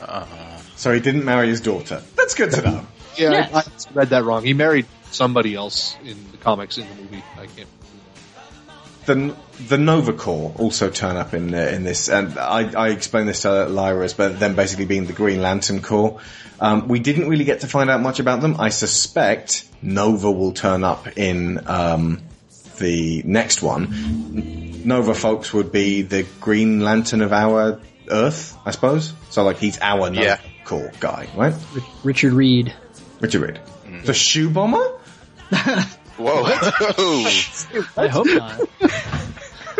So 0.75 0.93
he 0.93 0.99
didn't 0.99 1.23
marry 1.23 1.47
his 1.47 1.61
daughter. 1.61 2.03
That's 2.17 2.33
good 2.35 2.51
to 2.51 2.61
know. 2.61 2.85
Yeah, 3.17 3.31
Yes. 3.31 3.53
I, 3.53 3.59
I 3.59 3.93
read 3.93 4.09
that 4.09 4.23
wrong. 4.25 4.43
He 4.43 4.53
married 4.53 4.87
somebody 5.11 5.55
else 5.55 5.95
in 6.03 6.17
the 6.31 6.37
comics 6.37 6.77
in 6.77 6.85
the 6.89 6.95
movie. 7.01 7.23
I 7.37 7.45
can't. 7.45 7.69
The 9.05 9.35
the 9.67 9.77
Nova 9.77 10.13
Corps 10.13 10.53
also 10.57 10.89
turn 10.89 11.15
up 11.15 11.33
in 11.33 11.53
uh, 11.53 11.57
in 11.57 11.83
this, 11.83 12.09
and 12.09 12.37
I, 12.37 12.71
I 12.73 12.89
explained 12.89 13.29
this 13.29 13.41
to 13.43 13.65
Lyra 13.65 14.05
as 14.05 14.13
but 14.13 14.39
them 14.39 14.55
basically 14.55 14.85
being 14.85 15.05
the 15.05 15.13
Green 15.13 15.41
Lantern 15.41 15.81
Corps. 15.81 16.19
Um, 16.59 16.87
we 16.87 16.99
didn't 16.99 17.27
really 17.27 17.43
get 17.45 17.61
to 17.61 17.67
find 17.67 17.89
out 17.89 18.01
much 18.01 18.19
about 18.19 18.41
them. 18.41 18.55
I 18.59 18.69
suspect 18.69 19.67
Nova 19.81 20.31
will 20.31 20.53
turn 20.53 20.83
up 20.83 21.17
in 21.17 21.67
um, 21.67 22.21
the 22.79 23.21
next 23.25 23.61
one. 23.61 24.81
Nova 24.85 25.13
folks 25.13 25.53
would 25.53 25.71
be 25.71 26.01
the 26.03 26.25
Green 26.39 26.79
Lantern 26.81 27.21
of 27.21 27.33
our 27.33 27.79
Earth, 28.09 28.57
I 28.65 28.71
suppose. 28.71 29.13
So 29.29 29.43
like 29.43 29.57
he's 29.57 29.79
our 29.81 30.09
Nova 30.09 30.21
Yeah. 30.23 30.37
Corps 30.65 30.91
guy, 30.99 31.27
right? 31.35 31.53
Richard 32.03 32.33
Reed. 32.33 32.73
Richard 33.19 33.41
Reed, 33.41 33.59
the 34.05 34.13
shoe 34.13 34.49
bomber. 34.49 34.99
Whoa! 36.17 36.43
I 37.97 38.07
hope 38.07 38.27
not. 38.27 38.59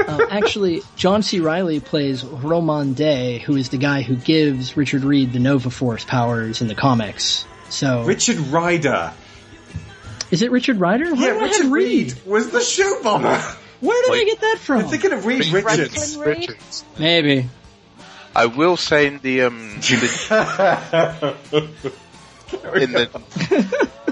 um, 0.08 0.22
actually, 0.30 0.82
John 0.96 1.22
C. 1.24 1.40
Reilly 1.40 1.80
plays 1.80 2.24
Rhomann 2.24 2.96
Dey, 2.96 3.40
who 3.40 3.56
is 3.56 3.70
the 3.70 3.78
guy 3.78 4.02
who 4.02 4.16
gives 4.16 4.76
Richard 4.76 5.04
Reed 5.04 5.34
the 5.34 5.40
Nova 5.40 5.70
Force 5.70 6.04
powers 6.04 6.62
in 6.62 6.68
the 6.68 6.76
comics. 6.76 7.46
So 7.70 8.04
Richard 8.04 8.38
Ryder. 8.38 9.14
Is 10.32 10.42
it 10.42 10.52
Richard 10.52 10.80
Ryder? 10.80 11.14
Why 11.14 11.28
Yeah, 11.28 11.34
do 11.34 11.40
I 11.40 11.48
have 11.48 11.58
Richard 11.58 11.72
Reed 11.72 12.14
was 12.26 12.50
the 12.50 12.62
shoe 12.62 13.00
bomber. 13.04 13.40
Where 13.82 14.02
did 14.04 14.14
I 14.14 14.24
get 14.26 14.42
that 14.42 14.58
from? 14.60 14.80
I'm 14.82 14.88
thinking 14.88 15.12
of 15.12 15.26
Reed 15.26 15.46
Richards. 15.48 16.16
Franklin 16.16 16.40
Reed? 16.40 16.56
Maybe. 16.98 17.50
I 18.36 18.48
will 18.48 18.78
say 18.78 19.08
in 19.08 19.20
the 19.20 19.44
um 19.44 19.60
in 19.60 19.80
the, 19.82 21.36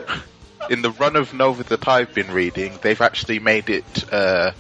in 0.72 0.82
the 0.82 0.91
run 0.91 1.17
of 1.17 1.33
Nova 1.33 1.64
that 1.66 1.85
I've 1.85 2.14
been 2.14 2.32
reading, 2.32 2.80
they've 2.82 3.01
actually 3.01 3.40
made 3.40 3.69
it 3.69 4.14
uh, 4.14 4.53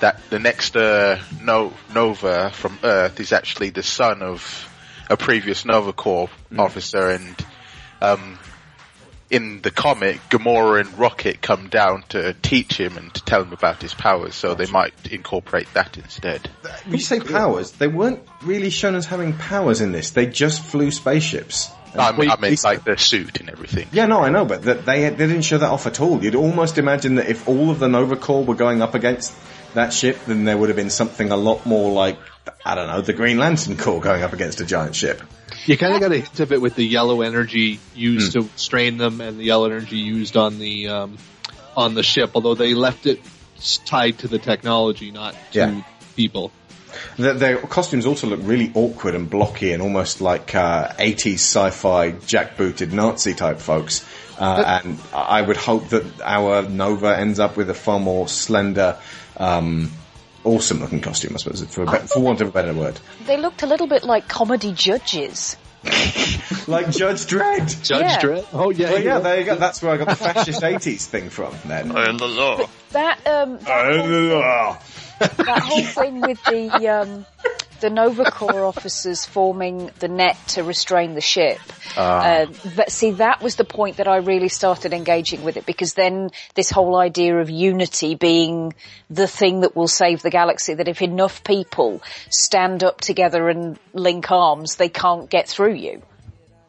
that 0.00 0.20
the 0.28 0.38
next 0.38 0.76
uh, 0.76 1.18
no- 1.40 1.72
Nova 1.94 2.50
from 2.50 2.78
Earth 2.84 3.18
is 3.18 3.32
actually 3.32 3.70
the 3.70 3.82
son 3.82 4.20
of 4.20 4.68
a 5.08 5.16
previous 5.16 5.64
Nova 5.64 5.94
Corps 5.94 6.28
officer, 6.58 7.08
and 7.08 7.46
um, 8.02 8.38
in 9.30 9.62
the 9.62 9.70
comic, 9.70 10.20
Gamora 10.28 10.80
and 10.80 10.98
Rocket 10.98 11.40
come 11.40 11.70
down 11.70 12.04
to 12.10 12.34
teach 12.34 12.78
him 12.78 12.98
and 12.98 13.12
to 13.14 13.24
tell 13.24 13.42
him 13.42 13.54
about 13.54 13.80
his 13.80 13.94
powers. 13.94 14.34
So 14.34 14.54
they 14.54 14.66
might 14.66 14.92
incorporate 15.10 15.72
that 15.72 15.96
instead. 15.96 16.50
When 16.84 16.96
you 16.96 17.00
say 17.00 17.20
powers, 17.20 17.72
they 17.72 17.88
weren't 17.88 18.20
really 18.42 18.68
shown 18.68 18.96
as 18.96 19.06
having 19.06 19.32
powers 19.32 19.80
in 19.80 19.92
this. 19.92 20.10
They 20.10 20.26
just 20.26 20.62
flew 20.62 20.90
spaceships. 20.90 21.70
I 21.96 22.12
mean, 22.16 22.30
I 22.30 22.36
mean 22.40 22.56
like 22.64 22.84
the 22.84 22.96
suit 22.96 23.40
and 23.40 23.50
everything. 23.50 23.88
Yeah, 23.92 24.06
no, 24.06 24.20
I 24.20 24.30
know, 24.30 24.44
but 24.44 24.62
that 24.62 24.84
they 24.84 25.08
they 25.08 25.26
didn't 25.26 25.42
show 25.42 25.58
that 25.58 25.70
off 25.70 25.86
at 25.86 26.00
all. 26.00 26.22
You'd 26.22 26.34
almost 26.34 26.78
imagine 26.78 27.16
that 27.16 27.28
if 27.28 27.48
all 27.48 27.70
of 27.70 27.78
the 27.78 27.88
Nova 27.88 28.16
Corps 28.16 28.44
were 28.44 28.54
going 28.54 28.82
up 28.82 28.94
against 28.94 29.32
that 29.74 29.92
ship, 29.92 30.18
then 30.26 30.44
there 30.44 30.56
would 30.56 30.68
have 30.68 30.76
been 30.76 30.90
something 30.90 31.30
a 31.30 31.36
lot 31.36 31.66
more 31.66 31.92
like 31.92 32.18
I 32.64 32.74
don't 32.74 32.88
know, 32.88 33.00
the 33.00 33.12
Green 33.12 33.38
Lantern 33.38 33.76
Corps 33.76 34.00
going 34.00 34.22
up 34.22 34.32
against 34.32 34.60
a 34.60 34.64
giant 34.64 34.96
ship. 34.96 35.22
You 35.66 35.76
kind 35.78 35.94
of 35.94 36.00
got 36.00 36.12
a 36.12 36.16
hint 36.16 36.40
of 36.40 36.52
it 36.52 36.60
with 36.60 36.74
the 36.74 36.84
yellow 36.84 37.22
energy 37.22 37.78
used 37.94 38.32
to 38.32 38.48
strain 38.56 38.98
them 38.98 39.20
and 39.20 39.38
the 39.38 39.44
yellow 39.44 39.66
energy 39.66 39.96
used 39.98 40.36
on 40.36 40.58
the 40.58 40.88
um, 40.88 41.16
on 41.76 41.94
the 41.94 42.02
ship. 42.02 42.32
Although 42.34 42.54
they 42.54 42.74
left 42.74 43.06
it 43.06 43.20
tied 43.86 44.18
to 44.18 44.28
the 44.28 44.38
technology, 44.38 45.10
not 45.10 45.34
to 45.52 45.58
Yeah. 45.58 45.82
people. 46.16 46.52
Their, 47.16 47.34
their 47.34 47.56
costumes 47.58 48.06
also 48.06 48.26
look 48.26 48.40
really 48.42 48.70
awkward 48.74 49.14
and 49.14 49.28
blocky 49.28 49.72
and 49.72 49.82
almost 49.82 50.20
like 50.20 50.54
uh, 50.54 50.88
80s 50.94 51.34
sci-fi 51.34 52.12
jackbooted 52.12 52.92
Nazi 52.92 53.34
type 53.34 53.58
folks. 53.58 54.04
Uh, 54.38 54.80
and 54.84 54.98
I 55.14 55.42
would 55.42 55.56
hope 55.56 55.90
that 55.90 56.04
our 56.22 56.62
Nova 56.68 57.16
ends 57.16 57.38
up 57.38 57.56
with 57.56 57.70
a 57.70 57.74
far 57.74 58.00
more 58.00 58.26
slender, 58.28 58.98
um, 59.36 59.92
awesome 60.42 60.80
looking 60.80 61.00
costume, 61.00 61.34
I 61.34 61.38
suppose, 61.38 61.64
for, 61.72 61.84
a 61.84 61.86
be- 61.90 62.06
for 62.06 62.20
want 62.20 62.40
of 62.40 62.48
a 62.48 62.50
better 62.50 62.74
word. 62.74 62.98
They 63.26 63.36
looked 63.36 63.62
a 63.62 63.66
little 63.66 63.86
bit 63.86 64.02
like 64.02 64.26
comedy 64.28 64.72
judges. 64.72 65.56
like 66.66 66.90
Judge 66.90 67.26
Dredd. 67.26 67.82
Judge 67.84 68.00
Yeah. 68.00 68.18
Dredd? 68.20 68.46
Oh 68.54 68.70
yeah, 68.70 68.90
Well, 68.90 68.98
yeah, 69.00 69.04
yeah. 69.04 69.18
there 69.20 69.38
you 69.38 69.44
go. 69.44 69.54
That's 69.56 69.82
where 69.82 69.92
I 69.92 69.98
got 69.98 70.08
the 70.08 70.16
fascist 70.16 70.62
80s 70.62 71.04
thing 71.04 71.28
from 71.28 71.54
then. 71.66 71.94
I 71.94 72.08
am 72.08 72.16
the 72.16 72.26
law. 72.26 72.66
That 72.92 73.18
um, 73.26 73.58
that, 73.58 74.80
that 75.18 75.62
whole 75.62 75.82
thing 75.82 76.20
with 76.20 76.42
the 76.44 76.88
um, 76.88 77.26
the 77.80 77.90
Nova 77.90 78.30
Corps 78.30 78.64
officers 78.64 79.26
forming 79.26 79.90
the 79.98 80.08
net 80.08 80.36
to 80.48 80.62
restrain 80.62 81.14
the 81.14 81.20
ship. 81.20 81.58
Ah. 81.96 82.24
Uh, 82.24 82.46
but 82.76 82.90
see, 82.90 83.12
that 83.12 83.42
was 83.42 83.56
the 83.56 83.64
point 83.64 83.98
that 83.98 84.08
I 84.08 84.16
really 84.16 84.48
started 84.48 84.94
engaging 84.94 85.44
with 85.44 85.56
it 85.56 85.66
because 85.66 85.94
then 85.94 86.30
this 86.54 86.70
whole 86.70 86.96
idea 86.96 87.36
of 87.36 87.50
unity 87.50 88.14
being 88.14 88.74
the 89.10 89.26
thing 89.26 89.60
that 89.60 89.76
will 89.76 89.88
save 89.88 90.22
the 90.22 90.30
galaxy. 90.30 90.74
That 90.74 90.88
if 90.88 91.02
enough 91.02 91.44
people 91.44 92.02
stand 92.30 92.82
up 92.82 93.00
together 93.00 93.48
and 93.48 93.78
link 93.92 94.30
arms, 94.30 94.76
they 94.76 94.88
can't 94.88 95.28
get 95.28 95.48
through 95.48 95.74
you. 95.74 96.02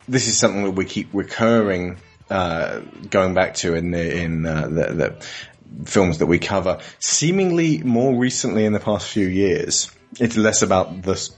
this 0.08 0.28
is 0.28 0.38
something 0.38 0.64
that 0.64 0.72
we 0.72 0.86
keep 0.86 1.10
recurring, 1.14 1.98
uh, 2.30 2.80
going 3.10 3.34
back 3.34 3.56
to 3.56 3.76
in 3.76 3.92
the, 3.92 4.22
in, 4.22 4.46
uh, 4.46 4.68
the, 4.68 4.94
the 4.94 5.26
films 5.84 6.20
that 6.20 6.28
we 6.28 6.40
cover. 6.40 6.80
Seemingly 7.00 7.80
more 7.84 8.16
recently 8.16 8.66
in 8.66 8.74
the 8.74 8.80
past 8.80 9.08
few 9.08 9.28
years, 9.28 9.92
it's 10.20 10.38
less 10.38 10.62
about 10.62 11.02
the, 11.02 11.30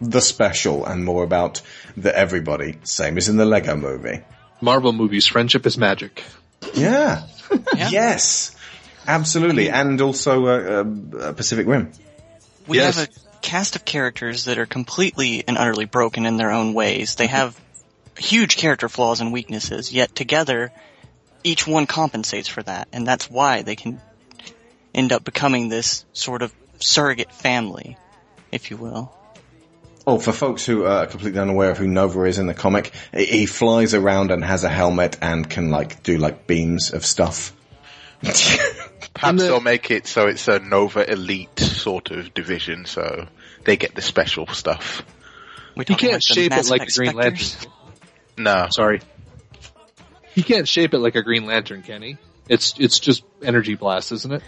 the 0.00 0.20
special 0.20 0.86
and 0.86 1.04
more 1.04 1.24
about 1.24 1.60
the 1.96 2.16
everybody. 2.16 2.78
Same 2.84 3.18
as 3.18 3.28
in 3.28 3.36
the 3.36 3.44
Lego 3.44 3.76
movie. 3.76 4.20
Marvel 4.60 4.92
movies, 4.92 5.26
friendship 5.26 5.66
is 5.66 5.76
magic. 5.76 6.24
Yeah. 6.74 7.26
Yes. 7.76 8.56
Absolutely. 9.06 9.68
And 9.70 10.00
also, 10.00 10.46
uh, 10.46 10.84
uh, 11.18 11.32
Pacific 11.34 11.66
Rim. 11.66 11.92
We 12.66 12.78
Yes. 12.78 12.96
have 12.96 13.08
a 13.08 13.38
cast 13.42 13.76
of 13.76 13.84
characters 13.84 14.46
that 14.46 14.58
are 14.58 14.66
completely 14.66 15.44
and 15.46 15.58
utterly 15.58 15.84
broken 15.84 16.24
in 16.24 16.36
their 16.38 16.50
own 16.50 16.72
ways. 16.72 17.14
They 17.16 17.26
have 17.26 17.58
huge 18.18 18.56
character 18.56 18.88
flaws 18.88 19.20
and 19.20 19.32
weaknesses, 19.32 19.92
yet 19.92 20.14
together, 20.14 20.72
each 21.44 21.66
one 21.66 21.86
compensates 21.86 22.48
for 22.48 22.62
that, 22.62 22.88
and 22.92 23.06
that's 23.06 23.30
why 23.30 23.62
they 23.62 23.76
can 23.76 24.00
end 24.94 25.12
up 25.12 25.24
becoming 25.24 25.68
this 25.68 26.04
sort 26.12 26.42
of 26.42 26.52
surrogate 26.80 27.30
family, 27.30 27.96
if 28.50 28.70
you 28.70 28.76
will. 28.76 29.14
Oh, 30.06 30.18
for 30.18 30.32
folks 30.32 30.66
who 30.66 30.84
are 30.84 31.06
completely 31.06 31.40
unaware 31.40 31.70
of 31.70 31.78
who 31.78 31.86
Nova 31.86 32.24
is 32.24 32.38
in 32.38 32.46
the 32.46 32.54
comic, 32.54 32.92
he 33.14 33.24
he 33.24 33.46
flies 33.46 33.94
around 33.94 34.30
and 34.30 34.44
has 34.44 34.64
a 34.64 34.68
helmet 34.68 35.16
and 35.22 35.48
can 35.48 35.70
like 35.70 36.02
do 36.02 36.18
like 36.18 36.46
beams 36.46 36.92
of 36.92 37.06
stuff. 37.06 37.54
Perhaps 38.22 39.42
they'll 39.42 39.60
make 39.60 39.90
it 39.90 40.06
so 40.06 40.26
it's 40.26 40.48
a 40.48 40.58
Nova 40.58 41.10
Elite 41.10 41.58
sort 41.58 42.10
of 42.10 42.34
division, 42.34 42.84
so 42.84 43.28
they 43.64 43.76
get 43.76 43.94
the 43.94 44.02
special 44.02 44.46
stuff. 44.48 45.04
We 45.76 45.84
He 45.86 45.94
can't 45.94 46.22
shape 46.22 46.52
it 46.52 46.68
like 46.68 46.82
a 46.82 46.86
Green 46.86 47.14
Lantern. 47.14 47.70
No. 48.36 48.66
Sorry. 48.70 49.00
He 50.34 50.42
can't 50.42 50.66
shape 50.66 50.94
it 50.94 50.98
like 50.98 51.14
a 51.14 51.22
Green 51.22 51.46
Lantern, 51.46 51.82
can 51.82 52.02
he? 52.02 52.16
It's 52.48 52.74
it's 52.78 52.98
just 52.98 53.24
energy 53.42 53.74
blast, 53.74 54.12
isn't 54.12 54.32
it? 54.32 54.42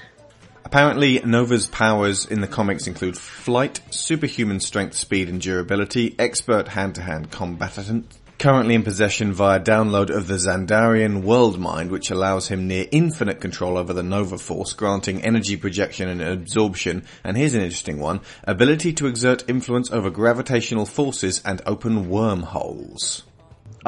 Apparently, 0.65 1.21
Nova's 1.21 1.69
powers 1.69 2.27
in 2.27 2.41
the 2.41 2.49
comics 2.49 2.89
include 2.89 3.17
flight, 3.17 3.81
superhuman 3.91 4.59
strength, 4.59 4.97
speed, 4.97 5.29
and 5.29 5.41
durability, 5.41 6.17
expert 6.19 6.67
hand-to-hand 6.67 7.31
combatant, 7.31 8.19
currently 8.41 8.75
in 8.75 8.83
possession 8.83 9.33
via 9.33 9.61
download 9.61 10.11
of 10.11 10.27
the 10.27 10.35
Xandarian 10.35 11.23
World 11.23 11.61
Mind, 11.61 11.93
which 11.93 12.11
allows 12.11 12.49
him 12.49 12.67
near 12.67 12.87
infinite 12.91 13.41
control 13.41 13.79
over 13.79 13.93
the 13.93 14.03
Nova 14.03 14.39
Force, 14.39 14.73
granting 14.73 15.23
energy 15.23 15.57
projection 15.57 16.09
and 16.09 16.21
absorption, 16.21 17.05
and 17.23 17.37
here's 17.37 17.55
an 17.55 17.63
interesting 17.63 18.01
one, 18.01 18.21
ability 18.43 18.93
to 18.95 19.07
exert 19.07 19.49
influence 19.49 19.93
over 19.93 20.11
gravitational 20.11 20.85
forces 20.85 21.41
and 21.45 21.63
open 21.65 22.09
wormholes. 22.09 23.23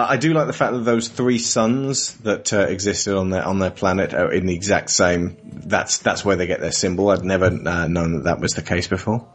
I 0.01 0.17
do 0.17 0.33
like 0.33 0.47
the 0.47 0.53
fact 0.53 0.75
that 0.75 0.85
those 0.85 1.09
three 1.09 1.39
suns 1.39 2.15
that 2.19 2.53
uh, 2.53 2.61
existed 2.61 3.17
on 3.17 3.31
their 3.31 3.45
on 3.45 3.59
their 3.59 3.73
planet 3.73 4.15
are 4.15 4.33
in 4.33 4.47
the 4.47 4.55
exact 4.55 4.91
same. 4.91 5.37
That's 5.43 5.99
that's 5.99 6.25
where 6.25 6.37
they 6.37 6.47
get 6.47 6.61
their 6.61 6.71
symbol. 6.71 7.11
I'd 7.11 7.25
never 7.25 7.47
uh, 7.47 7.89
known 7.89 8.13
that 8.13 8.25
that 8.25 8.39
was 8.39 8.53
the 8.53 8.63
case 8.63 8.87
before. 8.87 9.29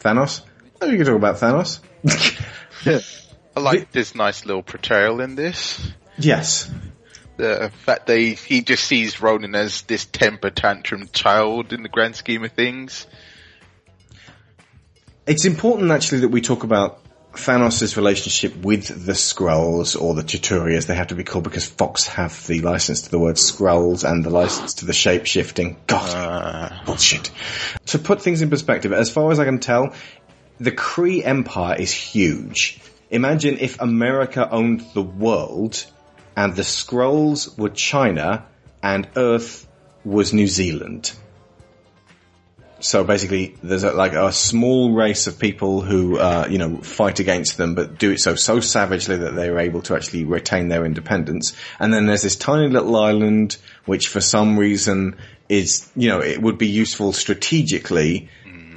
Thanos. 0.00 0.40
Oh, 0.80 0.86
you 0.86 0.96
can 0.96 1.04
talk 1.04 1.16
about 1.16 1.36
Thanos. 1.36 1.80
I 3.54 3.60
like 3.60 3.92
this 3.92 4.14
nice 4.14 4.46
little 4.46 4.62
portrayal 4.62 5.20
in 5.20 5.34
this. 5.34 5.92
Yes. 6.16 6.70
The 7.36 7.70
fact 7.84 8.06
that 8.06 8.16
he, 8.16 8.34
he 8.34 8.62
just 8.62 8.84
sees 8.84 9.20
Ronan 9.20 9.54
as 9.54 9.82
this 9.82 10.06
temper 10.06 10.48
tantrum 10.48 11.08
child 11.12 11.74
in 11.74 11.82
the 11.82 11.90
grand 11.90 12.16
scheme 12.16 12.44
of 12.44 12.52
things. 12.52 13.06
It's 15.26 15.44
important 15.44 15.90
actually 15.90 16.20
that 16.20 16.28
we 16.28 16.40
talk 16.40 16.64
about 16.64 17.01
Thanos' 17.32 17.96
relationship 17.96 18.56
with 18.56 19.06
the 19.06 19.12
Skrulls 19.12 20.00
or 20.00 20.14
the 20.14 20.22
Chitauri 20.22 20.76
as 20.76 20.86
they 20.86 20.94
have 20.94 21.08
to 21.08 21.14
be 21.14 21.24
called 21.24 21.44
because 21.44 21.66
Fox 21.66 22.06
have 22.06 22.46
the 22.46 22.60
license 22.60 23.02
to 23.02 23.10
the 23.10 23.18
word 23.18 23.36
Skrulls 23.36 24.08
and 24.08 24.24
the 24.24 24.30
license 24.30 24.74
to 24.74 24.86
the 24.86 24.92
shape 24.92 25.26
shifting. 25.26 25.76
God, 25.86 26.14
uh. 26.14 26.84
bullshit. 26.84 27.30
To 27.86 27.98
put 27.98 28.22
things 28.22 28.42
in 28.42 28.50
perspective, 28.50 28.92
as 28.92 29.10
far 29.10 29.30
as 29.32 29.40
I 29.40 29.44
can 29.44 29.58
tell, 29.58 29.94
the 30.60 30.72
Kree 30.72 31.24
Empire 31.24 31.76
is 31.78 31.92
huge. 31.92 32.80
Imagine 33.10 33.58
if 33.58 33.80
America 33.80 34.48
owned 34.50 34.84
the 34.94 35.02
world 35.02 35.84
and 36.36 36.54
the 36.54 36.62
Skrulls 36.62 37.58
were 37.58 37.70
China 37.70 38.46
and 38.82 39.08
Earth 39.16 39.66
was 40.04 40.32
New 40.32 40.48
Zealand. 40.48 41.12
So 42.82 43.04
basically, 43.04 43.56
there's 43.62 43.84
a, 43.84 43.92
like 43.92 44.12
a 44.12 44.32
small 44.32 44.92
race 44.92 45.28
of 45.28 45.38
people 45.38 45.82
who, 45.82 46.18
uh, 46.18 46.48
you 46.50 46.58
know, 46.58 46.78
fight 46.78 47.20
against 47.20 47.56
them, 47.56 47.76
but 47.76 47.96
do 47.96 48.10
it 48.10 48.18
so 48.18 48.34
so 48.34 48.58
savagely 48.58 49.16
that 49.18 49.36
they're 49.36 49.60
able 49.60 49.82
to 49.82 49.94
actually 49.94 50.24
retain 50.24 50.68
their 50.68 50.84
independence. 50.84 51.52
And 51.78 51.94
then 51.94 52.06
there's 52.06 52.22
this 52.22 52.34
tiny 52.34 52.68
little 52.68 52.96
island, 52.96 53.56
which 53.86 54.08
for 54.08 54.20
some 54.20 54.58
reason 54.58 55.16
is, 55.48 55.88
you 55.94 56.08
know, 56.08 56.20
it 56.20 56.42
would 56.42 56.58
be 56.58 56.66
useful 56.66 57.12
strategically, 57.12 58.28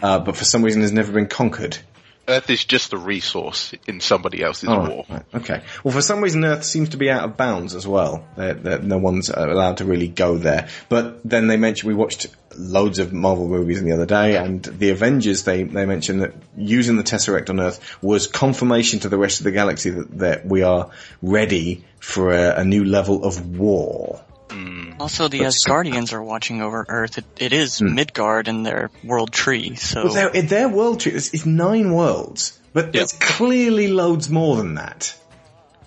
uh, 0.03 0.19
but 0.19 0.37
for 0.37 0.45
some 0.45 0.61
reason 0.61 0.81
has 0.81 0.91
never 0.91 1.11
been 1.11 1.27
conquered. 1.27 1.79
Earth 2.27 2.49
is 2.49 2.65
just 2.65 2.93
a 2.93 2.97
resource 2.97 3.73
in 3.87 3.99
somebody 4.01 4.41
else's 4.43 4.69
Oh, 4.69 4.89
war. 4.89 5.05
right, 5.09 5.23
okay. 5.35 5.61
Well, 5.83 5.93
for 5.93 6.01
some 6.01 6.21
reason, 6.21 6.43
Earth 6.43 6.63
seems 6.63 6.89
to 6.89 6.97
be 6.97 7.09
out 7.09 7.23
of 7.23 7.37
bounds 7.37 7.75
as 7.75 7.85
well. 7.87 8.27
That 8.35 8.63
that 8.63 8.83
no 8.83 8.97
one's 8.97 9.29
allowed 9.29 9.77
to 9.77 9.85
really 9.85 10.07
go 10.07 10.37
there. 10.37 10.67
But 10.89 11.21
then 11.23 11.47
they 11.47 11.57
mentioned 11.57 11.87
we 11.87 11.93
watched 11.93 12.27
loads 12.57 12.99
of 12.99 13.11
Marvel 13.13 13.47
movies 13.47 13.83
the 13.83 13.91
other 13.91 14.05
day, 14.05 14.37
and 14.37 14.63
the 14.63 14.89
Avengers. 14.89 15.43
They 15.43 15.63
they 15.63 15.85
mentioned 15.85 16.21
that 16.21 16.33
using 16.57 16.97
the 16.97 17.03
Tesseract 17.03 17.49
on 17.49 17.59
Earth 17.59 17.97
was 18.01 18.27
confirmation 18.27 18.99
to 19.01 19.09
the 19.09 19.17
rest 19.17 19.39
of 19.39 19.43
the 19.43 19.51
galaxy 19.51 19.91
that, 19.91 20.17
that 20.19 20.45
we 20.45 20.63
are 20.63 20.89
ready 21.21 21.83
for 21.99 22.31
a, 22.31 22.61
a 22.61 22.63
new 22.63 22.85
level 22.85 23.23
of 23.23 23.57
war. 23.57 24.23
Mm. 24.49 24.99
Also, 24.99 25.27
the 25.27 25.39
But- 25.39 25.45
uh, 25.45 25.49
Asgardians 25.49 26.13
are 26.13 26.23
watching 26.23 26.61
over 26.61 26.85
Earth. 26.87 27.17
It, 27.17 27.25
it 27.37 27.53
is 27.53 27.79
hmm. 27.79 27.95
Midgard 27.95 28.47
and 28.47 28.65
their 28.65 28.91
world 29.03 29.31
tree, 29.31 29.75
so 29.75 30.05
Well, 30.05 30.13
their, 30.13 30.41
their 30.41 30.69
world 30.69 30.99
tree 30.99 31.13
is, 31.13 31.33
is 31.33 31.45
nine 31.45 31.91
worlds, 31.91 32.57
but 32.73 32.93
there's 32.93 33.13
clearly 33.13 33.87
loads 33.87 34.29
more 34.29 34.57
than 34.57 34.75
that. 34.75 35.15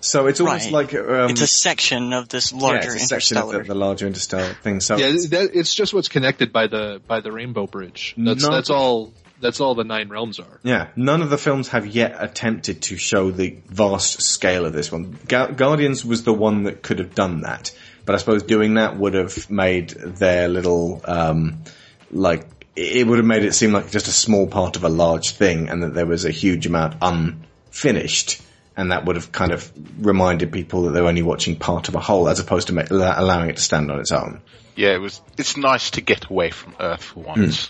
So 0.01 0.27
it's 0.27 0.39
almost 0.39 0.71
Right. 0.71 0.91
like 0.91 0.93
um, 0.93 1.29
it's 1.29 1.41
a 1.41 1.47
section 1.47 2.13
of 2.13 2.29
this 2.29 2.53
yeah, 2.53 2.59
larger 2.61 2.93
it's 2.93 3.03
a 3.03 3.07
section 3.07 3.37
of 3.37 3.43
interstellar. 3.43 3.63
the, 3.63 3.67
the 3.73 3.75
larger 3.75 4.07
interstellar 4.07 4.53
thing. 4.63 4.79
So 4.79 4.95
yeah, 4.97 5.11
that, 5.29 5.51
it's 5.53 5.73
just 5.73 5.93
what's 5.93 6.07
connected 6.07 6.53
by 6.53 6.67
the 6.67 7.01
by 7.05 7.19
the 7.19 7.31
Rainbow 7.31 7.67
Bridge. 7.67 8.15
That's 8.17 8.43
Not- 8.43 8.51
that's 8.51 8.69
all. 8.69 9.13
That's 9.41 9.61
all 9.61 9.73
the 9.73 9.85
nine 9.85 10.09
realms 10.09 10.37
are. 10.39 10.59
Yeah, 10.63 10.87
none 10.97 11.21
of 11.21 11.29
the 11.29 11.37
films 11.37 11.69
have 11.69 11.87
yet 11.87 12.13
attempted 12.19 12.81
to 12.83 12.97
show 12.97 13.31
the 13.31 13.57
vast 13.67 14.21
scale 14.21 14.65
of 14.65 14.73
this 14.73 14.91
one. 14.91 15.17
Gu- 15.29 15.53
Guardians 15.53 16.03
was 16.03 16.23
the 16.25 16.33
one 16.33 16.63
that 16.63 16.81
could 16.83 16.99
have 16.99 17.15
done 17.15 17.41
that, 17.41 17.71
but 18.09 18.15
I 18.15 18.17
suppose 18.17 18.41
doing 18.41 18.73
that 18.73 18.97
would 18.97 19.13
have 19.13 19.51
made 19.51 19.91
their 19.91 20.47
little, 20.47 20.99
um, 21.05 21.61
like, 22.09 22.47
it 22.75 23.05
would 23.05 23.19
have 23.19 23.25
made 23.27 23.43
it 23.43 23.53
seem 23.53 23.71
like 23.71 23.91
just 23.91 24.07
a 24.07 24.11
small 24.11 24.47
part 24.47 24.77
of 24.77 24.83
a 24.83 24.89
large 24.89 25.29
thing 25.29 25.69
and 25.69 25.83
that 25.83 25.93
there 25.93 26.07
was 26.07 26.25
a 26.25 26.31
huge 26.31 26.65
amount 26.65 26.95
unfinished. 27.03 28.41
And 28.75 28.91
that 28.91 29.05
would 29.05 29.15
have 29.15 29.31
kind 29.31 29.51
of 29.51 29.71
reminded 30.03 30.51
people 30.51 30.81
that 30.85 30.93
they're 30.93 31.05
only 31.05 31.21
watching 31.21 31.55
part 31.55 31.87
of 31.87 31.93
a 31.93 31.99
whole 31.99 32.27
as 32.27 32.39
opposed 32.39 32.69
to 32.69 32.73
ma- 32.73 32.85
allow- 32.89 33.21
allowing 33.21 33.51
it 33.51 33.57
to 33.57 33.61
stand 33.61 33.91
on 33.91 33.99
its 33.99 34.11
own. 34.11 34.41
Yeah, 34.75 34.95
it 34.95 35.01
was. 35.01 35.21
It's 35.37 35.55
nice 35.55 35.91
to 35.91 36.01
get 36.01 36.31
away 36.31 36.49
from 36.49 36.73
Earth 36.79 37.03
for 37.03 37.19
once. 37.19 37.69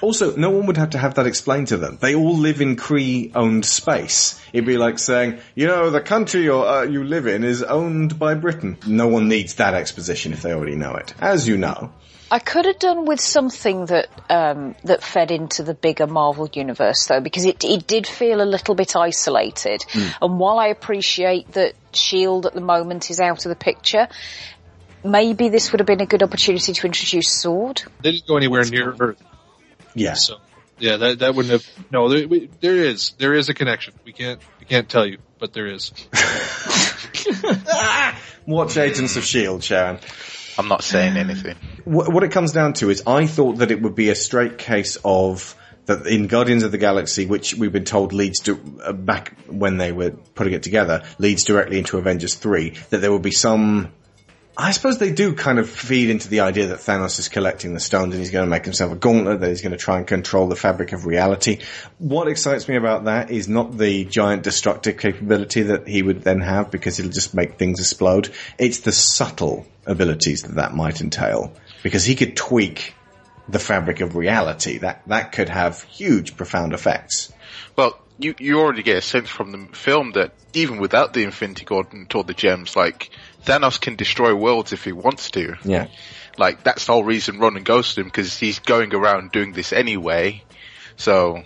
Also, 0.00 0.34
no 0.36 0.50
one 0.50 0.66
would 0.66 0.76
have 0.76 0.90
to 0.90 0.98
have 0.98 1.14
that 1.14 1.26
explained 1.26 1.68
to 1.68 1.76
them. 1.76 1.98
They 2.00 2.14
all 2.14 2.36
live 2.36 2.60
in 2.60 2.76
Kree-owned 2.76 3.64
space. 3.64 4.40
It'd 4.52 4.66
be 4.66 4.78
like 4.78 4.98
saying, 4.98 5.38
you 5.54 5.66
know, 5.66 5.90
the 5.90 6.00
country 6.00 6.44
you're, 6.44 6.66
uh, 6.66 6.82
you 6.82 7.04
live 7.04 7.26
in 7.26 7.44
is 7.44 7.62
owned 7.62 8.18
by 8.18 8.34
Britain. 8.34 8.78
No 8.86 9.08
one 9.08 9.28
needs 9.28 9.54
that 9.56 9.74
exposition 9.74 10.32
if 10.32 10.42
they 10.42 10.52
already 10.52 10.76
know 10.76 10.94
it. 10.94 11.14
As 11.20 11.46
you 11.46 11.56
know. 11.56 11.92
I 12.32 12.38
could 12.38 12.64
have 12.64 12.78
done 12.78 13.06
with 13.06 13.20
something 13.20 13.86
that 13.86 14.08
um, 14.30 14.76
that 14.84 15.02
fed 15.02 15.32
into 15.32 15.64
the 15.64 15.74
bigger 15.74 16.06
Marvel 16.06 16.48
universe, 16.52 17.06
though, 17.06 17.20
because 17.20 17.44
it 17.44 17.64
it 17.64 17.88
did 17.88 18.06
feel 18.06 18.40
a 18.40 18.46
little 18.46 18.76
bit 18.76 18.94
isolated. 18.94 19.84
And 20.22 20.38
while 20.38 20.60
I 20.60 20.68
appreciate 20.68 21.50
that 21.52 21.74
Shield 21.92 22.46
at 22.46 22.54
the 22.54 22.60
moment 22.60 23.10
is 23.10 23.18
out 23.18 23.44
of 23.44 23.48
the 23.48 23.56
picture, 23.56 24.06
maybe 25.02 25.48
this 25.48 25.72
would 25.72 25.80
have 25.80 25.88
been 25.88 26.00
a 26.00 26.06
good 26.06 26.22
opportunity 26.22 26.72
to 26.72 26.86
introduce 26.86 27.28
Sword. 27.28 27.82
They 28.00 28.12
didn't 28.12 28.28
go 28.28 28.36
anywhere 28.36 28.64
near 28.64 28.94
Earth. 29.00 29.20
Yeah. 29.94 30.14
So 30.14 30.38
yeah, 30.78 30.96
that 30.96 31.18
that 31.20 31.34
wouldn't 31.34 31.52
have. 31.52 31.66
No, 31.90 32.08
there, 32.08 32.26
we, 32.26 32.50
there 32.60 32.76
is 32.76 33.12
there 33.18 33.34
is 33.34 33.48
a 33.48 33.54
connection. 33.54 33.94
We 34.04 34.12
can't 34.12 34.40
we 34.58 34.66
can't 34.66 34.88
tell 34.88 35.06
you, 35.06 35.18
but 35.38 35.52
there 35.52 35.66
is. 35.66 35.92
Watch 38.46 38.76
Agents 38.76 39.16
of 39.16 39.22
S.H.I.E.L.D., 39.22 39.62
Sharon. 39.62 39.98
I'm 40.58 40.68
not 40.68 40.82
saying 40.82 41.16
anything. 41.16 41.56
What, 41.84 42.12
what 42.12 42.24
it 42.24 42.32
comes 42.32 42.52
down 42.52 42.72
to 42.74 42.90
is 42.90 43.02
I 43.06 43.26
thought 43.26 43.58
that 43.58 43.70
it 43.70 43.80
would 43.80 43.94
be 43.94 44.10
a 44.10 44.14
straight 44.14 44.58
case 44.58 44.98
of 45.04 45.54
that 45.86 46.06
in 46.06 46.26
Guardians 46.26 46.62
of 46.62 46.72
the 46.72 46.78
Galaxy, 46.78 47.26
which 47.26 47.54
we've 47.54 47.72
been 47.72 47.84
told 47.84 48.12
leads 48.12 48.40
to, 48.40 48.80
uh, 48.82 48.92
back 48.92 49.36
when 49.46 49.76
they 49.76 49.92
were 49.92 50.10
putting 50.10 50.52
it 50.52 50.62
together, 50.62 51.04
leads 51.18 51.44
directly 51.44 51.78
into 51.78 51.98
Avengers 51.98 52.34
3, 52.34 52.70
that 52.90 52.98
there 52.98 53.12
would 53.12 53.22
be 53.22 53.30
some 53.30 53.92
I 54.60 54.72
suppose 54.72 54.98
they 54.98 55.10
do 55.10 55.34
kind 55.34 55.58
of 55.58 55.70
feed 55.70 56.10
into 56.10 56.28
the 56.28 56.40
idea 56.40 56.66
that 56.66 56.80
Thanos 56.80 57.18
is 57.18 57.30
collecting 57.30 57.72
the 57.72 57.80
stones 57.80 58.12
and 58.12 58.20
he's 58.20 58.30
going 58.30 58.44
to 58.44 58.50
make 58.50 58.66
himself 58.66 58.92
a 58.92 58.96
gauntlet, 58.96 59.40
that 59.40 59.48
he's 59.48 59.62
going 59.62 59.72
to 59.72 59.78
try 59.78 59.96
and 59.96 60.06
control 60.06 60.48
the 60.48 60.56
fabric 60.56 60.92
of 60.92 61.06
reality. 61.06 61.60
What 61.96 62.28
excites 62.28 62.68
me 62.68 62.76
about 62.76 63.04
that 63.04 63.30
is 63.30 63.48
not 63.48 63.78
the 63.78 64.04
giant 64.04 64.42
destructive 64.42 64.98
capability 64.98 65.62
that 65.62 65.88
he 65.88 66.02
would 66.02 66.22
then 66.22 66.42
have 66.42 66.70
because 66.70 66.98
it'll 66.98 67.10
just 67.10 67.32
make 67.32 67.54
things 67.54 67.80
explode. 67.80 68.34
It's 68.58 68.80
the 68.80 68.92
subtle 68.92 69.66
abilities 69.86 70.42
that 70.42 70.56
that 70.56 70.74
might 70.74 71.00
entail 71.00 71.54
because 71.82 72.04
he 72.04 72.14
could 72.14 72.36
tweak 72.36 72.94
the 73.48 73.58
fabric 73.58 74.02
of 74.02 74.14
reality. 74.14 74.76
That, 74.76 75.02
that 75.08 75.32
could 75.32 75.48
have 75.48 75.82
huge, 75.84 76.36
profound 76.36 76.74
effects. 76.74 77.32
Well, 77.76 77.98
you 78.18 78.34
you 78.38 78.60
already 78.60 78.82
get 78.82 78.98
a 78.98 79.02
sense 79.02 79.28
from 79.28 79.50
the 79.50 79.76
film 79.76 80.12
that 80.12 80.32
even 80.52 80.78
without 80.78 81.14
the 81.14 81.22
Infinity 81.22 81.64
Gauntlet 81.64 82.14
or 82.14 82.24
the 82.24 82.34
gems, 82.34 82.76
like 82.76 83.10
Thanos 83.44 83.80
can 83.80 83.96
destroy 83.96 84.34
worlds 84.34 84.72
if 84.72 84.84
he 84.84 84.92
wants 84.92 85.30
to. 85.32 85.56
Yeah. 85.64 85.88
Like 86.38 86.62
that's 86.62 86.86
the 86.86 86.92
whole 86.92 87.04
reason 87.04 87.38
Ronan 87.38 87.64
goes 87.64 87.94
to 87.94 88.02
him 88.02 88.06
because 88.06 88.38
he's 88.38 88.58
going 88.58 88.94
around 88.94 89.32
doing 89.32 89.52
this 89.52 89.72
anyway. 89.72 90.42
So 90.96 91.42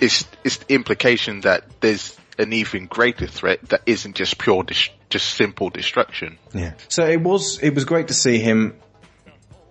it's 0.00 0.26
it's 0.44 0.58
the 0.58 0.74
implication 0.74 1.40
that 1.42 1.64
there's 1.80 2.16
an 2.38 2.52
even 2.52 2.86
greater 2.86 3.26
threat 3.26 3.68
that 3.70 3.82
isn't 3.86 4.16
just 4.16 4.38
pure 4.38 4.62
dis- 4.62 4.90
just 5.08 5.34
simple 5.34 5.70
destruction. 5.70 6.38
Yeah. 6.52 6.74
So 6.88 7.06
it 7.06 7.20
was 7.20 7.58
it 7.60 7.74
was 7.74 7.84
great 7.84 8.08
to 8.08 8.14
see 8.14 8.38
him. 8.38 8.78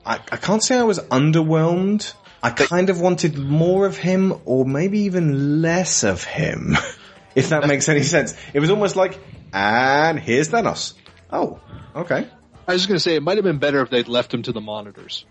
I, 0.06 0.16
I 0.32 0.38
can't 0.38 0.64
say 0.64 0.78
I 0.78 0.84
was 0.84 1.00
underwhelmed. 1.00 2.14
I 2.44 2.52
kind 2.52 2.92
of 2.92 3.02
wanted 3.02 3.40
more 3.40 3.88
of 3.88 3.98
him, 3.98 4.40
or 4.46 4.66
maybe 4.66 5.00
even 5.02 5.64
less 5.64 6.04
of 6.04 6.24
him, 6.24 6.78
if 7.36 7.50
that 7.50 7.66
makes 7.66 7.90
any 7.90 8.04
sense. 8.04 8.36
It 8.54 8.60
was 8.60 8.70
almost 8.70 8.96
like, 8.96 9.18
and 9.52 10.20
here's 10.20 10.50
Thanos. 10.50 10.94
Oh, 11.32 11.60
okay. 11.96 12.28
I 12.68 12.72
was 12.72 12.82
just 12.82 12.88
going 12.88 12.96
to 12.98 13.00
say 13.00 13.16
it 13.16 13.24
might 13.24 13.38
have 13.38 13.44
been 13.44 13.60
better 13.60 13.82
if 13.82 13.90
they'd 13.90 14.08
left 14.08 14.34
him 14.34 14.44
to 14.44 14.52
the 14.52 14.62
monitors. 14.62 15.26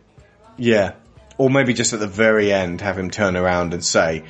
Yeah. 0.56 0.94
Or 1.38 1.50
maybe 1.50 1.74
just 1.74 1.92
at 1.92 2.00
the 2.00 2.06
very 2.06 2.52
end 2.52 2.80
have 2.80 2.98
him 2.98 3.10
turn 3.10 3.36
around 3.36 3.74
and 3.74 3.84
say, 3.84 4.24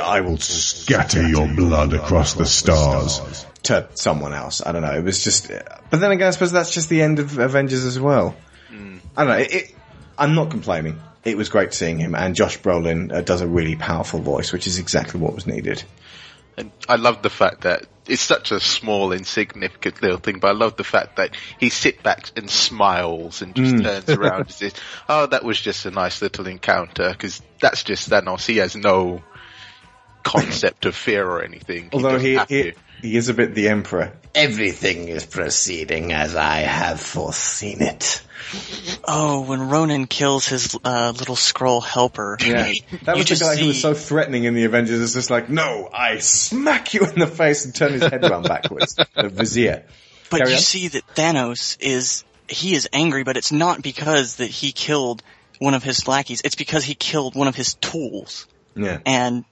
I 0.00 0.20
will 0.20 0.38
Scatter 0.38 1.26
your 1.26 1.48
blood 1.48 1.92
across 1.92 2.34
the 2.34 2.46
stars. 2.46 3.46
to 3.64 3.88
someone 3.94 4.32
else. 4.32 4.62
I 4.64 4.72
don't 4.72 4.82
know. 4.82 4.94
It 4.94 5.04
was 5.04 5.22
just, 5.22 5.48
but 5.48 6.00
then 6.00 6.12
again, 6.12 6.28
I 6.28 6.30
suppose 6.30 6.52
that's 6.52 6.72
just 6.72 6.88
the 6.88 7.02
end 7.02 7.18
of 7.18 7.38
Avengers 7.38 7.84
as 7.84 7.98
well. 7.98 8.34
I 9.16 9.24
don't 9.24 9.28
know. 9.28 9.38
It, 9.38 9.52
it, 9.54 9.74
I'm 10.18 10.34
not 10.34 10.50
complaining. 10.50 11.00
It 11.24 11.36
was 11.36 11.48
great 11.48 11.72
seeing 11.72 11.98
him, 11.98 12.14
and 12.14 12.34
Josh 12.34 12.58
Brolin 12.60 13.12
uh, 13.12 13.20
does 13.22 13.40
a 13.40 13.46
really 13.46 13.76
powerful 13.76 14.20
voice, 14.20 14.52
which 14.52 14.66
is 14.66 14.78
exactly 14.78 15.20
what 15.20 15.34
was 15.34 15.46
needed. 15.46 15.82
And 16.56 16.70
I 16.88 16.96
love 16.96 17.22
the 17.22 17.30
fact 17.30 17.62
that 17.62 17.86
it's 18.06 18.22
such 18.22 18.52
a 18.52 18.60
small, 18.60 19.12
insignificant 19.12 20.02
little 20.02 20.18
thing, 20.18 20.38
but 20.38 20.48
I 20.48 20.52
love 20.52 20.76
the 20.76 20.84
fact 20.84 21.16
that 21.16 21.36
he 21.58 21.70
sits 21.70 22.02
back 22.02 22.30
and 22.36 22.50
smiles 22.50 23.42
and 23.42 23.54
just 23.54 23.74
Mm. 23.76 23.82
turns 23.82 24.10
around 24.10 24.40
and 24.42 24.50
says, 24.54 24.74
"Oh, 25.08 25.26
that 25.26 25.42
was 25.42 25.60
just 25.60 25.86
a 25.86 25.90
nice 25.90 26.20
little 26.22 26.46
encounter," 26.46 27.10
because 27.10 27.40
that's 27.60 27.82
just 27.82 28.10
Thanos. 28.10 28.46
He 28.46 28.58
has 28.58 28.76
no 28.76 29.22
concept 30.22 30.86
of 30.86 30.94
fear 30.94 31.26
or 31.26 31.42
anything. 31.42 31.90
Although 31.92 32.18
he, 32.18 32.38
he 32.48 32.62
to. 32.62 32.72
He 33.04 33.18
is 33.18 33.28
a 33.28 33.34
bit 33.34 33.54
the 33.54 33.68
emperor. 33.68 34.14
Everything 34.34 35.08
is 35.08 35.26
proceeding 35.26 36.14
as 36.14 36.34
I 36.34 36.60
have 36.60 36.98
foreseen 36.98 37.82
it. 37.82 38.22
Oh, 39.06 39.42
when 39.42 39.68
Ronan 39.68 40.06
kills 40.06 40.46
his 40.46 40.74
uh, 40.82 41.12
little 41.14 41.34
Skrull 41.36 41.84
helper. 41.84 42.38
Yeah, 42.40 42.72
that 43.02 43.14
was 43.14 43.24
the 43.26 43.28
just 43.28 43.42
guy 43.42 43.56
who 43.56 43.66
was 43.66 43.82
so 43.82 43.92
threatening 43.92 44.44
in 44.44 44.54
the 44.54 44.64
Avengers. 44.64 45.02
It's 45.02 45.12
just 45.12 45.28
like, 45.28 45.50
no, 45.50 45.90
I 45.92 46.16
smack 46.20 46.94
you 46.94 47.04
in 47.04 47.18
the 47.18 47.26
face 47.26 47.66
and 47.66 47.74
turn 47.74 47.92
his 47.92 48.04
head 48.04 48.24
around 48.24 48.44
backwards. 48.44 48.96
The 49.14 49.28
vizier. 49.28 49.84
But 50.30 50.38
Carry 50.38 50.50
you 50.52 50.56
on. 50.56 50.62
see 50.62 50.88
that 50.88 51.06
Thanos 51.14 51.76
is 51.80 52.24
he 52.48 52.74
is 52.74 52.88
angry, 52.90 53.22
but 53.22 53.36
it's 53.36 53.52
not 53.52 53.82
because 53.82 54.36
that 54.36 54.48
he 54.48 54.72
killed 54.72 55.22
one 55.58 55.74
of 55.74 55.82
his 55.82 56.08
lackeys. 56.08 56.40
It's 56.42 56.54
because 56.54 56.84
he 56.84 56.94
killed 56.94 57.34
one 57.34 57.48
of 57.48 57.54
his 57.54 57.74
tools. 57.74 58.46
Yeah. 58.74 59.00
And 59.04 59.44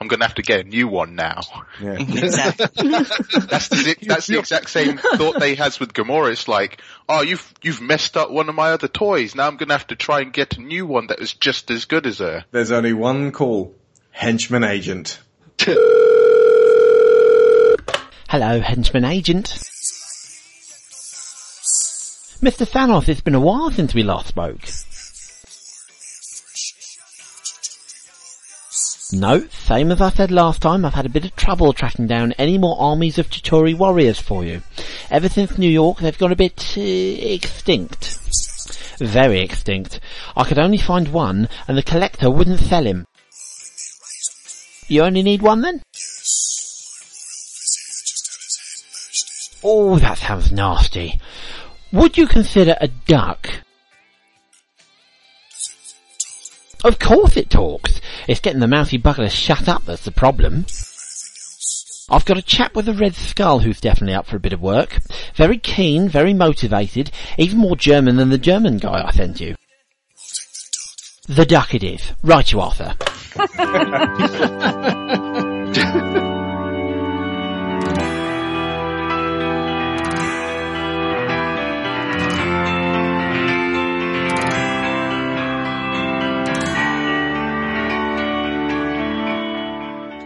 I'm 0.00 0.08
gonna 0.08 0.24
have 0.24 0.36
to 0.36 0.42
get 0.42 0.60
a 0.60 0.64
new 0.64 0.88
one 0.88 1.14
now. 1.14 1.42
Yeah. 1.78 1.92
exactly. 1.98 2.66
That's 2.88 3.68
the 3.68 3.96
that's 4.00 4.26
the 4.28 4.38
exact 4.38 4.70
same 4.70 4.96
thought 4.96 5.38
they 5.38 5.56
has 5.56 5.78
with 5.78 5.92
Gamora. 5.92 6.32
It's 6.32 6.48
like, 6.48 6.80
oh, 7.06 7.20
you've 7.20 7.52
you've 7.60 7.82
messed 7.82 8.16
up 8.16 8.30
one 8.30 8.48
of 8.48 8.54
my 8.54 8.70
other 8.70 8.88
toys. 8.88 9.34
Now 9.34 9.46
I'm 9.46 9.58
gonna 9.58 9.74
have 9.74 9.88
to 9.88 9.96
try 9.96 10.20
and 10.20 10.32
get 10.32 10.56
a 10.56 10.62
new 10.62 10.86
one 10.86 11.08
that 11.08 11.20
is 11.20 11.34
just 11.34 11.70
as 11.70 11.84
good 11.84 12.06
as 12.06 12.18
her. 12.18 12.46
There's 12.50 12.70
only 12.70 12.94
one 12.94 13.30
call. 13.30 13.74
Henchman 14.10 14.64
agent. 14.64 15.20
Hello, 18.30 18.60
henchman 18.60 19.04
agent. 19.04 19.48
Mr. 22.40 22.66
Thanos, 22.66 23.06
it's 23.08 23.20
been 23.20 23.34
a 23.34 23.40
while 23.40 23.70
since 23.70 23.92
we 23.92 24.02
last 24.02 24.28
spoke. 24.28 24.62
No, 29.12 29.40
same 29.48 29.90
as 29.90 30.00
I 30.00 30.10
said 30.10 30.30
last 30.30 30.62
time, 30.62 30.84
I've 30.84 30.94
had 30.94 31.06
a 31.06 31.10
bit 31.10 31.24
of 31.24 31.34
trouble 31.34 31.72
tracking 31.72 32.06
down 32.06 32.32
any 32.32 32.58
more 32.58 32.76
armies 32.78 33.18
of 33.18 33.28
Chitauri 33.28 33.76
warriors 33.76 34.20
for 34.20 34.44
you. 34.44 34.62
Ever 35.10 35.28
since 35.28 35.58
New 35.58 35.68
York, 35.68 35.98
they've 35.98 36.16
gone 36.16 36.30
a 36.30 36.36
bit 36.36 36.76
uh, 36.76 36.80
extinct. 36.80 38.18
Very 39.00 39.40
extinct. 39.40 39.98
I 40.36 40.44
could 40.44 40.60
only 40.60 40.78
find 40.78 41.08
one, 41.08 41.48
and 41.66 41.76
the 41.76 41.82
collector 41.82 42.30
wouldn't 42.30 42.60
sell 42.60 42.84
him. 42.84 43.06
You 44.86 45.02
only 45.02 45.22
need 45.22 45.42
one 45.42 45.62
then? 45.62 45.82
Oh, 49.64 49.98
that 49.98 50.18
sounds 50.18 50.52
nasty. 50.52 51.18
Would 51.92 52.16
you 52.16 52.28
consider 52.28 52.76
a 52.80 52.86
duck? 52.88 53.48
Of 56.82 56.98
course 56.98 57.36
it 57.36 57.50
talks. 57.50 58.00
It's 58.26 58.40
getting 58.40 58.60
the 58.60 58.66
mousy 58.66 58.98
bugger 58.98 59.16
to 59.16 59.28
shut 59.28 59.68
up 59.68 59.84
that's 59.84 60.04
the 60.04 60.12
problem. 60.12 60.66
I've 62.08 62.24
got 62.24 62.38
a 62.38 62.42
chap 62.42 62.74
with 62.74 62.88
a 62.88 62.92
red 62.92 63.14
skull 63.14 63.60
who's 63.60 63.80
definitely 63.80 64.14
up 64.14 64.26
for 64.26 64.36
a 64.36 64.40
bit 64.40 64.52
of 64.52 64.60
work. 64.60 64.98
Very 65.34 65.58
keen, 65.58 66.08
very 66.08 66.34
motivated, 66.34 67.12
even 67.38 67.58
more 67.58 67.76
German 67.76 68.16
than 68.16 68.30
the 68.30 68.38
German 68.38 68.78
guy 68.78 69.04
I 69.06 69.12
sent 69.12 69.40
you. 69.40 69.54
The 71.28 71.46
duck 71.46 71.74
it 71.74 71.84
is. 71.84 72.12
Right 72.22 72.50
you 72.50 72.60
Arthur. 72.60 72.96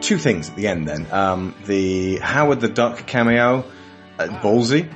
Two 0.05 0.18
things 0.18 0.50
at 0.50 0.57
the 0.57 0.66
end 0.68 0.86
then. 0.86 1.07
Um, 1.10 1.55
the 1.65 2.16
Howard 2.16 2.60
the 2.60 2.68
Duck 2.68 3.07
cameo, 3.07 3.65
uh, 4.18 4.26
ballsy. 4.42 4.92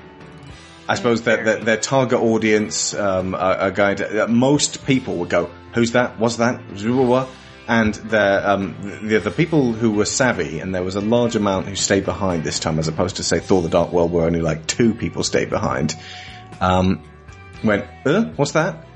I 0.87 0.97
suppose 0.97 1.23
that 1.23 1.47
their, 1.47 1.57
their 1.61 1.77
target 1.79 2.21
audience 2.21 2.93
um, 2.93 3.35
are, 3.35 3.57
are 3.57 3.71
going 3.71 3.97
to. 3.97 4.25
Uh, 4.25 4.27
most 4.27 4.85
people 4.85 5.17
would 5.17 5.31
go, 5.31 5.51
"Who's 5.73 5.93
that? 5.93 6.19
What's 6.19 6.37
that?" 6.37 6.61
And 7.69 7.95
the, 7.95 8.51
um, 8.51 8.77
the 9.03 9.19
the 9.19 9.31
people 9.31 9.73
who 9.73 9.93
were 9.93 10.05
savvy, 10.05 10.61
and 10.61 10.75
there 10.75 10.83
was 10.83 10.95
a 10.95 11.01
large 11.01 11.37
amount 11.37 11.69
who 11.69 11.75
stayed 11.75 12.05
behind 12.05 12.45
this 12.45 12.59
time, 12.59 12.79
as 12.79 12.87
opposed 12.87 13.17
to 13.17 13.23
say 13.23 13.41
Thor: 13.41 13.63
The 13.63 13.71
Dark 13.71 13.93
World, 13.93 14.13
where 14.13 14.27
only 14.27 14.43
like 14.43 14.67
two 14.67 14.93
people 14.93 15.23
stayed 15.23 15.49
behind. 15.49 15.95
Um, 16.61 17.03
went, 17.65 17.87
uh, 18.05 18.25
what's 18.37 18.53
that? 18.53 18.87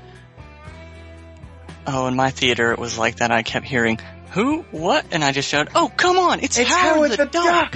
Oh, 1.87 2.05
in 2.05 2.15
my 2.15 2.29
theater 2.29 2.71
it 2.71 2.77
was 2.77 2.99
like 2.99 3.15
that. 3.17 3.31
I 3.31 3.43
kept 3.43 3.65
hearing, 3.65 3.99
who? 4.33 4.65
What? 4.71 5.05
And 5.11 5.23
I 5.23 5.31
just 5.31 5.47
shouted, 5.47 5.71
oh, 5.75 5.91
come 5.95 6.17
on, 6.17 6.39
it's, 6.39 6.57
Howard, 6.57 7.11
the, 7.11 7.25
Duck! 7.25 7.75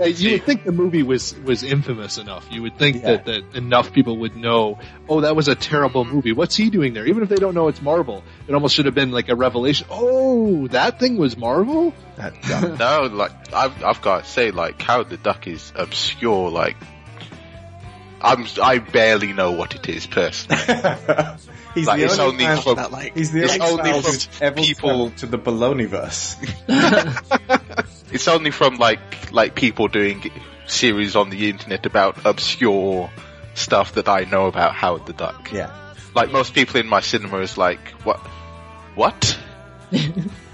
Uh, 0.00 0.04
you 0.04 0.32
would 0.32 0.44
think 0.44 0.64
the 0.64 0.72
movie 0.72 1.04
was 1.04 1.32
was 1.44 1.62
infamous 1.62 2.18
enough. 2.18 2.48
You 2.50 2.62
would 2.62 2.76
think 2.76 3.02
that, 3.02 3.26
that 3.26 3.54
enough 3.54 3.92
people 3.92 4.16
would 4.18 4.34
know. 4.34 4.80
Oh, 5.08 5.20
that 5.20 5.36
was 5.36 5.46
a 5.46 5.54
terrible 5.54 6.04
movie. 6.04 6.32
What's 6.32 6.56
he 6.56 6.70
doing 6.70 6.92
there? 6.92 7.06
Even 7.06 7.22
if 7.22 7.28
they 7.28 7.36
don't 7.36 7.54
know 7.54 7.68
it's 7.68 7.80
Marvel, 7.80 8.24
it 8.48 8.54
almost 8.54 8.74
should 8.74 8.86
have 8.86 8.94
been 8.96 9.12
like 9.12 9.28
a 9.28 9.36
revelation. 9.36 9.86
Oh, 9.90 10.66
that 10.68 10.98
thing 10.98 11.16
was 11.18 11.36
Marvel. 11.36 11.94
no, 12.48 13.08
like 13.12 13.52
I've 13.52 13.84
I've 13.84 14.02
got 14.02 14.24
to 14.24 14.30
say, 14.30 14.50
like 14.50 14.82
Howard 14.82 15.08
the 15.10 15.18
Duck 15.18 15.46
is 15.46 15.72
obscure. 15.76 16.50
Like 16.50 16.76
I'm 18.20 18.44
I 18.60 18.78
barely 18.78 19.32
know 19.32 19.52
what 19.52 19.76
it 19.76 19.88
is 19.88 20.08
personally. 20.08 20.60
He's 21.74 21.86
like 21.86 21.98
the 22.00 22.06
it's 22.06 22.18
only 22.18 22.44
only 22.44 22.56
fan- 22.56 22.62
from 22.62 22.76
that, 22.76 22.90
like- 22.90 23.16
he's 23.16 23.30
the 23.32 23.44
it's 23.44 23.58
only 23.58 23.90
only 23.90 24.02
from 24.02 24.42
ever 24.42 24.56
people 24.60 25.10
to 25.10 25.26
the 25.26 25.38
Baloneyverse. 25.38 26.36
It's 28.12 28.26
only 28.26 28.50
from 28.50 28.76
like 28.76 29.32
like 29.32 29.54
people 29.54 29.86
doing 29.88 30.32
series 30.66 31.14
on 31.14 31.30
the 31.30 31.48
internet 31.48 31.86
about 31.86 32.24
obscure 32.26 33.08
stuff 33.54 33.92
that 33.92 34.08
I 34.08 34.24
know 34.24 34.46
about 34.46 34.74
Howard 34.74 35.06
the 35.06 35.12
Duck. 35.12 35.52
Yeah. 35.52 35.70
Like 36.14 36.32
most 36.32 36.52
people 36.54 36.80
in 36.80 36.88
my 36.88 37.00
cinema 37.00 37.38
is 37.38 37.56
like, 37.56 37.80
what? 38.04 38.18
What? 38.96 39.38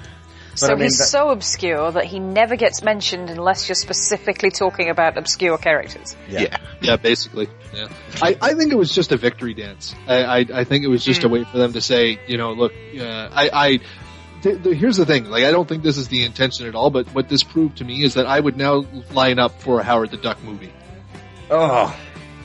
So 0.57 0.77
he's 0.77 1.11
so 1.11 1.31
obscure 1.31 1.91
that 1.93 2.05
he 2.05 2.19
never 2.19 2.57
gets 2.57 2.83
mentioned 2.83 3.31
unless 3.31 3.69
you're 3.69 3.77
specifically 3.77 4.51
talking 4.51 4.89
about 4.91 5.17
obscure 5.17 5.59
characters. 5.59 6.17
Yeah. 6.29 6.57
Yeah, 6.81 6.97
basically. 6.97 7.49
Yeah. 7.75 7.89
I, 8.23 8.37
I 8.41 8.55
think 8.55 8.73
it 8.73 8.77
was 8.77 8.91
just 8.91 9.13
a 9.13 9.17
victory 9.17 9.55
dance. 9.55 9.95
I, 10.07 10.25
I, 10.25 10.37
I 10.39 10.65
think 10.65 10.85
it 10.85 10.89
was 10.89 11.05
just 11.05 11.25
a 11.25 11.29
way 11.29 11.45
for 11.45 11.59
them 11.59 11.73
to 11.75 11.81
say, 11.81 12.19
you 12.27 12.39
know, 12.39 12.53
look, 12.53 12.73
uh, 12.99 13.29
I, 13.33 13.51
I, 13.53 13.81
th- 14.43 14.63
th- 14.63 14.77
here's 14.77 14.97
the 14.97 15.07
thing, 15.07 15.27
like, 15.27 15.45
I 15.45 15.51
don't 15.51 15.69
think 15.69 15.83
this 15.83 15.99
is 15.99 16.09
the 16.09 16.25
intention 16.25 16.67
at 16.67 16.75
all, 16.75 16.91
but 16.91 17.07
what 17.15 17.29
this 17.29 17.43
proved 17.43 17.79
to 17.79 17.85
me 17.85 18.03
is 18.03 18.15
that 18.15 18.27
I 18.27 18.41
would 18.41 18.57
now 18.57 18.85
line 19.13 19.39
up 19.39 19.61
for 19.61 19.81
a 19.81 19.83
Howard 19.83 20.11
the 20.11 20.17
Duck 20.17 20.43
movie. 20.43 20.73
Oh. 21.51 21.97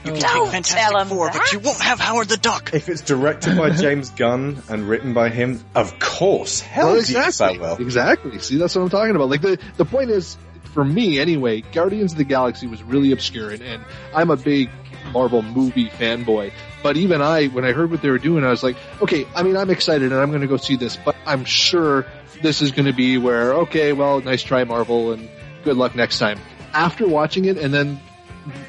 You 0.04 0.14
can 0.14 0.22
Don't 0.22 0.44
take 0.46 0.52
Fantastic 0.52 0.78
tell 0.78 1.00
him 1.00 1.08
Four, 1.10 1.32
but 1.32 1.52
you 1.54 1.60
won't 1.60 1.82
have 1.82 2.00
Howard 2.00 2.28
the 2.28 2.38
Duck. 2.38 2.74
If 2.74 2.90
it's 2.90 3.02
directed 3.02 3.58
by 3.58 3.70
James 3.70 4.10
Gunn 4.10 4.62
and 4.68 4.90
written 4.90 5.14
by 5.14 5.30
him, 5.30 5.64
of 5.76 6.00
course, 6.00 6.60
hell 6.60 6.94
Well, 6.94 7.04
yes, 7.04 7.40
I 7.40 7.52
will. 7.58 7.76
Exactly. 7.78 8.40
See, 8.40 8.58
that's 8.58 8.76
what 8.76 8.82
I'm 8.82 8.90
talking 8.90 9.16
about. 9.16 9.30
Like 9.30 9.42
the 9.42 9.60
the 9.78 9.86
point 9.86 10.10
is, 10.10 10.38
for 10.74 10.84
me 10.84 11.20
anyway, 11.20 11.62
Guardians 11.62 12.14
of 12.14 12.18
the 12.18 12.24
Galaxy 12.24 12.66
was 12.66 12.82
really 12.82 13.12
obscure, 13.12 13.52
and, 13.52 13.62
and 13.62 13.86
I'm 14.16 14.32
a 14.32 14.38
big 14.38 14.70
Marvel 15.12 15.42
movie 15.42 15.90
fanboy. 15.90 16.52
But 16.82 16.98
even 16.98 17.22
I, 17.22 17.48
when 17.48 17.66
I 17.66 17.74
heard 17.74 17.92
what 17.92 18.02
they 18.02 18.10
were 18.10 18.18
doing, 18.18 18.44
I 18.44 18.50
was 18.50 18.64
like, 18.64 18.78
okay, 19.02 19.28
I 19.36 19.44
mean, 19.44 19.58
I'm 19.58 19.70
excited 19.70 20.12
and 20.12 20.20
I'm 20.20 20.30
going 20.30 20.42
to 20.42 20.48
go 20.48 20.58
see 20.58 20.76
this, 20.76 20.98
but 20.98 21.16
I'm 21.26 21.46
sure 21.46 22.06
this 22.42 22.62
is 22.62 22.72
going 22.72 22.86
to 22.86 22.94
be 22.94 23.18
where, 23.18 23.54
okay, 23.54 23.94
well, 23.94 24.20
nice 24.22 24.42
try, 24.42 24.64
Marvel, 24.64 25.12
and 25.12 25.30
good 25.64 25.78
luck 25.78 25.96
next 25.96 26.18
time. 26.18 26.40
After 26.74 27.08
watching 27.08 27.46
it 27.46 27.58
and 27.58 27.74
then 27.74 28.00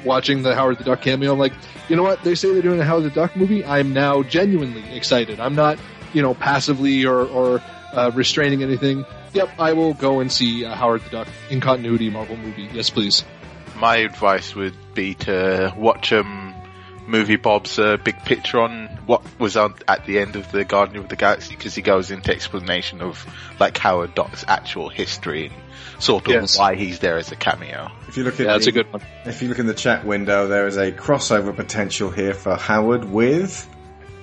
watching 0.05 0.43
the 0.43 0.55
Howard 0.55 0.77
the 0.77 0.83
Duck 0.83 1.01
cameo, 1.01 1.33
I'm 1.33 1.39
like, 1.39 1.53
you 1.89 1.95
know 1.95 2.03
what? 2.03 2.23
They 2.23 2.35
say 2.35 2.53
they're 2.53 2.61
doing 2.61 2.79
a 2.79 2.85
Howard 2.85 3.03
the 3.03 3.09
Duck 3.09 3.35
movie. 3.35 3.65
I'm 3.65 3.93
now 3.93 4.23
genuinely 4.23 4.83
excited. 4.95 5.39
I'm 5.39 5.55
not, 5.55 5.77
you 6.13 6.21
know, 6.21 6.33
passively 6.33 7.05
or, 7.05 7.25
or 7.25 7.61
uh, 7.93 8.11
restraining 8.13 8.63
anything. 8.63 9.05
Yep, 9.33 9.49
I 9.57 9.73
will 9.73 9.93
go 9.93 10.19
and 10.19 10.31
see 10.31 10.65
uh, 10.65 10.75
Howard 10.75 11.03
the 11.03 11.09
Duck 11.09 11.27
in 11.49 11.59
continuity 11.59 12.09
Marvel 12.09 12.37
movie. 12.37 12.69
Yes, 12.71 12.89
please. 12.89 13.23
My 13.75 13.97
advice 13.97 14.53
would 14.55 14.75
be 14.93 15.15
to 15.15 15.73
watch 15.75 16.13
um 16.13 16.53
MovieBob's 17.07 17.79
uh, 17.79 17.97
big 17.97 18.17
picture 18.23 18.59
on 18.59 18.87
what 19.05 19.23
was 19.39 19.57
on 19.57 19.75
at 19.87 20.05
the 20.05 20.19
end 20.19 20.35
of 20.35 20.51
the 20.51 20.63
Guardian 20.63 21.03
of 21.03 21.09
the 21.09 21.15
Galaxy 21.15 21.55
because 21.55 21.75
he 21.75 21.81
goes 21.81 22.11
into 22.11 22.31
explanation 22.31 23.01
of 23.01 23.25
like 23.59 23.77
Howard 23.77 24.15
Duck's 24.15 24.45
actual 24.47 24.89
history 24.89 25.47
and 25.47 25.55
sort 26.03 26.27
of 26.27 26.33
Yes. 26.33 26.57
why 26.57 26.75
he's 26.75 26.99
there 26.99 27.17
as 27.17 27.31
a 27.31 27.35
cameo. 27.35 27.91
If 28.07 28.17
you 28.17 28.23
look 28.23 28.35
at 28.39 28.45
Yeah, 28.45 28.53
that's 28.53 28.67
a 28.67 28.71
good 28.71 28.91
one. 28.91 29.01
If 29.25 29.41
you 29.41 29.49
look 29.49 29.59
in 29.59 29.65
the 29.67 29.73
chat 29.73 30.05
window, 30.05 30.47
there 30.47 30.67
is 30.67 30.77
a 30.77 30.91
crossover 30.91 31.55
potential 31.55 32.09
here 32.11 32.33
for 32.33 32.55
Howard 32.55 33.05
with 33.05 33.67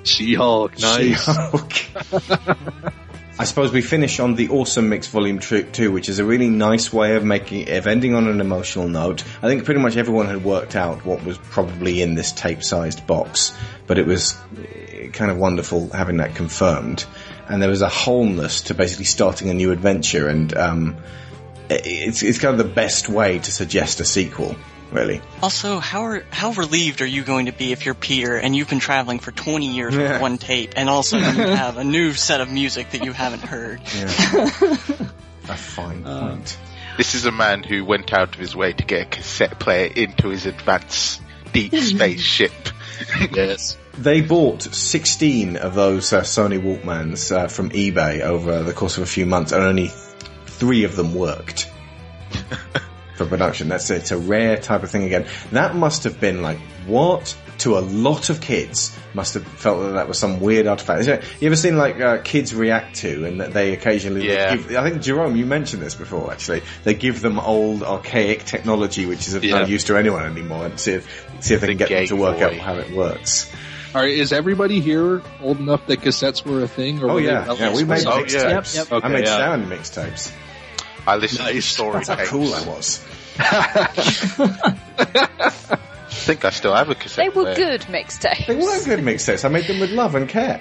She-Hulk. 0.05 0.79
Nice. 0.79 1.25
She-Hulk. 1.25 1.73
I 3.39 3.45
suppose 3.45 3.73
we 3.73 3.81
finish 3.81 4.21
on 4.21 4.35
the 4.35 4.51
awesome 4.51 4.91
mix 4.91 5.07
volume 5.07 5.39
tr- 5.39 5.61
two, 5.61 5.91
which 5.93 6.11
is 6.11 6.19
a 6.19 6.25
really 6.27 6.51
nice 6.51 6.93
way 6.93 7.17
of 7.17 7.25
making 7.25 7.71
of 7.71 7.87
ending 7.87 8.15
on 8.15 8.27
an 8.29 8.39
emotional 8.41 8.87
note. 8.87 9.25
I 9.43 9.47
think 9.49 9.65
pretty 9.65 9.81
much 9.81 9.97
everyone 9.97 10.27
had 10.27 10.45
worked 10.45 10.77
out 10.77 11.07
what 11.07 11.25
was 11.25 11.39
probably 11.39 12.03
in 12.03 12.15
this 12.15 12.33
tape-sized 12.33 13.07
box, 13.07 13.55
but 13.87 13.97
it 13.99 14.07
was 14.07 14.37
eh, 14.63 15.09
kind 15.09 15.31
of 15.31 15.39
wonderful 15.39 15.89
having 15.89 16.19
that 16.19 16.35
confirmed. 16.35 17.07
And 17.49 17.63
there 17.63 17.71
was 17.71 17.81
a 17.81 17.89
wholeness 17.89 18.61
to 18.63 18.75
basically 18.75 19.07
starting 19.07 19.49
a 19.49 19.55
new 19.55 19.73
adventure, 19.73 20.29
and 20.29 20.55
um, 20.55 20.97
i- 20.99 21.30
it's 21.71 22.23
it's 22.23 22.39
kind 22.39 22.59
of 22.61 22.67
the 22.67 22.73
best 22.73 23.09
way 23.09 23.39
to 23.39 23.53
suggest 23.53 24.01
a 24.01 24.05
sequel, 24.05 24.57
really. 24.93 25.21
Also, 25.43 25.79
how 25.79 26.03
are, 26.03 26.25
how 26.31 26.51
relieved 26.53 27.01
are 27.01 27.07
you 27.07 27.23
going 27.23 27.47
to 27.47 27.53
be 27.53 27.73
if 27.73 27.85
you're 27.87 27.95
Peter 27.95 28.37
and 28.37 28.55
you've 28.57 28.69
been 28.69 28.81
traveling 28.81 29.19
for 29.21 29.31
20 29.33 29.67
years 29.75 29.95
Yeah. 29.95 30.13
with 30.13 30.21
one 30.21 30.39
tape 30.39 30.73
and 30.77 30.89
all 30.91 31.01
of 31.01 31.05
a 31.07 31.09
sudden 31.09 31.37
you 31.37 31.47
have 31.55 31.77
a 31.79 31.85
new 31.85 32.13
set 32.13 32.41
of 32.41 32.51
music 32.51 32.91
that 32.91 33.05
you 33.05 33.13
haven't 33.13 33.43
heard? 33.43 33.81
A 35.49 35.57
fine 35.57 36.05
Uh, 36.07 36.29
point. 36.31 36.59
This 36.97 37.15
is 37.15 37.25
a 37.25 37.33
man 37.33 37.63
who 37.63 37.85
went 37.85 38.13
out 38.13 38.35
of 38.35 38.41
his 38.41 38.55
way 38.55 38.73
to 38.73 38.85
get 38.85 39.03
a 39.03 39.05
cassette 39.07 39.59
player 39.59 39.91
into 39.95 40.29
his 40.29 40.47
advanced 40.47 41.21
deep 41.53 41.75
spaceship. 41.77 42.53
yes. 43.33 43.77
They 43.99 44.21
bought 44.21 44.63
16 44.63 45.57
of 45.57 45.75
those 45.75 46.13
uh, 46.13 46.21
Sony 46.23 46.61
Walkmans 46.61 47.33
uh, 47.35 47.49
from 47.49 47.71
eBay 47.71 48.21
over 48.21 48.63
the 48.63 48.73
course 48.73 48.97
of 48.97 49.03
a 49.03 49.07
few 49.07 49.27
months, 49.27 49.53
and 49.53 49.63
only 49.63 49.91
three 50.61 50.85
of 50.85 50.95
them 50.95 51.15
worked 51.15 51.69
for 53.17 53.27
production. 53.27 53.69
That's 53.69 53.91
it's 53.91 54.13
a 54.13 54.19
rare 54.19 54.57
type 54.57 54.83
of 54.83 54.91
thing 54.91 55.05
again. 55.05 55.27
That 55.53 55.75
must 55.75 56.05
have 56.05 56.21
been 56.21 56.43
like 56.43 56.59
what 56.87 57.37
to 57.59 57.77
a 57.77 57.81
lot 57.81 58.31
of 58.31 58.41
kids 58.41 58.97
must 59.13 59.35
have 59.35 59.45
felt 59.47 59.83
that 59.83 59.91
that 59.91 60.09
was 60.09 60.19
some 60.19 60.41
weird 60.41 60.67
artifact. 60.67 61.01
Is 61.01 61.07
You 61.41 61.47
ever 61.47 61.57
seen 61.57 61.77
like 61.77 62.01
uh, 62.01 62.19
kids 62.19 62.55
react 62.55 62.97
to, 62.97 63.27
and 63.27 63.41
that 63.41 63.53
they 63.53 63.73
occasionally 63.75 64.21
they 64.27 64.33
Yeah. 64.35 64.57
give, 64.57 64.75
I 64.77 64.89
think 64.89 65.03
Jerome, 65.03 65.37
you 65.37 65.45
mentioned 65.45 65.83
this 65.83 65.95
before. 65.95 66.31
Actually, 66.33 66.63
they 66.85 66.95
give 66.95 67.21
them 67.21 67.39
old 67.39 67.83
archaic 67.83 68.45
technology, 68.45 69.05
which 69.05 69.27
is 69.29 69.35
of 69.35 69.43
no 69.43 69.49
Yeah. 69.49 69.67
use 69.67 69.85
to 69.85 69.97
anyone 69.97 70.25
anymore, 70.25 70.65
and 70.65 70.79
see 70.81 70.93
if 70.93 71.27
see 71.41 71.55
if 71.55 71.61
they 71.61 71.67
The 71.67 71.75
can 71.75 71.79
get 71.79 71.89
them 71.89 72.07
to 72.07 72.15
Game 72.15 72.19
work 72.21 72.41
out 72.41 72.55
how 72.55 72.75
it 72.77 72.93
works. 72.93 73.51
All 73.95 74.01
right, 74.01 74.11
is 74.11 74.33
everybody 74.33 74.81
here 74.81 75.21
old 75.43 75.59
enough 75.59 75.85
that 75.89 76.01
cassettes 76.01 76.47
were 76.47 76.63
a 76.63 76.69
thing? 76.69 77.03
Or 77.03 77.11
Oh 77.11 77.15
were 77.15 77.21
they 77.23 77.27
yeah, 77.27 77.53
yeah. 77.59 77.75
We 77.75 77.83
made 77.85 78.05
relatively- 78.07 78.39
mixtapes. 78.53 79.05
I 79.05 79.09
made 79.09 79.27
sound 79.27 79.67
mixtapes. 79.71 80.33
I 81.11 81.17
listened 81.17 81.49
to 81.49 81.63
story 81.63 81.95
That's 81.95 82.09
how 82.09 82.15
tapes. 82.17 82.31
cool 82.31 82.55
I 82.55 82.65
was. 82.69 83.05
I 83.39 83.85
think 86.09 86.45
I 86.45 86.51
still 86.51 86.75
have 86.75 86.89
a 86.89 86.95
cassette. 86.95 87.25
They 87.25 87.29
were 87.37 87.43
player. 87.43 87.57
good 87.57 87.81
mixtapes. 87.83 88.47
They 88.47 88.55
were 88.55 88.85
good 88.85 89.01
mixtapes. 89.01 89.45
I 89.45 89.49
made 89.49 89.65
them 89.65 89.81
with 89.81 89.91
love 89.91 90.15
and 90.15 90.29
care. 90.29 90.61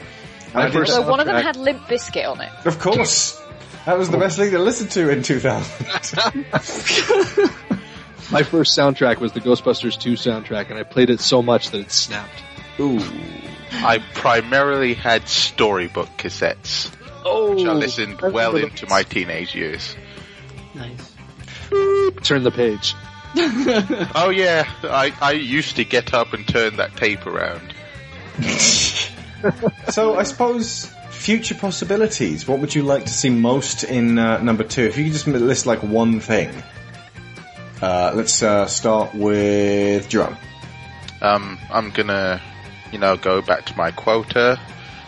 And 0.54 0.64
I 0.64 0.70
did 0.70 0.88
one 1.06 1.20
of 1.20 1.28
them 1.28 1.36
soundtrack- 1.36 1.44
had 1.44 1.56
Limp 1.56 1.82
Bizkit 1.84 2.28
on 2.28 2.42
it. 2.42 2.50
Of 2.66 2.80
course. 2.80 3.40
That 3.86 3.98
was 3.98 4.10
the 4.10 4.18
best 4.18 4.38
thing 4.38 4.52
to 4.52 4.60
listen 4.60 4.88
to 4.90 5.10
in 5.10 5.22
2000. 5.22 6.46
My 8.32 8.44
first 8.44 8.78
soundtrack 8.78 9.20
was 9.20 9.34
the 9.34 9.42
Ghostbusters 9.42 10.00
2 10.00 10.14
soundtrack, 10.14 10.70
and 10.70 10.80
I 10.80 10.84
played 10.84 11.10
it 11.12 11.20
so 11.20 11.42
much 11.44 11.70
that 11.72 11.82
it 11.82 11.92
snapped. 11.92 12.44
Ooh. 12.80 13.00
I 13.72 14.00
primarily 14.16 14.96
had 14.96 15.28
storybook 15.28 16.10
cassettes, 16.18 16.92
Oh, 17.26 17.56
which 17.56 17.66
I 17.66 17.72
oh, 17.72 17.76
listened 17.76 18.20
well 18.22 18.56
into 18.56 18.88
my 18.88 19.04
teenage 19.04 19.54
years. 19.56 19.96
Nice. 20.80 21.14
Turn 22.24 22.44
the 22.44 22.52
page. 22.52 22.96
Oh 24.16 24.32
yeah, 24.32 24.68
I, 24.84 25.14
I 25.22 25.32
used 25.34 25.76
to 25.76 25.86
get 25.86 26.16
up 26.16 26.34
and 26.34 26.48
turn 26.48 26.78
that 26.78 26.96
tape 26.96 27.28
around. 27.28 27.74
so 29.90 30.16
I 30.16 30.24
suppose 30.24 30.92
future 31.12 31.54
possibilities. 31.54 32.48
What 32.48 32.60
would 32.60 32.74
you 32.74 32.82
like 32.82 33.04
to 33.04 33.12
see 33.12 33.30
most 33.30 33.84
in 33.84 34.18
uh, 34.18 34.42
number 34.42 34.64
two? 34.64 34.84
If 34.84 34.98
you 34.98 35.04
could 35.04 35.14
just 35.14 35.28
list 35.28 35.68
like 35.68 35.84
one 35.84 36.20
thing. 36.20 36.50
Uh, 37.82 38.14
let's 38.16 38.42
uh, 38.42 38.66
start 38.66 39.14
with 39.14 40.10
Jerome. 40.10 40.38
Um, 41.22 41.60
I'm 41.72 41.92
gonna, 41.92 42.42
you 42.92 42.98
know, 42.98 43.16
go 43.16 43.42
back 43.42 43.68
to 43.68 43.78
my 43.78 43.92
quota. 43.92 44.60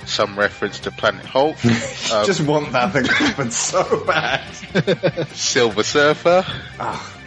Some 0.06 0.38
reference 0.38 0.80
to 0.82 0.92
Planet 0.92 1.26
Hulk. 1.26 1.56
um, 1.66 1.72
just 2.26 2.42
want 2.42 2.72
that 2.74 2.92
thing 2.94 3.04
to 3.06 3.14
happen 3.14 3.52
so 3.52 4.04
bad. 4.06 5.28
Silver 5.34 5.84
Surfer. 5.84 6.44
Ah, 6.80 7.18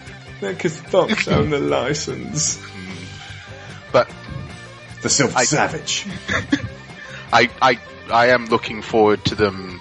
because 0.40 0.78
Fox 0.80 1.26
own 1.28 1.50
the 1.50 1.58
license. 1.60 2.62
But 3.92 4.10
the 5.02 5.08
Silver 5.08 5.34
I- 5.38 5.44
Savage. 5.44 6.06
I, 7.32 7.48
I, 7.62 7.78
I 8.12 8.26
am 8.28 8.46
looking 8.46 8.82
forward 8.82 9.24
to 9.26 9.34
them 9.34 9.80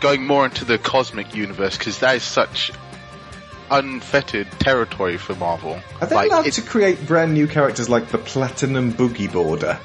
going 0.00 0.26
more 0.26 0.44
into 0.44 0.64
the 0.64 0.78
cosmic 0.78 1.34
universe 1.34 1.76
because 1.76 1.98
that 1.98 2.16
is 2.16 2.22
such 2.22 2.70
unfettered 3.70 4.50
territory 4.58 5.18
for 5.18 5.34
Marvel. 5.34 5.80
Are 6.00 6.06
they 6.06 6.14
Like, 6.16 6.30
allowed 6.30 6.46
it- 6.46 6.54
to 6.54 6.62
create 6.62 7.04
brand 7.06 7.34
new 7.34 7.46
characters 7.46 7.88
like 7.88 8.08
the 8.08 8.18
Platinum 8.18 8.92
Boogie 8.92 9.30
Border? 9.30 9.78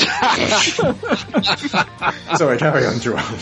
Sorry, 2.36 2.58
carry 2.58 2.86
on, 2.86 3.00
Jerome. 3.00 3.38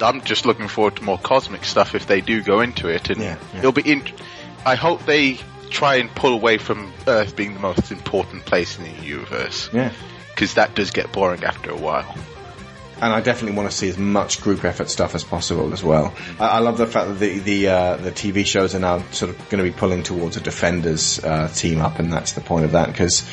I'm 0.00 0.20
just 0.22 0.44
looking 0.46 0.68
forward 0.68 0.96
to 0.96 1.04
more 1.04 1.18
cosmic 1.18 1.64
stuff 1.64 1.94
if 1.94 2.06
they 2.06 2.20
do 2.20 2.42
go 2.42 2.60
into 2.60 2.88
it, 2.88 3.10
and 3.10 3.20
Yeah, 3.20 3.38
yeah. 3.52 3.58
it'll 3.60 3.72
be. 3.72 3.90
In- 3.90 4.04
I 4.66 4.74
hope 4.74 5.04
they 5.06 5.38
try 5.70 5.96
and 5.96 6.10
pull 6.14 6.34
away 6.34 6.58
from 6.58 6.92
Earth 7.06 7.36
being 7.36 7.54
the 7.54 7.60
most 7.60 7.90
important 7.92 8.44
place 8.44 8.78
in 8.78 8.84
the 8.84 9.04
universe, 9.04 9.70
Yeah. 9.72 9.92
because 10.30 10.54
that 10.54 10.74
does 10.74 10.90
get 10.90 11.12
boring 11.12 11.44
after 11.44 11.70
a 11.70 11.76
while. 11.76 12.14
And 13.04 13.12
I 13.12 13.20
definitely 13.20 13.54
want 13.54 13.70
to 13.70 13.76
see 13.76 13.90
as 13.90 13.98
much 13.98 14.40
group 14.40 14.64
effort 14.64 14.88
stuff 14.88 15.14
as 15.14 15.22
possible 15.22 15.74
as 15.74 15.84
well. 15.84 16.14
I, 16.40 16.48
I 16.48 16.58
love 16.60 16.78
the 16.78 16.86
fact 16.86 17.08
that 17.08 17.18
the 17.18 17.38
the, 17.38 17.68
uh, 17.68 17.96
the 17.98 18.10
TV 18.10 18.46
shows 18.46 18.74
are 18.74 18.78
now 18.78 19.00
sort 19.10 19.30
of 19.30 19.38
going 19.50 19.62
to 19.62 19.70
be 19.70 19.76
pulling 19.76 20.02
towards 20.02 20.38
a 20.38 20.40
Defenders 20.40 21.22
uh, 21.22 21.48
team 21.48 21.82
up, 21.82 21.98
and 21.98 22.10
that's 22.10 22.32
the 22.32 22.40
point 22.40 22.64
of 22.64 22.72
that 22.72 22.86
because 22.86 23.28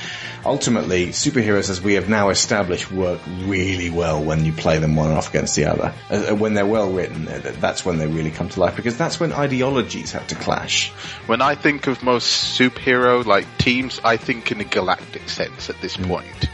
ultimately 0.46 1.08
superheroes, 1.08 1.70
as 1.70 1.82
we 1.82 1.94
have 1.94 2.10
now 2.10 2.32
established, 2.32 2.92
work 2.92 3.22
really 3.46 3.90
well 3.90 4.22
when 4.22 4.44
you 4.44 4.52
play 4.52 4.78
them 4.78 4.98
one 4.98 5.12
off 5.12 5.30
against 5.30 5.56
the 5.56 5.64
other. 5.64 5.94
Uh, 6.10 6.36
when 6.36 6.54
they're 6.54 6.66
well 6.66 6.92
written, 6.92 7.30
uh, 7.30 7.54
that's 7.62 7.86
when 7.86 7.98
they 7.98 8.08
really 8.08 8.32
come 8.32 8.50
to 8.50 8.60
life 8.60 8.76
because 8.76 8.98
that's 8.98 9.22
when 9.22 9.32
ideologies 9.32 10.12
have 10.12 10.28
to 10.28 10.36
clash. 10.36 10.90
When 11.28 11.42
I 11.42 11.56
think 11.56 11.88
of 11.88 12.04
most 12.04 12.60
superhero 12.60 13.26
like 13.26 13.48
teams, 13.58 14.02
I 14.04 14.18
think 14.18 14.52
in 14.52 14.60
a 14.60 14.66
galactic 14.66 15.30
sense 15.30 15.70
at 15.70 15.80
this 15.80 15.96
point. 15.96 16.50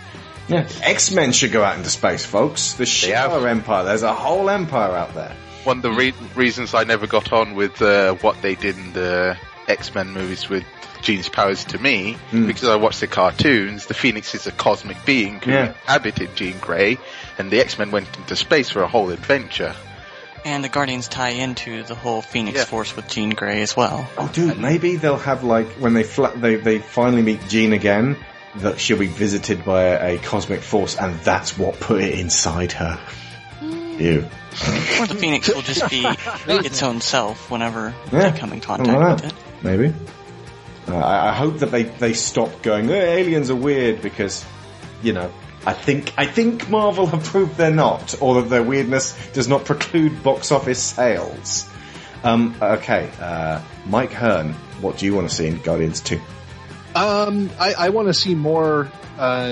Yeah, 0.47 0.67
X 0.81 1.11
Men 1.11 1.31
should 1.33 1.51
go 1.51 1.63
out 1.63 1.77
into 1.77 1.89
space, 1.89 2.25
folks. 2.25 2.73
The 2.73 2.85
Shi'ar 2.85 3.47
Empire. 3.49 3.83
There's 3.83 4.03
a 4.03 4.13
whole 4.13 4.49
empire 4.49 4.91
out 4.95 5.13
there. 5.13 5.35
One 5.63 5.77
of 5.77 5.83
the 5.83 5.91
re- 5.91 6.13
reasons 6.35 6.73
I 6.73 6.83
never 6.85 7.07
got 7.07 7.33
on 7.33 7.55
with 7.55 7.81
uh, 7.81 8.13
what 8.15 8.41
they 8.41 8.55
did 8.55 8.77
in 8.77 8.93
the 8.93 9.37
X 9.67 9.93
Men 9.93 10.11
movies 10.11 10.47
with 10.47 10.63
Jean's 11.01 11.27
powers 11.29 11.65
to 11.65 11.77
me, 11.77 12.17
Mm. 12.31 12.47
because 12.47 12.63
I 12.69 12.77
watched 12.77 13.01
the 13.01 13.07
cartoons, 13.07 13.85
the 13.87 13.93
Phoenix 13.93 14.33
is 14.33 14.47
a 14.47 14.51
cosmic 14.51 15.03
being 15.05 15.39
who 15.41 15.51
Yeah. 15.51 15.67
inhabited 15.67 16.35
Jean 16.35 16.57
Grey, 16.59 16.97
and 17.37 17.51
the 17.51 17.59
X 17.59 17.77
Men 17.77 17.91
went 17.91 18.07
into 18.17 18.35
space 18.35 18.69
for 18.69 18.81
a 18.81 18.87
whole 18.87 19.09
adventure. 19.11 19.75
And 20.45 20.63
the 20.63 20.69
Guardians 20.69 21.09
tie 21.09 21.29
into 21.31 21.83
the 21.83 21.95
whole 21.95 22.21
Phoenix 22.21 22.63
Force 22.63 22.95
with 22.95 23.09
Jean 23.09 23.31
Grey 23.31 23.61
as 23.61 23.75
well. 23.75 24.07
Oh, 24.17 24.29
dude, 24.31 24.57
maybe 24.57 24.95
they'll 24.95 25.17
have 25.17 25.43
like 25.43 25.67
when 25.73 25.93
they 25.93 26.03
fla- 26.03 26.35
they 26.37 26.55
they 26.55 26.79
finally 26.79 27.21
meet 27.21 27.45
Jean 27.49 27.73
again. 27.73 28.15
That 28.55 28.79
she'll 28.79 28.97
be 28.97 29.07
visited 29.07 29.63
by 29.63 29.83
a, 29.83 30.15
a 30.15 30.17
cosmic 30.19 30.61
force, 30.61 30.97
and 30.97 31.19
that's 31.19 31.57
what 31.57 31.79
put 31.79 32.01
it 32.01 32.17
inside 32.17 32.71
her. 32.71 32.99
Ew. 33.61 34.25
Or 34.99 35.05
the 35.07 35.15
Phoenix 35.19 35.53
will 35.53 35.61
just 35.61 35.87
be 35.89 36.03
its 36.47 36.81
own 36.81 37.01
self 37.01 37.51
whenever 37.51 37.93
Yeah. 38.11 38.29
they 38.29 38.39
come 38.39 38.53
in 38.53 38.61
contact 38.61 38.97
like 38.97 39.15
with 39.21 39.25
it. 39.25 39.33
Maybe. 39.63 39.93
Uh, 40.87 40.95
I, 40.97 41.29
I 41.29 41.33
hope 41.33 41.59
that 41.59 41.67
they, 41.71 41.83
they 41.83 42.13
stop 42.13 42.61
going, 42.63 42.89
"Eh, 42.89 42.93
aliens 42.93 43.49
are 43.51 43.55
weird 43.55 44.01
because, 44.01 44.43
you 45.03 45.13
know, 45.13 45.31
I 45.65 45.73
think, 45.73 46.13
I 46.17 46.25
think 46.25 46.69
Marvel 46.69 47.05
have 47.07 47.23
proved 47.25 47.57
they're 47.57 47.69
not, 47.71 48.15
or 48.21 48.41
that 48.41 48.49
their 48.49 48.63
weirdness 48.63 49.15
does 49.33 49.47
not 49.47 49.65
preclude 49.65 50.23
box 50.23 50.51
office 50.51 50.81
sales. 50.81 51.69
Um, 52.23 52.55
okay, 52.61 53.11
uh, 53.19 53.61
Mike 53.85 54.13
Hearn, 54.13 54.53
what 54.81 54.97
do 54.97 55.05
you 55.05 55.13
want 55.13 55.29
to 55.29 55.35
see 55.35 55.45
in 55.47 55.57
Guardians 55.61 55.99
2? 56.01 56.19
Um, 56.97 57.49
I, 57.59 57.73
I 57.73 57.89
want 57.89 58.07
to 58.07 58.13
see 58.13 58.35
more 58.35 58.89
uh, 59.17 59.47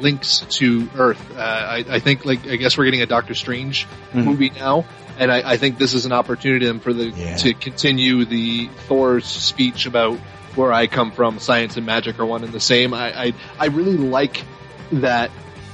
links 0.00 0.40
to 0.50 0.88
Earth. 0.96 1.36
Uh, 1.36 1.40
I, 1.40 1.84
I 1.88 1.98
think, 2.00 2.24
like, 2.24 2.46
I 2.46 2.56
guess 2.56 2.76
we're 2.78 2.84
getting 2.86 3.02
a 3.02 3.06
Doctor 3.06 3.34
Strange 3.34 3.86
Mhm. 4.12 4.24
movie 4.24 4.50
now, 4.50 4.84
and 5.18 5.30
I, 5.30 5.52
I 5.52 5.56
think 5.56 5.78
this 5.78 5.94
is 5.94 6.06
an 6.06 6.12
opportunity 6.12 6.70
for 6.78 6.92
the 6.92 7.12
to 7.38 7.54
continue 7.54 8.24
the 8.24 8.66
Thor's 8.88 9.26
speech 9.26 9.86
about 9.86 10.18
where 10.56 10.72
I 10.72 10.86
come 10.86 11.12
from. 11.12 11.38
Science 11.38 11.76
and 11.76 11.86
magic 11.86 12.18
are 12.18 12.26
one 12.26 12.42
and 12.44 12.52
the 12.52 12.60
same. 12.60 12.92
I, 12.94 13.26
I, 13.26 13.34
I 13.58 13.66
really 13.66 13.96
like 13.96 14.44
that 14.92 15.30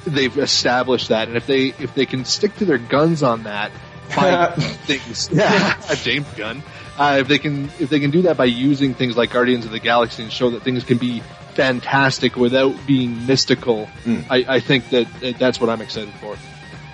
they've 0.07 0.36
established 0.39 1.09
that, 1.09 1.28
and 1.28 1.36
if 1.36 1.47
they 1.47 1.67
if 1.68 1.94
they 1.94 2.07
can 2.07 2.25
stick 2.25 2.55
to 2.57 2.65
their 2.65 2.78
guns 2.78 3.23
on 3.23 3.44
that, 3.44 3.70
find 4.09 4.55
things. 4.62 5.31
Yeah, 5.33 5.81
James 6.02 6.26
Gunn. 6.35 6.62
Uh, 6.99 7.18
if 7.20 7.28
they 7.28 7.39
can 7.39 7.65
if 7.78 7.91
they 7.91 8.00
can 8.00 8.10
do 8.10 8.23
that 8.23 8.36
by 8.36 8.47
using 8.47 8.94
things 8.94 9.16
like 9.16 9.31
Guardians 9.31 9.65
of 9.65 9.70
the 9.70 9.81
Galaxy 9.81 10.23
and 10.23 10.33
show 10.33 10.50
that 10.50 10.62
things 10.62 10.84
can 10.84 10.99
be 10.99 11.20
fantastic 11.55 12.36
without 12.36 12.75
being 12.86 13.26
mystical, 13.26 13.89
I, 14.31 14.44
I 14.49 14.60
think 14.60 14.91
that 14.91 15.07
that 15.20 15.39
that's 15.39 15.60
what 15.60 15.68
I'm 15.68 15.83
excited 15.83 16.15
for. 16.15 16.36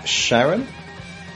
Sharon? 0.04 0.66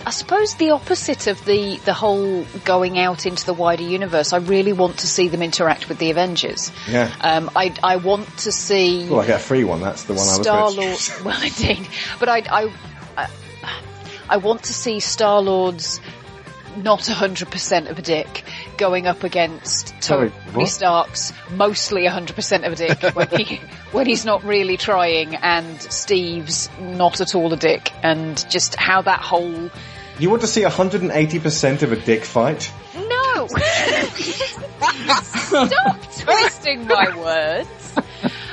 I 0.07 0.11
suppose 0.11 0.55
the 0.55 0.71
opposite 0.71 1.27
of 1.27 1.45
the, 1.45 1.79
the 1.85 1.93
whole 1.93 2.45
going 2.65 2.97
out 2.97 3.27
into 3.27 3.45
the 3.45 3.53
wider 3.53 3.83
universe, 3.83 4.33
I 4.33 4.37
really 4.37 4.73
want 4.73 4.99
to 4.99 5.09
see 5.09 5.27
them 5.27 5.43
interact 5.43 5.89
with 5.89 5.99
the 5.99 6.13
Avengers. 6.13 6.71
Yeah. 6.89 7.13
Um, 7.21 7.51
I, 7.57 7.75
I 7.83 7.97
want 7.97 8.29
to 8.39 8.53
see 8.53 9.09
Well, 9.11 9.19
I 9.19 9.27
get 9.27 9.41
a 9.41 9.43
free 9.43 9.65
one, 9.65 9.81
that's 9.81 10.05
the 10.05 10.13
one 10.13 10.29
I 10.29 10.39
was 10.39 10.43
Star 10.43 10.71
Lord. 10.71 10.99
Well, 11.25 11.43
indeed, 11.43 11.89
but 12.21 12.29
I, 12.29 12.39
I, 12.49 12.73
I, 13.17 13.29
I 14.29 14.37
want 14.37 14.63
to 14.65 14.73
see 14.73 15.01
Star 15.01 15.41
Lord's 15.41 16.01
not 16.77 17.01
100% 17.01 17.91
of 17.91 17.99
a 17.99 18.03
dick 18.03 18.45
going 18.77 19.07
up 19.07 19.25
against 19.25 19.95
Tony? 20.01 20.31
Stark's 20.67 21.33
mostly 21.51 22.05
100% 22.07 22.67
of 22.67 22.73
a 22.73 22.77
dick 22.77 23.03
when 23.17 23.29
he 23.29 23.61
when 23.93 24.07
he's 24.07 24.25
not 24.25 24.45
really 24.45 24.77
trying, 24.77 25.35
and 25.37 25.81
Steve's 25.81 26.69
not 26.81 27.21
at 27.21 27.35
all 27.35 27.53
a 27.53 27.57
dick, 27.57 27.93
and 28.03 28.45
just 28.51 28.75
how 28.77 29.03
that 29.03 29.21
whole 29.21 29.71
You 30.19 30.31
want 30.31 30.43
to 30.43 30.49
see 30.49 30.63
180% 30.63 31.83
of 31.83 31.93
a 31.93 31.97
dick 31.97 32.25
fight? 32.25 32.71
no. 32.95 33.47
Stop 35.23 36.01
twisting 36.19 36.87
my 36.87 37.17
words. 37.17 37.97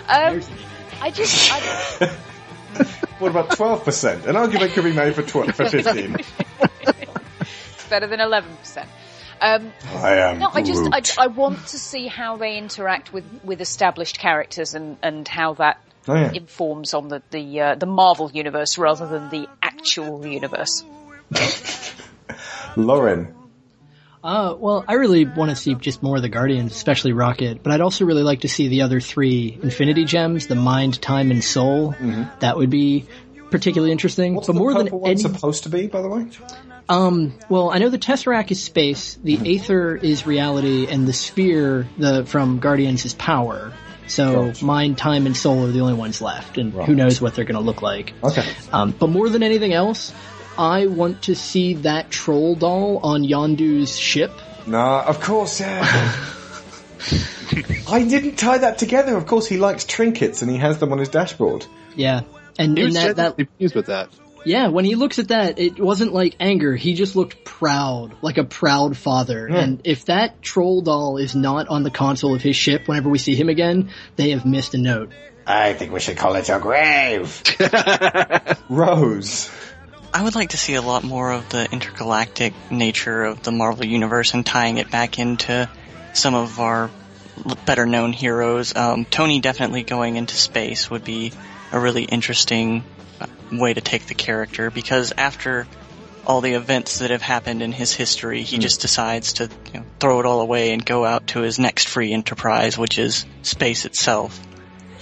Um, 0.08 0.42
I 1.02 1.10
just. 1.12 1.52
I, 1.52 2.18
What 3.20 3.30
about 3.30 3.52
12%? 3.52 4.26
An 4.26 4.36
argument 4.36 4.74
could 4.74 4.84
be 4.84 4.92
made 4.92 5.16
for, 5.16 5.22
tw- 5.22 5.56
for 5.56 5.70
15. 5.70 6.18
it's 6.60 7.88
better 7.88 8.08
than 8.08 8.20
11%. 8.20 8.86
Um, 9.42 9.72
I 9.96 10.16
am 10.16 10.40
no, 10.40 10.50
I 10.54 10.62
just 10.62 10.84
I, 11.20 11.24
I 11.24 11.28
want 11.28 11.68
to 11.68 11.80
see 11.80 12.08
how 12.08 12.38
they 12.38 12.58
interact 12.58 13.12
with, 13.14 13.26
with 13.44 13.62
established 13.62 14.20
characters 14.20 14.74
and, 14.74 14.98
and 15.02 15.28
how 15.28 15.54
that 15.56 15.80
Oh, 16.06 16.16
yeah. 16.16 16.32
informs 16.34 16.94
on 16.94 17.08
the 17.08 17.22
the, 17.32 17.62
uh, 17.62 17.76
the 17.76 17.86
Marvel 17.86 18.30
universe 18.32 18.78
rather 18.78 19.08
than 19.08 19.30
the 19.30 19.48
actual 19.62 20.26
universe. 20.28 20.84
Lauren. 22.76 23.34
Uh, 24.24 24.56
well, 24.58 24.86
I 24.88 24.94
really 24.94 25.26
want 25.26 25.50
to 25.52 25.56
see 25.56 25.76
just 25.76 26.02
more 26.02 26.16
of 26.16 26.22
the 26.22 26.30
Guardians, 26.30 26.72
especially 26.74 27.12
Rocket, 27.12 27.62
but 27.62 27.74
I'd 27.74 27.82
also 27.82 28.06
really 28.06 28.24
like 28.24 28.42
to 28.42 28.48
see 28.50 28.70
the 28.70 28.82
other 28.84 29.02
three 29.02 29.58
Infinity 29.62 30.06
Gems, 30.06 30.48
the 30.48 30.56
Mind, 30.56 31.02
Time, 31.02 31.30
and 31.30 31.44
Soul. 31.44 31.94
That 32.40 32.56
would 32.56 32.70
be 32.70 33.06
particularly 33.52 33.92
interesting. 33.92 34.36
but 34.36 34.56
more 34.56 34.74
than 34.74 34.84
Purple 34.88 35.00
one 35.02 35.12
any, 35.12 35.22
supposed 35.22 35.64
to 35.64 35.70
be, 35.70 35.88
by 35.88 36.02
the 36.02 36.08
way? 36.08 36.28
Um, 36.90 37.34
well, 37.50 37.72
I 37.72 37.80
know 37.80 37.90
the 37.90 37.98
Tesseract 37.98 38.52
is 38.52 38.62
space, 38.62 39.16
the 39.24 39.56
Aether 39.56 39.96
is 39.96 40.26
reality, 40.26 40.88
and 40.88 41.08
the 41.08 41.14
Sphere, 41.14 41.88
the 41.98 42.26
from 42.26 42.60
Guardians, 42.60 43.06
is 43.06 43.14
power. 43.14 43.74
So 44.08 44.52
Mind, 44.62 44.98
Time, 44.98 45.26
and 45.26 45.36
Soul 45.36 45.66
are 45.66 45.72
the 45.72 45.80
only 45.80 45.94
ones 45.94 46.22
left, 46.22 46.58
and 46.58 46.74
Right. 46.74 46.86
who 46.86 46.94
knows 46.94 47.22
what 47.22 47.36
they're 47.36 47.46
going 47.46 47.60
to 47.60 47.66
look 47.66 47.82
like. 47.82 48.14
Okay. 48.24 48.46
Um, 48.72 48.92
but 48.92 49.08
more 49.08 49.30
than 49.30 49.44
anything 49.44 49.74
else, 49.74 50.12
I 50.58 50.88
want 50.88 51.24
to 51.24 51.36
see 51.36 51.76
that 51.76 52.12
troll 52.12 52.56
doll 52.56 53.00
on 53.02 53.24
Yondu's 53.24 53.98
ship. 53.98 54.32
Nah, 54.68 55.04
of 55.06 55.22
course, 55.22 55.62
yeah. 55.62 55.82
I 57.90 58.04
didn't 58.04 58.36
tie 58.36 58.60
that 58.60 58.78
together. 58.78 59.16
Of 59.18 59.26
course, 59.26 59.48
he 59.48 59.58
likes 59.58 59.86
trinkets 59.86 60.42
and 60.42 60.52
he 60.52 60.58
has 60.58 60.80
them 60.80 60.92
on 60.92 61.00
his 61.00 61.10
dashboard. 61.10 61.66
Yeah, 61.96 62.22
and, 62.58 62.78
He 62.78 62.84
and 62.84 62.86
was 62.86 62.94
that, 62.96 63.16
that 63.16 63.38
genuinely 63.38 63.46
pleased 63.58 63.76
with 63.76 63.86
that. 63.88 64.10
Yeah, 64.46 64.68
when 64.68 64.86
he 64.86 64.96
looks 64.96 65.20
at 65.20 65.30
that, 65.30 65.60
it 65.60 65.80
wasn't 65.80 66.14
like 66.14 66.36
anger. 66.40 66.76
He 66.76 66.94
just 66.94 67.16
looked 67.16 67.44
proud, 67.46 68.16
like 68.22 68.38
a 68.38 68.44
proud 68.44 68.98
father. 68.98 69.48
Yeah. 69.50 69.60
And 69.60 69.82
if 69.84 70.06
that 70.06 70.42
troll 70.42 70.82
doll 70.82 71.18
is 71.18 71.36
not 71.36 71.68
on 71.70 71.84
the 71.84 71.92
console 71.92 72.36
of 72.36 72.42
his 72.42 72.56
ship 72.56 72.88
whenever 72.88 73.10
we 73.10 73.18
see 73.18 73.36
him 73.36 73.50
again, 73.50 73.92
they 74.16 74.32
have 74.32 74.46
missed 74.46 74.74
a 74.74 74.78
note. 74.78 75.12
I 75.46 75.74
think 75.74 75.92
we 75.92 76.00
should 76.00 76.18
call 76.18 76.36
it 76.36 76.48
your 76.48 76.60
grave. 76.60 77.42
Rose. 78.70 79.50
I 80.14 80.24
would 80.24 80.36
like 80.36 80.50
to 80.50 80.58
see 80.58 80.76
a 80.76 80.82
lot 80.82 81.04
more 81.04 81.32
of 81.32 81.50
the 81.50 81.70
intergalactic 81.72 82.54
nature 82.70 83.24
of 83.24 83.42
the 83.44 83.52
Marvel 83.52 83.86
Universe 83.86 84.34
and 84.34 84.46
tying 84.46 84.78
it 84.78 84.92
back 84.92 85.18
into 85.20 85.70
some 86.14 86.36
of 86.36 86.60
our 86.60 86.92
better 87.66 87.86
known 87.86 88.14
heroes. 88.14 88.76
Um, 88.76 89.06
Tony 89.06 89.40
definitely 89.40 89.84
going 89.84 90.16
into 90.16 90.36
space 90.36 90.90
would 90.90 91.04
be 91.04 91.34
a 91.72 91.80
really 91.80 92.04
interesting 92.04 92.84
way 93.52 93.74
to 93.74 93.82
take 93.82 94.08
the 94.08 94.14
character 94.14 94.72
because 94.72 95.14
after 95.18 95.68
all 96.26 96.42
the 96.42 96.54
events 96.54 97.00
that 97.00 97.12
have 97.12 97.22
happened 97.22 97.62
in 97.62 97.72
his 97.72 97.94
history, 97.94 98.44
he 98.44 98.58
just 98.58 98.82
decides 98.82 99.34
to 99.34 99.50
you 99.74 99.80
know, 99.80 99.86
throw 100.00 100.20
it 100.20 100.26
all 100.26 100.42
away 100.42 100.72
and 100.72 100.86
go 100.86 101.04
out 101.06 101.28
to 101.28 101.42
his 101.42 101.60
next 101.60 101.88
free 101.88 102.14
enterprise, 102.14 102.78
which 102.78 102.98
is 102.98 103.26
space 103.42 103.86
itself. 103.86 104.40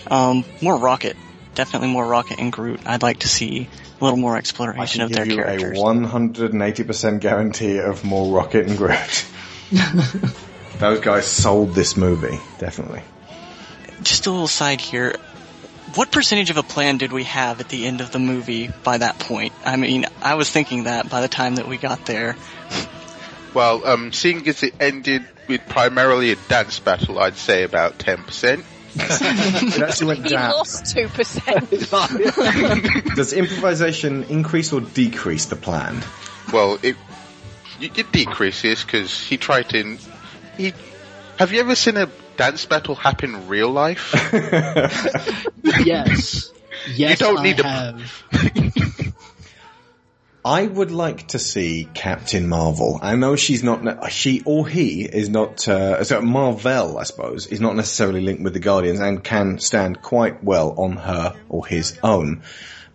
Um, 0.08 0.44
more 0.62 0.78
Rocket. 0.78 1.16
Definitely 1.54 1.90
more 1.90 2.08
Rocket 2.08 2.40
and 2.40 2.52
Groot. 2.52 2.82
I'd 2.86 3.04
like 3.04 3.20
to 3.20 3.28
see 3.28 3.70
a 4.00 4.04
little 4.04 4.18
more 4.18 4.38
exploration 4.38 5.02
can 5.02 5.06
of 5.06 5.12
their 5.12 5.26
give 5.26 5.36
you 5.36 5.44
characters. 5.44 5.78
a 5.78 5.82
180% 5.82 7.20
guarantee 7.20 7.78
of 7.80 8.04
more 8.04 8.36
Rocket 8.36 8.68
and 8.68 8.78
Groot. 8.78 9.26
Those 10.80 11.00
guys 11.02 11.28
sold 11.28 11.76
this 11.76 11.96
movie, 11.96 12.40
definitely. 12.58 13.04
Just 14.02 14.26
a 14.26 14.32
little 14.32 14.48
side 14.48 14.82
here. 14.82 15.16
What 15.96 16.12
percentage 16.12 16.50
of 16.52 16.58
a 16.58 16.64
plan 16.64 16.98
did 16.98 17.12
we 17.12 17.24
have 17.26 17.60
at 17.60 17.70
the 17.70 17.86
end 17.86 18.02
of 18.02 18.12
the 18.12 18.20
movie 18.20 18.70
by 18.84 18.98
that 19.00 19.20
point? 19.20 19.54
I 19.66 19.76
mean, 19.76 20.06
I 20.22 20.36
was 20.36 20.50
thinking 20.50 20.84
that 20.86 21.10
by 21.10 21.22
the 21.22 21.28
time 21.28 21.56
that 21.56 21.68
we 21.68 21.78
got 21.78 22.06
there. 22.06 22.36
Well, 23.54 23.86
um, 23.86 24.14
seeing 24.14 24.48
as 24.48 24.64
it 24.64 24.74
ended 24.80 25.26
with 25.48 25.62
primarily 25.68 26.32
a 26.32 26.36
dance 26.48 26.80
battle, 26.80 27.20
I'd 27.20 27.36
say 27.36 27.64
about 27.64 27.98
10%. 27.98 28.64
It 28.94 29.82
actually 29.82 30.08
went 30.08 30.24
He 30.24 30.30
down. 30.32 30.52
lost 30.52 30.94
two 30.94 31.08
percent. 31.08 31.70
Does 33.16 33.32
improvisation 33.32 34.24
increase 34.26 34.74
or 34.74 34.82
decrease 34.82 35.46
the 35.46 35.56
plan? 35.56 36.02
Well, 36.52 36.78
it, 36.84 36.98
it 37.80 37.98
it 37.98 38.12
decreases 38.12 38.84
because 38.84 39.18
he 39.18 39.38
tried 39.38 39.70
to. 39.70 39.98
He, 40.58 40.74
have 41.40 41.54
you 41.54 41.62
ever 41.62 41.74
seen 41.76 41.96
a 41.96 42.10
dance 42.42 42.66
battle 42.66 42.96
happen 42.96 43.36
in 43.36 43.48
real 43.48 43.70
life? 43.70 44.14
Yes. 45.86 46.52
Yes, 46.96 47.20
you 47.20 47.26
don't 47.28 47.38
I 47.38 47.44
need 47.44 47.58
to- 47.58 47.64
have. 47.64 48.24
I 50.44 50.66
would 50.66 50.90
like 50.90 51.28
to 51.30 51.38
see 51.38 51.88
Captain 51.94 52.50
Marvel. 52.50 52.98
I 53.04 53.16
know 53.16 53.36
she's 53.36 53.62
not, 53.64 53.84
ne- 53.84 54.10
she 54.10 54.42
or 54.46 54.68
he 54.68 55.04
is 55.04 55.30
not, 55.30 55.68
uh, 55.68 56.04
so 56.04 56.20
Marvel, 56.22 56.98
I 56.98 57.04
suppose, 57.04 57.46
is 57.46 57.62
not 57.62 57.76
necessarily 57.76 58.22
linked 58.22 58.42
with 58.42 58.54
the 58.54 58.60
Guardians 58.60 59.00
and 59.00 59.24
can 59.24 59.60
stand 59.60 60.02
quite 60.02 60.44
well 60.44 60.74
on 60.80 60.94
her 60.94 61.36
or 61.50 61.68
his 61.68 62.00
own. 62.02 62.42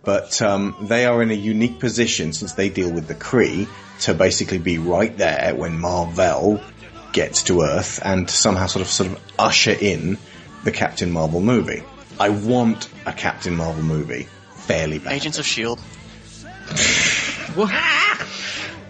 But, 0.03 0.41
um, 0.41 0.75
they 0.81 1.05
are 1.05 1.21
in 1.23 1.31
a 1.31 1.35
unique 1.35 1.79
position 1.79 2.33
since 2.33 2.51
they 2.53 2.67
deal 2.67 2.91
with 2.91 3.07
the 3.07 3.15
Kree 3.15 3.69
to 4.01 4.13
basically 4.13 4.57
be 4.57 4.77
right 4.79 5.17
there 5.17 5.55
when 5.55 5.79
Marvel 5.79 6.59
gets 7.13 7.43
to 7.43 7.61
Earth 7.61 7.99
and 8.03 8.29
somehow 8.29 8.67
sort 8.67 8.85
of, 8.85 8.91
sort 8.91 9.11
of 9.11 9.21
usher 9.39 9.75
in 9.79 10.17
the 10.63 10.71
Captain 10.71 11.11
Marvel 11.11 11.41
movie. 11.41 11.83
I 12.19 12.29
want 12.29 12.89
a 13.05 13.13
Captain 13.13 13.55
Marvel 13.55 13.83
movie 13.83 14.27
fairly 14.53 14.99
bad. 14.99 15.13
Agents 15.13 15.37
of 15.39 15.45
S.H.I.E.L.D. 15.45 15.81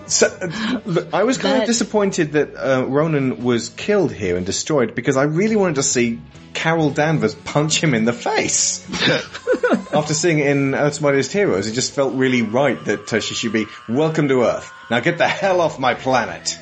So, 0.07 0.27
uh, 0.27 0.79
look, 0.85 1.13
I 1.13 1.23
was 1.23 1.37
kind 1.37 1.61
of 1.61 1.67
disappointed 1.67 2.31
that 2.31 2.55
uh, 2.55 2.85
Ronan 2.85 3.43
was 3.43 3.67
killed 3.69 4.13
here 4.13 4.37
and 4.37 4.45
destroyed 4.45 4.95
because 4.95 5.17
I 5.17 5.23
really 5.23 5.57
wanted 5.57 5.75
to 5.75 5.83
see 5.83 6.21
Carol 6.53 6.91
Danvers 6.91 7.35
punch 7.35 7.83
him 7.83 7.93
in 7.93 8.05
the 8.05 8.13
face. 8.13 8.87
After 9.93 10.13
seeing 10.13 10.39
it 10.39 10.47
in 10.47 10.75
Earth's 10.75 11.01
Mightiest 11.01 11.33
Heroes, 11.33 11.67
it 11.67 11.73
just 11.73 11.91
felt 11.91 12.13
really 12.15 12.41
right 12.41 12.83
that 12.85 13.13
uh, 13.13 13.19
she 13.19 13.35
should 13.35 13.51
be 13.51 13.65
welcome 13.89 14.29
to 14.29 14.43
Earth. 14.43 14.71
Now 14.89 15.01
get 15.01 15.17
the 15.17 15.27
hell 15.27 15.59
off 15.59 15.77
my 15.77 15.93
planet. 15.93 16.57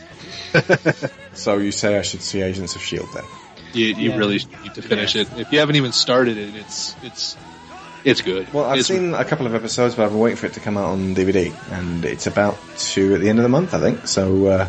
so 1.36 1.58
you 1.58 1.72
say 1.72 1.98
I 1.98 2.02
should 2.02 2.22
see 2.22 2.42
Agents 2.42 2.76
of 2.76 2.82
Shield 2.82 3.08
then? 3.14 3.24
You, 3.74 3.88
you 3.88 4.10
Yeah. 4.12 4.18
really 4.18 4.40
need 4.64 4.74
to 4.76 4.82
finish 4.82 5.16
it. 5.16 5.28
If 5.38 5.52
you 5.52 5.60
haven't 5.60 5.76
even 5.76 5.92
started 5.92 6.38
it, 6.38 6.56
it's 6.56 6.96
it's 7.04 7.36
it's 8.04 8.22
good. 8.22 8.52
Well, 8.54 8.66
I've 8.66 8.80
It's- 8.80 8.88
seen 8.88 9.14
a 9.14 9.26
couple 9.26 9.46
of 9.48 9.56
episodes, 9.56 9.96
but 9.96 10.04
I've 10.06 10.12
been 10.12 10.20
waiting 10.20 10.38
for 10.38 10.46
it 10.48 10.54
to 10.54 10.60
come 10.60 10.78
out 10.78 10.86
on 10.86 11.14
DVD, 11.16 11.54
and 11.72 12.06
it's 12.06 12.28
about 12.28 12.58
to 12.94 13.16
at 13.16 13.22
the 13.22 13.30
end 13.30 13.40
of 13.40 13.44
the 13.44 13.50
month, 13.50 13.74
I 13.74 13.80
think. 13.80 14.08
So 14.08 14.46
uh, 14.48 14.68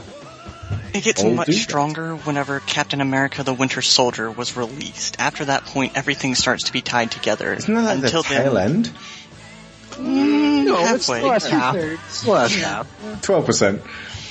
It 0.93 1.05
gets 1.05 1.23
All 1.23 1.31
much 1.31 1.47
do 1.47 1.53
that. 1.53 1.59
stronger 1.61 2.17
whenever 2.17 2.59
Captain 2.61 3.01
America 3.01 3.43
the 3.45 3.53
Winter 3.55 3.83
Soldier 3.83 4.31
was 4.31 4.57
released. 4.57 5.17
After 5.20 5.45
that 5.45 5.65
point, 5.67 5.93
everything 5.95 6.35
starts 6.35 6.65
to 6.65 6.73
be 6.73 6.81
tied 6.83 7.11
together. 7.12 7.53
isn't 7.53 7.73
that 7.75 7.85
like 7.85 8.01
the 8.12 8.23
tail 8.23 8.55
then, 8.55 8.70
end? 8.70 8.91
Mm, 9.93 10.35
no, 10.67 10.78
it's 10.95 11.07
halfway. 11.07 11.20
the 11.20 11.27
last 11.27 11.47
half. 11.49 11.75
Two-thirds. 11.75 12.01
It's 12.07 12.23
the 12.23 12.31
last 12.31 12.55
half. 12.57 13.23
Twelve 13.23 13.47
percent. 13.47 13.83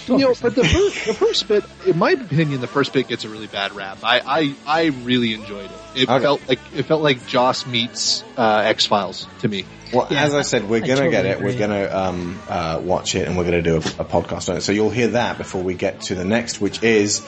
You 0.08 0.18
know, 0.20 0.36
but 0.40 0.54
the 0.54 0.64
first, 0.64 1.06
the 1.08 1.14
first 1.16 1.48
bit, 1.48 1.64
in 1.88 1.98
my 1.98 2.12
opinion, 2.12 2.62
the 2.62 2.68
first 2.68 2.94
bit 2.94 3.08
gets 3.08 3.26
a 3.26 3.30
really 3.30 3.48
bad 3.48 3.72
rap. 3.72 3.98
I, 4.04 4.20
I, 4.20 4.56
I 4.68 4.86
really 5.04 5.34
enjoyed 5.34 5.66
it. 5.66 6.02
It 6.04 6.10
Okay. 6.10 6.22
felt 6.22 6.48
like 6.48 6.60
it 6.76 6.84
felt 6.84 7.02
like 7.02 7.26
Joss 7.26 7.66
meets 7.66 8.24
uh, 8.38 8.62
X 8.66 8.86
Files 8.86 9.26
to 9.40 9.48
me. 9.48 9.66
Well, 9.92 10.08
Yeah, 10.12 10.24
as 10.26 10.36
I 10.36 10.44
said, 10.44 10.70
we're 10.70 10.78
I 10.78 10.80
gonna 10.82 10.96
totally 10.96 11.10
get 11.12 11.26
it. 11.26 11.38
agree. 11.38 11.54
We're 11.54 11.58
gonna 11.60 11.90
um, 11.92 12.40
uh, 12.48 12.80
watch 12.84 13.16
it, 13.16 13.28
and 13.28 13.36
we're 13.36 13.46
gonna 13.46 13.64
do 13.64 13.76
a, 13.76 13.80
a 13.80 14.06
podcast 14.06 14.48
on 14.50 14.58
it. 14.58 14.62
So 14.62 14.74
you'll 14.74 14.92
hear 14.92 15.08
that 15.10 15.40
before 15.40 15.64
we 15.64 15.74
get 15.74 16.02
to 16.02 16.14
the 16.14 16.24
next, 16.26 16.62
which 16.62 16.84
is 16.84 17.22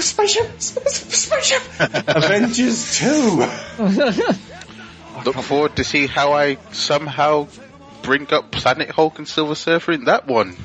spaceship, 0.00 0.50
sp- 0.58 0.82
sp- 0.90 1.14
spaceship, 1.14 1.62
Avengers 2.08 2.98
Two. 2.98 3.46
Look 5.24 5.36
forward 5.36 5.76
to 5.76 5.84
see 5.84 6.06
how 6.06 6.32
I 6.32 6.56
somehow 6.72 7.48
bring 8.02 8.32
up 8.32 8.50
Planet 8.50 8.90
Hulk 8.90 9.18
and 9.18 9.28
Silver 9.28 9.54
Surfer 9.54 9.92
in 9.92 10.04
that 10.04 10.26
one. 10.26 10.56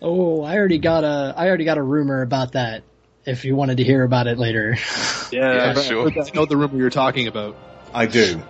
Oh, 0.00 0.42
I 0.42 0.56
already 0.56 0.78
got 0.78 1.04
a, 1.04 1.34
I 1.36 1.46
already 1.46 1.64
got 1.64 1.78
a 1.78 1.82
rumor 1.82 2.22
about 2.22 2.52
that. 2.52 2.82
If 3.24 3.44
you 3.44 3.54
wanted 3.54 3.76
to 3.76 3.84
hear 3.84 4.02
about 4.02 4.26
it 4.26 4.38
later. 4.38 4.76
Yeah, 5.32 5.72
I 5.74 5.80
sure. 5.80 6.10
I 6.10 6.30
know 6.34 6.44
the 6.44 6.58
rumor 6.58 6.76
you're 6.76 6.90
talking 6.90 7.26
about. 7.26 7.56
I 7.94 8.04
do. 8.04 8.42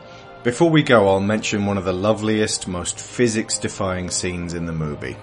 Before 0.43 0.69
we 0.69 0.83
go, 0.83 1.07
I'll 1.07 1.21
mention 1.21 1.65
one 1.65 1.79
of 1.79 1.85
the 1.85 1.93
loveliest, 1.93 2.67
most 2.67 2.99
physics-defying 2.99 4.11
scenes 4.11 4.53
in 4.53 4.67
the 4.67 4.73
movie. 4.73 5.17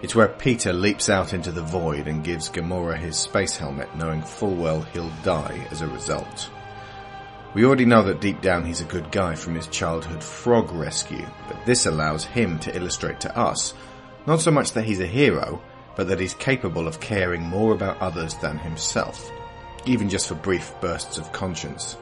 It's 0.00 0.14
where 0.14 0.28
Peter 0.28 0.72
leaps 0.72 1.10
out 1.10 1.34
into 1.34 1.52
the 1.52 1.60
void 1.60 2.08
and 2.08 2.24
gives 2.24 2.48
Gamora 2.48 2.96
his 2.96 3.18
space 3.18 3.54
helmet, 3.58 3.94
knowing 3.94 4.22
full 4.22 4.54
well 4.54 4.80
he'll 4.94 5.12
die 5.22 5.66
as 5.70 5.82
a 5.82 5.86
result. 5.86 6.48
We 7.54 7.64
already 7.64 7.84
know 7.84 8.02
that 8.02 8.20
deep 8.20 8.40
down 8.40 8.64
he's 8.64 8.80
a 8.80 8.84
good 8.84 9.12
guy 9.12 9.36
from 9.36 9.54
his 9.54 9.68
childhood 9.68 10.24
frog 10.24 10.72
rescue, 10.72 11.24
but 11.46 11.64
this 11.64 11.86
allows 11.86 12.24
him 12.24 12.58
to 12.60 12.76
illustrate 12.76 13.20
to 13.20 13.38
us 13.38 13.74
not 14.26 14.40
so 14.40 14.50
much 14.50 14.72
that 14.72 14.84
he's 14.84 15.00
a 15.00 15.06
hero, 15.06 15.62
but 15.96 16.08
that 16.08 16.18
he's 16.18 16.34
capable 16.34 16.88
of 16.88 16.98
caring 16.98 17.42
more 17.42 17.72
about 17.72 18.00
others 18.00 18.34
than 18.36 18.58
himself, 18.58 19.30
even 19.86 20.08
just 20.08 20.26
for 20.28 20.34
brief 20.34 20.74
bursts 20.80 21.16
of 21.16 21.30
conscience. 21.30 21.96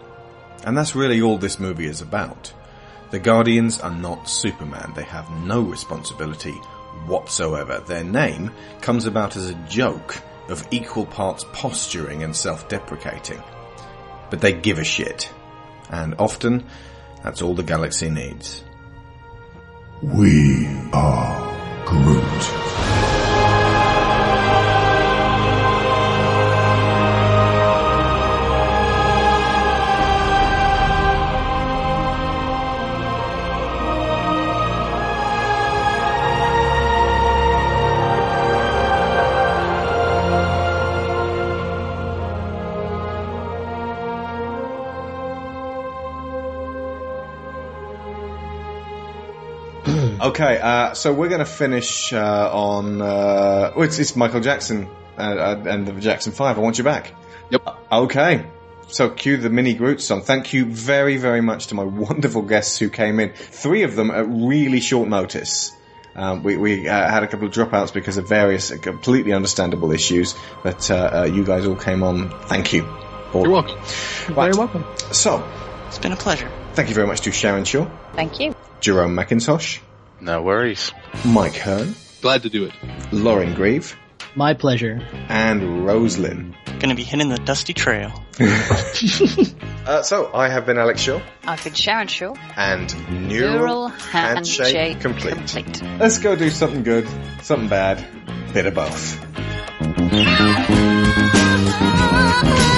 And 0.65 0.77
that's 0.77 0.95
really 0.95 1.21
all 1.21 1.37
this 1.37 1.61
movie 1.61 1.87
is 1.87 2.01
about. 2.01 2.53
The 3.11 3.19
Guardians 3.19 3.79
are 3.81 3.95
not 3.95 4.31
Superman. 4.31 4.93
They 4.95 5.03
have 5.03 5.29
no 5.31 5.61
responsibility 5.61 6.55
whatsoever. 7.07 7.81
Their 7.81 8.05
name 8.05 8.53
comes 8.81 9.05
about 9.05 9.37
as 9.37 9.51
a 9.51 9.67
joke 9.69 10.17
of 10.49 10.67
equal 10.71 11.05
parts 11.05 11.45
posturing 11.53 12.23
and 12.23 12.35
self-deprecating. 12.35 13.43
But 14.31 14.41
they 14.41 14.55
give 14.55 14.79
a 14.79 14.85
shit. 14.85 15.31
And 15.91 16.15
often, 16.19 16.65
that's 17.23 17.43
all 17.43 17.55
the 17.55 17.62
galaxy 17.62 18.11
needs. 18.11 18.65
We 20.02 20.67
are 20.93 21.52
Groot. 21.86 23.11
Okay, 50.33 50.59
uh, 50.59 50.94
so 50.94 51.12
we're 51.12 51.28
going 51.28 51.41
to 51.41 51.44
finish 51.44 52.11
uh, 52.11 52.49
on. 52.51 53.02
Uh, 53.02 53.70
oh, 53.77 53.83
it's, 53.83 53.99
it's 53.99 54.17
Michael 54.17 54.41
Jackson 54.41 54.89
uh, 55.19 55.20
uh, 55.20 55.65
and 55.67 55.86
the 55.86 55.93
Jackson 56.01 56.33
Five. 56.33 56.57
I 56.57 56.62
want 56.62 56.78
you 56.78 56.85
back. 56.85 57.12
Yep. 57.51 57.69
Okay. 57.93 58.47
So 58.89 59.11
cue 59.11 59.36
the 59.36 59.51
mini 59.51 59.75
Groot 59.75 60.01
song. 60.01 60.23
Thank 60.23 60.55
you 60.55 60.65
very, 60.65 61.19
very 61.19 61.43
much 61.43 61.67
to 61.67 61.75
my 61.75 61.85
wonderful 62.09 62.41
guests 62.41 62.78
who 62.78 62.89
came 62.89 63.20
in. 63.20 63.35
Three 63.35 63.83
of 63.83 63.94
them 63.94 64.11
at 64.11 64.27
really 64.27 64.81
short 64.81 65.07
notice. 65.07 65.70
Um, 66.17 66.43
we 66.43 66.57
we 66.57 66.89
uh, 66.89 67.11
had 67.11 67.25
a 67.25 67.27
couple 67.27 67.47
of 67.47 67.52
dropouts 67.52 67.93
because 67.93 68.17
of 68.17 68.27
various 68.27 68.73
uh, 68.73 68.78
completely 68.78 69.35
understandable 69.35 69.93
issues, 69.93 70.35
but 70.62 70.91
uh, 70.91 70.94
uh, 70.94 71.25
you 71.25 71.44
guys 71.44 71.67
all 71.67 71.77
came 71.77 72.02
on. 72.02 72.31
Thank 72.47 72.73
you. 72.73 72.85
You're 73.35 73.51
welcome. 73.51 73.77
Right. 74.35 74.51
Very 74.51 74.55
welcome. 74.55 74.86
So, 75.12 75.47
It's 75.89 75.99
been 75.99 76.12
a 76.12 76.17
pleasure. 76.17 76.51
thank 76.73 76.89
you 76.89 76.94
very 76.94 77.07
much 77.07 77.20
to 77.23 77.33
Sharon 77.33 77.65
Shaw, 77.65 77.86
Thank 78.15 78.41
you. 78.41 78.55
Jerome 78.81 79.15
McIntosh, 79.15 79.81
No 80.23 80.41
worries. 80.42 80.92
Mike 81.25 81.57
Hearn, 81.57 81.94
Glad 82.20 82.42
to 82.44 82.49
do 82.49 82.65
it. 82.65 82.73
Lauren 83.12 83.55
Grieve, 83.55 83.97
My 84.36 84.55
pleasure. 84.55 85.01
and 85.28 85.60
Roselyn. 85.84 86.55
Gonna 86.78 86.94
be 86.94 87.02
hitting 87.02 87.28
the 87.28 87.39
dusty 87.39 87.75
trail. 87.75 88.23
Uh, 89.84 90.01
so, 90.01 90.31
I 90.33 90.49
have 90.49 90.65
been 90.65 90.78
Alex 90.78 91.01
Shaw, 91.01 91.20
I've 91.44 91.62
been 91.65 91.75
Sharon 91.75 92.07
Shaw. 92.07 92.36
and 92.57 92.94
Neural, 93.28 93.52
Neural 93.59 93.89
Handshake, 93.89 94.76
Handshake 94.76 95.01
complete. 95.01 95.34
complete. 95.34 95.83
Let's 95.99 96.18
go 96.18 96.36
do 96.36 96.51
something 96.51 96.84
good, 96.84 97.09
something 97.42 97.68
bad, 97.68 98.07
bit 98.55 98.67
of 98.67 98.75
both. 98.75 99.18